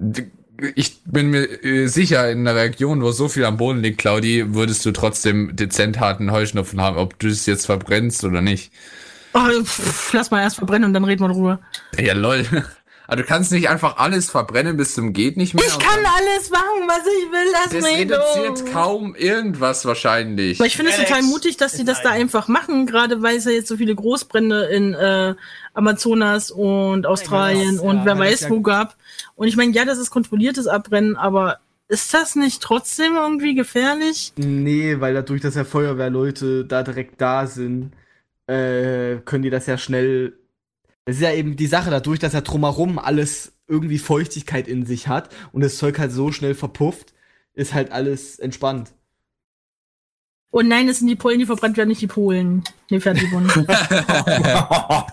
ich 0.74 1.02
bin 1.04 1.30
mir 1.30 1.64
äh, 1.64 1.86
sicher, 1.86 2.30
in 2.30 2.46
einer 2.46 2.58
Region, 2.58 3.02
wo 3.02 3.10
so 3.10 3.28
viel 3.28 3.44
am 3.44 3.56
Boden 3.56 3.80
liegt, 3.80 3.98
Claudi, 3.98 4.54
würdest 4.54 4.84
du 4.84 4.92
trotzdem 4.92 5.56
dezent 5.56 5.98
harten 5.98 6.30
Heuschnupfen 6.30 6.80
haben, 6.80 6.96
ob 6.96 7.18
du 7.18 7.28
es 7.28 7.46
jetzt 7.46 7.66
verbrennst 7.66 8.24
oder 8.24 8.42
nicht. 8.42 8.72
Oh, 9.34 9.62
pff, 9.62 10.12
lass 10.12 10.30
mal 10.30 10.42
erst 10.42 10.56
verbrennen 10.56 10.88
und 10.88 10.92
dann 10.92 11.04
reden 11.04 11.22
wir 11.22 11.32
drüber. 11.32 11.60
Ja, 11.98 12.14
lol. 12.14 12.44
Aber 13.12 13.20
du 13.20 13.28
kannst 13.28 13.52
nicht 13.52 13.68
einfach 13.68 13.98
alles 13.98 14.30
verbrennen 14.30 14.78
bis 14.78 14.94
zum 14.94 15.12
geht 15.12 15.36
nicht 15.36 15.52
mehr. 15.52 15.62
Ich 15.66 15.78
kann 15.78 15.98
alles 15.98 16.48
machen, 16.50 16.88
was 16.88 17.00
ich 17.06 17.30
will. 17.30 17.52
Lass 17.52 17.64
Das 17.64 17.82
mich 17.82 17.98
reduziert 17.98 18.66
doch. 18.68 18.72
kaum 18.72 19.14
irgendwas 19.14 19.84
wahrscheinlich. 19.84 20.58
Aber 20.58 20.66
ich 20.66 20.76
finde 20.76 20.92
es 20.92 20.96
total 20.96 21.20
mutig, 21.20 21.58
dass 21.58 21.72
sie 21.72 21.84
das 21.84 22.00
da 22.00 22.08
einfach 22.08 22.48
machen, 22.48 22.86
gerade 22.86 23.20
weil 23.20 23.36
es 23.36 23.44
ja 23.44 23.50
jetzt 23.50 23.68
so 23.68 23.76
viele 23.76 23.94
Großbrände 23.94 24.64
in 24.64 24.94
äh, 24.94 25.34
Amazonas 25.74 26.50
und 26.50 27.04
Australien 27.04 27.76
das- 27.76 27.84
und 27.84 27.96
ja, 27.98 28.04
wer 28.06 28.18
weiß 28.18 28.40
ja- 28.40 28.48
wo 28.48 28.62
gab. 28.62 28.96
Und 29.34 29.46
ich 29.46 29.56
meine, 29.58 29.72
ja, 29.72 29.84
das 29.84 29.98
ist 29.98 30.10
kontrolliertes 30.10 30.66
Abbrennen, 30.66 31.14
aber 31.16 31.58
ist 31.88 32.14
das 32.14 32.34
nicht 32.34 32.62
trotzdem 32.62 33.14
irgendwie 33.16 33.54
gefährlich? 33.54 34.32
Nee, 34.36 35.00
weil 35.00 35.12
dadurch, 35.12 35.42
dass 35.42 35.54
ja 35.54 35.64
Feuerwehrleute 35.64 36.64
da 36.64 36.82
direkt 36.82 37.20
da 37.20 37.46
sind, 37.46 37.92
äh, 38.46 39.16
können 39.26 39.42
die 39.42 39.50
das 39.50 39.66
ja 39.66 39.76
schnell. 39.76 40.32
Das 41.04 41.16
ist 41.16 41.22
ja 41.22 41.32
eben 41.32 41.56
die 41.56 41.66
Sache, 41.66 41.90
dadurch, 41.90 42.20
dass 42.20 42.32
ja 42.32 42.40
drumherum 42.40 42.98
alles 42.98 43.52
irgendwie 43.66 43.98
Feuchtigkeit 43.98 44.68
in 44.68 44.86
sich 44.86 45.08
hat 45.08 45.34
und 45.52 45.62
das 45.62 45.76
Zeug 45.76 45.98
halt 45.98 46.12
so 46.12 46.30
schnell 46.30 46.54
verpufft, 46.54 47.12
ist 47.54 47.74
halt 47.74 47.90
alles 47.90 48.38
entspannt. 48.38 48.94
Und 50.50 50.68
nein, 50.68 50.88
es 50.88 50.98
sind 50.98 51.08
die 51.08 51.16
Polen, 51.16 51.38
die 51.38 51.46
verbrannt 51.46 51.76
werden, 51.78 51.88
nicht 51.88 52.02
die 52.02 52.06
Polen. 52.06 52.62
Nee, 52.90 53.00
Fertigung. 53.00 53.48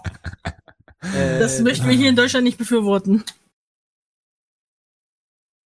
Äh, 1.01 1.39
Das 1.39 1.61
möchten 1.61 1.87
wir 1.87 1.95
hier 1.95 2.09
in 2.09 2.17
Deutschland 2.17 2.43
nicht 2.43 2.57
befürworten. 2.57 3.23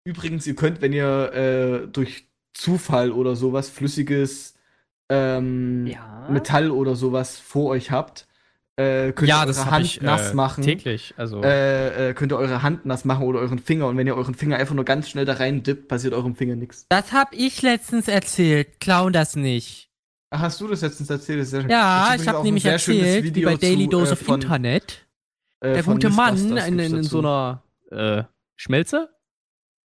Übrigens, 0.06 0.46
ihr 0.46 0.56
könnt, 0.56 0.80
wenn 0.82 0.94
ihr 0.94 1.34
äh, 1.34 1.88
durch 1.88 2.28
Zufall 2.54 3.12
oder 3.12 3.36
sowas 3.36 3.68
flüssiges 3.70 4.54
ähm, 5.10 5.88
Ja. 5.88 6.28
Metall 6.30 6.70
oder 6.70 6.96
sowas 6.96 7.40
vor 7.40 7.72
euch 7.72 7.90
habt, 7.90 8.28
äh, 8.76 9.12
könnt 9.12 9.30
ja, 9.30 9.44
ihr 9.44 9.48
das 9.48 9.60
eure 9.60 9.72
Hand 9.72 9.86
ich 9.86 10.02
nass 10.02 10.32
äh, 10.32 10.34
machen. 10.36 10.64
täglich. 10.64 11.14
Also 11.18 11.42
Äh, 11.44 12.10
äh, 12.10 12.14
könnt 12.14 12.32
ihr 12.32 12.38
eure 12.38 12.64
Hand 12.64 12.86
nass 12.86 13.06
machen 13.06 13.26
oder 13.26 13.40
euren 13.40 13.60
Finger. 13.60 13.88
Und 13.88 13.98
wenn 13.98 14.08
ihr 14.08 14.16
euren 14.16 14.34
Finger 14.36 14.58
einfach 14.58 14.74
nur 14.76 14.86
ganz 14.86 15.10
schnell 15.10 15.26
da 15.26 15.34
rein 15.34 15.62
dippt, 15.64 15.88
passiert 15.88 16.14
eurem 16.14 16.36
Finger 16.36 16.56
nichts. 16.56 16.86
das 16.90 17.12
habe 17.12 17.36
ich 17.36 17.62
letztens 17.62 18.08
erzählt. 18.08 18.80
Clown 18.80 19.14
das 19.14 19.36
nicht. 19.36 19.90
Ach, 20.32 20.40
hast 20.42 20.60
du 20.62 20.68
das 20.68 20.82
letztens 20.82 21.10
erzählt? 21.12 21.42
Das. 21.42 21.52
Ja, 21.70 22.16
ich 22.16 22.28
habe 22.28 22.40
ein 22.40 22.44
nämlich 22.46 22.66
erzählt, 22.66 23.36
wie 23.36 23.44
bei 23.46 23.56
Daily 23.56 23.84
zu, 23.84 23.90
Dose 23.92 24.10
äh, 24.10 24.14
of 24.14 24.28
Internet, 24.28 25.06
äh, 25.60 25.74
der 25.76 25.84
gute 25.84 26.10
Mann 26.10 26.36
in, 26.58 26.80
in, 26.80 27.04
so 27.04 27.20
einer 27.20 27.62
äh, 27.92 28.24
Schmelze, 28.56 29.10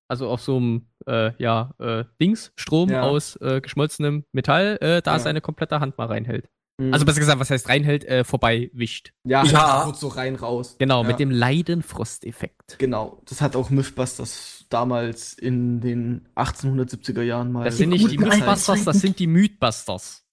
also 0.09 0.31
auf 0.31 0.41
so 0.41 0.57
einem 0.57 0.87
äh, 1.07 1.33
ja, 1.37 1.75
äh, 1.79 2.05
Dings, 2.19 2.53
Strom 2.57 2.89
Ja. 2.89 3.03
aus 3.03 3.37
äh, 3.43 3.61
geschmolzenem 3.61 4.25
Metall, 4.33 4.79
äh, 4.81 5.03
da 5.03 5.13
Ja. 5.13 5.19
seine 5.19 5.43
komplette 5.43 5.81
Hand 5.81 5.99
mal 5.99 6.07
reinhält. 6.07 6.49
Mhm. 6.81 6.93
Also 6.95 7.05
besser 7.05 7.21
gesagt, 7.21 7.41
was 7.41 7.51
heißt 7.51 7.69
reinhält, 7.69 8.05
äh, 8.05 8.23
vorbei 8.25 8.71
wischt. 8.73 9.13
ja, 9.25 9.45
Ja. 9.45 9.87
wird 9.87 9.97
so 9.97 10.09
rein 10.09 10.37
raus. 10.37 10.77
Genau, 10.79 11.03
ja. 11.03 11.09
mit 11.09 11.19
dem 11.19 11.31
Leidenfrosteffekt. 11.31 12.79
Genau, 12.79 13.21
das 13.29 13.41
hat 13.41 13.57
auch 13.57 13.71
Mythbusters 13.71 14.67
damals 14.69 15.33
in 15.35 15.81
den 15.81 16.29
1870er 16.37 17.23
Jahren 17.23 17.51
mal. 17.53 17.65
Das 17.65 17.79
sind 17.79 17.91
nicht 17.91 18.11
die 18.11 18.19
Mythbusters, 18.19 18.85
das 18.85 19.01
sind 19.01 19.19
die 19.19 19.27
Mythbusters. 19.27 20.25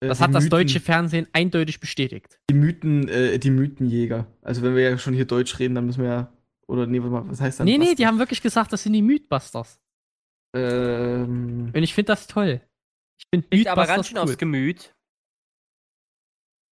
Äh, 0.00 0.08
Das 0.08 0.20
hat 0.20 0.34
das 0.34 0.44
Mythen- 0.44 0.50
deutsche 0.50 0.80
Fernsehen 0.80 1.26
eindeutig 1.32 1.80
bestätigt. 1.80 2.38
Die 2.50 2.54
Mythen, 2.54 3.08
äh, 3.08 3.38
die 3.38 3.50
Mythenjäger. 3.50 4.26
Also 4.42 4.60
wenn 4.62 4.74
wir 4.74 4.82
ja 4.82 4.98
schon 4.98 5.14
hier 5.14 5.24
Deutsch 5.26 5.58
reden, 5.58 5.74
dann 5.76 5.86
müssen 5.86 6.02
wir 6.02 6.10
ja. 6.10 6.32
Oder 6.66 6.86
nee, 6.86 6.98
warte 7.00 7.10
mal, 7.12 7.28
was 7.30 7.40
heißt 7.40 7.60
das? 7.60 7.64
Nee, 7.64 7.78
nee, 7.78 7.94
die 7.94 8.06
haben 8.06 8.18
wirklich 8.18 8.42
gesagt, 8.42 8.72
das 8.72 8.82
sind 8.82 8.92
die 8.94 9.02
Mythbusters. 9.02 9.80
Ähm, 10.54 11.70
Und 11.74 11.82
ich 11.82 11.94
finde 11.94 12.12
das 12.12 12.26
toll. 12.26 12.60
Ich 13.18 13.26
finde 13.32 13.46
Liegt 13.52 13.68
aber 13.68 13.82
Mythbusters 13.82 13.96
ganz 13.96 14.06
schön 14.08 14.16
cool. 14.18 14.24
aufs 14.24 14.38
Gemüt. 14.38 14.94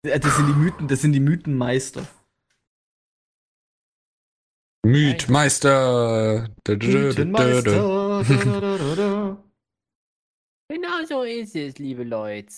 Äh, 0.03 0.19
das 0.21 0.37
sind 0.37 0.47
die 0.49 0.55
Mythen, 0.55 0.89
das 0.89 1.03
sind 1.03 1.13
die 1.13 1.21
Mythenmeister. 1.21 2.07
Mythmeister. 4.85 6.49
Mythenmeister. 6.67 8.25
Genau 10.71 11.05
so 11.05 11.23
ist 11.25 11.57
es, 11.57 11.79
liebe 11.79 12.05
Leute. 12.05 12.55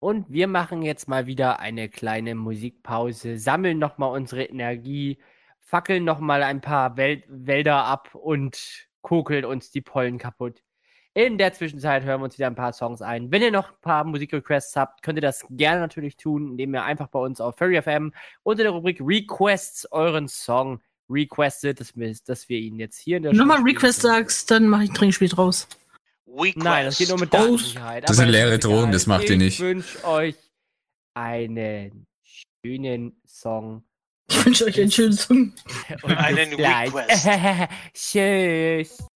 Und 0.00 0.28
wir 0.32 0.48
machen 0.48 0.82
jetzt 0.82 1.06
mal 1.06 1.26
wieder 1.26 1.60
eine 1.60 1.88
kleine 1.88 2.34
Musikpause, 2.34 3.38
sammeln 3.38 3.78
nochmal 3.78 4.10
unsere 4.18 4.42
Energie, 4.42 5.18
fackeln 5.60 6.02
nochmal 6.02 6.42
ein 6.42 6.60
paar 6.60 6.96
Wel 6.96 7.22
Wälder 7.28 7.84
ab 7.84 8.16
und 8.16 8.88
kokeln 9.00 9.44
uns 9.44 9.70
die 9.70 9.80
Pollen 9.80 10.18
kaputt. 10.18 10.60
In 11.14 11.36
der 11.36 11.52
Zwischenzeit 11.52 12.04
hören 12.04 12.20
wir 12.20 12.24
uns 12.24 12.38
wieder 12.38 12.46
ein 12.46 12.54
paar 12.54 12.72
Songs 12.72 13.02
ein. 13.02 13.30
Wenn 13.30 13.42
ihr 13.42 13.50
noch 13.50 13.68
ein 13.68 13.80
paar 13.82 14.04
Musikrequests 14.04 14.76
habt, 14.76 15.02
könnt 15.02 15.18
ihr 15.18 15.22
das 15.22 15.44
gerne 15.50 15.80
natürlich 15.80 16.16
tun, 16.16 16.52
indem 16.52 16.74
ihr 16.74 16.84
einfach 16.84 17.08
bei 17.08 17.18
uns 17.18 17.38
auf 17.38 17.58
Furry 17.58 17.80
FM 17.82 18.14
unter 18.42 18.62
der 18.62 18.72
Rubrik 18.72 18.98
Requests 19.00 19.86
euren 19.92 20.26
Song 20.26 20.80
requestet, 21.10 21.80
dass 21.80 21.94
wir, 21.94 22.16
dass 22.24 22.48
wir 22.48 22.58
ihn 22.58 22.78
jetzt 22.78 22.98
hier 22.98 23.18
in 23.18 23.24
der 23.24 23.34
Nochmal 23.34 23.60
Request 23.60 24.00
sagst, 24.00 24.50
dann 24.50 24.68
mache 24.68 24.84
ich 24.84 24.90
ein 24.90 24.94
Trinkspiel 24.94 25.28
draus. 25.28 25.68
Request. 26.26 26.56
Nein, 26.56 26.86
das 26.86 26.96
geht 26.96 27.10
nur 27.10 27.20
mit 27.20 27.34
Datensicherheit. 27.34 28.08
das 28.08 28.16
sind 28.16 28.30
leere 28.30 28.58
Drohnen, 28.58 28.90
das 28.90 29.06
macht 29.06 29.28
ihr 29.28 29.36
nicht. 29.36 29.60
Ich 29.60 29.60
wünsche 29.60 30.04
euch 30.06 30.36
einen 31.12 32.06
schönen 32.64 33.20
Song. 33.26 33.84
Ich 34.30 34.46
wünsche 34.46 34.64
euch 34.64 34.80
einen 34.80 34.90
schönen 34.90 35.12
Song. 35.12 35.52
Und 36.02 36.16
Einen. 36.16 36.54
Request. 36.54 37.28
Tschüss. 37.92 39.11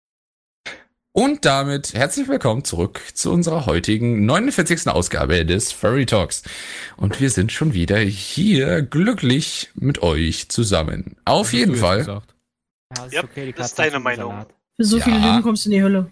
Und 1.17 1.45
damit 1.45 1.95
herzlich 1.95 2.27
willkommen 2.27 2.63
zurück 2.63 3.01
zu 3.15 3.31
unserer 3.31 3.65
heutigen 3.65 4.27
49. 4.27 4.87
Ausgabe 4.87 5.47
des 5.47 5.71
Furry 5.71 6.05
Talks. 6.05 6.43
Und 6.95 7.19
wir 7.19 7.31
sind 7.31 7.51
schon 7.51 7.73
wieder 7.73 7.97
hier 7.97 8.83
glücklich 8.83 9.71
mit 9.73 10.03
euch 10.03 10.47
zusammen. 10.49 11.17
Auf 11.25 11.53
jeden 11.53 11.75
Fall. 11.75 12.05
Ja, 12.05 12.21
das 12.89 13.13
Yep, 13.13 13.23
okay, 13.23 13.45
die 13.47 13.53
das 13.53 13.69
ist 13.69 13.79
deine 13.79 13.99
Meinung. 13.99 14.45
Für 14.75 14.83
so 14.83 14.97
Ja. 14.99 15.05
viele 15.05 15.17
Lügen 15.17 15.41
kommst 15.41 15.65
du 15.65 15.69
in 15.69 15.75
die 15.77 15.81
Hölle. 15.81 16.07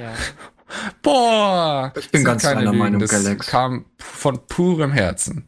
Ja. 0.00 0.14
Boah! 1.02 1.92
Ich 1.98 2.10
bin 2.10 2.24
ganz 2.24 2.42
deiner 2.42 2.72
Meinung, 2.72 3.00
das 3.00 3.10
Galax. 3.10 3.48
kam 3.48 3.84
von 3.98 4.46
purem 4.46 4.92
Herzen. 4.92 5.46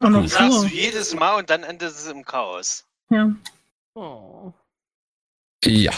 Und 0.00 0.10
noch 0.10 0.22
Das 0.24 0.32
sagst 0.32 0.58
du 0.64 0.66
jedes 0.66 1.14
Mal 1.14 1.36
und 1.38 1.50
dann 1.50 1.62
endet 1.62 1.92
es 1.92 2.08
im 2.08 2.24
Chaos. 2.24 2.84
Ja. 3.10 3.30
Oh. 3.94 4.52
Ja, 5.66 5.92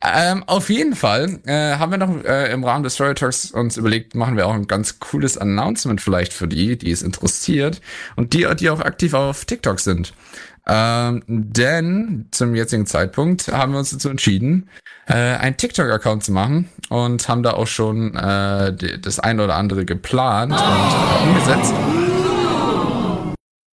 ähm, 0.00 0.44
auf 0.46 0.70
jeden 0.70 0.94
Fall 0.94 1.40
äh, 1.44 1.76
haben 1.76 1.90
wir 1.90 1.98
noch 1.98 2.24
äh, 2.24 2.52
im 2.52 2.62
Rahmen 2.62 2.84
des 2.84 2.94
Story 2.94 3.14
Talks 3.14 3.50
uns 3.50 3.76
überlegt, 3.76 4.14
machen 4.14 4.36
wir 4.36 4.46
auch 4.46 4.54
ein 4.54 4.68
ganz 4.68 5.00
cooles 5.00 5.36
Announcement 5.36 6.00
vielleicht 6.00 6.32
für 6.32 6.46
die, 6.46 6.78
die 6.78 6.92
es 6.92 7.02
interessiert 7.02 7.80
und 8.16 8.32
die, 8.32 8.46
die 8.60 8.70
auch 8.70 8.80
aktiv 8.80 9.14
auf 9.14 9.44
TikTok 9.44 9.80
sind. 9.80 10.14
Ähm, 10.68 11.22
denn 11.26 12.28
zum 12.30 12.54
jetzigen 12.54 12.86
Zeitpunkt 12.86 13.48
haben 13.48 13.72
wir 13.72 13.78
uns 13.78 13.90
dazu 13.90 14.10
entschieden, 14.10 14.68
äh, 15.06 15.14
einen 15.14 15.56
TikTok-Account 15.56 16.22
zu 16.22 16.32
machen 16.32 16.68
und 16.90 17.28
haben 17.28 17.42
da 17.42 17.52
auch 17.52 17.66
schon 17.66 18.14
äh, 18.14 18.72
die, 18.74 19.00
das 19.00 19.18
ein 19.18 19.40
oder 19.40 19.56
andere 19.56 19.84
geplant 19.84 20.52
und 20.52 21.28
umgesetzt. 21.28 21.74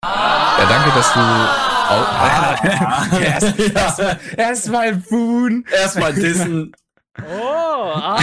Ja, 0.04 0.70
danke, 0.70 0.92
dass 0.96 1.14
du 1.14 1.63
auch. 1.90 3.20
erst, 3.22 4.00
erstmal 4.38 4.88
erst 4.88 5.10
Boon. 5.10 5.66
Erstmal 5.72 6.14
dissen. 6.14 6.74
Oh, 7.20 7.94
ah! 7.96 8.20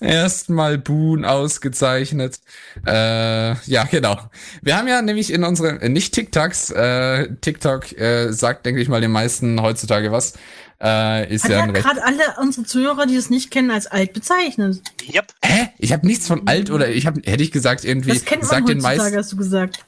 Erstmal 0.00 0.78
Boon 0.78 1.24
ausgezeichnet. 1.24 2.40
Äh, 2.86 3.54
ja, 3.70 3.84
genau. 3.84 4.18
Wir 4.62 4.76
haben 4.76 4.88
ja 4.88 5.02
nämlich 5.02 5.32
in 5.32 5.44
unseren, 5.44 5.80
äh, 5.80 5.88
nicht 5.88 6.14
TikToks, 6.14 6.70
äh, 6.70 7.28
TikTok 7.40 7.92
äh, 7.98 8.32
sagt, 8.32 8.66
denke 8.66 8.80
ich 8.80 8.88
mal, 8.88 9.00
den 9.00 9.12
meisten 9.12 9.60
heutzutage 9.62 10.10
was. 10.10 10.34
Äh, 10.82 11.32
ist 11.32 11.44
Hat 11.44 11.50
ja 11.52 11.66
ja 11.66 11.66
gerade 11.66 12.02
alle 12.02 12.22
unsere 12.40 12.66
Zuhörer, 12.66 13.06
die 13.06 13.14
es 13.14 13.30
nicht 13.30 13.52
kennen, 13.52 13.70
als 13.70 13.86
alt 13.86 14.12
bezeichnet. 14.12 14.82
Yep. 15.14 15.32
Hä? 15.44 15.68
Ich 15.78 15.92
habe 15.92 16.04
nichts 16.06 16.26
von 16.26 16.48
alt 16.48 16.70
oder 16.70 16.88
ich 16.88 17.06
habe, 17.06 17.20
hätte 17.24 17.42
ich 17.44 17.52
gesagt, 17.52 17.84
irgendwie, 17.84 18.08
Das 18.08 18.24
kennt 18.24 18.42
man 18.42 18.50
sagt 18.50 18.68
den 18.68 18.78
heutzutage, 18.78 18.98
meisten, 18.98 19.18
hast 19.18 19.32
du 19.32 19.36
gesagt. 19.36 19.84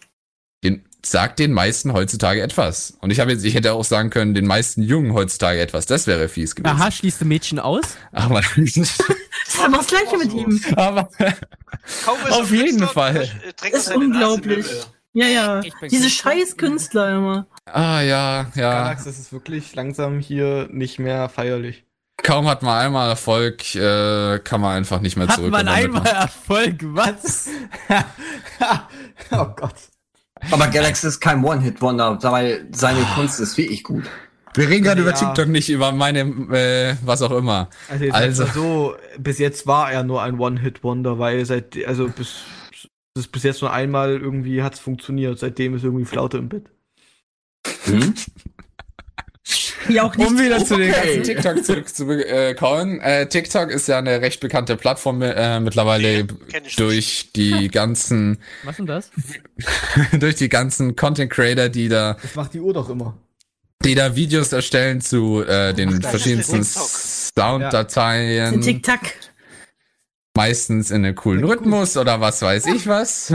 den, 0.63 0.85
sagt 1.07 1.39
den 1.39 1.53
meisten 1.53 1.93
heutzutage 1.93 2.41
etwas. 2.43 2.97
Und 3.01 3.11
ich 3.11 3.21
habe 3.21 3.33
jetzt, 3.33 3.45
ich 3.45 3.55
hätte 3.55 3.73
auch 3.73 3.85
sagen 3.85 4.11
können, 4.11 4.35
den 4.35 4.47
meisten 4.47 4.83
Jungen 4.83 5.13
heutzutage 5.15 5.61
etwas. 5.61 5.87
Das 5.87 6.07
wäre 6.07 6.29
fies 6.29 6.55
gewesen. 6.55 6.75
Aha, 6.77 6.91
schließt 6.91 7.21
du 7.21 7.25
Mädchen 7.25 7.59
aus? 7.59 7.85
Aber, 8.13 8.41
Das 8.57 8.77
ist 9.57 9.65
aber 9.65 9.77
das 9.79 9.87
Gleiche 9.87 10.17
mit 10.19 10.33
ihm. 10.33 10.61
aber 10.77 11.09
Auf 12.31 12.51
jeden 12.51 12.87
Fall. 12.89 13.17
äh, 13.23 13.53
er 13.63 13.73
Ist 13.73 13.91
im 13.91 14.03
unglaublich. 14.03 14.67
Ja, 15.13 15.27
ja. 15.27 15.61
Diese 15.91 16.11
scheiß 16.11 16.57
Künstler 16.57 17.17
immer. 17.17 17.47
ah 17.67 18.01
ja, 18.01 18.47
ja. 18.55 18.73
Galax, 18.83 19.05
das 19.05 19.19
ist 19.19 19.33
wirklich 19.33 19.75
langsam 19.75 20.19
hier 20.19 20.69
nicht 20.73 20.99
mehr 20.99 21.29
feierlich. 21.29 21.85
Kaum 22.23 22.49
hat 22.49 22.63
man 22.63 22.79
einmal 22.79 23.11
Erfolg, 23.11 23.75
äh, 23.75 24.39
kann 24.41 24.61
man 24.61 24.77
einfach 24.77 25.01
nicht 25.01 25.17
mehr 25.17 25.29
Hat 25.29 25.37
zurück. 25.37 25.51
man 25.51 25.61
und 25.61 25.67
damit 25.67 25.85
einmal 25.85 26.07
Erfolg, 26.07 26.77
was? 26.83 27.49
oh 29.31 29.45
Gott. 29.57 29.75
Aber 30.51 30.67
Galaxy 30.69 31.07
ist 31.07 31.21
kein 31.21 31.45
One-Hit-Wonder, 31.45 32.19
weil 32.23 32.67
seine 32.73 33.01
Kunst 33.15 33.41
ist 33.41 33.57
wirklich 33.57 33.83
gut. 33.85 34.05
Wir 34.55 34.69
reden 34.69 34.85
gerade 34.85 35.03
Ja. 35.03 35.09
über 35.09 35.15
TikTok, 35.17 35.49
nicht 35.49 35.69
über 35.69 35.91
meine, 35.93 36.21
äh, 36.21 36.97
was 37.05 37.23
auch 37.23 37.33
immer. 37.33 37.71
Also, 37.89 38.05
jetzt 38.05 38.15
Also. 38.15 38.43
also. 38.45 38.55
so, 38.55 38.95
bis 39.19 39.39
jetzt 39.39 39.67
war 39.67 39.91
er 39.91 40.05
nur 40.05 40.23
ein 40.23 40.39
One-Hit-Wonder, 40.39 41.19
weil 41.19 41.45
seit, 41.45 41.77
also 41.87 42.09
bis, 42.09 42.43
bis, 43.15 43.27
bis 43.27 43.43
jetzt 43.43 43.63
nur 43.63 43.73
einmal 43.73 44.13
irgendwie 44.13 44.63
hat's 44.63 44.79
funktioniert. 44.79 45.39
Seitdem 45.39 45.75
ist 45.75 45.83
irgendwie 45.85 46.05
Flaute 46.05 46.39
im 46.39 46.49
Bett. 46.49 46.65
Hm? 47.85 48.15
Ja, 49.89 50.05
auch 50.05 50.17
nicht. 50.17 50.27
Um 50.27 50.39
wieder 50.39 50.65
zu 50.65 50.77
den 50.79 50.93
ganzen 50.93 51.23
TikTok 51.23 51.65
zurückzukommen. 51.65 53.01
Äh, 53.01 53.29
TikTok 53.29 53.71
ist 53.71 53.87
ja 53.89 53.99
eine 53.99 54.23
recht 54.23 54.41
bekannte 54.41 54.77
Plattform 54.77 55.21
äh, 55.21 55.61
mittlerweile 55.61 56.27
ich 56.65 56.77
durch 56.77 57.31
die 57.37 57.69
ganzen, 57.69 58.39
Was 58.63 58.77
denn 58.77 58.87
das? 58.87 59.11
durch 60.19 60.37
die 60.37 60.49
ganzen 60.49 60.97
Content 60.97 61.31
Creator, 61.31 61.69
die 61.69 61.89
da, 61.89 62.17
Das 62.23 62.35
macht 62.35 62.55
die 62.55 62.61
Uhr 62.61 62.73
doch 62.73 62.89
immer. 62.89 63.19
die 63.85 63.95
da 63.95 64.17
Videos 64.17 64.53
erstellen 64.53 65.03
zu 65.03 65.43
äh, 65.43 65.75
den 65.75 66.01
das 66.01 66.11
verschiedensten 66.11 66.63
TikTok. 66.63 66.89
Sounddateien. 67.37 68.63
Tic-Tac. 68.63 69.13
meistens 70.35 70.91
in 70.91 71.05
einem 71.05 71.15
coolen 71.15 71.45
Rhythmus 71.45 71.99
oder 71.99 72.21
was 72.23 72.41
weiß 72.41 72.67
ich 72.67 72.87
was. 72.87 73.35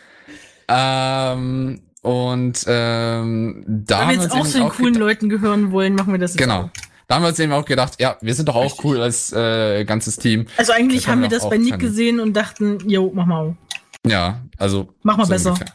ähm, 0.68 1.82
und 2.06 2.64
ähm, 2.68 3.64
da 3.66 3.98
Wenn 3.98 4.06
haben 4.06 4.08
wir 4.16 4.22
jetzt 4.22 4.32
auch 4.32 4.46
zu 4.46 4.58
eben 4.58 4.66
den 4.68 4.76
coolen 4.76 4.92
gedacht- 4.94 5.00
Leuten 5.08 5.28
gehören 5.28 5.72
wollen, 5.72 5.94
machen 5.96 6.12
wir 6.12 6.18
das 6.20 6.32
jetzt 6.34 6.38
Genau. 6.42 6.62
auch. 6.64 6.70
Da 7.08 7.16
haben 7.16 7.22
wir 7.22 7.28
uns 7.28 7.38
eben 7.38 7.52
auch 7.52 7.64
gedacht, 7.64 7.94
ja, 8.00 8.16
wir 8.20 8.34
sind 8.34 8.48
doch 8.48 8.56
auch 8.56 8.82
cool 8.84 9.00
als 9.00 9.32
äh, 9.32 9.84
ganzes 9.84 10.16
Team. 10.16 10.46
Also 10.56 10.72
eigentlich 10.72 11.06
haben 11.08 11.20
wir 11.22 11.28
das 11.28 11.48
bei 11.48 11.56
Nick 11.58 11.78
gesehen 11.78 12.18
und 12.20 12.32
dachten, 12.34 12.78
jo, 12.88 13.12
mach 13.14 13.26
mal. 13.26 13.56
Ja, 14.06 14.40
also. 14.58 14.92
Mach 15.02 15.16
mal 15.16 15.24
so 15.24 15.32
besser. 15.32 15.50
ungefähr. 15.50 15.74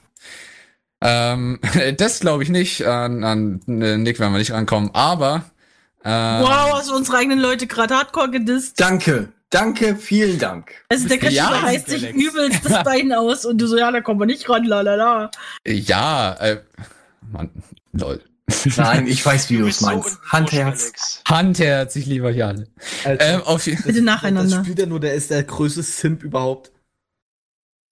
Ähm, 1.03 1.59
das 1.97 2.19
glaube 2.19 2.43
ich 2.43 2.49
nicht. 2.49 2.85
An, 2.85 3.23
an 3.23 3.61
äh, 3.67 3.97
Nick 3.97 4.19
werden 4.19 4.33
wir 4.33 4.39
nicht 4.39 4.51
rankommen, 4.51 4.89
aber. 4.93 5.43
Ähm, 6.03 6.41
Wow, 6.43 6.73
hast 6.73 6.89
du 6.89 6.95
unsere 6.95 7.17
eigenen 7.17 7.39
Leute 7.39 7.67
gerade 7.67 7.95
hardcore 7.95 8.31
gedisst. 8.31 8.79
Danke, 8.79 9.29
danke, 9.52 9.95
vielen 9.95 10.40
Dank. 10.40 10.72
Also 10.90 11.07
der 11.07 11.19
Katschiba 11.19 11.36
Ja, 11.52 11.60
reißt 11.60 11.90
sich 11.90 12.10
übelst 12.14 12.60
das 12.65 12.84
Bein 12.84 13.14
aus 13.14 13.45
und 13.45 13.60
du 13.60 13.68
so, 13.68 13.78
ja, 13.78 13.91
da 13.91 14.02
kommen 14.02 14.19
wir 14.19 14.26
nicht 14.26 14.49
ran, 14.49 14.65
la 14.65 14.82
la 14.82 14.95
la. 14.95 15.32
Ja, 15.68 16.34
äh, 16.40 16.61
Mann, 17.32 17.52
lol. 17.94 18.19
Nein, 18.76 19.07
ich 19.07 19.26
weiß, 19.26 19.49
wie 19.49 19.57
du 19.60 19.68
es 19.68 19.80
so 19.80 19.86
meinst. 19.86 20.06
unwurscht, 20.07 20.32
Handherz. 20.34 21.22
Handherz, 21.26 21.95
ich 21.95 22.06
liebe 22.06 22.26
euch 22.26 22.44
alle. 22.44 22.68
Alter, 23.06 23.26
Ähm, 23.36 23.41
auf 23.44 23.64
Bitte 23.64 23.82
das 23.86 24.02
nacheinander. 24.02 24.61
spielt 24.64 24.80
er 24.80 24.88
nur, 24.88 24.99
der 24.99 25.14
ist 25.14 25.32
der 25.32 25.44
größte 25.44 25.84
Simp 25.84 26.22
überhaupt. 26.23 26.72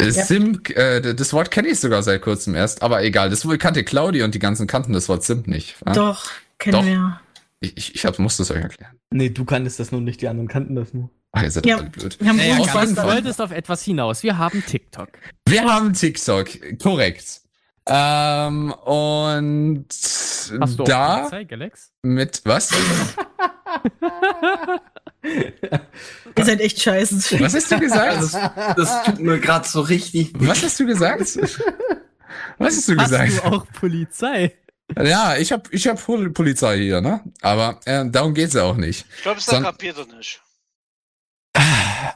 äh, 0.02 0.12
Simp, 0.12 0.70
äh, 0.72 1.14
das 1.14 1.32
Wort 1.34 1.52
kenne 1.52 1.70
ich 1.70 1.80
sogar 1.80 2.04
seit 2.04 2.22
kurzem 2.22 2.56
erst, 2.56 2.82
aber 2.82 3.04
egal. 3.04 3.30
Das 3.30 3.46
wohl 3.46 3.58
kannte 3.58 3.84
Claudi 3.86 4.22
und 4.24 4.36
die 4.36 4.40
ganzen 4.40 4.68
kannten 4.68 4.92
das 4.92 5.08
Wort 5.08 5.24
Simp 5.24 5.48
nicht. 5.48 5.76
wa? 5.86 5.94
Doch, 5.94 6.26
kennen 6.58 6.74
Doch. 6.74 6.86
wir. 6.86 7.22
Ich, 7.62 7.78
ich, 7.78 7.96
ich 7.96 8.06
hab, 8.06 8.20
muss 8.20 8.36
das 8.38 8.52
euch 8.52 8.62
erklären. 8.62 8.98
Nee, 9.12 9.30
du 9.30 9.46
kanntest 9.46 9.80
das 9.80 9.92
nur 9.94 10.02
nicht, 10.02 10.22
die 10.22 10.28
anderen 10.28 10.48
kannten 10.50 10.76
das 10.76 10.94
nur. 10.94 11.10
Ach, 11.32 11.44
ihr 11.44 11.52
seid 11.52 11.66
Ja. 11.66 11.78
alle 11.78 11.90
blöd. 11.90 12.18
Wir 12.20 12.30
haben 12.30 12.40
jeden 12.40 12.96
du 12.96 13.02
Fall. 13.02 13.16
wolltest 13.16 13.40
auf 13.42 13.52
etwas 13.52 13.84
hinaus. 13.84 14.24
Wir 14.24 14.38
haben 14.38 14.64
TikTok. 14.66 15.10
Wir 15.48 15.64
haben 15.64 15.94
TikTok, 15.94 16.50
korrekt. 16.82 17.42
Ähm, 17.86 18.72
und 18.72 19.86
Hast 19.90 20.52
du 20.52 20.84
auch 20.84 20.88
da 20.88 21.18
Polizei, 21.20 21.44
Galax? 21.46 21.92
mit 22.04 22.42
was? 22.46 22.70
Ihr 25.24 26.46
seid 26.46 26.62
echt 26.62 26.82
scheiße. 26.82 27.40
Was 27.40 27.54
hast 27.54 27.72
du 27.72 27.80
gesagt? 27.80 28.22
Das, 28.22 28.32
das 28.76 29.04
tut 29.04 29.20
mir 29.20 29.40
gerade 29.40 29.68
so 29.68 29.82
richtig. 29.82 30.32
Was 30.36 30.64
hast 30.64 30.80
du 30.80 30.86
gesagt? 30.86 31.20
Was 32.58 32.76
hast 32.78 32.88
du 32.90 32.96
Hast 32.98 33.10
gesagt? 33.12 33.38
du 33.38 33.44
auch 33.44 33.66
Polizei? 33.80 34.56
Ja, 34.98 35.36
ich 35.38 35.52
hab, 35.52 35.72
ich 35.74 35.88
hab 35.88 36.04
Pol- 36.04 36.32
Polizei 36.32 36.78
hier, 36.80 37.02
ne? 37.02 37.22
Aber 37.42 37.80
äh, 37.86 38.06
darum 38.10 38.34
geht's 38.34 38.54
ja 38.56 38.64
auch 38.64 38.76
nicht. 38.78 39.06
Ich 39.18 39.22
glaube, 39.24 39.40
es 39.40 39.46
Son- 39.46 39.64
kapiert 39.64 39.98
er 39.98 40.06
nicht. 40.16 40.42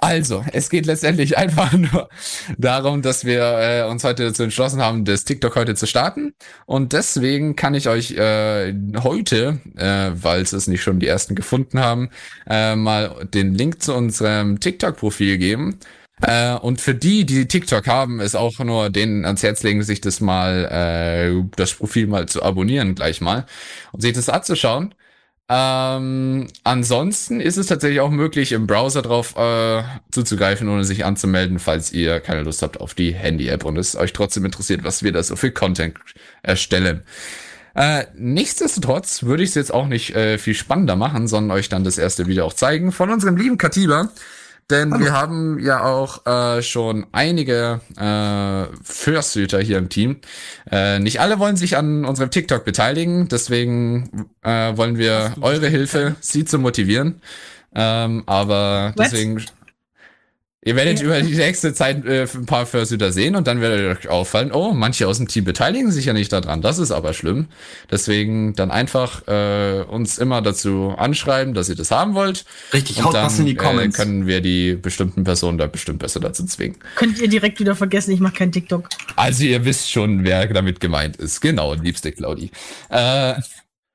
Also, 0.02 0.44
es 0.52 0.70
geht 0.70 0.86
letztendlich 0.86 1.38
einfach 1.38 1.74
nur 1.74 2.10
darum, 2.58 3.02
dass 3.02 3.26
wir 3.26 3.42
äh, 3.42 3.90
uns 3.90 4.04
heute 4.04 4.26
dazu 4.26 4.44
entschlossen 4.44 4.82
haben, 4.82 5.06
das 5.06 5.24
TikTok 5.24 5.56
heute 5.56 5.76
zu 5.76 5.88
starten. 5.88 6.34
Und 6.66 6.94
deswegen 6.94 7.56
kann 7.56 7.74
ich 7.76 7.88
euch 7.90 8.12
äh, 8.12 8.74
heute, 9.04 9.60
äh, 9.78 10.12
weil 10.14 10.42
es 10.42 10.68
nicht 10.68 10.84
schon 10.84 11.00
die 11.00 11.08
ersten 11.08 11.36
gefunden 11.36 11.80
haben, 11.80 12.10
äh, 12.50 12.76
mal 12.76 13.28
den 13.34 13.54
Link 13.54 13.82
zu 13.82 13.94
unserem 13.94 14.60
TikTok-Profil 14.60 15.38
geben. 15.38 15.80
Äh, 16.22 16.56
und 16.56 16.80
für 16.80 16.96
die, 16.96 17.26
die 17.26 17.48
TikTok 17.48 17.88
haben, 17.88 18.20
ist 18.20 18.36
auch 18.36 18.60
nur 18.60 18.90
denen 18.90 19.26
ans 19.26 19.44
Herz 19.44 19.64
legen, 19.64 19.84
sich 19.84 20.00
das 20.00 20.22
mal, 20.22 20.66
äh, 20.72 21.44
das 21.56 21.74
Profil 21.74 22.08
mal 22.08 22.28
zu 22.28 22.44
abonnieren 22.44 22.96
gleich 22.96 23.20
mal 23.20 23.46
und 23.92 24.02
sich 24.02 24.14
das 24.14 24.30
anzuschauen. 24.30 24.94
Ähm, 25.50 26.48
ansonsten 26.64 27.42
ist 27.42 27.58
es 27.58 27.68
tatsächlich 27.68 28.00
auch 28.00 28.10
möglich, 28.10 28.54
im 28.54 28.66
Browser 28.66 29.02
drauf 29.02 29.36
äh, 29.36 29.84
zuzugreifen, 30.12 30.70
ohne 30.70 30.86
sich 30.86 31.04
anzumelden, 31.04 31.60
falls 31.60 31.92
ihr 31.92 32.22
keine 32.22 32.44
Lust 32.44 32.62
habt 32.62 32.80
auf 32.80 32.94
die 32.94 33.14
Handy-App 33.14 33.66
und 33.66 33.78
es 33.78 33.96
euch 33.96 34.14
trotzdem 34.14 34.46
interessiert, 34.46 34.84
was 34.84 35.04
wir 35.04 35.12
da 35.12 35.22
so 35.22 35.36
für 35.36 35.52
Content 35.52 35.98
erstellen. 36.44 37.04
Äh, 37.76 38.06
nichtsdestotrotz 38.16 39.24
würde 39.24 39.44
ich 39.44 39.50
es 39.50 39.56
jetzt 39.56 39.74
auch 39.74 39.88
nicht 39.88 40.16
äh, 40.16 40.38
viel 40.38 40.54
spannender 40.54 40.96
machen, 40.96 41.28
sondern 41.28 41.58
euch 41.58 41.70
dann 41.70 41.84
das 41.84 41.98
erste 41.98 42.28
Video 42.28 42.46
auch 42.46 42.54
zeigen 42.54 42.92
von 42.92 43.10
unserem 43.10 43.36
lieben 43.36 43.58
Katiba. 43.58 44.10
Denn 44.70 44.98
wir 45.00 45.12
haben 45.12 45.60
ja 45.60 45.84
auch 45.84 46.26
äh, 46.26 46.62
schon 46.62 47.06
einige 47.12 47.82
äh, 47.98 48.76
Fursuiter 48.84 49.60
hier 49.60 49.78
im 49.78 49.90
Team. 49.90 50.18
Äh, 50.72 51.00
nicht 51.00 51.20
alle 51.20 51.40
wollen 51.40 51.58
sich 51.58 51.76
an 51.78 52.06
unserem 52.06 52.32
TikTok 52.32 52.64
beteiligen, 52.64 53.28
deswegen 53.28 54.28
äh, 54.42 54.76
wollen 54.78 54.98
wir 54.98 55.34
eure 55.42 55.68
Hilfe, 55.68 56.16
sie 56.22 56.46
zu 56.46 56.60
motivieren. 56.60 57.22
Ähm, 57.76 58.24
aber 58.26 58.94
Was? 58.96 59.12
deswegen, 59.12 59.44
ihr 60.64 60.76
werdet 60.76 61.02
über 61.02 61.22
die 61.22 61.36
nächste 61.36 61.74
Zeit 61.74 62.06
äh, 62.06 62.28
ein 62.34 62.46
paar 62.46 62.66
Fursuiter 62.66 63.12
sehen 63.12 63.36
und 63.36 63.48
dann 63.48 63.62
werdet 63.62 63.98
euch 63.98 64.10
auffallen, 64.10 64.52
oh, 64.52 64.74
manche 64.74 65.08
aus 65.08 65.18
dem 65.18 65.28
Team 65.28 65.44
beteiligen 65.44 65.92
sich 65.92 66.06
ja 66.06 66.14
nicht 66.14 66.32
daran. 66.32 66.62
Das 66.62 66.80
ist 66.80 66.92
aber 66.92 67.14
schlimm. 67.14 67.48
Deswegen 67.92 68.56
dann 68.56 68.72
einfach 68.72 69.28
äh, 69.28 69.84
uns 69.84 70.18
immer 70.18 70.42
dazu 70.42 70.94
anschreiben, 70.98 71.54
dass 71.54 71.70
ihr 71.70 71.76
das 71.76 71.92
haben 71.92 72.14
wollt. 72.14 72.46
Richtig, 72.74 72.98
Und 72.98 73.06
haut 73.06 73.16
dann 73.16 73.26
was 73.26 73.40
in 73.40 73.46
die 73.46 73.54
äh, 73.54 73.56
Comments. 73.56 73.96
können 73.96 74.28
wir 74.28 74.42
die 74.42 74.76
bestimmten 74.76 75.24
Personen 75.24 75.58
da 75.58 75.68
bestimmt 75.68 76.00
besser 76.00 76.20
dazu 76.20 76.46
zwingen. 76.46 76.78
Könnt 76.96 77.20
ihr 77.20 77.28
direkt 77.28 77.60
wieder 77.60 77.76
vergessen, 77.76 78.12
ich 78.12 78.20
mache 78.20 78.36
kein 78.36 78.52
TikTok. 78.52 78.90
Also 79.16 79.44
ihr 79.44 79.66
wisst 79.66 79.92
schon, 79.92 80.24
wer 80.24 80.48
damit 80.48 80.80
gemeint 80.80 81.18
ist. 81.18 81.42
Genau, 81.42 81.74
liebste 81.74 82.12
Claudi. 82.12 82.52
Äh, 82.90 83.36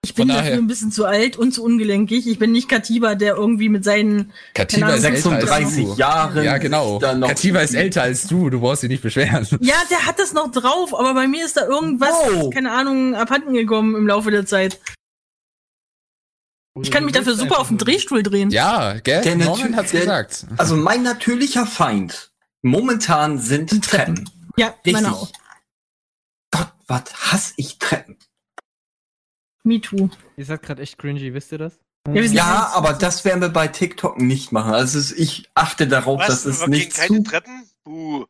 Ich 0.05 0.15
bin 0.15 0.29
dafür 0.29 0.53
ein 0.55 0.69
bisschen 0.69 0.93
zu 0.93 1.07
alt 1.07 1.37
und 1.37 1.53
zu 1.53 1.65
ungelenkig. 1.65 2.27
Ich 2.29 2.39
bin 2.39 2.53
nicht 2.53 2.69
Katiba, 2.69 3.15
der 3.16 3.35
irgendwie 3.35 3.69
mit 3.69 3.83
seinen. 3.85 4.33
Katiba 4.55 4.91
ist 4.95 5.05
Ahnung, 5.05 5.16
älter 5.16 5.31
als 5.31 5.43
36 5.75 5.85
du. 5.87 5.95
Jahre. 5.97 6.45
Ja, 6.45 6.59
genau. 6.59 6.99
Katiba 7.01 7.61
ist 7.61 7.75
älter 7.75 8.03
als 8.03 8.27
du, 8.29 8.49
du 8.49 8.61
brauchst 8.61 8.83
dich 8.85 8.91
nicht 8.91 9.03
beschweren. 9.03 9.47
Ja, 9.61 9.75
der 9.91 10.07
hat 10.07 10.19
das 10.20 10.33
noch 10.33 10.51
drauf, 10.53 10.95
aber 10.95 11.15
bei 11.15 11.27
mir 11.27 11.45
ist 11.45 11.57
da 11.57 11.66
irgendwas, 11.66 12.11
Wow. 12.11 12.51
keine 12.55 12.70
Ahnung, 12.73 13.16
abhanden 13.16 13.55
gekommen 13.55 13.97
im 13.97 14.07
Laufe 14.07 14.31
der 14.31 14.47
Zeit. 14.47 14.81
Ich 16.81 16.93
kann 16.93 17.05
mich 17.05 17.12
dafür 17.15 17.35
super 17.35 17.59
auf 17.59 17.69
den 17.69 17.79
Drehstuhl 17.79 18.23
drehen. 18.23 18.51
Ja, 18.51 18.95
gell? 19.01 19.23
Der 19.23 19.35
Norman 19.35 19.75
hat's 19.75 19.91
der- 19.91 20.01
gesagt. 20.03 20.47
Also 20.59 20.77
mein 20.77 21.03
natürlicher 21.03 21.66
Feind 21.66 22.31
momentan 22.62 23.39
sind 23.41 23.70
Treppen. 23.85 24.15
Treppen. 24.15 24.31
Ja, 24.57 24.75
Richtig. 24.87 25.07
auch. 25.07 25.29
Gott, 26.53 26.73
was 26.87 27.03
hasse 27.15 27.53
ich 27.57 27.79
Treppen. 27.79 28.16
Me 29.69 29.81
too. 29.81 30.09
Ihr 30.39 30.45
seid 30.47 30.62
gerade 30.62 30.81
echt 30.82 30.97
cringy, 30.99 31.35
wisst 31.35 31.53
ihr 31.53 31.59
das? 31.59 31.78
Ja, 32.11 32.23
Ja, 32.23 32.70
aber 32.74 32.95
das 32.95 33.24
werden 33.27 33.43
wir 33.43 33.51
bei 33.51 33.69
TikTok 33.69 34.19
nicht 34.19 34.51
machen. 34.51 34.73
Also 34.73 34.99
es- 34.99 35.12
ich 35.12 35.49
achte 35.55 35.86
darauf, 35.86 36.20
Was? 36.20 36.27
dass 36.28 36.45
es 36.47 36.66
nicht 36.66 36.95
keine 36.95 37.19
zu... 37.19 37.23
Treppen? 37.23 37.69
Buh. 37.85 38.24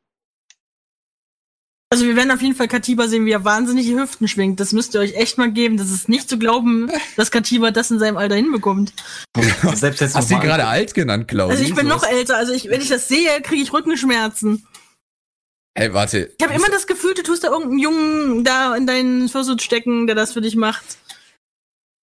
Also 1.90 2.04
wir 2.04 2.16
werden 2.16 2.30
auf 2.32 2.42
jeden 2.42 2.54
Fall 2.56 2.68
Katiba 2.68 3.06
sehen, 3.08 3.24
wie 3.24 3.30
er 3.30 3.44
wahnsinnig 3.44 3.86
die 3.86 3.94
Hüften 3.98 4.26
schwingt. 4.28 4.60
Das 4.60 4.72
müsst 4.72 4.94
ihr 4.94 5.00
euch 5.00 5.14
echt 5.14 5.38
mal 5.38 5.50
geben. 5.50 5.76
Das 5.78 5.90
ist 5.90 6.08
nicht 6.08 6.28
zu 6.28 6.38
glauben, 6.38 6.90
dass 7.16 7.30
Katiba 7.30 7.70
das 7.70 7.90
in 7.90 7.98
seinem 7.98 8.18
Alter 8.18 8.34
hinbekommt. 8.34 8.92
Selbst 9.74 10.00
jetzt 10.00 10.14
Hast 10.14 10.28
du 10.30 10.34
ihn 10.34 10.40
gerade 10.40 10.66
alt 10.66 10.92
genannt, 10.92 11.28
Claudi? 11.28 11.52
Also 11.52 11.62
ich 11.64 11.74
bin 11.74 11.86
noch 11.86 12.02
älter. 12.02 12.36
Also 12.36 12.52
ich, 12.52 12.68
wenn 12.68 12.82
ich 12.82 12.88
das 12.88 13.08
sehe, 13.08 13.40
kriege 13.42 13.62
ich 13.62 13.72
Rückenschmerzen. 13.72 14.66
Ey, 15.74 15.94
warte. 15.94 16.30
Ich 16.36 16.44
habe 16.44 16.54
immer 16.54 16.68
das 16.68 16.86
Gefühl, 16.88 17.14
du 17.14 17.22
tust 17.22 17.44
da 17.44 17.48
irgendeinen 17.48 17.78
Jungen 17.78 18.44
da 18.44 18.74
in 18.74 18.86
deinen 18.86 19.28
Versuch 19.28 19.60
stecken, 19.60 20.06
der 20.08 20.16
das 20.16 20.32
für 20.32 20.40
dich 20.42 20.56
macht. 20.56 20.98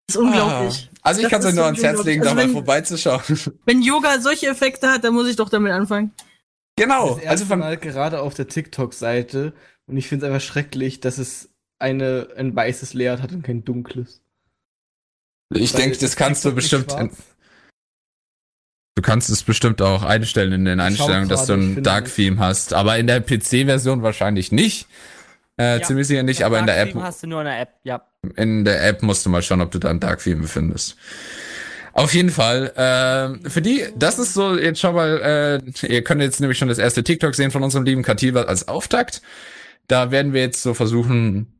Das 0.06 0.16
ist 0.16 0.22
unglaublich. 0.22 0.88
Ah. 0.92 0.98
Also 1.02 1.22
ich 1.22 1.28
kann 1.28 1.40
es 1.40 1.46
euch 1.46 1.54
nur 1.54 1.64
ans 1.64 1.82
Herz 1.82 2.04
legen, 2.04 2.22
da 2.22 2.28
Also 2.30 2.36
mal 2.36 2.44
wenn- 2.46 2.52
vorbeizuschauen. 2.52 3.22
Wenn 3.64 3.82
Yoga 3.82 4.20
solche 4.20 4.46
Effekte 4.48 4.88
hat, 4.88 5.04
dann 5.04 5.14
muss 5.14 5.28
ich 5.28 5.36
doch 5.36 5.48
damit 5.48 5.72
anfangen. 5.72 6.12
genau. 6.76 7.16
Das 7.16 7.26
Also 7.26 7.44
von, 7.46 7.58
Mal 7.60 7.76
gerade 7.76 8.20
auf 8.20 8.34
der 8.34 8.46
TikTok-Seite 8.48 9.52
und 9.86 9.96
ich 9.96 10.08
finde 10.08 10.26
es 10.26 10.32
einfach 10.32 10.44
schrecklich, 10.46 11.00
dass 11.00 11.18
es 11.18 11.48
eine, 11.78 12.28
ein 12.36 12.54
weißes 12.54 12.94
Layout 12.94 13.20
hat 13.22 13.32
und 13.32 13.42
kein 13.42 13.64
dunkles. 13.64 14.22
ich 15.54 15.72
denke, 15.72 15.96
das 15.98 16.16
kannst 16.16 16.44
du 16.44 16.52
bestimmt. 16.52 16.90
Du 18.98 19.02
kannst 19.02 19.28
es 19.28 19.42
bestimmt 19.42 19.82
auch 19.82 20.02
einstellen 20.02 20.52
in 20.52 20.64
den 20.64 20.80
Einstellungen, 20.80 21.28
dass 21.28 21.46
du 21.46 21.52
ein 21.52 21.82
Dark. 21.82 22.12
Theme 22.12 22.38
hast. 22.38 22.72
Aber 22.72 22.96
in 22.98 23.06
der 23.06 23.20
PC-Version 23.20 24.02
wahrscheinlich 24.02 24.52
nicht. 24.52 24.86
Äh, 25.58 25.78
Ja. 25.78 25.82
Ziemlich 25.82 26.06
sicher 26.06 26.22
nicht, 26.22 26.42
aber 26.42 26.58
in 26.58 26.66
der 26.66 26.80
App, 26.80 26.94
hast 26.96 27.22
du 27.22 27.26
nur 27.26 27.40
in 27.40 27.46
der 27.46 27.60
App, 27.60 27.70
ja. 27.82 28.02
in 28.36 28.64
der 28.64 28.86
App 28.86 29.02
musst 29.02 29.24
du 29.24 29.30
mal 29.30 29.42
schauen, 29.42 29.60
ob 29.60 29.70
du 29.70 29.78
da 29.78 29.88
ein 29.90 30.00
Dark 30.00 30.22
Theme 30.22 30.46
findest. 30.46 30.96
Auf 31.92 32.12
jeden 32.12 32.28
Fall. 32.28 32.72
ähm, 32.76 33.40
für 33.48 33.62
die, 33.62 33.86
das 33.96 34.18
ist 34.18 34.34
so 34.34 34.54
jetzt 34.58 34.80
schon 34.80 34.94
mal, 34.94 35.62
äh, 35.82 35.86
ihr 35.86 36.04
könnt 36.04 36.20
jetzt 36.20 36.40
nämlich 36.40 36.58
schon 36.58 36.68
das 36.68 36.76
erste 36.78 37.02
TikTok 37.02 37.34
sehen 37.34 37.50
von 37.50 37.62
unserem 37.62 37.86
lieben 37.86 38.02
Kativa 38.02 38.42
als 38.42 38.68
Auftakt. 38.68 39.22
Da 39.88 40.10
werden 40.10 40.34
wir 40.34 40.42
jetzt 40.42 40.62
so 40.62 40.74
versuchen, 40.74 41.55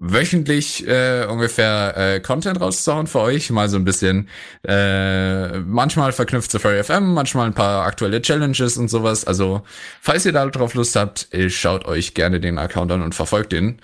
wöchentlich 0.00 0.88
äh, 0.88 1.26
ungefähr 1.26 1.94
äh, 1.96 2.20
Content 2.20 2.60
rauszuhauen 2.60 3.06
für 3.06 3.20
euch. 3.20 3.50
Mal 3.50 3.68
so 3.68 3.76
ein 3.76 3.84
bisschen, 3.84 4.28
äh, 4.66 5.58
manchmal 5.60 6.12
verknüpft 6.12 6.50
zu 6.50 6.58
Furry 6.58 6.82
FM, 6.82 7.12
manchmal 7.12 7.46
ein 7.46 7.54
paar 7.54 7.84
aktuelle 7.84 8.20
Challenges 8.22 8.78
und 8.78 8.88
sowas. 8.88 9.26
Also, 9.26 9.62
falls 10.00 10.24
ihr 10.24 10.32
da 10.32 10.46
drauf 10.46 10.74
Lust 10.74 10.96
habt, 10.96 11.32
äh, 11.32 11.50
schaut 11.50 11.84
euch 11.84 12.14
gerne 12.14 12.40
den 12.40 12.58
Account 12.58 12.90
an 12.90 13.02
und 13.02 13.14
verfolgt 13.14 13.52
den. 13.52 13.80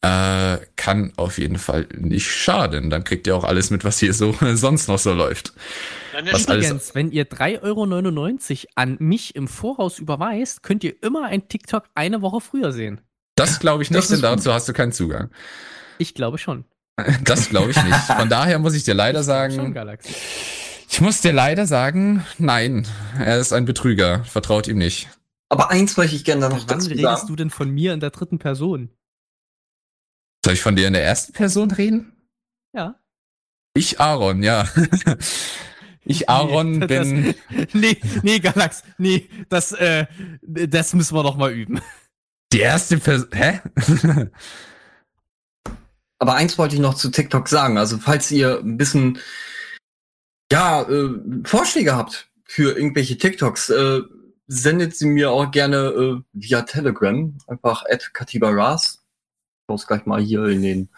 Äh, 0.00 0.58
kann 0.76 1.12
auf 1.16 1.38
jeden 1.38 1.58
Fall 1.58 1.86
nicht 1.96 2.30
schaden. 2.30 2.88
Dann 2.88 3.04
kriegt 3.04 3.26
ihr 3.26 3.36
auch 3.36 3.44
alles 3.44 3.70
mit, 3.70 3.84
was 3.84 3.98
hier 3.98 4.14
so 4.14 4.34
sonst 4.54 4.88
noch 4.88 4.98
so 4.98 5.12
läuft. 5.12 5.52
Was 6.30 6.44
Übrigens, 6.44 6.94
wenn 6.94 7.10
ihr 7.10 7.28
3,99 7.28 7.62
Euro 7.62 8.72
an 8.74 8.96
mich 9.00 9.36
im 9.36 9.48
Voraus 9.48 9.98
überweist, 9.98 10.62
könnt 10.62 10.82
ihr 10.82 10.94
immer 11.02 11.24
ein 11.24 11.48
TikTok 11.48 11.84
eine 11.94 12.22
Woche 12.22 12.40
früher 12.40 12.72
sehen. 12.72 13.00
Das 13.38 13.60
glaube 13.60 13.82
ich 13.82 13.90
nicht, 13.90 13.98
Das 14.02 14.08
denn 14.08 14.20
dazu 14.22 14.52
hast 14.52 14.68
du 14.68 14.72
keinen 14.72 14.92
Zugang. 14.92 15.30
Ich 15.98 16.14
glaube 16.14 16.38
schon. 16.38 16.64
Das 17.24 17.48
glaube 17.48 17.70
ich 17.70 17.82
nicht. 17.84 17.94
Von 17.96 18.28
daher 18.28 18.58
muss 18.58 18.74
ich 18.74 18.82
dir 18.84 18.94
leider 18.94 19.20
Schon 19.20 19.24
sagen, 19.26 19.72
Galaxy. 19.74 20.12
ich 20.90 21.00
muss 21.00 21.20
dir 21.20 21.32
leider 21.32 21.66
sagen, 21.66 22.24
nein, 22.38 22.86
er 23.18 23.38
ist 23.38 23.52
ein 23.52 23.64
Betrüger. 23.66 24.24
Vertraut 24.24 24.66
ihm 24.66 24.78
nicht. 24.78 25.08
Aber 25.48 25.70
eins 25.70 25.96
möchte 25.96 26.16
ich 26.16 26.24
gerne 26.24 26.48
noch 26.48 26.58
Wann 26.68 26.78
dazu 26.78 26.88
redest 26.88 27.02
sagen. 27.04 27.26
du 27.28 27.36
denn 27.36 27.50
von 27.50 27.70
mir 27.70 27.94
in 27.94 28.00
der 28.00 28.10
dritten 28.10 28.38
Person? 28.40 28.90
Soll 30.44 30.54
ich 30.54 30.60
von 30.60 30.74
dir 30.76 30.86
in 30.88 30.92
der 30.92 31.04
ersten 31.04 31.32
Person 31.32 31.70
reden? 31.70 32.12
Ja. 32.74 32.96
Ich 33.74 34.00
Aaron, 34.00 34.42
ja. 34.42 34.66
Ich 36.04 36.28
Aaron 36.28 36.78
Nee, 36.78 36.86
das- 36.86 37.08
bin. 37.08 37.34
nee, 37.74 38.00
nee, 38.22 38.38
Galax, 38.38 38.82
nee, 38.96 39.28
das, 39.50 39.72
äh, 39.72 40.06
das 40.42 40.94
müssen 40.94 41.14
wir 41.14 41.22
noch 41.22 41.36
mal 41.36 41.52
üben. 41.52 41.80
Die 42.52 42.60
erste 42.60 42.98
Person. 42.98 43.28
Hä? 43.32 43.60
Aber 46.18 46.34
eins 46.34 46.58
wollte 46.58 46.74
ich 46.74 46.80
noch 46.80 46.94
zu 46.94 47.10
TikTok 47.10 47.48
sagen. 47.48 47.78
Also 47.78 47.98
falls 47.98 48.30
ihr 48.30 48.58
ein 48.58 48.76
bisschen 48.76 49.18
ja 50.50 50.82
äh, 50.82 51.10
Vorschläge 51.44 51.94
habt 51.94 52.28
für 52.44 52.76
irgendwelche 52.76 53.18
TikToks, 53.18 53.70
äh, 53.70 54.00
sendet 54.46 54.96
sie 54.96 55.06
mir 55.06 55.30
auch 55.30 55.50
gerne 55.50 55.76
äh, 55.76 56.20
via 56.32 56.62
Telegram. 56.62 57.36
Einfach 57.46 57.84
at 57.88 58.12
Katiba 58.14 58.50
Ras. 58.50 59.04
Ich 59.62 59.68
muss 59.68 59.86
gleich 59.86 60.06
mal 60.06 60.20
hier 60.20 60.44
in 60.46 60.62
den, 60.62 60.88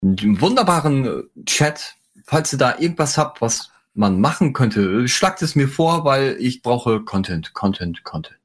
in 0.00 0.16
den 0.16 0.40
wunderbaren 0.40 1.04
äh, 1.04 1.44
Chat. 1.44 1.96
Falls 2.24 2.52
ihr 2.52 2.58
da 2.58 2.78
irgendwas 2.78 3.18
habt, 3.18 3.40
was 3.40 3.70
man 3.94 4.20
machen 4.20 4.52
könnte, 4.52 4.80
äh, 4.80 5.08
schlagt 5.08 5.42
es 5.42 5.56
mir 5.56 5.68
vor, 5.68 6.04
weil 6.04 6.36
ich 6.38 6.62
brauche 6.62 7.04
Content, 7.04 7.52
Content, 7.52 8.04
Content. 8.04 8.41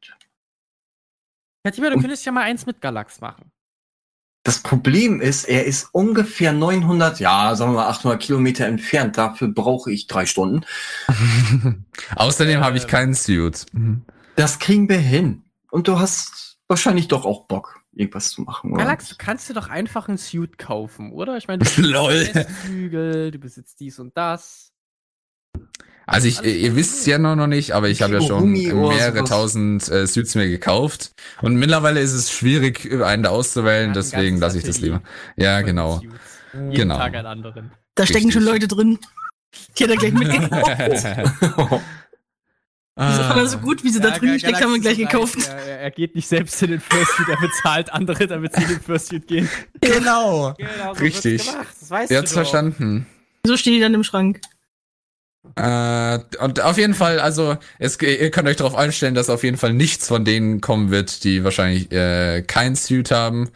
Katiba, 1.64 1.90
du 1.90 2.00
könntest 2.00 2.26
ja 2.26 2.32
mal 2.32 2.44
eins 2.44 2.66
mit 2.66 2.82
Galax 2.82 3.22
machen. 3.22 3.52
Das 4.44 4.60
Problem 4.60 5.20
ist, 5.20 5.44
er 5.44 5.66
ist 5.66 5.90
ungefähr 5.92 6.54
900, 6.54 7.20
ja, 7.20 7.54
sagen 7.56 7.74
wir 7.74 7.80
mal 7.80 7.90
800 7.90 8.22
Kilometer 8.22 8.66
entfernt. 8.66 9.18
Dafür 9.18 9.50
brauche 9.50 9.92
ich 9.92 10.08
drei 10.08 10.26
Stunden. 10.26 10.66
Außerdem 12.16 12.62
habe 12.62 12.78
ich 12.78 12.88
keinen 12.88 13.14
Suit. 13.14 13.66
Das 14.38 14.60
kriegen 14.60 14.88
wir 14.88 15.00
hin. 15.00 15.44
Und 15.70 15.90
du 15.90 16.00
hast 16.00 16.60
wahrscheinlich 16.70 17.10
doch 17.10 17.26
auch 17.26 17.48
Bock, 17.48 17.82
irgendwas 17.92 18.30
zu 18.30 18.42
machen, 18.44 18.72
oder? 18.72 18.86
Galax, 18.86 19.10
du 19.10 19.16
kannst 19.18 19.50
dir 19.50 19.54
doch 19.54 19.68
einfach 19.68 20.08
ein 20.08 20.18
Suit 20.18 20.58
kaufen, 20.58 21.12
oder? 21.12 21.36
Ich 21.36 21.50
meine, 21.50 21.66
du 21.66 21.82
Lol. 21.82 22.14
besitzt 22.14 22.52
Flügel, 22.52 23.32
du 23.32 23.40
besitzt 23.40 23.80
dies 23.82 24.00
und 24.00 24.16
das. 24.16 24.72
Also 26.08 26.28
ich, 26.28 26.42
ihr 26.42 26.76
wisst 26.76 27.06
ja 27.06 27.18
noch 27.18 27.36
noch 27.36 27.48
nicht, 27.48 27.74
aber 27.74 27.90
ich 27.90 28.02
habe 28.02 28.14
ja 28.16 28.22
schon 28.22 28.56
oder 28.56 28.88
mehrere 28.96 29.24
tausend 29.26 29.88
äh, 29.90 30.08
Suits 30.08 30.36
mir 30.36 30.48
gekauft. 30.48 31.12
Und 31.42 31.58
mittlerweile 31.58 32.00
ist 32.00 32.14
es 32.14 32.32
schwierig, 32.32 32.90
einen 33.04 33.24
da 33.24 33.30
auszuwählen, 33.30 33.94
deswegen 33.94 34.38
lasse 34.40 34.58
ich 34.58 34.64
das 34.64 34.80
lieber. 34.80 35.02
Ja, 35.36 35.62
genau. 35.62 36.02
Genau. 36.54 36.98
Tag 36.98 37.14
einen 37.14 37.26
anderen. 37.28 37.72
Da 37.96 38.06
stecken 38.06 38.32
schon. 38.32 38.44
Leute 38.44 38.68
drin. 38.68 38.98
Die 39.78 39.84
hat 39.84 39.92
er 39.92 39.98
gleich 39.98 40.14
mitgekauft. 40.14 40.72
Das 42.96 43.14
ist 43.14 43.26
aber 43.26 43.46
so 43.48 43.60
gut, 43.60 43.84
wie 43.84 43.90
sie 43.90 44.00
da 44.00 44.10
Ja, 44.10 44.18
drin 44.18 44.30
Ga- 44.30 44.40
steckt, 44.40 44.54
Galax 44.54 44.62
haben 44.64 44.72
wir 44.72 44.78
ist 44.78 44.82
gleich 44.82 44.98
gekauft. 44.98 45.38
Er, 45.48 45.56
er- 45.68 45.80
er 45.82 45.92
geht 45.92 46.16
nicht 46.16 46.28
selbst 46.28 46.62
in 46.64 46.72
den 46.72 46.80
Fursuit, 46.80 47.28
er 47.30 47.38
bezahlt 47.40 47.94
andere, 47.94 48.26
damit 48.26 48.56
sie 48.56 48.64
in 48.64 48.70
den 48.70 48.80
Fursuit 48.82 49.28
gehen. 49.28 49.48
genau. 49.82 50.54
Genau, 50.58 50.94
so 50.96 51.00
Richtig. 51.02 51.46
gemacht. 51.46 51.68
Das 51.80 51.90
weißt 51.92 52.12
Ihr 52.12 52.18
habt's 52.18 52.34
verstanden. 52.34 53.06
So 53.46 53.56
stehen 53.56 53.74
die 53.74 53.80
dann 53.82 53.94
im 53.94 54.04
Schrank. 54.04 54.42
Äh, 55.56 56.20
und 56.44 56.62
auf 56.62 56.78
jeden 56.78 56.94
Fall, 56.94 57.20
also 57.20 57.58
es, 57.80 58.02
ihr 58.02 58.30
könnt 58.32 58.48
euch 58.48 58.58
darauf 58.58 58.76
einstellen, 58.76 59.16
dass 59.16 59.30
auf 59.30 59.44
jeden 59.44 59.58
Fall 59.58 59.74
nichts 59.74 60.08
von 60.08 60.26
denen 60.26 60.62
kommen 60.62 60.92
wird, 60.92 61.24
die 61.24 61.44
wahrscheinlich 61.44 61.92
äh, 61.92 62.42
kein 62.42 62.76
Suit 62.76 63.12
haben. 63.12 63.50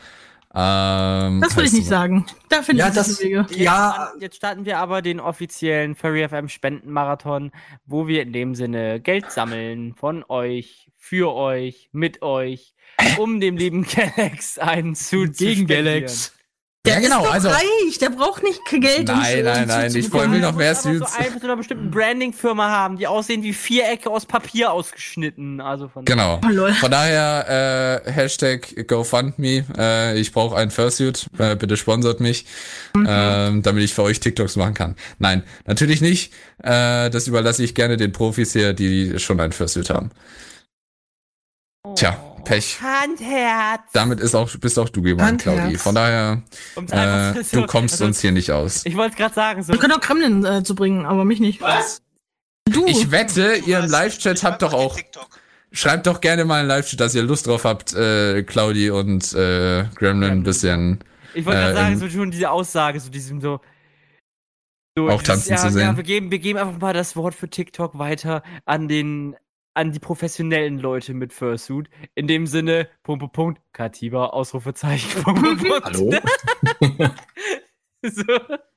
Ähm, 0.54 1.40
Das 1.42 1.56
würde 1.56 1.68
ich 1.68 1.74
nicht 1.74 1.86
so- 1.86 1.90
sagen. 1.92 2.26
Da 2.50 2.62
finde 2.62 2.82
ja, 2.82 2.90
ich 2.90 2.94
das, 2.96 3.22
Wege. 3.22 3.46
ja, 3.56 4.12
Jetzt 4.20 4.36
starten 4.36 4.66
wir 4.66 4.80
aber 4.80 5.02
den 5.02 5.20
offiziellen 5.22 5.96
Furry 5.96 6.28
FM 6.28 6.50
Spendenmarathon, 6.50 7.52
wo 7.86 8.08
wir 8.08 8.22
in 8.22 8.34
dem 8.34 8.54
Sinne 8.56 9.00
Geld 9.00 9.32
sammeln 9.32 9.96
von 9.96 10.26
euch, 10.28 10.90
für 10.98 11.34
euch, 11.34 11.90
mit 11.94 12.22
euch, 12.22 12.74
um 13.18 13.40
dem 13.40 13.56
lieben 13.56 13.84
Galax 13.96 14.58
einen 14.58 14.94
Suit 14.96 15.38
zu 15.38 15.46
Gegen 15.46 15.64
spendieren. 15.68 15.86
Galax. 16.02 16.34
Der 16.84 16.95
Ja, 16.95 16.99
genau, 17.02 17.20
ist 17.20 17.26
doch 17.28 17.34
also- 17.34 17.49
reich, 17.49 17.98
der 17.99 18.10
braucht 18.10 18.41
nicht 18.41 18.60
Geld. 18.66 19.08
um 19.08 19.20
Nein, 19.20 19.44
nein, 19.44 19.68
nein, 19.68 19.95
ich 19.95 20.12
will 20.12 20.40
noch 20.40 20.56
mehr 20.56 20.74
Suits. 20.74 21.14
so 21.14 21.20
einen 21.20 21.34
von 21.34 21.44
einer 21.44 21.56
bestimmten 21.58 21.91
Branding-Firma 21.91 22.70
haben, 22.72 22.98
die 22.98 23.06
aussehen 23.06 23.44
wie 23.44 23.53
Vierecke 23.53 24.10
aus 24.10 24.26
Papier 24.26 24.72
ausgeschnitten. 24.72 25.62
Also 25.62 25.90
von 25.90 26.06
Genau. 26.06 26.41
Oh. 26.44 26.74
Von 26.74 26.90
daher, 26.90 28.02
äh, 28.08 28.12
Hashtag 28.12 28.88
GoFundMe. 28.88 29.64
Äh, 29.78 30.20
ich 30.20 30.32
brauche 30.32 30.56
einen 30.58 30.72
Fursuit. 30.72 31.28
Äh, 31.38 31.56
bitte 31.56 31.78
sponsert 31.78 32.20
mich, 32.20 32.48
ähm, 32.95 33.62
damit 33.62 33.84
ich 33.84 33.94
für 33.94 34.02
euch 34.02 34.20
TikToks 34.20 34.56
machen 34.56 34.74
kann. 34.74 34.95
Nein, 35.20 35.44
natürlich 35.68 36.02
nicht. 36.02 36.34
Äh, 36.64 37.12
das 37.12 37.28
überlasse 37.28 37.64
ich 37.64 37.76
gerne 37.76 37.95
den 37.98 38.12
Profis 38.12 38.53
hier, 38.53 38.74
die 38.74 39.20
schon 39.20 39.40
ein 39.40 39.52
Fursuit 39.52 39.91
haben. 39.91 40.10
Tja, 41.95 42.18
Pech. 42.52 42.82
Handherz. 42.82 43.82
Damit 43.94 44.19
ist 44.19 44.36
auch, 44.36 44.49
bist 44.57 44.78
auch 44.78 44.90
du 44.90 45.02
geworden, 45.02 45.26
Handherz. 45.26 45.57
Claudi. 45.57 45.78
Von 45.78 45.95
daher, 45.95 46.44
äh, 46.76 47.44
du 47.52 47.65
kommst 47.65 47.94
also, 47.94 48.06
uns 48.06 48.19
hier 48.19 48.34
nicht 48.34 48.52
aus. 48.52 48.86
Ich 48.86 48.98
wollte 48.98 49.11
es 49.11 49.18
gerade 49.18 49.34
sagen, 49.34 49.64
so 49.64 49.72
Wir 49.72 49.80
können 49.80 49.94
auch 49.94 50.02
Kremlin 50.02 50.44
äh, 50.44 50.61
zu 50.61 50.76
bringen, 50.76 51.06
aber 51.06 51.23
mich 51.23 51.40
nicht. 51.40 51.61
Was? 51.61 52.02
Du. 52.65 52.86
Ich 52.88 53.10
wette, 53.10 53.56
ihr 53.65 53.80
im? 53.80 53.90
Live-Chat 53.90 54.44
habt 54.44 54.61
doch 54.61 54.73
auch, 54.73 54.99
schreibt 55.72 56.07
doch 56.07 56.19
gerne 56.19 56.44
mal 56.44 56.61
im 56.61 56.68
Live-Chat, 56.68 56.99
dass 56.99 57.15
ihr 57.15 57.23
Lust 57.23 57.48
drauf 57.48 57.64
habt, 57.64 57.94
äh, 57.94 58.44
Claudi 58.44 58.90
und 58.90 59.34
äh, 59.34 59.86
Gremlin 59.95 60.32
ein 60.32 60.44
bisschen 60.44 60.99
Ich 61.34 61.45
wollte 61.45 61.60
gerade 61.60 61.72
Äh, 61.72 61.76
sagen, 61.76 61.98
so 61.99 62.10
schon 62.10 62.32
diese 62.32 62.52
Aussage, 62.52 62.99
so 62.99 63.10
diesem 63.10 63.40
so. 63.40 63.61
so 64.98 65.10
Auch 65.10 65.23
tanzen 65.23 65.52
ja, 65.52 65.57
zu 65.57 65.72
sehen. 65.72 65.82
Ja, 65.82 65.95
wir 65.95 66.03
geben, 66.03 66.32
wir 66.32 66.40
geben 66.40 66.60
einfach 66.60 66.80
mal 66.80 66.94
das 66.94 67.15
Wort 67.15 67.34
für 67.34 67.49
TikTok 67.49 67.98
weiter 67.98 68.44
an 68.65 68.90
den, 68.90 69.38
an 69.73 69.91
die 69.91 69.99
professionellen 69.99 70.80
Leute 70.80 71.14
mit 71.14 71.34
Fursuit. 71.34 71.89
In 72.15 72.27
dem 72.27 72.45
Sinne, 72.48 72.88
Punkt, 73.03 73.19
Punkt, 73.22 73.34
Punkt, 73.34 73.61
Katiba, 73.73 74.27
Ausrufezeichen, 74.27 75.23
Punkt, 75.23 75.41
Punkt, 75.41 75.64
Punkt. 75.64 75.85
hallo? 75.85 77.10
So, 78.03 78.23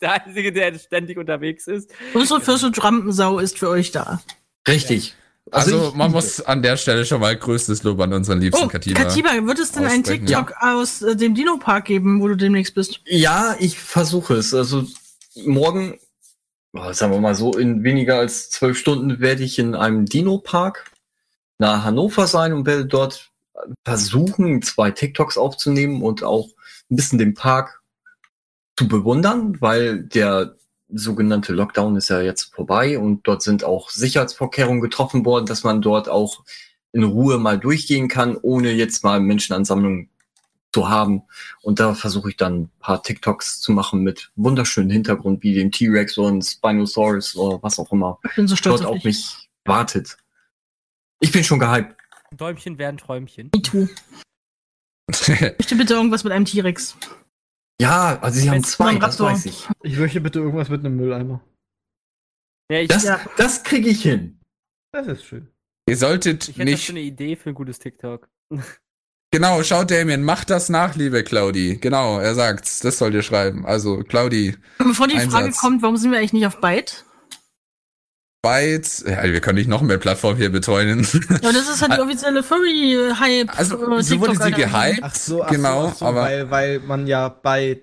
der 0.02 0.22
Einzige, 0.26 0.52
der 0.52 0.78
ständig 0.78 1.16
unterwegs 1.16 1.66
ist. 1.66 1.90
Unsere 2.12 2.42
Fürst 2.42 2.84
Rampensau 2.84 3.38
ist 3.38 3.58
für 3.58 3.70
euch 3.70 3.90
da. 3.90 4.20
Richtig. 4.68 5.14
Also, 5.50 5.88
ich- 5.88 5.94
man 5.94 6.12
muss 6.12 6.42
an 6.42 6.62
der 6.62 6.76
Stelle 6.76 7.06
schon 7.06 7.20
mal 7.22 7.34
größtes 7.34 7.82
Lob 7.84 8.00
an 8.00 8.12
unseren 8.12 8.40
liebsten 8.40 8.64
Oh, 8.64 8.68
Katiba. 8.68 9.02
Katiba, 9.02 9.30
wird 9.46 9.58
es 9.58 9.72
denn 9.72 9.86
einen. 9.86 10.04
TikTok 10.04 10.52
aus 10.60 11.00
äh, 11.00 11.16
dem 11.16 11.34
Dino-Park 11.34 11.86
geben, 11.86 12.20
wo 12.20 12.28
du 12.28 12.36
demnächst 12.36 12.74
bist? 12.74 13.00
Ja, 13.06 13.56
ich 13.58 13.78
versuche 13.78 14.34
es. 14.34 14.52
Also 14.52 14.84
morgen, 15.46 15.98
sagen 16.92 17.12
wir 17.12 17.20
mal 17.20 17.34
so, 17.34 17.56
in 17.56 17.84
weniger 17.84 18.18
als 18.18 18.51
zwölf 18.51 18.76
Stunden 18.78 19.20
werde 19.20 19.44
ich 19.44 19.59
in 19.59 19.74
einem 19.74 20.06
Dino-Park 20.06 20.90
nach 21.59 21.84
Hannover 21.84 22.26
sein 22.26 22.52
und 22.52 22.66
werde 22.66 22.86
dort 22.86 23.30
versuchen, 23.84 24.60
zwei 24.62 24.90
TikToks 24.90 25.38
aufzunehmen 25.38 26.02
und 26.02 26.24
auch 26.24 26.48
ein 26.90 26.96
bisschen 26.96 27.18
den 27.18 27.34
Park 27.34 27.80
zu 28.76 28.88
bewundern, 28.88 29.60
weil 29.60 30.02
der 30.02 30.56
sogenannte 30.88 31.52
Lockdown 31.52 31.96
ist 31.96 32.10
ja 32.10 32.20
jetzt 32.20 32.55
vorbei 32.55 32.98
und 32.98 33.26
dort 33.26 33.42
sind 33.42 33.64
auch 33.64 33.90
Sicherheitsvorkehrungen 33.90 34.80
getroffen 34.80 35.24
worden, 35.24 35.46
dass 35.46 35.64
man 35.64 35.80
dort 35.80 36.09
auch 36.09 36.44
in 36.92 37.05
Ruhe 37.05 37.38
mal 37.38 37.59
durchgehen 37.59 38.09
kann, 38.09 38.36
ohne 38.36 38.72
jetzt 38.72 39.02
mal 39.05 39.20
Menschenansammlungen 39.20 40.10
zu 40.74 40.88
haben. 40.88 41.22
Und 41.62 41.78
da 41.80 41.94
versuche 41.94 42.30
ich 42.30 42.36
dann 42.36 42.62
ein 42.62 42.70
paar 42.80 43.02
TikToks 43.02 43.60
zu 43.60 43.70
machen 43.72 44.02
mit 44.02 44.32
wunderschönen 44.34 44.90
Hintergrund 44.90 45.42
wie 45.44 45.55
dem 45.55 45.70
T-Rex 45.70 46.18
und 46.18 46.42
Spinosaurus 46.42 47.36
oder 47.36 47.62
was 47.62 47.78
auch 47.78 47.90
immer 47.92 48.18
Ich 48.28 48.34
bin 48.34 48.48
so 48.48 48.56
stolz 48.56 48.80
dort 48.80 48.90
auf 48.90 48.96
auf 48.96 49.02
dich. 49.02 49.05
mich 49.05 49.48
wartet. 49.64 50.16
Ich 51.20 51.30
bin 51.32 51.44
schon 51.44 51.60
gehypt. 51.60 51.94
Däumchen 52.36 52.76
werden 52.78 52.98
Träumchen. 52.98 53.51
Me 53.55 53.62
too. 53.62 53.86
Möchte 55.09 55.76
bitte 55.76 55.94
irgendwas 55.94 56.24
mit 56.24 56.32
einem 56.32 56.44
T-Rex. 56.44 56.96
Ja, 57.80 58.18
also 58.20 58.40
sie 58.40 58.51
haben 58.51 58.64
zwei, 58.64 58.96
das 58.96 59.18
weiß 59.20 59.46
ich. 59.46 59.68
Ich 59.82 59.96
möchte 59.96 60.20
bitte 60.20 60.38
irgendwas 60.40 60.68
mit 60.68 60.80
einem 60.84 60.96
Mülleimer. 60.96 61.40
Ja, 62.70 62.80
ich, 62.80 62.88
Das, 62.88 63.05
Ja. 63.05 63.20
das 63.36 63.62
kriege 63.62 63.88
ich 63.90 64.02
hin. 64.02 64.40
Das 64.92 65.06
ist 65.06 65.24
schön. 65.24 65.48
Ihr 65.88 65.96
solltet 65.96 66.48
ich 66.48 66.56
hätte 66.56 66.70
nicht. 66.70 66.84
schon 66.84 66.96
eine 66.96 67.05
Idee 67.05 67.36
für 67.36 67.51
ein 67.51 67.55
gutes 67.55 67.78
TikTok. 67.78 68.28
Genau, 69.35 69.65
schaut 69.65 69.90
Damien, 69.90 70.23
macht 70.23 70.48
das 70.48 70.69
nach, 70.69 70.94
liebe 70.94 71.24
Claudi. 71.24 71.77
Genau, 71.81 72.20
er 72.20 72.36
sagt's. 72.36 72.78
Das 72.78 72.98
sollt 72.98 73.15
ihr 73.15 73.23
schreiben. 73.23 73.66
Also, 73.66 73.98
Claudi, 74.05 74.55
Bevor 74.78 75.09
die 75.09 75.19
Frage 75.19 75.47
Einsatz. 75.47 75.61
kommt, 75.61 75.82
warum 75.82 75.97
sind 75.97 76.12
wir 76.12 76.19
eigentlich 76.19 76.32
nicht 76.35 76.47
auf 76.47 76.61
Byte? 76.61 77.05
Byte. 78.43 79.05
Ja, 79.09 79.24
wir 79.24 79.40
können 79.40 79.59
nicht 79.59 79.69
noch 79.69 79.82
mehr 79.82 79.98
Plattformen 79.98 80.36
hier 80.36 80.51
betreuen. 80.52 81.01
Ja, 81.43 81.51
das 81.51 81.69
ist 81.69 81.82
halt 81.82 81.94
die 81.94 82.01
offizielle 82.01 82.44
Furry-Hype. 82.44 83.59
Also, 83.59 83.74
äh, 83.97 84.02
so 84.05 84.20
wurde 84.20 84.36
sie 84.36 84.52
gehypt. 84.52 85.01
Ach 85.02 85.15
so, 85.16 85.43
ach 85.43 85.51
Genau, 85.51 85.82
so, 85.82 85.89
ach 85.89 85.94
so 85.97 86.05
aber- 86.06 86.20
weil, 86.23 86.51
weil 86.51 86.78
man 86.81 87.06
ja 87.09 87.28
bei, 87.28 87.81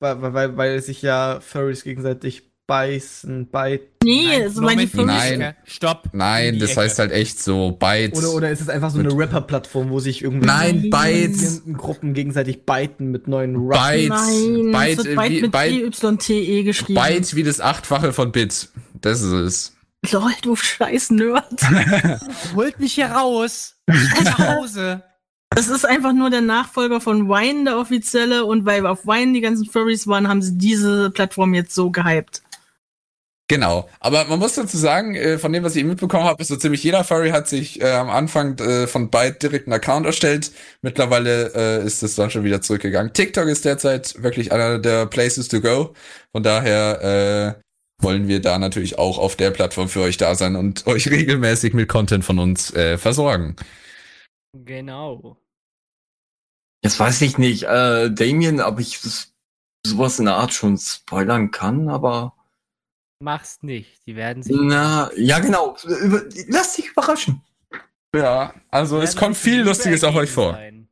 weil, 0.00 0.32
weil, 0.32 0.56
weil 0.56 0.80
sich 0.82 1.02
ja 1.02 1.40
Furries 1.40 1.84
gegenseitig 1.84 2.50
beißen, 2.66 3.48
bite. 3.50 3.88
Nee, 4.04 4.42
also 4.42 4.60
meine 4.62 4.86
Moment, 4.86 4.90
Furries. 4.92 5.38
Nein. 5.38 5.54
Stopp. 5.64 6.08
Nein, 6.12 6.58
das 6.58 6.70
Ecke. 6.72 6.80
heißt 6.82 6.98
halt 6.98 7.12
echt 7.12 7.42
so 7.42 7.72
Byte. 7.72 8.16
Oder, 8.16 8.32
oder 8.34 8.50
ist 8.50 8.60
es 8.60 8.68
einfach 8.68 8.90
so 8.90 8.98
eine 9.00 9.16
Rapper-Plattform, 9.16 9.90
wo 9.90 9.98
sich 10.00 10.22
irgendwie 10.22 10.46
Nein, 10.46 10.90
Bytes. 10.90 11.62
Gruppen 11.76 12.14
gegenseitig 12.14 12.64
biten 12.66 13.10
mit 13.10 13.26
neuen 13.28 13.56
Raps? 13.56 13.88
Byte. 13.90 14.08
Nein, 14.10 14.72
Byte, 14.72 14.98
es 14.98 15.04
wird 15.04 15.16
Byte 15.16 15.30
wie- 15.32 15.42
mit 15.42 15.52
Byte- 15.52 15.72
E-Y-T-E 16.04 16.62
geschrieben. 16.62 17.00
Byte 17.02 17.34
wie 17.34 17.42
das 17.42 17.60
Achtfache 17.60 18.12
von 18.12 18.30
Bit. 18.32 18.68
Das 19.00 19.20
ist 19.22 19.32
es. 19.32 19.76
Lol, 20.12 20.32
du 20.42 20.54
scheiß 20.54 21.10
Nerd. 21.10 21.62
Holt 22.54 22.78
mich 22.78 22.94
hier 22.94 23.06
raus. 23.06 23.76
Ich 23.86 23.94
will 23.94 24.24
nach 24.24 24.38
Hause. 24.56 25.02
Das 25.50 25.68
ist 25.68 25.86
einfach 25.86 26.12
nur 26.12 26.30
der 26.30 26.40
Nachfolger 26.40 27.00
von 27.00 27.28
Wine, 27.28 27.64
der 27.64 27.78
offizielle. 27.78 28.44
Und 28.44 28.66
weil 28.66 28.86
auf 28.86 29.06
Wine 29.06 29.32
die 29.34 29.40
ganzen 29.40 29.66
Furries 29.66 30.06
waren, 30.06 30.28
haben 30.28 30.42
sie 30.42 30.58
diese 30.58 31.10
Plattform 31.10 31.54
jetzt 31.54 31.74
so 31.74 31.90
gehypt. 31.90 32.42
Genau. 33.48 33.90
Aber 34.00 34.24
man 34.24 34.38
muss 34.38 34.54
dazu 34.54 34.78
sagen, 34.78 35.14
äh, 35.16 35.38
von 35.38 35.52
dem, 35.52 35.62
was 35.64 35.76
ich 35.76 35.84
mitbekommen 35.84 36.24
habe, 36.24 36.40
ist 36.40 36.48
so 36.48 36.56
ziemlich 36.56 36.82
jeder 36.82 37.04
Furry 37.04 37.30
hat 37.30 37.46
sich 37.46 37.80
äh, 37.80 37.90
am 37.90 38.08
Anfang 38.08 38.58
äh, 38.58 38.86
von 38.86 39.10
Byte 39.10 39.42
direkt 39.42 39.66
einen 39.66 39.74
Account 39.74 40.06
erstellt. 40.06 40.50
Mittlerweile 40.80 41.52
äh, 41.54 41.86
ist 41.86 42.02
es 42.02 42.14
dann 42.14 42.30
schon 42.30 42.44
wieder 42.44 42.62
zurückgegangen. 42.62 43.12
TikTok 43.12 43.46
ist 43.48 43.66
derzeit 43.66 44.22
wirklich 44.22 44.50
einer 44.50 44.78
der 44.78 45.04
Places 45.06 45.48
to 45.48 45.60
go. 45.60 45.92
Von 46.32 46.42
daher 46.42 47.58
äh, 47.60 47.62
wollen 48.02 48.28
wir 48.28 48.40
da 48.40 48.58
natürlich 48.58 48.98
auch 48.98 49.18
auf 49.18 49.36
der 49.36 49.50
Plattform 49.50 49.88
für 49.90 50.00
euch 50.00 50.16
da 50.16 50.34
sein 50.34 50.56
und 50.56 50.86
euch 50.86 51.10
regelmäßig 51.10 51.74
mit 51.74 51.88
Content 51.88 52.24
von 52.24 52.38
uns 52.38 52.72
äh, 52.72 52.96
versorgen. 52.96 53.56
Genau. 54.54 55.36
Jetzt 56.82 56.98
weiß 56.98 57.20
ich 57.20 57.36
nicht, 57.36 57.64
äh, 57.64 58.10
Damien, 58.10 58.60
ob 58.60 58.80
ich 58.80 59.00
sowas 59.86 60.18
in 60.18 60.24
der 60.24 60.36
Art 60.36 60.54
schon 60.54 60.78
spoilern 60.78 61.50
kann, 61.50 61.90
aber 61.90 62.34
Mach's 63.24 63.62
nicht. 63.62 64.06
Die 64.06 64.16
werden 64.16 64.42
sich. 64.42 64.54
na, 64.54 65.10
ja 65.16 65.38
genau, 65.38 65.76
Über, 66.00 66.22
lass 66.48 66.76
dich 66.76 66.88
überraschen. 66.90 67.40
Ja, 68.14 68.52
also 68.70 69.00
es 69.00 69.16
kommt 69.16 69.36
viel 69.36 69.62
Lustiges 69.62 70.04
auf 70.04 70.14
euch 70.14 70.30
vor. 70.30 70.52
sein. 70.52 70.88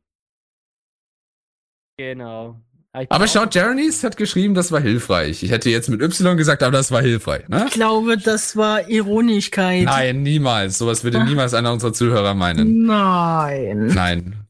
Genau. 1.97 2.59
ich 2.99 3.11
Aber 3.11 3.27
schaut, 3.27 3.53
Jeremy's 3.53 4.03
hat 4.03 4.17
geschrieben, 4.17 4.55
das 4.55 4.71
war 4.71 4.81
hilfreich. 4.81 5.43
Ich 5.43 5.51
hätte 5.51 5.69
jetzt 5.69 5.89
mit 5.89 6.01
Y 6.01 6.35
gesagt, 6.37 6.63
aber 6.63 6.71
das 6.71 6.91
war 6.91 7.01
hilfreich, 7.03 7.47
ne? 7.49 7.65
Ich 7.67 7.73
glaube, 7.73 8.17
das 8.17 8.55
war 8.57 8.89
Ironischkeit. 8.89 9.85
Nein, 9.85 10.23
niemals. 10.23 10.79
Sowas 10.79 11.03
würde 11.03 11.23
niemals 11.23 11.53
einer 11.53 11.71
unserer 11.71 11.93
Zuhörer 11.93 12.33
meinen. 12.33 12.83
Nein. 12.85 13.87
Nein. 13.93 14.47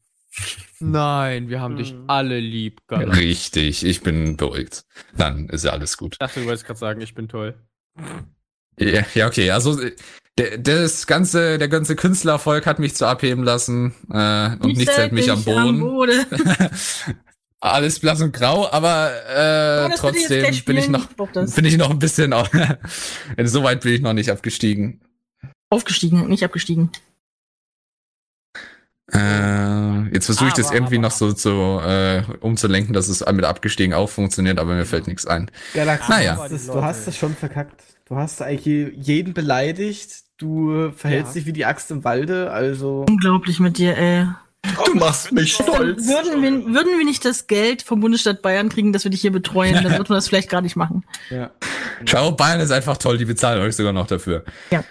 Nein, 0.80 1.48
wir 1.48 1.60
haben 1.60 1.76
dich 1.76 1.90
Hm. 1.90 2.04
alle 2.08 2.40
lieb. 2.40 2.80
Gott. 2.88 3.06
Richtig, 3.14 3.84
ich 3.84 4.00
bin 4.02 4.36
beruhigt. 4.36 4.84
Dann 5.16 5.48
ist 5.48 5.64
ja 5.64 5.70
alles 5.72 5.96
gut. 5.96 6.14
Ich 6.14 6.18
dachte, 6.18 6.40
du 6.40 6.46
wolltest 6.46 6.66
gerade 6.66 6.80
sagen, 6.80 7.00
ich 7.02 7.14
bin 7.14 7.28
toll. 7.28 7.54
Ja, 8.78 9.02
ja 9.14 9.26
okay. 9.26 9.50
Also 9.50 9.80
äh, 9.80 9.94
der, 10.38 10.58
das 10.58 11.06
ganze, 11.06 11.58
der 11.58 11.68
ganze 11.68 11.94
Künstlererfolg 11.96 12.66
hat 12.66 12.78
mich 12.78 12.94
zu 12.94 13.06
abheben 13.06 13.44
lassen 13.44 13.94
äh, 14.10 14.56
und 14.56 14.70
Ich 14.70 14.78
nichts 14.78 14.96
hält 14.96 15.12
mich 15.12 15.30
am 15.30 15.44
dich 15.44 15.56
am 15.56 15.80
Boden. 15.80 15.80
Boden. 15.80 16.26
Alles 17.60 17.98
blass 17.98 18.20
und 18.20 18.32
grau, 18.32 18.70
aber 18.70 19.10
äh, 19.26 19.86
Oh, 19.86 19.88
ich 19.88 20.00
trotzdem 20.00 20.40
gleich 20.40 20.64
bin 20.66 20.76
ich 20.76 20.88
noch, 20.88 21.08
Ich 21.08 21.54
bin 21.54 21.64
ich 21.64 21.78
noch 21.78 21.88
ein 21.88 21.98
bisschen. 21.98 22.34
Auch, 22.34 22.48
Insoweit 23.38 23.80
bin 23.80 23.94
ich 23.94 24.00
noch 24.02 24.12
nicht 24.12 24.30
abgestiegen. 24.30 25.00
Aufgestiegen, 25.70 26.28
nicht 26.28 26.44
abgestiegen. 26.44 26.90
Äh, 29.12 30.08
jetzt 30.14 30.26
versuche 30.26 30.48
ich 30.48 30.54
das 30.54 30.66
Aber, 30.68 30.76
irgendwie 30.76 30.96
aber, 30.96 31.02
noch 31.02 31.10
so 31.12 31.32
zu 31.32 31.50
äh, 31.84 32.22
umzulenken, 32.40 32.94
dass 32.94 33.08
es 33.08 33.24
mit 33.32 33.44
abgestiegen 33.44 33.92
auch 33.94 34.08
funktioniert, 34.08 34.58
aber 34.58 34.74
mir 34.74 34.86
fällt 34.86 35.06
nichts 35.06 35.26
ein. 35.26 35.50
Galaxy, 35.74 36.10
Naja. 36.10 36.34
du, 36.36 36.40
hast 36.42 36.52
es, 36.52 36.66
du 36.66 36.82
hast 36.82 37.06
es 37.08 37.16
schon 37.16 37.34
verkackt. 37.34 37.82
Du 38.06 38.16
hast 38.16 38.40
eigentlich 38.42 38.64
je- 38.64 38.92
jeden 38.96 39.34
beleidigt. 39.34 40.24
Du 40.38 40.90
verhältst 40.96 41.34
Ja. 41.34 41.40
dich 41.40 41.46
wie 41.46 41.52
die 41.52 41.64
Axt 41.64 41.90
im 41.90 42.02
Walde, 42.04 42.50
also. 42.50 43.04
Unglaublich 43.08 43.60
mit 43.60 43.78
dir, 43.78 43.96
ey. 43.96 44.26
Du 44.86 44.94
machst 44.94 45.30
mich 45.32 45.52
stolz. 45.54 46.06
Würden 46.08 46.42
wir, 46.42 46.74
würden 46.74 46.98
wir 46.98 47.04
nicht 47.04 47.24
das 47.26 47.46
Geld 47.46 47.82
vom 47.82 48.00
Bundesstaat 48.00 48.40
Bayern 48.40 48.70
kriegen, 48.70 48.94
dass 48.94 49.04
wir 49.04 49.10
dich 49.10 49.20
hier 49.20 49.30
betreuen, 49.32 49.74
dann 49.74 49.84
würden 49.92 50.08
wir 50.08 50.14
das 50.16 50.28
vielleicht 50.28 50.48
gar 50.48 50.62
nicht 50.62 50.74
machen. 50.76 51.04
Ja. 51.28 51.50
Schau, 52.06 52.32
Bayern 52.32 52.60
ist 52.60 52.70
einfach 52.70 52.96
toll, 52.96 53.18
die 53.18 53.26
bezahlen 53.26 53.60
euch 53.62 53.76
sogar 53.76 53.92
noch 53.92 54.06
dafür. 54.06 54.44
Ja, 54.70 54.82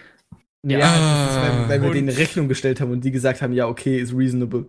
Ah. 0.66 1.26
das 1.28 1.36
ist, 1.36 1.42
weil, 1.42 1.70
weil 1.70 1.82
wir 1.82 1.88
Und- 1.90 1.96
denen 1.96 2.10
eine 2.10 2.18
Rechnung 2.18 2.48
gestellt 2.48 2.80
haben 2.80 2.92
und 2.92 3.02
die 3.02 3.12
gesagt 3.12 3.42
haben, 3.42 3.54
ja, 3.54 3.68
okay, 3.68 4.00
ist 4.00 4.16
reasonable. 4.16 4.66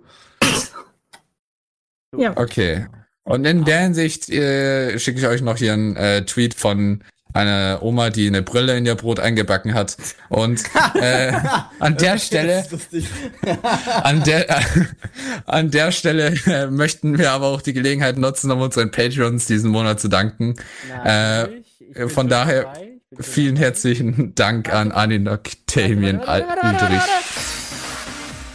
Ja. 2.17 2.37
Okay. 2.37 2.87
Und 3.25 3.45
in 3.47 3.65
der 3.65 3.81
Hinsicht 3.81 4.29
äh, 4.29 4.99
schicke 4.99 5.19
ich 5.19 5.27
euch 5.27 5.41
noch 5.41 5.57
hier 5.57 5.73
einen 5.73 5.97
äh, 5.97 6.25
Tweet 6.25 6.55
von 6.55 7.03
einer 7.33 7.81
Oma, 7.83 8.11
die 8.11 8.27
eine 8.29 8.43
Brille 8.43 8.77
in 8.77 8.87
ihr 8.87 8.95
Brot 8.95 9.19
eingebacken 9.19 9.75
hat. 9.75 9.97
Und 10.29 10.63
äh, 11.01 11.33
an 11.81 11.97
der 11.97 12.19
Stelle. 12.19 12.65
An 14.03 14.23
der, 14.23 14.51
äh, 14.51 14.63
an 15.47 15.71
der 15.71 15.91
Stelle 15.91 16.35
äh, 16.47 16.67
möchten 16.69 17.19
wir 17.19 17.33
aber 17.33 17.47
auch 17.47 17.63
die 17.63 17.73
Gelegenheit 17.73 18.19
nutzen, 18.19 18.51
um 18.51 18.61
unseren 18.61 18.91
Patreons 18.91 19.47
diesen 19.47 19.71
Monat 19.71 19.99
zu 20.01 20.09
danken. 20.09 20.55
Ich 20.55 21.95
bin 21.95 22.09
von 22.09 22.29
daher 22.29 22.65
dabei. 22.65 22.94
Vielen 23.21 23.57
herzlichen 23.57 24.35
Dank 24.35 24.73
an 24.73 24.93
Aninok, 24.93 25.43
Damien, 25.73 26.21
Aldrich. 26.21 27.01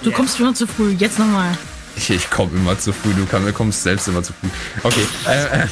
Du 0.04 0.12
kommst 0.12 0.40
immer 0.40 0.54
zu 0.54 0.68
früh, 0.68 0.92
jetzt 0.92 1.20
nochmal. 1.20 1.58
Ich, 1.96 2.10
ich 2.10 2.30
komme 2.30 2.52
immer 2.56 2.78
zu 2.80 2.94
früh, 2.94 3.14
du 3.14 3.26
komm- 3.30 3.54
kommst 3.54 3.84
selbst 3.84 4.08
immer 4.08 4.24
zu 4.24 4.32
früh. 4.34 4.48
Okay. 4.84 5.06
Äh, 5.28 5.64
äh, 5.64 5.68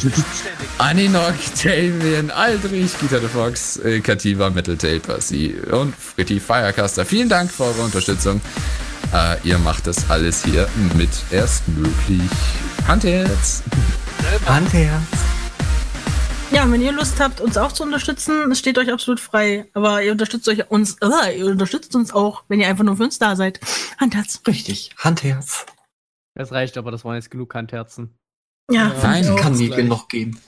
Aninok, 0.78 1.34
Damien, 1.64 2.32
Aldrich, 2.32 2.92
Gita 3.00 3.20
the 3.20 3.28
Fox, 3.28 3.78
äh, 3.78 4.02
Kativa, 4.02 4.50
Metal 4.50 4.76
Taper, 4.76 5.22
sie 5.22 5.54
und 5.72 5.94
Fritty 5.96 6.40
Firecaster. 6.40 7.06
Vielen 7.06 7.30
Dank 7.30 7.52
für 7.52 7.64
eure 7.66 7.82
Unterstützung. 7.84 8.42
Äh, 9.14 9.38
ihr 9.48 9.58
macht 9.58 9.88
das 9.88 10.10
alles 10.10 10.44
hier 10.44 10.68
mit 10.98 11.10
erst 11.32 11.66
möglich. 11.70 12.30
Handherz. 12.88 13.64
Handherz. 14.46 15.02
Ja, 16.52 16.64
und 16.64 16.72
wenn 16.72 16.82
ihr 16.82 16.92
Lust 16.94 17.20
habt, 17.20 17.42
uns 17.42 17.58
auch 17.58 17.72
zu 17.72 17.84
unterstützen, 17.84 18.50
es 18.52 18.60
steht 18.60 18.78
euch 18.78 18.92
absolut 18.92 19.20
frei. 19.20 19.70
Aber 19.74 20.02
ihr 20.02 20.12
unterstützt 20.12 20.48
euch 20.48 20.70
uns, 20.72 20.98
äh, 21.02 21.38
ihr 21.38 21.46
unterstützt 21.46 21.94
uns 21.96 22.14
auch, 22.14 22.44
wenn 22.48 22.60
ihr 22.62 22.68
einfach 22.68 22.84
nur 22.86 22.96
für 22.98 23.04
uns 23.04 23.20
da 23.20 23.36
seid. 23.36 23.60
Handherz. 24.00 24.42
Richtig, 24.48 24.92
Handherz. 24.98 25.66
Das 26.36 26.52
reicht 26.52 26.78
aber, 26.78 26.92
das 26.92 27.04
waren 27.04 27.16
jetzt 27.16 27.32
genug 27.32 27.54
Handherzen. 27.54 28.18
Ja, 28.72 28.94
Nein, 29.02 29.28
auch. 29.30 29.36
Kann 29.40 29.54
nie 29.54 29.70
genug 29.70 30.10
geben. 30.10 30.40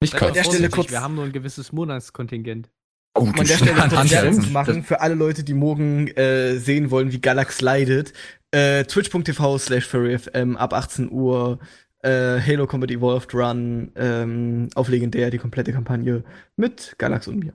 Nicht 0.00 0.14
doch 0.20 0.30
der 0.32 0.44
Stelle 0.44 0.68
kurz- 0.68 0.90
Wir 0.90 1.00
haben 1.02 1.14
nur 1.14 1.24
ein 1.24 1.32
gewisses 1.32 1.72
Monatskontingent. 1.72 2.70
Oh, 3.16 3.20
Um 3.22 3.28
an 3.38 3.46
der 3.46 3.56
Stelle 3.56 3.74
kurz 3.74 3.92
Handherzen. 3.94 4.36
Werbung 4.38 4.52
machen 4.52 4.84
für 4.84 5.00
alle 5.00 5.14
Leute, 5.14 5.44
die 5.44 5.54
morgen 5.54 6.08
äh, 6.08 6.56
sehen 6.58 6.90
wollen, 6.90 7.12
wie 7.12 7.20
Galax 7.20 7.60
leidet. 7.60 8.12
Äh, 8.50 8.84
Twitch.tv 8.84 9.58
slash 9.58 9.86
FurryFM 9.86 10.56
ab 10.56 10.72
18 10.74 11.10
Uhr. 11.10 11.58
Äh, 12.04 12.40
Halo 12.40 12.66
Combat 12.66 12.90
Evolved 12.90 13.34
Run 13.34 13.90
ähm, 13.96 14.68
auf 14.74 14.88
legendär 14.88 15.30
die 15.30 15.38
komplette 15.38 15.72
Kampagne 15.72 16.22
mit 16.56 16.94
Galax 16.98 17.28
und 17.28 17.38
mir. 17.38 17.54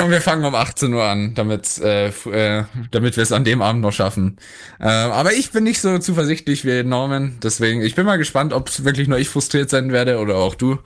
Und 0.00 0.10
wir 0.10 0.20
fangen 0.20 0.44
um 0.44 0.54
18 0.54 0.94
Uhr 0.94 1.04
an, 1.04 1.34
damit, 1.34 1.78
äh, 1.78 2.08
äh, 2.08 2.64
damit 2.92 3.16
wir 3.16 3.22
es 3.22 3.32
an 3.32 3.44
dem 3.44 3.60
Abend 3.60 3.82
noch 3.82 3.92
schaffen. 3.92 4.38
Äh, 4.80 4.86
aber 4.86 5.32
ich 5.32 5.50
bin 5.50 5.64
nicht 5.64 5.80
so 5.80 5.98
zuversichtlich 5.98 6.64
wie 6.64 6.82
Norman, 6.82 7.38
deswegen, 7.42 7.82
ich 7.82 7.94
bin 7.94 8.06
mal 8.06 8.16
gespannt, 8.16 8.52
ob 8.52 8.84
wirklich 8.84 9.08
nur 9.08 9.18
ich 9.18 9.28
frustriert 9.28 9.68
sein 9.68 9.92
werde 9.92 10.18
oder 10.18 10.36
auch 10.36 10.54
du. 10.54 10.78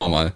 Normal. 0.00 0.32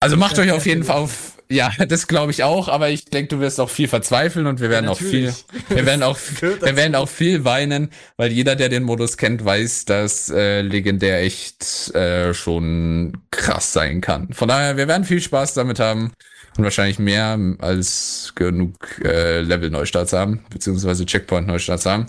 Also 0.00 0.16
macht 0.16 0.38
euch 0.38 0.52
auf 0.52 0.66
jeden 0.66 0.84
Fall 0.84 0.96
auf, 0.96 1.35
ja, 1.48 1.70
das 1.88 2.06
glaube 2.06 2.32
ich 2.32 2.42
auch, 2.42 2.68
aber 2.68 2.90
ich 2.90 3.04
denke, 3.04 3.36
du 3.36 3.40
wirst 3.40 3.60
auch 3.60 3.70
viel 3.70 3.88
verzweifeln 3.88 4.46
und 4.46 4.60
wir 4.60 4.70
werden 4.70 4.88
auch 4.88 4.98
viel, 4.98 5.34
wir 5.68 5.86
werden 5.86 6.02
auch, 6.02 6.18
wir 6.40 6.76
werden 6.76 6.94
auch 6.94 7.08
viel 7.08 7.44
weinen, 7.44 7.90
weil 8.16 8.32
jeder, 8.32 8.56
der 8.56 8.68
den 8.68 8.82
Modus 8.82 9.16
kennt, 9.16 9.44
weiß, 9.44 9.84
dass 9.84 10.28
äh, 10.30 10.62
legendär 10.62 11.22
echt 11.22 11.94
äh, 11.94 12.34
schon 12.34 13.18
krass 13.30 13.72
sein 13.72 14.00
kann. 14.00 14.32
Von 14.32 14.48
daher, 14.48 14.76
wir 14.76 14.88
werden 14.88 15.04
viel 15.04 15.20
Spaß 15.20 15.54
damit 15.54 15.80
haben 15.80 16.12
und 16.58 16.64
wahrscheinlich 16.64 16.98
mehr 16.98 17.38
als 17.58 18.32
genug 18.34 18.74
äh, 19.04 19.40
Level-Neustarts 19.42 20.12
haben, 20.12 20.44
beziehungsweise 20.50 21.04
Checkpoint-Neustarts 21.06 21.86
haben. 21.86 22.06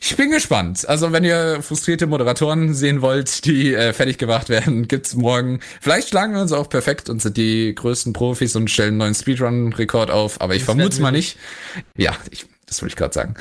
Ich 0.00 0.16
bin 0.16 0.30
gespannt. 0.30 0.88
Also, 0.88 1.12
wenn 1.12 1.24
ihr 1.24 1.62
frustrierte 1.62 2.06
Moderatoren 2.06 2.74
sehen 2.74 3.02
wollt, 3.02 3.44
die 3.44 3.74
äh, 3.74 3.92
fertig 3.92 4.18
gemacht 4.18 4.48
werden, 4.48 4.88
gibt's 4.88 5.14
morgen. 5.14 5.60
Vielleicht 5.80 6.08
schlagen 6.08 6.34
wir 6.34 6.42
uns 6.42 6.52
auch 6.52 6.68
perfekt 6.68 7.08
und 7.08 7.22
sind 7.22 7.36
die 7.36 7.74
größten 7.74 8.12
Profis 8.12 8.56
und 8.56 8.70
stellen 8.70 8.90
einen 8.90 8.98
neuen 8.98 9.14
Speedrun-Rekord 9.14 10.10
auf, 10.10 10.40
aber 10.40 10.54
ich 10.54 10.64
vermute 10.64 11.00
mal 11.00 11.12
nicht. 11.12 11.38
Ja, 11.96 12.16
ich, 12.30 12.46
das 12.70 12.80
wollte 12.82 12.92
ich 12.92 12.96
gerade 12.96 13.12
sagen. 13.12 13.34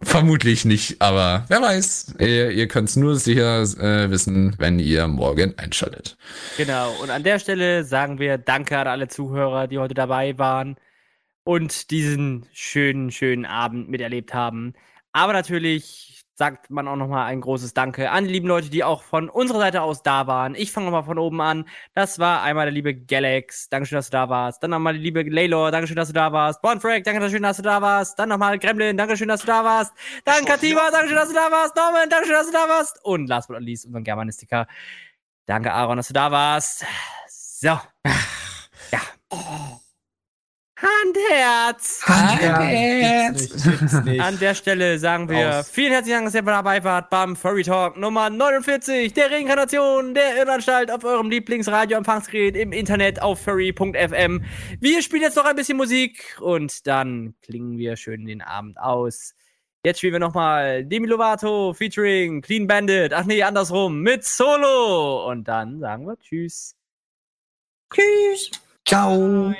Vermutlich 0.00 0.64
nicht, 0.64 1.02
aber 1.02 1.44
wer 1.48 1.60
weiß. 1.60 2.14
Ihr, 2.20 2.52
ihr 2.52 2.68
könnt's 2.68 2.94
nur 2.94 3.16
sicher 3.16 3.62
äh, 3.62 4.10
wissen, 4.10 4.54
wenn 4.58 4.78
ihr 4.78 5.08
morgen 5.08 5.58
einschaltet. 5.58 6.16
Genau. 6.56 6.92
Und 7.02 7.10
an 7.10 7.24
der 7.24 7.40
Stelle 7.40 7.82
sagen 7.82 8.20
wir 8.20 8.38
Danke 8.38 8.78
an 8.78 8.86
alle 8.86 9.08
Zuhörer, 9.08 9.66
die 9.66 9.78
heute 9.78 9.94
dabei 9.94 10.38
waren 10.38 10.76
und 11.42 11.90
diesen 11.90 12.46
schönen, 12.52 13.10
schönen 13.10 13.44
Abend 13.44 13.88
miterlebt 13.88 14.34
haben. 14.34 14.74
Aber 15.10 15.32
natürlich 15.32 16.09
sagt 16.40 16.70
man 16.70 16.88
auch 16.88 16.96
nochmal 16.96 17.26
ein 17.26 17.42
großes 17.42 17.74
Danke 17.74 18.10
an 18.10 18.24
die 18.24 18.32
lieben 18.32 18.48
Leute, 18.48 18.70
die 18.70 18.82
auch 18.82 19.02
von 19.02 19.28
unserer 19.28 19.58
Seite 19.58 19.82
aus 19.82 20.02
da 20.02 20.26
waren. 20.26 20.54
Ich 20.54 20.72
fange 20.72 20.86
nochmal 20.86 21.04
von 21.04 21.18
oben 21.18 21.38
an. 21.42 21.68
Das 21.92 22.18
war 22.18 22.42
einmal 22.42 22.64
der 22.64 22.72
liebe 22.72 22.94
Galax. 22.94 23.68
Dankeschön, 23.68 23.96
dass 23.96 24.06
du 24.06 24.12
da 24.12 24.30
warst. 24.30 24.62
Dann 24.62 24.70
nochmal 24.70 24.94
die 24.94 25.00
liebe 25.00 25.20
Laylor. 25.22 25.70
Dankeschön, 25.70 25.96
dass 25.96 26.08
du 26.08 26.14
da 26.14 26.32
warst. 26.32 26.62
Bonfrag. 26.62 27.04
Dankeschön, 27.04 27.42
dass 27.42 27.58
du 27.58 27.62
da 27.62 27.82
warst. 27.82 28.18
Dann 28.18 28.30
nochmal 28.30 28.58
Gremlin. 28.58 28.96
Dankeschön, 28.96 29.28
dass 29.28 29.42
du 29.42 29.48
da 29.48 29.62
warst. 29.62 29.92
Dann 30.24 30.46
hier? 30.60 30.80
Dankeschön, 30.90 31.16
dass 31.16 31.28
du 31.28 31.34
da 31.34 31.50
warst. 31.50 31.76
Norman. 31.76 32.08
Dankeschön, 32.08 32.34
dass 32.34 32.46
du 32.46 32.52
da 32.52 32.68
warst. 32.70 33.04
Und 33.04 33.26
last 33.26 33.48
but 33.48 33.58
not 33.58 33.66
least, 33.66 33.84
unseren 33.84 34.02
Germanistiker. 34.02 34.66
Danke, 35.44 35.74
Aaron, 35.74 35.98
dass 35.98 36.08
du 36.08 36.14
da 36.14 36.30
warst. 36.30 36.86
So. 37.28 37.78
Ja. 38.92 39.78
Handherz. 40.82 42.00
Gibt's 42.06 43.64
nicht, 43.64 43.64
gibt's 43.64 44.04
nicht. 44.04 44.20
An 44.20 44.38
der 44.38 44.54
Stelle 44.54 44.98
sagen 44.98 45.28
wir 45.28 45.60
Aus. 45.60 45.70
vielen 45.70 45.92
herzlichen 45.92 46.16
Dank, 46.16 46.26
dass 46.26 46.34
ihr 46.34 46.42
dabei 46.42 46.82
wart 46.84 47.10
beim 47.10 47.36
Furry 47.36 47.62
Talk 47.62 47.96
Nummer 47.96 48.30
49, 48.30 49.12
der 49.12 49.30
Reinkarnation 49.30 50.14
der 50.14 50.36
Irrenanstalt 50.36 50.90
auf 50.90 51.04
eurem 51.04 51.30
Lieblingsradioempfangsgerät 51.30 52.56
im 52.56 52.72
Internet 52.72 53.20
auf 53.20 53.40
furry.fm. 53.40 54.42
Wir 54.80 55.02
spielen 55.02 55.22
jetzt 55.22 55.36
noch 55.36 55.44
ein 55.44 55.56
bisschen 55.56 55.76
Musik 55.76 56.38
und 56.40 56.86
dann 56.86 57.34
klingen 57.42 57.76
wir 57.76 57.96
schön 57.96 58.24
den 58.24 58.40
Abend 58.40 58.78
aus. 58.78 59.34
Jetzt 59.84 59.98
spielen 59.98 60.14
wir 60.14 60.20
nochmal 60.20 60.84
Demi 60.84 61.06
Lovato 61.06 61.72
featuring 61.72 62.42
Clean 62.42 62.66
Bandit. 62.66 63.12
Ach 63.14 63.24
nee, 63.24 63.42
andersrum, 63.42 64.00
mit 64.00 64.24
Solo. 64.24 65.30
Und 65.30 65.44
dann 65.48 65.80
sagen 65.80 66.06
wir 66.06 66.18
Tschüss. 66.18 66.76
Ciao. 68.86 69.54